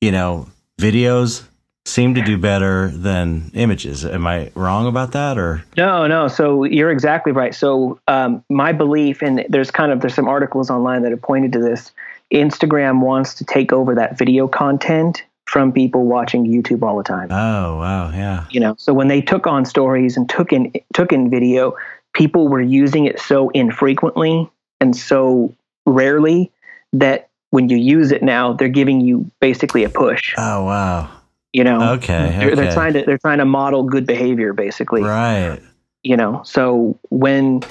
you 0.00 0.10
know 0.10 0.48
videos 0.80 1.44
seem 1.84 2.14
to 2.14 2.22
do 2.22 2.38
better 2.38 2.88
than 2.88 3.50
images. 3.52 4.06
Am 4.06 4.26
I 4.26 4.50
wrong 4.54 4.86
about 4.86 5.12
that, 5.12 5.36
or 5.36 5.62
No, 5.76 6.06
no. 6.06 6.28
So 6.28 6.64
you're 6.64 6.90
exactly 6.90 7.30
right. 7.30 7.54
So 7.54 8.00
um, 8.08 8.42
my 8.48 8.72
belief, 8.72 9.20
and 9.20 9.44
there's 9.50 9.70
kind 9.70 9.92
of 9.92 10.00
there's 10.00 10.14
some 10.14 10.26
articles 10.26 10.70
online 10.70 11.02
that 11.02 11.10
have 11.10 11.20
pointed 11.20 11.52
to 11.52 11.58
this. 11.58 11.92
Instagram 12.32 13.02
wants 13.02 13.34
to 13.34 13.44
take 13.44 13.74
over 13.74 13.94
that 13.94 14.16
video 14.16 14.48
content 14.48 15.22
from 15.46 15.72
people 15.72 16.04
watching 16.04 16.46
YouTube 16.46 16.82
all 16.82 16.96
the 16.96 17.04
time. 17.04 17.28
oh 17.30 17.76
wow, 17.78 18.10
yeah, 18.10 18.46
you 18.50 18.60
know 18.60 18.74
so 18.78 18.92
when 18.92 19.08
they 19.08 19.20
took 19.20 19.46
on 19.46 19.64
stories 19.64 20.16
and 20.16 20.28
took 20.28 20.52
in 20.52 20.72
took 20.92 21.12
in 21.12 21.30
video 21.30 21.76
people 22.14 22.48
were 22.48 22.60
using 22.60 23.06
it 23.06 23.18
so 23.18 23.50
infrequently 23.50 24.48
and 24.80 24.96
so 24.96 25.54
rarely 25.84 26.50
that 26.92 27.28
when 27.50 27.68
you 27.68 27.76
use 27.76 28.10
it 28.10 28.22
now 28.22 28.52
they're 28.52 28.68
giving 28.68 29.00
you 29.00 29.30
basically 29.40 29.84
a 29.84 29.88
push. 29.88 30.34
Oh 30.38 30.64
wow, 30.64 31.10
you 31.52 31.64
know 31.64 31.92
okay, 31.94 32.34
they're, 32.38 32.56
they're 32.56 32.72
trying 32.72 32.94
to 32.94 33.02
they're 33.02 33.18
trying 33.18 33.38
to 33.38 33.44
model 33.44 33.84
good 33.84 34.06
behavior 34.06 34.52
basically. 34.52 35.02
Right, 35.02 35.60
you 36.02 36.16
know 36.16 36.42
so 36.44 36.98
when 37.10 37.62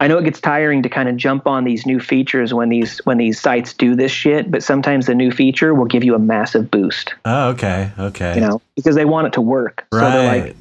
I 0.00 0.08
know 0.08 0.16
it 0.16 0.24
gets 0.24 0.40
tiring 0.40 0.82
to 0.82 0.88
kind 0.88 1.10
of 1.10 1.16
jump 1.16 1.46
on 1.46 1.64
these 1.64 1.84
new 1.84 2.00
features 2.00 2.54
when 2.54 2.70
these 2.70 2.98
when 3.04 3.18
these 3.18 3.38
sites 3.38 3.74
do 3.74 3.94
this 3.94 4.10
shit, 4.10 4.50
but 4.50 4.62
sometimes 4.62 5.06
the 5.06 5.14
new 5.14 5.30
feature 5.30 5.74
will 5.74 5.84
give 5.84 6.02
you 6.02 6.14
a 6.14 6.18
massive 6.18 6.70
boost, 6.70 7.14
oh 7.26 7.50
okay, 7.50 7.92
okay, 7.98 8.34
you 8.34 8.40
know, 8.40 8.62
because 8.76 8.94
they 8.96 9.04
want 9.04 9.26
it 9.26 9.34
to 9.34 9.42
work. 9.42 9.86
So 9.92 10.00
right, 10.00 10.10
they're 10.10 10.40
like, 10.40 10.56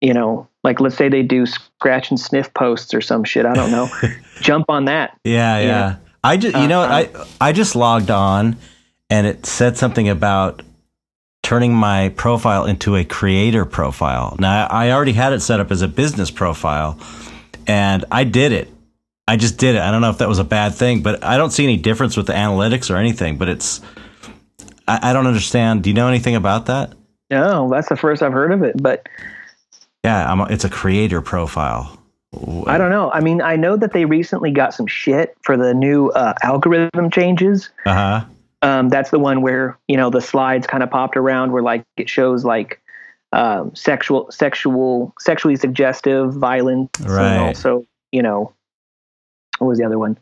you 0.00 0.14
know, 0.14 0.48
like 0.64 0.80
let's 0.80 0.96
say 0.96 1.10
they 1.10 1.22
do 1.22 1.44
scratch 1.44 2.10
and 2.10 2.18
sniff 2.18 2.52
posts 2.54 2.94
or 2.94 3.02
some 3.02 3.24
shit. 3.24 3.44
I 3.44 3.52
don't 3.52 3.70
know. 3.70 3.90
Jump 4.40 4.66
on 4.70 4.86
that. 4.86 5.18
Yeah, 5.22 5.58
Yeah. 5.58 5.66
yeah. 5.66 5.96
I 6.24 6.36
just, 6.36 6.56
you 6.56 6.62
uh, 6.62 6.66
know, 6.66 6.80
what, 6.80 6.90
I 6.90 7.48
I 7.48 7.52
just 7.52 7.76
logged 7.76 8.10
on, 8.10 8.56
and 9.10 9.26
it 9.26 9.44
said 9.44 9.76
something 9.76 10.08
about 10.08 10.62
turning 11.42 11.72
my 11.74 12.08
profile 12.10 12.64
into 12.64 12.96
a 12.96 13.04
creator 13.04 13.64
profile. 13.64 14.34
Now 14.38 14.66
I 14.66 14.90
already 14.92 15.12
had 15.12 15.32
it 15.32 15.40
set 15.40 15.60
up 15.60 15.70
as 15.70 15.82
a 15.82 15.88
business 15.88 16.30
profile, 16.30 16.98
and 17.66 18.04
I 18.10 18.24
did 18.24 18.52
it. 18.52 18.70
I 19.28 19.36
just 19.36 19.58
did 19.58 19.74
it. 19.76 19.82
I 19.82 19.90
don't 19.90 20.00
know 20.00 20.10
if 20.10 20.18
that 20.18 20.28
was 20.28 20.38
a 20.38 20.44
bad 20.44 20.74
thing, 20.74 21.02
but 21.02 21.22
I 21.22 21.36
don't 21.36 21.50
see 21.50 21.62
any 21.64 21.76
difference 21.76 22.16
with 22.16 22.26
the 22.26 22.32
analytics 22.32 22.90
or 22.92 22.96
anything. 22.96 23.36
But 23.38 23.48
it's, 23.48 23.80
I, 24.88 25.10
I 25.10 25.12
don't 25.12 25.26
understand. 25.26 25.82
Do 25.84 25.90
you 25.90 25.94
know 25.94 26.08
anything 26.08 26.34
about 26.34 26.66
that? 26.66 26.94
No, 27.30 27.68
that's 27.70 27.88
the 27.90 27.96
first 27.96 28.22
I've 28.22 28.32
heard 28.32 28.52
of 28.52 28.62
it. 28.62 28.82
But 28.82 29.06
Yeah, 30.04 30.30
I'm, 30.32 30.40
a- 30.40 30.46
it's 30.46 30.64
a 30.64 30.70
creator 30.70 31.20
profile. 31.20 31.94
I 32.66 32.76
don't 32.78 32.90
know. 32.90 33.10
I 33.10 33.20
mean, 33.20 33.40
I 33.40 33.56
know 33.56 33.76
that 33.76 33.92
they 33.92 34.04
recently 34.04 34.50
got 34.50 34.74
some 34.74 34.86
shit 34.86 35.34
for 35.42 35.56
the 35.56 35.72
new 35.72 36.08
uh, 36.10 36.34
algorithm 36.42 37.10
changes. 37.10 37.70
Uh 37.86 37.94
huh. 37.94 38.24
Um, 38.60 38.88
that's 38.90 39.10
the 39.10 39.18
one 39.18 39.40
where 39.40 39.78
you 39.88 39.96
know 39.96 40.10
the 40.10 40.20
slides 40.20 40.66
kind 40.66 40.82
of 40.82 40.90
popped 40.90 41.16
around, 41.16 41.52
where 41.52 41.62
like 41.62 41.84
it 41.96 42.08
shows 42.10 42.44
like 42.44 42.82
um, 43.32 43.74
sexual, 43.74 44.30
sexual, 44.30 45.14
sexually 45.20 45.56
suggestive, 45.56 46.34
violence, 46.34 46.90
Right. 47.00 47.24
and 47.32 47.44
also 47.44 47.86
you 48.12 48.20
know 48.22 48.52
what 49.60 49.68
was 49.68 49.78
the 49.78 49.84
other 49.84 49.98
one? 49.98 50.18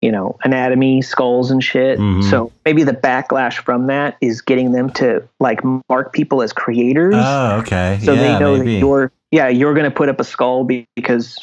You 0.00 0.10
know, 0.10 0.36
anatomy, 0.42 1.00
skulls, 1.00 1.50
and 1.52 1.62
shit. 1.62 1.98
Mhm. 1.98 2.28
So 2.28 2.50
maybe 2.64 2.82
the 2.82 2.92
backlash 2.92 3.58
from 3.58 3.86
that 3.86 4.16
is 4.20 4.40
getting 4.40 4.72
them 4.72 4.90
to 4.94 5.22
like 5.38 5.60
mark 5.88 6.12
people 6.12 6.42
as 6.42 6.52
creators, 6.52 7.14
Oh, 7.16 7.58
okay. 7.60 8.00
so 8.02 8.12
yeah, 8.14 8.20
they 8.20 8.38
know 8.40 8.56
maybe. 8.56 8.74
that 8.74 8.78
you're 8.80 9.12
yeah 9.30 9.48
you're 9.48 9.74
going 9.74 9.88
to 9.88 9.94
put 9.96 10.08
up 10.08 10.18
a 10.18 10.24
skull 10.24 10.64
because 10.96 11.38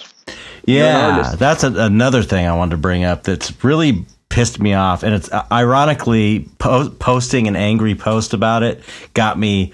Yeah, 0.66 1.36
that's 1.40 1.64
a, 1.64 1.72
another 1.74 2.22
thing 2.22 2.48
I 2.48 2.56
wanted 2.56 2.72
to 2.72 2.78
bring 2.78 3.04
up 3.06 3.24
that's 3.24 3.64
really 3.64 4.06
pissed 4.28 4.60
me 4.60 4.74
off. 4.74 5.02
And 5.04 5.16
it's 5.16 5.32
uh, 5.32 5.46
ironically 5.52 6.48
po- 6.60 6.90
posting 7.00 7.48
an 7.48 7.56
angry 7.56 7.96
post 7.96 8.34
about 8.34 8.62
it 8.62 8.82
got 9.14 9.40
me 9.40 9.72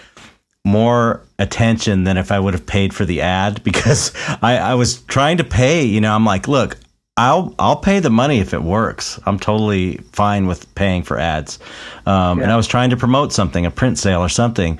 more 0.64 1.22
attention 1.40 2.04
than 2.06 2.18
if 2.18 2.32
I 2.32 2.40
would 2.40 2.54
have 2.54 2.66
paid 2.66 2.94
for 2.94 3.04
the 3.06 3.22
ad 3.22 3.64
because 3.66 4.14
I, 4.42 4.58
I 4.58 4.76
was 4.76 5.02
trying 5.02 5.38
to 5.38 5.44
pay. 5.44 5.84
You 5.84 6.02
know, 6.02 6.14
I'm 6.16 6.26
like, 6.26 6.48
look, 6.48 6.78
I'll 7.18 7.56
I'll 7.58 7.78
pay 7.78 8.00
the 8.00 8.10
money 8.10 8.40
if 8.40 8.54
it 8.54 8.62
works. 8.62 9.20
I'm 9.26 9.40
totally 9.40 9.98
fine 10.12 10.48
with 10.48 10.74
paying 10.76 11.04
for 11.04 11.18
ads. 11.18 11.60
Um, 12.06 12.42
And 12.42 12.52
I 12.52 12.58
was 12.58 12.68
trying 12.68 12.90
to 12.90 12.98
promote 12.98 13.32
something, 13.32 13.66
a 13.66 13.72
print 13.72 13.98
sale 13.98 14.20
or 14.20 14.28
something, 14.30 14.80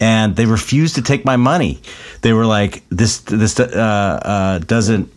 and 0.00 0.34
they 0.34 0.46
refused 0.46 0.94
to 0.94 1.02
take 1.02 1.26
my 1.26 1.36
money. 1.36 1.80
They 2.22 2.32
were 2.32 2.46
like, 2.46 2.82
this 2.88 3.18
this 3.20 3.60
uh, 3.60 3.64
uh, 3.64 4.58
doesn't 4.60 5.12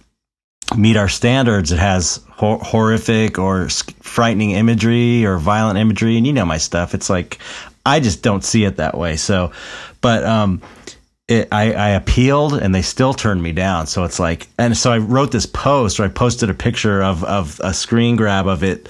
meet 0.75 0.97
our 0.97 1.07
standards. 1.07 1.71
It 1.71 1.79
has 1.79 2.19
hor- 2.31 2.59
horrific 2.59 3.39
or 3.39 3.69
frightening 4.01 4.51
imagery 4.51 5.25
or 5.25 5.37
violent 5.37 5.79
imagery, 5.79 6.17
and 6.17 6.27
you 6.27 6.33
know 6.33 6.45
my 6.45 6.57
stuff. 6.57 6.93
It's 6.93 7.09
like 7.09 7.39
I 7.85 8.01
just 8.01 8.21
don't 8.23 8.43
see 8.43 8.65
it 8.65 8.75
that 8.75 8.97
way. 8.97 9.15
So, 9.15 9.53
but 10.01 10.25
um, 10.25 10.61
it, 11.27 11.49
I, 11.51 11.73
I 11.73 11.89
appealed, 11.89 12.53
and 12.53 12.73
they 12.73 12.81
still 12.81 13.13
turned 13.13 13.43
me 13.43 13.51
down. 13.51 13.87
So 13.87 14.05
it's 14.05 14.17
like, 14.17 14.47
and 14.57 14.77
so 14.77 14.93
I 14.93 14.99
wrote 14.99 15.31
this 15.33 15.45
post, 15.45 15.99
or 15.99 16.05
I 16.05 16.07
posted 16.07 16.49
a 16.49 16.53
picture 16.53 17.03
of 17.03 17.23
of 17.25 17.59
a 17.61 17.73
screen 17.73 18.15
grab 18.15 18.47
of 18.47 18.63
it, 18.63 18.87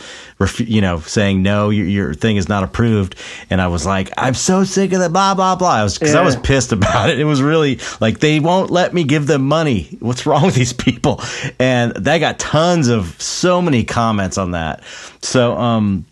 you 0.59 0.80
know, 0.81 0.99
saying 0.99 1.41
no, 1.41 1.72
your, 1.72 1.88
your 1.88 2.14
thing 2.14 2.38
is 2.38 2.47
not 2.47 2.64
approved. 2.64 3.15
And 3.49 3.59
I 3.59 3.68
was 3.68 3.88
like, 3.88 4.11
I'm 4.18 4.35
so 4.35 4.64
sick 4.64 4.93
of 4.93 4.99
that, 4.99 5.11
blah 5.11 5.34
blah 5.34 5.55
blah. 5.55 5.72
I 5.72 5.84
was 5.84 5.97
because 5.97 6.14
I 6.14 6.22
was 6.22 6.35
pissed 6.35 6.72
about 6.72 7.09
it. 7.09 7.19
It 7.19 7.26
was 7.26 7.41
really 7.41 7.80
like 7.99 8.19
they 8.19 8.39
won't 8.39 8.69
let 8.69 8.93
me 8.93 9.03
give 9.03 9.26
them 9.26 9.47
money. 9.47 9.97
What's 9.99 10.27
wrong 10.27 10.45
with 10.45 10.55
these 10.55 10.73
people? 10.73 11.22
And 11.59 11.93
that 11.93 12.19
got 12.19 12.38
tons 12.38 12.88
of 12.88 13.19
so 13.19 13.64
many 13.64 13.84
comments 13.84 14.38
on 14.38 14.51
that. 14.51 14.84
So 15.23 15.57
um 15.57 16.05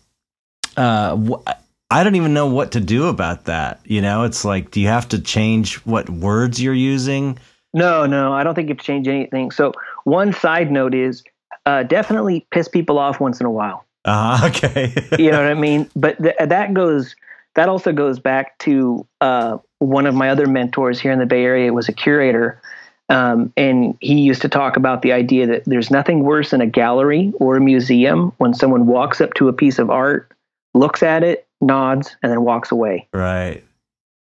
uh 0.75 1.15
wh- 1.17 1.51
I 1.89 2.03
don't 2.03 2.15
even 2.15 2.33
know 2.33 2.47
what 2.47 2.71
to 2.71 2.79
do 2.79 3.07
about 3.07 3.45
that. 3.45 3.79
You 3.85 4.01
know, 4.01 4.23
it's 4.23 4.43
like 4.43 4.71
do 4.71 4.81
you 4.81 4.87
have 4.87 5.09
to 5.09 5.19
change 5.19 5.75
what 5.85 6.09
words 6.09 6.61
you're 6.61 6.73
using? 6.73 7.37
No, 7.73 8.05
no, 8.05 8.33
I 8.33 8.43
don't 8.43 8.55
think 8.55 8.69
you 8.69 8.73
have 8.73 8.79
to 8.79 8.85
change 8.85 9.07
anything. 9.07 9.51
So 9.51 9.73
one 10.05 10.33
side 10.33 10.71
note 10.71 10.95
is 10.95 11.23
uh, 11.65 11.83
definitely 11.83 12.47
piss 12.51 12.67
people 12.67 12.97
off 12.97 13.19
once 13.19 13.39
in 13.39 13.45
a 13.45 13.51
while. 13.51 13.85
Uh, 14.05 14.41
okay. 14.55 14.93
You 15.17 15.31
know 15.31 15.41
what 15.41 15.51
I 15.51 15.55
mean? 15.55 15.89
But 15.95 16.21
th- 16.21 16.35
that 16.39 16.73
goes 16.73 17.15
that 17.55 17.69
also 17.69 17.91
goes 17.91 18.19
back 18.19 18.57
to 18.59 19.05
uh, 19.21 19.57
one 19.79 20.05
of 20.05 20.15
my 20.15 20.29
other 20.29 20.47
mentors 20.47 20.99
here 20.99 21.11
in 21.11 21.19
the 21.19 21.25
Bay 21.25 21.43
Area 21.43 21.73
was 21.73 21.89
a 21.89 21.93
curator. 21.93 22.61
Um, 23.07 23.53
and 23.55 23.95
he 24.01 24.21
used 24.21 24.41
to 24.41 24.49
talk 24.49 24.77
about 24.77 25.01
the 25.01 25.13
idea 25.13 25.45
that 25.47 25.63
there's 25.65 25.91
nothing 25.91 26.23
worse 26.23 26.53
in 26.53 26.61
a 26.61 26.65
gallery 26.65 27.31
or 27.39 27.55
a 27.55 27.61
museum 27.61 28.33
when 28.37 28.53
someone 28.53 28.87
walks 28.87 29.21
up 29.21 29.33
to 29.35 29.47
a 29.47 29.53
piece 29.53 29.79
of 29.79 29.89
art, 29.89 30.31
looks 30.73 31.03
at 31.03 31.23
it, 31.23 31.44
nods, 31.65 32.15
and 32.23 32.31
then 32.31 32.43
walks 32.43 32.71
away. 32.71 33.07
Right. 33.13 33.63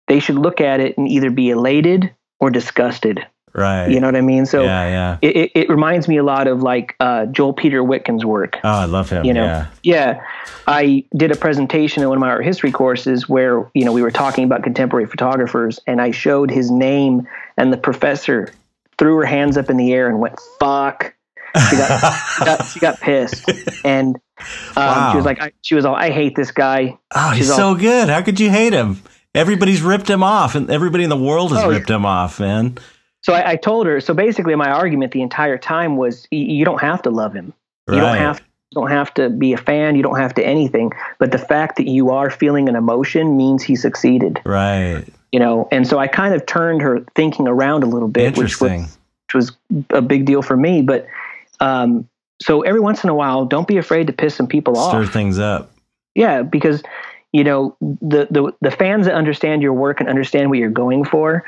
They 0.07 0.19
should 0.19 0.35
look 0.35 0.61
at 0.61 0.79
it 0.79 0.97
and 0.97 1.07
either 1.07 1.29
be 1.29 1.49
elated 1.49 2.13
or 2.39 2.49
disgusted. 2.49 3.25
Right. 3.53 3.89
You 3.89 3.99
know 3.99 4.07
what 4.07 4.15
I 4.15 4.21
mean? 4.21 4.45
So 4.45 4.63
yeah, 4.63 4.87
yeah. 4.87 5.17
it, 5.21 5.35
it, 5.35 5.51
it 5.55 5.69
reminds 5.69 6.07
me 6.07 6.17
a 6.17 6.23
lot 6.23 6.47
of 6.47 6.61
like 6.61 6.95
uh, 6.99 7.25
Joel 7.25 7.53
Peter 7.53 7.81
Witkin's 7.81 8.23
work. 8.23 8.59
Oh, 8.63 8.69
I 8.69 8.85
love 8.85 9.09
him. 9.09 9.25
You 9.25 9.33
know, 9.33 9.45
yeah. 9.45 9.67
Yeah, 9.81 10.23
I 10.67 11.03
did 11.15 11.31
a 11.31 11.35
presentation 11.35 12.03
in 12.03 12.09
one 12.09 12.17
of 12.17 12.21
my 12.21 12.29
art 12.29 12.45
history 12.45 12.71
courses 12.71 13.27
where 13.27 13.69
you 13.73 13.83
know 13.83 13.93
we 13.93 14.03
were 14.03 14.11
talking 14.11 14.43
about 14.43 14.61
contemporary 14.61 15.07
photographers, 15.07 15.79
and 15.87 15.99
I 16.01 16.11
showed 16.11 16.51
his 16.51 16.69
name, 16.69 17.27
and 17.57 17.73
the 17.73 17.77
professor 17.77 18.53
threw 18.99 19.15
her 19.15 19.25
hands 19.25 19.57
up 19.57 19.71
in 19.71 19.77
the 19.77 19.91
air 19.91 20.07
and 20.07 20.19
went 20.19 20.39
"fuck." 20.59 21.15
She 21.69 21.75
got, 21.77 22.13
she 22.37 22.45
got, 22.45 22.65
she 22.67 22.79
got 22.79 22.99
pissed, 22.99 23.49
and 23.85 24.15
um, 24.15 24.21
Wow. 24.75 25.11
she 25.11 25.15
was 25.17 25.25
like, 25.25 25.41
I, 25.41 25.51
"She 25.61 25.75
was 25.75 25.85
all, 25.85 25.95
I 25.95 26.09
hate 26.11 26.35
this 26.35 26.51
guy." 26.51 26.97
Oh, 27.15 27.29
he's 27.31 27.45
She's 27.47 27.55
so 27.55 27.73
good. 27.75 28.09
How 28.09 28.21
could 28.21 28.39
you 28.39 28.49
hate 28.49 28.73
him? 28.73 29.01
Everybody's 29.33 29.81
ripped 29.81 30.09
him 30.09 30.23
off, 30.23 30.55
and 30.55 30.69
everybody 30.69 31.03
in 31.03 31.09
the 31.09 31.17
world 31.17 31.51
has 31.51 31.63
Oh, 31.63 31.69
ripped 31.69 31.89
him 31.89 32.05
off, 32.05 32.39
man. 32.39 32.77
So 33.21 33.33
I, 33.33 33.51
I 33.51 33.55
told 33.55 33.87
her. 33.87 33.99
So 33.99 34.13
basically, 34.13 34.55
my 34.55 34.69
argument 34.69 35.11
the 35.11 35.21
entire 35.21 35.57
time 35.57 35.97
was, 35.97 36.27
y- 36.31 36.37
you 36.37 36.63
don't 36.65 36.81
have 36.81 37.01
to 37.03 37.09
love 37.09 37.33
him. 37.33 37.53
Right. 37.87 37.95
You 37.95 38.01
don't 38.01 38.17
have 38.17 38.39
you 38.71 38.81
don't 38.81 38.91
have 38.91 39.13
to 39.15 39.29
be 39.29 39.53
a 39.53 39.57
fan. 39.57 39.95
You 39.95 40.03
don't 40.03 40.17
have 40.19 40.33
to 40.35 40.45
anything. 40.45 40.91
But 41.19 41.31
the 41.31 41.37
fact 41.37 41.77
that 41.77 41.87
you 41.87 42.09
are 42.11 42.29
feeling 42.29 42.67
an 42.69 42.75
emotion 42.75 43.37
means 43.37 43.63
he 43.63 43.75
succeeded. 43.75 44.39
Right. 44.45 45.05
You 45.31 45.39
know. 45.39 45.67
And 45.71 45.87
so 45.87 45.97
I 45.99 46.07
kind 46.07 46.33
of 46.33 46.45
turned 46.45 46.81
her 46.81 46.99
thinking 47.15 47.47
around 47.47 47.83
a 47.83 47.87
little 47.87 48.07
bit, 48.09 48.37
which 48.37 48.59
was 48.61 48.97
which 49.27 49.33
was 49.33 49.51
a 49.89 50.01
big 50.01 50.25
deal 50.25 50.41
for 50.41 50.55
me. 50.57 50.81
But 50.81 51.07
um, 51.59 52.07
so 52.41 52.61
every 52.61 52.79
once 52.79 53.03
in 53.03 53.09
a 53.09 53.15
while, 53.15 53.45
don't 53.45 53.67
be 53.67 53.77
afraid 53.77 54.07
to 54.07 54.13
piss 54.13 54.35
some 54.35 54.47
people 54.47 54.75
Stir 54.75 54.83
off. 54.83 54.91
Stir 54.91 55.11
things 55.11 55.39
up. 55.39 55.71
Yeah, 56.15 56.41
because 56.43 56.83
you 57.31 57.43
know 57.43 57.75
the, 57.81 58.27
the 58.29 58.53
the 58.61 58.71
fans 58.71 59.05
that 59.05 59.15
understand 59.15 59.61
your 59.61 59.73
work 59.73 59.99
and 59.99 60.09
understand 60.09 60.49
what 60.49 60.59
you're 60.59 60.69
going 60.69 61.03
for, 61.03 61.43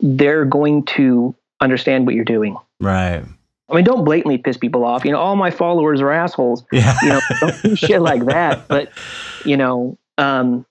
they're 0.00 0.44
going 0.44 0.84
to 0.84 1.34
understand 1.60 2.06
what 2.06 2.14
you're 2.14 2.24
doing. 2.24 2.56
Right. 2.80 3.22
I 3.68 3.74
mean, 3.74 3.84
don't 3.84 4.04
blatantly 4.04 4.38
piss 4.38 4.58
people 4.58 4.84
off. 4.84 5.04
You 5.04 5.12
know, 5.12 5.18
all 5.18 5.36
my 5.36 5.50
followers 5.50 6.00
are 6.02 6.10
assholes. 6.10 6.64
Yeah. 6.70 6.94
You 7.02 7.08
know, 7.08 7.20
don't 7.40 7.62
do 7.62 7.76
shit 7.76 8.02
like 8.02 8.24
that. 8.26 8.68
But 8.68 8.92
you 9.44 9.56
know, 9.56 9.98
um, 10.18 10.66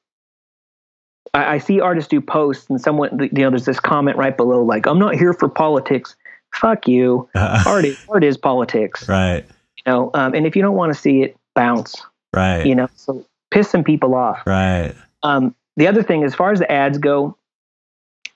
I, 1.34 1.56
I 1.56 1.58
see 1.58 1.80
artists 1.80 2.10
do 2.10 2.22
posts, 2.22 2.70
and 2.70 2.80
someone, 2.80 3.18
you 3.20 3.30
know, 3.44 3.50
there's 3.50 3.66
this 3.66 3.80
comment 3.80 4.18
right 4.18 4.36
below, 4.36 4.64
like, 4.64 4.86
"I'm 4.86 5.00
not 5.00 5.16
here 5.16 5.34
for 5.34 5.50
politics." 5.50 6.16
Fuck 6.54 6.88
you. 6.88 7.30
Art 7.36 7.86
is, 7.86 7.98
art 8.10 8.24
is 8.24 8.38
politics. 8.38 9.08
right. 9.10 9.46
You 9.78 9.92
know, 9.92 10.12
um, 10.14 10.34
and 10.34 10.46
if 10.46 10.56
you 10.56 10.62
don't 10.62 10.76
want 10.76 10.94
to 10.94 11.00
see 11.00 11.24
it, 11.24 11.36
bounce. 11.56 12.02
Right. 12.34 12.66
You 12.66 12.76
know, 12.76 12.88
so 12.96 13.26
piss 13.52 13.70
some 13.70 13.84
people 13.84 14.16
off. 14.16 14.42
Right. 14.46 14.94
Um, 15.24 15.56
the 15.78 15.88
other 15.88 16.04
thing, 16.04 16.24
as 16.24 16.36
far 16.36 16.52
as 16.52 16.60
the 16.60 16.72
ads 16.72 16.98
go, 16.98 17.38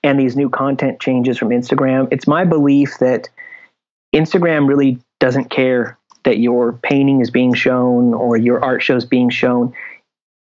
and 0.02 0.18
these 0.18 0.36
new 0.36 0.48
content 0.48 1.00
changes 1.00 1.38
from 1.38 1.48
Instagram, 1.48 2.08
it's 2.12 2.26
my 2.26 2.44
belief 2.44 2.98
that 3.00 3.28
Instagram 4.14 4.68
really 4.68 4.98
doesn't 5.20 5.50
care 5.50 5.98
that 6.24 6.38
your 6.38 6.74
painting 6.74 7.20
is 7.20 7.30
being 7.30 7.54
shown 7.54 8.14
or 8.14 8.36
your 8.36 8.62
art 8.62 8.82
show 8.82 8.96
is 8.96 9.04
being 9.04 9.30
shown. 9.30 9.72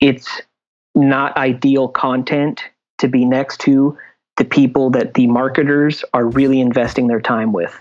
It's 0.01 0.43
not 0.95 1.37
ideal 1.37 1.89
content 1.89 2.62
to 2.99 3.09
be 3.09 3.24
next 3.24 3.61
to 3.61 3.97
the 4.40 4.44
people 4.46 4.88
that 4.88 5.12
the 5.14 5.26
marketers 5.26 6.02
are 6.14 6.24
really 6.24 6.60
investing 6.60 7.06
their 7.08 7.20
time 7.20 7.52
with. 7.52 7.78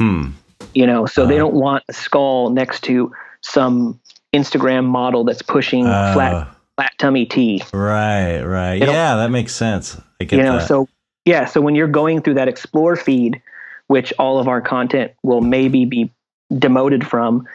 Hmm. 0.00 0.32
You 0.74 0.86
know, 0.86 1.06
so 1.06 1.24
they 1.26 1.36
Uh. 1.36 1.38
don't 1.44 1.54
want 1.54 1.82
a 1.88 1.92
skull 1.94 2.50
next 2.50 2.82
to 2.84 3.10
some 3.40 3.98
Instagram 4.34 4.84
model 4.84 5.24
that's 5.24 5.40
pushing 5.42 5.86
Uh, 5.86 6.12
flat 6.14 6.48
flat 6.76 6.92
tummy 6.98 7.24
tea. 7.26 7.62
Right. 7.72 8.42
Right. 8.42 8.78
They 8.80 8.86
Yeah, 8.86 9.16
that 9.16 9.30
makes 9.30 9.54
sense. 9.54 9.98
I 10.20 10.24
get 10.24 10.36
you 10.36 10.42
know 10.42 10.58
that. 10.58 10.68
so 10.68 10.86
yeah 11.24 11.44
so 11.46 11.60
when 11.60 11.74
you're 11.74 11.88
going 12.02 12.20
through 12.22 12.34
that 12.34 12.48
explore 12.48 12.94
feed 12.96 13.40
which 13.88 14.12
all 14.18 14.38
of 14.38 14.48
our 14.48 14.60
content 14.60 15.12
will 15.22 15.40
maybe 15.40 15.84
be 15.84 16.10
demoted 16.58 17.06
from 17.06 17.46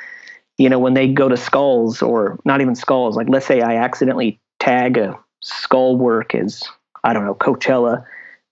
you 0.57 0.69
know 0.69 0.79
when 0.79 0.93
they 0.93 1.07
go 1.07 1.27
to 1.29 1.37
skulls 1.37 2.01
or 2.01 2.39
not 2.45 2.61
even 2.61 2.75
skulls 2.75 3.15
like 3.17 3.27
let's 3.29 3.45
say 3.45 3.61
i 3.61 3.75
accidentally 3.75 4.39
tag 4.59 4.97
a 4.97 5.17
skull 5.41 5.95
work 5.97 6.33
as 6.35 6.61
i 7.03 7.11
don't 7.13 7.25
know 7.25 7.35
coachella 7.35 8.03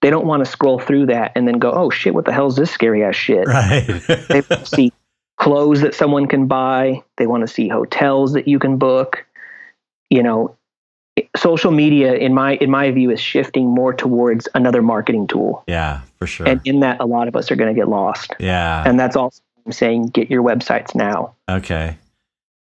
they 0.05 0.11
don't 0.11 0.27
want 0.27 0.45
to 0.45 0.49
scroll 0.49 0.77
through 0.77 1.07
that 1.07 1.31
and 1.33 1.47
then 1.47 1.57
go 1.57 1.71
oh 1.71 1.89
shit 1.89 2.13
what 2.13 2.25
the 2.25 2.31
hell 2.31 2.45
is 2.45 2.55
this 2.55 2.69
scary 2.69 3.03
ass 3.03 3.15
shit 3.15 3.47
right. 3.47 3.87
they 4.29 4.41
want 4.41 4.63
to 4.63 4.65
see 4.67 4.93
clothes 5.37 5.81
that 5.81 5.95
someone 5.95 6.27
can 6.27 6.45
buy 6.45 7.01
they 7.17 7.25
want 7.25 7.41
to 7.41 7.47
see 7.47 7.67
hotels 7.67 8.33
that 8.33 8.47
you 8.47 8.59
can 8.59 8.77
book 8.77 9.25
you 10.11 10.21
know 10.21 10.55
social 11.35 11.71
media 11.71 12.13
in 12.13 12.35
my 12.35 12.53
in 12.57 12.69
my 12.69 12.91
view 12.91 13.09
is 13.09 13.19
shifting 13.19 13.65
more 13.65 13.93
towards 13.93 14.47
another 14.53 14.83
marketing 14.83 15.25
tool 15.25 15.63
yeah, 15.65 16.01
for 16.19 16.27
sure. 16.27 16.47
and 16.47 16.61
in 16.65 16.81
that 16.81 16.99
a 16.99 17.05
lot 17.05 17.27
of 17.27 17.35
us 17.35 17.49
are 17.49 17.55
going 17.55 17.73
to 17.73 17.79
get 17.79 17.89
lost 17.89 18.35
yeah. 18.39 18.83
and 18.85 18.99
that's 18.99 19.15
also 19.15 19.41
I'm 19.65 19.71
saying 19.71 20.09
get 20.09 20.29
your 20.29 20.43
websites 20.43 20.93
now 20.93 21.33
Okay. 21.49 21.97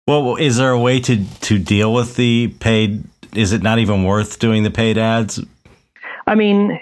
Well, 0.05 0.35
is 0.35 0.57
there 0.57 0.69
a 0.69 0.79
way 0.79 0.99
to 0.99 1.25
to 1.41 1.57
deal 1.57 1.91
with 1.91 2.15
the 2.15 2.49
paid? 2.59 3.05
Is 3.33 3.53
it 3.53 3.63
not 3.63 3.79
even 3.79 4.03
worth 4.03 4.37
doing 4.37 4.61
the 4.61 4.69
paid 4.69 4.99
ads? 4.99 5.39
i 6.27 6.35
mean 6.35 6.79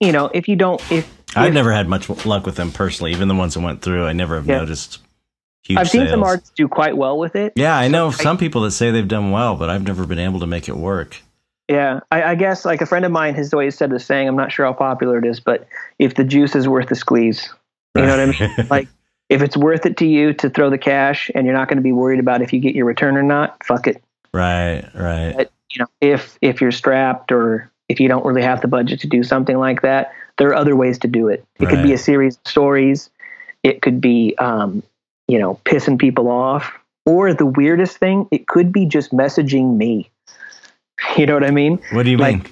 you 0.00 0.12
know 0.12 0.26
if 0.34 0.48
you 0.48 0.56
don't 0.56 0.80
if 0.90 1.08
I've 1.36 1.52
never 1.54 1.72
had 1.72 1.86
much 1.88 2.08
luck 2.26 2.44
with 2.44 2.56
them 2.56 2.72
personally. 2.72 3.12
Even 3.12 3.28
the 3.28 3.34
ones 3.36 3.54
that 3.54 3.60
went 3.60 3.82
through, 3.82 4.04
I 4.06 4.12
never 4.12 4.34
have 4.36 4.46
Yeah. 4.46 4.58
noticed 4.58 4.98
huge 5.62 5.78
i've 5.78 5.88
seen 5.90 6.08
some 6.08 6.20
sales. 6.20 6.26
artists 6.26 6.52
do 6.56 6.66
quite 6.66 6.96
well 6.96 7.18
with 7.18 7.36
it 7.36 7.52
Yeah, 7.54 7.76
I 7.76 7.86
know 7.88 8.10
some 8.10 8.38
people 8.38 8.62
that 8.62 8.70
say 8.72 8.90
they've 8.90 9.06
done 9.06 9.30
well, 9.30 9.54
but 9.56 9.68
I've 9.70 9.86
never 9.86 10.06
been 10.06 10.18
able 10.18 10.40
to 10.40 10.46
make 10.46 10.68
it 10.68 10.76
work. 10.76 11.18
Yeah, 11.68 12.00
I, 12.10 12.22
I 12.24 12.34
guess 12.34 12.64
like 12.64 12.80
a 12.80 12.86
friend 12.86 13.04
of 13.04 13.12
mine 13.12 13.34
has 13.36 13.52
always 13.52 13.76
said 13.76 13.90
the 13.90 14.00
saying. 14.00 14.26
I'm 14.26 14.34
not 14.34 14.50
sure 14.50 14.66
how 14.66 14.72
popular 14.72 15.18
it 15.18 15.24
is, 15.24 15.38
but 15.38 15.68
if 16.00 16.16
the 16.16 16.24
juice 16.24 16.56
is 16.56 16.66
worth 16.66 16.88
the 16.88 16.96
squeeze, 16.96 17.48
you 17.94 18.02
know 18.02 18.10
what 18.10 18.20
I 18.20 18.26
mean. 18.26 18.66
Like 18.70 18.88
if 19.28 19.40
it's 19.40 19.56
worth 19.56 19.86
it 19.86 19.96
to 19.98 20.06
you 20.06 20.32
to 20.32 20.50
throw 20.50 20.68
the 20.70 20.78
cash, 20.78 21.30
and 21.32 21.46
you're 21.46 21.54
not 21.54 21.68
going 21.68 21.76
to 21.76 21.82
be 21.82 21.92
worried 21.92 22.18
about 22.18 22.42
if 22.42 22.52
you 22.52 22.58
get 22.58 22.74
your 22.74 22.86
return 22.86 23.16
or 23.16 23.22
not, 23.22 23.64
fuck 23.64 23.86
it. 23.86 24.02
right, 24.34 24.82
right. 24.94 25.34
But 25.36 25.52
you 25.70 25.78
know, 25.78 25.86
if 26.00 26.36
if 26.42 26.60
you're 26.60 26.72
strapped 26.72 27.30
or 27.30 27.69
if 27.90 27.98
you 27.98 28.06
don't 28.06 28.24
really 28.24 28.42
have 28.42 28.60
the 28.60 28.68
budget 28.68 29.00
to 29.00 29.08
do 29.08 29.24
something 29.24 29.58
like 29.58 29.82
that, 29.82 30.12
there 30.38 30.48
are 30.48 30.54
other 30.54 30.76
ways 30.76 30.96
to 31.00 31.08
do 31.08 31.26
it. 31.26 31.44
It 31.58 31.66
could 31.68 31.82
be 31.82 31.92
a 31.92 31.98
series 31.98 32.36
of 32.36 32.48
stories. 32.48 33.10
It 33.64 33.82
could 33.82 34.00
be, 34.00 34.36
um, 34.38 34.84
you 35.26 35.40
know, 35.40 35.58
pissing 35.64 35.98
people 35.98 36.28
off. 36.30 36.72
Or 37.04 37.34
the 37.34 37.46
weirdest 37.46 37.96
thing, 37.96 38.28
it 38.30 38.46
could 38.46 38.72
be 38.72 38.86
just 38.86 39.10
messaging 39.10 39.76
me. 39.76 40.08
You 41.16 41.26
know 41.26 41.34
what 41.34 41.44
I 41.44 41.50
mean? 41.50 41.80
What 41.92 42.04
do 42.04 42.10
you 42.10 42.18
like- 42.18 42.44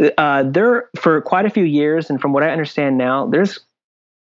mean? 0.00 0.12
uh, 0.18 0.42
there 0.44 0.88
for 0.96 1.20
quite 1.22 1.46
a 1.46 1.50
few 1.50 1.64
years, 1.64 2.10
and 2.10 2.20
from 2.20 2.32
what 2.32 2.42
I 2.42 2.50
understand 2.50 2.98
now, 2.98 3.26
there's 3.26 3.60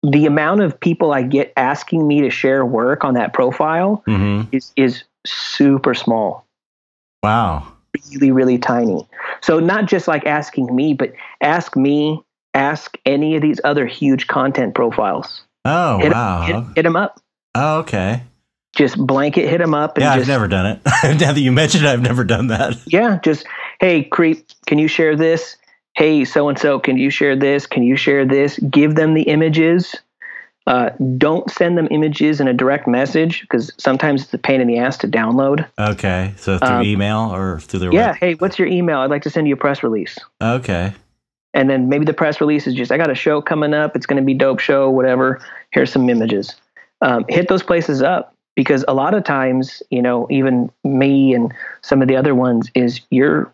the 0.02 0.27
amount 0.27 0.60
of 0.60 0.78
people 0.78 1.12
I 1.12 1.23
get 1.23 1.52
asking 1.56 2.06
me 2.06 2.20
to 2.20 2.31
share 2.31 2.64
work 2.64 3.02
on 3.02 3.14
that 3.14 3.32
profile 3.32 4.02
hmm 4.06 4.43
is 4.52 4.73
is 4.77 5.05
super 5.27 5.93
small, 5.94 6.47
Wow. 7.23 7.73
Really 8.12 8.31
really 8.31 8.59
tiny. 8.59 9.06
So 9.43 9.60
not 9.60 9.86
just 9.86 10.09
like 10.09 10.27
asking 10.27 10.74
me, 10.74 10.94
but 10.94 11.12
ask 11.40 11.77
me, 11.77 12.23
ask 12.55 12.97
any 13.05 13.36
of 13.36 13.43
these 13.43 13.60
other 13.64 13.86
huge 13.86 14.27
content 14.27 14.74
profiles. 14.74 15.43
Oh 15.64 15.98
Hit, 15.98 16.12
wow. 16.12 16.43
hit, 16.43 16.64
hit 16.77 16.82
them 16.82 16.97
up. 16.97 17.20
oh 17.55 17.78
okay. 17.81 18.23
Just 18.77 18.98
blanket 18.98 19.48
hit 19.48 19.59
them 19.59 19.73
up 19.74 19.97
and 19.97 20.02
Yeah, 20.05 20.16
just 20.16 20.28
I've 20.28 20.35
never 20.35 20.48
done 20.48 20.66
it. 20.66 20.81
now 21.20 21.32
that 21.32 21.40
you 21.40 21.51
mentioned, 21.51 21.85
it, 21.85 21.89
I've 21.89 22.02
never 22.02 22.24
done 22.24 22.48
that. 22.48 22.77
yeah, 22.86 23.18
just 23.24 23.47
hey 23.81 24.05
creep, 24.05 24.47
can 24.66 24.78
you 24.78 24.89
share 24.89 25.16
this? 25.16 25.56
Hey 25.94 26.24
so 26.27 26.48
and 26.51 26.59
so, 26.59 26.78
can 26.78 26.98
you 26.98 27.09
share 27.10 27.35
this? 27.36 27.66
Can 27.66 27.82
you 27.82 27.97
share 27.97 28.27
this? 28.27 28.59
Give 28.70 28.94
them 28.94 29.14
the 29.14 29.23
images. 29.23 29.94
Uh, 30.67 30.91
don't 31.17 31.49
send 31.51 31.79
them 31.79 31.87
images 31.93 32.41
in 32.41 32.49
a 32.49 32.53
direct 32.53 32.89
message 32.89 33.43
because 33.43 33.71
sometimes 33.79 34.25
it's 34.25 34.35
a 34.35 34.39
pain 34.39 34.61
in 34.61 34.67
the 34.67 34.79
ass 34.79 34.97
to 34.99 35.07
download. 35.07 35.65
Okay, 35.79 36.35
so 36.37 36.59
through 36.59 36.69
Um, 36.69 36.83
email 36.83 37.33
or 37.33 37.61
through 37.61 37.81
their 37.81 37.93
Yeah, 37.93 38.09
web? 38.09 38.17
hey, 38.17 38.35
what's 38.35 38.59
your 38.59 38.67
email? 38.67 38.99
I'd 38.99 39.11
like 39.11 39.23
to 39.23 39.31
send 39.31 39.47
you 39.47 39.55
a 39.55 39.57
press 39.57 39.83
release. 39.85 40.19
Okay. 40.43 40.93
And 41.55 41.71
then 41.71 41.89
maybe 41.89 42.05
the 42.05 42.13
press 42.13 42.41
release 42.41 42.67
is 42.67 42.75
just, 42.75 42.91
I 42.91 42.97
got 42.99 43.11
a 43.11 43.15
show 43.15 43.41
coming 43.41 43.75
up. 43.75 43.95
It's 43.95 44.07
going 44.07 44.21
to 44.21 44.27
be 44.27 44.35
dope 44.35 44.59
show, 44.59 44.91
whatever. 44.91 45.41
Here's 45.71 45.93
some 45.93 46.11
images. 46.11 46.55
Um, 47.01 47.25
hit 47.29 47.49
those 47.49 47.63
places 47.63 48.03
up 48.03 48.35
because 48.57 48.85
a 48.89 48.93
lot 48.95 49.15
of 49.15 49.23
times, 49.25 49.83
you 49.91 50.03
know, 50.03 50.27
even 50.31 50.71
me 50.83 51.33
and 51.33 51.55
some 51.83 52.03
of 52.03 52.09
the 52.09 52.17
other 52.17 52.35
ones 52.35 52.71
is 52.75 53.01
you're 53.11 53.53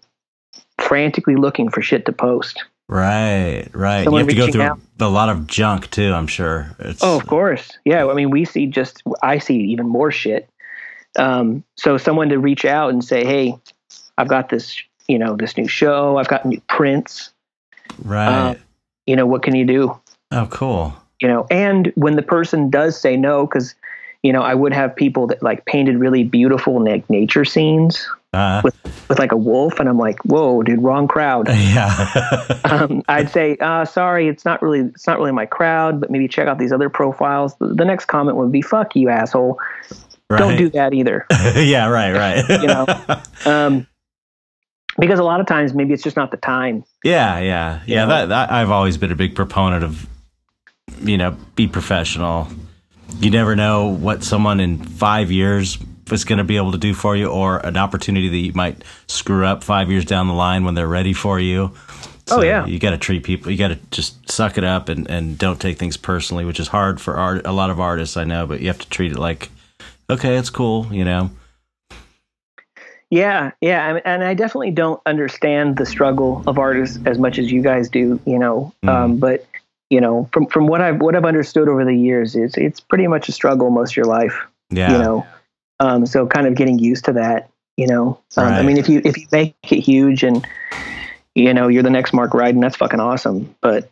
frantically 0.81 1.37
looking 1.37 1.69
for 1.69 1.83
shit 1.83 2.07
to 2.07 2.13
post. 2.13 2.65
Right, 2.93 3.69
right. 3.73 4.05
Someone 4.05 4.21
you 4.21 4.27
have 4.27 4.37
to 4.37 4.47
go 4.47 4.53
through 4.53 4.63
out. 4.63 4.81
a 5.01 5.09
lot 5.09 5.31
of 5.31 5.47
junk 5.47 5.91
too. 5.91 6.13
I'm 6.13 6.27
sure. 6.27 6.77
It's, 6.79 7.03
Oh, 7.03 7.17
of 7.17 7.27
course. 7.27 7.71
Yeah. 7.87 8.07
I 8.07 8.13
mean, 8.13 8.29
we 8.31 8.45
see 8.45 8.67
just, 8.67 9.03
I 9.23 9.39
see 9.39 9.57
even 9.57 9.89
more 9.89 10.11
shit. 10.11 10.47
Um, 11.19 11.65
so 11.77 11.97
someone 11.97 12.29
to 12.29 12.39
reach 12.39 12.67
out 12.67 12.91
and 12.91 13.03
say, 13.03 13.25
hey, 13.25 13.55
I've 14.19 14.29
got 14.29 14.51
this, 14.51 14.77
you 15.09 15.19
know 15.19 15.37
this 15.37 15.57
new 15.57 15.69
show. 15.69 16.19
I've 16.19 16.29
got 16.29 16.45
new 16.45 16.61
prints. 16.69 17.33
Right. 18.05 18.29
Uh, 18.29 18.55
you 19.07 19.17
know 19.17 19.27
what 19.27 19.43
can 19.43 19.55
you 19.55 19.65
do? 19.65 19.99
oh, 20.31 20.47
cool. 20.51 20.95
You 21.21 21.29
know, 21.29 21.47
and 21.51 21.93
when 21.95 22.17
the 22.17 22.23
person 22.23 22.69
does 22.69 23.01
say 23.01 23.17
no, 23.17 23.47
because 23.47 23.75
you 24.23 24.33
know 24.33 24.43
I 24.43 24.55
would 24.55 24.73
have 24.73 24.95
people 24.95 25.27
that 25.29 25.43
like 25.43 25.65
painted 25.65 25.99
really 25.99 26.25
beautiful 26.25 26.81
na- 26.81 26.99
nature 27.09 27.45
scenes 27.45 28.07
Uh, 28.33 28.63
with 28.65 28.75
with 29.11 29.19
like 29.19 29.33
a 29.33 29.37
wolf, 29.37 29.79
and 29.79 29.89
I'm 29.91 29.99
like, 29.99 30.19
whoa, 30.25 30.63
dude, 30.63 30.83
wrong 30.83 31.07
crowd. 31.07 31.49
yeah. 31.51 32.59
um, 32.65 33.03
I'd 33.07 33.31
say, 33.31 33.59
uh, 33.61 33.85
sorry, 33.85 34.29
it's 34.29 34.47
not 34.47 34.63
really 34.63 34.81
it's 34.81 35.07
not 35.07 35.19
really 35.19 35.33
my 35.33 35.45
crowd, 35.45 36.01
but 36.01 36.11
maybe 36.11 36.29
check 36.29 36.49
out 36.49 36.59
these 36.59 36.73
other 36.73 36.89
profiles. 36.89 37.55
The, 37.57 37.69
the 37.69 37.85
next 37.85 38.07
comment 38.07 38.39
would 38.39 38.51
be, 38.51 38.63
fuck 38.63 38.97
you, 38.97 39.11
asshole. 39.11 39.61
right. 40.31 40.39
Don't 40.39 40.57
do 40.57 40.71
that 40.71 40.95
either. 40.95 41.27
yeah. 41.57 41.89
Right. 41.89 42.13
Right. 42.13 42.45
You 42.63 42.69
know. 42.69 42.87
um, 43.45 43.87
because 44.99 45.19
a 45.19 45.25
lot 45.25 45.41
of 45.41 45.47
times 45.47 45.75
maybe 45.75 45.93
it's 45.93 46.03
just 46.03 46.17
not 46.17 46.31
the 46.31 46.37
time. 46.37 46.85
Yeah, 47.03 47.39
yeah, 47.39 47.81
yeah. 47.87 48.07
That, 48.07 48.29
that 48.29 48.53
I've 48.53 48.71
always 48.71 48.97
been 48.97 49.11
a 49.11 49.17
big 49.17 49.35
proponent 49.35 49.85
of, 49.85 50.07
you 51.03 51.19
know, 51.19 51.37
be 51.55 51.67
professional. 51.67 52.49
You 53.19 53.31
never 53.31 53.57
know 53.57 53.89
what 53.89 54.23
someone 54.23 54.61
in 54.61 54.79
five 54.79 55.31
years 55.31 55.79
is 56.13 56.25
going 56.25 56.39
to 56.39 56.45
be 56.45 56.57
able 56.57 56.73
to 56.73 56.79
do 56.79 56.95
for 56.95 57.17
you, 57.17 57.27
or 57.29 57.59
an 57.59 57.77
opportunity 57.77 58.29
that 58.29 58.37
you 58.37 58.53
might 58.55 58.83
screw 59.07 59.45
up 59.45 59.65
five 59.65 59.91
years 59.91 60.05
down 60.05 60.29
the 60.29 60.35
line 60.35 60.65
when 60.65 60.75
they're 60.75 60.89
ready 60.89 61.13
for 61.13 61.41
you. 61.41 61.73
Oh, 62.31 62.43
yeah. 62.43 62.65
you 62.67 62.79
got 62.79 62.91
to 62.91 62.99
treat 62.99 63.25
people. 63.25 63.51
You 63.51 63.59
got 63.59 63.69
to 63.69 63.79
just 63.91 64.31
suck 64.31 64.57
it 64.57 64.65
up 64.65 64.89
and 64.89 65.11
and 65.11 65.37
don't 65.37 65.61
take 65.61 65.79
things 65.79 65.97
personally, 65.97 66.45
which 66.45 66.61
is 66.61 66.69
hard 66.69 67.01
for 67.01 67.15
art. 67.15 67.47
A 67.47 67.53
lot 67.53 67.71
of 67.71 67.81
artists 67.81 68.17
I 68.17 68.25
know, 68.25 68.47
but 68.47 68.61
you 68.61 68.69
have 68.69 68.79
to 68.79 68.89
treat 68.89 69.13
it 69.13 69.19
like, 69.19 69.51
okay, 70.09 70.37
it's 70.37 70.51
cool, 70.51 70.87
you 70.93 71.05
know. 71.05 71.31
Yeah, 73.11 73.51
yeah, 73.61 73.99
and 74.07 74.25
I 74.25 74.33
definitely 74.33 74.71
don't 74.71 74.99
understand 75.05 75.77
the 75.77 75.85
struggle 75.85 76.43
of 76.47 76.59
artists 76.59 76.99
as 77.05 77.19
much 77.19 77.39
as 77.39 77.53
you 77.53 77.61
guys 77.61 77.91
do, 77.91 78.19
you 78.25 78.39
know. 78.39 78.73
Um, 78.85 79.19
but 79.19 79.47
you 79.91 80.01
know, 80.01 80.31
from 80.33 80.47
from 80.47 80.67
what 80.67 80.81
I've 80.81 80.99
what 81.03 81.15
I've 81.15 81.27
understood 81.27 81.69
over 81.69 81.85
the 81.85 81.95
years, 81.95 82.35
it's 82.35 82.57
it's 82.57 82.81
pretty 82.81 83.07
much 83.07 83.29
a 83.29 83.33
struggle 83.33 83.69
most 83.69 83.93
of 83.93 83.97
your 83.99 84.07
life, 84.07 84.41
Yeah, 84.71 84.93
you 84.93 84.99
know. 84.99 85.27
Um, 85.81 86.07
so 86.07 86.27
kind 86.27 86.47
of 86.47 86.55
getting 86.55 86.79
used 86.79 87.05
to 87.07 87.13
that, 87.15 87.51
you 87.77 87.87
know. 87.87 88.21
Um, 88.37 88.47
I 88.47 88.63
mean, 88.63 88.77
if 88.77 88.89
you 88.89 89.03
if 89.05 89.17
you 89.17 89.27
make 89.33 89.55
it 89.71 89.81
huge 89.81 90.23
and 90.23 90.47
you 91.35 91.53
know 91.53 91.69
you're 91.69 91.83
the 91.83 91.91
next 91.91 92.13
Mark 92.13 92.33
Ryden, 92.33 92.61
that's 92.61 92.77
fucking 92.77 93.01
awesome. 93.01 93.55
But 93.61 93.91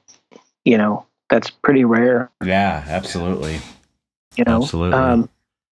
you 0.64 0.78
know, 0.78 1.06
that's 1.28 1.50
pretty 1.50 1.84
rare, 1.84 2.30
yeah, 2.44 2.84
absolutely. 2.86 3.60
you 4.36 4.44
know. 4.46 4.62
Absolutely. 4.62 4.98
Um, 4.98 5.28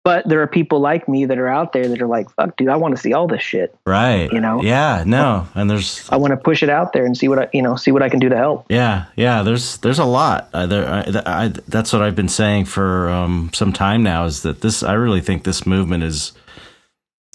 but 0.09 0.27
there 0.27 0.41
are 0.41 0.47
people 0.47 0.81
like 0.81 1.07
me 1.07 1.27
that 1.27 1.37
are 1.37 1.49
out 1.49 1.75
there 1.75 1.87
that 1.87 2.01
are 2.01 2.07
like, 2.07 2.31
"Fuck, 2.31 2.57
dude, 2.57 2.71
I 2.71 2.77
want 2.77 2.97
to 2.97 3.03
see 3.03 3.13
all 3.13 3.29
this 3.29 3.43
shit. 3.43 3.77
Right. 3.85 4.33
You 4.33 4.41
know? 4.41 4.63
Yeah. 4.63 5.05
No. 5.05 5.47
And 5.55 5.69
there's 5.69 6.09
I 6.09 6.17
want 6.17 6.31
to 6.31 6.39
push 6.39 6.63
it 6.63 6.71
out 6.71 6.95
there 6.95 7.05
and 7.05 7.15
see 7.15 7.29
what 7.29 7.39
I, 7.39 7.49
you 7.53 7.61
know, 7.61 7.77
see 7.77 7.93
what 7.93 8.03
I 8.03 8.09
can 8.09 8.19
do 8.19 8.31
to 8.31 8.37
help." 8.37 8.65
Yeah, 8.71 9.05
yeah. 9.17 9.43
There's 9.43 9.77
there's 9.79 9.99
a 9.99 10.07
lot. 10.07 10.49
Uh, 10.55 10.65
there, 10.65 10.89
I, 10.89 11.03
I, 11.27 11.49
that's 11.69 11.93
what 11.93 12.01
I've 12.01 12.17
been 12.17 12.31
saying 12.31 12.65
for 12.65 13.11
um, 13.11 13.51
some 13.53 13.71
time 13.71 14.03
now. 14.03 14.25
Is 14.25 14.41
that 14.45 14.63
this? 14.63 14.83
I 14.83 14.95
really 14.95 15.21
think 15.21 15.45
this 15.45 15.67
movement 15.67 16.05
is 16.05 16.33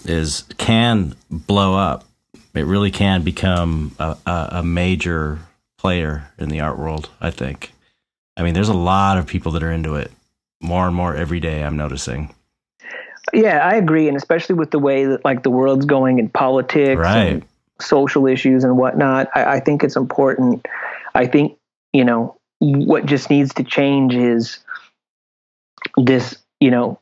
is 0.06 0.44
can 0.58 1.14
blow 1.30 1.78
up. 1.78 2.06
It 2.56 2.66
really 2.66 2.90
can 2.90 3.22
become 3.22 3.96
a, 4.00 4.18
a, 4.26 4.48
a 4.52 4.64
major 4.64 5.42
player 5.78 6.32
in 6.40 6.50
the 6.50 6.62
art 6.62 6.80
world. 6.80 7.12
I 7.22 7.30
think. 7.30 7.72
I 8.36 8.42
mean, 8.42 8.56
there's 8.56 8.68
a 8.68 8.74
lot 8.74 9.20
of 9.20 9.28
people 9.28 9.52
that 9.52 9.62
are 9.62 9.72
into 9.72 9.94
it. 9.94 10.12
More 10.60 10.88
and 10.88 10.96
more 10.96 11.16
every 11.16 11.40
day. 11.40 11.62
I'm 11.62 11.78
noticing. 11.78 12.34
Yeah, 13.32 13.60
I 13.66 13.76
agree, 13.76 14.08
and 14.08 14.18
especially 14.18 14.56
with 14.56 14.72
the 14.72 14.80
way 14.80 15.06
that 15.06 15.24
like 15.24 15.44
the 15.44 15.50
world's 15.50 15.86
going 15.86 16.20
in 16.20 16.30
politics 16.30 17.00
Right. 17.00 17.28
and 17.34 17.46
social 17.80 18.28
issues 18.28 18.64
and 18.64 18.78
whatnot, 18.78 19.30
I, 19.34 19.56
I 19.56 19.60
think 19.60 19.84
it's 19.84 19.96
important. 19.96 20.66
I 21.16 21.26
think 21.28 21.58
you 21.94 22.04
know 22.04 22.36
what 22.60 23.06
just 23.06 23.30
needs 23.30 23.54
to 23.56 23.64
change 23.64 24.14
is 24.14 24.60
this, 25.98 26.38
you 26.60 26.72
know, 26.72 27.00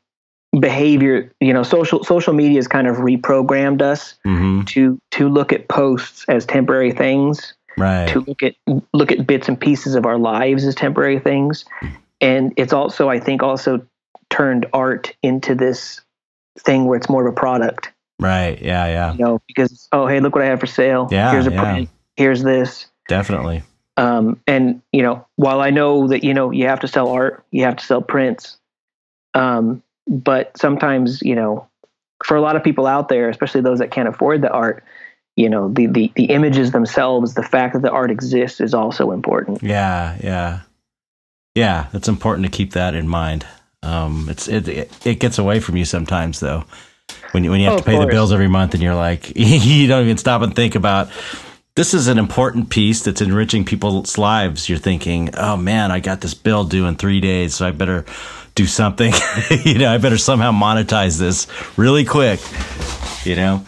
behavior. 0.60 1.31
You 1.39 1.53
know, 1.53 1.64
social 1.64 2.03
social 2.03 2.34
media 2.34 2.57
has 2.57 2.68
kind 2.68 2.88
of 2.88 2.98
reprogrammed 2.98 3.81
us 3.81 4.15
hmm 4.23 4.61
to 4.65 4.99
to 5.11 5.27
look 5.27 5.52
at 5.52 5.68
posts 5.69 6.23
as 6.27 6.45
temporary 6.45 6.91
things, 6.91 7.53
Right. 7.77 8.07
to 8.10 8.19
look 8.19 8.43
at 8.43 8.53
look 8.93 9.11
at 9.11 9.26
bits 9.26 9.48
and 9.48 9.60
pieces 9.60 9.95
of 9.95 10.06
our 10.06 10.19
lives 10.19 10.65
as 10.65 10.76
temporary 10.76 11.19
things, 11.19 11.65
and 12.22 12.53
it's 12.57 12.73
also, 12.73 13.10
I 13.10 13.19
think, 13.19 13.41
also 13.41 13.85
turned 14.30 14.65
art 14.72 15.14
into 15.23 15.56
this 15.56 15.99
thing 16.60 16.86
where 16.86 16.98
it's 16.98 17.10
more 17.10 17.26
of 17.26 17.32
a 17.32 17.36
product 17.36 17.91
Right. 18.22 18.61
Yeah. 18.61 18.86
Yeah. 18.86 19.14
you 19.14 19.26
know, 19.26 19.41
because 19.48 19.90
oh 19.91 20.06
hey, 20.06 20.19
look 20.19 20.36
what 20.36 20.44
I 20.44 20.48
have 20.48 20.60
for 20.60 20.68
sale. 20.68 21.10
Yeah, 21.11 21.32
here's 21.32 21.48
a 21.48 21.52
yeah. 21.52 21.61
print. 21.61 21.90
Here's 22.15 22.44
this. 22.44 22.86
Definitely. 23.10 23.64
Um, 23.98 24.40
and 24.48 24.82
you 24.94 25.02
know, 25.02 25.28
while 25.36 25.60
I 25.60 25.72
know 25.72 26.07
that 26.07 26.23
you 26.23 26.34
know 26.36 26.52
you 26.52 26.68
have 26.68 26.82
to 26.82 26.88
sell 26.88 27.10
art, 27.10 27.44
you 27.49 27.64
have 27.65 27.78
to 27.78 27.86
sell 27.86 28.02
prints. 28.02 28.57
Um, 29.34 29.82
but 30.07 30.56
sometimes 30.56 31.22
you 31.23 31.36
know, 31.36 31.68
for 32.23 32.38
a 32.38 32.41
lot 32.41 32.56
of 32.56 32.64
people 32.64 32.86
out 32.86 33.10
there, 33.10 33.28
especially 33.28 33.61
those 33.61 33.80
that 33.80 33.90
can't 33.90 34.07
afford 34.07 34.44
the 34.44 34.52
art, 34.52 34.84
you 35.36 35.49
know, 35.49 35.73
the 35.73 35.88
the 35.88 36.11
the 36.15 36.26
images 36.26 36.72
themselves, 36.72 37.34
the 37.34 37.44
fact 37.44 37.73
that 37.73 37.82
the 37.82 37.91
art 37.91 38.11
exists, 38.11 38.61
is 38.61 38.76
also 38.76 39.11
important. 39.11 39.64
Yeah, 39.64 40.15
yeah, 40.23 40.60
yeah. 41.56 41.88
It's 41.94 42.07
important 42.07 42.45
to 42.45 42.52
keep 42.52 42.73
that 42.73 42.94
in 42.94 43.07
mind. 43.07 43.48
Um, 43.84 44.28
it's 44.30 44.48
it, 44.48 44.68
it 44.68 45.08
it 45.08 45.20
gets 45.20 45.38
away 45.40 45.60
from 45.60 45.78
you 45.78 45.86
sometimes 45.86 46.40
though. 46.40 46.66
When 47.32 47.44
you 47.44 47.52
when 47.52 47.60
you 47.60 47.66
have 47.68 47.76
Oh, 47.76 47.78
to 47.78 47.84
pay 47.84 47.98
the 47.98 48.08
bills 48.08 48.32
every 48.32 48.48
month 48.48 48.74
and 48.74 48.84
you're 48.84 48.95
like 48.95 49.32
you 49.36 49.88
don't 49.88 50.03
even 50.03 50.18
stop 50.18 50.41
and 50.41 50.56
think 50.56 50.76
about 50.76 51.10
this 51.76 51.94
is 51.94 52.08
an 52.08 52.18
important 52.18 52.70
piece 52.70 53.03
that's 53.03 53.22
enriching 53.22 53.64
people's 53.66 54.18
lives. 54.18 54.68
You're 54.70 54.78
thinking, 54.78 55.30
oh 55.38 55.56
man, 55.58 55.91
I 55.91 55.99
got 56.02 56.22
this 56.22 56.34
bill 56.34 56.66
due 56.66 56.86
in 56.86 56.95
three 56.95 57.22
days, 57.22 57.56
so 57.56 57.66
I 57.68 57.72
better 57.72 58.06
do 58.56 58.66
something. 58.66 59.14
you 59.64 59.78
know, 59.80 59.91
I 59.94 59.98
better 59.98 60.18
somehow 60.18 60.52
monetize 60.52 61.18
this 61.18 61.48
really 61.78 62.03
quick. 62.06 62.41
You 63.24 63.36
know, 63.36 63.64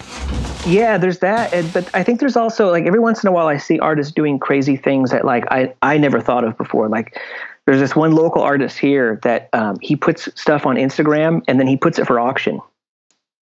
Yeah, 0.65 0.98
there's 0.98 1.19
that, 1.19 1.52
but 1.73 1.90
I 1.94 2.03
think 2.03 2.19
there's 2.19 2.35
also 2.38 2.72
like 2.72 2.85
every 2.85 2.99
once 2.99 3.23
in 3.23 3.27
a 3.27 3.31
while 3.31 3.48
I 3.48 3.57
see 3.57 3.80
artists 3.80 4.14
doing 4.14 4.40
crazy 4.40 4.77
things 4.77 5.11
that 5.11 5.26
like 5.26 5.45
I 5.52 5.73
I 5.81 5.98
never 5.98 6.22
thought 6.22 6.44
of 6.44 6.57
before. 6.57 6.88
Like 6.90 7.19
there's 7.65 7.80
this 7.80 7.95
one 7.95 8.11
local 8.14 8.41
artist 8.41 8.77
here 8.77 9.19
that 9.23 9.49
um, 9.53 9.77
he 9.81 9.95
puts 9.95 10.27
stuff 10.40 10.65
on 10.65 10.76
Instagram 10.76 11.41
and 11.48 11.60
then 11.60 11.68
he 11.68 11.77
puts 11.77 11.98
it 11.99 12.06
for 12.07 12.19
auction. 12.19 12.60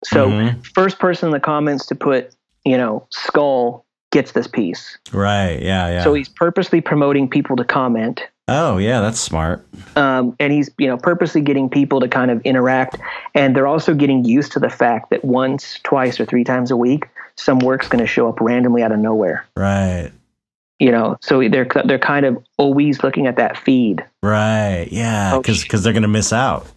So 0.04 0.30
Mhm. 0.30 0.66
first 0.74 1.00
person 1.00 1.28
in 1.28 1.32
the 1.34 1.40
comments 1.40 1.86
to 1.88 1.96
put 1.96 2.34
you 2.66 2.78
know 2.78 3.06
skull 3.10 3.86
gets 4.12 4.34
this 4.34 4.48
piece. 4.48 4.98
right? 5.14 5.62
Yeah, 5.62 5.88
yeah. 5.90 6.04
So 6.04 6.14
he's 6.14 6.28
purposely 6.30 6.82
promoting 6.82 7.30
people 7.30 7.56
to 7.56 7.64
comment. 7.64 8.28
oh, 8.50 8.78
yeah, 8.78 9.00
that's 9.00 9.20
smart. 9.20 9.66
um, 9.96 10.36
and 10.40 10.52
he's 10.52 10.70
you 10.78 10.88
know 10.88 10.98
purposely 10.98 11.40
getting 11.42 11.70
people 11.70 12.00
to 12.02 12.08
kind 12.10 12.30
of 12.32 12.42
interact 12.42 12.98
and 13.36 13.56
they're 13.56 13.68
also 13.68 13.94
getting 13.94 14.26
used 14.26 14.52
to 14.54 14.60
the 14.60 14.70
fact 14.70 15.10
that 15.12 15.24
once 15.24 15.80
twice 15.84 16.20
or 16.20 16.26
three 16.26 16.44
times 16.44 16.70
a 16.72 16.76
week 16.78 17.08
some 17.38 17.60
work's 17.60 17.88
going 17.88 18.04
to 18.04 18.08
show 18.08 18.28
up 18.28 18.42
randomly 18.42 18.84
out 18.84 18.92
of 18.92 19.00
nowhere 19.00 19.46
Right. 19.56 20.12
You 20.82 20.92
know 20.92 21.16
so 21.22 21.48
they're 21.48 21.68
they're 21.86 22.00
kind 22.14 22.26
of 22.26 22.34
always 22.58 23.04
looking 23.04 23.28
at 23.28 23.36
that 23.38 23.56
feed 23.58 24.04
Right. 24.24 24.88
Yeah. 24.92 25.36
Oh, 25.36 25.42
Because 25.42 25.84
they're 25.84 25.94
going 25.94 26.02
to 26.04 26.08
miss 26.20 26.32
out. 26.34 26.68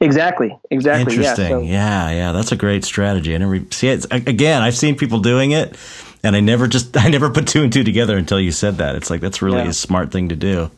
exactly 0.00 0.56
exactly 0.70 1.14
Interesting. 1.14 1.50
yeah, 1.50 1.58
so, 1.58 1.60
yeah. 1.62 2.10
Yeah. 2.10 2.32
That's 2.32 2.52
a 2.52 2.56
great 2.56 2.84
strategy. 2.84 3.34
I 3.34 3.38
never 3.38 3.60
see 3.70 3.88
it. 3.88 4.06
Again, 4.10 4.62
I've 4.62 4.76
seen 4.76 4.96
people 4.96 5.20
doing 5.20 5.52
it, 5.52 5.76
and 6.24 6.34
I 6.34 6.40
never 6.40 6.66
just 6.66 6.96
I 7.04 7.08
never 7.08 7.30
put 7.30 7.46
two 7.46 7.62
and 7.62 7.72
two 7.72 7.84
together 7.84 8.16
until 8.16 8.40
you 8.40 8.52
said 8.52 8.78
that. 8.78 8.94
It's 8.96 9.10
like 9.10 9.20
that's 9.20 9.42
really 9.42 9.58
Yeah. 9.58 9.68
a 9.68 9.72
smart 9.72 10.10
thing 10.12 10.28
to 10.30 10.36
do. 10.36 10.70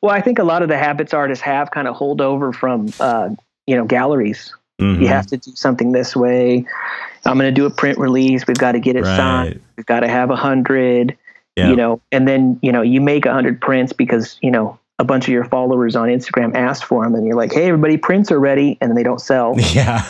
well 0.00 0.14
i 0.14 0.20
think 0.20 0.38
a 0.38 0.44
lot 0.44 0.62
of 0.62 0.68
the 0.68 0.78
habits 0.78 1.12
artists 1.14 1.42
have 1.42 1.70
kind 1.70 1.86
of 1.88 1.94
hold 1.94 2.20
over 2.20 2.52
from 2.52 2.88
uh, 3.00 3.28
you 3.66 3.76
know 3.76 3.84
galleries 3.84 4.54
Mhm. 4.80 5.00
you 5.00 5.06
have 5.08 5.26
to 5.28 5.36
do 5.36 5.52
something 5.54 5.92
this 5.92 6.16
way 6.16 6.64
i'm 7.26 7.38
going 7.38 7.52
to 7.52 7.60
do 7.60 7.66
a 7.66 7.70
print 7.70 7.98
release 7.98 8.46
we've 8.46 8.56
got 8.58 8.72
to 8.72 8.80
get 8.80 8.96
it 8.96 9.02
Right. 9.04 9.16
signed 9.16 9.60
we've 9.76 9.86
got 9.86 10.00
to 10.00 10.08
have 10.08 10.30
a 10.30 10.36
hundred 10.36 11.16
Yeah. 11.56 11.68
you 11.70 11.76
know 11.76 12.00
and 12.10 12.26
then 12.26 12.58
you 12.62 12.72
know 12.72 12.80
you 12.82 13.00
make 13.00 13.26
a 13.26 13.32
hundred 13.32 13.60
prints 13.60 13.92
because 13.92 14.38
you 14.40 14.50
know 14.50 14.78
a 14.98 15.04
bunch 15.04 15.24
of 15.28 15.32
your 15.34 15.44
followers 15.44 15.94
on 15.96 16.08
instagram 16.08 16.54
asked 16.54 16.84
for 16.84 17.04
them 17.04 17.14
and 17.14 17.26
you're 17.26 17.36
like 17.36 17.52
hey 17.52 17.66
everybody 17.66 17.96
prints 17.98 18.30
are 18.32 18.40
ready 18.40 18.78
and 18.80 18.90
then 18.90 18.94
they 18.96 19.02
don't 19.02 19.20
sell 19.20 19.54
Yeah. 19.74 20.02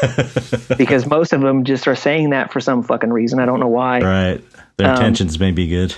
because 0.79 1.07
most 1.07 1.33
of 1.33 1.41
them 1.41 1.65
just 1.65 1.89
are 1.89 1.97
saying 1.97 2.31
that 2.31 2.53
for 2.53 2.61
some 2.61 2.83
fucking 2.85 3.13
reason 3.13 3.41
i 3.41 3.45
don't 3.47 3.59
know 3.59 3.67
why 3.69 4.01
right. 4.01 4.45
Their 4.77 4.89
Um, 4.89 4.95
intentions 4.97 5.41
may 5.41 5.51
be 5.51 5.67
good. 5.67 5.95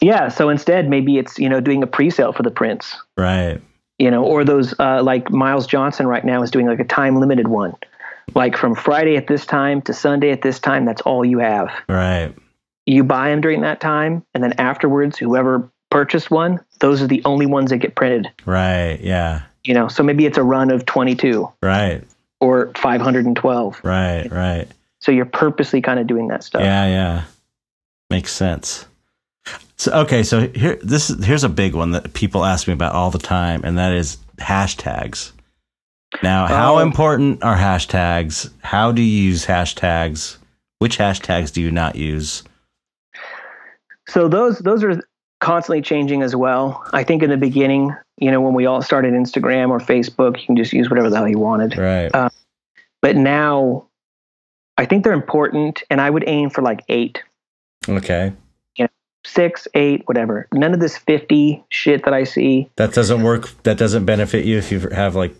yeah 0.00 0.28
so 0.28 0.48
instead 0.48 0.88
maybe 0.88 1.18
it's 1.18 1.38
you 1.38 1.48
know 1.48 1.60
doing 1.60 1.82
a 1.82 1.86
pre-sale 1.86 2.32
for 2.32 2.42
the 2.42 2.50
prints 2.50 2.96
Right. 3.16 3.60
you 3.98 4.10
know 4.10 4.24
or 4.24 4.44
those 4.44 4.74
uh, 4.80 5.02
like 5.02 5.30
miles 5.30 5.66
johnston 5.66 6.06
right 6.06 6.24
now 6.24 6.42
is 6.42 6.50
doing 6.50 6.66
like 6.66 6.80
a 6.80 6.84
time 6.84 7.20
limited 7.20 7.48
one 7.48 7.74
like 8.34 8.56
from 8.56 8.74
friday 8.74 9.16
at 9.16 9.26
this 9.28 9.46
time 9.46 9.80
to 9.82 9.92
sunday 9.92 10.30
at 10.32 10.42
this 10.42 10.58
time 10.58 10.84
that's 10.86 11.02
all 11.02 11.24
you 11.24 11.38
have 11.38 11.70
Right. 11.88 12.34
You 12.86 13.04
buy 13.04 13.28
them 13.30 13.40
during 13.40 13.60
that 13.62 13.80
time 13.80 14.24
and 14.34 14.42
then 14.42 14.52
afterwards 14.58 15.18
whoever 15.18 15.68
purchased 15.90 16.30
one 16.30 16.58
those 16.80 17.02
are 17.02 17.06
the 17.06 17.22
only 17.24 17.46
ones 17.46 17.70
that 17.70 17.78
get 17.78 17.94
printed 17.94 18.30
Right. 18.46 18.98
Yeah. 19.02 19.42
you 19.64 19.74
know 19.74 19.88
so 19.88 20.02
maybe 20.02 20.26
it's 20.26 20.38
a 20.38 20.42
run 20.42 20.70
of 20.70 20.86
22 20.86 21.50
Right. 21.62 22.02
or 22.40 22.70
512 22.76 23.80
Right. 23.84 24.28
Right. 24.30 24.66
so 25.00 25.12
you're 25.12 25.24
purposely 25.26 25.80
kind 25.80 25.98
of 26.00 26.06
doing 26.06 26.28
that 26.28 26.42
stuff 26.44 26.62
Yeah. 26.62 26.86
Yeah. 26.86 27.22
Makes 28.10 28.32
sense. 28.32 28.86
So 29.76 29.92
okay, 30.00 30.22
so 30.24 30.48
here 30.48 30.78
this 30.82 31.08
is 31.10 31.24
here's 31.24 31.44
a 31.44 31.48
big 31.48 31.74
one 31.74 31.92
that 31.92 32.12
people 32.12 32.44
ask 32.44 32.66
me 32.66 32.74
about 32.74 32.92
all 32.94 33.10
the 33.10 33.18
time, 33.18 33.62
and 33.64 33.78
that 33.78 33.92
is 33.94 34.18
hashtags. 34.38 35.30
Now, 36.22 36.46
how 36.46 36.74
Oh. 36.74 36.78
important 36.80 37.42
are 37.42 37.56
hashtags? 37.56 38.50
How 38.62 38.92
do 38.92 39.00
you 39.00 39.22
use 39.28 39.46
hashtags? 39.46 40.36
Which 40.80 40.98
hashtags 40.98 41.52
do 41.52 41.60
you 41.62 41.70
not 41.70 41.94
use? 41.96 42.42
So 44.10 44.28
those 44.28 44.58
those 44.58 44.82
are 44.84 45.00
constantly 45.40 45.80
changing 45.82 46.22
as 46.22 46.34
well. 46.36 46.84
I 46.92 47.04
think 47.04 47.22
in 47.22 47.30
the 47.30 47.36
beginning, 47.36 47.94
you 48.18 48.30
know, 48.30 48.40
when 48.40 48.54
we 48.54 48.66
all 48.66 48.82
started 48.82 49.14
Instagram 49.14 49.70
or 49.70 49.78
Facebook, 49.78 50.38
you 50.40 50.46
can 50.46 50.56
just 50.56 50.72
use 50.72 50.90
whatever 50.90 51.08
the 51.08 51.16
hell 51.16 51.28
you 51.28 51.38
wanted. 51.38 51.78
Right. 51.78 52.10
Uh, 52.14 52.28
But 53.02 53.16
now, 53.16 53.86
I 54.76 54.84
think 54.84 55.04
they're 55.04 55.12
important, 55.14 55.82
and 55.90 56.00
I 56.00 56.10
would 56.10 56.24
aim 56.26 56.50
for 56.50 56.60
like 56.60 56.82
eight, 56.88 57.22
okay. 57.88 58.32
six, 59.24 59.68
eight, 59.74 60.02
whatever. 60.06 60.46
None 60.52 60.74
of 60.74 60.80
this 60.80 60.96
fifty 60.98 61.64
shit 61.70 62.04
that 62.04 62.12
I 62.12 62.24
see. 62.24 62.68
That 62.76 62.92
doesn't 62.92 63.22
work. 63.22 63.50
That 63.62 63.78
doesn't 63.78 64.04
benefit 64.04 64.44
you 64.44 64.58
if 64.58 64.70
you 64.72 64.80
have 64.90 65.14
like 65.14 65.34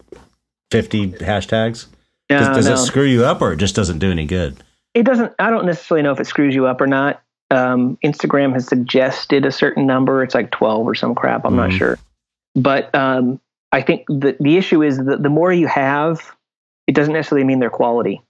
50 0.70 1.12
hashtags. 1.12 1.86
No, 2.30 2.38
Does, 2.38 2.56
does 2.56 2.66
no. 2.66 2.74
it 2.74 2.76
screw 2.78 3.04
you 3.04 3.24
up 3.24 3.42
or 3.42 3.52
it 3.52 3.56
just 3.56 3.74
doesn't 3.74 3.98
do 3.98 4.10
any 4.10 4.24
good? 4.26 4.62
it 4.92 5.04
doesn't 5.04 5.32
i 5.38 5.50
don't 5.50 5.66
necessarily 5.66 6.02
know 6.02 6.10
if 6.10 6.18
it 6.18 6.26
screws 6.26 6.52
you 6.52 6.66
up 6.66 6.80
or 6.80 6.86
not 6.88 7.22
um, 7.50 7.98
instagram 8.04 8.52
has 8.52 8.66
suggested 8.66 9.44
a 9.44 9.52
certain 9.52 9.86
number 9.86 10.22
it's 10.22 10.34
like 10.34 10.50
12 10.50 10.86
or 10.86 10.94
some 10.94 11.14
crap 11.14 11.44
i'm 11.44 11.56
not 11.56 11.70
Mhm. 11.70 11.78
sure 11.78 11.98
but 12.54 12.94
um, 12.94 13.40
i 13.72 13.80
think 13.82 14.06
the, 14.08 14.36
the 14.40 14.56
issue 14.56 14.82
is 14.82 14.98
that 15.04 15.22
the 15.22 15.28
more 15.28 15.52
you 15.52 15.66
have 15.66 16.20
it 16.86 16.94
doesn't 16.94 17.12
necessarily 17.12 17.44
mean 17.46 17.58
they're 17.60 17.70
quality 17.70 18.20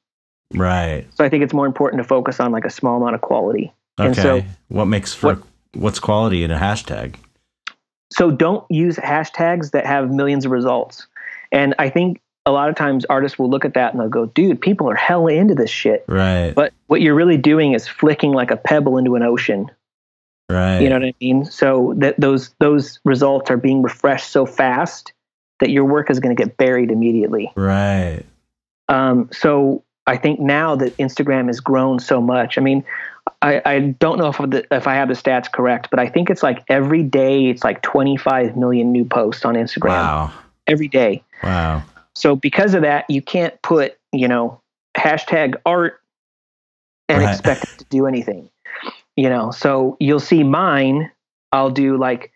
Right. 0.54 1.06
so 1.14 1.24
i 1.24 1.28
think 1.28 1.44
it's 1.44 1.54
more 1.54 1.66
important 1.66 2.02
to 2.02 2.08
focus 2.08 2.40
on 2.40 2.50
like 2.52 2.64
a 2.64 2.70
small 2.70 2.96
amount 2.96 3.14
of 3.14 3.20
quality 3.20 3.72
Okay. 3.98 4.06
And 4.06 4.16
so- 4.16 4.42
what 4.68 4.86
makes 4.86 5.12
for 5.12 5.34
What- 5.34 5.42
what's 5.74 5.98
quality 6.00 6.42
in 6.42 6.50
a 6.50 6.58
hashtag? 6.58 7.14
so 8.12 8.30
don't 8.30 8.64
use 8.70 8.96
hashtags 8.96 9.70
that 9.72 9.86
have 9.86 10.10
millions 10.10 10.44
of 10.46 10.50
results 10.50 11.06
and 11.52 11.74
i 11.78 11.88
think 11.88 12.20
a 12.46 12.50
lot 12.52 12.68
of 12.68 12.74
times 12.74 13.04
artists 13.04 13.38
will 13.38 13.50
look 13.50 13.64
at 13.64 13.74
that 13.74 13.92
and 13.92 14.00
they'll 14.00 14.08
go 14.08 14.26
dude 14.26 14.60
people 14.60 14.88
are 14.90 14.94
hella 14.94 15.32
into 15.32 15.54
this 15.54 15.70
shit 15.70 16.04
Right. 16.08 16.52
but 16.54 16.72
what 16.86 17.00
you're 17.00 17.14
really 17.14 17.36
doing 17.36 17.72
is 17.74 17.86
flicking 17.86 18.32
like 18.32 18.50
a 18.50 18.56
pebble 18.56 18.96
into 18.98 19.14
an 19.16 19.22
ocean 19.22 19.70
right. 20.48 20.80
You 20.80 20.88
know 20.88 20.96
what 20.96 21.04
I 21.04 21.14
mean? 21.20 21.44
So 21.44 21.94
that 21.98 22.18
those 22.18 22.54
those 22.58 22.98
results 23.04 23.50
are 23.50 23.56
being 23.56 23.82
refreshed 23.82 24.30
so 24.30 24.46
fast 24.46 25.12
that 25.60 25.70
your 25.70 25.84
work 25.84 26.10
is 26.10 26.18
going 26.20 26.34
to 26.34 26.42
get 26.44 26.56
buried 26.56 26.90
immediately. 26.90 27.52
right. 27.54 28.24
Um, 28.88 29.28
so 29.32 29.84
I 30.06 30.16
think 30.16 30.40
now 30.40 30.74
that 30.76 30.96
Instagram 30.96 31.46
has 31.46 31.60
grown 31.60 32.00
so 32.00 32.20
much, 32.20 32.58
I 32.58 32.62
mean, 32.62 32.82
I, 33.42 33.62
I 33.64 33.78
don't 33.78 34.18
know 34.18 34.28
if 34.28 34.38
the, 34.38 34.66
if 34.74 34.88
I 34.88 34.94
have 34.94 35.06
the 35.08 35.14
stats 35.14 35.52
correct, 35.52 35.88
but 35.90 36.00
I 36.00 36.08
think 36.08 36.30
it's 36.30 36.42
like 36.42 36.64
every 36.68 37.04
day 37.04 37.48
it's 37.50 37.62
like 37.62 37.82
25 37.82 38.56
million 38.56 38.90
new 38.90 39.04
posts 39.04 39.44
on 39.44 39.54
Instagram 39.54 39.88
Wow. 39.90 40.32
every 40.66 40.88
day. 40.88 41.22
Wow. 41.44 41.84
So 42.14 42.36
because 42.36 42.74
of 42.74 42.82
that, 42.82 43.08
you 43.08 43.22
can't 43.22 43.60
put 43.62 43.96
you 44.12 44.28
know 44.28 44.60
hashtag 44.96 45.54
art 45.64 46.00
and 47.08 47.22
Right. 47.22 47.32
expect 47.32 47.64
it 47.64 47.78
to 47.78 47.84
do 47.86 48.06
anything. 48.06 48.50
You 49.16 49.28
know, 49.28 49.50
so 49.50 49.96
you'll 50.00 50.20
see 50.20 50.42
mine. 50.42 51.10
I'll 51.52 51.70
do 51.70 51.96
like 51.98 52.32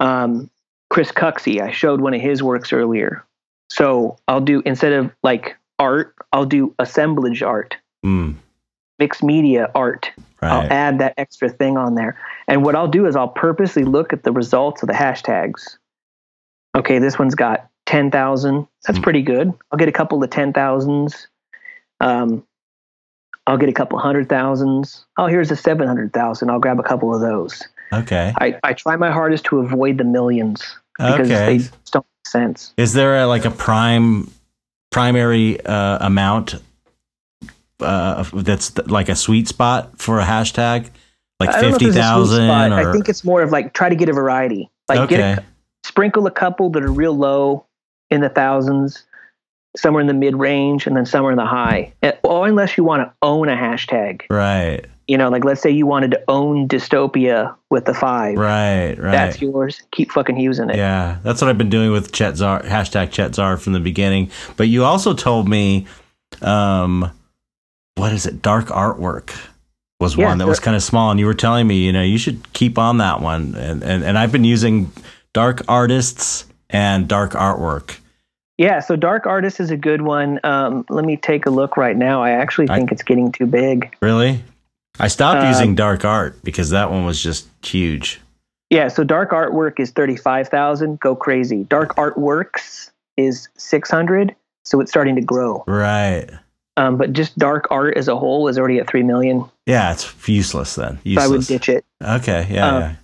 um, 0.00 0.50
Kris 0.90 1.12
Kuksi. 1.12 1.60
I 1.60 1.70
showed 1.70 2.00
one 2.00 2.14
of 2.14 2.20
his 2.20 2.42
works 2.42 2.72
earlier. 2.72 3.24
So 3.70 4.16
I'll 4.28 4.40
do 4.40 4.62
instead 4.64 4.92
of 4.92 5.12
like 5.22 5.56
art, 5.78 6.14
I'll 6.32 6.46
do 6.46 6.74
assemblage 6.78 7.42
art, 7.42 7.76
Mm, 8.04 8.36
mixed 8.98 9.22
media 9.22 9.70
art. 9.74 10.10
I'll 10.42 10.62
add 10.70 10.98
that 11.00 11.14
extra 11.16 11.48
thing 11.48 11.76
on 11.76 11.94
there. 11.96 12.18
And 12.46 12.64
what 12.64 12.76
I'll 12.76 12.88
do 12.88 13.06
is 13.06 13.16
I'll 13.16 13.28
purposely 13.28 13.84
look 13.84 14.12
at 14.12 14.22
the 14.22 14.30
results 14.32 14.82
of 14.82 14.86
the 14.86 14.94
hashtags. 14.94 15.76
Okay, 16.76 16.98
this 16.98 17.18
one's 17.18 17.34
got 17.34 17.68
10,000. 17.86 18.66
That's 18.86 18.98
Mm. 18.98 19.02
pretty 19.02 19.22
good. 19.22 19.52
I'll 19.70 19.78
get 19.78 19.88
a 19.88 19.92
couple 19.92 20.22
of 20.22 20.28
10,000s. 20.30 21.26
Um, 22.00 22.44
I'll 23.46 23.56
get 23.56 23.68
a 23.68 23.72
couple 23.72 23.98
hundred 23.98 24.28
thousands. 24.28 25.06
Oh, 25.18 25.26
here's 25.26 25.50
a 25.52 25.56
700,000. 25.56 26.50
I'll 26.50 26.58
grab 26.58 26.80
a 26.80 26.82
couple 26.82 27.14
of 27.14 27.20
those. 27.20 27.62
Okay. 27.92 28.32
I, 28.40 28.58
I 28.64 28.72
try 28.72 28.96
my 28.96 29.10
hardest 29.12 29.44
to 29.44 29.60
avoid 29.60 29.98
the 29.98 30.04
millions 30.04 30.76
because 30.98 31.30
Okay. 31.30 31.58
they 31.58 31.64
don't 31.92 32.04
make 32.04 32.26
sense. 32.26 32.74
Is 32.76 32.92
there 32.92 33.18
a, 33.22 33.26
like 33.26 33.44
a 33.44 33.50
prime 33.52 34.28
primary 34.90 35.64
uh, 35.64 35.98
amount 36.04 36.56
uh, 37.80 38.24
that's 38.34 38.70
th- 38.70 38.88
like 38.88 39.08
a 39.08 39.14
sweet 39.16 39.46
spot 39.46 40.00
for 40.00 40.18
a 40.18 40.24
hashtag? 40.24 40.90
Like 41.38 41.50
I 41.50 41.52
don't 41.52 41.62
know 41.62 41.68
if 41.68 41.72
fifty 41.74 41.84
there's 41.86 41.96
a 41.96 41.98
sweet 41.98 42.02
thousand 42.02 42.46
spot. 42.48 42.72
or 42.72 42.88
I 42.88 42.92
think 42.92 43.08
it's 43.08 43.22
more 43.24 43.42
of 43.42 43.52
like 43.52 43.72
try 43.74 43.88
to 43.88 43.94
get 43.96 44.08
a 44.08 44.12
variety. 44.12 44.70
Like 44.88 45.08
get 45.08 45.20
a 45.38 45.44
sprinkle 45.84 46.26
a 46.26 46.30
couple 46.30 46.70
that 46.70 46.82
are 46.82 46.90
real 46.90 47.16
low 47.16 47.65
in 48.10 48.20
the 48.20 48.28
thousands, 48.28 49.04
somewhere 49.76 50.00
in 50.00 50.06
the 50.06 50.14
mid 50.14 50.36
range, 50.36 50.86
and 50.86 50.96
then 50.96 51.06
somewhere 51.06 51.32
in 51.32 51.38
the 51.38 51.46
high. 51.46 51.92
Or 52.22 52.46
unless 52.46 52.76
you 52.76 52.84
want 52.84 53.02
to 53.02 53.12
own 53.22 53.48
a 53.48 53.56
hashtag. 53.56 54.22
right. 54.30 54.84
You 55.08 55.16
know, 55.16 55.28
like 55.28 55.44
let's 55.44 55.60
say 55.60 55.70
you 55.70 55.86
wanted 55.86 56.10
to 56.10 56.24
own 56.26 56.66
dystopia 56.66 57.54
with 57.70 57.84
the 57.84 57.94
five. 57.94 58.36
Right. 58.36 58.96
Right. 58.98 59.12
That's 59.12 59.40
yours. 59.40 59.80
Keep 59.92 60.10
fucking 60.10 60.36
using 60.36 60.68
it. 60.68 60.74
Yeah, 60.74 61.18
that's 61.22 61.40
what 61.40 61.48
I've 61.48 61.56
been 61.56 61.70
doing 61.70 61.92
with 61.92 62.10
Chet 62.10 62.36
Zar, 62.36 62.60
hashtag 62.64 63.12
Chet 63.12 63.36
Zar 63.36 63.56
from 63.56 63.72
the 63.72 63.78
beginning. 63.78 64.32
But 64.56 64.66
you 64.66 64.82
also 64.82 65.14
told 65.14 65.48
me, 65.48 65.86
um, 66.42 67.08
what 67.94 68.12
is 68.12 68.26
it? 68.26 68.42
Dark 68.42 68.66
artwork 68.66 69.32
was 70.00 70.16
Yeah, 70.16 70.26
one 70.26 70.38
that 70.38 70.48
was 70.48 70.58
kind 70.58 70.74
of 70.76 70.82
small, 70.82 71.12
and 71.12 71.20
you 71.20 71.26
were 71.26 71.34
telling 71.34 71.68
me, 71.68 71.76
you 71.76 71.92
know, 71.92 72.02
you 72.02 72.18
should 72.18 72.52
keep 72.52 72.76
on 72.76 72.98
that 72.98 73.20
one. 73.20 73.54
And 73.54 73.84
and, 73.84 74.02
and 74.02 74.18
I've 74.18 74.32
been 74.32 74.42
using 74.42 74.90
dark 75.32 75.62
artists 75.68 76.46
and 76.70 77.08
dark 77.08 77.32
artwork. 77.32 77.98
Yeah, 78.58 78.80
so 78.80 78.96
Dark 78.96 79.26
Artist 79.26 79.60
is 79.60 79.70
a 79.70 79.76
good 79.76 80.00
one. 80.00 80.40
Um, 80.42 80.86
let 80.88 81.04
me 81.04 81.18
take 81.18 81.44
a 81.44 81.50
look 81.50 81.76
right 81.76 81.94
now. 81.96 82.22
I 82.22 82.30
actually 82.30 82.70
I- 82.70 82.76
think 82.76 82.90
it's 82.90 83.02
getting 83.02 83.30
too 83.30 83.44
big. 83.46 83.94
Really, 84.00 84.42
I 84.98 85.08
stopped 85.08 85.42
Um, 85.42 85.48
using 85.48 85.74
dark 85.74 86.04
art 86.06 86.42
because 86.42 86.70
that 86.70 86.90
one 86.90 87.04
was 87.04 87.22
just 87.22 87.48
huge. 87.62 88.20
Yeah, 88.70 88.88
so 88.88 89.04
Dark 89.04 89.30
Artwork 89.30 89.78
is 89.78 89.90
35,000. 89.90 90.98
Go 91.00 91.14
crazy. 91.14 91.64
Dark 91.64 91.94
Artworks 91.96 92.90
is 93.16 93.48
600. 93.56 94.34
So 94.64 94.80
it's 94.80 94.90
starting 94.90 95.14
to 95.14 95.20
grow. 95.22 95.62
Right. 95.68 96.28
Um, 96.76 96.96
but 96.96 97.12
just 97.12 97.38
dark 97.38 97.68
art 97.70 97.96
as 97.96 98.08
a 98.08 98.16
whole 98.16 98.48
is 98.48 98.58
already 98.58 98.78
at 98.78 98.88
3 98.88 99.04
million. 99.04 99.44
Yeah, 99.66 99.92
it's 99.92 100.12
useless 100.28 100.74
then. 100.74 100.98
So 101.14 101.20
I 101.20 101.28
would 101.28 101.46
ditch 101.46 101.68
it. 101.68 101.84
Okay. 102.02 102.48
Yeah. 102.50 102.66
Um, 102.66 102.82
yeah. 102.82 102.94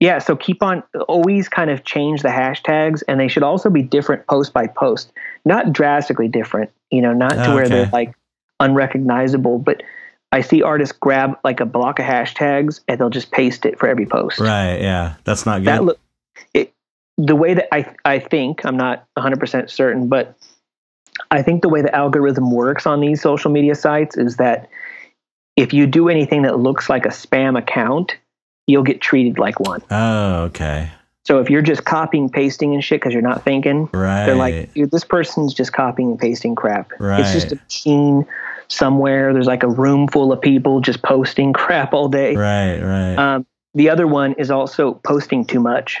Yeah, 0.00 0.18
so 0.18 0.36
keep 0.36 0.62
on 0.62 0.82
always 1.08 1.48
kind 1.48 1.70
of 1.70 1.84
change 1.84 2.22
the 2.22 2.28
hashtags 2.28 3.02
and 3.08 3.18
they 3.18 3.28
should 3.28 3.42
also 3.42 3.70
be 3.70 3.82
different 3.82 4.26
post 4.26 4.52
by 4.52 4.66
post. 4.66 5.12
Not 5.44 5.72
drastically 5.72 6.28
different, 6.28 6.70
you 6.90 7.00
know, 7.00 7.12
not 7.12 7.32
to 7.32 7.52
oh, 7.52 7.54
where 7.54 7.68
they're 7.68 7.90
like 7.92 8.14
unrecognizable, 8.60 9.58
but 9.58 9.82
I 10.32 10.40
see 10.40 10.62
artists 10.62 10.96
grab 10.98 11.38
like 11.44 11.60
a 11.60 11.66
block 11.66 12.00
of 12.00 12.06
hashtags 12.06 12.80
and 12.88 13.00
they'll 13.00 13.10
just 13.10 13.30
paste 13.30 13.64
it 13.64 13.78
for 13.78 13.88
every 13.88 14.04
post. 14.04 14.40
Right. 14.40 14.80
Yeah. 14.80 15.14
That's 15.24 15.46
not 15.46 15.60
good. 15.60 15.68
That 15.68 15.84
look 15.84 16.00
it 16.52 16.72
the 17.16 17.36
way 17.36 17.54
that 17.54 17.72
I 17.72 17.94
I 18.04 18.18
think, 18.18 18.66
I'm 18.66 18.76
not 18.76 19.06
100% 19.16 19.70
certain, 19.70 20.08
but 20.08 20.36
I 21.30 21.42
think 21.42 21.62
the 21.62 21.68
way 21.68 21.82
the 21.82 21.94
algorithm 21.94 22.50
works 22.50 22.86
on 22.86 23.00
these 23.00 23.22
social 23.22 23.50
media 23.50 23.74
sites 23.74 24.16
is 24.16 24.36
that 24.36 24.68
if 25.56 25.72
you 25.72 25.86
do 25.86 26.08
anything 26.08 26.42
that 26.42 26.58
looks 26.58 26.90
like 26.90 27.06
a 27.06 27.10
spam 27.10 27.56
account, 27.56 28.16
you'll 28.66 28.82
get 28.82 29.00
treated 29.00 29.38
like 29.38 29.60
one. 29.60 29.82
oh, 29.90 30.42
okay. 30.44 30.90
So 31.26 31.38
if 31.40 31.48
you're 31.48 31.62
just 31.62 31.84
copying, 31.86 32.28
pasting, 32.28 32.74
and 32.74 32.84
shit 32.84 33.00
because 33.00 33.14
you're 33.14 33.22
not 33.22 33.44
thinking, 33.44 33.88
Right. 33.94 34.26
they're 34.26 34.34
like, 34.36 34.74
Dude, 34.74 34.90
this 34.90 35.04
person's 35.04 35.54
just 35.54 35.72
copying 35.72 36.10
and 36.10 36.18
pasting 36.18 36.54
crap. 36.54 36.92
Right. 37.00 37.20
It's 37.20 37.32
just 37.32 37.52
a 37.52 37.56
machine 37.56 38.26
somewhere. 38.68 39.32
There's 39.32 39.46
like 39.46 39.62
a 39.62 39.68
room 39.68 40.06
full 40.08 40.32
of 40.32 40.40
people 40.42 40.80
just 40.82 41.02
posting 41.02 41.52
crap 41.54 41.94
all 41.94 42.08
day. 42.08 42.36
Right, 42.36 42.78
right. 42.78 43.14
Um, 43.16 43.46
the 43.74 43.88
other 43.88 44.06
one 44.06 44.34
is 44.34 44.50
also 44.50 44.94
posting 45.02 45.46
too 45.46 45.60
much. 45.60 46.00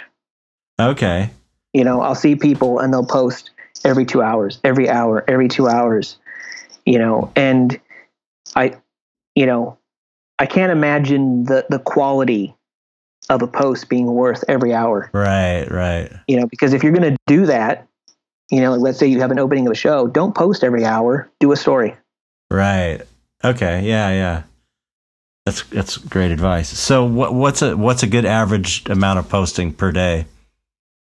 okay. 0.80 1.30
You 1.72 1.82
know, 1.84 2.02
I'll 2.02 2.14
see 2.14 2.36
people 2.36 2.78
and 2.78 2.92
they'll 2.92 3.04
post 3.06 3.50
every 3.84 4.04
two 4.04 4.22
hours, 4.22 4.60
every 4.62 4.88
hour, 4.88 5.24
every 5.26 5.48
two 5.48 5.68
hours. 5.68 6.16
You 6.86 6.98
know, 6.98 7.32
and 7.34 7.80
I, 8.54 8.76
you 9.34 9.46
know, 9.46 9.78
I 10.38 10.46
can't 10.46 10.72
imagine 10.72 11.44
the 11.44 11.66
the 11.68 11.78
quality 11.78 12.54
of 13.30 13.42
a 13.42 13.46
post 13.46 13.88
being 13.88 14.06
worth 14.06 14.44
every 14.48 14.74
hour. 14.74 15.10
Right, 15.12 15.66
right. 15.70 16.12
you 16.28 16.38
know 16.38 16.46
because 16.46 16.72
if 16.72 16.82
you're 16.82 16.92
going 16.92 17.14
to 17.14 17.18
do 17.26 17.46
that 17.46 17.86
you 18.50 18.60
know 18.60 18.72
like 18.72 18.80
let's 18.80 18.98
say 18.98 19.06
you 19.06 19.20
have 19.20 19.30
an 19.30 19.38
opening 19.38 19.66
of 19.66 19.72
a 19.72 19.76
show 19.76 20.06
don't 20.06 20.34
post 20.34 20.62
every 20.62 20.84
hour 20.84 21.30
do 21.40 21.50
a 21.52 21.56
story 21.56 21.96
Right. 22.50 23.00
Okay. 23.42 23.82
Yeah, 23.82 24.10
yeah. 24.10 24.42
That's 25.46 25.62
that's 25.64 25.96
great 25.96 26.30
advice. 26.30 26.68
So 26.68 27.04
what 27.04 27.34
what's 27.34 27.62
a 27.62 27.76
what's 27.76 28.02
a 28.02 28.06
good 28.06 28.24
average 28.24 28.88
amount 28.88 29.18
of 29.18 29.28
posting 29.28 29.72
per 29.72 29.92
day? 29.92 30.26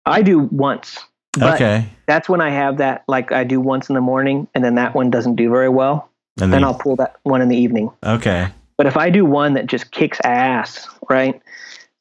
i 0.06 0.22
do 0.22 0.38
once 0.38 0.98
okay. 1.36 1.86
that's 2.06 2.28
when 2.28 2.40
i 2.40 2.48
have 2.48 2.78
that 2.78 3.04
like 3.08 3.32
i 3.32 3.44
do 3.44 3.60
once 3.60 3.88
in 3.88 3.94
the 3.94 4.00
morning 4.00 4.46
and 4.54 4.64
then 4.64 4.76
that 4.76 4.94
one 4.94 5.10
doesn't 5.10 5.34
do 5.34 5.50
very 5.50 5.68
well 5.68 6.08
And 6.40 6.52
then 6.52 6.62
then 6.62 6.64
i'll 6.64 6.78
pull 6.78 6.96
that 6.96 7.16
one 7.24 7.42
in 7.42 7.48
the 7.48 7.56
evening 7.56 7.90
okay. 8.04 8.48
But 8.76 8.86
if 8.86 8.96
I 8.96 9.10
do 9.10 9.24
one 9.24 9.54
that 9.54 9.66
just 9.66 9.90
kicks 9.90 10.18
ass, 10.22 10.86
right? 11.08 11.40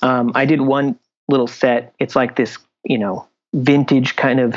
Um, 0.01 0.31
I 0.35 0.45
did 0.45 0.61
one 0.61 0.99
little 1.27 1.47
set. 1.47 1.93
It's 1.99 2.15
like 2.15 2.35
this, 2.35 2.57
you 2.83 2.97
know, 2.97 3.27
vintage 3.53 4.15
kind 4.15 4.39
of, 4.39 4.55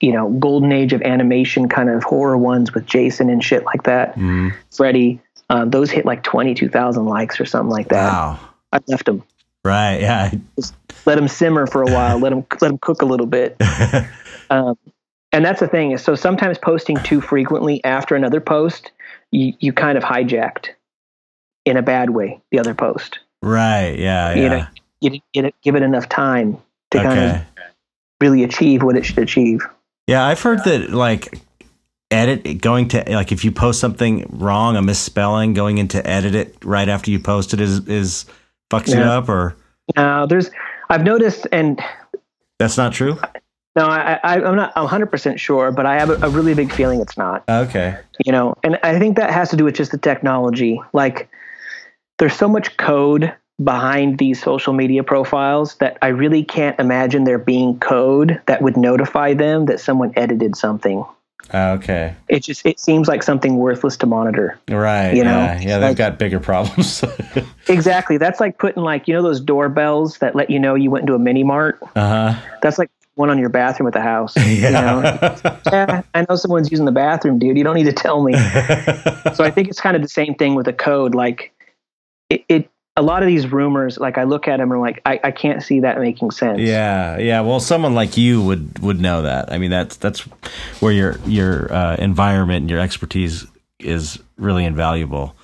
you 0.00 0.12
know, 0.12 0.30
golden 0.30 0.72
age 0.72 0.92
of 0.92 1.02
animation 1.02 1.68
kind 1.68 1.90
of 1.90 2.04
horror 2.04 2.38
ones 2.38 2.72
with 2.72 2.86
Jason 2.86 3.30
and 3.30 3.42
shit 3.42 3.64
like 3.64 3.82
that. 3.84 4.16
Mm. 4.16 4.54
Freddy. 4.70 5.20
Um, 5.50 5.70
those 5.70 5.90
hit 5.90 6.06
like 6.06 6.22
22,000 6.22 7.04
likes 7.04 7.38
or 7.38 7.44
something 7.44 7.70
like 7.70 7.88
that. 7.88 8.12
Wow. 8.12 8.40
I 8.72 8.78
left 8.88 9.04
them. 9.04 9.22
Right. 9.64 10.00
Yeah. 10.00 10.30
Just 10.56 10.74
let 11.04 11.16
them 11.16 11.28
simmer 11.28 11.66
for 11.66 11.82
a 11.82 11.86
while. 11.86 12.18
let 12.18 12.30
them 12.30 12.46
let 12.60 12.68
them 12.68 12.78
cook 12.78 13.02
a 13.02 13.06
little 13.06 13.26
bit. 13.26 13.56
Um, 14.50 14.76
and 15.32 15.44
that's 15.44 15.60
the 15.60 15.66
thing 15.66 15.92
is 15.92 16.02
so 16.02 16.14
sometimes 16.14 16.58
posting 16.58 16.96
too 16.98 17.20
frequently 17.20 17.82
after 17.82 18.14
another 18.14 18.40
post, 18.40 18.92
you, 19.30 19.54
you 19.58 19.72
kind 19.72 19.98
of 19.98 20.04
hijacked 20.04 20.68
in 21.64 21.76
a 21.76 21.82
bad 21.82 22.10
way 22.10 22.40
the 22.50 22.58
other 22.58 22.74
post. 22.74 23.18
right. 23.42 23.98
Yeah. 23.98 24.34
You 24.34 24.42
Yeah. 24.42 24.48
know, 24.48 24.66
you 25.00 25.10
didn't 25.10 25.24
get 25.32 25.44
it, 25.46 25.54
give 25.62 25.74
it 25.76 25.82
enough 25.82 26.08
time 26.08 26.58
to 26.90 26.98
kind 27.02 27.18
of 27.36 27.42
really 28.20 28.42
achieve 28.44 28.82
what 28.82 28.96
it 28.96 29.04
should 29.04 29.18
achieve. 29.18 29.60
Yeah, 30.06 30.24
I've 30.24 30.40
heard 30.40 30.64
that 30.64 30.90
like 30.90 31.38
edit 32.10 32.60
going 32.60 32.88
to 32.88 33.02
like 33.08 33.32
if 33.32 33.44
you 33.44 33.50
post 33.52 33.80
something 33.80 34.24
wrong, 34.30 34.76
a 34.76 34.82
misspelling, 34.82 35.52
going 35.54 35.78
into 35.78 36.06
edit 36.06 36.34
it 36.34 36.56
right 36.64 36.88
after 36.88 37.10
you 37.10 37.18
post 37.18 37.52
it 37.54 37.60
is 37.60 37.86
is 37.88 38.24
fucks 38.70 38.94
you 38.94 39.00
up 39.00 39.28
or 39.28 39.56
Now, 39.96 40.26
there's 40.26 40.50
I've 40.90 41.02
noticed, 41.02 41.46
and 41.52 41.80
that's 42.58 42.76
not 42.76 42.92
true. 42.92 43.18
no, 43.76 43.86
I, 43.86 44.20
I 44.22 44.34
I'm 44.42 44.56
not 44.56 44.74
100 44.76 45.06
percent 45.06 45.40
sure, 45.40 45.72
but 45.72 45.86
I 45.86 45.98
have 45.98 46.10
a, 46.10 46.14
a 46.26 46.28
really 46.30 46.54
big 46.54 46.72
feeling 46.72 47.00
it's 47.00 47.16
not. 47.18 47.42
Okay. 47.48 47.98
you 48.24 48.30
know 48.32 48.54
and 48.62 48.78
i 48.84 48.96
think 48.98 49.16
that 49.16 49.30
has 49.32 49.50
to 49.50 49.56
do 49.56 49.64
with 49.64 49.74
just 49.74 49.90
the 49.90 49.98
technology 49.98 50.80
like 50.92 51.28
there's 52.18 52.34
so 52.34 52.48
much 52.48 52.76
code 52.76 53.32
behind 53.62 54.18
these 54.18 54.42
social 54.42 54.72
media 54.72 55.02
profiles 55.04 55.76
that 55.76 55.96
i 56.02 56.08
really 56.08 56.42
can't 56.42 56.78
imagine 56.80 57.22
there 57.24 57.38
being 57.38 57.78
code 57.78 58.40
that 58.46 58.60
would 58.62 58.76
notify 58.76 59.32
them 59.32 59.66
that 59.66 59.78
someone 59.78 60.12
edited 60.16 60.56
something 60.56 61.04
Okay. 61.52 62.14
it 62.28 62.42
just 62.42 62.64
it 62.66 62.80
seems 62.80 63.06
like 63.06 63.22
something 63.22 63.56
worthless 63.56 63.96
to 63.98 64.06
monitor 64.06 64.58
Right. 64.68 65.14
You 65.14 65.22
know, 65.24 65.30
yeah. 65.38 65.60
Yeah. 65.60 65.78
They've 65.78 65.90
like- 65.90 65.96
got 65.98 66.18
bigger 66.18 66.40
problems. 66.40 67.04
exactly 67.68 68.16
that's 68.16 68.40
like 68.40 68.58
putting 68.58 68.82
like 68.82 69.06
you 69.06 69.14
know 69.14 69.22
those 69.22 69.40
doorbells 69.40 70.18
that 70.18 70.34
let 70.34 70.50
you 70.50 70.58
know 70.58 70.74
you 70.74 70.90
went 70.90 71.02
into 71.02 71.14
a 71.14 71.18
mini 71.18 71.44
mart 71.44 71.78
uh 71.94 72.32
huh. 72.32 72.40
that's 72.62 72.78
like 72.78 72.90
one 73.16 73.30
on 73.30 73.38
your 73.38 73.50
bathroom 73.50 73.86
at 73.86 73.92
the 73.92 74.00
house 74.00 74.34
Yeah. 74.36 74.44
you 74.48 74.70
know 74.70 75.60
yeah 75.70 76.02
i 76.14 76.26
know 76.28 76.34
someone's 76.34 76.70
using 76.70 76.86
the 76.86 76.92
bathroom 76.92 77.38
dude 77.38 77.56
you 77.56 77.62
don't 77.62 77.76
need 77.76 77.84
to 77.84 77.92
tell 77.92 78.22
me 78.24 78.32
so 79.34 79.44
I 79.44 79.50
think 79.54 79.68
it's 79.68 79.80
kind 79.80 79.94
of 79.96 80.02
the 80.02 80.08
same 80.08 80.34
thing 80.34 80.54
with 80.54 80.66
the 80.66 80.72
code. 80.72 81.14
Like 81.14 81.52
it, 82.30 82.44
it 82.48 82.70
a 82.96 83.02
lot 83.02 83.22
of 83.22 83.26
these 83.26 83.50
rumors, 83.50 83.98
like 83.98 84.18
I 84.18 84.24
look 84.24 84.46
at 84.46 84.58
them 84.58 84.70
and 84.70 84.74
I'm 84.74 84.80
like, 84.80 85.02
I, 85.04 85.18
I 85.24 85.30
can't 85.32 85.62
see 85.62 85.80
that 85.80 85.98
making 85.98 86.30
sense. 86.30 86.60
Yeah, 86.60 87.18
yeah. 87.18 87.40
Well, 87.40 87.58
someone 87.58 87.94
like 87.94 88.16
you 88.16 88.42
would 88.42 88.78
would 88.78 89.00
know 89.00 89.22
that. 89.22 89.52
I 89.52 89.58
mean, 89.58 89.70
that's 89.70 89.96
that's 89.96 90.20
where 90.80 90.92
your 90.92 91.18
your 91.26 91.72
uh, 91.72 91.96
environment 91.96 92.62
and 92.62 92.70
your 92.70 92.78
expertise 92.80 93.46
is 93.80 94.18
really 94.36 94.64
invaluable. 94.64 95.34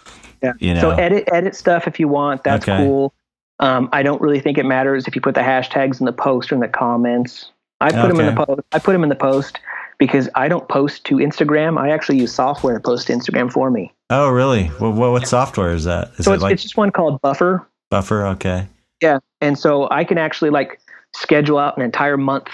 Yeah. 0.43 0.53
You 0.61 0.75
know. 0.75 0.81
So 0.81 0.91
edit 0.91 1.29
edit 1.33 1.57
stuff 1.57 1.89
if 1.89 1.99
you 1.99 2.09
want. 2.09 2.45
That's 2.45 2.69
Okay. 2.69 2.85
cool. 2.85 3.13
Um, 3.59 3.89
I 3.93 4.03
don't 4.03 4.23
really 4.23 4.41
think 4.41 4.57
it 4.57 4.65
matters 4.65 5.07
if 5.07 5.15
you 5.15 5.21
put 5.21 5.35
the 5.35 5.43
hashtags 5.43 6.01
in 6.01 6.07
the 6.07 6.13
post 6.13 6.51
or 6.51 6.55
in 6.55 6.61
the 6.61 6.69
comments. 6.69 7.51
I 7.81 7.91
put 7.91 8.09
them 8.09 8.21
in 8.21 8.35
the 8.35 8.45
post. 8.47 8.61
I 8.73 8.79
put 8.79 8.93
them 8.93 9.03
in 9.03 9.09
the 9.09 9.17
post 9.17 9.59
because 10.01 10.29
I 10.35 10.49
don't 10.49 10.69
post 10.69 11.05
to 11.05 11.17
Instagram. 11.19 11.79
I 11.79 11.91
actually 11.91 12.19
use 12.19 12.35
software 12.35 12.75
to 12.75 12.81
post 12.81 13.07
to 13.07 13.13
Instagram 13.13 13.53
for 13.53 13.71
me. 13.71 13.93
Oh, 14.11 14.31
really? 14.31 14.69
Well, 14.81 14.93
what 14.93 15.13
what 15.13 15.29
software 15.29 15.73
is 15.73 15.85
that? 15.85 16.11
Is 16.19 16.25
so 16.25 16.33
it 16.33 16.35
it's, 16.35 16.43
like 16.43 16.53
it's 16.55 16.63
just 16.65 16.77
one 16.77 16.91
called 16.91 17.21
Buffer. 17.21 17.65
Buffer? 17.91 18.27
Okay. 18.27 18.67
Yeah. 19.01 19.19
And 19.41 19.57
so 19.57 19.87
I 19.91 20.03
can 20.05 20.19
actually 20.19 20.51
like 20.51 20.81
schedule 21.15 21.59
out 21.59 21.77
an 21.77 21.85
entire 21.85 22.17
month 22.17 22.49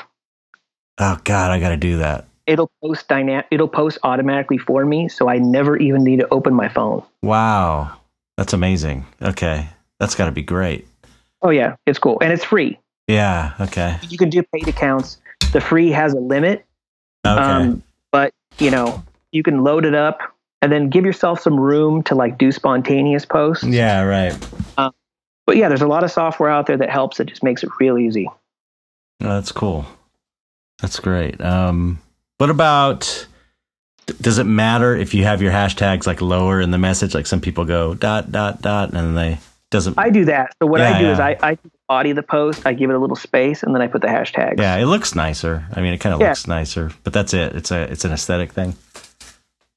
Oh 0.99 1.19
God, 1.25 1.51
I 1.51 1.61
got 1.61 1.71
to 1.71 1.77
do 1.77 1.99
that. 1.99 2.27
it'll 2.47 2.71
post 2.83 3.07
dynamic. 3.09 3.47
it'll 3.51 3.69
post 3.69 3.99
automatically 4.03 4.57
for 4.57 4.87
me 4.87 5.09
so 5.09 5.29
i 5.29 5.37
never 5.37 5.77
even 5.77 6.03
need 6.03 6.21
to 6.21 6.29
open 6.31 6.55
my 6.55 6.69
phone 6.69 7.03
Wow, 7.23 7.99
that's 8.39 8.53
amazing. 8.55 9.05
Okay, 9.21 9.69
that's 10.01 10.15
got 10.15 10.25
to 10.27 10.33
be 10.33 10.41
great. 10.43 10.87
oh 11.43 11.51
yeah 11.51 11.77
it's 11.87 11.99
cool 11.99 12.17
and 12.23 12.33
it's 12.33 12.45
free 12.45 12.79
Yeah. 13.09 13.53
Okay. 13.61 13.99
you 14.09 14.17
can 14.17 14.31
do 14.31 14.43
paid 14.55 14.67
accounts 14.69 15.19
the 15.53 15.61
free 15.61 15.91
has 15.91 16.15
a 16.15 16.19
limit 16.21 16.65
Okay. 17.27 17.43
um, 17.43 17.83
but 18.13 18.33
you 18.59 18.71
know 18.71 19.03
you 19.33 19.43
can 19.43 19.63
load 19.65 19.85
it 19.85 19.95
up 19.95 20.21
and 20.63 20.73
then 20.73 20.89
give 20.89 21.05
yourself 21.05 21.41
some 21.41 21.59
room 21.59 22.03
to 22.05 22.15
like 22.15 22.39
do 22.39 22.51
spontaneous 22.53 23.25
posts 23.25 23.65
yeah. 23.65 24.03
Right. 24.03 24.35
but 25.47 25.57
yeah 25.57 25.69
there's 25.69 25.83
a 25.83 25.87
lot 25.87 26.05
of 26.05 26.11
software 26.11 26.51
out 26.51 26.67
there 26.67 26.77
that 26.77 26.91
helps 26.91 27.21
it 27.21 27.27
just 27.27 27.43
makes 27.43 27.63
it 27.63 27.71
real 27.81 27.99
easy 27.99 28.29
Oh, 29.23 29.29
that's 29.31 29.51
cool. 29.51 29.87
That's 30.83 31.01
great. 31.01 31.41
Um, 31.41 31.99
what 32.37 32.51
about? 32.51 33.27
Does 34.21 34.37
it 34.37 34.45
matter 34.45 34.95
if 34.95 35.15
you 35.15 35.25
have 35.25 35.41
your 35.41 35.53
hashtags 35.53 36.07
like 36.07 36.21
lower 36.21 36.61
in 36.61 36.71
the 36.71 36.77
message? 36.77 37.15
Like 37.15 37.27
some 37.27 37.41
people 37.41 37.65
go 37.65 37.95
dot 37.95 38.31
dot 38.31 38.61
dot, 38.61 38.91
and 38.91 38.99
then 38.99 39.15
they 39.15 39.39
doesn't. 39.71 39.99
i 39.99 40.11
do 40.11 40.27
that 40.27 40.55
so 40.61 40.67
what 40.67 40.81
Yeah, 40.81 40.91
i 40.97 41.01
do 41.01 41.09
is. 41.09 41.19
I, 41.19 41.37
I 41.43 41.59
body 41.89 42.11
of 42.11 42.17
the 42.17 42.23
post 42.23 42.67
i 42.67 42.73
give 42.73 42.91
it 42.91 42.95
a 42.95 42.99
little 42.99 43.17
space 43.17 43.63
and 43.63 43.75
then 43.75 43.81
i 43.83 43.87
put 43.87 44.01
the 44.03 44.09
hashtags 44.09 44.59
yeah, 44.59 44.77
it 44.77 44.87
looks 44.87 45.15
nicer. 45.15 45.65
I 45.75 45.81
mean, 45.81 45.93
it 45.95 45.99
kind 45.99 46.15
of 46.15 46.21
Yeah. 46.21 46.29
looks 46.29 46.47
nicer, 46.47 46.91
but 47.05 47.13
that's 47.13 47.33
it. 47.35 47.55
It's 47.55 47.71
a 47.71 47.83
it's 47.91 48.05
an 48.05 48.13
aesthetic 48.13 48.53
thing. 48.53 48.75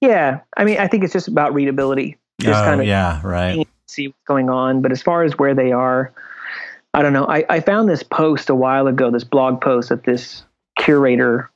yeah 0.01 0.39
i 0.57 0.63
mean 0.63 0.77
i 0.79 0.87
think 0.87 1.03
it's 1.03 1.13
just 1.13 1.27
about 1.27 1.53
readability 1.53 2.17
just 2.41 2.61
oh, 2.61 2.63
kind 2.65 2.79
of 2.81 2.87
yeah, 2.87 3.19
right. 3.23 3.67
see 3.87 4.07
what's 4.07 4.17
going 4.25 4.49
on. 4.49 4.81
But 4.81 4.93
as 4.93 5.01
far 5.01 5.23
as 5.23 5.37
where 5.37 5.53
they 5.53 5.73
are, 5.73 6.13
I 6.93 7.01
don't 7.01 7.11
know. 7.11 7.25
I, 7.27 7.43
I 7.49 7.59
found 7.59 7.89
this 7.89 8.01
post 8.01 8.49
a 8.49 8.55
while 8.55 8.87
ago, 8.87 9.11
this 9.11 9.25
blog 9.25 9.59
post 9.59 9.89
that 9.89 10.05
this 10.05 10.43
curator 10.77 11.51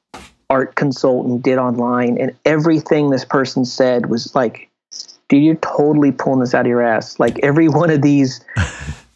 art 0.49 0.75
consultant 0.75 1.41
did 1.41 1.57
online, 1.57 2.17
and 2.17 2.35
everything 2.43 3.11
this 3.11 3.23
person 3.23 3.63
said 3.63 4.07
was 4.07 4.35
like, 4.35 4.69
dude, 5.29 5.41
you're 5.41 5.55
totally 5.55 6.11
pulling 6.11 6.41
this 6.41 6.53
out 6.53 6.65
of 6.65 6.67
your 6.67 6.81
ass. 6.81 7.17
Like 7.17 7.39
every 7.39 7.69
one 7.69 7.89
of 7.89 8.01
these 8.01 8.43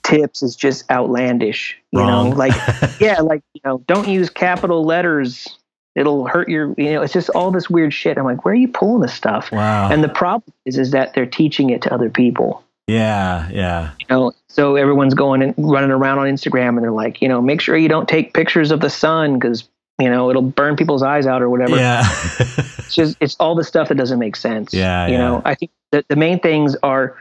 tips 0.07 0.41
is 0.41 0.55
just 0.55 0.89
outlandish. 0.89 1.77
You 1.91 1.99
Wrong. 1.99 2.29
know, 2.29 2.35
like 2.35 2.53
yeah, 2.99 3.19
like 3.21 3.43
you 3.53 3.61
know, 3.63 3.83
don't 3.87 4.07
use 4.07 4.29
capital 4.29 4.83
letters. 4.83 5.57
It'll 5.95 6.27
hurt 6.27 6.47
your, 6.47 6.75
you 6.77 6.91
know, 6.93 7.01
it's 7.01 7.13
just 7.13 7.29
all 7.31 7.49
this 7.49 7.71
weird 7.71 7.91
shit. 7.91 8.19
I'm 8.19 8.25
like, 8.25 8.45
where 8.45 8.51
are 8.51 8.57
you 8.57 8.67
pulling 8.67 9.01
this 9.01 9.15
stuff? 9.15 9.51
Wow. 9.51 9.89
And 9.89 10.03
the 10.03 10.09
problem 10.09 10.53
is, 10.63 10.77
is 10.77 10.91
that 10.91 11.15
they're 11.15 11.25
teaching 11.25 11.71
it 11.71 11.81
to 11.83 11.93
other 11.93 12.11
people 12.11 12.63
yeah, 12.87 13.49
yeah, 13.51 13.91
you 13.99 14.05
know 14.09 14.31
so 14.47 14.77
everyone's 14.77 15.13
going 15.13 15.43
and 15.43 15.53
running 15.57 15.91
around 15.91 16.19
on 16.19 16.27
instagram 16.27 16.69
and 16.69 16.83
they're 16.83 16.91
like 16.91 17.21
you 17.21 17.27
know 17.27 17.41
make 17.41 17.59
sure 17.59 17.75
you 17.75 17.89
don't 17.89 18.07
take 18.07 18.33
pictures 18.33 18.71
of 18.71 18.79
the 18.79 18.89
sun 18.89 19.37
because 19.37 19.67
you 19.99 20.09
know 20.09 20.29
it'll 20.29 20.41
burn 20.41 20.77
people's 20.77 21.03
eyes 21.03 21.27
out 21.27 21.41
or 21.41 21.49
whatever 21.49 21.75
yeah. 21.75 22.03
it's 22.39 22.95
just 22.95 23.17
it's 23.19 23.35
all 23.41 23.55
the 23.55 23.63
stuff 23.63 23.89
that 23.89 23.95
doesn't 23.95 24.19
make 24.19 24.37
sense 24.37 24.73
Yeah, 24.73 25.05
you 25.07 25.13
yeah. 25.13 25.17
know 25.17 25.41
i 25.43 25.53
think 25.53 25.71
that 25.91 26.07
the 26.07 26.15
main 26.15 26.39
things 26.39 26.77
are 26.81 27.17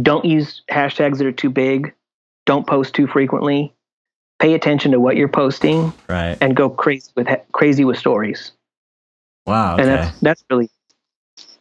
don't 0.00 0.24
use 0.24 0.62
hashtags 0.70 1.18
that 1.18 1.26
are 1.26 1.32
too 1.32 1.50
big 1.50 1.92
don't 2.46 2.66
post 2.66 2.94
too 2.94 3.06
frequently 3.06 3.72
pay 4.38 4.54
attention 4.54 4.90
to 4.92 4.98
what 5.00 5.16
you're 5.16 5.28
posting 5.28 5.92
right. 6.08 6.36
and 6.40 6.56
go 6.56 6.68
crazy 6.70 7.10
with 7.14 7.26
ha- 7.28 7.42
crazy 7.52 7.84
with 7.84 7.98
stories 7.98 8.52
Wow. 9.46 9.76
and 9.76 9.86
that's 9.88 10.20
that's 10.20 10.44
really 10.50 10.70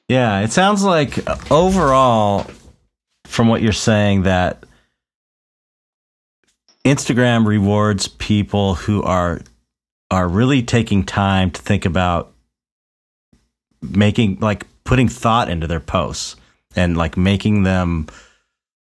Yeah, 0.07 0.41
it 0.41 0.51
sounds 0.51 0.83
like 0.83 1.27
uh, 1.27 1.37
overall, 1.49 2.45
from 3.25 3.47
what 3.47 3.61
you're 3.61 3.71
saying, 3.71 4.23
that 4.23 4.63
Instagram 6.85 7.45
rewards 7.45 8.07
people 8.07 8.75
who 8.75 9.01
are 9.03 9.41
are 10.09 10.27
really 10.27 10.61
taking 10.63 11.03
time 11.03 11.49
to 11.51 11.61
think 11.61 11.85
about 11.85 12.33
making 13.81 14.37
like 14.41 14.65
putting 14.83 15.07
thought 15.07 15.49
into 15.49 15.67
their 15.67 15.79
posts 15.79 16.35
and 16.75 16.97
like 16.97 17.17
making 17.17 17.63
them, 17.63 18.07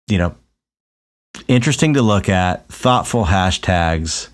you 0.09 0.19
know, 0.19 0.35
interesting 1.47 1.95
to 1.95 2.03
look 2.03 2.29
at, 2.29 2.69
thoughtful 2.69 3.25
hashtags 3.25 4.29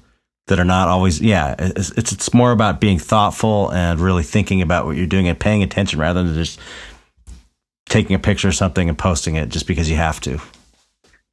that 0.46 0.58
are 0.60 0.64
not 0.64 0.88
always 0.88 1.22
yeah 1.22 1.54
it's, 1.58 1.88
it's 1.92 2.12
it's 2.12 2.34
more 2.34 2.52
about 2.52 2.78
being 2.78 2.98
thoughtful 2.98 3.72
and 3.72 3.98
really 3.98 4.22
thinking 4.22 4.60
about 4.60 4.84
what 4.84 4.94
you're 4.94 5.06
doing 5.06 5.26
and 5.26 5.40
paying 5.40 5.62
attention 5.62 5.98
rather 5.98 6.22
than 6.22 6.34
just 6.34 6.60
taking 7.88 8.14
a 8.14 8.18
picture 8.18 8.48
of 8.48 8.54
something 8.54 8.88
and 8.90 8.98
posting 8.98 9.36
it 9.36 9.48
just 9.48 9.66
because 9.66 9.88
you 9.88 9.96
have 9.96 10.20
to 10.20 10.38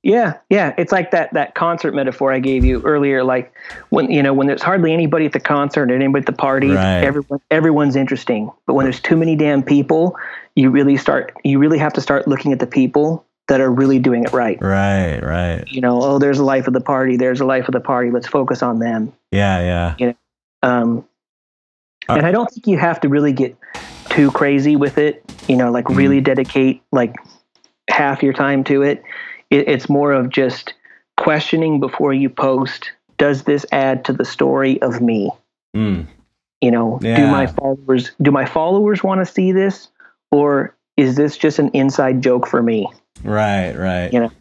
Yeah, 0.03 0.37
yeah. 0.49 0.73
It's 0.77 0.91
like 0.93 1.11
that 1.11 1.33
that 1.33 1.55
concert 1.55 1.93
metaphor 1.93 2.31
I 2.33 2.39
gave 2.39 2.63
you 2.65 2.81
earlier. 2.83 3.23
Like 3.23 3.53
when 3.89 4.09
you 4.09 4.23
know 4.23 4.33
when 4.33 4.47
there's 4.47 4.61
hardly 4.63 4.93
anybody 4.93 5.25
at 5.25 5.33
the 5.33 5.39
concert 5.39 5.91
or 5.91 5.95
anybody 5.95 6.21
at 6.21 6.25
the 6.25 6.31
party, 6.31 6.69
Right. 6.71 7.03
everyone 7.03 7.39
everyone's 7.51 7.95
interesting. 7.97 8.49
But 8.65 8.73
when 8.75 8.85
there's 8.85 8.99
too 9.01 9.15
many 9.17 9.35
damn 9.35 9.61
people, 9.61 10.15
you 10.55 10.69
really 10.69 10.97
start 10.97 11.33
you 11.43 11.59
really 11.59 11.77
have 11.77 11.93
to 11.93 12.01
start 12.01 12.27
looking 12.27 12.51
at 12.51 12.59
the 12.59 12.67
people 12.67 13.25
that 13.47 13.59
are 13.61 13.71
really 13.71 13.99
doing 13.99 14.23
it 14.23 14.31
right. 14.33 14.61
right 14.61 15.19
right 15.21 15.63
You 15.67 15.81
know, 15.81 16.01
oh, 16.01 16.19
there's 16.19 16.39
a 16.39 16.43
life 16.43 16.67
of 16.67 16.73
the 16.73 16.79
party. 16.81 17.17
There's 17.17 17.41
a 17.41 17.45
life 17.45 17.67
of 17.67 17.73
the 17.73 17.79
party. 17.81 18.09
Let's 18.11 18.27
focus 18.27 18.61
on 18.63 18.79
them. 18.79 19.11
yeah 19.31 19.95
yeah 19.99 20.13
Um, 20.63 21.05
Uh, 22.09 22.13
and 22.15 22.25
I 22.25 22.31
don't 22.31 22.49
think 22.49 22.67
you 22.67 22.77
have 22.77 22.99
to 23.01 23.09
really 23.09 23.33
get 23.33 23.55
too 24.09 24.31
crazy 24.31 24.75
with 24.75 24.97
it. 24.97 25.23
You 25.47 25.55
know, 25.57 25.71
like 25.71 25.87
really 25.89 26.21
dedicate 26.21 26.81
like 26.91 27.15
half 27.89 28.23
your 28.23 28.33
time 28.33 28.63
to 28.65 28.81
it. 28.83 29.03
it. 29.49 29.67
It's 29.67 29.89
more 29.89 30.11
of 30.13 30.29
just 30.29 30.73
questioning 31.17 31.79
before 31.79 32.13
you 32.13 32.29
post. 32.29 32.91
Does 33.17 33.43
this 33.43 33.65
add 33.71 34.05
to 34.05 34.13
the 34.13 34.25
story 34.25 34.81
of 34.81 35.01
me? 35.01 35.29
Mm. 35.75 36.07
You 36.61 36.71
know, 36.71 36.99
Yeah. 37.01 37.17
do 37.17 37.27
my 37.27 37.47
followers 37.47 38.11
do 38.21 38.31
my 38.31 38.45
followers 38.45 39.03
want 39.03 39.19
to 39.19 39.31
see 39.31 39.51
this, 39.51 39.89
or 40.31 40.75
is 40.97 41.15
this 41.15 41.37
just 41.37 41.59
an 41.59 41.69
inside 41.69 42.21
joke 42.21 42.47
for 42.47 42.61
me? 42.61 42.91
Right, 43.23 43.73
right. 43.73 44.11
You 44.11 44.21
know, 44.21 44.31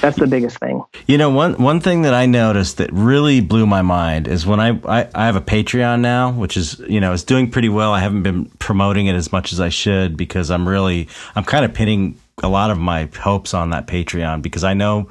that's 0.00 0.18
the 0.18 0.26
biggest 0.26 0.58
thing. 0.58 0.82
You 1.06 1.18
know, 1.18 1.30
one 1.30 1.54
one 1.54 1.80
thing 1.80 2.02
that 2.02 2.14
I 2.14 2.26
noticed 2.26 2.78
that 2.78 2.92
really 2.92 3.40
blew 3.40 3.66
my 3.66 3.82
mind 3.82 4.28
is 4.28 4.46
when 4.46 4.60
I, 4.60 4.80
I 4.84 5.08
I 5.14 5.26
have 5.26 5.36
a 5.36 5.40
Patreon 5.40 6.00
now, 6.00 6.32
which 6.32 6.56
is 6.56 6.78
you 6.80 7.00
know 7.00 7.12
it's 7.12 7.24
doing 7.24 7.50
pretty 7.50 7.68
well. 7.68 7.92
I 7.92 8.00
haven't 8.00 8.22
been 8.22 8.46
promoting 8.58 9.06
it 9.06 9.14
as 9.14 9.32
much 9.32 9.52
as 9.52 9.60
I 9.60 9.68
should 9.68 10.16
because 10.16 10.50
I'm 10.50 10.68
really 10.68 11.08
I'm 11.34 11.44
kind 11.44 11.64
of 11.64 11.74
pinning 11.74 12.18
a 12.42 12.48
lot 12.48 12.70
of 12.70 12.78
my 12.78 13.08
hopes 13.20 13.54
on 13.54 13.70
that 13.70 13.86
Patreon 13.86 14.42
because 14.42 14.64
I 14.64 14.74
know 14.74 15.08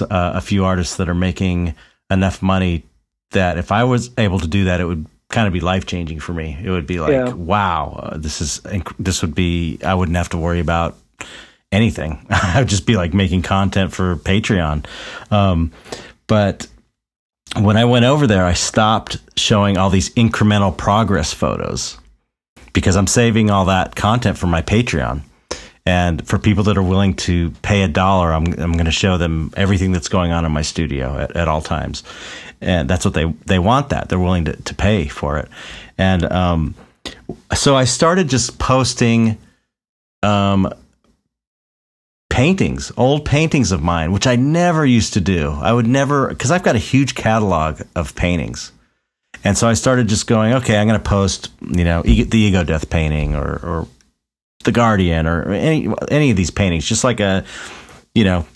uh, 0.00 0.06
a 0.10 0.40
few 0.40 0.64
artists 0.64 0.96
that 0.96 1.08
are 1.08 1.14
making 1.14 1.74
enough 2.10 2.42
money 2.42 2.84
that 3.32 3.58
if 3.58 3.72
I 3.72 3.84
was 3.84 4.10
able 4.18 4.38
to 4.38 4.48
do 4.48 4.64
that, 4.64 4.80
it 4.80 4.84
would 4.84 5.06
kind 5.30 5.46
of 5.46 5.52
be 5.52 5.60
life 5.60 5.86
changing 5.86 6.20
for 6.20 6.32
me. 6.34 6.58
It 6.62 6.70
would 6.70 6.86
be 6.86 7.00
like, 7.00 7.12
Yeah. 7.12 7.32
wow, 7.32 7.98
uh, 8.02 8.16
this 8.18 8.40
is 8.40 8.60
inc- 8.64 8.94
this 8.98 9.22
would 9.22 9.34
be 9.34 9.78
I 9.84 9.94
wouldn't 9.94 10.16
have 10.16 10.28
to 10.30 10.36
worry 10.38 10.60
about 10.60 10.96
anything. 11.72 12.26
I 12.30 12.56
would 12.58 12.68
just 12.68 12.86
be 12.86 12.96
like 12.96 13.14
making 13.14 13.42
content 13.42 13.92
for 13.92 14.16
Patreon. 14.16 14.84
Um, 15.30 15.72
but 16.26 16.66
when 17.56 17.76
I 17.76 17.84
went 17.84 18.04
over 18.04 18.26
there, 18.26 18.44
I 18.44 18.52
stopped 18.52 19.18
showing 19.36 19.76
all 19.78 19.90
these 19.90 20.10
incremental 20.10 20.76
progress 20.76 21.32
photos 21.32 21.98
because 22.72 22.96
I'm 22.96 23.06
saving 23.08 23.50
all 23.50 23.64
that 23.66 23.96
content 23.96 24.38
for 24.38 24.46
my 24.46 24.62
Patreon. 24.62 25.22
And 25.86 26.24
for 26.28 26.38
people 26.38 26.62
that 26.64 26.76
are 26.76 26.82
willing 26.82 27.14
to 27.14 27.50
pay 27.62 27.82
a 27.82 27.88
dollar, 27.88 28.32
I'm, 28.32 28.44
I'm 28.60 28.72
going 28.74 28.84
to 28.84 28.90
show 28.92 29.16
them 29.16 29.52
everything 29.56 29.92
that's 29.92 30.08
going 30.08 30.30
on 30.30 30.44
in 30.44 30.52
my 30.52 30.62
studio 30.62 31.18
at, 31.18 31.34
at 31.34 31.48
all 31.48 31.62
times. 31.62 32.04
And 32.60 32.88
that's 32.88 33.04
what 33.04 33.14
they, 33.14 33.24
they 33.46 33.58
want 33.58 33.88
that. 33.88 34.08
They're 34.08 34.18
willing 34.18 34.44
to, 34.44 34.56
to 34.56 34.74
pay 34.74 35.06
for 35.06 35.38
it. 35.38 35.48
And 35.96 36.30
um, 36.30 36.74
so 37.54 37.74
I 37.76 37.84
started 37.84 38.28
just 38.28 38.58
posting 38.58 39.38
um, 40.22 40.72
paintings, 42.28 42.92
old 42.96 43.24
paintings 43.24 43.72
of 43.72 43.82
mine, 43.82 44.12
which 44.12 44.26
I 44.26 44.36
never 44.36 44.84
used 44.84 45.14
to 45.14 45.20
do. 45.20 45.50
I 45.50 45.72
would 45.72 45.86
never, 45.86 46.28
because 46.28 46.50
I've 46.50 46.62
got 46.62 46.76
a 46.76 46.78
huge 46.78 47.14
catalog 47.14 47.80
of 47.96 48.14
paintings. 48.14 48.72
And 49.42 49.56
so 49.56 49.68
I 49.68 49.74
started 49.74 50.08
just 50.08 50.26
going, 50.26 50.52
okay, 50.54 50.76
I'm 50.76 50.86
going 50.86 51.00
to 51.00 51.08
post, 51.08 51.50
you 51.62 51.84
know, 51.84 52.02
the 52.02 52.38
Ego 52.38 52.62
Death 52.64 52.90
painting 52.90 53.34
or, 53.34 53.52
or 53.62 53.88
the 54.64 54.72
Guardian 54.72 55.26
or 55.26 55.50
any 55.50 55.88
any 56.10 56.30
of 56.30 56.36
these 56.36 56.50
paintings, 56.50 56.84
just 56.84 57.04
like 57.04 57.20
a, 57.20 57.44
you 58.14 58.24
know, 58.24 58.46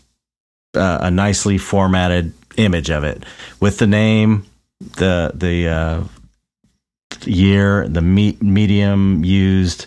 uh, 0.74 0.98
a 1.02 1.10
nicely 1.10 1.56
formatted 1.56 2.34
image 2.56 2.90
of 2.90 3.04
it 3.04 3.24
with 3.60 3.78
the 3.78 3.86
name, 3.86 4.44
the 4.80 5.32
the 5.34 5.68
uh, 5.68 6.04
year, 7.24 7.86
the 7.88 8.02
me- 8.02 8.38
medium 8.40 9.24
used, 9.24 9.86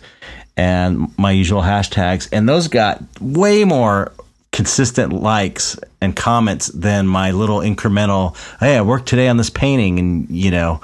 and 0.55 1.17
my 1.17 1.31
usual 1.31 1.61
hashtags. 1.61 2.29
And 2.31 2.47
those 2.47 2.67
got 2.67 3.03
way 3.21 3.63
more 3.63 4.11
consistent 4.51 5.13
likes 5.13 5.77
and 6.01 6.15
comments 6.15 6.67
than 6.67 7.05
my 7.05 7.29
little 7.29 7.59
incremental, 7.59 8.35
hey, 8.59 8.75
I 8.77 8.81
worked 8.81 9.07
today 9.07 9.27
on 9.27 9.37
this 9.37 9.51
painting 9.51 9.99
and, 9.99 10.29
you 10.31 10.49
know, 10.49 10.81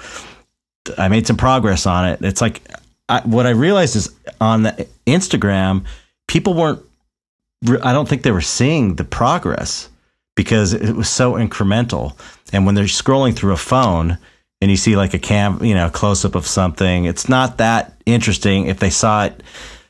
I 0.97 1.07
made 1.07 1.26
some 1.26 1.38
progress 1.38 1.88
on 1.88 2.07
it. 2.07 2.22
It's 2.22 2.39
like, 2.39 2.61
I, 3.10 3.22
what 3.22 3.47
I 3.47 3.51
realized 3.51 3.95
is 3.95 4.14
on 4.39 4.64
the 4.64 4.88
Instagram, 5.07 5.85
people 6.27 6.53
weren't. 6.53 6.81
I 7.81 7.93
don't 7.93 8.07
think 8.07 8.23
they 8.23 8.31
were 8.31 8.41
seeing 8.41 8.95
the 8.95 9.05
progress 9.05 9.89
because 10.35 10.73
it 10.73 10.95
was 10.95 11.10
so 11.10 11.34
incremental. 11.34 12.18
And 12.51 12.65
when 12.65 12.76
they're 12.76 12.85
scrolling 12.85 13.35
through 13.35 13.53
a 13.53 13.57
phone, 13.57 14.18
and 14.61 14.72
you 14.72 14.77
see 14.77 14.95
like 14.95 15.14
a 15.14 15.19
cam, 15.19 15.64
you 15.64 15.76
know, 15.76 15.89
close 15.89 16.23
up 16.23 16.35
of 16.35 16.47
something, 16.47 17.05
it's 17.05 17.27
not 17.27 17.57
that 17.57 17.93
interesting 18.05 18.68
if 18.68 18.80
they 18.80 18.89
saw 18.89 19.26
it 19.26 19.43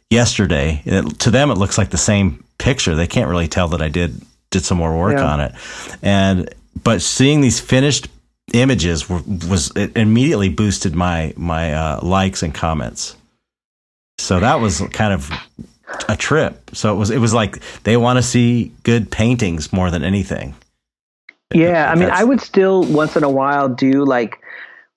yesterday. 0.09 0.81
It, 0.85 1.19
to 1.19 1.31
them, 1.31 1.51
it 1.51 1.57
looks 1.57 1.77
like 1.77 1.91
the 1.91 1.97
same 1.97 2.43
picture. 2.57 2.95
They 2.95 3.07
can't 3.07 3.29
really 3.29 3.47
tell 3.47 3.67
that 3.69 3.81
I 3.81 3.89
did 3.89 4.21
did 4.49 4.63
some 4.63 4.77
more 4.77 4.97
work 4.97 5.17
Yeah. 5.17 5.25
on 5.31 5.39
it. 5.41 5.53
And 6.01 6.49
but 6.83 7.01
seeing 7.01 7.41
these 7.41 7.59
finished 7.59 8.07
images 8.53 9.09
were, 9.09 9.21
was 9.49 9.71
it 9.75 9.95
immediately 9.95 10.49
boosted 10.49 10.95
my 10.95 11.33
my 11.37 11.73
uh, 11.73 11.99
likes 12.01 12.43
and 12.43 12.53
comments. 12.53 13.15
So 14.19 14.39
that 14.39 14.55
was 14.59 14.81
kind 14.91 15.13
of 15.13 15.29
a 16.07 16.15
trip. 16.15 16.71
So 16.73 16.93
it 16.93 16.97
was 16.97 17.09
it 17.09 17.19
was 17.19 17.33
like 17.33 17.59
they 17.83 17.97
want 17.97 18.17
to 18.17 18.23
see 18.23 18.71
good 18.83 19.11
paintings 19.11 19.71
more 19.71 19.91
than 19.91 20.03
anything. 20.03 20.55
Yeah, 21.53 21.91
I 21.91 21.95
mean, 21.95 22.09
I 22.09 22.23
would 22.23 22.41
still 22.41 22.83
once 22.83 23.15
in 23.15 23.23
a 23.23 23.29
while 23.29 23.69
do 23.69 24.05
like 24.05 24.39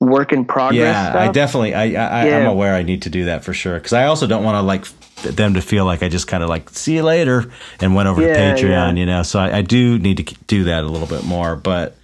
work 0.01 0.33
in 0.33 0.45
progress 0.45 0.79
yeah, 0.79 1.11
stuff. 1.11 1.29
I 1.29 1.33
definitely, 1.33 1.75
I, 1.75 1.85
I, 1.85 2.31
I'm 2.31 2.47
aware 2.47 2.75
I 2.75 2.83
need 2.83 3.03
to 3.03 3.11
do 3.11 3.27
that 3.27 3.45
for 3.45 3.53
sure. 3.53 3.75
Because 3.75 3.93
I 3.93 4.07
also 4.07 4.27
don't 4.27 4.45
want 4.45 4.57
to 4.57 4.63
like 4.63 4.87
them 5.35 5.55
to 5.55 5.61
feel 5.61 5.85
like 5.85 6.03
I 6.03 6.09
just 6.09 6.29
kind 6.29 6.43
of 6.43 6.49
like 6.49 6.71
see 6.71 6.97
you 6.97 7.03
later 7.03 7.51
and 7.81 7.95
went 7.95 8.09
over 8.09 8.23
Yeah, 8.23 8.55
to 8.55 8.63
Patreon, 8.63 8.69
yeah. 8.69 8.93
you 8.93 9.07
know. 9.07 9.23
So 9.23 9.39
I, 9.39 9.59
I 9.59 9.63
do 9.63 9.99
need 9.99 10.17
to 10.19 10.35
do 10.47 10.65
that 10.65 10.85
a 10.85 10.87
little 10.87 11.09
bit 11.09 11.25
more. 11.25 11.57
But, 11.57 11.97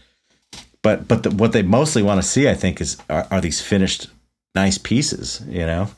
but, 0.83 1.07
but 1.09 1.23
the, 1.23 1.31
what 1.31 1.53
they 1.53 1.63
mostly 1.63 2.03
want 2.03 2.21
to 2.21 2.27
see, 2.27 2.49
I 2.49 2.55
think, 2.55 2.81
is 2.81 2.97
are, 3.09 3.27
are 3.31 3.41
these 3.41 3.61
finished, 3.61 4.09
nice 4.55 4.79
pieces, 4.79 5.43
you 5.49 5.67
know. 5.67 5.89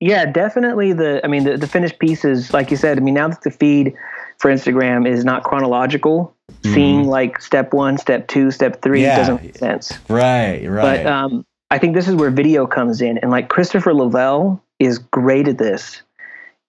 Yeah, 0.00 0.24
definitely. 0.26 0.92
The 0.92 1.20
I 1.24 1.28
mean, 1.28 1.44
the, 1.44 1.56
the 1.56 1.66
finished 1.66 1.98
pieces, 1.98 2.52
like 2.52 2.70
you 2.70 2.76
said. 2.76 2.98
I 2.98 3.00
mean, 3.00 3.14
now 3.14 3.28
that 3.28 3.42
the 3.42 3.50
feed 3.50 3.94
for 4.38 4.50
Instagram 4.50 5.06
is 5.06 5.24
not 5.24 5.44
chronological, 5.44 6.34
seeing 6.62 7.04
like 7.04 7.40
step 7.40 7.72
one, 7.74 7.98
step 7.98 8.26
two, 8.28 8.50
step 8.50 8.80
three 8.82 9.00
Mm-hmm. 9.00 9.06
Yeah. 9.06 9.16
doesn't 9.18 9.42
make 9.42 9.56
sense. 9.58 9.98
Right, 10.08 10.64
right. 10.66 11.04
But 11.04 11.06
um, 11.06 11.44
I 11.70 11.78
think 11.78 11.94
this 11.94 12.08
is 12.08 12.14
where 12.14 12.30
video 12.30 12.66
comes 12.66 13.00
in, 13.02 13.18
and 13.18 13.30
like 13.30 13.48
Christopher 13.50 13.92
Lavelle 13.94 14.62
is 14.78 14.98
great 14.98 15.46
at 15.48 15.58
this. 15.58 16.02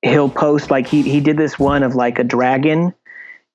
He'll 0.01 0.29
post 0.29 0.69
like 0.69 0.87
he 0.87 1.01
he 1.03 1.21
did 1.21 1.37
this 1.37 1.57
one 1.57 1.83
of 1.83 1.95
like 1.95 2.19
a 2.19 2.23
dragon. 2.25 2.93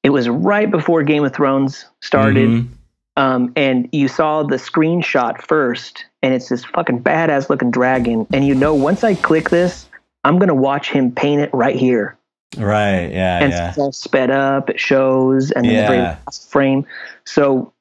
It 0.02 0.10
was 0.10 0.28
right 0.28 0.70
before 0.70 1.02
Game 1.02 1.24
of 1.24 1.34
Thrones 1.34 1.84
started. 2.00 2.48
Mhm. 2.48 2.68
um, 3.16 3.52
and 3.56 3.88
you 3.92 4.08
saw 4.08 4.42
the 4.44 4.56
screenshot 4.56 5.42
first, 5.42 6.04
and 6.26 6.34
it's 6.34 6.48
this 6.48 6.64
fucking 6.64 7.04
badass 7.04 7.48
looking 7.48 7.70
dragon, 7.70 8.26
and 8.32 8.44
you 8.44 8.52
know 8.52 8.74
once 8.74 9.04
I 9.04 9.14
click 9.14 9.48
this, 9.50 9.88
I'm 10.24 10.40
gonna 10.40 10.56
watch 10.56 10.90
him 10.90 11.12
paint 11.12 11.40
it 11.40 11.50
right 11.52 11.76
here, 11.76 12.18
Right, 12.56 13.12
yeah, 13.12 13.44
and 13.44 13.52
yeah. 13.52 13.68
it's 13.68 13.78
all 13.78 13.92
sped 13.92 14.32
up, 14.32 14.68
it 14.68 14.80
shows, 14.80 15.52
and 15.52 15.64
then 15.64 15.76
the 15.76 15.86
very 15.86 16.00
last 16.00 16.50
frame. 16.50 16.84
So 17.24 17.72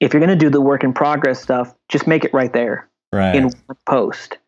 if 0.00 0.12
you're 0.12 0.18
gonna 0.18 0.34
do 0.34 0.50
the 0.50 0.60
work 0.60 0.82
in 0.82 0.92
progress 0.92 1.40
stuff, 1.40 1.72
just 1.88 2.08
make 2.08 2.24
it 2.24 2.34
right 2.34 2.52
there 2.52 2.88
Right. 3.12 3.36
in 3.36 3.44
one 3.44 3.76
post, 3.86 4.38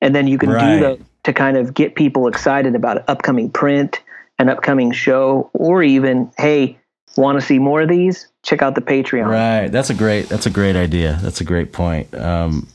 and 0.00 0.12
then 0.12 0.26
you 0.26 0.36
can 0.36 0.50
Right. 0.50 0.60
do 0.60 0.80
the 0.80 1.00
to 1.22 1.32
kind 1.32 1.56
of 1.56 1.72
get 1.72 1.94
people 1.94 2.26
excited 2.26 2.74
about 2.74 2.96
an 2.96 3.04
upcoming 3.06 3.48
print, 3.48 4.02
an 4.40 4.48
upcoming 4.48 4.90
show, 4.90 5.50
or 5.52 5.84
even 5.84 6.32
hey, 6.36 6.79
want 7.16 7.40
to 7.40 7.46
see 7.46 7.58
more 7.58 7.82
of 7.82 7.88
these? 7.88 8.28
Check 8.42 8.62
out 8.62 8.74
the 8.74 8.80
Patreon. 8.80 9.26
Right. 9.26 9.68
That's 9.68 9.90
a 9.90 9.94
great. 9.94 10.28
That's 10.28 10.46
a 10.46 10.50
great 10.50 10.76
idea. 10.76 11.18
That's 11.22 11.40
a 11.40 11.44
great 11.44 11.72
point. 11.72 12.14
Um, 12.14 12.68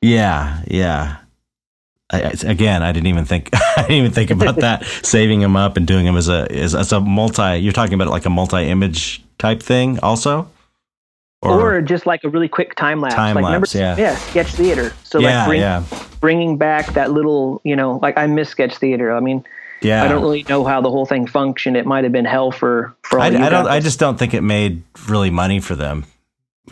yeah. 0.00 0.62
Yeah. 0.66 1.18
I, 2.10 2.34
again, 2.46 2.82
I 2.82 2.92
didn't 2.92 3.08
even 3.08 3.24
think. 3.24 3.50
I 3.54 3.82
didn't 3.82 3.96
even 3.96 4.12
think 4.12 4.30
about 4.30 4.56
that. 4.56 4.84
Saving 5.02 5.40
them 5.40 5.56
up 5.56 5.76
and 5.76 5.86
doing 5.86 6.04
them 6.04 6.16
as 6.16 6.28
a 6.28 6.46
as, 6.50 6.74
as 6.74 6.92
a 6.92 7.00
multi. 7.00 7.56
You're 7.56 7.72
talking 7.72 7.94
about 7.94 8.08
like 8.08 8.26
a 8.26 8.30
multi-image 8.30 9.24
type 9.38 9.62
thing, 9.62 9.98
also. 10.00 10.48
or, 11.42 11.80
just 11.80 12.06
like 12.06 12.24
a 12.24 12.28
really 12.28 12.48
quick 12.48 12.74
time 12.76 13.00
lapse. 13.00 13.14
Time 13.14 13.34
like, 13.34 13.44
remember, 13.44 13.66
lapse, 13.66 13.74
yeah. 13.74 13.96
yeah, 13.96 14.16
sketch 14.16 14.52
theater. 14.52 14.92
So 15.02 15.18
yeah, 15.18 15.40
like 15.40 15.48
bring, 15.48 15.60
yeah, 15.60 15.84
bringing 16.20 16.56
back 16.56 16.92
that 16.94 17.10
little, 17.10 17.60
you 17.64 17.74
know, 17.74 17.98
like 18.02 18.16
I 18.16 18.26
miss 18.26 18.48
sketch 18.48 18.76
theater. 18.76 19.12
I 19.12 19.20
mean, 19.20 19.44
yeah. 19.82 20.02
I 20.02 20.08
don't 20.08 20.22
really 20.22 20.42
know 20.48 20.64
how 20.64 20.80
the 20.80 20.90
whole 20.90 21.06
thing 21.06 21.26
functioned. 21.26 21.76
It 21.76 21.86
might 21.86 22.04
have 22.04 22.12
been 22.12 22.24
hell 22.24 22.50
for 22.50 22.94
for 23.02 23.18
all 23.18 23.24
I, 23.24 23.28
you 23.28 23.38
I 23.38 23.48
don't. 23.48 23.64
guys. 23.64 23.72
I 23.74 23.80
just 23.80 23.98
don't 23.98 24.18
think 24.18 24.34
it 24.34 24.42
made 24.42 24.82
really 25.08 25.30
money 25.30 25.60
for 25.60 25.74
them. 25.74 26.04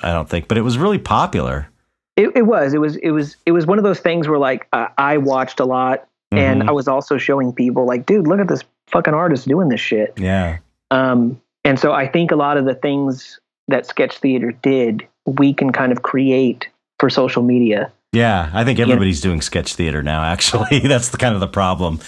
I 0.03 0.13
don't 0.13 0.29
think, 0.29 0.49
but 0.49 0.59
it 0.59 0.63
was 0.63 0.77
really 0.79 0.99
popular. 0.99 1.69
It, 2.17 2.31
it 2.37 2.43
was. 2.43 2.75
It 2.75 2.79
was. 2.79 2.97
It 2.97 3.11
was. 3.11 3.37
It 3.47 3.53
was 3.53 3.67
one 3.67 3.79
of 3.79 3.85
those 3.85 4.01
things 4.01 4.29
where 4.29 4.39
like 4.39 4.67
uh, 4.73 4.89
I 4.99 5.19
watched 5.19 5.61
a 5.61 5.65
lot, 5.65 6.07
and 6.33 6.63
Mhm. 6.63 6.69
I 6.69 6.73
was 6.73 6.89
also 6.89 7.19
showing 7.19 7.53
people 7.53 7.87
like, 7.87 8.07
dude, 8.07 8.27
look 8.27 8.41
at 8.41 8.49
this 8.49 8.63
fucking 8.89 9.15
artist 9.15 9.49
doing 9.49 9.69
this 9.69 9.81
shit. 9.81 10.13
Yeah. 10.17 10.59
Um, 10.91 11.41
and 11.65 11.79
so 11.79 11.93
I 11.93 12.07
think 12.07 12.31
a 12.31 12.37
lot 12.37 12.57
of 12.57 12.65
the 12.67 12.75
things 12.75 13.41
that 13.69 13.87
sketch 13.87 14.19
theater 14.19 14.53
did, 14.53 15.07
we 15.27 15.55
can 15.55 15.73
kind 15.73 15.91
of 15.91 16.03
create 16.03 16.69
for 17.01 17.09
social 17.11 17.43
media. 17.43 17.91
Yeah, 18.13 18.51
I 18.55 18.63
think 18.65 18.79
everybody's 18.79 19.21
doing 19.21 19.41
sketch 19.41 19.75
theater 19.75 20.03
now. 20.03 20.23
Actually, 20.23 20.79
that's 20.85 21.09
the 21.09 21.17
kind 21.17 21.35
of 21.35 21.41
the 21.41 21.49
problem. 21.49 21.99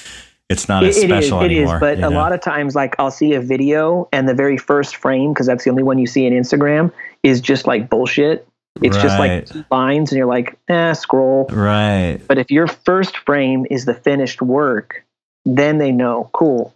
It's 0.48 0.68
not 0.68 0.85
It- 0.85 0.90
as 0.90 0.97
it 0.98 1.10
is, 1.10 1.27
special 1.27 1.43
it 1.43 1.51
is, 1.51 1.59
anymore. 1.59 1.78
but 1.81 1.98
a 1.98 2.02
know? 2.02 2.10
lot 2.10 2.32
of 2.32 2.40
times, 2.40 2.74
like 2.74 2.94
I'll 2.98 3.10
see 3.10 3.35
a 3.35 3.40
video 3.40 4.09
and 4.12 4.28
the 4.28 4.35
very 4.35 4.56
first 4.56 4.97
frame, 4.97 5.32
because 5.32 5.47
that's 5.47 5.64
the 5.64 5.70
only 5.70 5.82
one 5.82 5.98
you 5.98 6.06
see 6.06 6.24
in 6.24 6.32
Instagram, 6.32 6.93
is 7.23 7.40
just 7.40 7.66
like 7.66 7.90
bullshit. 7.90 8.47
It's 8.82 8.97
just 8.98 9.18
like 9.18 9.48
lines, 9.70 10.12
and 10.12 10.18
you're 10.18 10.27
like, 10.27 10.59
eh, 10.68 10.93
scroll. 10.93 11.47
right. 11.51 12.18
But 12.28 12.36
if 12.39 12.51
your 12.51 12.66
first 12.66 13.16
frame 13.16 13.66
is 13.70 13.86
the 13.86 13.94
finished 13.94 14.43
work, 14.43 15.02
then 15.47 15.78
they 15.78 15.90
know, 15.93 16.28
cool. 16.35 16.74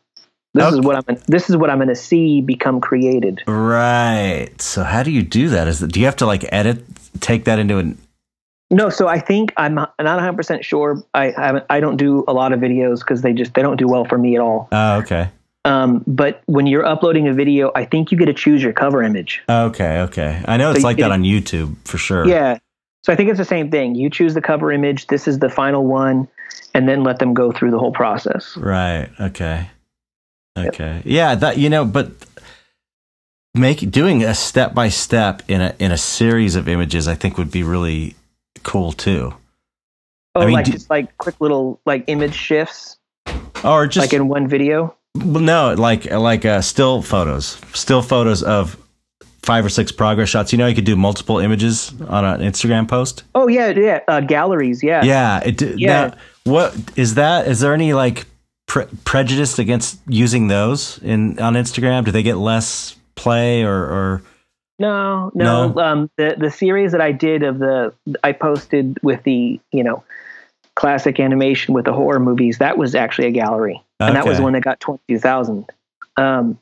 This 0.54 0.64
Okay. 0.64 0.78
is 0.78 0.80
what 0.80 0.96
I'm. 0.96 1.16
This 1.28 1.48
is 1.50 1.56
what 1.56 1.70
I'm 1.70 1.76
going 1.78 1.88
to 1.90 1.94
see 1.94 2.40
become 2.40 2.80
created. 2.80 3.42
Right. 3.46 4.48
So 4.60 4.82
how 4.82 5.02
do 5.04 5.12
you 5.12 5.22
do 5.22 5.48
that? 5.50 5.68
Is 5.68 5.78
that, 5.80 5.92
do 5.92 6.00
you 6.00 6.06
have 6.06 6.16
to 6.16 6.26
like 6.26 6.44
edit, 6.50 6.82
take 7.20 7.44
that 7.44 7.58
into 7.60 7.78
an? 7.78 7.98
No, 8.72 8.88
so 8.88 9.08
I 9.08 9.18
think 9.18 9.52
I'm 9.56 9.74
not 9.74 9.94
100 9.98 10.36
percent 10.36 10.64
sure. 10.64 11.02
I 11.14 11.32
I, 11.36 11.46
haven't- 11.46 11.64
I 11.70 11.80
don't 11.80 11.96
do 11.96 12.24
a 12.28 12.32
lot 12.32 12.52
of 12.52 12.60
videos 12.60 13.00
because 13.00 13.22
they 13.22 13.32
just 13.32 13.54
they 13.54 13.62
don't 13.62 13.76
do 13.76 13.88
well 13.88 14.04
for 14.04 14.16
me 14.18 14.36
at 14.36 14.40
all. 14.40 14.68
Oh, 14.72 14.98
okay. 14.98 15.30
Um, 15.64 16.02
but 16.06 16.42
when 16.46 16.66
you're 16.66 16.86
uploading 16.86 17.28
a 17.28 17.34
video, 17.34 17.70
I 17.74 17.84
think 17.84 18.10
you 18.10 18.16
get 18.18 18.26
to 18.26 18.32
choose 18.32 18.62
your 18.62 18.72
cover 18.72 19.02
image. 19.02 19.42
Okay. 19.48 20.00
Okay. 20.02 20.42
I 20.46 20.56
know 20.56 20.70
it's 20.70 20.82
like 20.84 20.96
that 20.98 21.06
it- 21.10 21.12
on 21.12 21.22
YouTube 21.24 21.76
for 21.84 21.98
sure. 21.98 22.26
Yeah. 22.26 22.58
So 23.02 23.12
I 23.12 23.16
think 23.16 23.28
it's 23.30 23.38
the 23.38 23.44
same 23.46 23.70
thing. 23.70 23.94
You 23.94 24.08
choose 24.10 24.34
the 24.34 24.42
cover 24.42 24.70
image. 24.70 25.06
This 25.08 25.26
is 25.26 25.38
the 25.38 25.48
final 25.48 25.86
one, 25.86 26.28
and 26.74 26.86
then 26.88 27.02
let 27.02 27.18
them 27.18 27.32
go 27.34 27.50
through 27.50 27.70
the 27.72 27.78
whole 27.78 27.92
process. 27.92 28.56
Right. 28.56 29.08
Okay. 29.18 29.68
Okay. 30.56 31.00
Yeah. 31.04 31.34
That 31.34 31.58
you 31.58 31.70
know, 31.70 31.84
but 31.84 32.10
make 33.54 33.90
doing 33.90 34.22
a 34.22 34.34
step 34.34 34.74
by 34.74 34.88
step 34.88 35.42
in 35.48 35.60
a 35.60 35.74
in 35.78 35.92
a 35.92 35.98
series 35.98 36.56
of 36.56 36.68
images, 36.68 37.08
I 37.08 37.14
think 37.14 37.36
would 37.38 37.50
be 37.50 37.62
really 37.62 38.14
cool 38.62 38.92
too. 38.92 39.34
Oh, 40.34 40.42
I 40.42 40.46
mean, 40.46 40.54
like 40.54 40.66
just 40.66 40.90
like 40.90 41.16
quick 41.18 41.40
little 41.40 41.80
like 41.86 42.04
image 42.06 42.34
shifts, 42.34 42.98
Or 43.64 43.86
just 43.86 44.04
like 44.04 44.12
in 44.12 44.28
one 44.28 44.46
video. 44.46 44.94
Well, 45.16 45.42
no, 45.42 45.74
like 45.74 46.10
like 46.10 46.44
uh, 46.44 46.60
still 46.60 47.02
photos, 47.02 47.60
still 47.74 48.00
photos 48.02 48.42
of 48.42 48.76
five 49.42 49.64
or 49.64 49.68
six 49.68 49.90
progress 49.90 50.28
shots. 50.28 50.52
You 50.52 50.58
know, 50.58 50.66
you 50.66 50.74
could 50.74 50.84
do 50.84 50.96
multiple 50.96 51.38
images 51.38 51.92
on 52.02 52.24
an 52.24 52.40
Instagram 52.40 52.86
post. 52.86 53.24
Oh 53.34 53.48
yeah, 53.48 53.70
yeah. 53.70 54.00
Uh, 54.06 54.20
galleries, 54.20 54.82
yeah. 54.82 55.02
Yeah, 55.02 55.40
it. 55.40 55.60
Yeah. 55.62 56.06
Now, 56.08 56.16
what 56.44 56.74
is 56.96 57.14
that? 57.14 57.48
Is 57.48 57.60
there 57.60 57.74
any 57.74 57.92
like 57.92 58.26
pre- 58.66 58.86
prejudice 59.04 59.58
against 59.58 59.98
using 60.06 60.48
those 60.48 60.98
in 61.02 61.38
on 61.40 61.54
Instagram? 61.54 62.04
Do 62.04 62.12
they 62.12 62.22
get 62.22 62.36
less 62.36 62.96
play 63.16 63.64
or 63.64 63.74
or? 63.74 64.22
No, 64.80 65.30
no. 65.34 65.68
No? 65.68 65.80
Um, 65.80 66.10
the 66.16 66.34
the 66.38 66.50
series 66.50 66.92
that 66.92 67.02
I 67.02 67.12
did 67.12 67.42
of 67.42 67.58
the 67.58 67.94
I 68.24 68.32
posted 68.32 68.98
with 69.02 69.22
the 69.24 69.60
you 69.70 69.84
know 69.84 70.02
classic 70.74 71.20
animation 71.20 71.74
with 71.74 71.84
the 71.84 71.92
horror 71.92 72.18
movies 72.18 72.58
that 72.58 72.78
was 72.78 72.94
actually 72.94 73.28
a 73.28 73.30
gallery, 73.32 73.82
and 74.00 74.16
that 74.16 74.24
was 74.24 74.32
Okay. 74.32 74.38
the 74.38 74.42
one 74.42 74.54
that 74.54 74.62
got 74.62 74.80
twenty 74.80 75.02
two 75.06 75.18
thousand. 75.18 75.66
Um, 76.16 76.58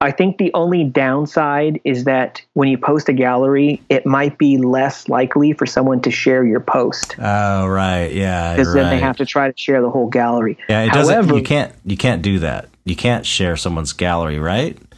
I 0.00 0.12
think 0.12 0.38
the 0.38 0.50
only 0.54 0.84
downside 0.84 1.80
is 1.84 2.04
that 2.04 2.40
when 2.54 2.68
you 2.68 2.78
post 2.78 3.08
a 3.10 3.12
gallery, 3.12 3.82
it 3.90 4.06
might 4.06 4.38
be 4.38 4.56
less 4.56 5.08
likely 5.10 5.52
for 5.52 5.66
someone 5.66 6.00
to 6.02 6.10
share 6.10 6.42
your 6.42 6.60
post 6.60 7.16
Oh 7.18 7.66
right, 7.66 8.12
yeah, 8.12 8.54
because 8.54 8.72
you're 8.72 8.84
then 8.84 8.90
they 8.90 9.00
have 9.00 9.16
to 9.16 9.26
try 9.26 9.50
to 9.50 9.58
share 9.58 9.82
the 9.82 9.90
whole 9.90 10.08
gallery. 10.08 10.56
Yeah, 10.68 10.84
it 10.84 10.92
doesn't. 10.92 11.34
You 11.34 11.42
can't. 11.42 11.74
You 11.84 11.96
can't 11.96 12.22
do 12.22 12.38
that. 12.38 12.68
You 12.84 12.94
can't 12.94 13.26
share 13.26 13.56
someone's 13.56 13.92
gallery, 13.92 14.38
right? 14.38 14.78
You 14.78 14.88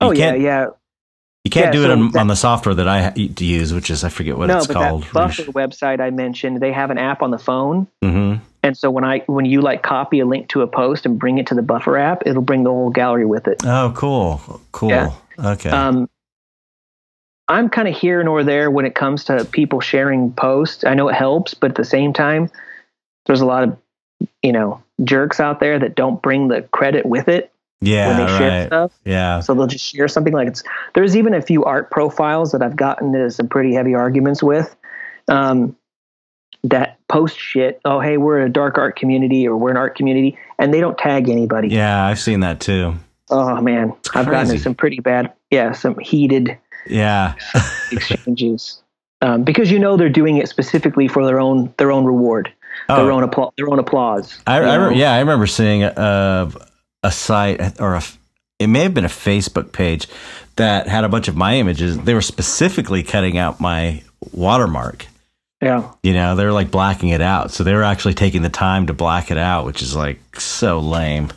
oh 0.00 0.10
yeah, 0.12 0.34
yeah. 0.34 0.68
You 1.44 1.50
can't 1.50 1.66
Yeah, 1.66 1.70
do 1.72 1.84
it 1.84 1.90
on, 1.90 2.10
that- 2.12 2.20
on 2.20 2.26
the 2.26 2.36
software 2.36 2.74
that 2.74 2.86
I 2.86 3.12
use, 3.16 3.72
which 3.72 3.90
is 3.90 4.04
I 4.04 4.10
forget 4.10 4.36
what 4.36 4.48
no, 4.48 4.58
it's 4.58 4.66
but 4.66 4.74
called. 4.74 5.04
that 5.04 5.12
Buffer 5.12 5.44
website 5.44 6.00
I 6.00 6.10
mentioned, 6.10 6.60
they 6.60 6.72
have 6.72 6.90
an 6.90 6.98
app 6.98 7.22
on 7.22 7.30
the 7.30 7.38
phone. 7.38 7.86
hmm 8.02 8.34
And 8.62 8.76
so 8.76 8.90
when 8.90 9.04
I 9.04 9.20
when 9.26 9.46
you 9.46 9.62
like 9.62 9.82
copy 9.82 10.20
a 10.20 10.26
link 10.26 10.48
to 10.50 10.60
a 10.60 10.66
post 10.66 11.06
and 11.06 11.18
bring 11.18 11.38
it 11.38 11.46
to 11.46 11.54
the 11.54 11.62
Buffer 11.62 11.96
app, 11.96 12.24
it'll 12.26 12.42
bring 12.42 12.62
the 12.64 12.70
whole 12.70 12.90
gallery 12.90 13.24
with 13.24 13.48
it. 13.48 13.62
Oh, 13.64 13.92
cool, 13.96 14.60
cool. 14.72 14.90
Yeah. 14.90 15.12
Okay. 15.38 15.70
Um, 15.70 16.10
I'm 17.48 17.68
kind 17.70 17.88
of 17.88 17.96
here 17.96 18.22
nor 18.22 18.44
there 18.44 18.70
when 18.70 18.84
it 18.84 18.94
comes 18.94 19.24
to 19.24 19.44
people 19.46 19.80
sharing 19.80 20.32
posts. 20.32 20.84
I 20.84 20.94
know 20.94 21.08
it 21.08 21.14
helps, 21.14 21.54
but 21.54 21.70
at 21.70 21.76
the 21.76 21.84
same 21.84 22.12
time, 22.12 22.50
there's 23.26 23.40
a 23.40 23.46
lot 23.46 23.64
of 23.64 23.78
you 24.42 24.52
know 24.52 24.82
jerks 25.02 25.40
out 25.40 25.58
there 25.60 25.78
that 25.78 25.94
don't 25.94 26.20
bring 26.20 26.48
the 26.48 26.60
credit 26.60 27.06
with 27.06 27.28
it 27.28 27.49
yeah, 27.80 28.08
when 28.08 28.26
they 28.26 28.38
share 28.38 28.60
right. 28.60 28.66
stuff. 28.66 28.92
Yeah. 29.04 29.40
So 29.40 29.54
they'll 29.54 29.66
just 29.66 29.84
share 29.84 30.08
something 30.08 30.32
like 30.32 30.48
it's. 30.48 30.62
There's 30.94 31.16
even 31.16 31.34
a 31.34 31.42
few 31.42 31.64
art 31.64 31.90
profiles 31.90 32.52
that 32.52 32.62
I've 32.62 32.76
gotten 32.76 33.14
into 33.14 33.30
some 33.30 33.48
pretty 33.48 33.74
heavy 33.74 33.94
arguments 33.94 34.42
with. 34.42 34.74
Um, 35.28 35.76
that 36.64 36.98
post 37.08 37.38
shit. 37.38 37.80
Oh, 37.84 38.00
hey, 38.00 38.16
we're 38.18 38.40
a 38.40 38.50
dark 38.50 38.76
art 38.76 38.96
community 38.96 39.48
or 39.48 39.56
we're 39.56 39.70
an 39.70 39.76
art 39.76 39.96
community, 39.96 40.36
and 40.58 40.74
they 40.74 40.80
don't 40.80 40.98
tag 40.98 41.28
anybody. 41.28 41.68
Yeah, 41.68 42.04
I've 42.04 42.18
seen 42.18 42.40
that 42.40 42.60
too. 42.60 42.94
Oh 43.30 43.60
man, 43.60 43.94
I've 44.14 44.26
gotten 44.26 44.50
into 44.50 44.58
some 44.58 44.74
pretty 44.74 45.00
bad, 45.00 45.32
yeah, 45.50 45.72
some 45.72 45.96
heated 46.00 46.58
Yeah. 46.86 47.34
exchanges 47.92 48.82
um, 49.22 49.44
because 49.44 49.70
you 49.70 49.78
know 49.78 49.96
they're 49.96 50.08
doing 50.08 50.36
it 50.36 50.48
specifically 50.48 51.06
for 51.08 51.24
their 51.24 51.40
own 51.40 51.72
their 51.78 51.92
own 51.92 52.04
reward, 52.04 52.52
their 52.88 52.98
Oh, 52.98 53.16
own 53.16 53.22
applause, 53.22 53.52
their 53.56 53.70
own 53.70 53.78
applause. 53.78 54.38
I, 54.46 54.58
I 54.58 54.74
re- 54.74 54.98
yeah, 54.98 55.12
I 55.12 55.20
remember 55.20 55.46
seeing 55.46 55.84
a, 55.84 56.50
a 57.02 57.10
site 57.12 57.80
or 57.80 57.94
a, 57.94 58.02
it 58.58 58.66
may 58.68 58.80
have 58.80 58.94
been 58.94 59.04
a 59.04 59.08
Facebook 59.08 59.72
page 59.72 60.06
that 60.56 60.86
had 60.86 61.04
a 61.04 61.08
bunch 61.08 61.28
of 61.28 61.36
my 61.36 61.56
images. 61.56 61.98
They 61.98 62.14
were 62.14 62.20
specifically 62.22 63.02
cutting 63.02 63.38
out 63.38 63.60
my 63.60 64.02
watermark. 64.32 65.06
yeah. 65.62 65.90
You 66.02 66.12
know, 66.14 66.36
they 66.36 66.44
were 66.44 66.52
like 66.52 66.70
blacking 66.70 67.08
it 67.10 67.20
out. 67.22 67.50
So 67.52 67.64
they 67.64 67.74
were 67.74 67.82
actually 67.84 68.14
taking 68.14 68.42
the 68.42 68.48
time 68.50 68.86
to 68.88 68.92
black 68.92 69.30
it 69.30 69.38
out, 69.38 69.64
which 69.64 69.80
is 69.82 69.96
like 69.96 70.18
so 70.38 70.78
lame. 70.80 71.30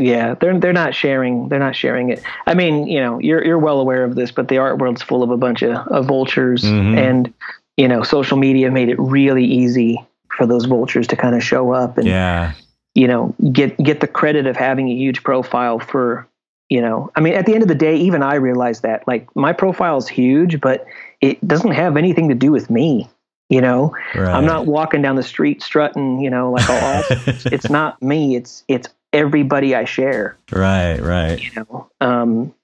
Yeah, 0.00 0.34
they're 0.34 0.56
they're 0.58 0.72
not 0.72 0.94
sharing. 0.94 1.48
They're 1.48 1.58
not 1.58 1.74
sharing 1.74 2.10
it. 2.10 2.22
I 2.46 2.54
mean, 2.54 2.86
you 2.86 3.00
know, 3.00 3.18
you're 3.18 3.44
you're 3.44 3.58
well 3.58 3.80
aware 3.80 4.04
of 4.04 4.14
this, 4.14 4.30
but 4.30 4.46
the 4.46 4.58
art 4.58 4.78
world's 4.78 5.02
full 5.02 5.24
of 5.24 5.30
a 5.30 5.36
bunch 5.36 5.62
of, 5.62 5.74
of 5.88 6.06
vultures, 6.06 6.62
Mhm. 6.62 6.96
and 6.96 7.34
you 7.76 7.88
know, 7.88 8.04
social 8.04 8.36
media 8.36 8.70
made 8.70 8.88
it 8.90 8.98
really 9.00 9.44
easy 9.44 10.04
for 10.36 10.46
those 10.46 10.66
vultures 10.66 11.08
to 11.08 11.16
kind 11.16 11.34
of 11.34 11.42
show 11.42 11.72
up 11.72 11.98
and 11.98 12.06
Yeah. 12.06 12.52
You 12.98 13.06
know 13.06 13.34
get 13.52 13.76
get 13.78 14.00
the 14.00 14.08
credit 14.08 14.46
of 14.46 14.56
having 14.56 14.88
a 14.88 14.94
huge 14.94 15.22
profile 15.22 15.78
for 15.78 16.26
you 16.68 16.82
know. 16.82 17.10
I 17.14 17.20
mean, 17.20 17.34
at 17.34 17.46
the 17.46 17.54
end 17.54 17.62
of 17.62 17.68
the 17.68 17.74
day, 17.74 17.96
even 17.96 18.22
I 18.22 18.34
realize 18.34 18.80
that 18.80 19.06
like 19.06 19.34
my 19.34 19.52
profile 19.52 19.96
is 19.96 20.08
huge, 20.08 20.60
but 20.60 20.84
it 21.20 21.46
doesn't 21.46 21.72
have 21.72 21.96
anything 21.96 22.28
to 22.28 22.34
do 22.34 22.50
with 22.50 22.68
me. 22.68 23.08
You 23.48 23.62
know, 23.62 23.96
Right. 24.14 24.34
I'm 24.34 24.44
not 24.44 24.66
walking 24.66 25.00
down 25.00 25.16
the 25.16 25.22
street 25.22 25.62
strutting, 25.62 26.20
you 26.20 26.28
know, 26.28 26.50
like 26.52 26.68
all 26.68 26.76
awesome. 26.76 27.34
it's 27.52 27.70
not 27.70 28.02
me. 28.02 28.36
It's 28.36 28.64
it's 28.68 28.88
everybody 29.12 29.74
I 29.74 29.84
share 29.84 30.36
right, 30.52 31.00
right. 31.00 31.40
you 31.40 31.50
know 31.56 31.90
um 32.00 32.54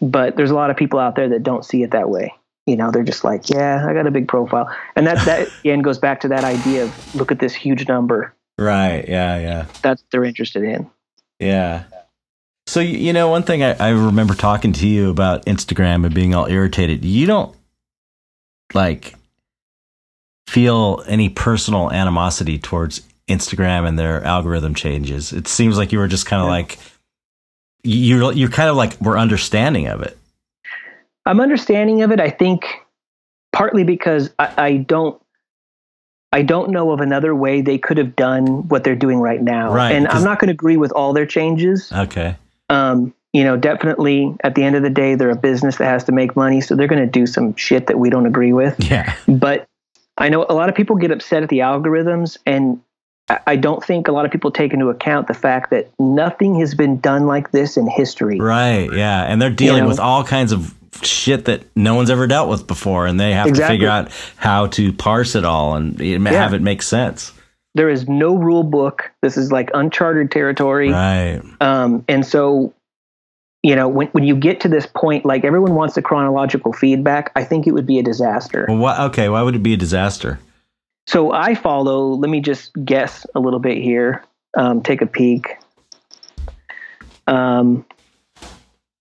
but 0.00 0.36
there's 0.36 0.50
a 0.50 0.54
lot 0.54 0.70
of 0.70 0.76
people 0.76 0.98
out 0.98 1.16
there 1.16 1.28
that 1.30 1.42
don't 1.42 1.64
see 1.64 1.82
it 1.82 1.92
that 1.92 2.10
way 2.10 2.34
you 2.66 2.76
know 2.76 2.90
they're 2.90 3.02
just 3.02 3.24
like 3.24 3.48
yeah 3.48 3.86
i 3.88 3.94
got 3.94 4.06
a 4.06 4.10
big 4.10 4.28
profile 4.28 4.70
and 4.96 5.06
that 5.06 5.24
that 5.24 5.48
again 5.60 5.80
goes 5.80 5.98
back 5.98 6.20
to 6.20 6.28
that 6.28 6.44
idea 6.44 6.84
of 6.84 7.14
look 7.14 7.32
at 7.32 7.38
this 7.38 7.54
huge 7.54 7.88
number 7.88 8.34
Right. 8.58 9.04
Yeah, 9.08 9.38
yeah. 9.38 9.66
that's 9.82 10.02
what 10.02 10.10
they're 10.10 10.24
interested 10.24 10.64
in 10.64 10.90
Yeah. 11.38 11.84
So 12.66 12.80
you 12.80 12.98
you 12.98 13.12
know, 13.12 13.28
one 13.28 13.44
thing 13.44 13.62
I, 13.62 13.74
I 13.74 13.88
remember 13.90 14.34
talking 14.34 14.72
to 14.74 14.86
you 14.86 15.10
about 15.10 15.44
Instagram 15.46 16.04
and 16.04 16.14
being 16.14 16.34
all 16.34 16.46
irritated. 16.46 17.04
You 17.04 17.26
don't 17.26 17.54
like 18.74 19.14
feel 20.48 21.02
any 21.06 21.28
personal 21.28 21.90
animosity 21.92 22.58
towards 22.58 23.02
Instagram 23.28 23.86
and 23.86 23.98
their 23.98 24.24
algorithm 24.24 24.74
changes. 24.74 25.32
It 25.32 25.46
seems 25.48 25.76
like 25.76 25.92
you 25.92 25.98
were 25.98 26.08
just 26.08 26.26
kind 26.26 26.40
of 26.42 26.46
Yeah. 26.46 26.52
like 26.52 26.78
you're 27.84 28.32
you're 28.32 28.48
kind 28.48 28.68
of 28.68 28.76
like 28.76 29.00
we're 29.00 29.16
understanding 29.18 29.86
of 29.86 30.02
it. 30.02 30.18
i'm 31.26 31.40
understanding 31.40 32.02
of 32.02 32.10
it 32.10 32.20
i 32.20 32.28
think 32.28 32.66
partly 33.52 33.84
because 33.84 34.30
i, 34.40 34.52
I 34.56 34.76
don't 34.78 35.22
I 36.32 36.42
don't 36.42 36.70
know 36.70 36.90
of 36.90 37.00
another 37.00 37.34
way 37.34 37.62
they 37.62 37.78
could 37.78 37.96
have 37.96 38.14
done 38.14 38.68
what 38.68 38.84
they're 38.84 38.94
doing 38.96 39.18
right 39.18 39.40
now. 39.40 39.72
Right, 39.72 39.92
And 39.92 40.06
I'm 40.08 40.24
not 40.24 40.38
going 40.38 40.48
to 40.48 40.52
agree 40.52 40.76
with 40.76 40.92
all 40.92 41.12
their 41.12 41.26
changes. 41.26 41.90
Okay. 41.92 42.36
um, 42.68 43.14
you 43.32 43.44
know, 43.44 43.56
definitely 43.56 44.34
at 44.42 44.54
the 44.54 44.62
end 44.62 44.74
of 44.74 44.82
the 44.82 44.90
day, 44.90 45.14
they're 45.14 45.30
a 45.30 45.36
business 45.36 45.76
that 45.76 45.84
has 45.84 46.04
to 46.04 46.12
make 46.12 46.34
money, 46.34 46.60
so 46.62 46.74
they're 46.74 46.86
going 46.86 47.04
to 47.04 47.06
do 47.06 47.26
some 47.26 47.54
shit 47.56 47.86
that 47.86 47.98
we 47.98 48.10
don't 48.10 48.26
agree 48.26 48.52
with. 48.52 48.74
Yeah. 48.90 49.14
But 49.26 49.68
I 50.16 50.30
know 50.30 50.46
a 50.48 50.54
lot 50.54 50.70
of 50.70 50.74
people 50.74 50.96
get 50.96 51.10
upset 51.10 51.42
at 51.42 51.50
the 51.50 51.58
algorithms, 51.58 52.38
and 52.46 52.80
I- 53.46 53.56
don't 53.56 53.84
think 53.84 54.08
a 54.08 54.12
lot 54.12 54.24
of 54.24 54.30
people 54.32 54.50
take 54.50 54.72
into 54.72 54.88
account 54.88 55.28
the 55.28 55.34
fact 55.34 55.70
that 55.70 55.90
nothing 55.98 56.58
has 56.60 56.74
been 56.74 57.00
done 57.00 57.26
like 57.26 57.50
this 57.50 57.76
in 57.76 57.86
history. 57.86 58.40
Right. 58.40 58.90
Yeah. 58.90 59.24
And 59.24 59.42
they're 59.42 59.50
dealing 59.50 59.82
know? 59.82 59.88
with 59.88 60.00
all 60.00 60.24
kinds 60.24 60.50
of 60.50 60.74
shit 61.02 61.44
that 61.46 61.64
no 61.76 61.94
one's 61.94 62.10
ever 62.10 62.26
dealt 62.26 62.48
with 62.48 62.66
before, 62.66 63.06
and 63.06 63.18
they 63.18 63.32
have 63.32 63.52
to 63.52 63.66
figure 63.66 63.88
out 63.88 64.10
how 64.36 64.66
to 64.68 64.92
parse 64.92 65.34
it 65.34 65.44
all 65.44 65.74
and 65.74 65.98
have 66.26 66.54
it 66.54 66.62
make 66.62 66.82
sense. 66.82 67.32
There 67.74 67.88
is 67.88 68.08
no 68.08 68.34
rule 68.34 68.64
book. 68.64 69.10
This 69.22 69.36
is 69.36 69.52
like 69.52 69.70
uncharted 69.74 70.32
territory. 70.32 70.90
Right. 70.90 71.40
Um, 71.60 72.04
and 72.08 72.26
so, 72.26 72.74
you 73.62 73.76
know, 73.76 73.86
when, 73.86 74.08
when 74.08 74.24
you 74.24 74.34
get 74.34 74.60
to 74.62 74.68
this 74.68 74.86
point, 74.86 75.24
like 75.24 75.44
everyone 75.44 75.74
wants 75.74 75.94
the 75.94 76.02
chronological 76.02 76.72
feedback, 76.72 77.30
I 77.36 77.44
think 77.44 77.66
it 77.66 77.72
would 77.72 77.86
be 77.86 77.98
a 77.98 78.02
disaster. 78.02 78.64
Well, 78.68 78.78
why, 78.78 79.04
okay. 79.06 79.28
Why 79.28 79.42
would 79.42 79.54
it 79.54 79.62
be 79.62 79.74
a 79.74 79.76
disaster? 79.76 80.40
So 81.06 81.32
I 81.32 81.54
follow, 81.54 82.14
let 82.14 82.30
me 82.30 82.40
just 82.40 82.72
guess 82.84 83.24
a 83.34 83.40
little 83.40 83.60
bit 83.60 83.78
here, 83.78 84.24
um, 84.56 84.82
take 84.82 85.00
a 85.00 85.06
peek. 85.06 85.56
Um, 87.26 87.84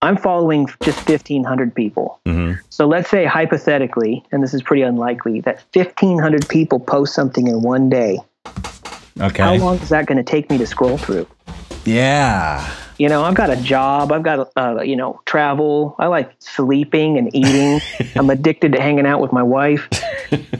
I'm 0.07 0.15
following 0.15 0.67
just 0.83 0.97
1,500 1.09 1.75
people. 1.75 2.21
hmm 2.25 2.53
So 2.69 2.87
let's 2.87 3.09
say 3.09 3.25
hypothetically, 3.25 4.23
and 4.31 4.41
this 4.41 4.53
is 4.53 4.63
pretty 4.63 4.83
unlikely, 4.83 5.41
that 5.41 5.65
1,500 5.73 6.47
people 6.47 6.79
post 6.79 7.13
something 7.13 7.47
in 7.47 7.61
one 7.61 7.89
day. 7.89 8.19
Okay. 9.19 9.43
How 9.43 9.55
long 9.55 9.77
is 9.79 9.89
that 9.89 10.05
going 10.05 10.17
to 10.17 10.23
take 10.23 10.49
me 10.49 10.57
to 10.59 10.65
scroll 10.65 10.97
through? 10.97 11.27
Yeah. 11.83 12.65
You 12.97 13.09
know, 13.09 13.23
I've 13.25 13.35
got 13.35 13.49
a 13.49 13.57
job. 13.57 14.13
I've 14.13 14.23
got, 14.23 14.49
uh, 14.55 14.81
you 14.81 14.95
know, 14.95 15.19
travel. 15.25 15.95
I 15.99 16.07
like 16.07 16.31
sleeping 16.39 17.17
and 17.17 17.35
eating. 17.35 17.81
I'm 18.15 18.29
addicted 18.29 18.71
to 18.73 18.81
hanging 18.81 19.05
out 19.05 19.19
with 19.19 19.33
my 19.33 19.43
wife. 19.43 19.89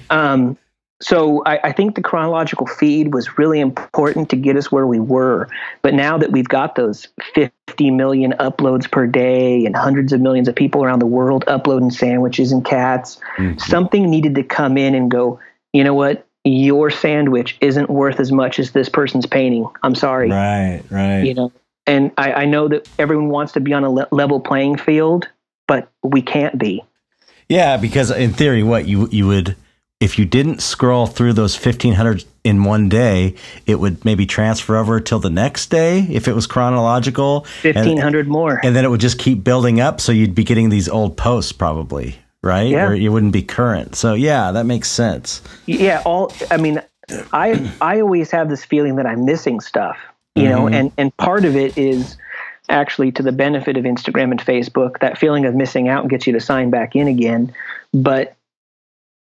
Um, 0.10 0.58
so 1.00 1.44
I, 1.46 1.60
I, 1.66 1.72
think 1.72 1.96
the 1.96 2.02
chronological 2.02 2.66
feed 2.66 3.14
was 3.14 3.38
really 3.38 3.60
important 3.60 4.30
to 4.32 4.36
get 4.36 4.58
us 4.58 4.72
where 4.72 4.88
we 4.88 5.00
were. 5.00 5.48
But 5.84 5.94
now 5.94 6.18
that 6.18 6.32
we've 6.32 6.48
got 6.48 6.76
those 6.76 7.08
50 7.36 7.92
million 7.92 8.34
uploads 8.40 8.90
per 8.90 9.06
day 9.06 9.66
and 9.66 9.76
hundreds 9.76 10.12
of 10.12 10.22
millions 10.22 10.48
of 10.48 10.56
people 10.56 10.84
around 10.84 11.00
the 11.00 11.06
world 11.06 11.44
uploading 11.48 11.92
sandwiches 11.92 12.52
and 12.52 12.66
cats, 12.66 13.20
mm-hmm. 13.38 13.60
something 13.60 14.10
needed 14.10 14.34
to 14.36 14.44
come 14.44 14.76
in 14.76 14.96
and 14.96 15.12
go, 15.12 15.40
you 15.72 15.84
know 15.84 15.94
what? 15.94 16.26
Your 16.44 16.90
sandwich 16.90 17.58
isn't 17.62 17.90
worth 17.90 18.20
as 18.20 18.32
much 18.32 18.58
as 18.58 18.72
this 18.72 18.90
person's 18.90 19.26
painting. 19.28 19.68
I'm 19.84 19.96
sorry. 19.96 20.32
Right, 20.32 20.82
right. 20.90 21.24
You 21.24 21.34
know, 21.36 21.52
and 21.86 22.12
I, 22.18 22.34
I 22.34 22.46
know 22.46 22.70
that 22.70 22.90
everyone 22.98 23.30
wants 23.30 23.54
to 23.54 23.60
be 23.60 23.74
on 23.74 23.84
a 23.84 23.90
le- 23.90 24.08
level 24.12 24.40
playing 24.40 24.78
field, 24.78 25.28
but 25.68 25.92
we 26.04 26.22
can't 26.22 26.58
be. 26.58 26.84
Yeah, 27.50 27.78
because 27.78 28.12
in 28.12 28.34
theory, 28.34 28.64
what 28.64 28.88
you 28.88 29.08
you 29.10 29.28
would 29.28 29.56
if 30.00 30.20
you 30.20 30.26
didn't 30.26 30.62
scroll 30.62 31.08
through 31.08 31.34
those 31.34 31.56
1500 31.56 32.24
in 32.44 32.64
one 32.64 32.88
day, 32.88 33.36
it 33.66 33.80
would 33.80 34.06
maybe 34.06 34.26
transfer 34.26 34.78
over 34.78 35.00
till 35.00 35.20
the 35.20 35.30
next 35.30 35.68
day 35.68 36.02
if 36.02 36.28
it 36.28 36.34
was 36.34 36.46
chronological. 36.46 37.42
1500 37.64 38.20
and, 38.20 38.30
more. 38.30 38.60
And 38.64 38.76
then 38.76 38.86
it 38.86 38.90
would 38.90 39.02
just 39.02 39.18
keep 39.18 39.44
building 39.44 39.80
up. 39.80 40.00
So 40.00 40.12
you'd 40.12 40.36
be 40.36 40.44
getting 40.44 40.70
these 40.70 40.88
old 40.88 41.18
posts 41.18 41.52
probably, 41.52 42.16
right? 42.44 42.70
Yeah. 42.70 42.90
Or 42.90 42.94
you 42.94 43.12
wouldn't 43.12 43.34
be 43.34 43.42
current. 43.42 43.96
So 43.96 44.14
yeah, 44.14 44.52
that 44.52 44.66
makes 44.66 44.90
sense. 44.90 45.42
Yeah. 45.66 46.04
All, 46.06 46.32
I 46.52 46.58
mean, 46.58 46.82
I, 47.34 47.72
I 47.82 48.02
always 48.02 48.30
have 48.32 48.50
this 48.50 48.64
feeling 48.64 48.98
that 48.98 49.08
I'm 49.08 49.26
missing 49.26 49.62
stuff, 49.62 49.98
you 50.36 50.44
mm-hmm. 50.44 50.52
know, 50.52 50.68
and, 50.68 50.92
and 50.98 51.18
part 51.18 51.44
of 51.44 51.56
it 51.56 51.76
is 51.76 52.18
actually 52.70 53.12
to 53.14 53.24
the 53.24 53.32
benefit 53.32 53.78
of 53.78 53.86
Instagram 53.86 54.30
and 54.30 54.40
Facebook. 54.40 55.00
That 55.00 55.18
feeling 55.18 55.46
of 55.46 55.56
missing 55.56 55.88
out 55.88 56.08
gets 56.08 56.28
you 56.28 56.34
to 56.34 56.40
sign 56.40 56.70
back 56.70 56.96
in 56.96 57.08
again. 57.08 57.54
But 57.94 58.37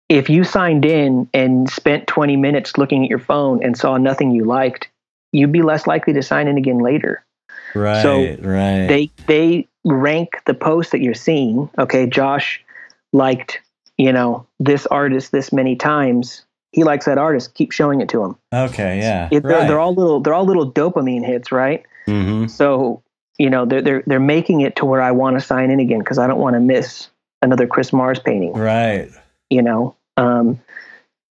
if 0.09 0.29
you 0.29 0.43
signed 0.43 0.85
in 0.85 1.29
and 1.33 1.69
spent 1.69 2.07
20 2.07 2.35
minutes 2.37 2.77
looking 2.77 3.03
at 3.03 3.09
your 3.09 3.19
phone 3.19 3.63
and 3.63 3.77
saw 3.77 3.97
nothing 3.97 4.31
you 4.31 4.45
liked, 4.45 4.89
you'd 5.31 5.51
be 5.51 5.61
less 5.61 5.87
likely 5.87 6.13
to 6.13 6.21
sign 6.21 6.47
in 6.47 6.57
again 6.57 6.79
later. 6.79 7.25
Right. 7.73 8.01
So 8.01 8.21
right. 8.41 8.87
They 8.87 9.11
they 9.27 9.67
rank 9.83 10.41
the 10.45 10.53
posts 10.53 10.91
that 10.91 11.01
you're 11.01 11.13
seeing. 11.13 11.69
Okay, 11.77 12.07
Josh 12.07 12.63
liked, 13.11 13.59
you 13.97 14.13
know, 14.13 14.47
this 14.59 14.85
artist 14.87 15.31
this 15.31 15.51
many 15.51 15.75
times. 15.75 16.45
He 16.71 16.83
likes 16.83 17.05
that 17.05 17.17
artist. 17.17 17.53
Keep 17.53 17.71
showing 17.71 18.01
it 18.01 18.09
to 18.09 18.23
him. 18.23 18.35
Okay, 18.53 18.99
yeah. 18.99 19.29
It, 19.31 19.43
they're, 19.43 19.51
right. 19.51 19.67
they're, 19.67 19.79
all 19.79 19.93
little 19.93 20.19
they're 20.21 20.33
all 20.33 20.45
little 20.45 20.71
dopamine 20.71 21.25
hits, 21.25 21.51
right? 21.51 21.83
Mm-hmm. 22.07 22.47
So 22.47 23.01
you 23.37 23.49
know 23.49 23.65
they're 23.65 23.81
they're 23.81 24.03
they're 24.05 24.19
making 24.19 24.61
it 24.61 24.77
to 24.77 24.85
where 24.85 25.01
I 25.01 25.11
want 25.11 25.37
to 25.37 25.45
sign 25.45 25.69
in 25.69 25.79
again 25.79 25.99
because 25.99 26.17
I 26.17 26.27
don't 26.27 26.39
want 26.39 26.53
to 26.53 26.61
miss 26.61 27.09
another 27.41 27.67
Chris 27.67 27.91
Mars 27.91 28.19
painting. 28.19 28.53
Right 28.53 29.11
you 29.49 29.61
know. 29.61 29.95
Um, 30.17 30.59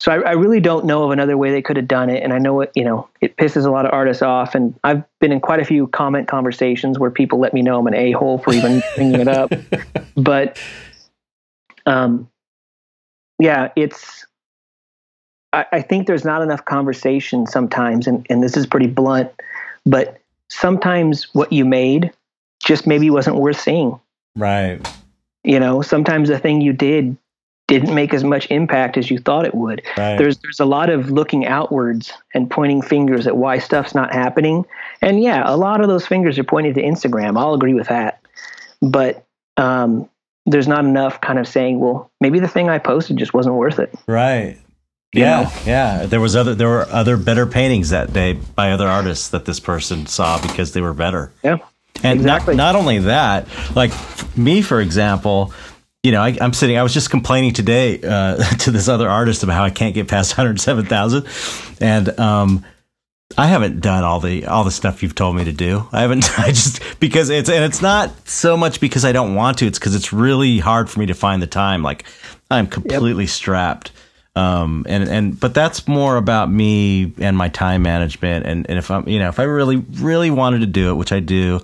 so 0.01 0.13
I, 0.13 0.21
I, 0.21 0.33
really 0.33 0.61
don't 0.61 0.85
know 0.85 1.03
of 1.03 1.11
another 1.11 1.37
way 1.37 1.51
they 1.51 1.63
could 1.63 1.77
have 1.77 1.89
done 1.89 2.09
it, 2.09 2.23
and 2.23 2.33
I 2.33 2.39
know 2.39 2.61
it, 2.61 2.71
you 2.77 2.85
know, 2.85 3.09
it 3.21 3.37
pisses 3.37 3.67
a 3.67 3.71
lot 3.71 3.85
of 3.85 3.93
artists 3.93 4.23
off. 4.23 4.55
And 4.55 4.79
I've 4.85 5.03
been 5.19 5.33
in 5.33 5.41
quite 5.41 5.59
a 5.59 5.65
few 5.65 5.89
comment 5.89 6.29
conversations 6.29 7.01
where 7.01 7.11
people 7.11 7.41
let 7.41 7.53
me 7.53 7.63
know 7.63 7.81
I'm 7.81 7.87
an 7.89 7.95
a 7.95 8.13
hole 8.13 8.39
for 8.39 8.55
even 8.55 8.81
bringing 8.95 9.21
it 9.21 9.29
up. 9.29 9.53
But, 10.17 10.61
um, 11.87 12.29
yeah, 13.41 13.71
it's. 13.75 14.25
I, 15.53 15.67
I 15.73 15.83
think 15.83 16.07
there's 16.07 16.25
not 16.25 16.43
enough 16.43 16.65
conversation 16.65 17.47
sometimes, 17.47 18.07
and 18.07 18.25
and 18.31 18.43
this 18.43 18.57
is 18.57 18.67
pretty 18.67 18.87
blunt, 18.87 19.31
but 19.85 20.21
sometimes 20.49 21.25
what 21.35 21.53
you 21.53 21.65
made 21.65 22.13
just 22.65 22.87
maybe 22.87 23.11
wasn't 23.11 23.37
worth 23.37 23.61
seeing. 23.61 23.99
Right. 24.37 24.81
You 25.45 25.59
know, 25.59 25.83
sometimes 25.83 26.29
the 26.29 26.39
thing 26.39 26.61
you 26.61 26.73
did 26.73 27.17
didn't 27.69 27.95
make 27.95 28.13
as 28.13 28.25
much 28.25 28.51
impact 28.51 28.97
as 28.97 29.11
you 29.11 29.19
thought 29.19 29.45
it 29.45 29.55
would. 29.55 29.83
Right. 29.97 30.17
There's 30.17 30.39
there's 30.39 30.59
a 30.59 30.65
lot 30.65 30.91
of 30.91 31.11
looking 31.11 31.47
outwards 31.47 32.13
and 32.35 32.51
pointing 32.51 32.83
fingers 32.83 33.27
at 33.27 33.37
why 33.37 33.59
stuff's 33.59 33.95
not 33.95 34.13
happening. 34.13 34.65
And 35.01 35.23
yeah, 35.23 35.45
a 35.47 35.57
lot 35.57 35.81
of 35.81 35.87
those 35.89 36.07
fingers 36.07 36.39
are 36.39 36.45
pointing 36.45 36.75
to 36.75 36.83
Instagram. 36.83 37.39
I'll 37.39 37.55
agree 37.55 37.75
with 37.75 37.89
that. 37.89 38.21
But 38.81 39.25
um, 39.57 40.09
there's 40.47 40.67
not 40.67 40.85
enough 40.85 41.21
kind 41.21 41.39
of 41.39 41.47
saying, 41.47 41.79
well, 41.79 42.11
maybe 42.21 42.41
the 42.41 42.49
thing 42.49 42.69
I 42.69 42.79
posted 42.79 43.17
just 43.19 43.35
wasn't 43.35 43.55
worth 43.57 43.79
it. 43.79 43.95
Right. 44.07 44.59
You 45.13 45.23
yeah, 45.23 45.43
know? 45.43 45.51
yeah. 45.67 46.07
There 46.07 46.21
was 46.21 46.35
other 46.37 46.55
there 46.55 46.69
were 46.69 46.87
other 46.89 47.17
better 47.19 47.47
paintings 47.47 47.91
that 47.91 48.13
day 48.13 48.33
by 48.33 48.73
other 48.73 48.89
artists 48.89 49.29
that 49.29 49.45
this 49.45 49.61
person 49.61 50.07
saw 50.07 50.41
because 50.41 50.73
they 50.73 50.81
were 50.81 50.95
better. 50.95 51.33
Yeah. 51.45 51.59
And 52.03 52.21
exactly. 52.21 52.55
not, 52.55 52.75
not 52.75 52.81
only 52.81 52.99
that, 53.01 53.49
like 53.75 53.91
me, 54.37 54.63
for 54.63 54.81
example, 54.81 55.53
you 56.09 56.13
know, 56.13 56.23
I, 56.23 56.31
am 56.41 56.55
sitting. 56.55 56.79
I 56.79 56.83
was 56.83 56.95
just 56.95 57.11
complaining 57.11 57.53
today 57.53 58.01
uh, 58.01 58.43
to 58.61 58.71
this 58.71 58.89
other 58.89 59.11
artist 59.11 59.43
about 59.43 59.53
how 59.53 59.65
I 59.65 59.69
can't 59.69 59.95
get 59.95 60.09
past 60.09 60.33
107,000, 60.39 61.27
and 61.83 62.19
um, 62.19 62.65
I 63.37 63.47
haven't 63.47 63.81
done 63.81 64.05
all 64.05 64.19
the 64.19 64.47
all 64.47 64.65
the 64.65 64.71
stuff 64.71 65.03
you've 65.03 65.15
told 65.15 65.37
me 65.37 65.45
to 65.45 65.53
do. 65.53 65.87
I 65.93 66.01
haven't. 66.01 66.31
I 66.39 66.49
just 66.49 66.81
because 66.99 67.29
it's 67.29 67.51
and 67.51 67.63
it's 67.63 67.83
not 67.83 68.27
so 68.27 68.57
much 68.57 68.81
because 68.81 69.05
I 69.05 69.13
don't 69.13 69.35
want 69.35 69.59
to. 69.59 69.67
It's 69.67 69.79
because 69.79 69.95
it's 69.95 70.11
really 70.11 70.61
hard 70.61 70.89
for 70.89 70.99
me 70.99 71.05
to 71.05 71.15
find 71.15 71.43
the 71.43 71.47
time. 71.47 71.83
Like 71.83 72.05
I'm 72.51 72.67
completely 72.67 73.25
yep. 73.25 73.31
strapped. 73.31 73.93
Um, 74.35 74.87
and 74.89 75.07
and 75.11 75.39
but 75.39 75.53
that's 75.53 75.87
more 75.87 76.17
about 76.17 76.51
me 76.51 77.13
and 77.19 77.37
my 77.37 77.51
time 77.51 77.83
management. 77.83 78.47
And 78.47 78.67
and 78.71 78.79
if 78.79 78.91
I'm 78.91 79.07
you 79.07 79.19
know 79.19 79.29
if 79.29 79.39
I 79.39 79.43
really 79.43 79.77
really 79.77 80.31
wanted 80.31 80.61
to 80.61 80.67
do 80.67 80.89
it, 80.89 80.95
which 80.95 81.13
I 81.13 81.21
do, 81.21 81.61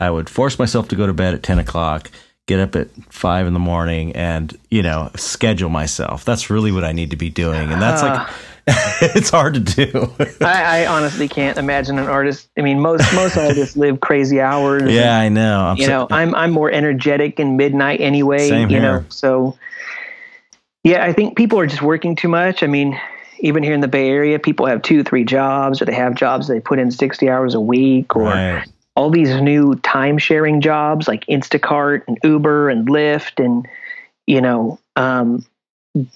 I 0.00 0.08
would 0.08 0.30
force 0.30 0.58
myself 0.58 0.88
to 0.88 0.96
go 0.96 1.06
to 1.06 1.12
bed 1.12 1.34
at 1.34 1.42
10 1.42 1.58
o'clock 1.58 2.10
get 2.46 2.58
up 2.58 2.74
at 2.74 2.90
five 3.08 3.46
in 3.46 3.52
the 3.52 3.60
morning 3.60 4.14
and 4.16 4.56
you 4.70 4.82
know 4.82 5.10
schedule 5.16 5.70
myself. 5.70 6.24
That's 6.24 6.50
really 6.50 6.72
what 6.72 6.84
i 6.84 6.92
need 6.92 7.10
to 7.10 7.16
be 7.16 7.30
doing 7.30 7.72
and 7.72 7.80
that's 7.80 8.02
like 8.02 8.28
it's 8.66 9.30
hard 9.30 9.54
to 9.54 9.60
do. 9.60 10.12
I, 10.40 10.82
I, 10.82 10.86
honestly 10.86 11.26
can't 11.26 11.58
imagine 11.58 11.98
an 11.98 12.06
artist 12.06 12.48
i 12.56 12.62
mean 12.62 12.80
most 12.80 13.12
most 13.12 13.36
artists 13.36 13.76
live 13.76 14.00
crazy 14.00 14.40
hours. 14.40 14.82
Yeah 14.92 15.20
and, 15.20 15.38
i 15.38 15.40
know 15.40 15.60
I'm 15.60 15.76
you 15.76 15.86
so, 15.86 15.90
know 15.90 16.06
i'm 16.10 16.34
i'm 16.34 16.52
more 16.52 16.70
energetic 16.70 17.40
in 17.40 17.56
midnight 17.56 18.00
anyway 18.00 18.48
Same 18.48 18.70
you 18.70 18.78
here. 18.78 19.00
know 19.00 19.04
so 19.08 19.58
yeah 20.84 21.04
i 21.04 21.12
think 21.12 21.36
people 21.36 21.58
are 21.58 21.66
just 21.66 21.82
working 21.82 22.16
too 22.16 22.28
much. 22.28 22.62
I 22.62 22.66
mean 22.66 23.00
even 23.40 23.64
here 23.64 23.74
in 23.74 23.80
the 23.80 23.88
bay 23.88 24.08
area 24.08 24.38
people 24.38 24.66
have 24.66 24.82
two 24.82 25.02
three 25.02 25.24
jobs 25.24 25.82
or 25.82 25.84
they 25.84 25.94
have 25.94 26.14
jobs 26.14 26.46
they 26.46 26.60
put 26.60 26.78
in 26.78 26.90
60 26.90 27.28
hours 27.28 27.54
a 27.54 27.60
week 27.60 28.14
or 28.14 28.24
right 28.24 28.66
all 28.94 29.10
these 29.10 29.40
new 29.40 29.74
time 29.76 30.18
sharing 30.18 30.60
jobs 30.60 31.08
like 31.08 31.24
Instacart 31.26 32.02
and 32.06 32.18
Uber 32.22 32.68
and 32.68 32.86
Lyft 32.86 33.42
and 33.42 33.66
you 34.26 34.40
know 34.40 34.78
um, 34.96 35.44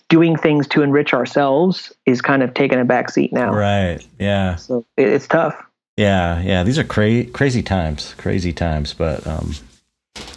doing 0.09 0.37
things 0.37 0.67
to 0.69 0.83
enrich 0.83 1.13
ourselves 1.13 1.93
is 2.07 2.23
kind 2.23 2.43
of 2.43 2.55
taking 2.55 2.81
a 2.81 2.85
back 2.85 3.11
seat 3.11 3.33
now. 3.33 3.53
Right. 3.53 4.07
Yeah. 4.19 4.57
So 4.57 4.85
it, 4.97 5.09
it's 5.09 5.27
tough. 5.27 5.55
Yeah. 5.97 6.41
Yeah. 6.43 6.63
These 6.63 6.79
are 6.79 6.85
crazy, 6.85 7.31
crazy 7.31 7.63
times, 7.63 8.15
crazy 8.19 8.53
times, 8.53 8.95
but 8.95 9.27
um, 9.27 9.55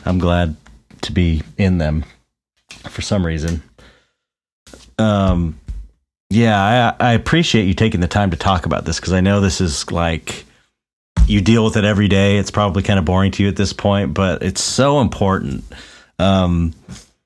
I'm 0.05 0.19
glad 0.19 0.55
to 1.01 1.11
be 1.11 1.41
in 1.57 1.77
them 1.77 2.05
for 2.89 3.01
some 3.01 3.25
reason. 3.25 3.61
Um, 4.97 5.59
yeah, 6.29 6.95
I, 6.99 7.09
I 7.09 7.13
appreciate 7.13 7.65
you 7.65 7.73
taking 7.73 8.01
the 8.01 8.07
time 8.07 8.31
to 8.31 8.37
talk 8.37 8.65
about 8.65 8.85
this 8.85 8.99
because 8.99 9.13
I 9.13 9.21
know 9.21 9.41
this 9.41 9.61
is 9.61 9.91
like 9.91 10.45
you 11.29 11.41
deal 11.41 11.63
with 11.63 11.77
it 11.77 11.83
every 11.83 12.07
day. 12.07 12.37
It's 12.37 12.51
probably 12.51 12.83
kind 12.83 12.99
of 12.99 13.05
boring 13.05 13.31
to 13.33 13.43
you 13.43 13.49
at 13.49 13.55
this 13.55 13.73
point, 13.73 14.13
but 14.13 14.41
it's 14.41 14.63
so 14.63 14.99
important. 14.99 15.63
Um, 16.17 16.73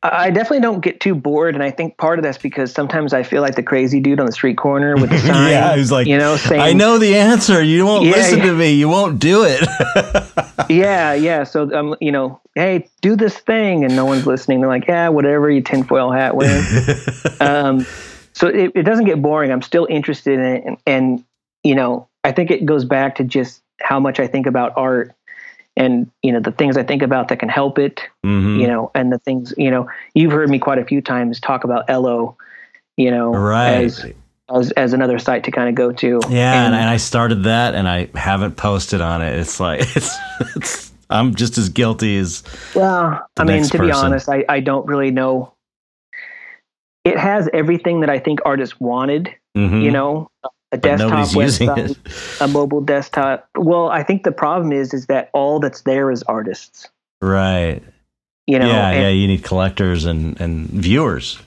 I 0.05 0.31
definitely 0.31 0.59
don't 0.59 0.81
get 0.81 0.99
too 0.99 1.15
bored, 1.15 1.55
and 1.55 1.63
I 1.63 1.71
think 1.71 1.95
part 1.95 2.19
of 2.19 2.23
that's 2.23 2.38
because 2.38 2.73
sometimes 2.73 3.13
I 3.13 3.23
feel 3.23 3.41
like 3.41 3.55
the 3.55 3.63
crazy 3.63 4.01
dude 4.01 4.19
on 4.19 4.25
the 4.25 4.34
street 4.34 4.57
corner 4.57 4.95
with 4.95 5.09
the 5.09 5.17
sign. 5.19 5.51
yeah, 5.51 5.75
who's 5.75 5.93
like, 5.93 6.07
you 6.07 6.17
know, 6.17 6.35
saying, 6.35 6.59
"I 6.59 6.73
know 6.73 6.97
the 6.97 7.15
answer. 7.15 7.63
You 7.63 7.85
won't 7.85 8.05
yeah, 8.05 8.11
listen 8.11 8.39
yeah. 8.39 8.45
to 8.45 8.53
me. 8.53 8.73
You 8.73 8.89
won't 8.89 9.19
do 9.19 9.45
it." 9.45 9.65
yeah, 10.69 11.13
yeah. 11.13 11.45
So, 11.45 11.73
um, 11.73 11.95
you 12.01 12.11
know, 12.11 12.41
hey, 12.53 12.89
do 13.01 13.15
this 13.15 13.38
thing, 13.38 13.85
and 13.85 13.95
no 13.95 14.03
one's 14.03 14.27
listening. 14.27 14.59
They're 14.59 14.69
like, 14.69 14.88
"Yeah, 14.88 15.07
whatever." 15.07 15.49
You 15.49 15.61
tinfoil 15.61 16.11
hat 16.11 16.35
wearing. 16.35 16.65
um, 17.39 17.85
so 18.34 18.47
it, 18.47 18.73
it 18.75 18.84
doesn't 18.84 19.05
get 19.05 19.21
boring. 19.21 19.53
I'm 19.53 19.61
still 19.61 19.88
interested 19.89 20.38
in 20.38 20.45
it, 20.45 20.63
and, 20.65 20.77
and 20.85 21.23
you 21.63 21.75
know, 21.75 22.09
I 22.25 22.34
think 22.34 22.51
it 22.51 22.65
goes 22.65 22.84
back 22.84 23.15
to 23.15 23.23
just 23.23 23.62
how 23.82 24.00
much 24.00 24.20
I 24.20 24.28
think 24.28 24.45
about 24.45 24.74
art 24.76 25.14
and 25.76 26.10
you 26.22 26.32
know 26.32 26.40
the 26.40 26.52
things 26.52 26.78
I 26.78 26.84
think 26.84 27.02
about 27.02 27.30
that 27.30 27.40
can 27.40 27.50
help 27.50 27.80
it, 27.80 28.02
mm-hmm. 28.26 28.60
you 28.60 28.68
know, 28.68 28.91
and 28.94 29.12
the 29.12 29.20
things 29.20 29.54
you 29.58 29.72
know 29.72 29.90
you've 30.14 30.32
heard 30.32 30.50
me 30.50 30.60
quite 30.60 30.78
a 30.78 30.86
few 30.86 31.02
times 31.02 31.40
talk 31.40 31.64
about 31.64 31.90
Ello, 31.90 32.38
you 32.98 33.10
know, 33.10 33.32
right. 33.32 33.86
as 33.86 34.06
as, 34.50 34.72
as 34.72 34.94
another 34.94 35.18
site 35.20 35.44
to 35.45 35.52
kind 35.52 35.70
of 35.70 35.76
go 35.76 35.91
to. 35.91 36.20
Yeah, 36.30 36.66
and, 36.66 36.76
and, 36.76 36.90
I 36.90 36.98
started 36.98 37.44
that, 37.44 37.76
and 37.76 37.88
I 37.88 38.10
haven't 38.14 38.58
posted 38.58 39.02
on 39.02 39.22
it. 39.22 39.40
It's 39.40 39.60
like 39.60 39.82
it's 39.95 40.16
it's 40.56 40.91
I'm 41.10 41.36
just 41.36 41.58
as 41.58 41.70
guilty 41.70 42.18
as. 42.18 42.44
Well, 42.76 43.28
I 43.38 43.44
mean, 43.44 43.64
to 43.64 43.70
person. 43.70 43.86
be 43.86 43.91
honest, 43.91 44.30
I 44.30 44.45
I 44.48 44.60
don't 44.60 44.86
really 44.86 45.12
know. 45.12 45.54
It 47.04 47.18
has 47.18 47.50
everything 47.52 48.02
that 48.02 48.10
I 48.10 48.20
think 48.20 48.40
artists 48.45 48.80
wanted. 48.80 49.34
Mm-hmm. 49.58 49.82
You 49.82 49.91
know, 49.91 50.30
a 50.74 50.78
But 50.78 50.82
desktop 50.98 51.28
website, 51.30 51.91
it. 51.91 52.41
a 52.41 52.48
mobile 52.48 52.82
desktop. 52.82 53.48
Well, 53.56 53.90
I 53.90 54.04
think 54.04 54.24
the 54.24 54.32
problem 54.32 54.72
is 54.74 54.94
is 54.94 55.06
that 55.06 55.30
all 55.34 55.60
that's 55.60 55.82
there 55.82 56.12
is 56.12 56.24
artists. 56.24 56.90
Right. 57.22 57.82
You 58.48 58.60
know, 58.60 58.68
yeah, 58.68 58.91
yeah. 58.91 59.10
You 59.10 59.28
need 59.28 59.44
collectors 59.44 60.06
and 60.06 60.40
and 60.41 60.68
viewers. 60.68 61.40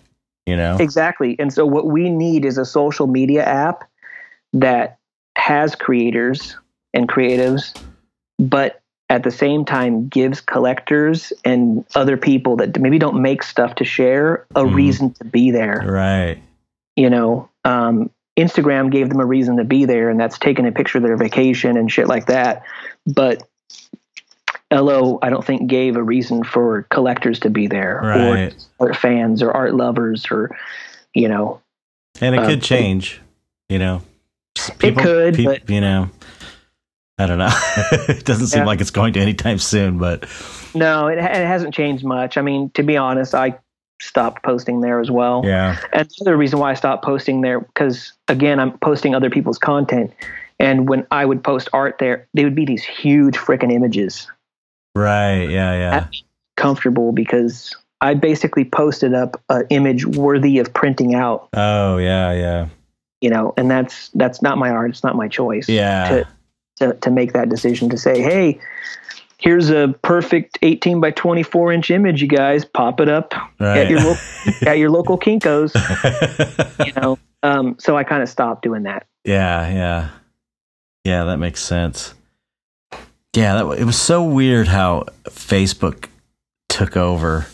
You 0.47 0.57
know. 0.57 0.77
Exactly. 0.79 1.37
And 1.39 1.53
so 1.53 1.67
what 1.67 1.87
we 1.87 2.09
need 2.09 2.45
is 2.45 2.57
a 2.57 2.65
social 2.65 3.07
media 3.09 3.43
app 3.45 3.83
that 4.53 4.99
has 5.37 5.75
creators 5.75 6.57
and 6.95 7.09
creatives, 7.09 7.77
but 8.39 8.81
at 9.11 9.23
the 9.25 9.31
same 9.31 9.65
time 9.65 10.09
gives 10.09 10.41
collectors 10.41 11.33
and 11.45 11.85
other 11.95 12.17
people 12.17 12.57
that 12.57 12.79
maybe 12.81 12.99
don't 12.99 13.21
make 13.21 13.43
stuff 13.43 13.75
to 13.77 13.85
share 13.85 14.47
a 14.55 14.63
Mhm. 14.63 14.75
reason 14.75 15.13
to 15.15 15.25
be 15.25 15.51
there. 15.51 15.85
Right. 15.87 16.39
You 16.97 17.11
know, 17.11 17.49
um, 17.65 18.11
Instagram 18.37 18.91
gave 18.91 19.09
them 19.09 19.21
a 19.21 19.25
reason 19.27 19.57
to 19.57 19.65
be 19.65 19.85
there, 19.85 20.11
and 20.11 20.19
that's 20.21 20.39
taking 20.39 20.67
a 20.67 20.73
picture 20.73 20.99
of 20.99 21.05
their 21.05 21.17
vacation 21.17 21.77
and 21.77 21.91
shit 21.91 22.07
like 22.07 22.27
that. 22.27 22.63
But 23.07 23.43
Ello, 24.71 25.19
I 25.23 25.31
don't 25.31 25.45
think 25.45 25.69
gave 25.69 25.97
a 25.97 26.03
reason 26.03 26.43
for 26.45 26.83
collectors 26.91 27.39
to 27.41 27.51
be 27.51 27.67
there 27.67 28.01
Right. 28.03 28.55
or 28.79 28.87
art 28.89 28.97
fans 28.97 29.43
or 29.43 29.53
art 29.53 29.75
lovers 29.75 30.27
or, 30.31 30.57
you 31.15 31.29
know, 31.29 31.61
And 32.21 32.35
it 32.35 32.39
Um, 32.39 32.47
could 32.47 32.63
change. 32.63 33.21
You 33.69 33.79
know. 33.79 34.03
It 34.83 34.97
could, 34.97 35.35
peop- 35.35 35.47
but- 35.47 35.71
you 35.71 35.81
know. 35.81 36.09
I 37.19 37.27
don't 37.27 37.39
know. 37.39 37.49
it 38.09 38.25
doesn't 38.25 38.49
seem 38.49 38.61
Yeah. 38.63 38.67
like 38.67 38.81
it's 38.81 38.91
going 38.91 39.13
to 39.15 39.21
anytime 39.21 39.59
soon, 39.59 39.99
but 39.99 40.27
No, 40.75 41.07
it, 41.09 41.17
it 41.19 41.23
hasn't 41.25 41.73
changed 41.75 42.05
much. 42.05 42.37
I 42.37 42.43
mean, 42.43 42.71
to 42.75 42.83
be 42.83 42.97
honest, 42.97 43.35
I 43.35 43.59
stopped 44.01 44.43
posting 44.43 44.81
there 44.81 45.01
as 45.01 45.11
well. 45.11 45.43
yeah. 45.45 45.79
And 45.93 46.09
the 46.09 46.17
other 46.23 46.37
reason 46.37 46.59
why 46.59 46.71
I 46.71 46.75
stopped 46.75 47.05
posting 47.05 47.41
there, 47.41 47.61
because 47.61 48.13
again, 48.29 48.61
I'm 48.61 48.77
posting 48.79 49.15
other 49.15 49.31
people's 49.31 49.59
content. 49.59 50.13
And 50.59 50.89
when 50.89 51.07
I 51.11 51.25
would 51.27 51.45
post 51.45 51.69
art 51.73 51.97
there, 51.99 52.27
they 52.35 52.45
would 52.45 52.55
be 52.55 52.65
these 52.65 52.85
huge 52.85 53.37
freaking 53.37 53.73
images, 53.73 54.27
Right. 54.95 55.45
Yeah. 55.51 55.73
Yeah. 55.75 56.07
comfortable 56.57 57.13
because 57.13 57.77
I 58.01 58.15
basically 58.15 58.65
posted 58.65 59.13
up 59.15 59.43
an 59.51 59.67
image 59.71 60.07
worthy 60.07 60.59
of 60.59 60.73
printing 60.73 61.15
out, 61.15 61.49
Oh, 61.55 61.99
yeah. 61.99 62.33
Yeah. 62.33 62.69
you 63.21 63.29
know, 63.31 63.53
and 63.59 63.71
that's 63.71 64.09
that's 64.15 64.41
not 64.43 64.57
my 64.59 64.71
art. 64.71 64.91
It's 64.91 65.05
not 65.05 65.17
my 65.17 65.29
choice. 65.29 65.69
Yeah. 65.69 66.09
To, 66.09 66.29
to, 66.79 66.95
to 67.01 67.11
make 67.11 67.33
that 67.35 67.49
decision 67.51 67.89
to 67.91 67.97
say, 67.99 68.21
hey, 68.23 68.59
here's 69.39 69.71
a 69.71 69.95
perfect 70.03 70.59
18 70.63 71.01
by 71.01 71.11
24 71.11 71.73
inch 71.73 71.91
image, 71.91 72.23
you 72.23 72.29
guys, 72.29 72.65
pop 72.65 73.01
it 73.01 73.09
up 73.09 73.35
Right. 73.61 73.79
at 73.79 73.91
your 73.91 74.01
local 74.01 74.17
at 74.69 74.79
your 74.79 74.91
local 74.91 75.19
Kinkos, 75.19 75.75
you 76.87 76.93
know. 77.01 77.19
Um, 77.43 77.77
so 77.79 77.97
I 77.97 78.05
kind 78.05 78.23
of 78.23 78.29
stopped 78.29 78.63
doing 78.63 78.85
that. 78.85 79.07
yeah. 79.25 79.69
Yeah. 79.73 80.09
Yeah. 81.05 81.25
That 81.25 81.37
makes 81.39 81.61
sense. 81.63 82.15
Yeah. 83.35 83.63
That, 83.63 83.79
it 83.79 83.85
was 83.85 84.01
so 84.01 84.25
weird 84.25 84.67
how 84.69 85.05
Facebook 85.25 86.09
took 86.69 86.97
over. 86.97 87.47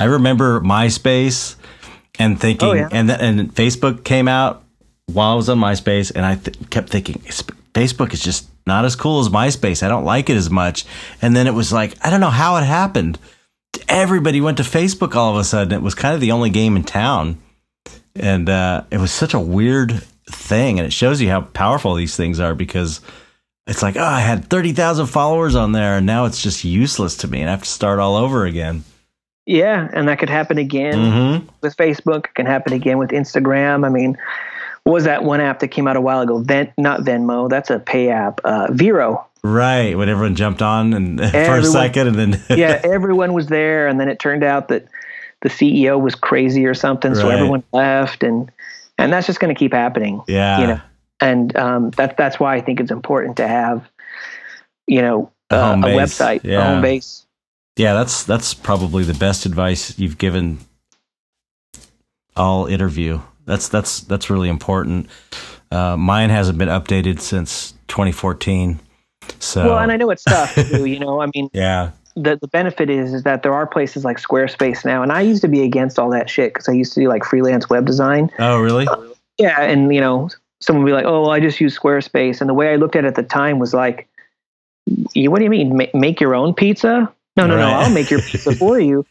I 0.00 0.04
remember 0.06 0.60
MySpace 0.60 1.56
and 2.18 2.40
thinking, 2.40 2.68
Oh, 2.68 2.72
yeah. 2.72 2.88
and 2.90 3.08
th- 3.08 3.20
and 3.20 3.54
Facebook 3.54 4.04
came 4.04 4.28
out 4.28 4.62
while 5.06 5.32
I 5.32 5.34
was 5.34 5.48
on 5.48 5.58
MySpace, 5.58 6.12
and 6.14 6.24
I 6.24 6.36
th- 6.36 6.56
kept 6.70 6.88
thinking, 6.88 7.16
Facebook 7.74 8.12
is 8.14 8.20
just 8.20 8.48
not 8.66 8.84
as 8.84 8.96
cool 8.96 9.20
as 9.20 9.28
MySpace. 9.28 9.82
I 9.82 9.88
don't 9.88 10.04
like 10.04 10.30
it 10.30 10.36
as 10.36 10.50
much. 10.50 10.84
And 11.20 11.34
then 11.36 11.46
it 11.46 11.54
was 11.54 11.72
like, 11.72 11.94
I 12.04 12.10
don't 12.10 12.20
know 12.20 12.30
how 12.30 12.56
it 12.56 12.64
happened. 12.64 13.18
Everybody 13.88 14.40
went 14.40 14.56
to 14.58 14.62
Facebook 14.62 15.14
all 15.14 15.32
of 15.32 15.36
a 15.36 15.44
sudden. 15.44 15.72
It 15.72 15.82
was 15.82 15.94
kind 15.94 16.14
of 16.14 16.20
the 16.20 16.32
only 16.32 16.48
game 16.50 16.76
in 16.76 16.84
town, 16.84 17.38
and 18.14 18.48
uh, 18.48 18.84
it 18.90 18.98
was 18.98 19.10
such 19.12 19.34
a 19.34 19.40
weird 19.40 20.02
thing. 20.30 20.78
And 20.78 20.86
it 20.86 20.92
shows 20.92 21.20
you 21.20 21.28
how 21.28 21.40
powerful 21.42 21.94
these 21.94 22.16
things 22.16 22.38
are 22.38 22.54
because 22.54 23.00
it's 23.66 23.82
like, 23.82 23.96
oh, 23.96 24.04
I 24.04 24.20
had 24.20 24.48
thirty 24.48 24.72
thousand 24.72 25.06
followers 25.06 25.56
on 25.56 25.72
there, 25.72 25.96
and 25.96 26.06
now 26.06 26.24
it's 26.26 26.40
just 26.40 26.62
useless 26.64 27.16
to 27.18 27.28
me, 27.28 27.40
and 27.40 27.48
I 27.48 27.52
have 27.52 27.64
to 27.64 27.68
start 27.68 27.98
all 27.98 28.14
over 28.16 28.44
again. 28.46 28.84
Yeah, 29.44 29.88
and 29.92 30.08
that 30.08 30.18
could 30.20 30.30
happen 30.30 30.56
again 30.56 30.94
Mm-hmm. 30.94 31.48
with 31.60 31.76
Facebook. 31.76 32.26
It 32.26 32.34
can 32.34 32.46
happen 32.46 32.72
again 32.72 32.98
with 32.98 33.10
Instagram. 33.10 33.84
I 33.84 33.88
mean, 33.90 34.16
was 34.86 35.04
that 35.04 35.24
one 35.24 35.40
app 35.40 35.60
that 35.60 35.68
came 35.68 35.86
out 35.88 35.96
a 35.96 36.00
while 36.00 36.20
ago? 36.20 36.38
Ven- 36.38 36.72
not 36.78 37.00
Venmo. 37.00 37.48
That's 37.48 37.70
a 37.70 37.78
pay 37.78 38.10
app. 38.10 38.40
Uh, 38.44 38.68
Vero. 38.72 39.26
Right, 39.42 39.96
when 39.96 40.08
everyone 40.08 40.36
jumped 40.36 40.62
on 40.62 40.92
and 40.94 41.18
for 41.30 41.58
a 41.58 41.64
second, 41.64 42.08
and 42.08 42.16
then 42.18 42.42
Yeah, 42.58 42.80
everyone 42.82 43.34
was 43.34 43.48
there, 43.48 43.86
and 43.86 44.00
then 44.00 44.08
it 44.08 44.18
turned 44.18 44.42
out 44.42 44.68
that 44.68 44.86
the 45.42 45.50
CEO 45.50 46.00
was 46.00 46.14
crazy 46.14 46.64
or 46.64 46.72
something, 46.72 47.14
so 47.14 47.28
everyone 47.28 47.62
left, 47.72 48.22
and 48.22 48.50
and 48.96 49.12
that's 49.12 49.26
just 49.26 49.40
going 49.40 49.54
to 49.54 49.58
keep 49.58 49.74
happening. 49.74 50.22
yeah, 50.26 50.60
you 50.60 50.66
know, 50.68 50.80
and 51.20 51.54
um, 51.56 51.90
that 51.92 52.16
that's 52.16 52.40
why 52.40 52.54
I 52.56 52.62
think 52.62 52.80
it's 52.80 52.90
important 52.90 53.36
to 53.36 53.46
have, 53.46 53.86
you 54.86 55.02
know, 55.02 55.30
A 55.50 55.56
uh, 55.56 55.70
home 55.72 55.84
a 55.84 55.88
website, 55.88 56.42
a 56.44 56.48
yeah. 56.48 56.64
home 56.72 56.80
base. 56.80 57.26
yeah. 57.76 57.92
That's 57.92 58.22
that's 58.22 58.54
probably 58.54 59.04
the 59.04 59.12
best 59.12 59.44
advice 59.44 59.98
you've 59.98 60.16
given 60.16 60.60
all 62.34 62.64
interview. 62.64 63.20
That's 63.46 63.68
that's 63.68 64.00
that's 64.00 64.30
really 64.30 64.48
important. 64.48 65.08
Uh, 65.70 65.96
mine 65.96 66.30
hasn't 66.30 66.58
been 66.58 66.68
updated 66.68 67.20
since 67.20 67.72
2014. 67.88 68.78
So 69.38 69.64
Well, 69.64 69.78
and 69.78 69.90
I 69.90 69.96
know 69.96 70.10
it's 70.10 70.24
tough 70.24 70.54
too. 70.54 70.84
You 70.84 70.98
know, 70.98 71.20
I 71.20 71.28
mean, 71.34 71.48
yeah, 71.54 71.90
the 72.16 72.36
the 72.40 72.48
benefit 72.48 72.90
is 72.90 73.12
is 73.12 73.22
that 73.24 73.42
there 73.42 73.52
are 73.52 73.66
places 73.66 74.04
like 74.04 74.18
Squarespace 74.18 74.84
now, 74.84 75.02
and 75.02 75.12
I 75.12 75.20
used 75.20 75.42
to 75.42 75.48
be 75.48 75.62
against 75.62 75.98
all 75.98 76.10
that 76.10 76.30
shit 76.30 76.54
because 76.54 76.68
I 76.68 76.72
used 76.72 76.92
to 76.94 77.00
do 77.00 77.08
like 77.08 77.24
freelance 77.24 77.68
web 77.68 77.86
design. 77.86 78.30
oh 78.38 78.60
really? 78.60 78.86
Yeah, 79.38 79.60
and 79.60 79.94
you 79.94 80.00
know, 80.00 80.28
someone 80.60 80.84
would 80.84 80.88
be 80.88 80.94
like, 80.94 81.06
"Oh, 81.06 81.22
well, 81.22 81.30
I 81.30 81.40
just 81.40 81.60
use 81.60 81.78
Squarespace," 81.78 82.40
and 82.40 82.48
the 82.48 82.54
way 82.54 82.72
I 82.72 82.76
looked 82.76 82.96
at 82.96 83.04
it 83.04 83.08
at 83.08 83.14
the 83.16 83.22
time 83.22 83.58
was 83.58 83.74
like, 83.74 84.08
"You, 85.12 85.30
what 85.30 85.38
do 85.38 85.44
you 85.44 85.50
mean, 85.50 85.76
Ma- 85.76 85.86
make 85.92 86.20
your 86.20 86.34
own 86.34 86.54
pizza? 86.54 87.12
No, 87.36 87.46
no, 87.46 87.56
no, 87.56 87.66
I'll 87.66 87.90
make 87.92 88.10
your 88.10 88.20
pizza 88.28 88.54
for 88.54 88.78
you." 88.78 89.04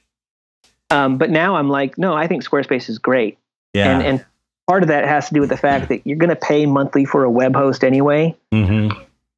Um, 0.90 1.18
but 1.18 1.30
now 1.32 1.56
I'm 1.56 1.70
like, 1.70 1.98
no, 1.98 2.14
I 2.14 2.28
think 2.28 2.44
Squarespace 2.44 2.88
is 2.88 3.00
great, 3.00 3.38
Yeah, 3.74 3.90
and 3.98 4.04
and 4.06 4.26
part 4.68 4.84
of 4.84 4.90
that 4.90 5.06
has 5.06 5.28
to 5.30 5.34
do 5.34 5.42
with 5.42 5.50
the 5.50 5.58
fact 5.58 5.90
that 5.90 6.06
you're 6.06 6.18
going 6.18 6.30
to 6.30 6.36
pay 6.36 6.66
monthly 6.66 7.06
for 7.06 7.24
a 7.24 7.30
web 7.30 7.56
host 7.56 7.84
anyway. 7.84 8.36
hmm 8.52 8.90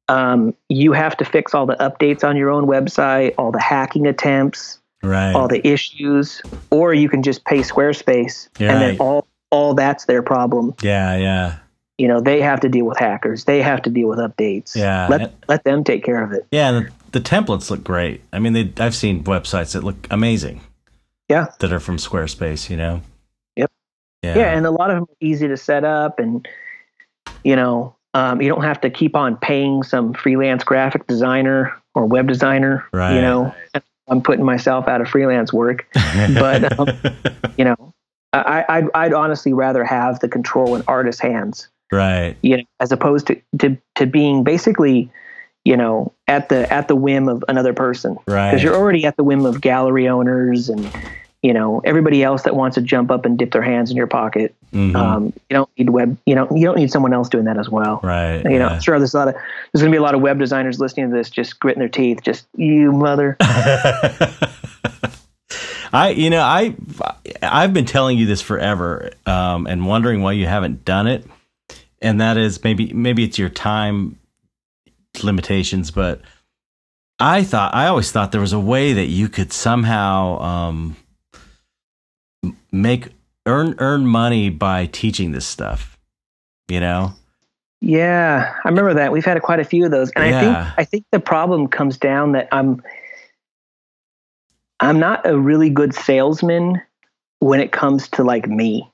Um, 0.08 0.54
you 0.68 0.92
have 0.92 1.16
to 1.16 1.24
fix 1.24 1.52
all 1.54 1.66
the 1.66 1.74
updates 1.76 2.22
on 2.22 2.36
your 2.36 2.50
own 2.50 2.66
website, 2.66 3.34
all 3.38 3.50
the 3.50 3.60
hacking 3.60 4.06
attempts, 4.06 4.78
right. 5.02 5.32
all 5.34 5.48
the 5.48 5.66
issues, 5.66 6.40
or 6.70 6.94
you 6.94 7.08
can 7.08 7.22
just 7.24 7.44
pay 7.44 7.58
Squarespace, 7.58 8.48
and 8.60 8.80
then 8.80 8.98
all 8.98 9.26
all 9.50 9.74
that's 9.74 10.04
their 10.04 10.22
problem. 10.22 10.74
yeah, 10.82 11.16
yeah, 11.16 11.56
You 11.98 12.06
know, 12.08 12.20
they 12.20 12.40
have 12.42 12.60
to 12.60 12.68
deal 12.68 12.84
with 12.84 12.98
hackers. 12.98 13.44
They 13.44 13.62
have 13.62 13.80
to 13.82 13.90
deal 13.90 14.08
with 14.08 14.18
updates. 14.18 14.76
Yeah. 14.76 15.06
Let 15.08 15.34
let 15.48 15.64
them 15.64 15.82
take 15.82 16.04
care 16.04 16.22
of 16.22 16.30
it. 16.32 16.46
yeah. 16.52 16.70
The, 16.72 16.88
the 17.12 17.20
templates 17.20 17.70
look 17.70 17.82
great. 17.82 18.20
I 18.32 18.38
mean, 18.38 18.52
they, 18.52 18.72
I've 18.78 18.94
seen 18.94 19.24
websites 19.24 19.72
that 19.72 19.82
look 19.82 20.06
amazing. 20.10 20.60
Yeah. 21.28 21.46
that 21.60 21.72
are 21.72 21.80
from 21.80 21.96
Squarespace. 21.96 22.68
You 22.70 22.76
know. 22.76 23.02
Yeah. 24.26 24.38
Yeah, 24.38 24.56
and 24.56 24.66
a 24.66 24.70
lot 24.70 24.90
of 24.90 24.96
them 24.96 25.04
are 25.04 25.16
easy 25.20 25.48
to 25.48 25.56
set 25.56 25.84
up, 25.84 26.18
and 26.18 26.46
you 27.44 27.56
know, 27.56 27.94
um, 28.14 28.40
you 28.40 28.48
don't 28.48 28.62
have 28.62 28.80
to 28.80 28.90
keep 28.90 29.14
on 29.14 29.36
paying 29.36 29.82
some 29.82 30.14
freelance 30.14 30.64
graphic 30.64 31.06
designer 31.06 31.72
or 31.94 32.06
web 32.06 32.26
designer. 32.26 32.84
Right. 32.92 33.14
You 33.14 33.20
know, 33.20 33.54
I'm 34.08 34.22
putting 34.22 34.44
myself 34.44 34.88
out 34.88 35.00
of 35.00 35.08
freelance 35.08 35.52
work. 35.52 35.86
but, 35.94 36.78
um, 36.78 36.88
You 37.56 37.64
know, 37.66 37.94
I, 38.32 38.64
I'd, 38.68 38.84
I'd 38.94 39.12
honestly 39.12 39.52
rather 39.52 39.84
have 39.84 40.20
the 40.20 40.28
control 40.28 40.76
in 40.76 40.82
artist's 40.88 41.20
hands. 41.20 41.68
right. 41.92 42.36
you 42.42 42.58
know, 42.58 42.62
as 42.80 42.90
opposed 42.92 43.26
to, 43.28 43.40
to 43.60 43.76
to 43.94 44.06
being 44.06 44.44
basically, 44.44 45.10
you 45.64 45.76
know, 45.76 46.12
at 46.26 46.48
the 46.48 46.70
at 46.72 46.88
the 46.88 46.96
whim 46.96 47.28
of 47.28 47.44
another 47.48 47.72
person. 47.72 48.16
Right. 48.26 48.50
Because 48.50 48.62
you're 48.62 48.76
already 48.76 49.04
at 49.06 49.16
the 49.16 49.24
whim 49.24 49.44
of 49.46 49.60
gallery 49.60 50.08
owners 50.08 50.68
and 50.68 50.90
you 51.46 51.52
know 51.52 51.80
everybody 51.84 52.24
else 52.24 52.42
that 52.42 52.56
wants 52.56 52.74
to 52.74 52.80
jump 52.82 53.08
up 53.08 53.24
and 53.24 53.38
dip 53.38 53.52
their 53.52 53.62
hands 53.62 53.92
in 53.92 53.96
your 53.96 54.08
pocket. 54.08 54.52
Mhm. 54.74 54.96
Um, 54.96 55.26
you 55.48 55.54
don't 55.54 55.70
need 55.78 55.90
web. 55.90 56.18
You 56.26 56.34
know, 56.34 56.48
you 56.50 56.66
don't 56.66 56.76
need 56.76 56.90
someone 56.90 57.12
else 57.12 57.28
doing 57.28 57.44
that 57.44 57.56
as 57.56 57.68
well. 57.68 58.00
right. 58.02 58.42
You 58.42 58.58
know, 58.58 58.70
yeah. 58.70 58.78
sure. 58.80 58.98
There's 58.98 59.14
a 59.14 59.18
lot 59.18 59.28
of 59.28 59.34
there's 59.34 59.80
going 59.80 59.92
to 59.92 59.94
be 59.94 59.98
a 59.98 60.02
lot 60.02 60.16
of 60.16 60.20
web 60.20 60.40
designers 60.40 60.80
listening 60.80 61.08
to 61.10 61.16
this, 61.16 61.30
just 61.30 61.60
gritting 61.60 61.78
their 61.78 61.88
teeth, 61.88 62.18
just 62.20 62.48
you 62.56 62.90
mother. 62.90 63.36
I, 65.92 66.08
you 66.10 66.30
know, 66.30 66.42
I, 66.42 66.74
I've 67.40 67.72
been 67.72 67.84
telling 67.84 68.18
you 68.18 68.26
this 68.26 68.42
forever, 68.42 69.12
um, 69.24 69.68
and 69.68 69.86
wondering 69.86 70.20
why 70.20 70.32
you 70.32 70.46
haven't 70.46 70.84
done 70.84 71.06
it. 71.06 71.24
And 72.02 72.20
that 72.20 72.36
is 72.36 72.62
maybe, 72.64 72.92
maybe 72.92 73.22
it's 73.22 73.38
your 73.38 73.48
time 73.48 74.18
limitations, 75.22 75.92
but 75.92 76.20
I 77.20 77.44
thought, 77.44 77.72
I 77.72 77.86
always 77.86 78.10
thought 78.10 78.32
there 78.32 78.40
was 78.40 78.52
a 78.52 78.60
way 78.60 78.94
that 78.94 79.06
you 79.06 79.28
could 79.28 79.52
somehow, 79.52 80.40
um, 80.40 80.96
make 82.82 83.08
earn 83.46 83.74
earn 83.78 84.06
money 84.06 84.50
by 84.50 84.86
teaching 84.86 85.32
this 85.32 85.46
stuff. 85.46 85.98
You 86.68 86.80
know? 86.80 87.12
Yeah, 87.80 88.54
I 88.64 88.68
remember 88.68 88.94
that. 88.94 89.12
We've 89.12 89.24
had 89.24 89.40
quite 89.42 89.60
a 89.60 89.64
few 89.64 89.84
of 89.84 89.90
those, 89.90 90.10
and 90.12 90.24
I 90.24 90.28
Yeah. 90.28 90.40
think 90.40 90.78
I 90.78 90.84
think 90.84 91.04
the 91.12 91.20
problem 91.20 91.68
comes 91.68 91.98
down 91.98 92.32
that 92.32 92.48
I'm 92.52 92.82
I'm 94.80 94.98
not 94.98 95.26
a 95.26 95.38
really 95.38 95.70
good 95.70 95.94
salesman 95.94 96.80
when 97.38 97.60
it 97.60 97.72
comes 97.72 98.08
to 98.10 98.24
like 98.24 98.48
me. 98.48 98.90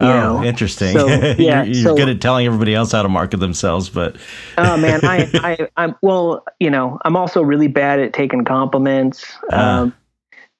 You 0.00 0.08
oh, 0.08 0.20
know? 0.40 0.44
interesting. 0.44 0.92
So, 0.92 1.06
yeah, 1.38 1.62
you're, 1.62 1.64
you're 1.64 1.74
so- 1.84 1.96
good 1.96 2.08
at 2.10 2.20
telling 2.20 2.46
everybody 2.46 2.74
else 2.74 2.92
how 2.92 3.02
to 3.02 3.08
market 3.08 3.38
themselves, 3.38 3.88
but 3.88 4.16
oh 4.58 4.76
man, 4.76 5.00
I, 5.02 5.30
I, 5.34 5.68
I'm 5.78 5.96
well, 6.02 6.44
you 6.60 6.70
know, 6.70 6.98
I'm 7.04 7.16
also 7.16 7.40
really 7.40 7.68
bad 7.68 7.98
at 8.00 8.12
taking 8.12 8.44
compliments. 8.44 9.24
Ah. 9.50 9.80
Um, 9.80 9.94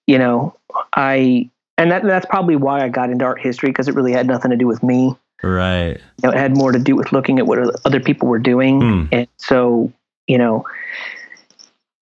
you 0.07 0.19
know, 0.19 0.57
I, 0.95 1.51
and 1.79 1.91
that, 1.91 2.03
that's 2.03 2.27
probably 2.27 2.57
why 2.57 2.83
I 2.83 2.89
got 2.89 3.11
into 3.11 3.25
art 3.25 3.41
history 3.41 3.71
because 3.71 3.89
it 3.89 3.95
really 3.95 4.13
had 4.13 4.27
nothing 4.27 4.51
to 4.51 4.57
do 4.57 4.67
with 4.67 4.83
me. 4.83 5.15
right. 5.43 6.01
You 6.23 6.29
know, 6.29 6.31
it 6.31 6.39
had 6.39 6.57
more 6.57 6.73
to 6.73 6.79
do 6.79 6.97
with 6.97 7.13
looking 7.13 7.39
at 7.39 7.47
what 7.47 7.59
other 7.85 8.01
people 8.01 8.29
were 8.29 8.39
doing. 8.39 8.81
Hmm. 8.81 9.05
And 9.13 9.29
so, 9.37 9.93
you 10.27 10.39
know, 10.39 10.67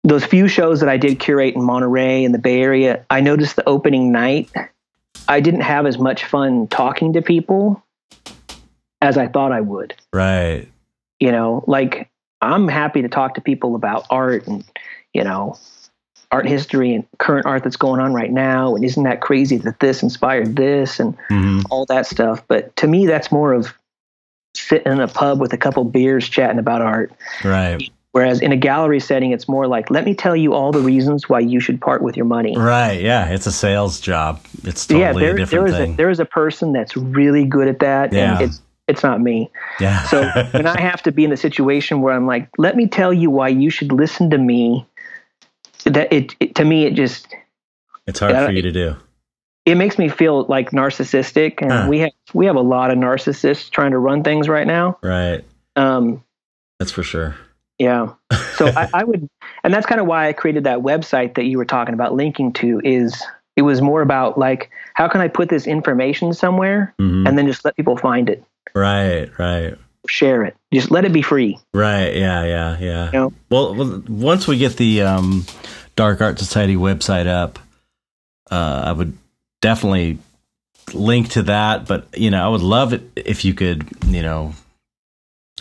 those 0.03 0.25
few 0.25 0.47
shows 0.47 0.79
that 0.81 0.89
I 0.89 0.97
did 0.97 1.19
curate 1.19 1.55
in 1.55 1.63
Monterey 1.63 2.23
and 2.25 2.33
the 2.33 2.39
Bay 2.39 2.61
Area, 2.61 3.05
I 3.09 3.21
noticed 3.21 3.55
the 3.55 3.67
opening 3.67 4.11
night, 4.11 4.51
I 5.27 5.39
didn't 5.39 5.61
have 5.61 5.85
as 5.85 5.97
much 5.97 6.25
fun 6.25 6.67
talking 6.67 7.13
to 7.13 7.21
people 7.21 7.83
as 9.01 9.17
I 9.17 9.27
thought 9.27 9.51
I 9.51 9.61
would. 9.61 9.95
Right. 10.11 10.67
You 11.19 11.31
know, 11.31 11.63
like 11.67 12.09
I'm 12.41 12.67
happy 12.67 13.01
to 13.01 13.07
talk 13.07 13.35
to 13.35 13.41
people 13.41 13.75
about 13.75 14.05
art 14.09 14.45
and, 14.47 14.63
you 15.13 15.23
know, 15.23 15.57
art 16.33 16.47
history 16.47 16.93
and 16.93 17.05
current 17.19 17.45
art 17.45 17.63
that's 17.63 17.77
going 17.77 18.01
on 18.01 18.13
right 18.13 18.31
now. 18.31 18.75
And 18.75 18.83
isn't 18.83 19.03
that 19.03 19.21
crazy 19.21 19.57
that 19.57 19.79
this 19.79 20.01
inspired 20.03 20.55
this 20.55 20.99
and 20.99 21.15
hmm 21.29 21.61
all 21.69 21.85
that 21.85 22.05
stuff? 22.07 22.43
But 22.47 22.75
to 22.77 22.87
me, 22.87 23.05
that's 23.05 23.31
more 23.31 23.53
of 23.53 23.73
sitting 24.55 24.91
in 24.91 24.99
a 24.99 25.07
pub 25.07 25.39
with 25.39 25.53
a 25.53 25.57
couple 25.57 25.83
beers 25.83 26.27
chatting 26.27 26.59
about 26.59 26.81
art. 26.81 27.11
Right. 27.43 27.89
Whereas 28.11 28.41
in 28.41 28.51
a 28.51 28.57
gallery 28.57 28.99
setting, 28.99 29.31
it's 29.31 29.47
more 29.47 29.65
like, 29.67 29.89
let 29.89 30.05
me 30.05 30.13
tell 30.13 30.35
you 30.35 30.53
all 30.53 30.71
the 30.71 30.81
reasons 30.81 31.27
why 31.27 31.39
you 31.39 31.59
should 31.59 31.81
part 31.81 32.03
with 32.03 32.15
your 32.15 32.27
money. 32.27 32.55
Right. 32.55 33.01
Yeah. 33.01 33.29
It's 33.29 33.47
a 33.47 33.51
sales 33.51 33.99
job. 33.99 34.39
It's 34.63 34.85
totally 34.85 35.01
yeah, 35.01 35.09
a 35.09 35.13
there, 35.13 35.21
there 35.21 35.35
different 35.37 35.67
is 35.69 35.73
a, 35.73 35.77
thing. 35.77 35.95
there 35.95 36.09
is 36.11 36.19
a 36.19 36.25
person 36.25 36.73
that's 36.73 36.95
really 36.95 37.45
good 37.45 37.67
at 37.67 37.79
that, 37.79 38.13
Yeah. 38.13 38.33
and 38.33 38.41
it's 38.43 38.61
it's 38.87 39.01
not 39.01 39.21
me. 39.21 39.49
yeah. 39.79 40.03
So 40.03 40.27
when 40.51 40.67
I 40.67 40.79
have 40.79 41.01
to 41.03 41.11
be 41.11 41.23
in 41.23 41.31
a 41.31 41.37
situation 41.37 42.01
where 42.01 42.13
I'm 42.13 42.27
like, 42.27 42.49
let 42.57 42.75
me 42.75 42.85
tell 42.87 43.13
you 43.13 43.29
why 43.31 43.47
you 43.47 43.69
should 43.69 43.91
listen 43.93 44.29
to 44.31 44.37
me, 44.37 44.85
that 45.85 46.11
it, 46.13 46.35
it 46.39 46.55
to 46.55 46.65
me 46.65 46.85
it 46.85 46.93
just 46.95 47.27
it's 48.07 48.19
hard 48.19 48.35
for 48.45 48.51
you 48.51 48.61
to 48.61 48.71
do. 48.71 48.95
it 49.65 49.75
makes 49.75 49.97
me 49.97 50.09
feel 50.09 50.45
like 50.45 50.71
narcissistic, 50.71 51.61
and 51.61 51.71
Huh. 51.71 51.85
we 51.89 51.99
have 51.99 52.11
we 52.33 52.45
have 52.45 52.55
a 52.55 52.61
lot 52.61 52.91
of 52.91 52.97
narcissists 52.97 53.69
trying 53.69 53.91
to 53.91 53.97
run 53.97 54.23
things 54.23 54.49
right 54.49 54.67
now. 54.67 54.97
Right. 55.03 55.43
Um, 55.75 56.23
That's 56.79 56.91
for 56.91 57.03
sure. 57.03 57.35
Yeah. 57.79 58.13
So 58.53 58.67
I, 58.75 58.87
I 58.93 59.03
would, 59.03 59.27
and 59.63 59.73
that's 59.73 59.87
kind 59.87 59.99
of 59.99 60.05
why 60.05 60.27
I 60.27 60.33
created 60.33 60.65
that 60.65 60.79
website 60.81 61.33
that 61.35 61.45
you 61.45 61.57
were 61.57 61.65
talking 61.65 61.95
about 61.95 62.13
linking 62.13 62.53
to. 62.53 62.79
Is 62.83 63.19
it 63.55 63.63
was 63.63 63.81
more 63.81 64.03
about 64.03 64.37
like 64.37 64.69
how 64.93 65.07
can 65.07 65.21
I 65.21 65.27
put 65.27 65.49
this 65.49 65.65
information 65.65 66.33
somewhere 66.33 66.93
Mhm. 67.01 67.27
and 67.27 67.35
then 67.35 67.47
just 67.47 67.65
let 67.65 67.75
people 67.75 67.97
find 67.97 68.29
it, 68.29 68.43
Right. 68.75 69.27
Right. 69.39 69.73
Share 70.07 70.43
it, 70.43 70.55
just 70.73 70.91
let 70.91 71.05
it 71.05 71.13
be 71.13 71.21
free. 71.21 71.59
Right. 71.73 72.15
Yeah. 72.15 72.43
Yeah. 72.43 72.77
Yeah. 72.79 73.05
You 73.05 73.11
know? 73.11 73.33
Well, 73.49 74.03
once 74.07 74.47
we 74.47 74.57
get 74.57 74.77
the 74.77 75.01
um, 75.03 75.45
Dark 75.95 76.21
Art 76.21 76.39
Society 76.39 76.75
website 76.75 77.27
up, 77.27 77.59
uh, 78.51 78.83
I 78.85 78.91
would 78.91 79.17
definitely 79.61 80.19
link 80.93 81.29
to 81.29 81.43
that. 81.43 81.87
But 81.87 82.07
you 82.17 82.31
know, 82.31 82.45
I 82.45 82.49
would 82.49 82.61
love 82.61 82.93
it 82.93 83.03
if 83.15 83.45
you 83.45 83.53
could, 83.53 83.87
you 84.05 84.21
know, 84.21 84.53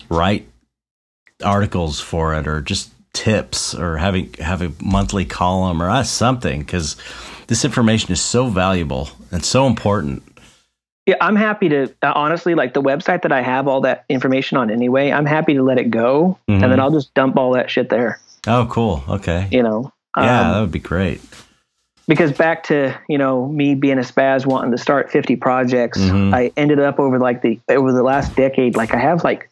write 0.09 0.49
articles 1.45 2.01
for 2.01 2.35
it 2.35 2.47
or 2.47 2.61
just 2.61 2.91
tips 3.13 3.75
or 3.75 3.99
having 3.99 4.33
have 4.35 4.63
a 4.63 4.73
monthly 4.83 5.25
column 5.25 5.83
or 5.83 5.91
uh, 5.91 6.03
something 6.03 6.61
because 6.61 6.97
this 7.49 7.65
information 7.65 8.13
is 8.13 8.21
so 8.21 8.49
valuable 8.49 9.11
and 9.31 9.45
so 9.45 9.67
important. 9.67 10.23
Yeah, 11.07 11.17
I'm 11.21 11.35
happy 11.37 11.69
to 11.71 11.93
uh, 12.03 12.13
honestly 12.15 12.55
like 12.55 12.75
the 12.75 12.83
website 12.83 13.23
that 13.23 13.33
I 13.33 13.43
have 13.43 13.67
all 13.67 13.81
that 13.81 14.05
information 14.09 14.57
on 14.57 14.71
anyway. 14.71 15.11
I'm 15.11 15.27
happy 15.27 15.55
to 15.55 15.63
let 15.63 15.79
it 15.79 15.91
go, 15.91 16.39
Mhm. 16.49 16.63
and 16.63 16.73
then 16.73 16.79
I'll 16.81 16.93
just 16.93 17.13
dump 17.15 17.37
all 17.37 17.53
that 17.55 17.71
shit 17.71 17.89
there. 17.89 18.21
Oh, 18.47 18.67
cool. 18.71 19.03
Okay. 19.09 19.49
You 19.51 19.63
know. 19.63 19.93
Yeah, 20.17 20.41
Um, 20.43 20.53
that 20.53 20.61
would 20.61 20.71
be 20.73 20.79
great. 20.79 21.21
because 22.09 22.33
back 22.33 22.65
to 22.65 22.95
you 23.09 23.17
know 23.19 23.47
me 23.49 23.75
being 23.75 23.97
a 23.99 24.03
spaz 24.03 24.45
wanting 24.45 24.71
to 24.73 24.77
start 24.79 25.11
50 25.11 25.37
projects 25.37 26.01
Mhm. 26.01 26.35
i 26.35 26.51
ended 26.57 26.81
up 26.81 26.99
over 26.99 27.19
like 27.21 27.43
the 27.43 27.59
over 27.71 27.93
the 27.93 28.03
last 28.03 28.35
decade 28.35 28.75
like 28.77 28.93
i 28.93 28.99
have 28.99 29.23
like 29.23 29.49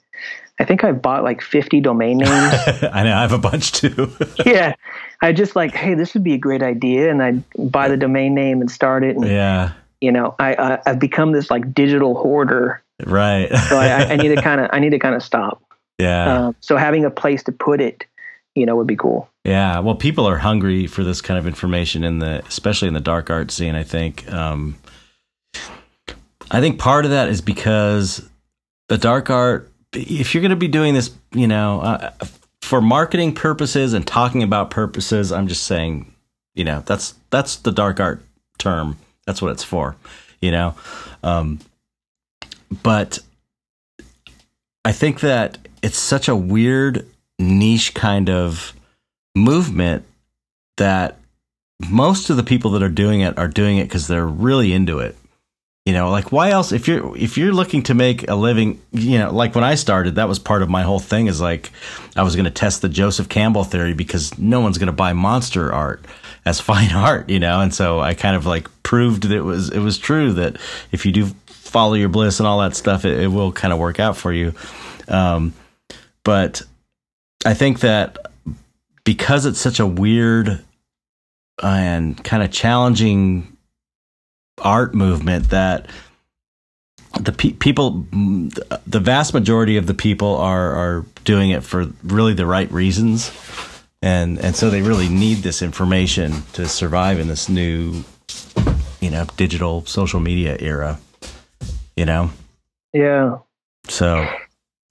i 0.58 0.64
think 0.64 0.82
i've 0.82 1.00
bought 1.00 1.22
like 1.22 1.40
50 1.42 1.80
domain 1.80 2.18
names 2.26 2.54
I 2.92 3.04
know 3.04 3.14
I 3.16 3.20
have 3.22 3.32
a 3.32 3.38
bunch 3.38 3.70
too. 3.72 4.10
yeah 4.44 4.74
i 5.22 5.32
just 5.32 5.54
like 5.54 5.72
hey 5.74 5.94
this 5.94 6.12
would 6.12 6.24
be 6.24 6.34
a 6.34 6.38
great 6.38 6.62
idea 6.62 7.08
and 7.10 7.22
I'd 7.22 7.42
buy 7.70 7.88
the 7.88 7.96
domain 7.96 8.34
name 8.34 8.60
and 8.60 8.68
start 8.70 9.04
it 9.04 9.14
and 9.16 9.24
yeah. 9.26 9.70
You 10.00 10.10
know 10.12 10.34
i, 10.38 10.54
I 10.54 10.78
i've 10.86 10.98
become 10.98 11.32
this 11.32 11.50
like 11.50 11.74
digital 11.74 12.14
hoarder 12.14 12.82
Right. 13.04 13.48
so 13.68 13.78
i, 13.78 13.86
I- 13.88 14.12
I 14.12 14.16
need 14.16 14.28
to 14.34 14.42
kind 14.42 14.60
of 14.60 14.68
i 14.72 14.78
need 14.78 14.90
to 14.90 14.98
kind 14.98 15.14
of 15.14 15.22
stop 15.22 15.62
yeah. 15.98 16.46
um, 16.46 16.56
so 16.60 16.76
having 16.76 17.04
a 17.04 17.10
place 17.10 17.42
to 17.44 17.52
put 17.52 17.80
it 17.80 18.06
you 18.54 18.64
know 18.66 18.74
would 18.76 18.86
be 18.86 18.96
cool 18.96 19.28
Yeah, 19.44 19.78
well, 19.80 19.94
people 19.94 20.26
are 20.26 20.38
hungry 20.38 20.86
for 20.86 21.02
this 21.04 21.20
kind 21.22 21.38
of 21.38 21.46
information 21.46 22.04
in 22.04 22.18
the, 22.18 22.42
especially 22.46 22.88
in 22.88 22.94
the 22.94 23.00
dark 23.00 23.30
art 23.30 23.50
scene. 23.50 23.74
I 23.74 23.84
think. 23.84 24.30
Um, 24.30 24.76
I 26.50 26.60
think 26.60 26.78
part 26.78 27.04
of 27.04 27.10
that 27.12 27.28
is 27.28 27.40
because 27.40 28.28
the 28.88 28.98
dark 28.98 29.30
art. 29.30 29.70
If 29.92 30.34
you're 30.34 30.40
going 30.42 30.50
to 30.50 30.56
be 30.56 30.68
doing 30.68 30.94
this, 30.94 31.10
you 31.32 31.46
know, 31.48 31.80
uh, 31.80 32.10
for 32.62 32.80
marketing 32.80 33.34
purposes 33.34 33.92
and 33.94 34.06
talking 34.06 34.42
about 34.42 34.70
purposes, 34.70 35.32
I'm 35.32 35.48
just 35.48 35.64
saying, 35.64 36.12
you 36.54 36.64
know, 36.64 36.82
that's 36.86 37.14
that's 37.30 37.56
the 37.56 37.72
dark 37.72 37.98
art 38.00 38.22
term. 38.58 38.96
That's 39.30 39.40
what 39.40 39.52
it's 39.52 39.62
for, 39.62 39.94
you 40.40 40.50
know. 40.50 40.74
Um, 41.22 41.60
but 42.82 43.20
I 44.84 44.90
think 44.90 45.20
that 45.20 45.56
it's 45.82 45.98
such 45.98 46.26
a 46.26 46.34
weird 46.34 47.06
niche 47.38 47.94
kind 47.94 48.28
of 48.28 48.72
movement 49.36 50.04
that 50.78 51.18
most 51.88 52.28
of 52.28 52.36
the 52.36 52.42
people 52.42 52.72
that 52.72 52.82
are 52.82 52.88
doing 52.88 53.20
it 53.20 53.38
are 53.38 53.46
doing 53.46 53.78
it 53.78 53.84
because 53.84 54.08
they're 54.08 54.26
really 54.26 54.72
into 54.72 54.98
it. 54.98 55.16
You 55.86 55.92
know, 55.92 56.10
like 56.10 56.32
why 56.32 56.50
else 56.50 56.72
if 56.72 56.88
you're 56.88 57.16
if 57.16 57.38
you're 57.38 57.52
looking 57.52 57.84
to 57.84 57.94
make 57.94 58.28
a 58.28 58.34
living, 58.34 58.82
you 58.90 59.16
know, 59.16 59.32
like 59.32 59.54
when 59.54 59.62
I 59.62 59.76
started, 59.76 60.16
that 60.16 60.26
was 60.26 60.40
part 60.40 60.62
of 60.62 60.68
my 60.68 60.82
whole 60.82 60.98
thing 60.98 61.28
is 61.28 61.40
like 61.40 61.70
I 62.16 62.24
was 62.24 62.34
going 62.34 62.46
to 62.46 62.50
test 62.50 62.82
the 62.82 62.88
Joseph 62.88 63.28
Campbell 63.28 63.62
theory 63.62 63.94
because 63.94 64.36
no 64.40 64.60
one's 64.60 64.76
going 64.76 64.88
to 64.88 64.92
buy 64.92 65.12
monster 65.12 65.72
art 65.72 66.04
as 66.44 66.60
fine 66.60 66.92
art, 66.92 67.28
you 67.28 67.38
know, 67.38 67.60
and 67.60 67.74
so 67.74 68.00
I 68.00 68.14
kind 68.14 68.36
of 68.36 68.46
like 68.46 68.68
proved 68.82 69.24
that 69.24 69.36
it 69.36 69.42
was 69.42 69.70
it 69.70 69.80
was 69.80 69.98
true 69.98 70.32
that 70.34 70.56
if 70.92 71.06
you 71.06 71.12
do 71.12 71.26
follow 71.46 71.94
your 71.94 72.08
bliss 72.08 72.40
and 72.40 72.46
all 72.46 72.60
that 72.60 72.74
stuff, 72.74 73.04
it, 73.04 73.18
it 73.18 73.28
will 73.28 73.52
kind 73.52 73.72
of 73.72 73.78
work 73.78 74.00
out 74.00 74.16
for 74.16 74.32
you. 74.32 74.52
Um, 75.08 75.54
but 76.24 76.62
I 77.44 77.54
think 77.54 77.80
that 77.80 78.18
because 79.04 79.46
it's 79.46 79.60
such 79.60 79.80
a 79.80 79.86
weird 79.86 80.62
and 81.62 82.22
kind 82.22 82.42
of 82.42 82.50
challenging 82.50 83.56
art 84.58 84.94
movement 84.94 85.50
that 85.50 85.86
the 87.20 87.32
pe- 87.32 87.52
people 87.52 88.06
the 88.12 89.00
vast 89.00 89.34
majority 89.34 89.76
of 89.76 89.86
the 89.86 89.94
people 89.94 90.36
are 90.36 90.72
are 90.72 91.06
doing 91.24 91.50
it 91.50 91.64
for 91.64 91.86
really 92.04 92.34
the 92.34 92.46
right 92.46 92.70
reasons 92.70 93.30
and 94.02 94.38
and 94.38 94.56
so 94.56 94.70
they 94.70 94.82
really 94.82 95.08
need 95.08 95.38
this 95.38 95.62
information 95.62 96.42
to 96.52 96.66
survive 96.66 97.18
in 97.18 97.28
this 97.28 97.48
new 97.48 98.02
you 99.00 99.10
know 99.10 99.26
digital 99.36 99.84
social 99.86 100.20
media 100.20 100.56
era 100.60 100.98
you 102.00 102.06
know? 102.06 102.30
Yeah. 102.94 103.38
So 103.88 104.26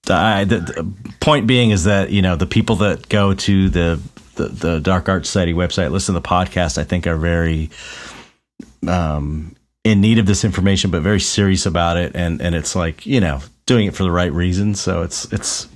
I, 0.10 0.44
the, 0.44 0.60
the 0.60 0.94
point 1.19 1.48
being 1.48 1.72
is 1.72 1.86
that 1.86 2.11
you 2.11 2.22
know 2.22 2.36
the 2.36 2.45
people 2.45 2.77
that 2.77 3.10
go 3.10 3.34
to 3.34 3.69
the, 3.69 3.99
the 4.36 4.48
the 4.48 4.80
Dark 4.80 5.10
Art 5.10 5.26
Society 5.26 5.53
website, 5.53 5.90
listen 5.90 6.14
to 6.14 6.19
the 6.19 6.27
podcast, 6.27 6.77
I 6.77 6.84
think 6.84 7.07
are 7.07 7.18
very 7.18 7.72
um, 8.88 9.56
in 9.84 10.02
need 10.02 10.19
of 10.19 10.27
this 10.27 10.44
information, 10.44 10.91
but 10.91 11.02
very 11.02 11.19
serious 11.19 11.65
about 11.65 11.98
it, 11.98 12.15
and 12.15 12.41
and 12.41 12.53
it's 12.53 12.76
like 12.76 13.07
you 13.07 13.19
know 13.19 13.41
doing 13.65 13.88
it 13.88 13.95
for 13.95 14.03
the 14.03 14.11
right 14.11 14.31
reasons. 14.31 14.80
So 14.80 15.02
it's 15.02 15.26
it's 15.34 15.68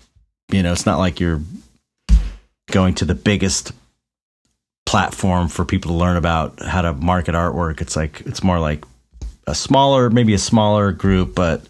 you 0.52 0.62
know 0.62 0.72
it's 0.72 0.86
not 0.86 1.00
like 1.00 1.20
you're 1.20 1.42
going 2.74 2.96
to 2.96 3.06
the 3.06 3.16
biggest 3.16 3.72
platform 4.86 5.48
for 5.48 5.64
people 5.64 5.92
to 5.92 5.98
learn 5.98 6.18
about 6.18 6.60
how 6.62 6.82
to 6.82 6.94
market 6.94 7.36
artwork. 7.36 7.80
It's 7.80 7.96
like 7.96 8.22
it's 8.26 8.44
more 8.44 8.60
like 8.60 8.84
a 9.48 9.56
smaller, 9.56 10.10
maybe 10.10 10.34
a 10.34 10.40
smaller 10.40 10.92
group, 10.92 11.36
but 11.36 11.62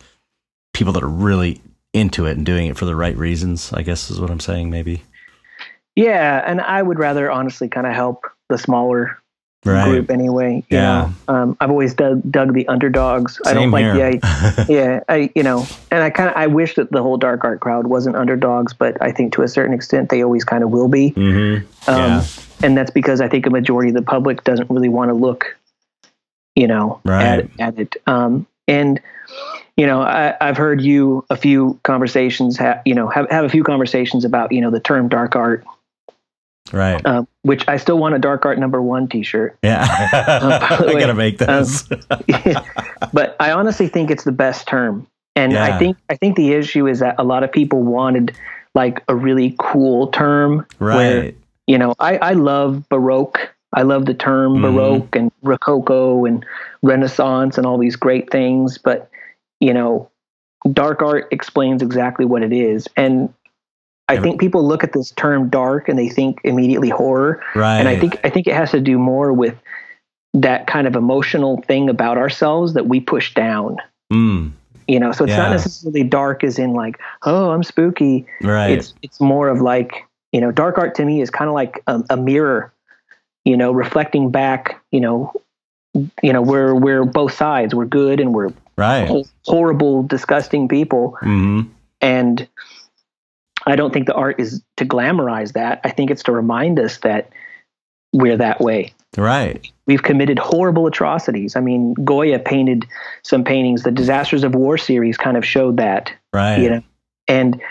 people 0.73 0.93
that 0.93 1.03
are 1.03 1.07
really 1.07 1.61
into 1.93 2.25
it 2.25 2.38
and 2.38 2.45
doing 2.45 2.67
it 2.67 2.77
for 2.77 2.85
the 2.85 2.95
right 2.95 3.15
reasons, 3.17 3.71
I 3.73 3.84
guess 3.84 4.09
is 4.09 4.19
what 4.19 4.31
I'm 4.31 4.39
saying, 4.39 4.71
maybe. 4.71 5.03
yeah 5.95 6.41
and 6.47 6.59
i 6.61 6.81
would 6.81 6.97
rather 6.97 7.30
honestly 7.30 7.69
kind 7.69 7.85
of 7.85 7.93
help 7.93 8.25
the 8.49 8.57
smaller 8.57 9.21
Right. 9.65 9.85
group 9.85 10.11
anyway. 10.11 10.64
You 10.69 10.77
Yeah. 10.77 11.11
know, 11.27 11.34
um, 11.34 11.57
I've 11.60 11.69
always 11.69 11.94
dug, 11.94 12.22
dug 12.30 12.53
the 12.53 12.68
underdogs. 12.68 13.40
I 13.45 13.53
don't 13.53 13.64
Same 13.64 13.72
like 13.72 13.85
here. 13.85 14.11
the 14.19 14.65
yeah, 14.69 14.99
I 15.10 15.30
you 15.35 15.44
know, 15.44 15.65
and 15.91 16.03
I 16.03 16.10
kind 16.10 16.30
of 16.30 16.35
I 16.35 16.48
wish 16.48 16.76
that 16.76 16.91
the 16.91 17.02
whole 17.02 17.18
dark 17.18 17.44
art 17.44 17.60
crowd 17.61 17.88
wasn't 17.88 18.15
underdogs, 18.15 18.73
but 18.73 18.98
I 19.02 19.11
think 19.11 19.34
to 19.34 19.41
a 19.41 19.48
certain 19.48 19.73
extent 19.73 20.10
they 20.10 20.23
always 20.23 20.44
kind 20.44 20.64
of 20.64 20.69
will 20.72 20.88
be. 20.90 21.10
hmm 21.10 21.57
Um, 21.88 21.98
Yeah. 21.98 22.23
And 22.61 22.77
that's 22.77 22.91
because 22.91 23.19
I 23.19 23.27
think 23.27 23.45
a 23.45 23.49
majority 23.49 23.90
of 23.90 23.95
the 23.95 24.02
public 24.02 24.44
doesn't 24.45 24.69
really 24.69 24.88
want 24.90 25.10
to 25.10 25.14
look, 25.14 25.57
you 26.56 26.68
know, 26.68 26.99
Right. 27.03 27.40
at 27.40 27.49
at 27.60 27.80
it. 27.80 27.95
Um, 28.07 28.45
And 28.68 28.99
you 29.76 29.88
know, 29.88 30.02
I, 30.02 30.35
have 30.40 30.56
heard 30.57 30.81
you 30.81 31.26
a 31.31 31.35
few 31.35 31.80
conversations, 31.84 32.57
have, 32.57 32.81
you 32.85 32.94
know, 32.94 33.07
have, 33.07 33.27
have 33.31 33.44
a 33.44 33.49
few 33.49 33.64
conversations 33.64 34.23
about, 34.23 34.52
you 34.52 34.61
know, 34.61 34.69
the 34.69 34.80
term 34.80 35.07
dark 35.10 35.35
art. 35.35 35.65
Right. 36.74 37.06
Uh, 37.06 37.24
which 37.44 37.68
I 37.68 37.78
still 37.78 38.00
want 38.00 38.16
a 38.16 38.20
dark 38.20 38.45
art 38.45 38.58
number 38.58 38.82
one 38.82 39.08
t-shirt. 39.08 39.58
Yeah. 39.64 39.88
uh, 40.12 40.86
I 40.88 40.94
got 40.94 41.08
to 41.08 41.14
make 41.14 41.38
those. 41.38 41.90
Um, 41.91 41.98
but 43.14 43.36
I 43.40 43.52
honestly 43.52 43.88
think 43.88 44.10
it's 44.10 44.24
the 44.24 44.32
best 44.32 44.68
term. 44.68 45.08
And 45.36 45.54
yeah. 45.54 45.64
I 45.64 45.78
think, 45.78 45.98
I 46.10 46.16
think 46.16 46.36
the 46.36 46.54
issue 46.54 46.88
is 46.88 47.00
that 47.00 47.16
a 47.18 47.24
lot 47.24 47.44
of 47.44 47.52
people 47.52 47.84
wanted 47.84 48.36
like 48.74 49.04
a 49.08 49.16
really 49.16 49.56
cool 49.60 50.08
term. 50.08 50.66
Right. 50.80 50.95
Where, 50.98 51.32
you 51.68 51.78
know, 51.78 51.94
I, 52.00 52.18
I 52.18 52.34
love 52.34 52.90
Baroque. 52.90 53.40
I 53.74 53.84
love 53.84 54.06
the 54.06 54.14
term 54.14 54.56
mm-hmm. 54.56 54.76
Baroque 54.76 55.16
and 55.16 55.32
Rococo 55.41 56.26
and 56.26 56.45
Renaissance 56.82 57.58
and 57.58 57.66
all 57.66 57.78
these 57.78 57.95
great 57.95 58.32
things. 58.32 58.78
But 58.78 59.10
you 59.60 59.74
know, 59.74 60.10
dark 60.72 61.02
art 61.02 61.28
explains 61.32 61.82
exactly 61.82 62.26
what 62.26 62.44
it 62.44 62.54
is. 62.54 62.88
And 62.98 63.34
I 64.09 64.17
think 64.17 64.39
people 64.39 64.67
look 64.67 64.84
at 64.84 64.93
this 64.93 65.11
term 65.11 65.49
dark 65.49 65.88
and 65.88 65.97
they 65.97 66.09
think 66.09 66.41
immediately 66.43 66.89
horror. 66.89 67.43
Right. 67.55 67.80
And 67.80 67.88
I 67.88 67.97
think 67.97 68.19
I 68.23 68.30
think 68.30 68.47
it 68.47 68.53
has 68.53 68.71
to 68.71 68.80
do 68.80 68.97
more 68.97 69.31
with 69.31 69.55
that 70.34 70.67
kind 70.67 70.88
of 70.88 70.95
emotional 70.95 71.61
thing 71.61 71.89
about 71.89 72.17
ourselves 72.17 72.73
that 72.73 72.88
we 72.88 72.99
push 72.99 73.34
down. 73.34 73.77
Mm. 74.11 74.51
You 74.88 74.99
know, 74.99 75.13
so 75.13 75.23
it's 75.23 75.31
yeah. 75.31 75.38
not 75.38 75.51
necessarily 75.51 76.03
dark 76.03 76.43
as 76.43 76.59
in 76.59 76.73
like, 76.73 76.99
oh, 77.23 77.51
I'm 77.51 77.63
spooky. 77.63 78.25
Right. 78.41 78.71
It's 78.71 78.93
it's 79.01 79.21
more 79.21 79.47
of 79.47 79.61
like, 79.61 80.05
you 80.34 80.41
know, 80.41 80.51
dark 80.51 80.77
art 80.77 80.95
to 80.95 81.05
me 81.05 81.21
is 81.21 81.30
kind 81.30 81.47
of 81.47 81.53
like 81.53 81.81
a, 81.88 82.03
a 82.09 82.17
mirror, 82.17 82.73
you 83.45 83.55
know, 83.55 83.71
reflecting 83.71 84.30
back, 84.30 84.81
you 84.91 84.99
know, 84.99 85.31
you 86.21 86.34
know, 86.34 86.41
we're 86.41 86.75
we're 86.75 87.05
both 87.05 87.34
sides. 87.34 87.73
We're 87.73 87.85
good 87.85 88.19
and 88.19 88.34
we're 88.34 88.51
right 88.75 89.23
horrible 89.45 90.01
disgusting 90.01 90.67
people 90.67 91.15
mm-hmm. 91.21 91.69
and 92.01 92.47
i 93.68 93.76
don't 93.76 93.94
think 93.94 94.07
the 94.07 94.14
art 94.14 94.40
is 94.40 94.61
to 94.77 94.85
glamorize 94.85 95.53
that. 95.53 95.80
I 95.84 95.90
think 95.90 96.11
it's 96.11 96.23
to 96.23 96.31
remind 96.31 96.80
us 96.80 96.98
that 96.99 97.30
we're 98.11 98.38
that 98.38 98.61
way. 98.61 98.94
Right. 99.18 99.72
We've 99.88 100.03
committed 100.03 100.38
horrible 100.38 100.88
atrocities. 100.88 101.56
I 101.56 101.61
mean 101.61 101.94
goya 101.95 102.40
painted 102.40 102.85
some 103.23 103.44
paintings. 103.44 103.84
The 103.84 103.91
disasters 103.91 104.44
of 104.44 104.56
war 104.56 104.77
series 104.77 105.18
kind 105.18 105.38
of 105.38 105.45
showed 105.45 105.77
that 105.77 106.11
right. 106.31 106.60
you 106.60 106.69
know? 106.69 106.84
And 107.27 107.61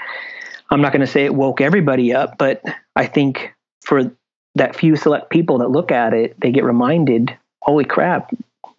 i'm 0.73 0.81
not 0.81 0.93
going 0.93 1.01
to 1.01 1.07
say 1.07 1.25
it 1.25 1.35
woke 1.35 1.61
everybody 1.61 2.13
up 2.13 2.39
but 2.39 2.63
i 2.97 3.07
think 3.07 3.53
for 3.85 4.11
that 4.55 4.75
few 4.75 4.97
select 4.97 5.31
people 5.31 5.59
that 5.59 5.71
look 5.71 5.93
at 5.93 6.15
it 6.15 6.35
they 6.41 6.51
get 6.51 6.65
reminded 6.65 7.37
holy 7.61 7.85
crap 7.85 8.33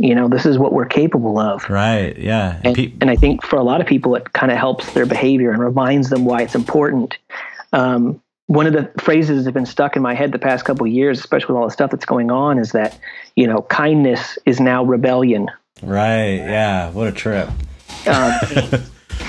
you 0.03 0.13
know 0.13 0.27
this 0.27 0.45
is 0.45 0.57
what 0.57 0.73
we're 0.73 0.85
capable 0.85 1.39
of. 1.39 1.67
Right 1.69 2.15
yeah. 2.17 2.59
And, 2.63 2.75
Pe- 2.75 2.91
and 2.99 3.09
i 3.09 3.15
think 3.15 3.43
for 3.43 3.55
a 3.55 3.63
lot 3.63 3.80
of 3.80 3.88
people 3.88 4.15
it 4.15 4.34
kind 4.34 4.51
of 4.51 4.57
helps 4.57 4.91
their 4.93 5.05
behavior 5.05 5.51
and 5.51 5.61
reminds 5.61 6.09
them 6.09 6.25
why 6.25 6.41
it's 6.41 6.55
important. 6.55 7.17
Um, 7.71 8.21
one 8.47 8.67
of 8.67 8.73
the 8.73 8.91
phrases 9.01 9.38
that 9.38 9.45
have 9.45 9.53
been 9.53 9.65
stuck 9.65 9.95
in 9.95 10.01
my 10.01 10.13
head 10.13 10.34
the 10.34 10.39
past 10.39 10.65
couple 10.65 10.85
of 10.85 10.91
years 10.91 11.19
especially 11.19 11.53
with 11.53 11.61
all 11.61 11.67
the 11.67 11.73
stuff 11.73 11.89
that's 11.89 12.05
going 12.05 12.30
on 12.31 12.59
is 12.59 12.73
that 12.73 12.99
you 13.38 13.47
know 13.47 13.61
kindness 13.63 14.38
is 14.45 14.59
now 14.59 14.84
rebellion. 14.84 15.49
Right 15.81 16.35
yeah 16.35 16.91
what 16.91 17.07
a 17.07 17.11
trip. 17.13 17.47
Um, 18.05 18.34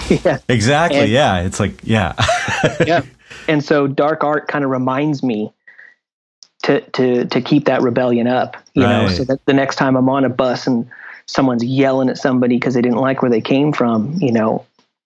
yeah. 0.25 0.39
Exactly 0.49 0.99
and, 0.99 1.11
yeah 1.11 1.43
it's 1.43 1.61
like 1.61 1.81
yeah. 1.85 2.15
Yeah. 2.85 3.03
And 3.47 3.63
so 3.63 3.87
dark 3.87 4.25
art 4.25 4.49
kind 4.49 4.65
of 4.65 4.71
reminds 4.71 5.23
me 5.23 5.53
to 6.65 6.81
to 6.91 7.25
to 7.27 7.41
keep 7.41 7.65
that 7.67 7.81
rebellion 7.81 8.27
up 8.27 8.57
you 8.75 8.83
right. 8.83 9.03
know 9.03 9.09
so 9.09 9.25
that 9.25 9.45
the 9.47 9.55
next 9.55 9.77
time 9.77 9.97
i'm 9.97 10.09
on 10.09 10.25
a 10.25 10.29
bus 10.29 10.67
and 10.67 10.89
someone's 11.27 11.65
yelling 11.65 12.09
at 12.09 12.19
somebody 12.19 12.57
because 12.57 12.75
they 12.75 12.83
didn't 12.83 12.99
like 12.99 13.23
where 13.23 13.31
they 13.31 13.41
came 13.41 13.73
from 13.73 14.13
you 14.21 14.33
know 14.33 14.65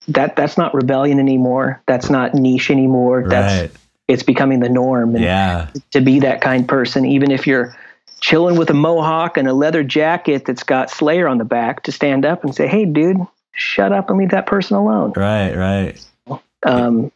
that 0.08 0.36
that's 0.36 0.56
not 0.56 0.74
rebellion 0.74 1.18
anymore. 1.20 1.82
That's 1.86 2.10
not 2.10 2.34
niche 2.34 2.70
anymore. 2.70 3.28
That's 3.28 3.72
it's 4.08 4.22
becoming 4.22 4.60
the 4.60 4.70
norm. 4.70 5.14
And 5.14 5.24
yeah. 5.24 5.68
to 5.90 6.00
be 6.00 6.20
that 6.20 6.40
kind 6.40 6.66
person 6.66 7.04
even 7.04 7.30
if 7.30 7.46
you're 7.46 7.76
chilling 8.20 8.56
with 8.56 8.68
a 8.70 8.74
mohawk 8.74 9.36
and 9.36 9.46
a 9.46 9.52
leather 9.52 9.84
jacket 9.84 10.44
that's 10.44 10.64
got 10.64 10.90
slayer 10.90 11.28
on 11.28 11.38
the 11.38 11.44
back 11.44 11.84
to 11.84 11.92
stand 11.92 12.24
up 12.24 12.42
and 12.42 12.52
say 12.52 12.66
hey 12.66 12.84
dude 12.84 13.18
shut 13.52 13.92
up 13.92 14.10
and 14.10 14.18
leave 14.18 14.30
that 14.30 14.46
person 14.46 14.76
alone. 14.76 15.12
Right 15.14 15.54
right. 15.54 16.40
Um 16.64 17.12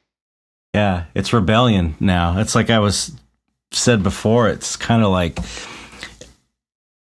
yeah 0.74 1.04
it's 1.14 1.32
rebellion 1.32 1.96
now. 1.98 2.38
It's 2.38 2.54
like 2.54 2.68
i 2.68 2.78
was 2.78 3.12
said 3.72 4.02
before, 4.02 4.48
it's 4.48 4.76
kind 4.76 5.02
of 5.02 5.10
like 5.10 5.38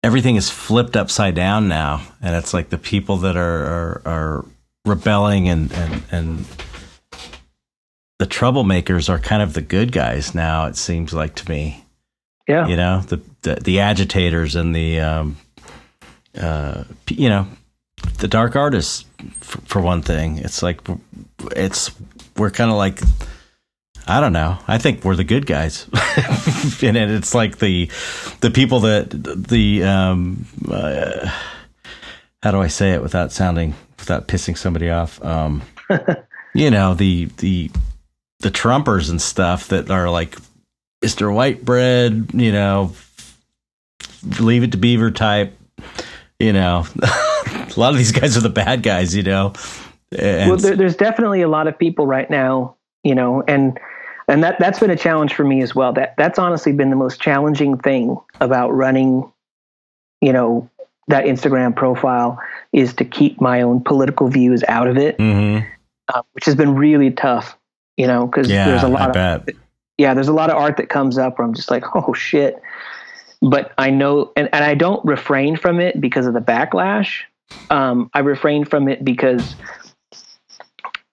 everything 0.04 0.36
is 0.36 0.50
flipped 0.50 0.96
upside 0.96 1.36
down 1.36 1.68
now, 1.68 2.02
and 2.22 2.36
it's 2.36 2.54
like 2.54 2.70
the 2.70 2.78
people 2.78 3.18
that 3.18 3.36
are 3.36 3.66
are, 3.66 4.02
are 4.06 4.46
rebelling 4.86 5.50
and 5.50 5.72
and 5.74 6.04
and 6.12 6.46
the 8.20 8.26
troublemakers 8.26 9.10
are 9.10 9.20
kind 9.20 9.42
of 9.42 9.54
the 9.54 9.62
good 9.62 9.92
guys 9.92 10.34
now. 10.34 10.66
It 10.66 10.76
seems 10.76 11.14
like 11.14 11.36
to 11.36 11.50
me. 11.50 11.84
Yeah. 12.48 12.68
You 12.68 12.78
know 12.78 13.02
the 13.02 13.22
the, 13.42 13.56
the 13.56 13.80
agitators 13.80 14.56
and 14.56 14.74
the 14.74 15.00
um, 15.02 15.38
uh, 16.40 16.86
you 17.10 17.30
know 17.30 17.48
the 18.20 18.28
dark 18.28 18.56
artists 18.56 19.06
for, 19.40 19.60
for 19.62 19.82
one 19.82 20.02
thing. 20.02 20.38
It's 20.38 20.64
like 20.64 20.80
it's 21.56 21.92
we're 22.38 22.52
kind 22.52 22.72
of 22.72 22.78
like 22.78 23.02
I 24.08 24.22
don't 24.22 24.34
know. 24.34 24.58
I 24.68 24.78
think 24.78 25.04
we're 25.04 25.16
the 25.16 25.26
good 25.26 25.46
guys, 25.46 25.86
and 26.82 26.96
it's 26.96 27.36
like 27.36 27.58
the 27.58 27.90
the 28.40 28.50
people 28.50 28.80
that 28.82 29.10
the 29.10 29.84
um, 29.84 30.46
uh, 30.72 31.30
how 32.42 32.52
do 32.52 32.62
I 32.62 32.68
say 32.68 32.94
it 32.94 33.02
without 33.02 33.34
sounding 33.34 33.76
without 34.00 34.28
pissing 34.30 34.58
somebody 34.58 34.90
off? 34.90 35.24
Um, 35.24 35.62
you 36.56 36.72
know 36.72 36.94
the 36.94 37.26
the 37.38 37.70
the 38.40 38.50
Trumpers 38.50 39.10
and 39.10 39.22
stuff 39.22 39.68
that 39.68 39.92
are 39.92 40.10
like 40.10 40.38
Mister 41.02 41.30
White 41.30 41.66
Bread. 41.66 42.32
You 42.34 42.54
know, 42.54 42.94
leave 44.40 44.64
it 44.64 44.72
to 44.72 44.78
Beaver 44.78 45.12
type. 45.12 45.54
You 46.40 46.54
know, 46.54 46.86
a 47.04 47.74
lot 47.76 47.92
of 47.92 47.98
these 47.98 48.14
guys 48.14 48.38
are 48.38 48.42
the 48.42 48.50
bad 48.50 48.84
guys. 48.84 49.14
You 49.14 49.24
know. 49.24 49.54
And 50.18 50.50
well, 50.50 50.60
there, 50.60 50.78
there's 50.78 50.96
definitely 50.96 51.42
a 51.42 51.50
lot 51.50 51.68
of 51.68 51.78
people 51.78 52.08
right 52.08 52.30
now. 52.30 52.78
You 53.04 53.16
know, 53.16 53.44
and 53.48 53.78
and 54.28 54.44
that 54.44 54.60
that's 54.60 54.80
been 54.80 54.90
a 54.90 54.98
challenge 54.98 55.34
for 55.34 55.44
me 55.44 55.62
as 55.62 55.74
well. 55.74 55.94
That 55.94 56.16
that's 56.18 56.38
honestly 56.38 56.74
been 56.74 56.90
the 56.90 56.96
most 56.96 57.22
challenging 57.22 57.78
thing 57.78 58.18
about 58.42 58.70
running, 58.70 59.32
you 60.22 60.34
know, 60.34 60.70
that 61.08 61.26
Instagram 61.26 61.76
profile 61.76 62.40
is 62.74 62.94
to 62.96 63.06
keep 63.06 63.40
my 63.40 63.62
own 63.62 63.84
political 63.84 64.28
views 64.28 64.64
out 64.68 64.88
of 64.88 64.98
it, 64.98 65.18
mm-hmm. 65.18 65.66
uh, 66.14 66.22
which 66.34 66.46
has 66.46 66.56
been 66.56 66.76
really 66.76 67.12
tough. 67.12 67.58
You 67.96 68.06
know, 68.06 68.28
because 68.28 68.50
yeah, 68.50 68.68
there's 68.68 68.84
a 68.84 68.90
lot 68.90 69.16
I 69.16 69.36
of 69.38 69.46
bet. 69.46 69.56
yeah, 69.98 70.14
there's 70.14 70.28
a 70.28 70.34
lot 70.34 70.50
of 70.50 70.58
art 70.58 70.78
that 70.78 70.90
comes 70.90 71.18
up 71.18 71.40
where 71.40 71.48
I'm 71.48 71.54
just 71.54 71.72
like, 71.72 71.84
oh 71.96 72.14
shit. 72.14 72.62
But 73.42 73.72
I 73.78 73.92
know, 73.92 74.32
and, 74.36 74.50
and 74.52 74.64
I 74.64 74.74
don't 74.74 75.04
refrain 75.06 75.58
from 75.58 75.80
it 75.80 76.02
because 76.02 76.26
of 76.26 76.34
the 76.34 76.40
backlash. 76.40 77.22
Um, 77.70 78.10
I 78.14 78.20
refrain 78.20 78.66
from 78.66 78.88
it 78.88 79.06
because, 79.06 79.56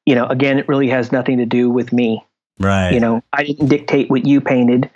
you 0.07 0.15
know, 0.15 0.27
again, 0.27 0.59
it 0.59 0.66
really 0.66 0.89
has 0.89 1.12
nothing 1.12 1.39
to 1.39 1.47
do 1.47 1.70
with 1.70 1.93
me. 1.93 2.24
Right. 2.59 2.93
You 2.93 3.01
know, 3.01 3.23
I 3.33 3.45
didn't 3.45 3.69
dictate 3.69 4.11
what 4.11 4.27
you 4.27 4.41
painted, 4.41 4.91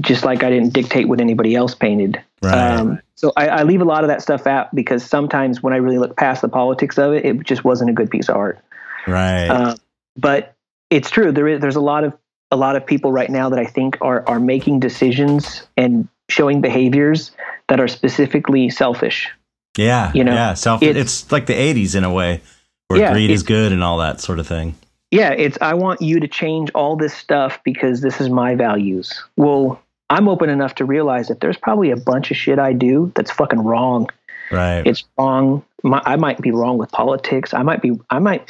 just 0.00 0.24
like 0.24 0.42
I 0.42 0.50
didn't 0.50 0.72
dictate 0.72 1.08
what 1.08 1.20
anybody 1.20 1.54
else 1.54 1.74
painted. 1.74 2.22
Right. 2.42 2.54
Um, 2.54 3.00
so 3.16 3.32
I, 3.36 3.48
I, 3.48 3.62
leave 3.62 3.80
a 3.80 3.84
lot 3.84 4.04
of 4.04 4.08
that 4.08 4.22
stuff 4.22 4.46
out 4.46 4.74
because 4.74 5.04
sometimes 5.04 5.62
when 5.62 5.72
I 5.72 5.76
really 5.76 5.98
look 5.98 6.16
past 6.16 6.42
the 6.42 6.48
politics 6.48 6.98
of 6.98 7.12
it, 7.12 7.24
it 7.24 7.42
just 7.44 7.64
wasn't 7.64 7.90
a 7.90 7.92
good 7.92 8.10
piece 8.10 8.28
of 8.28 8.36
art. 8.36 8.58
Right. 9.06 9.46
Uh, 9.48 9.76
but 10.16 10.54
it's 10.90 11.10
true. 11.10 11.32
There 11.32 11.48
is 11.48 11.60
there's 11.60 11.76
a 11.76 11.80
lot 11.80 12.04
of 12.04 12.14
a 12.50 12.56
lot 12.56 12.76
of 12.76 12.86
people 12.86 13.12
right 13.12 13.30
now 13.30 13.48
that 13.50 13.58
I 13.58 13.64
think 13.66 13.98
are 14.00 14.26
are 14.26 14.40
making 14.40 14.80
decisions 14.80 15.66
and 15.76 16.08
showing 16.28 16.60
behaviors 16.60 17.30
that 17.68 17.80
are 17.80 17.88
specifically 17.88 18.70
selfish. 18.70 19.30
Yeah. 19.76 20.12
You 20.14 20.24
know, 20.24 20.34
yeah. 20.34 20.54
Self. 20.54 20.82
It's, 20.82 20.98
it's 20.98 21.32
like 21.32 21.46
the 21.46 21.54
'80s 21.54 21.94
in 21.94 22.04
a 22.04 22.12
way, 22.12 22.42
where 22.88 23.00
yeah, 23.00 23.12
greed 23.12 23.30
is 23.30 23.42
good 23.42 23.72
and 23.72 23.82
all 23.82 23.98
that 23.98 24.20
sort 24.20 24.38
of 24.38 24.46
thing 24.46 24.74
yeah, 25.10 25.30
it's 25.30 25.58
I 25.60 25.74
want 25.74 26.02
you 26.02 26.20
to 26.20 26.28
change 26.28 26.70
all 26.74 26.96
this 26.96 27.14
stuff 27.14 27.60
because 27.64 28.00
this 28.00 28.20
is 28.20 28.28
my 28.28 28.54
values. 28.54 29.22
Well, 29.36 29.80
I'm 30.10 30.28
open 30.28 30.50
enough 30.50 30.74
to 30.76 30.84
realize 30.84 31.28
that 31.28 31.40
there's 31.40 31.56
probably 31.56 31.90
a 31.90 31.96
bunch 31.96 32.30
of 32.30 32.36
shit 32.36 32.58
I 32.58 32.72
do 32.72 33.12
that's 33.14 33.30
fucking 33.30 33.60
wrong. 33.60 34.08
Right. 34.50 34.86
It's 34.86 35.04
wrong. 35.18 35.64
My, 35.82 36.02
I 36.04 36.16
might 36.16 36.40
be 36.40 36.50
wrong 36.50 36.78
with 36.78 36.90
politics. 36.92 37.54
I 37.54 37.62
might 37.62 37.80
be. 37.80 37.92
I 38.10 38.18
might, 38.18 38.48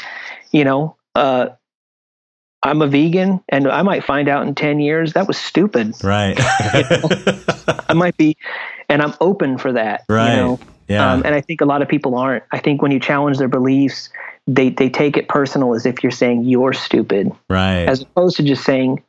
you 0.53 0.65
know, 0.65 0.97
uh, 1.15 1.49
I'm 2.63 2.83
a 2.83 2.87
vegan, 2.87 3.41
and 3.49 3.69
I 3.69 3.83
might 3.83 4.05
find 4.05 4.29
out 4.29 4.47
in 4.47 4.55
ten 4.55 4.81
years 4.81 5.13
that 5.13 5.29
was 5.29 5.37
stupid. 5.37 5.95
Right. 6.03 6.39
you 6.39 6.83
know? 6.91 7.75
I 7.89 7.93
might 7.95 8.17
be, 8.17 8.37
and 8.89 9.03
I'm 9.03 9.15
open 9.21 9.59
for 9.59 9.73
that. 9.73 10.05
Right. 10.09 10.31
You 10.31 10.37
know? 10.37 10.61
Yeah. 10.89 11.13
Um, 11.13 11.23
and 11.25 11.35
I 11.35 11.41
think 11.41 11.61
a 11.61 11.65
lot 11.65 11.83
of 11.83 11.89
people 11.89 12.15
aren't. 12.17 12.45
I 12.53 12.59
think 12.59 12.83
when 12.83 12.91
you 12.91 13.01
challenge 13.01 13.39
their 13.39 13.49
beliefs 13.49 14.11
they 14.47 14.71
they 14.71 14.91
take 14.91 15.17
it 15.17 15.29
personal 15.29 15.75
as 15.75 15.87
if 15.87 16.03
you're 16.03 16.13
saying 16.13 16.45
you're 16.45 16.73
stupid, 16.73 17.33
right? 17.49 17.85
As 17.85 18.03
opposed 18.03 18.37
to 18.37 18.43
just 18.43 18.65
saying 18.65 19.03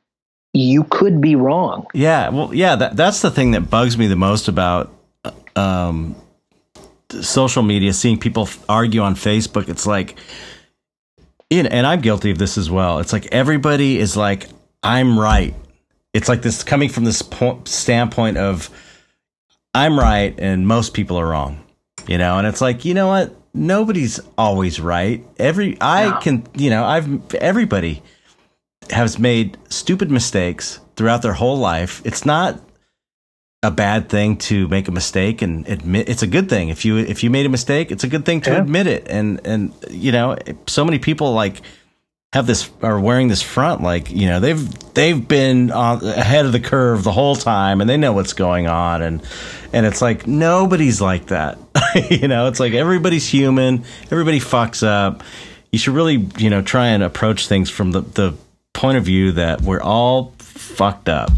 you 0.53 0.85
could 0.85 1.19
be 1.19 1.35
wrong. 1.35 1.85
Yeah, 1.93 2.29
well, 2.29 2.53
yeah, 2.53 2.75
that, 2.77 2.95
that's 2.95 3.21
the 3.21 3.29
thing 3.29 3.51
that 3.51 3.69
bugs 3.69 3.97
me 3.97 4.07
the 4.07 4.15
most 4.15 4.47
about 4.47 4.89
um, 5.55 6.15
social 7.09 7.63
media, 7.63 7.93
seeing 7.93 8.17
people 8.17 8.47
argue 8.69 9.01
on 9.01 9.15
Facebook, 9.15 9.69
it's 9.69 9.85
like, 9.85 10.17
and 11.51 11.87
I'm 11.87 12.01
guilty 12.01 12.31
of 12.31 12.37
this 12.37 12.57
as 12.57 12.69
well. 12.69 12.99
It's 12.99 13.13
like 13.13 13.27
everybody 13.27 13.97
is 13.97 14.17
like, 14.17 14.47
I'm 14.81 15.19
right. 15.19 15.53
It's 16.13 16.29
like 16.29 16.41
this 16.41 16.63
coming 16.63 16.89
from 16.89 17.03
this 17.03 17.21
point, 17.21 17.67
standpoint 17.67 18.37
of, 18.37 18.69
I'm 19.73 19.99
right 19.99 20.33
and 20.39 20.67
most 20.67 20.93
people 20.93 21.19
are 21.19 21.27
wrong, 21.27 21.63
you 22.07 22.17
know? 22.17 22.37
And 22.37 22.47
it's 22.47 22.61
like, 22.61 22.85
you 22.85 22.93
know 22.93 23.07
what? 23.07 23.35
Nobody's 23.55 24.19
always 24.37 24.79
right. 24.79 25.25
Every, 25.39 25.77
I 25.79 26.09
no. 26.09 26.19
can, 26.19 26.47
you 26.55 26.69
know, 26.69 26.83
I've, 26.83 27.33
everybody 27.35 28.03
has 28.89 29.17
made 29.17 29.57
stupid 29.69 30.11
mistakes 30.11 30.79
throughout 30.95 31.21
their 31.21 31.33
whole 31.33 31.57
life. 31.57 32.01
It's 32.05 32.25
not 32.25 32.59
a 33.63 33.71
bad 33.71 34.09
thing 34.09 34.37
to 34.37 34.67
make 34.67 34.87
a 34.87 34.91
mistake 34.91 35.41
and 35.41 35.67
admit 35.67 36.07
it's 36.07 36.21
a 36.21 36.27
good 36.27 36.47
thing 36.47 36.69
if 36.69 36.85
you 36.85 36.97
if 36.97 37.23
you 37.23 37.31
made 37.31 37.47
a 37.47 37.49
mistake 37.49 37.89
it's 37.89 38.03
a 38.03 38.07
good 38.07 38.23
thing 38.23 38.39
to 38.39 38.51
yeah. 38.51 38.61
admit 38.61 38.85
it 38.85 39.07
and 39.09 39.41
and 39.43 39.73
you 39.89 40.11
know 40.11 40.37
so 40.67 40.85
many 40.85 40.99
people 40.99 41.33
like 41.33 41.61
have 42.35 42.45
this 42.45 42.69
are 42.81 42.99
wearing 42.99 43.29
this 43.29 43.41
front 43.41 43.81
like 43.81 44.11
you 44.11 44.27
know 44.27 44.41
they've 44.41 44.93
they've 44.93 45.25
been 45.25 45.71
on 45.71 46.03
ahead 46.03 46.45
of 46.45 46.51
the 46.51 46.59
curve 46.59 47.01
the 47.01 47.11
whole 47.13 47.37
time 47.37 47.79
and 47.79 47.89
they 47.89 47.95
know 47.95 48.11
what's 48.11 48.33
going 48.33 48.67
on 48.67 49.01
and 49.01 49.23
and 49.71 49.85
it's 49.85 50.01
like 50.01 50.27
nobody's 50.27 51.01
like 51.01 51.27
that. 51.27 51.57
You 52.11 52.27
know 52.27 52.47
it's 52.47 52.59
like 52.59 52.73
everybody's 52.73 53.25
human 53.25 53.85
everybody 54.11 54.41
fucks 54.41 54.85
up. 54.85 55.23
You 55.71 55.79
should 55.79 55.93
really 55.93 56.27
you 56.37 56.49
know 56.49 56.61
try 56.61 56.87
and 56.87 57.01
approach 57.03 57.47
things 57.47 57.69
from 57.69 57.91
the 57.91 58.01
the 58.01 58.33
point 58.73 58.97
of 58.97 59.05
view 59.05 59.31
that 59.31 59.61
we're 59.61 59.81
all 59.81 60.33
fucked 60.39 61.07
up. 61.07 61.31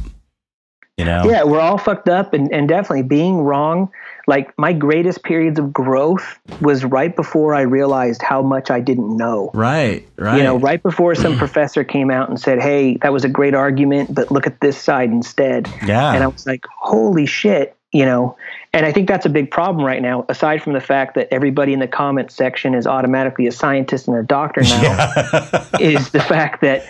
You 0.98 1.06
know? 1.06 1.30
Yeah 1.30 1.44
we're 1.44 1.60
all 1.60 1.78
fucked 1.78 2.10
up 2.10 2.34
and, 2.34 2.52
and 2.52 2.68
definitely 2.68 3.04
being 3.04 3.38
wrong 3.38 3.92
like 4.28 4.54
my 4.58 4.74
greatest 4.74 5.24
periods 5.24 5.58
of 5.58 5.74
growth 5.74 6.38
was 6.62 6.86
right 6.86 7.16
before 7.16 7.56
i 7.56 7.62
realized 7.62 8.22
how 8.22 8.42
much 8.42 8.70
i 8.70 8.80
didn't 8.80 9.16
know. 9.16 9.52
Right 9.54 10.08
right 10.18 10.38
you 10.38 10.44
know 10.44 10.58
right. 10.60 10.82
before 10.82 11.16
some 11.16 11.36
mm. 11.36 11.38
professor 11.38 11.84
came 11.84 12.12
out 12.12 12.30
and 12.30 12.40
said 12.40 12.62
hey 12.62 12.98
that 12.98 13.12
was 13.14 13.24
a 13.24 13.30
great 13.30 13.54
argument 13.54 14.14
but 14.14 14.32
look 14.32 14.48
at 14.48 14.60
this 14.62 14.78
side 14.78 15.10
instead. 15.10 15.68
Yeah. 15.86 16.14
And 16.14 16.24
i 16.24 16.28
was 16.28 16.46
like 16.46 16.66
holy 16.80 17.26
shit 17.26 17.74
you 17.94 18.06
know? 18.06 18.36
And 18.74 18.86
i 18.86 18.92
think 18.92 19.08
that's 19.08 19.26
a 19.26 19.30
big 19.30 19.50
problem 19.50 19.86
right 19.86 20.02
now 20.02 20.26
aside 20.30 20.62
from 20.62 20.74
the 20.74 20.82
fact 20.82 21.16
that 21.16 21.30
everybody 21.32 21.74
in 21.74 21.80
the 21.80 21.88
comment 21.88 22.32
section 22.32 22.76
is 22.76 22.86
automatically 22.86 23.48
a 23.48 23.52
scientist 23.52 24.08
and 24.08 24.18
a 24.18 24.24
doctor 24.24 24.62
now 24.62 24.82
yeah. 24.82 25.68
is 25.80 26.12
the 26.12 26.20
fact 26.20 26.62
that 26.62 26.86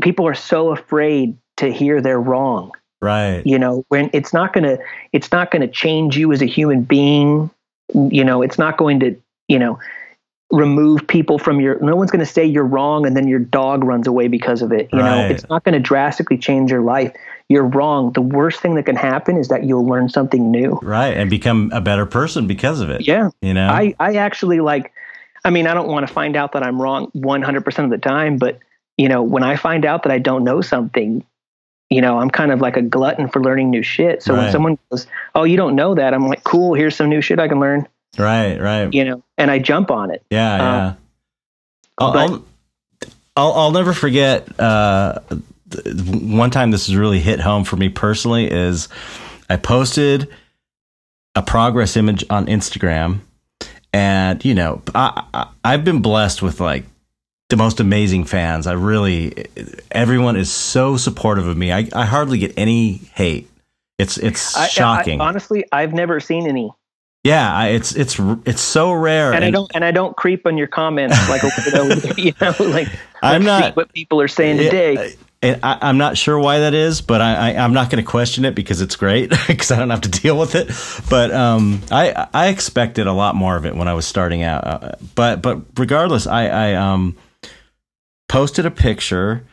people 0.00 0.26
are 0.26 0.34
so 0.34 0.70
afraid 0.70 1.36
to 1.56 1.70
hear 1.70 2.00
they're 2.00 2.20
wrong. 2.20 2.72
Right. 3.00 3.42
You 3.46 3.58
know, 3.58 3.84
when 3.88 4.10
it's 4.12 4.32
not 4.32 4.52
going 4.52 4.64
to 4.64 4.78
it's 5.12 5.32
not 5.32 5.50
going 5.50 5.62
to 5.62 5.68
change 5.68 6.16
you 6.16 6.32
as 6.32 6.42
a 6.42 6.46
human 6.46 6.82
being. 6.82 7.50
You 7.94 8.24
know, 8.24 8.42
it's 8.42 8.58
not 8.58 8.76
going 8.76 9.00
to, 9.00 9.16
you 9.48 9.58
know, 9.58 9.78
remove 10.52 11.06
people 11.06 11.38
from 11.38 11.60
your 11.60 11.78
no 11.80 11.94
one's 11.94 12.10
going 12.10 12.24
to 12.24 12.30
say 12.30 12.44
you're 12.44 12.64
wrong 12.64 13.06
and 13.06 13.16
then 13.16 13.28
your 13.28 13.38
dog 13.38 13.84
runs 13.84 14.06
away 14.06 14.28
because 14.28 14.62
of 14.62 14.72
it. 14.72 14.88
You 14.92 15.00
right. 15.00 15.28
know, 15.28 15.34
it's 15.34 15.48
not 15.48 15.64
going 15.64 15.74
to 15.74 15.80
drastically 15.80 16.38
change 16.38 16.70
your 16.70 16.82
life. 16.82 17.12
You're 17.48 17.64
wrong. 17.64 18.12
The 18.12 18.20
worst 18.20 18.60
thing 18.60 18.74
that 18.76 18.84
can 18.84 18.96
happen 18.96 19.36
is 19.36 19.48
that 19.48 19.64
you'll 19.64 19.86
learn 19.86 20.08
something 20.08 20.50
new. 20.50 20.78
Right. 20.82 21.16
And 21.16 21.30
become 21.30 21.70
a 21.72 21.80
better 21.80 22.06
person 22.06 22.46
because 22.46 22.80
of 22.80 22.90
it. 22.90 23.06
Yeah. 23.06 23.30
You 23.42 23.54
know. 23.54 23.68
I 23.68 23.94
I 23.98 24.16
actually 24.16 24.60
like 24.60 24.92
I 25.44 25.50
mean, 25.50 25.66
I 25.66 25.74
don't 25.74 25.88
want 25.88 26.06
to 26.06 26.12
find 26.12 26.36
out 26.36 26.52
that 26.52 26.62
I'm 26.62 26.80
wrong 26.80 27.10
100% 27.12 27.84
of 27.84 27.90
the 27.90 27.98
time, 27.98 28.36
but 28.36 28.58
you 28.98 29.08
know, 29.08 29.22
when 29.22 29.42
I 29.42 29.56
find 29.56 29.86
out 29.86 30.02
that 30.02 30.12
I 30.12 30.18
don't 30.18 30.44
know 30.44 30.60
something, 30.60 31.24
you 31.90 32.00
know, 32.00 32.20
I'm 32.20 32.30
kind 32.30 32.52
of 32.52 32.60
like 32.60 32.76
a 32.76 32.82
glutton 32.82 33.28
for 33.28 33.42
learning 33.42 33.70
new 33.70 33.82
shit. 33.82 34.22
So 34.22 34.32
right. 34.32 34.44
when 34.44 34.52
someone 34.52 34.78
goes, 34.90 35.06
"Oh, 35.34 35.42
you 35.42 35.56
don't 35.56 35.74
know 35.74 35.94
that," 35.96 36.14
I'm 36.14 36.28
like, 36.28 36.44
"Cool, 36.44 36.74
here's 36.74 36.94
some 36.94 37.08
new 37.08 37.20
shit 37.20 37.38
I 37.40 37.48
can 37.48 37.58
learn." 37.58 37.86
Right, 38.16 38.60
right. 38.60 38.92
You 38.94 39.04
know, 39.04 39.22
and 39.36 39.50
I 39.50 39.58
jump 39.58 39.90
on 39.90 40.10
it. 40.12 40.24
Yeah, 40.30 40.54
um, 40.54 40.60
yeah. 40.60 40.94
I'll, 41.98 42.12
but, 42.12 42.30
I'll, 42.30 42.44
I'll, 43.36 43.52
I'll 43.52 43.72
never 43.72 43.92
forget. 43.92 44.58
Uh, 44.58 45.18
one 45.84 46.50
time 46.50 46.70
this 46.70 46.86
has 46.86 46.96
really 46.96 47.20
hit 47.20 47.40
home 47.40 47.64
for 47.64 47.76
me 47.76 47.88
personally 47.88 48.50
is 48.50 48.88
I 49.48 49.56
posted 49.56 50.28
a 51.34 51.42
progress 51.42 51.96
image 51.96 52.24
on 52.30 52.46
Instagram, 52.46 53.20
and 53.92 54.44
you 54.44 54.54
know, 54.54 54.82
I, 54.94 55.24
I 55.34 55.48
I've 55.64 55.84
been 55.84 56.02
blessed 56.02 56.40
with 56.40 56.60
like 56.60 56.84
the 57.50 57.56
most 57.56 57.80
amazing 57.80 58.24
fans. 58.24 58.66
I 58.66 58.72
really, 58.72 59.46
everyone 59.90 60.36
is 60.36 60.50
so 60.50 60.96
supportive 60.96 61.46
of 61.46 61.56
me. 61.56 61.72
I, 61.72 61.88
I 61.94 62.06
hardly 62.06 62.38
get 62.38 62.54
any 62.56 62.94
hate. 63.14 63.50
It's 63.98 64.16
it's 64.16 64.56
I, 64.56 64.68
shocking. 64.68 65.20
I, 65.20 65.26
honestly, 65.26 65.66
I've 65.70 65.92
never 65.92 66.20
seen 66.20 66.46
any. 66.46 66.70
Yeah, 67.22 67.54
I, 67.54 67.68
it's 67.68 67.94
it's 67.94 68.18
it's 68.46 68.62
so 68.62 68.92
rare, 68.92 69.26
and, 69.34 69.36
and, 69.36 69.44
I 69.44 69.50
don't 69.50 69.70
and 69.74 69.84
I 69.84 69.90
don't 69.90 70.16
creep 70.16 70.46
on 70.46 70.56
your 70.56 70.68
comments 70.68 71.28
like 71.28 71.42
you 72.16 72.32
know, 72.40 72.54
like 72.60 72.88
I'm 73.22 73.44
not 73.44 73.76
what 73.76 73.92
people 73.92 74.22
are 74.22 74.28
saying 74.28 74.56
today. 74.56 75.16
And 75.42 75.58
I, 75.62 75.88
am 75.88 75.96
not 75.96 76.18
sure 76.18 76.38
why 76.38 76.60
that 76.60 76.74
is, 76.74 77.00
but 77.00 77.22
I, 77.22 77.32
I 77.32 77.50
am 77.52 77.72
not 77.72 77.88
going 77.88 78.02
to 78.02 78.08
question 78.08 78.44
it 78.44 78.54
because 78.54 78.82
it's 78.82 78.94
great 78.96 79.30
because 79.48 79.70
I 79.70 79.78
don't 79.78 79.88
have 79.88 80.02
to 80.02 80.10
deal 80.10 80.38
with 80.38 80.54
it. 80.54 80.70
But 81.10 81.30
um, 81.30 81.80
I 81.90 82.28
I 82.32 82.48
expected 82.48 83.06
a 83.06 83.12
lot 83.12 83.34
more 83.34 83.56
of 83.56 83.66
it 83.66 83.74
when 83.74 83.88
I 83.88 83.94
was 83.94 84.06
starting 84.06 84.42
out. 84.42 84.66
Uh, 84.66 84.92
but 85.14 85.42
but 85.42 85.60
regardless, 85.76 86.26
I 86.26 86.46
I 86.46 86.74
um 86.74 87.16
posted 88.30 88.64
a 88.64 88.70
picture 88.70 89.44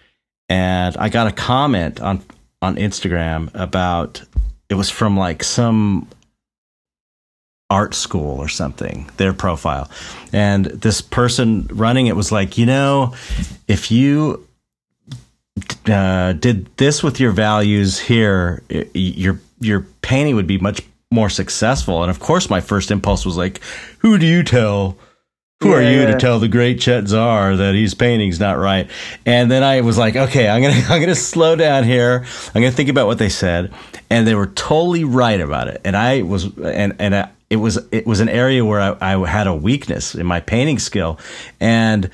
and 0.50 0.96
I 0.98 1.10
got 1.10 1.26
a 1.26 1.32
comment 1.32 2.00
on 2.00 2.22
on 2.62 2.76
Instagram 2.76 3.50
about 3.56 4.24
it 4.70 4.76
was 4.76 4.92
from 4.92 5.18
like 5.18 5.44
some 5.44 6.08
art 7.72 7.96
school 7.96 8.38
or 8.40 8.48
something 8.48 9.10
their 9.18 9.34
profile. 9.34 9.90
And 10.32 10.66
this 10.66 11.02
person 11.02 11.68
running 11.72 12.06
it 12.06 12.16
was 12.16 12.32
like 12.32 12.60
you 12.60 12.68
know 12.68 13.16
if 13.68 13.90
you 13.90 14.48
uh, 15.88 16.34
did 16.34 16.70
this 16.78 17.02
with 17.02 17.20
your 17.20 17.32
values 17.32 17.98
here 17.98 18.62
your 18.94 19.42
your 19.60 19.88
painting 20.04 20.36
would 20.36 20.46
be 20.46 20.60
much 20.60 20.82
more 21.10 21.32
successful. 21.32 22.04
And 22.04 22.12
of 22.12 22.20
course 22.20 22.48
my 22.48 22.62
first 22.62 22.92
impulse 22.92 23.26
was 23.26 23.38
like 23.38 23.60
who 23.98 24.20
do 24.20 24.28
you 24.28 24.44
tell 24.44 25.00
who 25.62 25.70
yeah, 25.70 25.76
are 25.76 25.82
you 25.82 26.00
yeah. 26.02 26.12
to 26.12 26.18
tell 26.20 26.40
the 26.40 26.48
great 26.48 26.80
Chet 26.80 27.08
Zar 27.08 27.56
that 27.56 27.74
his 27.74 27.96
painting's 27.96 28.40
not 28.40 28.60
right? 28.60 28.90
And 29.26 29.50
then 29.50 29.64
I 29.64 29.82
was 29.82 29.98
like, 29.98 30.16
okay, 30.16 30.48
I'm 30.48 30.62
gonna 30.62 30.76
I'm 30.90 31.02
gonna 31.02 31.16
slow 31.16 31.56
down 31.56 31.84
here. 31.84 32.26
I'm 32.54 32.62
gonna 32.62 32.72
think 32.72 32.90
about 32.90 33.08
what 33.08 33.18
they 33.18 33.30
said, 33.30 33.74
and 34.10 34.28
they 34.28 34.36
were 34.36 34.48
totally 34.48 35.04
right 35.04 35.42
about 35.42 35.68
it. 35.68 35.82
And 35.84 35.98
I 35.98 36.22
was 36.22 36.56
and 36.58 36.96
and 37.00 37.16
I, 37.16 37.32
it 37.50 37.56
was 37.56 37.80
it 37.92 38.06
was 38.06 38.20
an 38.20 38.30
area 38.30 38.64
where 38.64 38.80
I, 38.80 39.16
I 39.16 39.28
had 39.28 39.48
a 39.48 39.56
weakness 39.56 40.14
in 40.14 40.28
my 40.28 40.40
painting 40.40 40.80
skill, 40.80 41.18
and 41.60 42.10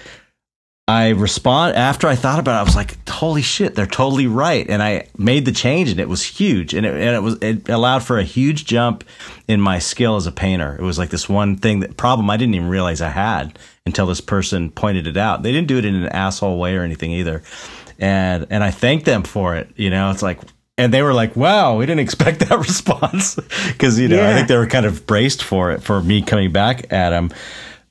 I 0.87 1.09
respond 1.09 1.77
after 1.77 2.07
I 2.07 2.15
thought 2.15 2.39
about 2.39 2.57
it. 2.57 2.59
I 2.59 2.63
was 2.63 2.75
like, 2.75 3.07
"Holy 3.07 3.41
shit, 3.41 3.73
they're 3.73 3.85
totally 3.85 4.27
right!" 4.27 4.65
And 4.69 4.83
I 4.83 5.07
made 5.17 5.45
the 5.45 5.53
change, 5.53 5.89
and 5.89 5.99
it 5.99 6.09
was 6.09 6.23
huge, 6.23 6.73
and 6.73 6.85
it, 6.85 6.93
and 6.93 7.15
it 7.15 7.23
was 7.23 7.37
it 7.41 7.69
allowed 7.69 8.03
for 8.03 8.19
a 8.19 8.23
huge 8.23 8.65
jump 8.65 9.05
in 9.47 9.61
my 9.61 9.79
skill 9.79 10.17
as 10.17 10.27
a 10.27 10.31
painter. 10.31 10.75
It 10.77 10.83
was 10.83 10.99
like 10.99 11.09
this 11.09 11.29
one 11.29 11.55
thing 11.55 11.79
that 11.79 11.95
problem 11.95 12.29
I 12.29 12.35
didn't 12.35 12.55
even 12.55 12.67
realize 12.67 13.01
I 13.01 13.09
had 13.09 13.57
until 13.85 14.05
this 14.07 14.19
person 14.19 14.71
pointed 14.71 15.07
it 15.07 15.15
out. 15.15 15.41
They 15.41 15.53
didn't 15.53 15.69
do 15.69 15.77
it 15.77 15.85
in 15.85 15.95
an 15.95 16.09
asshole 16.09 16.59
way 16.59 16.75
or 16.75 16.83
anything 16.83 17.11
either, 17.11 17.43
and 17.97 18.45
and 18.49 18.61
I 18.61 18.71
thanked 18.71 19.05
them 19.05 19.23
for 19.23 19.55
it. 19.55 19.69
You 19.75 19.89
know, 19.89 20.11
it's 20.11 20.23
like. 20.23 20.39
And 20.75 20.91
they 20.91 21.03
were 21.03 21.13
like, 21.13 21.35
"Wow, 21.35 21.77
we 21.77 21.85
didn't 21.85 21.99
expect 22.07 22.39
that 22.39 22.57
response," 22.57 23.35
because 23.67 23.97
you 23.99 24.09
know 24.09 24.17
yeah. 24.17 24.31
I 24.31 24.33
think 24.33 24.47
they 24.47 24.57
were 24.57 24.67
kind 24.67 24.87
of 24.87 25.05
braced 25.05 25.43
for 25.43 25.71
it 25.71 25.83
for 25.83 26.01
me 26.01 26.23
coming 26.23 26.51
back 26.51 26.91
at 26.91 27.11
them. 27.11 27.31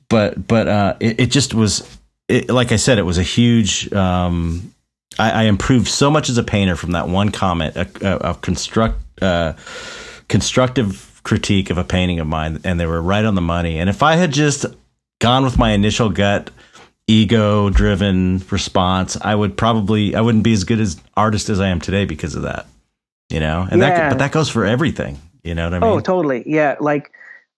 But 0.09 0.47
but 0.47 0.67
uh, 0.67 0.95
it, 0.99 1.21
it 1.21 1.31
just 1.31 1.53
was 1.53 1.97
it, 2.27 2.49
like 2.49 2.71
I 2.71 2.77
said, 2.77 2.97
it 2.97 3.03
was 3.03 3.17
a 3.17 3.23
huge. 3.23 3.91
Um, 3.93 4.73
I, 5.19 5.31
I, 5.31 5.43
improved 5.43 5.87
so 5.87 6.09
much 6.09 6.29
as 6.29 6.39
a 6.39 6.43
painter 6.43 6.75
from 6.75 6.91
that 6.91 7.07
one 7.07 7.29
comment, 7.29 7.75
a, 7.75 7.87
a, 8.01 8.31
a 8.31 8.35
construct 8.35 8.97
uh, 9.21 9.53
constructive 10.27 11.21
critique 11.23 11.69
of 11.69 11.77
a 11.77 11.83
painting 11.83 12.19
of 12.19 12.27
mine, 12.27 12.59
and 12.63 12.79
they 12.79 12.85
were 12.85 13.01
right 13.01 13.23
on 13.23 13.35
the 13.35 13.41
money. 13.41 13.79
And 13.79 13.89
if 13.89 14.01
I 14.01 14.15
had 14.15 14.31
just 14.31 14.65
gone 15.19 15.43
with 15.43 15.57
my 15.57 15.71
initial 15.71 16.09
gut, 16.09 16.49
ego 17.07 17.69
driven 17.69 18.43
response, 18.49 19.17
I 19.21 19.35
would 19.35 19.57
probably 19.57 20.15
I 20.15 20.21
wouldn't 20.21 20.43
be 20.43 20.53
as 20.53 20.63
good 20.63 20.79
as 20.79 20.99
artist 21.15 21.49
as 21.49 21.59
I 21.59 21.67
am 21.67 21.79
today 21.79 22.05
because 22.05 22.35
of 22.35 22.43
that. 22.43 22.67
You 23.29 23.39
know, 23.39 23.67
and 23.69 23.81
yeah. 23.81 23.89
that 23.89 24.09
but 24.09 24.19
that 24.19 24.31
goes 24.31 24.49
for 24.49 24.65
everything. 24.65 25.19
You 25.43 25.55
know 25.55 25.65
what 25.65 25.73
I 25.73 25.77
oh, 25.77 25.89
mean? 25.89 25.97
Oh, 25.97 25.99
totally. 25.99 26.43
Yeah, 26.45 26.75
like 26.79 27.11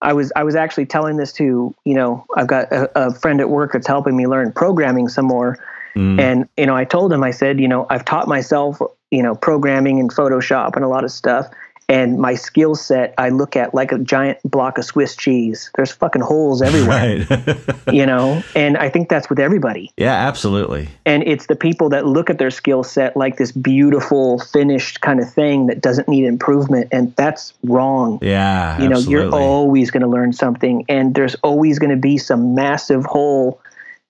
I 0.06 0.14
was 0.14 0.32
I 0.36 0.44
was 0.44 0.56
actually 0.56 0.86
telling 0.86 1.18
this 1.18 1.34
to 1.34 1.74
you 1.84 1.96
know 1.96 2.26
I've 2.38 2.48
got 2.48 2.72
a, 2.72 3.08
a 3.08 3.14
friend 3.14 3.42
at 3.42 3.50
work 3.50 3.74
that's 3.74 3.88
helping 3.88 4.16
me 4.16 4.28
learn 4.28 4.52
programming 4.52 5.10
some 5.10 5.26
more, 5.26 5.58
mm. 5.96 6.20
and 6.22 6.48
you 6.58 6.68
know 6.68 6.76
I 6.76 6.86
told 6.86 7.12
him 7.12 7.24
I 7.24 7.32
said 7.32 7.60
you 7.60 7.68
know 7.68 7.88
I've 7.90 8.06
taught 8.06 8.28
myself 8.28 8.80
you 9.10 9.24
know 9.24 9.34
programming 9.34 10.00
and 10.00 10.14
Photoshop 10.14 10.76
and 10.76 10.86
a 10.86 10.88
lot 10.88 11.04
of 11.04 11.12
stuff, 11.12 11.48
and 11.88 12.18
my 12.20 12.34
skill 12.36 12.74
set 12.76 13.14
I 13.18 13.30
look 13.30 13.56
at 13.56 13.74
like 13.76 13.92
a 13.92 13.98
giant 14.00 14.40
block 14.44 14.78
of 14.78 14.86
Swiss 14.86 15.16
cheese. 15.16 15.70
There's 15.76 15.92
fucking 15.92 16.22
holes 16.24 16.62
everywhere, 16.62 17.26
Right. 17.30 17.94
you 17.94 18.06
know. 18.06 18.42
And 18.56 18.76
I 18.78 18.90
think 18.90 19.10
that's 19.10 19.30
with 19.30 19.40
everybody. 19.40 19.92
yeah, 19.98 20.14
absolutely. 20.28 20.90
And 21.06 21.24
it's 21.28 21.46
the 21.48 21.56
people 21.56 21.90
that 21.90 22.06
look 22.06 22.30
at 22.30 22.38
their 22.40 22.50
skill 22.52 22.84
set 22.84 23.16
like 23.16 23.38
this 23.38 23.52
beautiful 23.52 24.40
finished 24.40 25.02
kind 25.02 25.20
of 25.20 25.32
thing 25.32 25.68
that 25.68 25.82
doesn't 25.82 26.08
need 26.08 26.26
improvement, 26.26 26.88
and 26.92 27.16
that's 27.16 27.54
wrong. 27.64 28.18
Yeah. 28.22 28.82
you 28.82 28.90
know, 28.90 28.98
you're 29.00 29.30
always 29.34 29.92
going 29.92 30.02
to 30.04 30.10
learn 30.10 30.34
something, 30.34 30.86
and 30.90 31.14
there's 31.14 31.36
always 31.44 31.78
going 31.80 31.92
to 31.92 31.98
be 31.98 32.18
some 32.18 32.56
massive 32.56 33.06
hole 33.06 33.62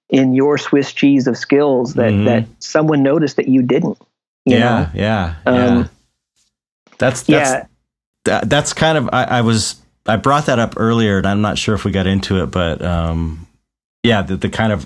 in 0.09 0.33
your 0.33 0.57
Swiss 0.57 0.93
cheese 0.93 1.25
of 1.27 1.35
skills 1.35 1.95
that 1.95 2.11
Mhm. 2.13 2.25
that 2.25 2.45
someone 2.59 3.01
noticed 3.03 3.35
that 3.37 3.47
you 3.47 3.61
didn't. 3.63 3.97
You 4.45 4.57
yeah, 4.57 4.59
know? 4.59 4.87
yeah, 4.93 5.33
Um, 5.47 5.55
yeah. 5.55 5.83
That's 6.97 7.23
that's 7.23 7.51
yeah, 7.51 7.65
that, 8.25 8.49
that's 8.49 8.73
kind 8.73 8.97
of 8.97 9.09
I, 9.11 9.23
I 9.23 9.41
was 9.41 9.81
I 10.05 10.17
brought 10.17 10.45
that 10.47 10.59
up 10.59 10.75
earlier, 10.77 11.17
and 11.17 11.27
I'm 11.27 11.41
not 11.41 11.57
sure 11.57 11.73
if 11.73 11.83
we 11.83 11.91
got 11.91 12.07
into 12.07 12.43
it, 12.43 12.47
but 12.47 12.81
um, 12.81 13.47
yeah, 14.03 14.21
the, 14.21 14.37
the 14.37 14.49
kind 14.49 14.71
of 14.71 14.85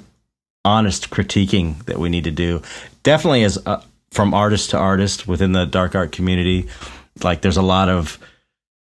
honest 0.63 1.09
critiquing 1.09 1.83
that 1.85 1.97
we 1.97 2.09
need 2.09 2.23
to 2.25 2.31
do 2.31 2.61
definitely 3.03 3.43
is 3.43 3.59
uh, 3.65 3.81
from 4.11 4.33
artist 4.33 4.71
to 4.71 4.77
artist 4.77 5.27
within 5.27 5.51
the 5.51 5.65
dark 5.65 5.95
art 5.95 6.11
community. 6.11 6.67
Like, 7.21 7.41
there's 7.41 7.57
a 7.57 7.61
lot 7.61 7.89
of 7.89 8.17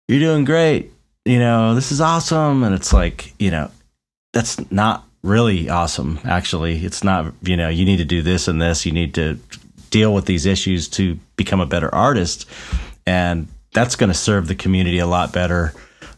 you're 0.07 0.19
doing 0.19 0.45
great, 0.45 0.91
you 1.25 1.39
know, 1.39 1.73
this 1.73 1.91
is 1.91 2.01
awesome, 2.01 2.63
and 2.63 2.75
it's 2.75 2.93
like 2.93 3.33
you 3.39 3.49
know, 3.49 3.71
that's 4.33 4.71
not 4.71 5.05
really 5.23 5.69
awesome. 5.69 6.19
Actually, 6.23 6.85
it's 6.85 7.03
not. 7.03 7.33
You 7.41 7.57
know, 7.57 7.69
you 7.69 7.83
need 7.83 7.97
to 7.97 8.05
do 8.05 8.21
this 8.21 8.47
and 8.47 8.61
this. 8.61 8.85
You 8.85 8.91
need 8.91 9.15
to 9.15 9.39
deal 9.89 10.13
with 10.13 10.25
these 10.25 10.45
issues 10.45 10.87
to 10.89 11.17
become 11.35 11.61
a 11.61 11.65
better 11.65 11.93
artist 11.95 12.45
and 13.07 13.47
that's 13.73 13.95
going 13.95 14.09
to 14.09 14.17
serve 14.17 14.47
the 14.47 14.55
community 14.55 14.99
a 14.99 15.07
lot 15.07 15.33
better. 15.33 15.73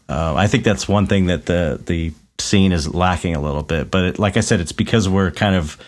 Uh, 0.08 0.34
I 0.34 0.46
think 0.46 0.64
that's 0.64 0.86
one 0.88 1.06
thing 1.06 1.26
that 1.26 1.46
the 1.46 1.80
the 1.86 2.12
scene 2.38 2.72
is 2.72 2.92
lacking 2.92 3.36
a 3.36 3.40
little 3.40 3.62
bit. 3.62 3.90
But 3.90 4.04
it, 4.04 4.18
like 4.18 4.36
I 4.36 4.40
said, 4.40 4.60
it's 4.60 4.72
because 4.72 5.08
we're 5.08 5.30
kind 5.30 5.54
of 5.54 5.78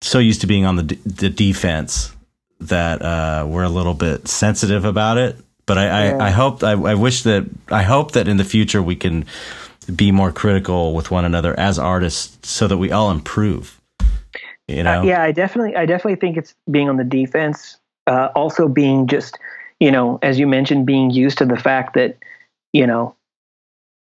so 0.00 0.18
used 0.18 0.40
to 0.42 0.46
being 0.46 0.64
on 0.64 0.76
the 0.76 0.82
d- 0.84 1.00
the 1.04 1.28
defense 1.28 2.14
that 2.60 3.02
uh, 3.02 3.44
we're 3.46 3.64
a 3.64 3.68
little 3.68 3.94
bit 3.94 4.28
sensitive 4.28 4.84
about 4.84 5.18
it. 5.18 5.36
But 5.66 5.78
I 5.78 5.84
Yeah. 5.84 6.16
I, 6.18 6.26
I 6.26 6.30
hope 6.30 6.62
I, 6.62 6.72
I 6.72 6.94
wish 6.94 7.24
that 7.24 7.44
I 7.70 7.82
hope 7.82 8.12
that 8.12 8.28
in 8.28 8.36
the 8.36 8.44
future 8.44 8.82
we 8.82 8.96
can 8.96 9.24
be 9.94 10.12
more 10.12 10.32
critical 10.32 10.94
with 10.94 11.10
one 11.10 11.24
another 11.24 11.58
as 11.58 11.78
artists, 11.78 12.48
so 12.48 12.68
that 12.68 12.78
we 12.78 12.90
all 12.92 13.10
improve. 13.10 13.80
You 14.68 14.82
know, 14.82 15.00
Uh, 15.00 15.04
yeah, 15.04 15.22
I 15.22 15.32
definitely, 15.32 15.76
I 15.76 15.84
definitely 15.84 16.16
think 16.16 16.38
it's 16.38 16.54
being 16.70 16.88
on 16.88 16.96
the 16.96 17.04
defense. 17.04 17.76
Uh, 18.06 18.28
also, 18.34 18.66
being 18.68 19.06
just, 19.06 19.38
you 19.80 19.90
know, 19.90 20.18
as 20.22 20.38
you 20.38 20.46
mentioned, 20.46 20.86
being 20.86 21.10
used 21.10 21.38
to 21.38 21.46
the 21.46 21.56
fact 21.56 21.94
that, 21.94 22.16
you 22.72 22.86
know, 22.86 23.16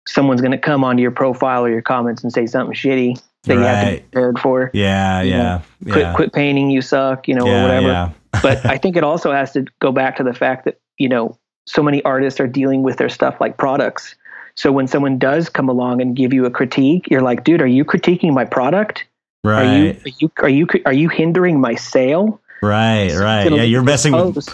someone's 0.06 0.40
going 0.40 0.52
to 0.52 0.58
come 0.58 0.84
onto 0.84 1.02
your 1.02 1.10
profile 1.10 1.64
or 1.64 1.70
your 1.70 1.82
comments 1.82 2.22
and 2.22 2.32
say 2.32 2.46
something 2.46 2.74
shitty 2.74 3.20
that 3.44 3.54
you 3.54 3.60
have 3.60 3.84
to 3.84 3.94
be 3.96 4.00
prepared 4.00 4.38
for. 4.38 4.70
yeah, 4.74 5.22
You 5.22 5.30
know, 5.30 5.36
yeah, 5.36 5.60
yeah. 5.84 5.92
Quit, 5.92 6.14
quit 6.16 6.32
painting, 6.32 6.70
you 6.70 6.82
suck, 6.82 7.28
you 7.28 7.34
know, 7.34 7.46
or 7.46 7.62
whatever. 7.62 7.86
yeah. 7.86 8.12
but 8.42 8.64
I 8.66 8.78
think 8.78 8.96
it 8.96 9.04
also 9.04 9.32
has 9.32 9.52
to 9.52 9.66
go 9.80 9.92
back 9.92 10.16
to 10.16 10.22
the 10.22 10.34
fact 10.34 10.64
that, 10.64 10.78
you 10.98 11.08
know, 11.08 11.38
so 11.66 11.82
many 11.82 12.02
artists 12.04 12.38
are 12.38 12.46
dealing 12.46 12.82
with 12.82 12.96
their 12.96 13.08
stuff 13.08 13.40
like 13.40 13.56
products. 13.56 14.14
So 14.54 14.72
when 14.72 14.86
someone 14.86 15.18
does 15.18 15.48
come 15.48 15.68
along 15.68 16.00
and 16.00 16.16
give 16.16 16.32
you 16.32 16.46
a 16.46 16.50
critique, 16.50 17.08
you're 17.10 17.22
like, 17.22 17.44
dude, 17.44 17.60
are 17.60 17.66
you 17.66 17.84
critiquing 17.84 18.32
my 18.32 18.44
product? 18.44 19.04
right. 19.44 19.64
Are 19.66 20.08
you 20.08 20.30
are 20.42 20.48
you 20.48 20.66
are 20.66 20.76
you 20.76 20.82
are 20.86 20.92
you 20.92 21.08
hindering 21.08 21.60
my 21.60 21.74
sale? 21.74 22.40
Right, 22.62 23.12
right. 23.12 23.52
Yeah, 23.52 23.62
you're 23.62 23.82
messing 23.82 24.12
with. 24.12 24.48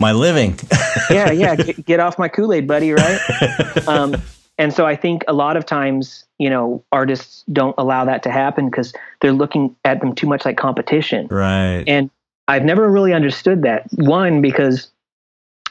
My 0.00 0.12
living. 0.12 0.58
yeah, 1.10 1.30
yeah. 1.30 1.54
Get, 1.54 1.84
get 1.84 2.00
off 2.00 2.18
my 2.18 2.28
Kool 2.28 2.52
Aid, 2.52 2.66
buddy. 2.66 2.92
Right. 2.92 3.20
Um, 3.86 4.16
and 4.58 4.74
so 4.74 4.84
I 4.84 4.94
think 4.94 5.24
a 5.26 5.32
lot 5.32 5.56
of 5.56 5.64
times, 5.64 6.24
you 6.38 6.50
know, 6.50 6.84
artists 6.92 7.44
don't 7.50 7.74
allow 7.78 8.04
that 8.04 8.22
to 8.24 8.30
happen 8.30 8.68
because 8.68 8.92
they're 9.20 9.32
looking 9.32 9.74
at 9.86 10.00
them 10.00 10.14
too 10.14 10.26
much 10.26 10.44
like 10.44 10.58
competition. 10.58 11.28
right. 11.28 11.82
And 11.86 12.10
I've 12.46 12.64
never 12.64 12.90
really 12.90 13.14
understood 13.14 13.62
that. 13.62 13.86
One, 13.94 14.42
because, 14.42 14.90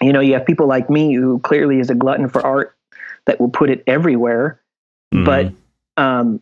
you 0.02 0.12
know, 0.12 0.22
you 0.22 0.34
have 0.34 0.46
people 0.46 0.66
like 0.66 0.90
me 0.90 1.14
who 1.14 1.40
clearly 1.40 1.80
is 1.80 1.90
a 1.90 1.96
glutton 1.96 2.30
for 2.30 2.44
art 2.44 2.76
that 3.26 3.40
will 3.40 3.50
put 3.50 3.70
it 3.70 3.84
everywhere. 3.86 4.60
Mhm. 5.14 5.26
But 5.26 6.04
um, 6.04 6.42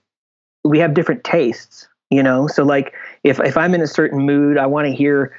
we 0.64 0.80
have 0.80 0.94
different 0.94 1.24
tastes, 1.26 1.90
you 2.10 2.24
know? 2.24 2.48
So, 2.48 2.64
like, 2.64 2.94
if, 3.24 3.40
if 3.42 3.58
I'm 3.58 3.74
in 3.74 3.82
a 3.82 3.88
certain 3.88 4.20
mood, 4.20 4.58
I 4.58 4.68
want 4.68 4.88
to 4.88 4.94
hear, 4.94 5.36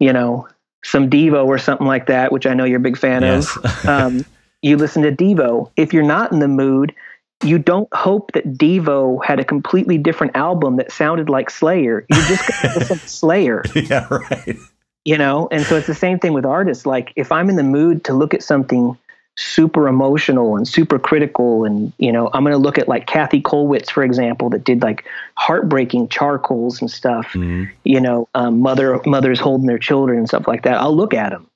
you 0.00 0.12
know, 0.12 0.48
some 0.84 1.08
Devo 1.08 1.46
or 1.46 1.58
something 1.58 1.86
like 1.86 2.06
that, 2.06 2.32
which 2.32 2.46
I 2.46 2.54
know 2.54 2.64
you're 2.64 2.78
a 2.78 2.80
big 2.80 2.98
fan 2.98 3.22
yes. 3.22 3.56
of. 3.56 3.84
Um, 3.88 4.24
you 4.62 4.76
listen 4.76 5.02
to 5.02 5.12
Devo. 5.12 5.70
If 5.76 5.92
you're 5.92 6.04
not 6.04 6.30
in 6.32 6.38
the 6.38 6.48
mood, 6.48 6.94
you 7.42 7.58
don't 7.58 7.92
hope 7.92 8.32
that 8.32 8.54
Devo 8.54 9.24
had 9.24 9.40
a 9.40 9.44
completely 9.44 9.98
different 9.98 10.36
album 10.36 10.76
that 10.76 10.92
sounded 10.92 11.28
like 11.28 11.50
Slayer. 11.50 12.06
You're 12.08 12.26
just 12.26 12.64
listen 12.76 12.98
to 12.98 13.08
Slayer 13.08 13.64
yeah, 13.74 14.06
right. 14.08 14.56
you 15.04 15.18
know 15.18 15.48
and 15.50 15.64
so 15.64 15.76
it's 15.76 15.86
the 15.86 15.94
same 15.94 16.18
thing 16.18 16.32
with 16.32 16.44
artists 16.44 16.86
like 16.86 17.12
if 17.16 17.32
i'm 17.32 17.48
in 17.48 17.56
the 17.56 17.62
mood 17.62 18.04
to 18.04 18.12
look 18.12 18.34
at 18.34 18.42
something 18.42 18.96
super 19.36 19.88
emotional 19.88 20.56
and 20.56 20.68
super 20.68 20.98
critical 20.98 21.64
and 21.64 21.90
you 21.96 22.12
know 22.12 22.28
i'm 22.34 22.44
going 22.44 22.52
to 22.52 22.58
look 22.58 22.76
at 22.76 22.86
like 22.86 23.06
kathy 23.06 23.40
Kollwitz 23.40 23.90
for 23.90 24.02
example 24.04 24.50
that 24.50 24.62
did 24.64 24.82
like 24.82 25.06
heartbreaking 25.38 26.08
charcoals 26.08 26.80
and 26.82 26.90
stuff 26.90 27.28
Mhm. 27.32 27.70
you 27.84 27.98
know 27.98 28.28
um, 28.34 28.60
mother 28.60 29.00
mothers 29.06 29.40
holding 29.40 29.66
their 29.66 29.78
children 29.78 30.18
and 30.18 30.28
stuff 30.28 30.46
like 30.46 30.64
that 30.64 30.74
i'll 30.74 30.94
look 30.94 31.14
at 31.14 31.30
them 31.30 31.46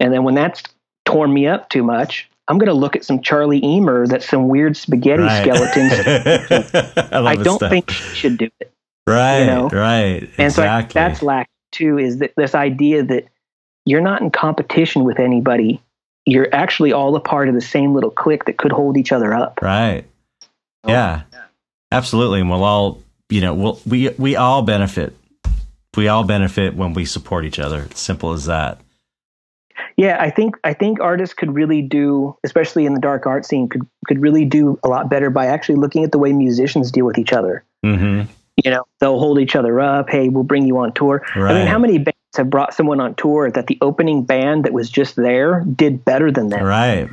and 0.00 0.12
then 0.12 0.22
when 0.24 0.34
that's 0.34 0.62
torn 1.06 1.32
me 1.32 1.46
up 1.46 1.70
too 1.70 1.82
much 1.82 2.28
i'm 2.48 2.58
going 2.58 2.68
to 2.68 2.74
look 2.74 2.94
at 2.94 3.04
some 3.06 3.22
charlie 3.22 3.58
Immer 3.60 4.06
that's 4.06 4.28
some 4.28 4.48
weird 4.48 4.76
spaghetti 4.76 5.22
Right. 5.22 5.42
skeletons 5.42 5.92
I, 7.12 7.22
i 7.30 7.36
don't 7.36 7.56
stuff. 7.56 7.70
think 7.70 7.90
she 7.90 8.14
should 8.14 8.36
do 8.36 8.50
it 8.60 8.70
Right, 9.06 9.40
you 9.40 9.46
know? 9.46 9.68
right. 9.70 10.28
and 10.38 10.52
so 10.52 10.62
I, 10.62 10.82
that's 10.82 11.22
lacking 11.22 11.48
too 11.72 11.98
is 11.98 12.18
that 12.18 12.34
this 12.36 12.54
idea 12.54 13.02
that 13.02 13.24
you're 13.86 14.00
not 14.02 14.20
in 14.20 14.30
competition 14.30 15.04
with 15.04 15.18
anybody 15.18 15.80
you're 16.26 16.48
actually 16.52 16.92
all 16.92 17.14
a 17.16 17.20
part 17.20 17.48
of 17.48 17.54
the 17.54 17.60
same 17.60 17.94
little 17.94 18.10
clique 18.10 18.44
that 18.46 18.56
could 18.56 18.72
hold 18.72 18.96
each 18.96 19.12
other 19.12 19.34
up 19.34 19.58
right. 19.62 20.04
Yeah, 20.86 21.22
absolutely. 21.92 22.40
And 22.40 22.50
we'll 22.50 22.62
all, 22.62 23.00
you 23.30 23.40
know, 23.40 23.54
we'll, 23.54 23.80
we 23.86 24.10
we 24.18 24.36
all 24.36 24.60
benefit. 24.62 25.16
We 25.96 26.08
all 26.08 26.24
benefit 26.24 26.74
when 26.74 26.92
we 26.92 27.04
support 27.06 27.44
each 27.46 27.58
other. 27.58 27.82
It's 27.84 28.00
simple 28.00 28.32
as 28.32 28.44
that. 28.46 28.80
yeah 29.96 30.16
i 30.20 30.28
think 30.30 30.56
i 30.64 30.72
think 30.72 31.00
artists 31.00 31.34
could 31.34 31.54
really 31.54 31.82
do 31.82 32.36
especially 32.44 32.84
in 32.86 32.94
the 32.94 33.00
dark 33.00 33.26
art 33.26 33.44
scene 33.46 33.68
could 33.68 33.82
could 34.06 34.20
really 34.20 34.44
do 34.44 34.78
a 34.84 34.88
lot 34.88 35.08
better 35.08 35.30
by 35.30 35.46
actually 35.46 35.76
looking 35.76 36.04
at 36.04 36.12
the 36.12 36.18
way 36.18 36.32
musicians 36.32 36.90
deal 36.92 37.04
with 37.06 37.18
each 37.18 37.32
other 37.32 37.64
hmm 37.82 38.22
you 38.62 38.70
know 38.70 38.84
they'll 39.00 39.18
hold 39.18 39.38
each 39.38 39.56
other 39.56 39.80
up 39.80 40.08
hey 40.10 40.28
we'll 40.28 40.44
bring 40.44 40.66
you 40.66 40.78
on 40.78 40.92
tour 40.92 41.24
Right. 41.36 41.52
i 41.54 41.58
mean 41.58 41.66
how 41.66 41.78
many 41.78 41.98
have 42.36 42.50
brought 42.50 42.74
someone 42.74 43.00
on 43.00 43.14
tour 43.14 43.50
that 43.50 43.66
the 43.66 43.78
opening 43.80 44.22
band 44.24 44.64
that 44.64 44.72
was 44.72 44.90
just 44.90 45.16
there 45.16 45.60
did 45.64 46.04
better 46.04 46.30
than 46.30 46.48
them 46.48 46.64
Right. 46.64 47.08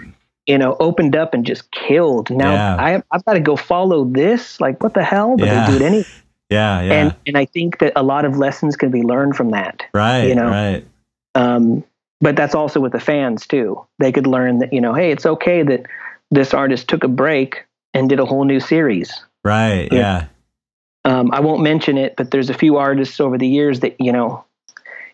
you 0.47 0.57
know, 0.57 0.75
opened 0.79 1.15
up 1.15 1.33
and 1.33 1.45
just 1.45 1.71
killed. 1.71 2.29
Now 2.29 2.51
Yeah. 2.53 2.75
I, 2.75 3.03
I've 3.11 3.23
got 3.25 3.33
to 3.33 3.39
go 3.39 3.55
follow 3.55 4.05
this. 4.05 4.59
Like, 4.59 4.81
what 4.81 4.93
the 4.93 5.03
hell? 5.03 5.37
But 5.37 5.45
Yeah. 5.47 5.65
they 5.69 5.77
do 5.77 5.83
it 5.83 5.87
anyway. 5.87 6.05
Yeah. 6.49 6.81
Yeah. 6.81 6.93
And 6.93 7.15
and 7.25 7.37
I 7.37 7.45
think 7.45 7.79
that 7.79 7.93
a 7.95 8.03
lot 8.03 8.25
of 8.25 8.37
lessons 8.37 8.75
can 8.75 8.91
be 8.91 9.03
learned 9.03 9.37
from 9.37 9.51
that. 9.51 9.83
right. 9.93 10.23
you 10.27 10.35
know. 10.35 10.49
Right. 10.49 10.85
Um, 11.33 11.85
but 12.19 12.35
that's 12.35 12.53
also 12.53 12.81
with 12.81 12.91
the 12.91 12.99
fans 12.99 13.47
too. 13.47 13.85
They 13.99 14.11
could 14.11 14.27
learn 14.27 14.59
that 14.59 14.73
you 14.73 14.81
know, 14.81 14.93
hey, 14.93 15.11
it's 15.11 15.25
okay 15.25 15.63
that 15.63 15.85
this 16.29 16.53
artist 16.53 16.89
took 16.89 17.05
a 17.05 17.07
break 17.07 17.65
and 17.93 18.09
did 18.09 18.19
a 18.19 18.25
whole 18.25 18.43
new 18.43 18.59
series. 18.59 19.13
Right. 19.45 19.87
Yeah. 19.93 19.99
Yeah. 19.99 20.25
Um, 21.19 21.31
I 21.31 21.39
won't 21.39 21.61
mention 21.63 21.97
it, 21.97 22.15
but 22.17 22.31
there's 22.31 22.49
a 22.49 22.53
few 22.53 22.75
artists 22.77 23.19
over 23.21 23.37
the 23.37 23.47
years 23.47 23.79
that 23.79 23.95
you 23.99 24.11
know, 24.11 24.43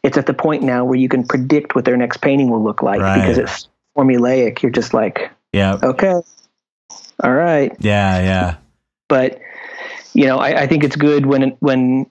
it's 0.03 0.17
at 0.17 0.25
the 0.25 0.33
point 0.33 0.63
now 0.63 0.85
where 0.85 0.97
you 0.97 1.09
can 1.09 1.25
predict 1.25 1.75
what 1.75 1.85
their 1.85 1.97
next 1.97 2.17
painting 2.17 2.49
will 2.49 2.63
look 2.63 2.81
like 2.81 3.01
Right. 3.01 3.19
because 3.19 3.37
it's 3.37 3.67
formulaic. 3.97 4.61
You're 4.61 4.71
just 4.71 4.93
like, 4.93 5.31
Yeah. 5.53 5.77
okay, 5.83 6.13
all 7.23 7.33
right. 7.33 7.75
Yeah. 7.79 8.19
Yeah. 8.21 8.55
but 9.09 9.39
you 10.13 10.25
know 10.25 10.37
I, 10.37 10.61
I 10.63 10.67
think 10.67 10.83
it's 10.83 10.95
good 10.95 11.25
when 11.25 11.55
when 11.59 12.09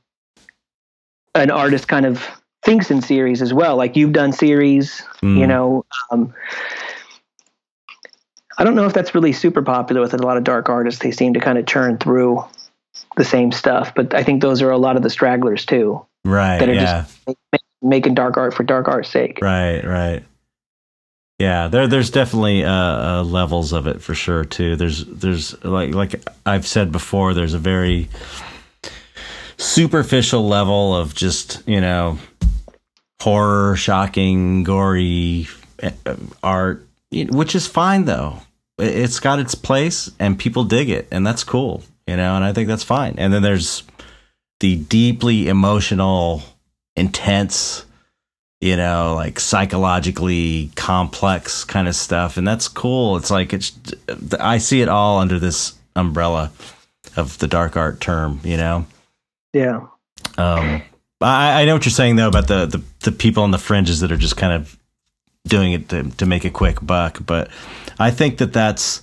an 1.34 1.50
artist 1.50 1.88
kind 1.88 2.06
of 2.06 2.24
thinks 2.64 2.90
in 2.90 3.02
series 3.02 3.42
as 3.42 3.52
well 3.52 3.76
like 3.76 3.96
you've 3.96 4.12
done 4.12 4.32
series 4.32 5.02
you 5.22 5.28
Mm. 5.28 5.48
know 5.48 5.84
um, 6.10 6.32
i 8.58 8.64
don't 8.64 8.74
know 8.74 8.86
if 8.86 8.92
that's 8.94 9.14
really 9.14 9.32
super 9.32 9.62
popular 9.62 10.00
with 10.00 10.14
a 10.14 10.18
lot 10.18 10.36
of 10.36 10.44
dark 10.44 10.68
artists 10.68 11.02
they 11.02 11.10
seem 11.10 11.34
to 11.34 11.40
kind 11.40 11.58
of 11.58 11.66
churn 11.66 11.98
through 11.98 12.42
the 13.16 13.24
same 13.24 13.52
stuff 13.52 13.94
but 13.94 14.14
i 14.14 14.22
think 14.22 14.40
those 14.40 14.62
are 14.62 14.70
a 14.70 14.78
lot 14.78 14.96
of 14.96 15.02
the 15.02 15.10
stragglers 15.10 15.64
too 15.66 16.04
Right. 16.24 16.58
that 16.58 16.68
are 16.68 16.74
Yeah. 16.74 17.04
just 17.26 17.55
making 17.88 18.14
dark 18.14 18.36
art 18.36 18.54
for 18.54 18.62
dark 18.62 18.88
art's 18.88 19.10
sake 19.10 19.38
Right, 19.40 19.82
right. 19.84 20.24
Yeah, 21.38 21.68
there 21.68 21.86
there's 21.86 22.10
definitely 22.10 22.64
uh, 22.64 22.72
uh, 22.72 23.22
levels 23.22 23.72
of 23.74 23.86
it 23.86 24.00
for 24.00 24.14
sure 24.14 24.44
too. 24.44 24.74
There's 24.76 25.04
there's 25.04 25.62
like 25.62 25.94
like 25.94 26.24
I've 26.46 26.66
said 26.66 26.90
before, 26.90 27.34
there's 27.34 27.52
a 27.52 27.58
very 27.58 28.08
superficial 29.58 30.48
level 30.48 30.96
of 30.96 31.14
just 31.14 31.62
you 31.68 31.80
know 31.82 32.18
horror, 33.20 33.76
shocking, 33.76 34.62
gory 34.62 35.46
uh, 35.82 36.16
art, 36.42 36.86
which 37.12 37.54
is 37.54 37.66
fine 37.66 38.06
though. 38.06 38.40
It's 38.78 39.20
got 39.20 39.38
its 39.38 39.54
place 39.54 40.10
and 40.18 40.38
people 40.38 40.64
dig 40.64 40.88
it, 40.88 41.06
and 41.10 41.26
that's 41.26 41.44
cool, 41.44 41.82
you 42.06 42.16
know. 42.16 42.34
And 42.36 42.44
I 42.44 42.54
think 42.54 42.68
that's 42.68 42.82
fine. 42.82 43.16
And 43.18 43.30
then 43.30 43.42
there's 43.42 43.82
the 44.60 44.76
deeply 44.76 45.48
emotional, 45.48 46.42
intense, 46.96 47.84
you 48.60 48.76
know, 48.76 49.14
like 49.14 49.38
psychologically 49.38 50.70
complex 50.76 51.64
kind 51.64 51.88
of 51.88 51.94
stuff, 51.94 52.36
and 52.36 52.46
that's 52.46 52.68
cool. 52.68 53.16
It's 53.16 53.30
like 53.30 53.52
it's 53.52 53.72
I 54.40 54.58
see 54.58 54.80
it 54.80 54.88
all 54.88 55.18
under 55.18 55.38
this 55.38 55.74
umbrella 55.94 56.52
of 57.16 57.38
the 57.38 57.48
dark 57.48 57.76
art 57.76 58.00
term, 58.00 58.40
you 58.44 58.56
know. 58.56 58.86
Yeah. 59.52 59.86
Um, 60.38 60.82
I, 61.20 61.62
I 61.62 61.64
know 61.64 61.74
what 61.74 61.84
you're 61.84 61.92
saying 61.92 62.16
though 62.16 62.28
about 62.28 62.48
the, 62.48 62.66
the 62.66 62.82
the 63.00 63.12
people 63.12 63.42
on 63.42 63.50
the 63.50 63.58
fringes 63.58 64.00
that 64.00 64.12
are 64.12 64.16
just 64.16 64.36
kind 64.36 64.52
of 64.52 64.78
doing 65.46 65.72
it 65.72 65.88
to, 65.88 66.10
to 66.10 66.26
make 66.26 66.44
a 66.44 66.50
quick 66.50 66.84
buck. 66.84 67.24
But 67.24 67.50
I 67.98 68.10
think 68.10 68.38
that 68.38 68.52
that's 68.52 69.02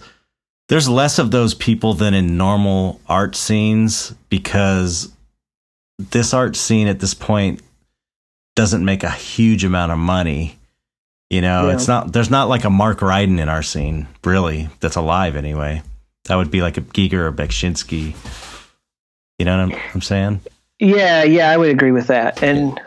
there's 0.69 0.89
less 0.89 1.19
of 1.19 1.31
those 1.31 1.53
people 1.53 1.93
than 1.93 2.13
in 2.13 2.37
normal 2.37 3.01
art 3.07 3.35
scenes 3.35 4.13
because 4.29 5.11
this 5.97 6.33
art 6.33 6.55
scene 6.55 6.87
at 6.87 6.99
this 6.99 7.13
point 7.13 7.61
doesn't 8.55 8.85
make 8.85 9.03
a 9.03 9.09
huge 9.09 9.63
amount 9.63 9.91
of 9.91 9.97
money. 9.97 10.57
You 11.29 11.41
know, 11.41 11.67
yeah. 11.67 11.73
it's 11.73 11.87
not 11.87 12.13
there's 12.13 12.29
not 12.29 12.47
like 12.47 12.63
a 12.63 12.69
Mark 12.69 12.99
Ryden 12.99 13.39
in 13.39 13.49
our 13.49 13.63
scene, 13.63 14.07
really, 14.23 14.69
that's 14.79 14.95
alive 14.95 15.35
anyway. 15.35 15.81
That 16.25 16.35
would 16.35 16.51
be 16.51 16.61
like 16.61 16.77
a 16.77 16.81
Giger 16.81 17.25
or 17.25 17.31
Beksinski. 17.31 18.15
You 19.39 19.45
know 19.45 19.65
what 19.65 19.75
I'm, 19.75 19.81
I'm 19.95 20.01
saying? 20.01 20.41
Yeah, 20.79 21.23
yeah, 21.23 21.49
I 21.49 21.57
would 21.57 21.69
agree 21.69 21.91
with 21.91 22.07
that. 22.07 22.43
And 22.43 22.79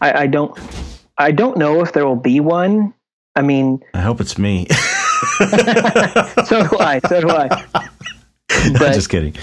I, 0.00 0.22
I 0.22 0.26
don't 0.26 0.58
I 1.18 1.32
don't 1.32 1.58
know 1.58 1.82
if 1.82 1.92
there 1.92 2.06
will 2.06 2.16
be 2.16 2.40
one. 2.40 2.94
I 3.36 3.42
mean, 3.42 3.84
I 3.94 4.00
hope 4.00 4.20
it's 4.20 4.38
me. 4.38 4.66
so 4.70 5.46
do 6.66 6.78
I. 6.78 7.00
So 7.08 7.20
do 7.20 7.30
I. 7.30 7.64
But 8.78 8.92
just 8.92 9.08
kidding. 9.08 9.34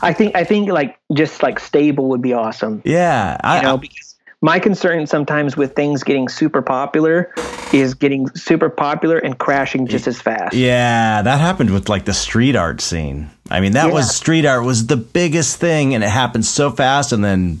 I 0.00 0.12
think 0.12 0.36
I 0.36 0.44
think 0.44 0.70
like 0.70 0.98
just 1.12 1.42
like 1.42 1.58
stable 1.58 2.08
would 2.08 2.22
be 2.22 2.32
awesome. 2.32 2.82
Yeah, 2.84 3.36
I, 3.42 3.56
you 3.56 3.62
know, 3.62 3.76
because 3.76 4.05
my 4.46 4.60
concern 4.60 5.08
sometimes 5.08 5.56
with 5.56 5.74
things 5.74 6.04
getting 6.04 6.28
super 6.28 6.62
popular 6.62 7.34
is 7.72 7.94
getting 7.94 8.28
super 8.36 8.70
popular 8.70 9.18
and 9.18 9.40
crashing 9.40 9.88
just 9.88 10.06
as 10.06 10.22
fast. 10.22 10.54
Yeah, 10.54 11.20
that 11.20 11.40
happened 11.40 11.70
with 11.70 11.88
like 11.88 12.04
the 12.04 12.14
street 12.14 12.54
art 12.54 12.80
scene. 12.80 13.28
I 13.50 13.58
mean, 13.58 13.72
that 13.72 13.88
yeah. 13.88 13.92
was 13.92 14.14
street 14.14 14.46
art 14.46 14.64
was 14.64 14.86
the 14.86 14.96
biggest 14.96 15.56
thing, 15.58 15.96
and 15.96 16.04
it 16.04 16.10
happened 16.10 16.46
so 16.46 16.70
fast, 16.70 17.10
and 17.10 17.24
then 17.24 17.60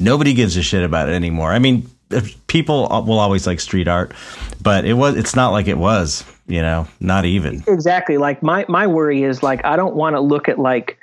nobody 0.00 0.32
gives 0.32 0.56
a 0.56 0.62
shit 0.62 0.82
about 0.82 1.10
it 1.10 1.12
anymore. 1.12 1.52
I 1.52 1.58
mean, 1.58 1.86
people 2.46 2.88
will 2.88 3.18
always 3.18 3.46
like 3.46 3.60
street 3.60 3.86
art, 3.86 4.14
but 4.62 4.86
it 4.86 4.94
was 4.94 5.16
it's 5.16 5.36
not 5.36 5.50
like 5.52 5.68
it 5.68 5.76
was, 5.76 6.24
you 6.46 6.62
know, 6.62 6.88
not 6.98 7.26
even. 7.26 7.62
Exactly. 7.66 8.16
Like 8.16 8.42
my 8.42 8.64
my 8.70 8.86
worry 8.86 9.22
is 9.22 9.42
like 9.42 9.62
I 9.66 9.76
don't 9.76 9.96
want 9.96 10.16
to 10.16 10.20
look 10.20 10.48
at 10.48 10.58
like 10.58 10.98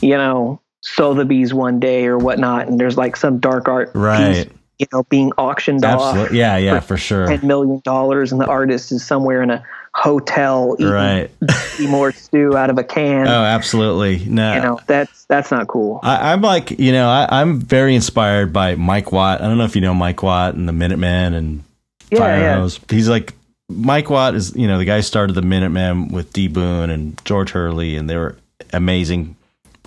you 0.00 0.16
know 0.16 0.58
Sotheby's 0.84 1.54
one 1.54 1.80
day 1.80 2.06
or 2.06 2.18
whatnot, 2.18 2.68
and 2.68 2.78
there's 2.78 2.96
like 2.96 3.16
some 3.16 3.38
dark 3.38 3.68
art 3.68 3.90
right. 3.94 4.46
piece, 4.46 4.54
you 4.78 4.86
know, 4.92 5.02
being 5.04 5.32
auctioned 5.38 5.84
Absolutely. 5.84 6.24
off. 6.24 6.32
Yeah, 6.32 6.56
yeah, 6.58 6.80
for, 6.80 6.88
for 6.88 6.96
sure. 6.98 7.26
Ten 7.26 7.46
million 7.46 7.80
dollars, 7.84 8.32
and 8.32 8.40
the 8.40 8.46
artist 8.46 8.92
is 8.92 9.04
somewhere 9.04 9.42
in 9.42 9.50
a 9.50 9.64
hotel 9.94 10.76
eating 10.78 10.92
right. 10.92 11.30
more 11.88 12.12
stew 12.12 12.56
out 12.56 12.68
of 12.68 12.76
a 12.76 12.84
can. 12.84 13.26
Oh, 13.26 13.44
absolutely. 13.44 14.24
No, 14.26 14.54
you 14.54 14.60
know 14.60 14.80
that's 14.86 15.24
that's 15.24 15.50
not 15.50 15.68
cool. 15.68 16.00
I, 16.02 16.32
am 16.32 16.42
like, 16.42 16.78
you 16.78 16.92
know, 16.92 17.08
I, 17.08 17.40
am 17.40 17.60
very 17.60 17.94
inspired 17.94 18.52
by 18.52 18.74
Mike 18.74 19.10
Watt. 19.10 19.40
I 19.40 19.46
don't 19.46 19.56
know 19.56 19.64
if 19.64 19.74
you 19.74 19.80
know 19.80 19.94
Mike 19.94 20.22
Watt 20.22 20.54
and 20.54 20.68
the 20.68 20.72
Minutemen 20.72 21.32
and 21.32 21.64
yeah, 22.10 22.18
Fire 22.18 22.38
yeah. 22.38 22.56
Hose. 22.56 22.78
He's 22.90 23.08
like 23.08 23.32
Mike 23.70 24.10
Watt 24.10 24.34
is, 24.34 24.54
you 24.54 24.66
know, 24.66 24.76
the 24.76 24.84
guy 24.84 25.00
started 25.00 25.32
the 25.32 25.42
Minutemen 25.42 26.08
with 26.08 26.32
D 26.34 26.48
Boon 26.48 26.90
and 26.90 27.18
George 27.24 27.50
Hurley, 27.50 27.96
and 27.96 28.10
they 28.10 28.16
were 28.16 28.36
amazing, 28.72 29.36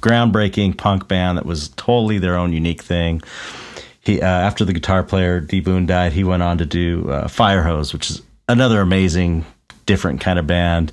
groundbreaking 0.01 0.77
punk 0.77 1.07
band 1.07 1.37
that 1.37 1.45
was 1.45 1.69
totally 1.69 2.19
their 2.19 2.37
own 2.37 2.53
unique 2.53 2.81
thing. 2.81 3.21
He 4.01 4.21
uh, 4.21 4.25
after 4.25 4.63
the 4.65 4.73
guitar 4.73 5.03
player 5.03 5.39
D 5.39 5.59
Boon 5.59 5.85
died, 5.85 6.13
he 6.13 6.23
went 6.23 6.43
on 6.43 6.57
to 6.59 6.65
do 6.65 7.09
uh, 7.09 7.27
Fire 7.27 7.63
Hose, 7.63 7.93
which 7.93 8.09
is 8.09 8.21
another 8.47 8.81
amazing 8.81 9.45
different 9.85 10.21
kind 10.21 10.39
of 10.39 10.47
band. 10.47 10.91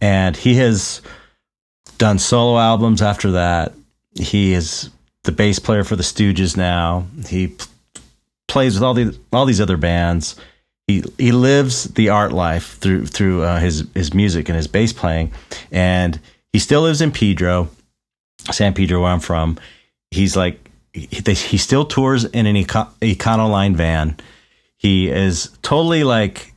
And 0.00 0.36
he 0.36 0.54
has 0.56 1.00
done 1.98 2.18
solo 2.18 2.58
albums 2.58 3.02
after 3.02 3.32
that. 3.32 3.72
He 4.14 4.52
is 4.52 4.90
the 5.22 5.32
bass 5.32 5.58
player 5.58 5.84
for 5.84 5.96
the 5.96 6.02
Stooges 6.02 6.56
now. 6.56 7.06
He 7.26 7.48
p- 7.48 7.64
plays 8.46 8.74
with 8.74 8.82
all 8.82 8.94
these 8.94 9.18
all 9.32 9.46
these 9.46 9.60
other 9.60 9.76
bands. 9.76 10.36
He 10.86 11.02
he 11.18 11.32
lives 11.32 11.84
the 11.84 12.10
art 12.10 12.32
life 12.32 12.78
through 12.78 13.06
through 13.06 13.42
uh, 13.42 13.58
his 13.58 13.88
his 13.94 14.12
music 14.12 14.48
and 14.48 14.56
his 14.56 14.68
bass 14.68 14.92
playing, 14.92 15.32
and 15.72 16.20
he 16.52 16.58
still 16.58 16.82
lives 16.82 17.00
in 17.00 17.10
Pedro, 17.10 17.70
San 18.50 18.74
Pedro, 18.74 19.02
where 19.02 19.10
I'm 19.10 19.20
from. 19.20 19.58
He's 20.10 20.36
like 20.36 20.70
he, 20.92 21.06
he 21.34 21.58
still 21.58 21.84
tours 21.84 22.24
in 22.24 22.46
an 22.46 22.56
Eco- 22.56 22.90
Econoline 23.00 23.74
van. 23.74 24.16
He 24.76 25.08
is 25.08 25.56
totally 25.62 26.04
like 26.04 26.54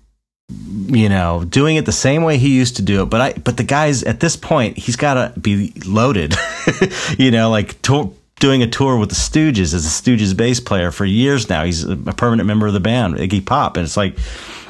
you 0.50 1.10
know, 1.10 1.44
doing 1.44 1.76
it 1.76 1.86
the 1.86 1.92
same 1.92 2.24
way 2.24 2.38
he 2.38 2.56
used 2.56 2.78
to 2.78 2.82
do 2.82 3.04
it. 3.04 3.06
But 3.08 3.22
I, 3.22 3.34
but 3.34 3.58
the 3.58 3.64
guys 3.64 4.04
at 4.04 4.20
this 4.20 4.36
point, 4.36 4.78
he's 4.78 4.96
got 4.96 5.16
to 5.16 5.40
be 5.40 5.74
loaded, 5.86 6.36
you 7.18 7.32
know, 7.32 7.50
like 7.50 7.82
doing 7.82 8.64
a 8.64 8.68
tour 8.68 8.98
with 8.98 9.10
the 9.10 9.16
Stooges 9.16 9.74
as 9.74 9.86
a 9.86 9.90
Stooges 9.90 10.36
bass 10.36 10.60
player 10.60 10.92
for 10.92 11.06
years 11.06 11.50
now. 11.50 11.64
He's 11.64 11.84
a 11.84 11.96
permanent 11.98 12.48
member 12.48 12.68
of 12.68 12.74
the 12.74 12.80
band, 12.80 13.16
Iggy 13.16 13.46
Pop. 13.46 13.78
And 13.78 13.84
it's 13.84 13.98
like, 13.98 14.18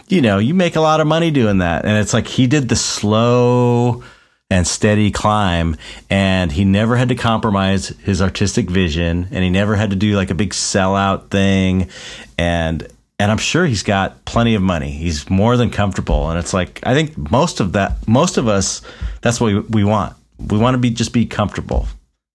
you 0.07 0.21
know, 0.21 0.39
you 0.39 0.53
make 0.53 0.75
a 0.75 0.81
lot 0.81 0.99
of 0.99 1.07
money 1.07 1.31
doing 1.31 1.59
that. 1.59 1.85
And 1.85 1.97
it's 1.97 2.13
like 2.13 2.27
he 2.27 2.47
did 2.47 2.69
the 2.69 2.75
slow 2.75 4.03
and 4.49 4.65
steady 4.65 5.11
climb 5.11 5.75
and 6.09 6.53
he 6.53 6.63
never 6.63 6.95
had 6.95 7.09
to 7.09 7.15
compromise 7.15 7.89
his 8.03 8.21
artistic 8.21 8.69
vision 8.69 9.27
and 9.31 9.43
he 9.43 9.49
never 9.49 9.75
had 9.75 9.89
to 9.89 9.95
do 9.95 10.15
like 10.15 10.29
a 10.29 10.35
big 10.35 10.51
sellout 10.51 11.29
thing 11.29 11.89
and 12.37 12.87
and 13.19 13.31
I'm 13.31 13.37
sure 13.37 13.65
he's 13.65 13.83
got 13.83 14.23
plenty 14.25 14.53
of 14.53 14.61
money. 14.61 14.91
He's 14.91 15.29
more 15.29 15.57
than 15.57 15.71
comfortable, 15.71 16.29
and 16.29 16.37
it's 16.37 16.53
like 16.53 16.79
I 16.83 16.93
think 16.93 17.17
most 17.31 17.59
of 17.59 17.73
that, 17.73 18.07
most 18.07 18.37
of 18.37 18.47
us, 18.47 18.81
that's 19.21 19.41
what 19.41 19.53
we, 19.53 19.59
we 19.59 19.83
want. 19.83 20.15
We 20.37 20.57
want 20.57 20.75
to 20.75 20.77
be 20.77 20.91
just 20.91 21.13
be 21.13 21.25
comfortable. 21.25 21.87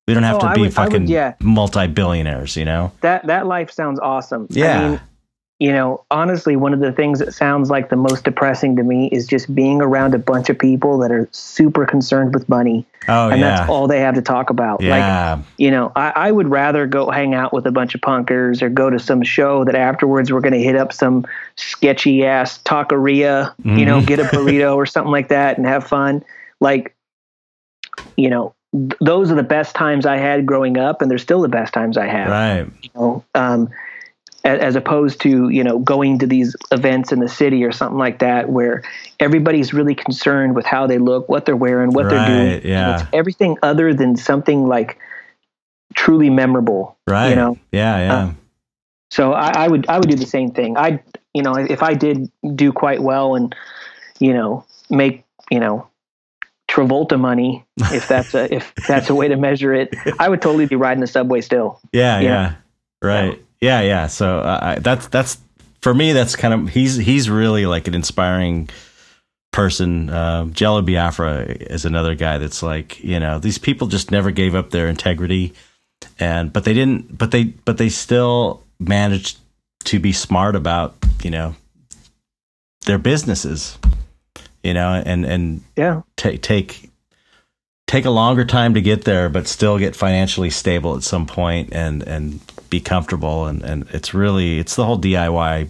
We 0.08 0.14
don't 0.14 0.24
have 0.24 0.42
oh, 0.42 0.48
to 0.48 0.54
be 0.54 0.62
would, 0.62 0.74
fucking 0.74 1.02
would, 1.02 1.08
yeah. 1.08 1.34
multi-billionaires, 1.40 2.56
you 2.56 2.64
know. 2.64 2.90
That 3.00 3.26
that 3.28 3.46
life 3.46 3.70
sounds 3.70 4.00
awesome. 4.00 4.48
Yeah. 4.50 4.80
I 4.80 4.88
mean, 4.88 5.00
you 5.62 5.70
know, 5.70 6.04
honestly, 6.10 6.56
one 6.56 6.74
of 6.74 6.80
the 6.80 6.90
things 6.90 7.20
that 7.20 7.32
sounds 7.32 7.70
like 7.70 7.88
the 7.88 7.94
most 7.94 8.24
depressing 8.24 8.74
to 8.74 8.82
me 8.82 9.06
is 9.12 9.28
just 9.28 9.54
being 9.54 9.80
around 9.80 10.12
a 10.12 10.18
bunch 10.18 10.50
of 10.50 10.58
people 10.58 10.98
that 10.98 11.12
are 11.12 11.28
super 11.30 11.86
concerned 11.86 12.34
with 12.34 12.48
money. 12.48 12.84
Oh, 13.06 13.28
and 13.28 13.40
yeah. 13.40 13.58
that's 13.58 13.70
all 13.70 13.86
they 13.86 14.00
have 14.00 14.16
to 14.16 14.22
talk 14.22 14.50
about. 14.50 14.80
Yeah. 14.80 15.36
Like, 15.36 15.46
you 15.58 15.70
know, 15.70 15.92
I, 15.94 16.12
I 16.16 16.32
would 16.32 16.48
rather 16.48 16.88
go 16.88 17.12
hang 17.12 17.34
out 17.34 17.52
with 17.52 17.64
a 17.64 17.70
bunch 17.70 17.94
of 17.94 18.00
punkers 18.00 18.60
or 18.60 18.70
go 18.70 18.90
to 18.90 18.98
some 18.98 19.22
show 19.22 19.64
that 19.64 19.76
afterwards 19.76 20.32
we're 20.32 20.40
going 20.40 20.52
to 20.52 20.60
hit 20.60 20.74
up 20.74 20.92
some 20.92 21.24
sketchy 21.54 22.26
ass 22.26 22.60
taqueria, 22.64 23.54
mm-hmm. 23.62 23.76
you 23.76 23.86
know, 23.86 23.98
mm-hmm. 23.98 24.06
get 24.06 24.18
a 24.18 24.22
burrito 24.34 24.74
or 24.74 24.84
something 24.84 25.12
like 25.12 25.28
that 25.28 25.58
and 25.58 25.66
have 25.68 25.86
fun. 25.86 26.24
Like, 26.58 26.92
you 28.16 28.30
know, 28.30 28.52
th- 28.72 28.98
those 29.00 29.30
are 29.30 29.36
the 29.36 29.44
best 29.44 29.76
times 29.76 30.06
I 30.06 30.16
had 30.16 30.44
growing 30.44 30.76
up, 30.76 31.02
and 31.02 31.08
they're 31.08 31.18
still 31.18 31.40
the 31.40 31.48
best 31.48 31.72
times 31.72 31.96
I 31.96 32.08
have. 32.08 32.30
Right. 32.30 32.66
You 32.82 32.90
know, 32.96 33.24
um, 33.36 33.70
as 34.44 34.74
opposed 34.74 35.20
to 35.20 35.48
you 35.48 35.62
know 35.62 35.78
going 35.78 36.18
to 36.18 36.26
these 36.26 36.56
events 36.70 37.12
in 37.12 37.20
the 37.20 37.28
city 37.28 37.64
or 37.64 37.72
something 37.72 37.98
like 37.98 38.18
that 38.18 38.48
where 38.48 38.82
everybody's 39.20 39.72
really 39.72 39.94
concerned 39.94 40.56
with 40.56 40.66
how 40.66 40.86
they 40.86 40.98
look 40.98 41.28
what 41.28 41.46
they're 41.46 41.56
wearing 41.56 41.90
what 41.90 42.06
right, 42.06 42.10
they're 42.10 42.60
doing 42.60 42.66
yeah. 42.68 43.06
everything 43.12 43.56
other 43.62 43.94
than 43.94 44.16
something 44.16 44.66
like 44.66 44.98
truly 45.94 46.30
memorable 46.30 46.96
right 47.06 47.30
you 47.30 47.36
know 47.36 47.56
yeah 47.70 47.98
yeah 47.98 48.14
uh, 48.14 48.32
so 49.10 49.32
I, 49.32 49.64
I, 49.64 49.68
would 49.68 49.88
i 49.88 49.98
would 49.98 50.08
do 50.08 50.16
the 50.16 50.26
same 50.26 50.50
thing 50.50 50.76
i 50.76 51.00
you 51.34 51.42
know 51.42 51.54
if 51.54 51.82
i 51.82 51.94
did 51.94 52.30
do 52.54 52.72
quite 52.72 53.00
well 53.02 53.36
and 53.36 53.54
you 54.18 54.32
know 54.32 54.64
make 54.90 55.24
you 55.50 55.60
know 55.60 55.88
Travolta 56.72 57.20
money, 57.20 57.66
if 57.76 58.08
that's 58.08 58.34
a 58.34 58.52
if 58.52 58.74
that's 58.88 59.10
a 59.10 59.14
way 59.14 59.28
to 59.28 59.36
measure 59.36 59.74
it, 59.74 59.94
I 60.18 60.30
would 60.30 60.40
totally 60.40 60.64
be 60.64 60.76
riding 60.76 61.02
the 61.02 61.06
subway 61.06 61.42
still. 61.42 61.78
Yeah, 61.92 62.18
yeah, 62.20 62.54
know? 63.02 63.08
right. 63.08 63.41
Yeah, 63.62 63.80
yeah. 63.82 64.08
So 64.08 64.40
uh, 64.40 64.80
that's 64.80 65.06
that's 65.06 65.38
for 65.80 65.94
me. 65.94 66.12
That's 66.12 66.34
kind 66.34 66.52
of 66.52 66.68
he's 66.68 66.96
he's 66.96 67.30
really 67.30 67.64
like 67.64 67.86
an 67.86 67.94
inspiring 67.94 68.68
person. 69.52 70.10
Uh, 70.10 70.46
Jello 70.46 70.82
Biafra 70.82 71.44
is 71.44 71.84
another 71.84 72.16
guy 72.16 72.38
that's 72.38 72.60
like 72.60 73.02
you 73.04 73.20
know 73.20 73.38
these 73.38 73.58
people 73.58 73.86
just 73.86 74.10
never 74.10 74.32
gave 74.32 74.56
up 74.56 74.70
their 74.70 74.88
integrity, 74.88 75.54
and 76.18 76.52
but 76.52 76.64
they 76.64 76.74
didn't. 76.74 77.16
But 77.16 77.30
they 77.30 77.44
but 77.44 77.78
they 77.78 77.88
still 77.88 78.64
managed 78.80 79.38
to 79.84 80.00
be 80.00 80.12
smart 80.12 80.56
about 80.56 80.96
you 81.22 81.30
know 81.30 81.54
their 82.86 82.98
businesses, 82.98 83.78
you 84.64 84.74
know, 84.74 85.00
and 85.06 85.24
and 85.24 85.62
yeah, 85.76 86.02
take 86.16 86.42
take 86.42 86.90
take 87.86 88.06
a 88.06 88.10
longer 88.10 88.44
time 88.44 88.74
to 88.74 88.80
get 88.80 89.04
there, 89.04 89.28
but 89.28 89.46
still 89.46 89.78
get 89.78 89.94
financially 89.94 90.50
stable 90.50 90.96
at 90.96 91.04
some 91.04 91.26
point 91.26 91.72
and 91.72 92.02
and 92.02 92.40
be 92.72 92.80
comfortable. 92.80 93.46
And 93.46 93.62
and 93.62 93.86
it's 93.90 94.12
really 94.12 94.58
it's 94.58 94.74
the 94.74 94.84
whole 94.84 94.98
DIY 94.98 95.68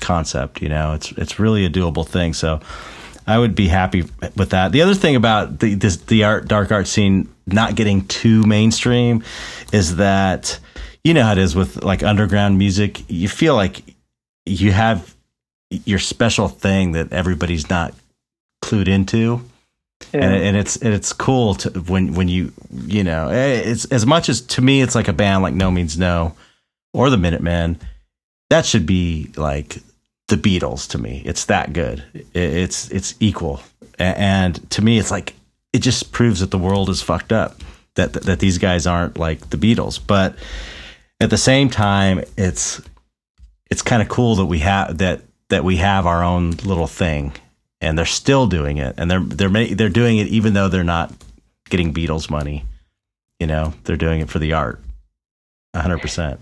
concept. 0.00 0.62
You 0.62 0.70
know, 0.70 0.94
it's 0.94 1.12
it's 1.12 1.38
really 1.38 1.66
a 1.66 1.70
doable 1.70 2.06
thing. 2.06 2.32
So 2.32 2.60
I 3.26 3.38
would 3.38 3.54
be 3.54 3.68
happy 3.68 4.04
with 4.36 4.50
that. 4.50 4.72
The 4.72 4.80
other 4.80 4.94
thing 4.94 5.16
about 5.16 5.58
the 5.58 5.74
this, 5.74 5.96
the 5.96 6.24
art 6.24 6.48
dark 6.48 6.72
art 6.72 6.86
scene 6.86 7.28
not 7.46 7.74
getting 7.74 8.06
too 8.06 8.42
mainstream 8.44 9.22
is 9.72 9.96
that 9.96 10.58
you 11.04 11.12
know 11.12 11.24
how 11.24 11.32
it 11.32 11.38
is 11.38 11.54
with 11.54 11.82
like 11.82 12.02
underground 12.02 12.56
music. 12.56 13.02
You 13.10 13.28
feel 13.28 13.54
like 13.54 13.82
you 14.46 14.72
have 14.72 15.14
your 15.70 15.98
special 15.98 16.48
thing 16.48 16.92
that 16.92 17.12
everybody's 17.12 17.68
not 17.68 17.94
clued 18.62 18.88
into. 18.88 19.42
Yeah. 20.12 20.24
And, 20.24 20.34
and, 20.34 20.56
it's 20.56 20.76
and 20.76 20.92
it's 20.92 21.12
cool 21.12 21.54
to 21.56 21.70
when 21.80 22.14
when 22.14 22.28
you 22.28 22.52
you 22.70 23.04
know 23.04 23.28
eh, 23.28 23.62
it's 23.64 23.84
as 23.86 24.04
much 24.04 24.28
as 24.28 24.40
to 24.42 24.60
me 24.60 24.82
it's 24.82 24.94
like 24.94 25.08
a 25.08 25.12
band 25.12 25.42
like 25.42 25.54
No 25.54 25.70
Means 25.70 25.98
No 25.98 26.34
or 26.92 27.10
the 27.10 27.16
Minutemen 27.16 27.78
that 28.52 28.66
should 28.66 28.84
be 28.84 29.30
like 29.36 29.78
the 30.28 30.36
Beatles 30.36 30.88
to 30.90 30.98
me. 30.98 31.22
It's 31.24 31.46
that 31.46 31.72
good. 31.72 32.02
It's 32.34 32.90
it's 32.90 33.14
equal, 33.20 33.62
and 33.98 34.70
to 34.70 34.82
me, 34.82 34.98
it's 34.98 35.10
like 35.10 35.34
it 35.72 35.80
just 35.80 36.12
proves 36.12 36.40
that 36.40 36.50
the 36.50 36.58
world 36.58 36.88
is 36.88 37.02
fucked 37.02 37.32
up. 37.32 37.60
That 37.94 38.12
that 38.12 38.40
these 38.40 38.58
guys 38.58 38.86
aren't 38.86 39.18
like 39.18 39.50
the 39.50 39.56
Beatles, 39.56 40.00
but 40.04 40.36
at 41.20 41.30
the 41.30 41.38
same 41.38 41.70
time, 41.70 42.24
it's 42.36 42.80
it's 43.70 43.82
kind 43.82 44.02
of 44.02 44.08
cool 44.08 44.36
that 44.36 44.46
we 44.46 44.58
have 44.58 44.98
that 44.98 45.22
that 45.48 45.64
we 45.64 45.76
have 45.76 46.06
our 46.06 46.22
own 46.22 46.50
little 46.64 46.86
thing, 46.86 47.32
and 47.82 47.98
they're 47.98 48.06
still 48.06 48.46
doing 48.46 48.78
it, 48.78 48.94
and 48.96 49.10
they're 49.10 49.20
they're 49.20 49.74
they're 49.74 49.88
doing 49.88 50.18
it 50.18 50.28
even 50.28 50.54
though 50.54 50.68
they're 50.68 50.84
not 50.84 51.12
getting 51.68 51.92
Beatles 51.92 52.30
money. 52.30 52.64
You 53.38 53.46
know, 53.48 53.74
they're 53.84 53.96
doing 53.96 54.20
it 54.20 54.30
for 54.30 54.38
the 54.38 54.52
art, 54.52 54.80
hundred 55.74 56.00
percent. 56.00 56.40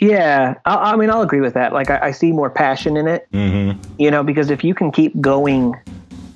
Yeah, 0.00 0.54
I, 0.64 0.92
I, 0.92 0.96
mean, 0.96 1.10
I'll 1.10 1.22
agree 1.22 1.40
with 1.40 1.54
that. 1.54 1.72
Like, 1.72 1.90
I, 1.90 1.98
I 1.98 2.10
see 2.12 2.30
more 2.30 2.50
passion 2.50 2.96
in 2.96 3.08
it. 3.08 3.26
Mm-hmm. 3.32 3.80
You 3.98 4.10
know, 4.12 4.22
because 4.22 4.50
if 4.50 4.62
you 4.62 4.72
can 4.74 4.92
keep 4.92 5.20
going 5.20 5.74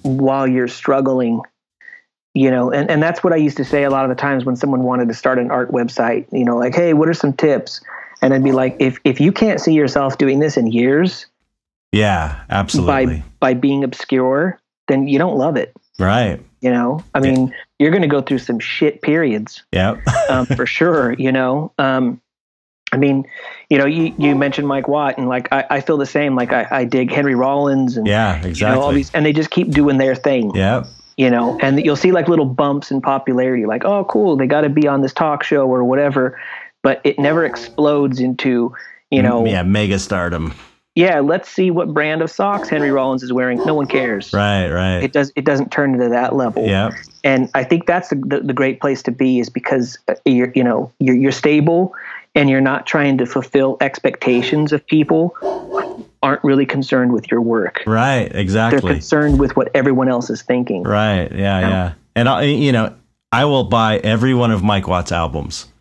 while 0.02 0.48
you're 0.48 0.66
struggling, 0.66 1.40
you 2.34 2.50
know, 2.50 2.72
and, 2.72 2.90
and 2.90 3.02
that's 3.02 3.22
what 3.22 3.32
I 3.32 3.36
used 3.36 3.56
to 3.58 3.64
say 3.64 3.84
a 3.84 3.90
lot 3.90 4.04
of 4.04 4.08
the 4.08 4.20
times 4.20 4.44
when 4.44 4.56
someone 4.56 4.82
wanted 4.82 5.08
to 5.08 5.14
start 5.14 5.38
an 5.38 5.50
art 5.50 5.70
website. 5.70 6.26
You 6.32 6.44
know, 6.44 6.56
like, 6.56 6.74
hey, 6.74 6.92
what 6.92 7.08
are 7.08 7.14
some 7.14 7.32
tips? 7.32 7.80
And 8.20 8.34
I'd 8.34 8.42
be 8.42 8.52
like, 8.52 8.76
if 8.78 8.98
if 9.04 9.20
you 9.20 9.32
can't 9.32 9.60
see 9.60 9.74
yourself 9.74 10.18
doing 10.18 10.38
this 10.38 10.56
in 10.56 10.68
years, 10.68 11.26
yeah, 11.92 12.40
absolutely, 12.50 13.06
by 13.18 13.24
by 13.42 13.54
being 13.54 13.82
obscure, 13.82 14.60
then 14.86 15.08
you 15.08 15.18
don't 15.18 15.36
love 15.36 15.56
it, 15.56 15.74
right? 15.98 16.40
You 16.60 16.70
know, 16.70 17.04
I 17.12 17.18
mean, 17.18 17.48
yeah. 17.48 17.54
you're 17.80 17.90
going 17.90 18.02
to 18.02 18.08
go 18.08 18.22
through 18.22 18.38
some 18.38 18.60
shit 18.60 19.02
periods, 19.02 19.64
yeah, 19.72 19.96
um, 20.30 20.46
for 20.46 20.64
sure. 20.64 21.12
You 21.12 21.32
know, 21.32 21.72
um, 21.76 22.20
I 22.92 22.98
mean, 22.98 23.26
you 23.68 23.78
know, 23.78 23.84
you, 23.84 24.14
you 24.16 24.36
mentioned 24.36 24.68
Mike 24.68 24.86
Watt, 24.86 25.18
and 25.18 25.28
like 25.28 25.52
I, 25.52 25.64
I 25.68 25.80
feel 25.80 25.96
the 25.96 26.06
same. 26.06 26.36
Like 26.36 26.52
I, 26.52 26.68
I 26.70 26.84
dig 26.84 27.10
Henry 27.10 27.34
Rollins, 27.34 27.96
and 27.96 28.06
yeah, 28.06 28.36
exactly. 28.36 28.60
You 28.60 28.74
know, 28.74 28.80
all 28.80 28.92
these, 28.92 29.12
and 29.12 29.26
they 29.26 29.32
just 29.32 29.50
keep 29.50 29.72
doing 29.72 29.98
their 29.98 30.14
thing. 30.14 30.54
Yeah. 30.54 30.84
You 31.18 31.28
know, 31.28 31.58
and 31.60 31.84
you'll 31.84 31.96
see 31.96 32.10
like 32.10 32.28
little 32.28 32.46
bumps 32.46 32.90
in 32.90 33.02
popularity, 33.02 33.66
like 33.66 33.84
oh, 33.84 34.04
cool, 34.06 34.36
they 34.36 34.46
got 34.46 34.62
to 34.62 34.70
be 34.70 34.88
on 34.88 35.02
this 35.02 35.12
talk 35.12 35.42
show 35.42 35.68
or 35.68 35.84
whatever, 35.84 36.40
but 36.82 37.02
it 37.04 37.18
never 37.18 37.44
explodes 37.44 38.18
into 38.18 38.72
you 39.10 39.20
know, 39.20 39.44
yeah, 39.44 39.62
mega 39.62 39.98
stardom. 39.98 40.54
Yeah, 40.94 41.20
let's 41.20 41.48
see 41.48 41.70
what 41.70 41.94
brand 41.94 42.20
of 42.20 42.30
socks 42.30 42.68
Henry 42.68 42.90
Rollins 42.90 43.22
is 43.22 43.32
wearing. 43.32 43.58
No 43.64 43.74
one 43.74 43.86
cares. 43.86 44.32
Right, 44.32 44.68
right. 44.68 44.98
It 44.98 45.12
does. 45.12 45.32
It 45.36 45.44
doesn't 45.46 45.72
turn 45.72 45.94
into 45.94 46.10
that 46.10 46.36
level. 46.36 46.66
Yeah. 46.66 46.90
And 47.24 47.48
I 47.54 47.64
think 47.64 47.86
that's 47.86 48.10
the, 48.10 48.16
the, 48.16 48.40
the 48.40 48.52
great 48.52 48.80
place 48.80 49.02
to 49.04 49.10
be 49.10 49.38
is 49.40 49.48
because 49.48 49.98
uh, 50.08 50.14
you're 50.26 50.52
you 50.54 50.62
know 50.62 50.92
you're 50.98 51.16
you're 51.16 51.32
stable 51.32 51.94
and 52.34 52.50
you're 52.50 52.60
not 52.60 52.86
trying 52.86 53.16
to 53.18 53.26
fulfill 53.26 53.78
expectations 53.80 54.72
of 54.72 54.86
people 54.86 55.34
aren't 56.22 56.44
really 56.44 56.66
concerned 56.66 57.12
with 57.12 57.30
your 57.30 57.40
work. 57.40 57.82
Right, 57.86 58.30
exactly. 58.34 58.80
They're 58.80 58.92
concerned 58.92 59.38
with 59.38 59.56
what 59.56 59.70
everyone 59.74 60.08
else 60.08 60.30
is 60.30 60.42
thinking. 60.42 60.82
Right, 60.82 61.30
yeah, 61.32 61.60
yeah. 61.60 61.68
yeah. 61.68 61.92
And 62.14 62.28
I, 62.28 62.42
you 62.42 62.72
know, 62.72 62.94
I 63.32 63.46
will 63.46 63.64
buy 63.64 63.98
every 63.98 64.34
one 64.34 64.50
of 64.50 64.62
Mike 64.62 64.86
Watt's 64.86 65.12
albums. 65.12 65.71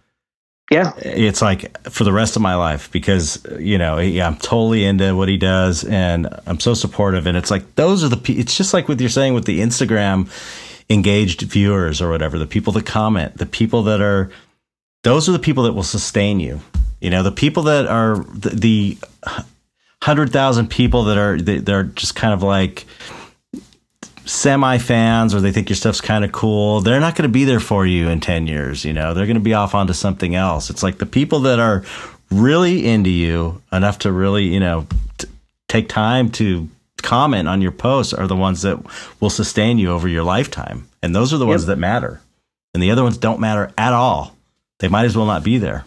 Yeah. 0.72 0.94
It's 1.00 1.42
like 1.42 1.78
for 1.90 2.06
the 2.06 2.14
rest 2.14 2.38
of 2.38 2.42
my 2.42 2.56
life 2.56 2.90
because, 2.94 3.46
you 3.60 3.78
know, 3.78 4.00
yeah, 4.00 4.26
I'm 4.26 4.38
totally 4.38 4.86
into 4.86 5.14
what 5.18 5.28
he 5.28 5.36
does 5.36 5.84
and 5.84 6.30
I'm 6.48 6.62
so 6.62 6.74
supportive. 6.74 7.28
And 7.28 7.36
it's 7.36 7.52
like, 7.52 7.76
those 7.76 8.06
are 8.06 8.08
the, 8.08 8.40
it's 8.40 8.56
just 8.56 8.74
like 8.74 8.88
what 8.88 8.98
you're 9.00 9.10
saying 9.10 9.34
with 9.34 9.44
the 9.44 9.60
Instagram 9.60 10.30
engaged 10.90 11.42
viewers 11.42 12.02
or 12.02 12.10
whatever, 12.10 12.40
the 12.40 12.48
people 12.48 12.72
that 12.74 12.86
comment, 12.86 13.38
the 13.38 13.46
people 13.46 13.84
that 13.84 14.00
are, 14.00 14.32
those 15.04 15.28
are 15.28 15.34
the 15.34 15.40
people 15.40 15.64
that 15.64 15.74
will 15.74 15.84
sustain 15.84 16.40
you. 16.40 16.62
You 17.02 17.10
know, 17.10 17.22
the 17.22 17.34
people 17.34 17.64
that 17.64 17.88
are 17.88 18.18
the, 18.34 18.50
the 18.50 18.98
hundred 20.02 20.32
thousand 20.32 20.70
people 20.70 21.04
that 21.06 21.18
are 21.18 21.38
they, 21.38 21.58
they're 21.58 21.84
just 21.84 22.16
kind 22.16 22.34
of 22.34 22.44
like 22.44 22.86
semi 24.26 24.78
fans 24.78 25.34
or 25.34 25.42
they 25.42 25.52
think 25.52 25.70
your 25.70 25.76
stuff's 25.76 26.02
kind 26.02 26.24
of 26.24 26.32
cool. 26.32 26.82
They're 26.82 27.00
not 27.00 27.16
going 27.16 27.28
to 27.28 27.34
be 27.34 27.46
there 27.46 27.60
for 27.60 27.86
you 27.86 28.10
in 28.10 28.20
ten 28.20 28.48
years. 28.48 28.86
You 28.86 28.94
know, 28.94 29.14
they're 29.14 29.26
going 29.26 29.36
to 29.36 29.42
be 29.42 29.54
off 29.54 29.76
onto 29.76 29.94
something 29.94 30.36
else. 30.36 30.70
It's 30.70 30.84
like 30.84 30.98
the 30.98 31.06
people 31.06 31.42
that 31.42 31.60
are 31.60 31.84
really 32.30 32.88
into 32.88 33.10
you 33.10 33.62
enough 33.72 34.00
to 34.00 34.12
really 34.12 34.46
you 34.46 34.60
know 34.60 34.88
t- 35.18 35.28
take 35.68 35.90
time 35.90 36.30
to 36.32 36.70
comment 37.02 37.48
on 37.48 37.62
your 37.62 37.72
posts 37.72 38.14
are 38.14 38.28
the 38.28 38.36
ones 38.36 38.62
that 38.62 38.80
will 39.20 39.30
sustain 39.30 39.78
you 39.80 39.92
over 39.92 40.08
your 40.08 40.24
lifetime 40.24 40.88
and 41.02 41.16
those 41.16 41.34
are 41.34 41.38
the 41.38 41.48
ones 41.48 41.64
yep. 41.64 41.70
that 41.70 41.78
matter 41.78 42.22
and 42.74 42.82
the 42.82 42.92
other 42.92 43.04
ones 43.04 43.18
don't 43.18 43.40
matter 43.42 43.74
at 43.78 43.92
all 43.92 44.34
they 44.82 44.88
might 44.88 45.06
as 45.06 45.16
well 45.16 45.28
not 45.28 45.44
be 45.44 45.60
there. 45.60 45.86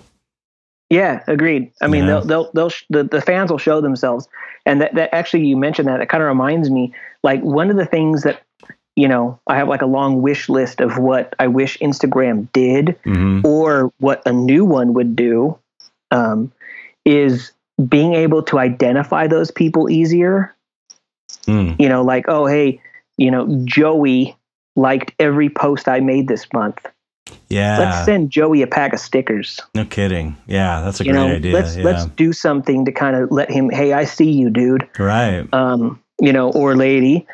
Yeah, 0.89 1.23
agreed. 1.27 1.73
I 1.83 1.89
mean, 1.89 2.05
yeah. 2.05 2.21
they'll 2.21 2.25
they'll 2.25 2.53
they'll 2.53 2.71
sh- 2.71 2.85
the, 2.89 3.03
the 3.03 3.21
fans 3.21 3.51
will 3.51 3.59
show 3.59 3.81
themselves, 3.81 4.29
and 4.67 4.81
that 4.81 4.95
that 4.95 5.15
actually 5.15 5.47
you 5.47 5.57
mentioned 5.57 5.89
that 5.89 6.01
it 6.01 6.09
kind 6.09 6.23
of 6.23 6.29
reminds 6.29 6.71
me 6.71 6.93
like 7.23 7.43
one 7.43 7.71
of 7.71 7.77
the 7.77 7.87
things 7.87 8.23
that 8.23 8.43
you 8.97 9.09
know 9.09 9.39
I 9.47 9.57
have 9.57 9.69
like 9.69 9.83
a 9.83 9.87
long 9.87 10.23
wish 10.23 10.49
list 10.49 10.81
of 10.81 10.99
what 10.99 11.35
I 11.39 11.49
wish 11.49 11.79
Instagram 11.79 12.51
did 12.53 12.97
mm-hmm. 13.05 13.47
or 13.47 13.93
what 13.99 14.23
a 14.27 14.33
new 14.33 14.65
one 14.65 14.95
would 14.95 15.17
do 15.17 15.59
um, 16.11 16.53
is 17.05 17.53
being 17.89 18.15
able 18.15 18.43
to 18.45 18.59
identify 18.59 19.27
those 19.27 19.51
people 19.51 19.91
easier. 19.91 20.55
Mm. 21.47 21.79
You 21.81 21.89
know, 21.89 22.03
like 22.03 22.27
oh 22.29 22.47
hey, 22.47 22.81
you 23.17 23.31
know 23.31 23.63
Joey 23.65 24.37
liked 24.77 25.13
every 25.19 25.51
post 25.51 25.89
I 25.89 26.01
made 26.01 26.29
this 26.29 26.47
month. 26.53 26.87
Yeah. 27.49 27.79
Let's 27.79 28.05
send 28.05 28.31
Joey 28.31 28.63
a 28.63 28.67
pack 28.67 28.93
of 28.93 29.01
stickers. 29.01 29.61
No 29.75 29.85
kidding. 29.85 30.37
Yeah, 30.47 30.81
that's 30.81 31.01
a 31.01 31.05
you 31.05 31.13
great 31.13 31.21
know, 31.21 31.35
idea. 31.35 31.53
Let's 31.53 31.77
yeah. 31.77 31.85
let's 31.85 32.07
do 32.07 32.33
something 32.33 32.85
to 32.85 32.93
kind 32.93 33.17
of 33.17 33.31
let 33.31 33.51
him, 33.51 33.71
hey, 33.71 33.93
I 33.93 34.05
see 34.05 34.31
you, 34.31 34.51
dude. 34.51 34.89
Right. 34.99 35.47
Um, 35.53 36.03
you 36.21 36.33
know, 36.33 36.51
or 36.53 36.75
lady. 36.75 37.27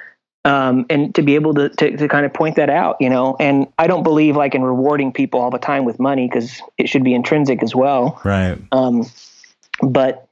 Um, 0.45 0.87
and 0.89 1.15
to 1.17 1.23
be 1.23 1.35
able 1.35 1.53
to, 1.55 1.69
to, 1.69 1.97
to 1.99 2.09
kind 2.09 2.25
of 2.25 2.33
point 2.33 2.57
that 2.57 2.71
out, 2.71 2.97
you 2.99 3.11
know, 3.11 3.37
and 3.39 3.67
I 3.79 3.87
don't 3.87 4.03
believe 4.03 4.37
like 4.37 4.55
in 4.55 4.63
rewarding 4.63 5.13
people 5.13 5.39
all 5.41 5.51
the 5.51 5.59
time 5.59 5.85
with 5.85 6.01
money 6.01 6.29
because 6.29 6.63
it 6.79 6.89
should 6.89 7.05
be 7.05 7.13
intrinsic 7.13 7.63
as 7.63 7.75
well. 7.75 8.19
Right. 8.25 8.59
Um, 8.73 9.05
but 9.83 10.27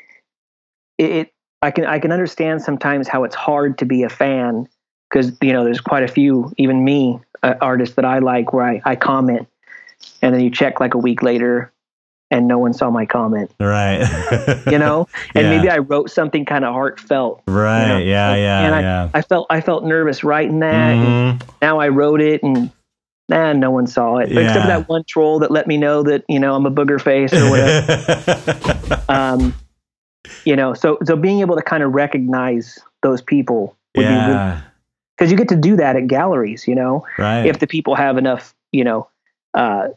it, 0.97 1.11
it, 1.11 1.33
I 1.61 1.70
can 1.73 1.85
I 1.85 1.99
can 1.99 2.12
understand 2.12 2.62
sometimes 2.62 3.09
how 3.09 3.25
it's 3.25 3.35
hard 3.35 3.78
to 3.78 3.85
be 3.85 4.03
a 4.03 4.09
fan 4.09 4.69
because 5.11 5.37
you 5.41 5.53
know 5.53 5.65
there's 5.65 5.81
quite 5.81 6.03
a 6.03 6.09
few 6.09 6.53
even 6.59 6.85
me 6.85 7.19
uh, 7.43 7.55
artists 7.61 7.97
that 7.97 8.05
I 8.05 8.19
like 8.19 8.53
where 8.53 8.65
I, 8.65 8.83
I 8.85 8.97
comment 8.97 9.49
and 10.23 10.35
then 10.35 10.43
you 10.43 10.51
check 10.51 10.81
like 10.81 10.95
a 10.95 10.99
week 10.99 11.23
later 11.23 11.73
and 12.31 12.47
no 12.47 12.59
one 12.59 12.75
saw 12.75 12.91
my 12.91 13.07
comment. 13.07 13.51
Right. 13.59 14.07
you 14.67 14.78
know, 14.78 15.09
and 15.35 15.47
yeah. 15.47 15.57
maybe 15.57 15.70
I 15.70 15.78
wrote 15.78 16.11
something 16.11 16.45
kind 16.45 16.65
of 16.65 16.75
heartfelt. 16.75 17.43
Right. 17.47 17.83
You 17.83 17.89
know? 17.89 17.99
Yeah. 17.99 18.35
Yeah. 18.35 18.61
And 18.61 18.75
I, 18.75 18.81
yeah. 18.81 19.11
I 19.15 19.23
felt 19.23 19.47
I 19.51 19.61
felt 19.61 19.85
nervous 19.85 20.23
writing 20.25 20.61
that. 20.61 20.97
Mm-hmm. 20.97 21.51
now 21.62 21.78
I 21.78 21.89
wrote 21.89 22.20
it 22.20 22.43
and 22.43 22.70
nah, 23.28 23.53
no 23.53 23.70
one 23.70 23.87
saw 23.87 24.19
it. 24.19 24.31
Yeah. 24.31 24.41
Except 24.41 24.61
for 24.62 24.67
that 24.67 24.89
one 24.89 25.05
troll 25.05 25.39
that 25.41 25.51
let 25.51 25.67
me 25.67 25.77
know 25.77 26.03
that, 26.03 26.25
you 26.28 26.39
know, 26.39 26.55
I'm 26.55 26.67
a 26.67 26.70
booger 26.70 27.01
face 27.01 27.33
or 27.33 27.51
whatever. 27.51 29.05
um, 29.09 29.55
you 30.45 30.57
know, 30.57 30.75
so 30.75 30.99
so 31.05 31.17
being 31.17 31.41
able 31.41 31.57
to 31.57 31.62
kind 31.62 31.83
of 31.83 31.93
recognize 31.93 32.78
those 33.03 33.23
people 33.23 33.77
would 33.95 34.03
yeah. 34.03 34.27
be 34.27 34.33
really 34.33 34.68
because 35.19 35.33
you 35.33 35.37
get 35.37 35.49
to 35.49 35.57
do 35.57 35.77
that 35.77 35.97
at 35.97 36.07
galleries, 36.07 36.69
you 36.69 36.77
know. 36.77 37.05
Right. 37.19 37.45
If 37.47 37.59
the 37.59 37.67
people 37.67 37.97
have 37.97 38.19
enough, 38.19 38.55
you 38.71 38.85
know, 38.85 39.09
uh, 39.53 39.89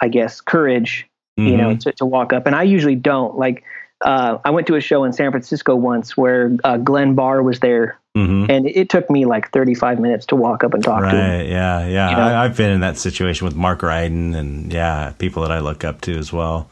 I 0.00 0.08
guess, 0.08 0.40
courage, 0.40 1.08
mm-hmm. 1.38 1.48
you 1.48 1.56
know, 1.56 1.70
mm-hmm. 1.70 1.78
to, 1.78 1.92
to 1.92 2.06
walk 2.06 2.32
up. 2.32 2.46
And 2.46 2.56
I 2.56 2.64
usually 2.64 2.96
don't. 2.96 3.36
Like, 3.36 3.62
uh, 4.04 4.38
I 4.44 4.50
went 4.50 4.66
to 4.66 4.74
a 4.74 4.80
show 4.80 5.04
in 5.04 5.12
San 5.12 5.30
Francisco 5.30 5.76
once 5.76 6.16
where 6.16 6.56
uh, 6.64 6.76
Glenn 6.78 7.14
Barr 7.14 7.40
was 7.44 7.60
there, 7.60 8.00
mm-hmm. 8.16 8.50
and 8.50 8.66
it 8.66 8.88
took 8.88 9.08
me 9.08 9.26
like 9.26 9.52
35 9.52 10.00
minutes 10.00 10.26
to 10.26 10.36
walk 10.36 10.64
up 10.64 10.74
and 10.74 10.82
talk 10.82 11.02
right, 11.02 11.12
to 11.12 11.16
him. 11.16 11.46
Yeah, 11.48 11.86
yeah. 11.86 12.10
You 12.10 12.16
know? 12.16 12.22
I, 12.22 12.42
have 12.42 12.56
been 12.56 12.72
in 12.72 12.80
that 12.80 12.98
situation 12.98 13.44
with 13.44 13.54
Mark 13.54 13.82
Ryden, 13.82 14.34
and 14.34 14.72
yeah, 14.72 15.12
people 15.18 15.42
that 15.42 15.52
I 15.52 15.60
look 15.60 15.84
up 15.84 16.00
to 16.02 16.18
as 16.18 16.32
well. 16.32 16.68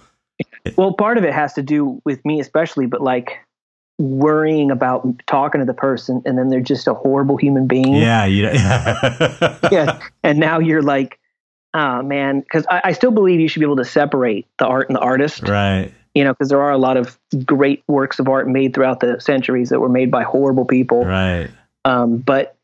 Well, 0.77 0.95
part 0.95 1.19
of 1.19 1.25
it 1.25 1.33
has 1.33 1.53
to 1.53 1.63
do 1.63 2.03
with 2.05 2.25
me, 2.25 2.41
especially, 2.41 2.87
but 2.87 3.01
like 3.01 3.39
worrying 4.01 4.71
about 4.71 5.07
talking 5.27 5.61
to 5.61 5.65
the 5.65 5.75
person, 5.75 6.23
and 6.25 6.39
then 6.39 6.49
they're 6.49 6.61
just 6.61 6.89
a 6.89 6.95
horrible 6.95 7.37
human 7.37 7.67
being. 7.67 7.95
Yeah, 7.95 8.25
you 8.25 8.45
yeah, 9.71 10.01
and 10.23 10.39
now 10.39 10.59
you're 10.59 10.83
like, 10.83 11.21
oh 11.75 12.03
man, 12.03 12.41
because 12.41 12.67
I, 12.69 12.81
I, 12.85 12.93
still 12.93 13.11
believe 13.11 13.41
you 13.41 13.49
should 13.49 13.61
be 13.61 13.67
able 13.67 13.77
to 13.77 13.85
separate 13.85 14.47
the 14.59 14.67
art 14.67 14.89
and 14.89 14.97
the 14.97 15.01
artist. 15.01 15.47
Right. 15.47 15.93
you 16.15 16.25
know, 16.25 16.33
because 16.33 16.49
there 16.49 16.63
are 16.63 16.73
a 16.73 16.79
lot 16.79 16.97
of 16.97 17.19
great 17.45 17.85
works 17.87 18.19
of 18.19 18.29
art 18.29 18.49
made 18.49 18.75
throughout 18.75 19.01
the 19.01 19.21
centuries 19.21 19.69
that 19.69 19.81
were 19.81 19.89
made 19.89 20.11
by 20.11 20.23
horrible 20.23 20.65
people. 20.65 21.05
Right. 21.05 21.51
Um, 21.85 22.19
but 22.19 22.57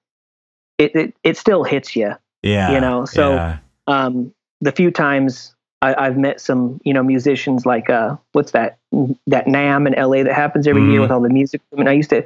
it, 0.79 0.95
it 0.97 1.15
it 1.23 1.37
still 1.37 1.65
hits 1.65 1.95
you. 1.95 2.15
Yeah. 2.43 2.73
You 2.73 2.81
know, 2.81 3.05
so 3.05 3.35
yeah. 3.35 3.59
um, 3.87 4.33
the 4.61 4.73
few 4.73 4.91
times 4.91 5.55
I, 5.83 6.07
I've 6.07 6.17
met 6.17 6.41
some, 6.41 6.81
you 6.85 6.95
know, 6.95 7.03
musicians 7.03 7.67
like 7.67 7.91
uh, 7.91 8.17
what's 8.33 8.53
that 8.53 8.79
that 9.27 9.47
NAMM 9.47 9.87
in 9.87 9.93
LA 10.11 10.23
that 10.23 10.33
happens 10.33 10.67
every 10.67 10.83
year 10.91 10.99
Mhm. 11.01 11.03
with 11.03 11.11
all 11.11 11.21
the 11.21 11.29
music. 11.29 11.61
I 11.73 11.77
mean, 11.77 11.89
I 11.89 11.93
used 11.93 12.11
to 12.11 12.25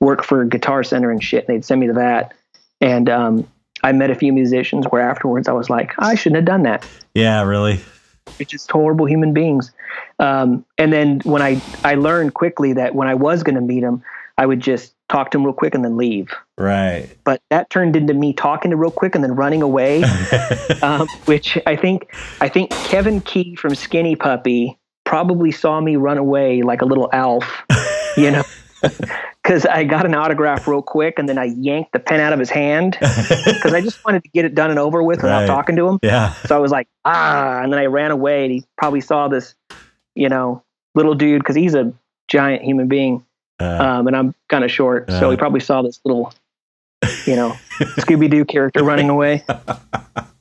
work 0.00 0.22
for 0.24 0.44
Guitar 0.44 0.84
Center 0.84 1.10
and 1.10 1.22
shit. 1.22 1.46
And 1.48 1.54
they'd 1.56 1.64
send 1.64 1.80
me 1.80 1.88
to 1.88 1.92
that, 1.94 2.34
and 2.80 3.08
um, 3.10 3.48
I 3.82 3.92
met 3.92 4.10
a 4.10 4.14
few 4.14 4.32
musicians 4.32 4.86
where 4.86 5.02
afterwards 5.02 5.48
I 5.48 5.52
was 5.52 5.68
like, 5.68 5.92
I 5.98 6.14
shouldn't 6.14 6.36
have 6.36 6.44
done 6.44 6.62
that. 6.62 6.86
Yeah, 7.14 7.42
really. 7.42 7.80
It's 8.38 8.50
just 8.50 8.70
horrible 8.70 9.06
human 9.06 9.32
beings. 9.32 9.70
Um, 10.18 10.64
and 10.78 10.92
then 10.92 11.20
when 11.24 11.42
I 11.42 11.60
I 11.84 11.94
learned 11.96 12.34
quickly 12.34 12.72
that 12.74 12.94
when 12.94 13.08
I 13.08 13.14
was 13.14 13.42
going 13.42 13.56
to 13.56 13.60
meet 13.60 13.80
them, 13.80 14.02
I 14.38 14.46
would 14.46 14.60
just 14.60 14.94
talk 15.08 15.30
to 15.30 15.38
him 15.38 15.44
real 15.44 15.52
quick 15.52 15.74
and 15.74 15.84
then 15.84 15.96
leave. 15.96 16.32
Right. 16.58 17.08
But 17.24 17.40
that 17.50 17.68
turned 17.70 17.94
into 17.96 18.14
me 18.14 18.32
talking 18.32 18.70
to 18.70 18.76
real 18.76 18.90
quick 18.90 19.14
and 19.14 19.22
then 19.22 19.34
running 19.36 19.62
away. 19.62 20.02
um, 20.82 21.06
which 21.26 21.58
I 21.66 21.76
think 21.76 22.12
I 22.40 22.48
think 22.48 22.70
Kevin 22.70 23.20
Key 23.20 23.54
from 23.56 23.74
Skinny 23.74 24.16
Puppy 24.16 24.78
probably 25.04 25.50
saw 25.52 25.80
me 25.80 25.96
run 25.96 26.16
away 26.18 26.62
like 26.62 26.80
a 26.80 26.86
little 26.86 27.10
elf, 27.12 27.62
you 28.16 28.30
know, 28.30 28.42
because 29.42 29.66
I 29.66 29.84
got 29.84 30.06
an 30.06 30.14
autograph 30.14 30.66
real 30.66 30.80
quick 30.82 31.18
and 31.18 31.28
then 31.28 31.36
I 31.36 31.44
yanked 31.44 31.92
the 31.92 31.98
pen 31.98 32.20
out 32.20 32.32
of 32.32 32.38
his 32.38 32.48
hand 32.50 32.96
because 33.00 33.74
I 33.74 33.82
just 33.82 34.02
wanted 34.04 34.22
to 34.24 34.30
get 34.30 34.46
it 34.46 34.54
done 34.54 34.70
and 34.70 34.78
over 34.78 35.02
with 35.02 35.22
without 35.22 35.40
Right. 35.40 35.46
talking 35.46 35.76
to 35.76 35.86
him. 35.86 35.98
yeah. 36.02 36.32
So 36.46 36.56
I 36.56 36.58
was 36.58 36.70
like, 36.72 36.88
ah, 37.04 37.60
and 37.62 37.70
then 37.72 37.78
I 37.78 37.86
ran 37.86 38.10
away 38.10 38.44
and 38.44 38.52
he 38.52 38.64
probably 38.78 39.02
saw 39.02 39.28
this, 39.28 39.54
you 40.14 40.28
know, 40.30 40.62
little 40.94 41.14
dude 41.14 41.40
because 41.42 41.56
he's 41.56 41.74
a 41.74 41.92
giant 42.28 42.62
human 42.62 42.88
being 42.88 43.24
Uh, 43.60 43.64
um, 43.64 44.06
and 44.08 44.16
I'm 44.16 44.34
kind 44.48 44.64
of 44.64 44.70
short, 44.70 45.08
so 45.10 45.28
Uh. 45.28 45.30
he 45.30 45.36
probably 45.36 45.60
saw 45.60 45.82
this 45.82 46.00
little, 46.04 46.32
you 47.26 47.36
know, 47.36 47.56
Scooby 47.78 48.28
Doo 48.30 48.44
character 48.44 48.82
running 48.84 49.08
away. 49.10 49.44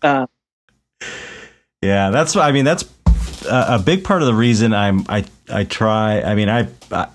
Uh, 0.01 0.27
Yeah, 1.81 2.09
that's. 2.09 2.35
I 2.35 2.51
mean, 2.51 2.65
that's 2.65 2.83
a, 3.49 3.65
a 3.75 3.79
big 3.79 4.03
part 4.03 4.21
of 4.21 4.25
the 4.27 4.33
reason 4.33 4.73
I'm. 4.73 5.05
I 5.07 5.23
I 5.49 5.63
try. 5.63 6.21
I 6.21 6.35
mean, 6.35 6.49
I, 6.49 6.67
I. 6.91 7.07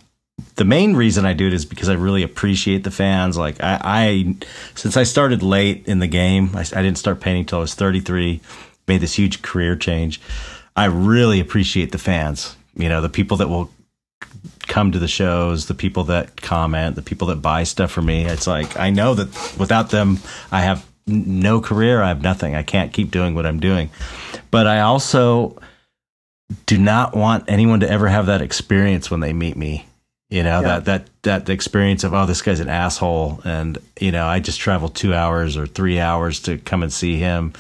The 0.55 0.65
main 0.65 0.95
reason 0.95 1.27
I 1.27 1.33
do 1.35 1.47
it 1.47 1.53
is 1.53 1.65
because 1.67 1.89
I 1.89 1.95
really 1.95 2.23
appreciate 2.23 2.85
the 2.85 2.91
fans. 2.91 3.37
Like 3.37 3.63
I, 3.63 3.79
I 3.85 4.35
since 4.75 4.97
I 4.97 5.03
started 5.03 5.43
late 5.43 5.87
in 5.87 5.99
the 5.99 6.07
game, 6.07 6.51
I, 6.55 6.61
I 6.61 6.83
didn't 6.83 6.97
start 6.97 7.21
painting 7.21 7.45
till 7.45 7.59
I 7.59 7.61
was 7.61 7.75
33. 7.75 8.41
Made 8.87 9.01
this 9.03 9.15
huge 9.15 9.43
career 9.43 9.77
change. 9.77 10.21
I 10.77 10.87
really 10.87 11.41
appreciate 11.41 11.93
the 11.93 11.99
fans. 11.99 12.57
You 12.75 12.89
know, 12.89 13.01
the 13.03 13.09
people 13.11 13.37
that 13.39 13.49
will 13.49 13.71
come 14.67 14.93
to 14.93 14.99
the 14.99 15.09
shows, 15.09 15.67
the 15.67 15.75
people 15.75 16.05
that 16.05 16.41
comment, 16.41 16.95
the 16.97 17.03
people 17.03 17.29
that 17.29 17.37
buy 17.43 17.65
stuff 17.65 17.91
for 17.91 18.03
me. 18.03 18.25
It's 18.25 18.47
like 18.47 18.79
I 18.79 18.91
know 18.91 19.15
that 19.15 19.59
without 19.59 19.91
them, 19.91 20.19
I 20.53 20.61
have 20.61 20.87
no 21.07 21.61
career. 21.61 22.03
I 22.03 22.09
have 22.09 22.23
nothing. 22.23 22.55
I 22.55 22.63
can't 22.63 22.93
keep 22.93 23.11
doing 23.11 23.35
what 23.35 23.47
I'm 23.47 23.61
doing. 23.61 23.91
But 24.51 24.67
I 24.67 24.81
also 24.81 25.59
do 26.67 26.79
not 26.79 27.17
want 27.17 27.45
anyone 27.49 27.81
to 27.81 27.91
ever 27.91 28.09
have 28.09 28.27
that 28.27 28.43
experience 28.43 29.11
when 29.11 29.21
they 29.21 29.33
meet 29.33 29.57
me. 29.57 29.87
You 30.31 30.43
know 30.43 30.61
Yeah. 30.61 30.81
that 30.81 30.85
that 31.23 31.45
that 31.47 31.49
experience 31.49 32.05
of 32.05 32.13
oh 32.13 32.27
this 32.27 32.43
guy's 32.43 32.61
an 32.61 32.69
asshole 32.69 33.41
and 33.45 33.79
you 33.99 34.13
know 34.13 34.27
I 34.27 34.41
just 34.41 34.61
traveled 34.61 34.95
two 34.95 35.15
hours 35.15 35.57
or 35.57 35.67
three 35.67 35.99
hours 35.99 36.41
to 36.41 36.59
come 36.59 36.83
and 36.83 36.93
see 36.93 37.17
him. 37.17 37.55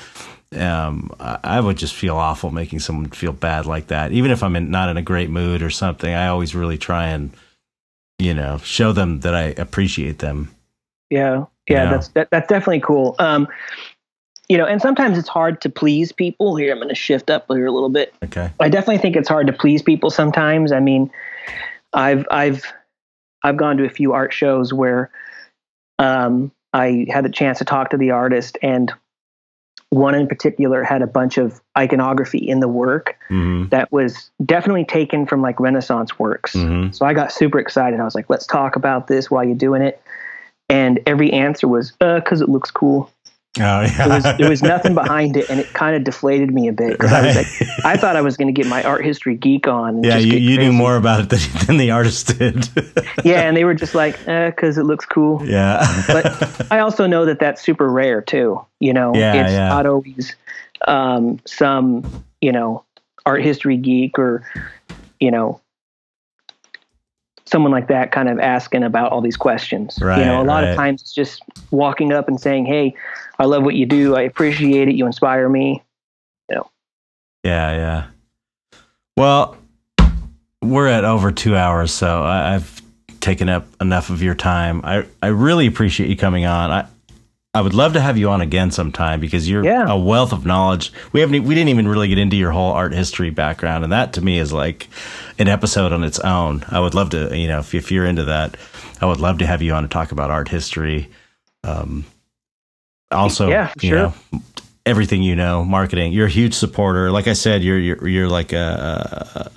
Um, 0.57 1.11
I, 1.21 1.61
would 1.61 1.77
just 1.77 1.95
feel 1.95 2.17
awful 2.17 2.51
making 2.51 2.79
someone 2.81 3.11
feel 3.11 3.35
bad 3.35 3.67
like 3.67 3.89
that. 3.89 4.13
Even 4.13 4.31
if 4.31 4.43
I'm 4.43 4.57
in, 4.57 4.71
not 4.71 4.89
in 4.89 4.97
a 4.97 5.03
great 5.03 5.29
mood 5.29 5.63
or 5.63 5.69
something, 5.69 6.13
I 6.13 6.29
always 6.29 6.55
really 6.55 6.79
try 6.79 7.09
and 7.09 7.33
you 8.19 8.33
know 8.33 8.59
show 8.65 8.93
them 8.93 9.21
that 9.21 9.35
I 9.35 9.43
appreciate 9.59 10.21
them. 10.21 10.55
yeah, 11.11 11.45
yeah, 11.69 11.85
Yeah. 11.85 11.91
that's 11.91 12.09
that, 12.09 12.31
that's 12.31 12.49
definitely 12.49 12.81
cool. 12.81 13.15
Um, 13.19 13.47
you 14.49 14.57
know, 14.57 14.65
and 14.65 14.81
sometimes 14.81 15.19
it's 15.19 15.29
hard 15.29 15.61
to 15.61 15.69
please 15.69 16.13
people. 16.13 16.57
Here, 16.57 16.73
I'm 16.73 16.79
going 16.79 16.89
to 16.89 16.95
shift 16.95 17.29
up 17.29 17.45
here 17.51 17.67
a 17.67 17.71
little 17.73 17.91
bit. 17.91 18.15
Okay. 18.25 18.51
I 18.59 18.71
definitely 18.71 18.99
think 18.99 19.17
it's 19.17 19.29
hard 19.29 19.47
to 19.49 19.53
please 19.53 19.83
people 19.83 20.09
sometimes. 20.09 20.73
I 20.73 20.81
mean, 20.81 21.11
I've 21.93 22.27
I've 22.31 22.65
I've 23.43 23.59
gone 23.59 23.77
to 23.77 23.85
a 23.85 23.91
few 23.91 24.15
art 24.15 24.33
shows 24.33 24.73
where 24.73 25.11
um, 25.99 26.51
I 26.73 27.07
had 27.11 27.27
the 27.27 27.31
chance 27.31 27.59
to 27.59 27.67
talk 27.67 27.91
to 27.91 27.99
the 27.99 28.13
artist, 28.13 28.57
and 28.63 28.91
one 29.91 30.15
in 30.15 30.27
particular 30.27 30.85
had 30.85 31.01
a 31.01 31.07
bunch 31.07 31.39
of 31.39 31.61
iconography 31.77 32.39
in 32.39 32.61
the 32.61 32.69
work 32.69 33.17
hmm 33.29 33.65
that 33.71 33.91
was 33.93 34.31
definitely 34.45 34.85
taken 34.85 35.27
from 35.27 35.43
like 35.43 35.59
Renaissance 35.61 36.19
works. 36.19 36.53
hmm 36.55 36.91
So 36.91 37.07
I 37.07 37.15
got 37.15 37.33
super 37.33 37.59
excited. 37.59 38.01
I 38.01 38.05
was 38.05 38.15
like, 38.15 38.31
"Let's 38.31 38.47
talk 38.47 38.77
about 38.77 39.07
this 39.07 39.31
while 39.31 39.45
you're 39.45 39.57
doing 39.57 39.83
it." 39.83 40.01
And 40.71 41.01
every 41.07 41.33
answer 41.33 41.67
was, 41.69 41.93
"Uh, 42.01 42.17
because 42.17 42.41
it 42.41 42.49
looks 42.49 42.71
cool." 42.71 43.11
Oh 43.61 43.83
yeah. 43.83 43.89
There 43.89 44.09
was, 44.09 44.25
there 44.39 44.49
was 44.51 44.63
nothing 44.63 44.95
behind 44.95 45.37
it, 45.37 45.49
and 45.51 45.61
it 45.61 45.73
kind 45.73 45.97
of 45.97 46.05
deflated 46.05 46.53
me 46.53 46.69
a 46.69 46.73
bit 46.73 46.93
because 46.93 47.13
I 47.13 47.27
was 47.27 47.37
like, 47.37 47.47
I 47.85 47.97
thought 47.97 48.17
I 48.17 48.21
was 48.21 48.37
going 48.37 48.53
to 48.53 48.53
get 48.53 48.69
my 48.69 48.83
art 48.83 49.05
history 49.05 49.35
geek 49.37 49.67
on. 49.67 49.97
and 49.97 50.05
yeah, 50.05 50.17
you, 50.19 50.39
you 50.39 50.59
knew 50.59 50.73
more 50.73 50.97
about 50.97 51.21
it 51.21 51.29
than, 51.31 51.41
than 51.67 51.77
the 51.77 51.91
artist 51.91 52.39
did. 52.39 52.69
Yeah, 53.25 53.43
and 53.43 53.57
they 53.57 53.65
were 53.65 53.75
just 53.75 53.95
like, 53.95 54.19
because 54.25 54.79
it 54.79 54.85
looks 54.85 55.05
cool. 55.07 55.45
yeah. 55.45 56.05
But 56.07 56.71
I 56.73 56.79
also 56.81 57.07
know 57.07 57.25
that 57.25 57.39
that's 57.39 57.63
super 57.63 57.89
rare 57.91 58.23
too. 58.23 58.65
You 58.81 58.93
know, 58.93 59.15
Yeah, 59.15 59.43
it's 59.43 59.53
yeah. 59.53 59.69
not 59.69 59.87
always 59.87 60.37
um, 60.87 61.41
some 61.45 62.25
you 62.41 62.53
know 62.53 62.85
art 63.27 63.43
history 63.43 63.77
geek 63.77 64.19
or 64.19 64.45
you 65.21 65.31
know 65.31 65.61
someone 67.45 67.73
like 67.73 67.89
that 67.89 68.13
kind 68.13 68.29
of 68.29 68.39
asking 68.39 68.83
about 68.83 69.11
all 69.11 69.21
these 69.21 69.37
questions. 69.37 69.99
Right, 70.01 70.19
you 70.19 70.25
know, 70.25 70.43
a 70.43 70.45
lot 70.45 70.63
right. 70.63 70.71
of 70.71 70.77
times 70.77 71.03
it's 71.03 71.15
just 71.15 71.43
walking 71.71 72.13
up 72.13 72.29
and 72.29 72.41
saying, 72.41 72.67
"Hey, 72.67 72.95
I 73.39 73.45
love 73.45 73.63
what 73.63 73.75
you 73.75 73.87
do. 73.87 74.17
I 74.17 74.23
appreciate 74.23 74.89
it. 74.89 74.95
You 74.95 75.07
inspire 75.07 75.49
me." 75.49 75.83
Yeah, 77.45 77.73
yeah. 77.73 78.07
Well, 79.17 79.57
we're 80.61 80.89
at 80.89 81.05
over 81.05 81.31
two 81.31 81.57
hours, 81.57 81.93
so 81.93 82.23
I, 82.23 82.55
I've 82.57 82.83
taken 83.21 83.49
up 83.49 83.67
enough 83.81 84.11
of 84.11 84.23
your 84.23 84.35
time. 84.35 84.81
I, 84.85 85.07
I 85.23 85.29
really 85.29 85.67
appreciate 85.67 86.11
you 86.11 86.17
coming 86.17 86.45
on. 86.47 86.71
I 86.71 86.87
I 87.55 87.61
would 87.63 87.75
love 87.75 87.95
to 87.95 88.01
have 88.01 88.19
you 88.19 88.29
on 88.29 88.41
again 88.41 88.71
sometime 88.71 89.21
because 89.21 89.49
you're 89.49 89.65
Yeah. 89.65 89.87
a 89.89 89.97
wealth 89.97 90.33
of 90.33 90.45
knowledge. 90.45 90.93
We 91.13 91.21
haven't 91.21 91.45
we 91.45 91.55
didn't 91.55 91.71
even 91.71 91.89
really 91.89 92.09
get 92.09 92.19
into 92.19 92.37
your 92.37 92.51
whole 92.51 92.73
art 92.73 92.93
history 92.93 93.31
background, 93.31 93.85
and 93.85 93.93
that 93.93 94.13
to 94.15 94.21
me 94.21 94.39
is 94.39 94.53
like 94.53 94.89
an 95.39 95.49
episode 95.49 95.93
on 95.93 96.03
its 96.05 96.19
own. 96.19 96.65
I 96.71 96.81
would 96.81 96.95
love 96.95 97.11
to, 97.11 97.37
you 97.37 97.47
know, 97.49 97.61
if 97.61 97.75
if 97.75 97.91
you're 97.93 98.05
into 98.05 98.25
that, 98.25 98.57
I 99.01 99.07
would 99.07 99.21
love 99.21 99.39
to 99.39 99.47
have 99.47 99.63
you 99.63 99.73
on 99.75 99.83
to 99.85 99.89
talk 99.89 100.13
about 100.13 100.31
art 100.31 100.49
history. 100.49 101.09
Um, 101.65 102.05
also, 103.11 103.49
Yeah, 103.49 103.73
you 103.81 103.91
sure. 103.91 103.99
know, 103.99 104.15
everything 104.87 105.23
you 105.23 105.37
know, 105.37 105.65
marketing. 105.65 106.13
You're 106.13 106.27
a 106.27 106.31
huge 106.31 106.55
supporter. 106.55 107.11
Like 107.11 107.27
I 107.29 107.35
said, 107.35 107.63
you're 107.63 107.79
you're 107.79 108.09
you're 108.09 108.29
like 108.29 108.53
a, 108.53 109.51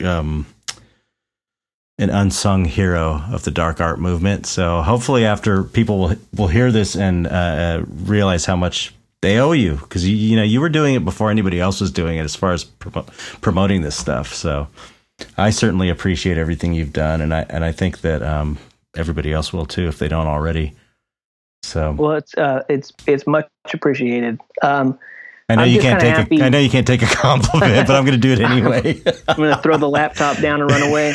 a 0.00 0.06
um 0.06 0.46
an 1.98 2.10
unsung 2.10 2.64
hero 2.64 3.22
of 3.32 3.42
the 3.42 3.50
dark 3.50 3.80
art 3.80 3.98
movement. 3.98 4.46
So 4.46 4.82
hopefully, 4.82 5.24
after 5.24 5.64
people 5.64 5.98
will 5.98 6.16
will 6.36 6.48
hear 6.48 6.70
this 6.70 6.96
and 6.96 7.26
uh, 7.26 7.30
uh, 7.30 7.84
realize 8.04 8.44
how 8.44 8.56
much 8.56 8.94
they 9.20 9.38
owe 9.38 9.52
you, 9.52 9.76
because 9.76 10.08
you 10.08 10.14
you 10.16 10.36
know 10.36 10.44
you 10.44 10.60
were 10.60 10.68
doing 10.68 10.94
it 10.94 11.04
before 11.04 11.30
anybody 11.30 11.60
else 11.60 11.80
was 11.80 11.90
doing 11.90 12.18
it 12.18 12.22
as 12.24 12.36
far 12.36 12.52
as 12.52 12.64
promo- 12.64 13.06
promoting 13.40 13.82
this 13.82 13.96
stuff. 13.96 14.32
So 14.32 14.68
I 15.36 15.50
certainly 15.50 15.88
appreciate 15.88 16.38
everything 16.38 16.72
you've 16.72 16.92
done, 16.92 17.20
and 17.20 17.34
I 17.34 17.44
and 17.48 17.64
I 17.64 17.72
think 17.72 18.02
that 18.02 18.22
um, 18.22 18.58
everybody 18.96 19.32
else 19.32 19.52
will 19.52 19.66
too 19.66 19.88
if 19.88 19.98
they 19.98 20.08
don't 20.08 20.28
already. 20.28 20.74
So 21.62 21.92
Well, 21.92 22.12
it's 22.12 22.34
uh, 22.36 22.62
it's 22.68 22.92
it's 23.06 23.26
much 23.26 23.48
appreciated. 23.72 24.40
Um, 24.62 24.98
I 25.50 25.54
know 25.56 25.62
I'm 25.62 25.68
you 25.70 25.80
can't 25.80 26.00
take 26.00 26.14
happy- 26.14 26.40
a 26.40 26.44
I 26.44 26.48
know 26.50 26.58
you 26.58 26.68
can't 26.70 26.86
take 26.86 27.02
a 27.02 27.06
compliment, 27.14 27.86
but 27.86 27.96
I'm 27.96 28.04
going 28.04 28.20
to 28.20 28.20
do 28.20 28.32
it 28.32 28.40
anyway. 28.40 29.00
I'm 29.28 29.36
going 29.36 29.54
to 29.54 29.62
throw 29.62 29.76
the 29.78 29.88
laptop 29.88 30.38
down 30.38 30.60
and 30.60 30.70
run 30.70 30.82
away. 30.82 31.14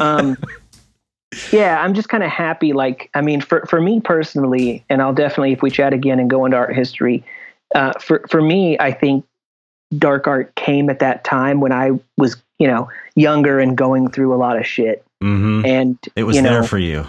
Um, 0.00 0.36
yeah, 1.52 1.80
I'm 1.80 1.94
just 1.94 2.08
kind 2.08 2.22
of 2.22 2.30
happy. 2.30 2.72
Like, 2.72 3.08
I 3.14 3.20
mean, 3.20 3.40
for, 3.40 3.64
for 3.66 3.80
me 3.80 4.00
personally, 4.00 4.84
and 4.90 5.00
I'll 5.00 5.14
definitely, 5.14 5.52
if 5.52 5.62
we 5.62 5.70
chat 5.70 5.92
again 5.92 6.18
and 6.18 6.28
go 6.28 6.44
into 6.44 6.56
art 6.56 6.74
history, 6.74 7.24
uh, 7.74 7.92
for, 8.00 8.24
for 8.28 8.42
me, 8.42 8.76
I 8.78 8.90
think 8.92 9.24
dark 9.96 10.26
art 10.26 10.54
came 10.56 10.90
at 10.90 10.98
that 10.98 11.22
time 11.24 11.60
when 11.60 11.72
I 11.72 11.92
was, 12.18 12.36
you 12.58 12.66
know, 12.66 12.90
younger 13.14 13.60
and 13.60 13.76
going 13.78 14.10
through 14.10 14.34
a 14.34 14.36
lot 14.36 14.58
of 14.58 14.66
shit. 14.66 15.04
hmm 15.22 15.62
And 15.64 15.98
It 16.16 16.24
was 16.24 16.36
you 16.36 16.42
know, 16.42 16.50
there 16.50 16.62
for 16.64 16.78
you. 16.78 17.06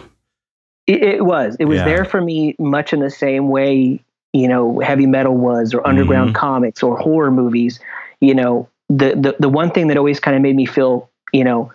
It, 0.87 1.01
it 1.03 1.25
was. 1.25 1.55
It 1.59 1.65
was 1.65 1.79
Yeah. 1.79 1.85
there 1.85 2.05
for 2.05 2.21
me, 2.21 2.55
much 2.59 2.93
in 2.93 2.99
the 2.99 3.09
same 3.09 3.49
way, 3.49 3.99
you 4.33 4.47
know, 4.47 4.79
heavy 4.79 5.05
metal 5.05 5.35
was, 5.35 5.73
or 5.73 5.85
underground 5.87 6.31
Mhm. 6.31 6.35
comics, 6.35 6.83
or 6.83 6.97
horror 6.97 7.31
movies. 7.31 7.79
You 8.19 8.35
know, 8.35 8.67
the 8.89 9.15
the 9.15 9.35
the 9.39 9.49
one 9.49 9.71
thing 9.71 9.87
that 9.87 9.97
always 9.97 10.19
kind 10.19 10.35
of 10.35 10.41
made 10.41 10.55
me 10.55 10.65
feel, 10.65 11.09
you 11.31 11.43
know, 11.43 11.71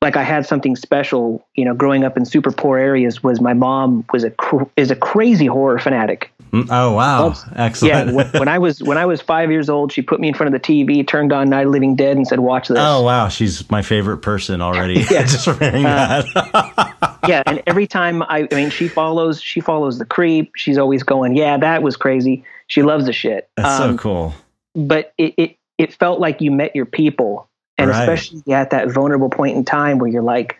like 0.00 0.16
I 0.16 0.22
had 0.22 0.46
something 0.46 0.76
special, 0.76 1.44
you 1.54 1.64
know, 1.64 1.74
growing 1.74 2.04
up 2.04 2.16
in 2.16 2.24
super 2.24 2.52
poor 2.52 2.78
areas 2.78 3.22
was 3.22 3.40
my 3.40 3.52
mom 3.52 4.04
was 4.12 4.22
a 4.22 4.30
cr- 4.30 4.64
is 4.76 4.90
a 4.90 4.96
crazy 4.96 5.46
horror 5.46 5.78
fanatic. 5.78 6.30
Mm, 6.52 6.68
oh 6.70 6.92
wow, 6.92 7.34
excellent. 7.56 8.08
Yeah, 8.08 8.12
when, 8.12 8.26
when, 8.30 8.48
I 8.48 8.58
was 8.58 8.82
when 8.82 8.96
I 8.96 9.04
was 9.04 9.20
five 9.20 9.50
years 9.50 9.68
old, 9.68 9.92
she 9.92 10.00
put 10.00 10.20
me 10.20 10.28
in 10.28 10.34
front 10.34 10.54
of 10.54 10.62
the 10.62 10.66
TV, 10.66 11.06
turned 11.06 11.32
on 11.32 11.50
Night 11.50 11.66
of 11.66 11.72
Living 11.72 11.96
Dead, 11.96 12.16
and 12.16 12.26
said, 12.26 12.40
"Watch 12.40 12.68
this." 12.68 12.78
Oh 12.80 13.02
wow, 13.02 13.28
she's 13.28 13.68
my 13.70 13.82
favorite 13.82 14.18
person 14.18 14.62
already. 14.62 14.94
yeah, 15.10 15.22
just 15.26 15.44
hearing 15.44 15.84
uh, 15.84 16.22
that. 16.32 17.20
yeah, 17.28 17.42
and 17.44 17.62
every 17.66 17.86
time 17.86 18.22
I, 18.22 18.48
I 18.50 18.54
mean, 18.54 18.70
she 18.70 18.88
follows 18.88 19.42
she 19.42 19.60
follows 19.60 19.98
the 19.98 20.06
creep. 20.06 20.52
She's 20.56 20.78
always 20.78 21.02
going, 21.02 21.36
"Yeah, 21.36 21.58
that 21.58 21.82
was 21.82 21.96
crazy." 21.96 22.44
She 22.68 22.82
loves 22.82 23.06
the 23.06 23.12
shit. 23.12 23.50
That's 23.56 23.80
um, 23.80 23.96
so 23.96 23.98
cool. 23.98 24.34
But 24.74 25.12
it, 25.18 25.34
it 25.36 25.56
it 25.76 25.92
felt 25.92 26.20
like 26.20 26.40
you 26.40 26.50
met 26.50 26.74
your 26.74 26.86
people, 26.86 27.47
and 27.78 27.90
right. 27.90 28.00
especially 28.00 28.52
at 28.52 28.70
that 28.70 28.90
vulnerable 28.90 29.30
point 29.30 29.56
in 29.56 29.64
time 29.64 29.98
where 29.98 30.10
you're 30.10 30.22
like, 30.22 30.58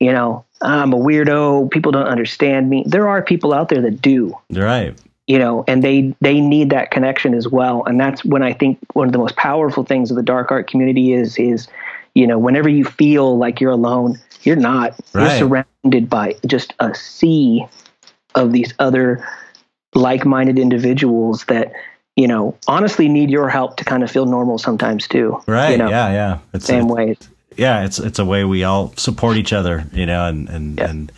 you 0.00 0.12
know, 0.12 0.44
I'm 0.62 0.92
a 0.92 0.96
weirdo. 0.96 1.70
People 1.70 1.92
don't 1.92 2.06
understand 2.06 2.70
me. 2.70 2.84
There 2.86 3.08
are 3.08 3.22
people 3.22 3.52
out 3.52 3.68
there 3.68 3.82
that 3.82 4.00
do. 4.00 4.34
Right 4.50 4.98
you 5.26 5.38
know 5.38 5.64
and 5.66 5.82
they 5.82 6.14
they 6.20 6.40
need 6.40 6.70
that 6.70 6.90
connection 6.90 7.34
as 7.34 7.48
well 7.48 7.84
and 7.84 7.98
that's 7.98 8.24
when 8.24 8.42
i 8.42 8.52
think 8.52 8.78
one 8.92 9.06
of 9.06 9.12
the 9.12 9.18
most 9.18 9.36
powerful 9.36 9.84
things 9.84 10.10
of 10.10 10.16
the 10.16 10.22
dark 10.22 10.50
art 10.50 10.68
community 10.68 11.12
is 11.12 11.36
is 11.38 11.68
you 12.14 12.26
know 12.26 12.38
whenever 12.38 12.68
you 12.68 12.84
feel 12.84 13.36
like 13.38 13.60
you're 13.60 13.70
alone 13.70 14.18
you're 14.42 14.56
not 14.56 14.94
right. 15.12 15.38
you're 15.38 15.38
surrounded 15.38 16.08
by 16.08 16.34
just 16.46 16.74
a 16.80 16.94
sea 16.94 17.64
of 18.34 18.52
these 18.52 18.74
other 18.78 19.26
like-minded 19.94 20.58
individuals 20.58 21.44
that 21.46 21.72
you 22.16 22.26
know 22.26 22.56
honestly 22.66 23.08
need 23.08 23.30
your 23.30 23.48
help 23.48 23.76
to 23.76 23.84
kind 23.84 24.02
of 24.02 24.10
feel 24.10 24.26
normal 24.26 24.58
sometimes 24.58 25.08
too 25.08 25.40
right 25.46 25.72
you 25.72 25.78
know? 25.78 25.88
yeah 25.88 26.12
yeah 26.12 26.38
it's 26.52 26.64
same 26.64 26.88
way 26.88 27.16
yeah 27.56 27.84
it's 27.84 27.98
it's 27.98 28.18
a 28.18 28.24
way 28.24 28.44
we 28.44 28.64
all 28.64 28.92
support 28.96 29.36
each 29.36 29.52
other 29.52 29.84
you 29.92 30.06
know 30.06 30.26
and 30.26 30.48
and 30.48 30.78
yeah. 30.78 30.88
and 30.90 31.12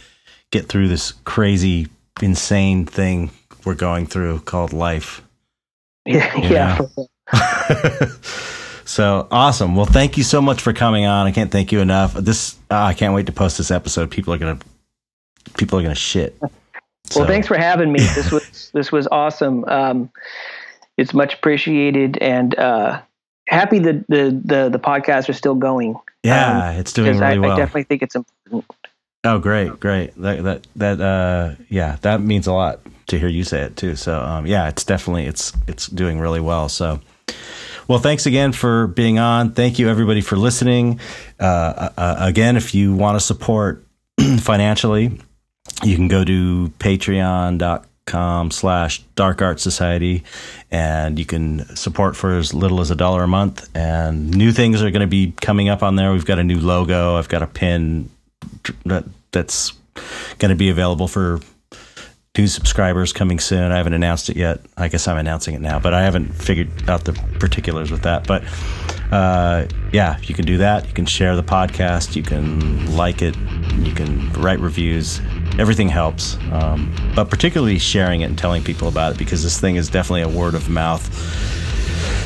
get 0.51 0.69
through 0.69 0.89
this 0.89 1.13
crazy 1.25 1.89
insane 2.23 2.87
thing 2.87 3.31
we're 3.67 3.75
going 3.75 4.07
through 4.07 4.41
called 4.41 4.73
life. 4.73 5.23
Yeah. 6.09 6.37
yeah. 6.37 6.81
so 8.85 9.27
awesome. 9.33 9.75
Well, 9.75 9.87
thank 9.87 10.17
you 10.17 10.23
so 10.23 10.41
much 10.41 10.63
for 10.63 10.73
coming 10.73 11.05
on. 11.05 11.27
I 11.27 11.33
can't 11.33 11.51
thank 11.51 11.73
you 11.73 11.81
enough. 11.81 12.15
This 12.15 12.55
uh, 12.71 12.81
I 12.81 12.95
can't 12.95 13.13
wait 13.13 13.27
to 13.27 13.33
post 13.33 13.59
this 13.59 13.73
episode. 13.73 14.09
People 14.09 14.33
are 14.33 14.39
gonna 14.39 14.61
people 15.59 15.81
are 15.81 15.83
gonna 15.83 15.97
shit. 15.97 16.39
So. 17.11 17.19
Well, 17.19 17.27
thanks 17.27 17.49
for 17.49 17.59
having 17.59 17.91
me. 17.91 17.99
This 18.15 18.31
was 18.31 18.71
this 18.73 18.93
was 18.93 19.09
awesome. 19.09 19.65
Um, 19.65 20.13
it's 20.97 21.13
much 21.13 21.35
appreciated, 21.35 22.19
and 22.19 22.59
uh, 22.59 23.01
happy 23.49 23.79
that 23.81 24.07
the 24.09 24.41
the 24.45 24.69
the 24.71 24.79
podcasts 24.79 25.29
are 25.29 25.35
still 25.35 25.55
going. 25.55 25.97
Yeah, 26.23 26.71
um, 26.71 26.77
it's 26.77 26.93
doing 26.93 27.19
really 27.19 27.37
I, 27.37 27.39
well. 27.39 27.53
I 27.53 27.57
definitely 27.57 27.85
think 27.85 28.03
it's 28.03 28.15
important. 28.15 28.65
Oh, 29.25 29.39
great, 29.39 29.79
great. 29.81 30.15
That 30.17 30.43
that 30.45 30.67
that 30.77 31.01
uh, 31.01 31.55
yeah, 31.69 31.97
that 32.03 32.21
means 32.21 32.47
a 32.47 32.53
lot 32.53 32.81
to 33.09 33.19
hear 33.19 33.29
you 33.29 33.45
say 33.45 33.63
it 33.63 33.77
too. 33.77 33.97
So 33.97 34.21
um, 34.21 34.47
yeah, 34.47 34.69
it's 34.69 34.85
definitely 34.85 35.27
it's 35.27 35.53
it's 35.67 35.87
doing 35.87 36.19
really 36.21 36.41
well. 36.41 36.69
So. 36.69 37.01
Well, 37.89 38.01
thanks 38.01 38.27
again 38.27 38.51
for 38.51 38.89
being 38.89 39.21
on. 39.21 39.53
Thank 39.53 39.79
you, 39.79 39.89
everybody, 39.89 40.21
for 40.21 40.35
listening. 40.35 40.99
Uh, 41.39 41.45
uh, 41.45 41.89
uh 41.97 42.17
again, 42.19 42.57
if 42.57 42.75
you 42.75 42.93
want 42.93 43.15
to 43.15 43.25
support 43.25 43.87
financially, 44.41 45.21
you 45.85 45.95
can 45.95 46.09
go 46.09 46.25
to 46.25 46.73
patreon.com 46.81 47.87
slash 48.09 49.03
dark 49.17 49.43
art 49.43 49.59
society 49.59 50.23
and 50.71 51.19
you 51.19 51.25
can 51.25 51.59
support 51.75 52.15
for 52.15 52.37
as 52.37 52.55
little 52.55 52.81
as 52.81 52.91
a 52.91 52.95
dollar 52.95 53.25
a 53.25 53.29
month 53.29 53.69
and 53.75 54.31
new 54.31 54.53
things 54.53 54.81
are 54.81 54.93
going 54.93 55.01
to 55.01 55.09
be 55.09 55.33
coming 55.41 55.69
up 55.69 55.83
on 55.83 55.97
there 55.97 56.13
we've 56.13 56.25
got 56.25 56.39
a 56.39 56.45
new 56.45 56.61
logo 56.61 57.17
i've 57.17 57.29
got 57.29 57.43
a 57.43 57.49
pin 57.49 58.09
that 58.85 59.05
that's 59.33 59.73
going 60.39 60.51
to 60.51 60.55
be 60.55 60.71
available 60.71 61.09
for 61.09 61.41
new 62.37 62.47
subscribers 62.47 63.13
coming 63.13 63.39
soon. 63.39 63.73
I 63.73 63.77
haven't 63.77 63.95
announced 63.95 64.29
it 64.29 64.37
yet. 64.37 64.61
I 64.77 64.89
guess 64.89 65.09
I'm 65.09 65.17
announcing 65.17 65.55
it 65.55 65.61
now, 65.61 65.79
but 65.79 65.95
I 65.95 66.03
haven't 66.03 66.35
figured 66.35 66.69
out 66.89 67.05
the 67.05 67.13
particulars 67.39 67.91
with 67.91 68.03
that. 68.03 68.27
But 68.27 68.45
uh, 69.11 69.67
yeah, 69.93 70.19
you 70.23 70.35
can 70.35 70.45
do 70.45 70.59
that. 70.59 70.87
You 70.87 70.93
can 70.93 71.07
share 71.07 71.37
the 71.37 71.43
podcast. 71.43 72.17
You 72.17 72.23
can 72.23 72.95
like 72.97 73.23
it. 73.23 73.37
You 73.79 73.93
can 73.93 74.33
write 74.35 74.61
reviews. 74.61 75.21
Everything 75.59 75.89
helps, 75.89 76.37
um, 76.53 76.95
but 77.15 77.31
particularly 77.31 77.79
sharing 77.79 78.21
it 78.21 78.27
and 78.27 78.39
telling 78.39 78.63
people 78.63 78.89
about 78.89 79.13
it 79.13 79.19
because 79.19 79.43
this 79.43 79.59
thing 79.59 79.77
is 79.77 79.89
definitely 79.89 80.23
a 80.23 80.29
word 80.29 80.55
of 80.55 80.69
mouth 80.69 81.03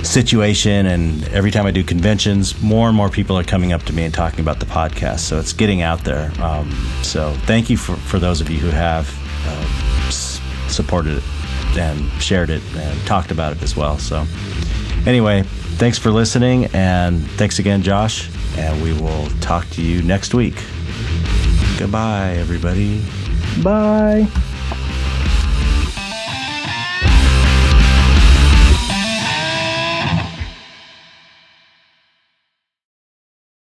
situation. 0.05 0.87
And 0.87 1.27
every 1.29 1.51
time 1.51 1.67
I 1.67 1.71
do 1.71 1.85
conventions, 1.85 2.61
more 2.61 2.89
and 2.89 2.97
more 2.97 3.09
people 3.09 3.39
are 3.39 3.45
coming 3.45 3.73
up 3.73 3.83
to 3.85 3.93
me 3.93 4.05
and 4.05 4.13
talking 4.13 4.41
about 4.41 4.61
the 4.61 4.67
podcast. 4.67 5.21
So 5.21 5.39
it's 5.39 5.53
getting 5.53 5.83
out 5.83 6.05
there. 6.05 6.33
Um, 6.41 6.71
so 7.03 7.33
thank 7.47 7.71
you 7.71 7.77
for, 7.77 7.95
for 7.97 8.19
those 8.19 8.41
of 8.41 8.51
you 8.51 8.59
who 8.59 8.71
have 8.71 9.09
uh, 9.47 10.11
supported 10.69 11.19
it 11.19 11.25
and 11.79 12.11
shared 12.21 12.51
it 12.51 12.63
and 12.75 13.01
talked 13.07 13.31
about 13.31 13.53
it 13.53 13.63
as 13.63 13.77
well. 13.77 13.99
So 13.99 14.27
anyway, 15.07 15.43
thanks 15.77 15.99
for 15.99 16.11
listening. 16.11 16.67
And 16.73 17.25
thanks 17.33 17.59
again, 17.59 17.83
Josh. 17.83 18.31
And 18.57 18.83
we 18.83 18.93
will 18.93 19.29
talk 19.41 19.69
to 19.71 19.83
you 19.83 20.03
next 20.03 20.35
week. 20.35 20.63
Goodbye, 21.79 22.35
everybody. 22.37 23.03
Bye. 23.59 24.29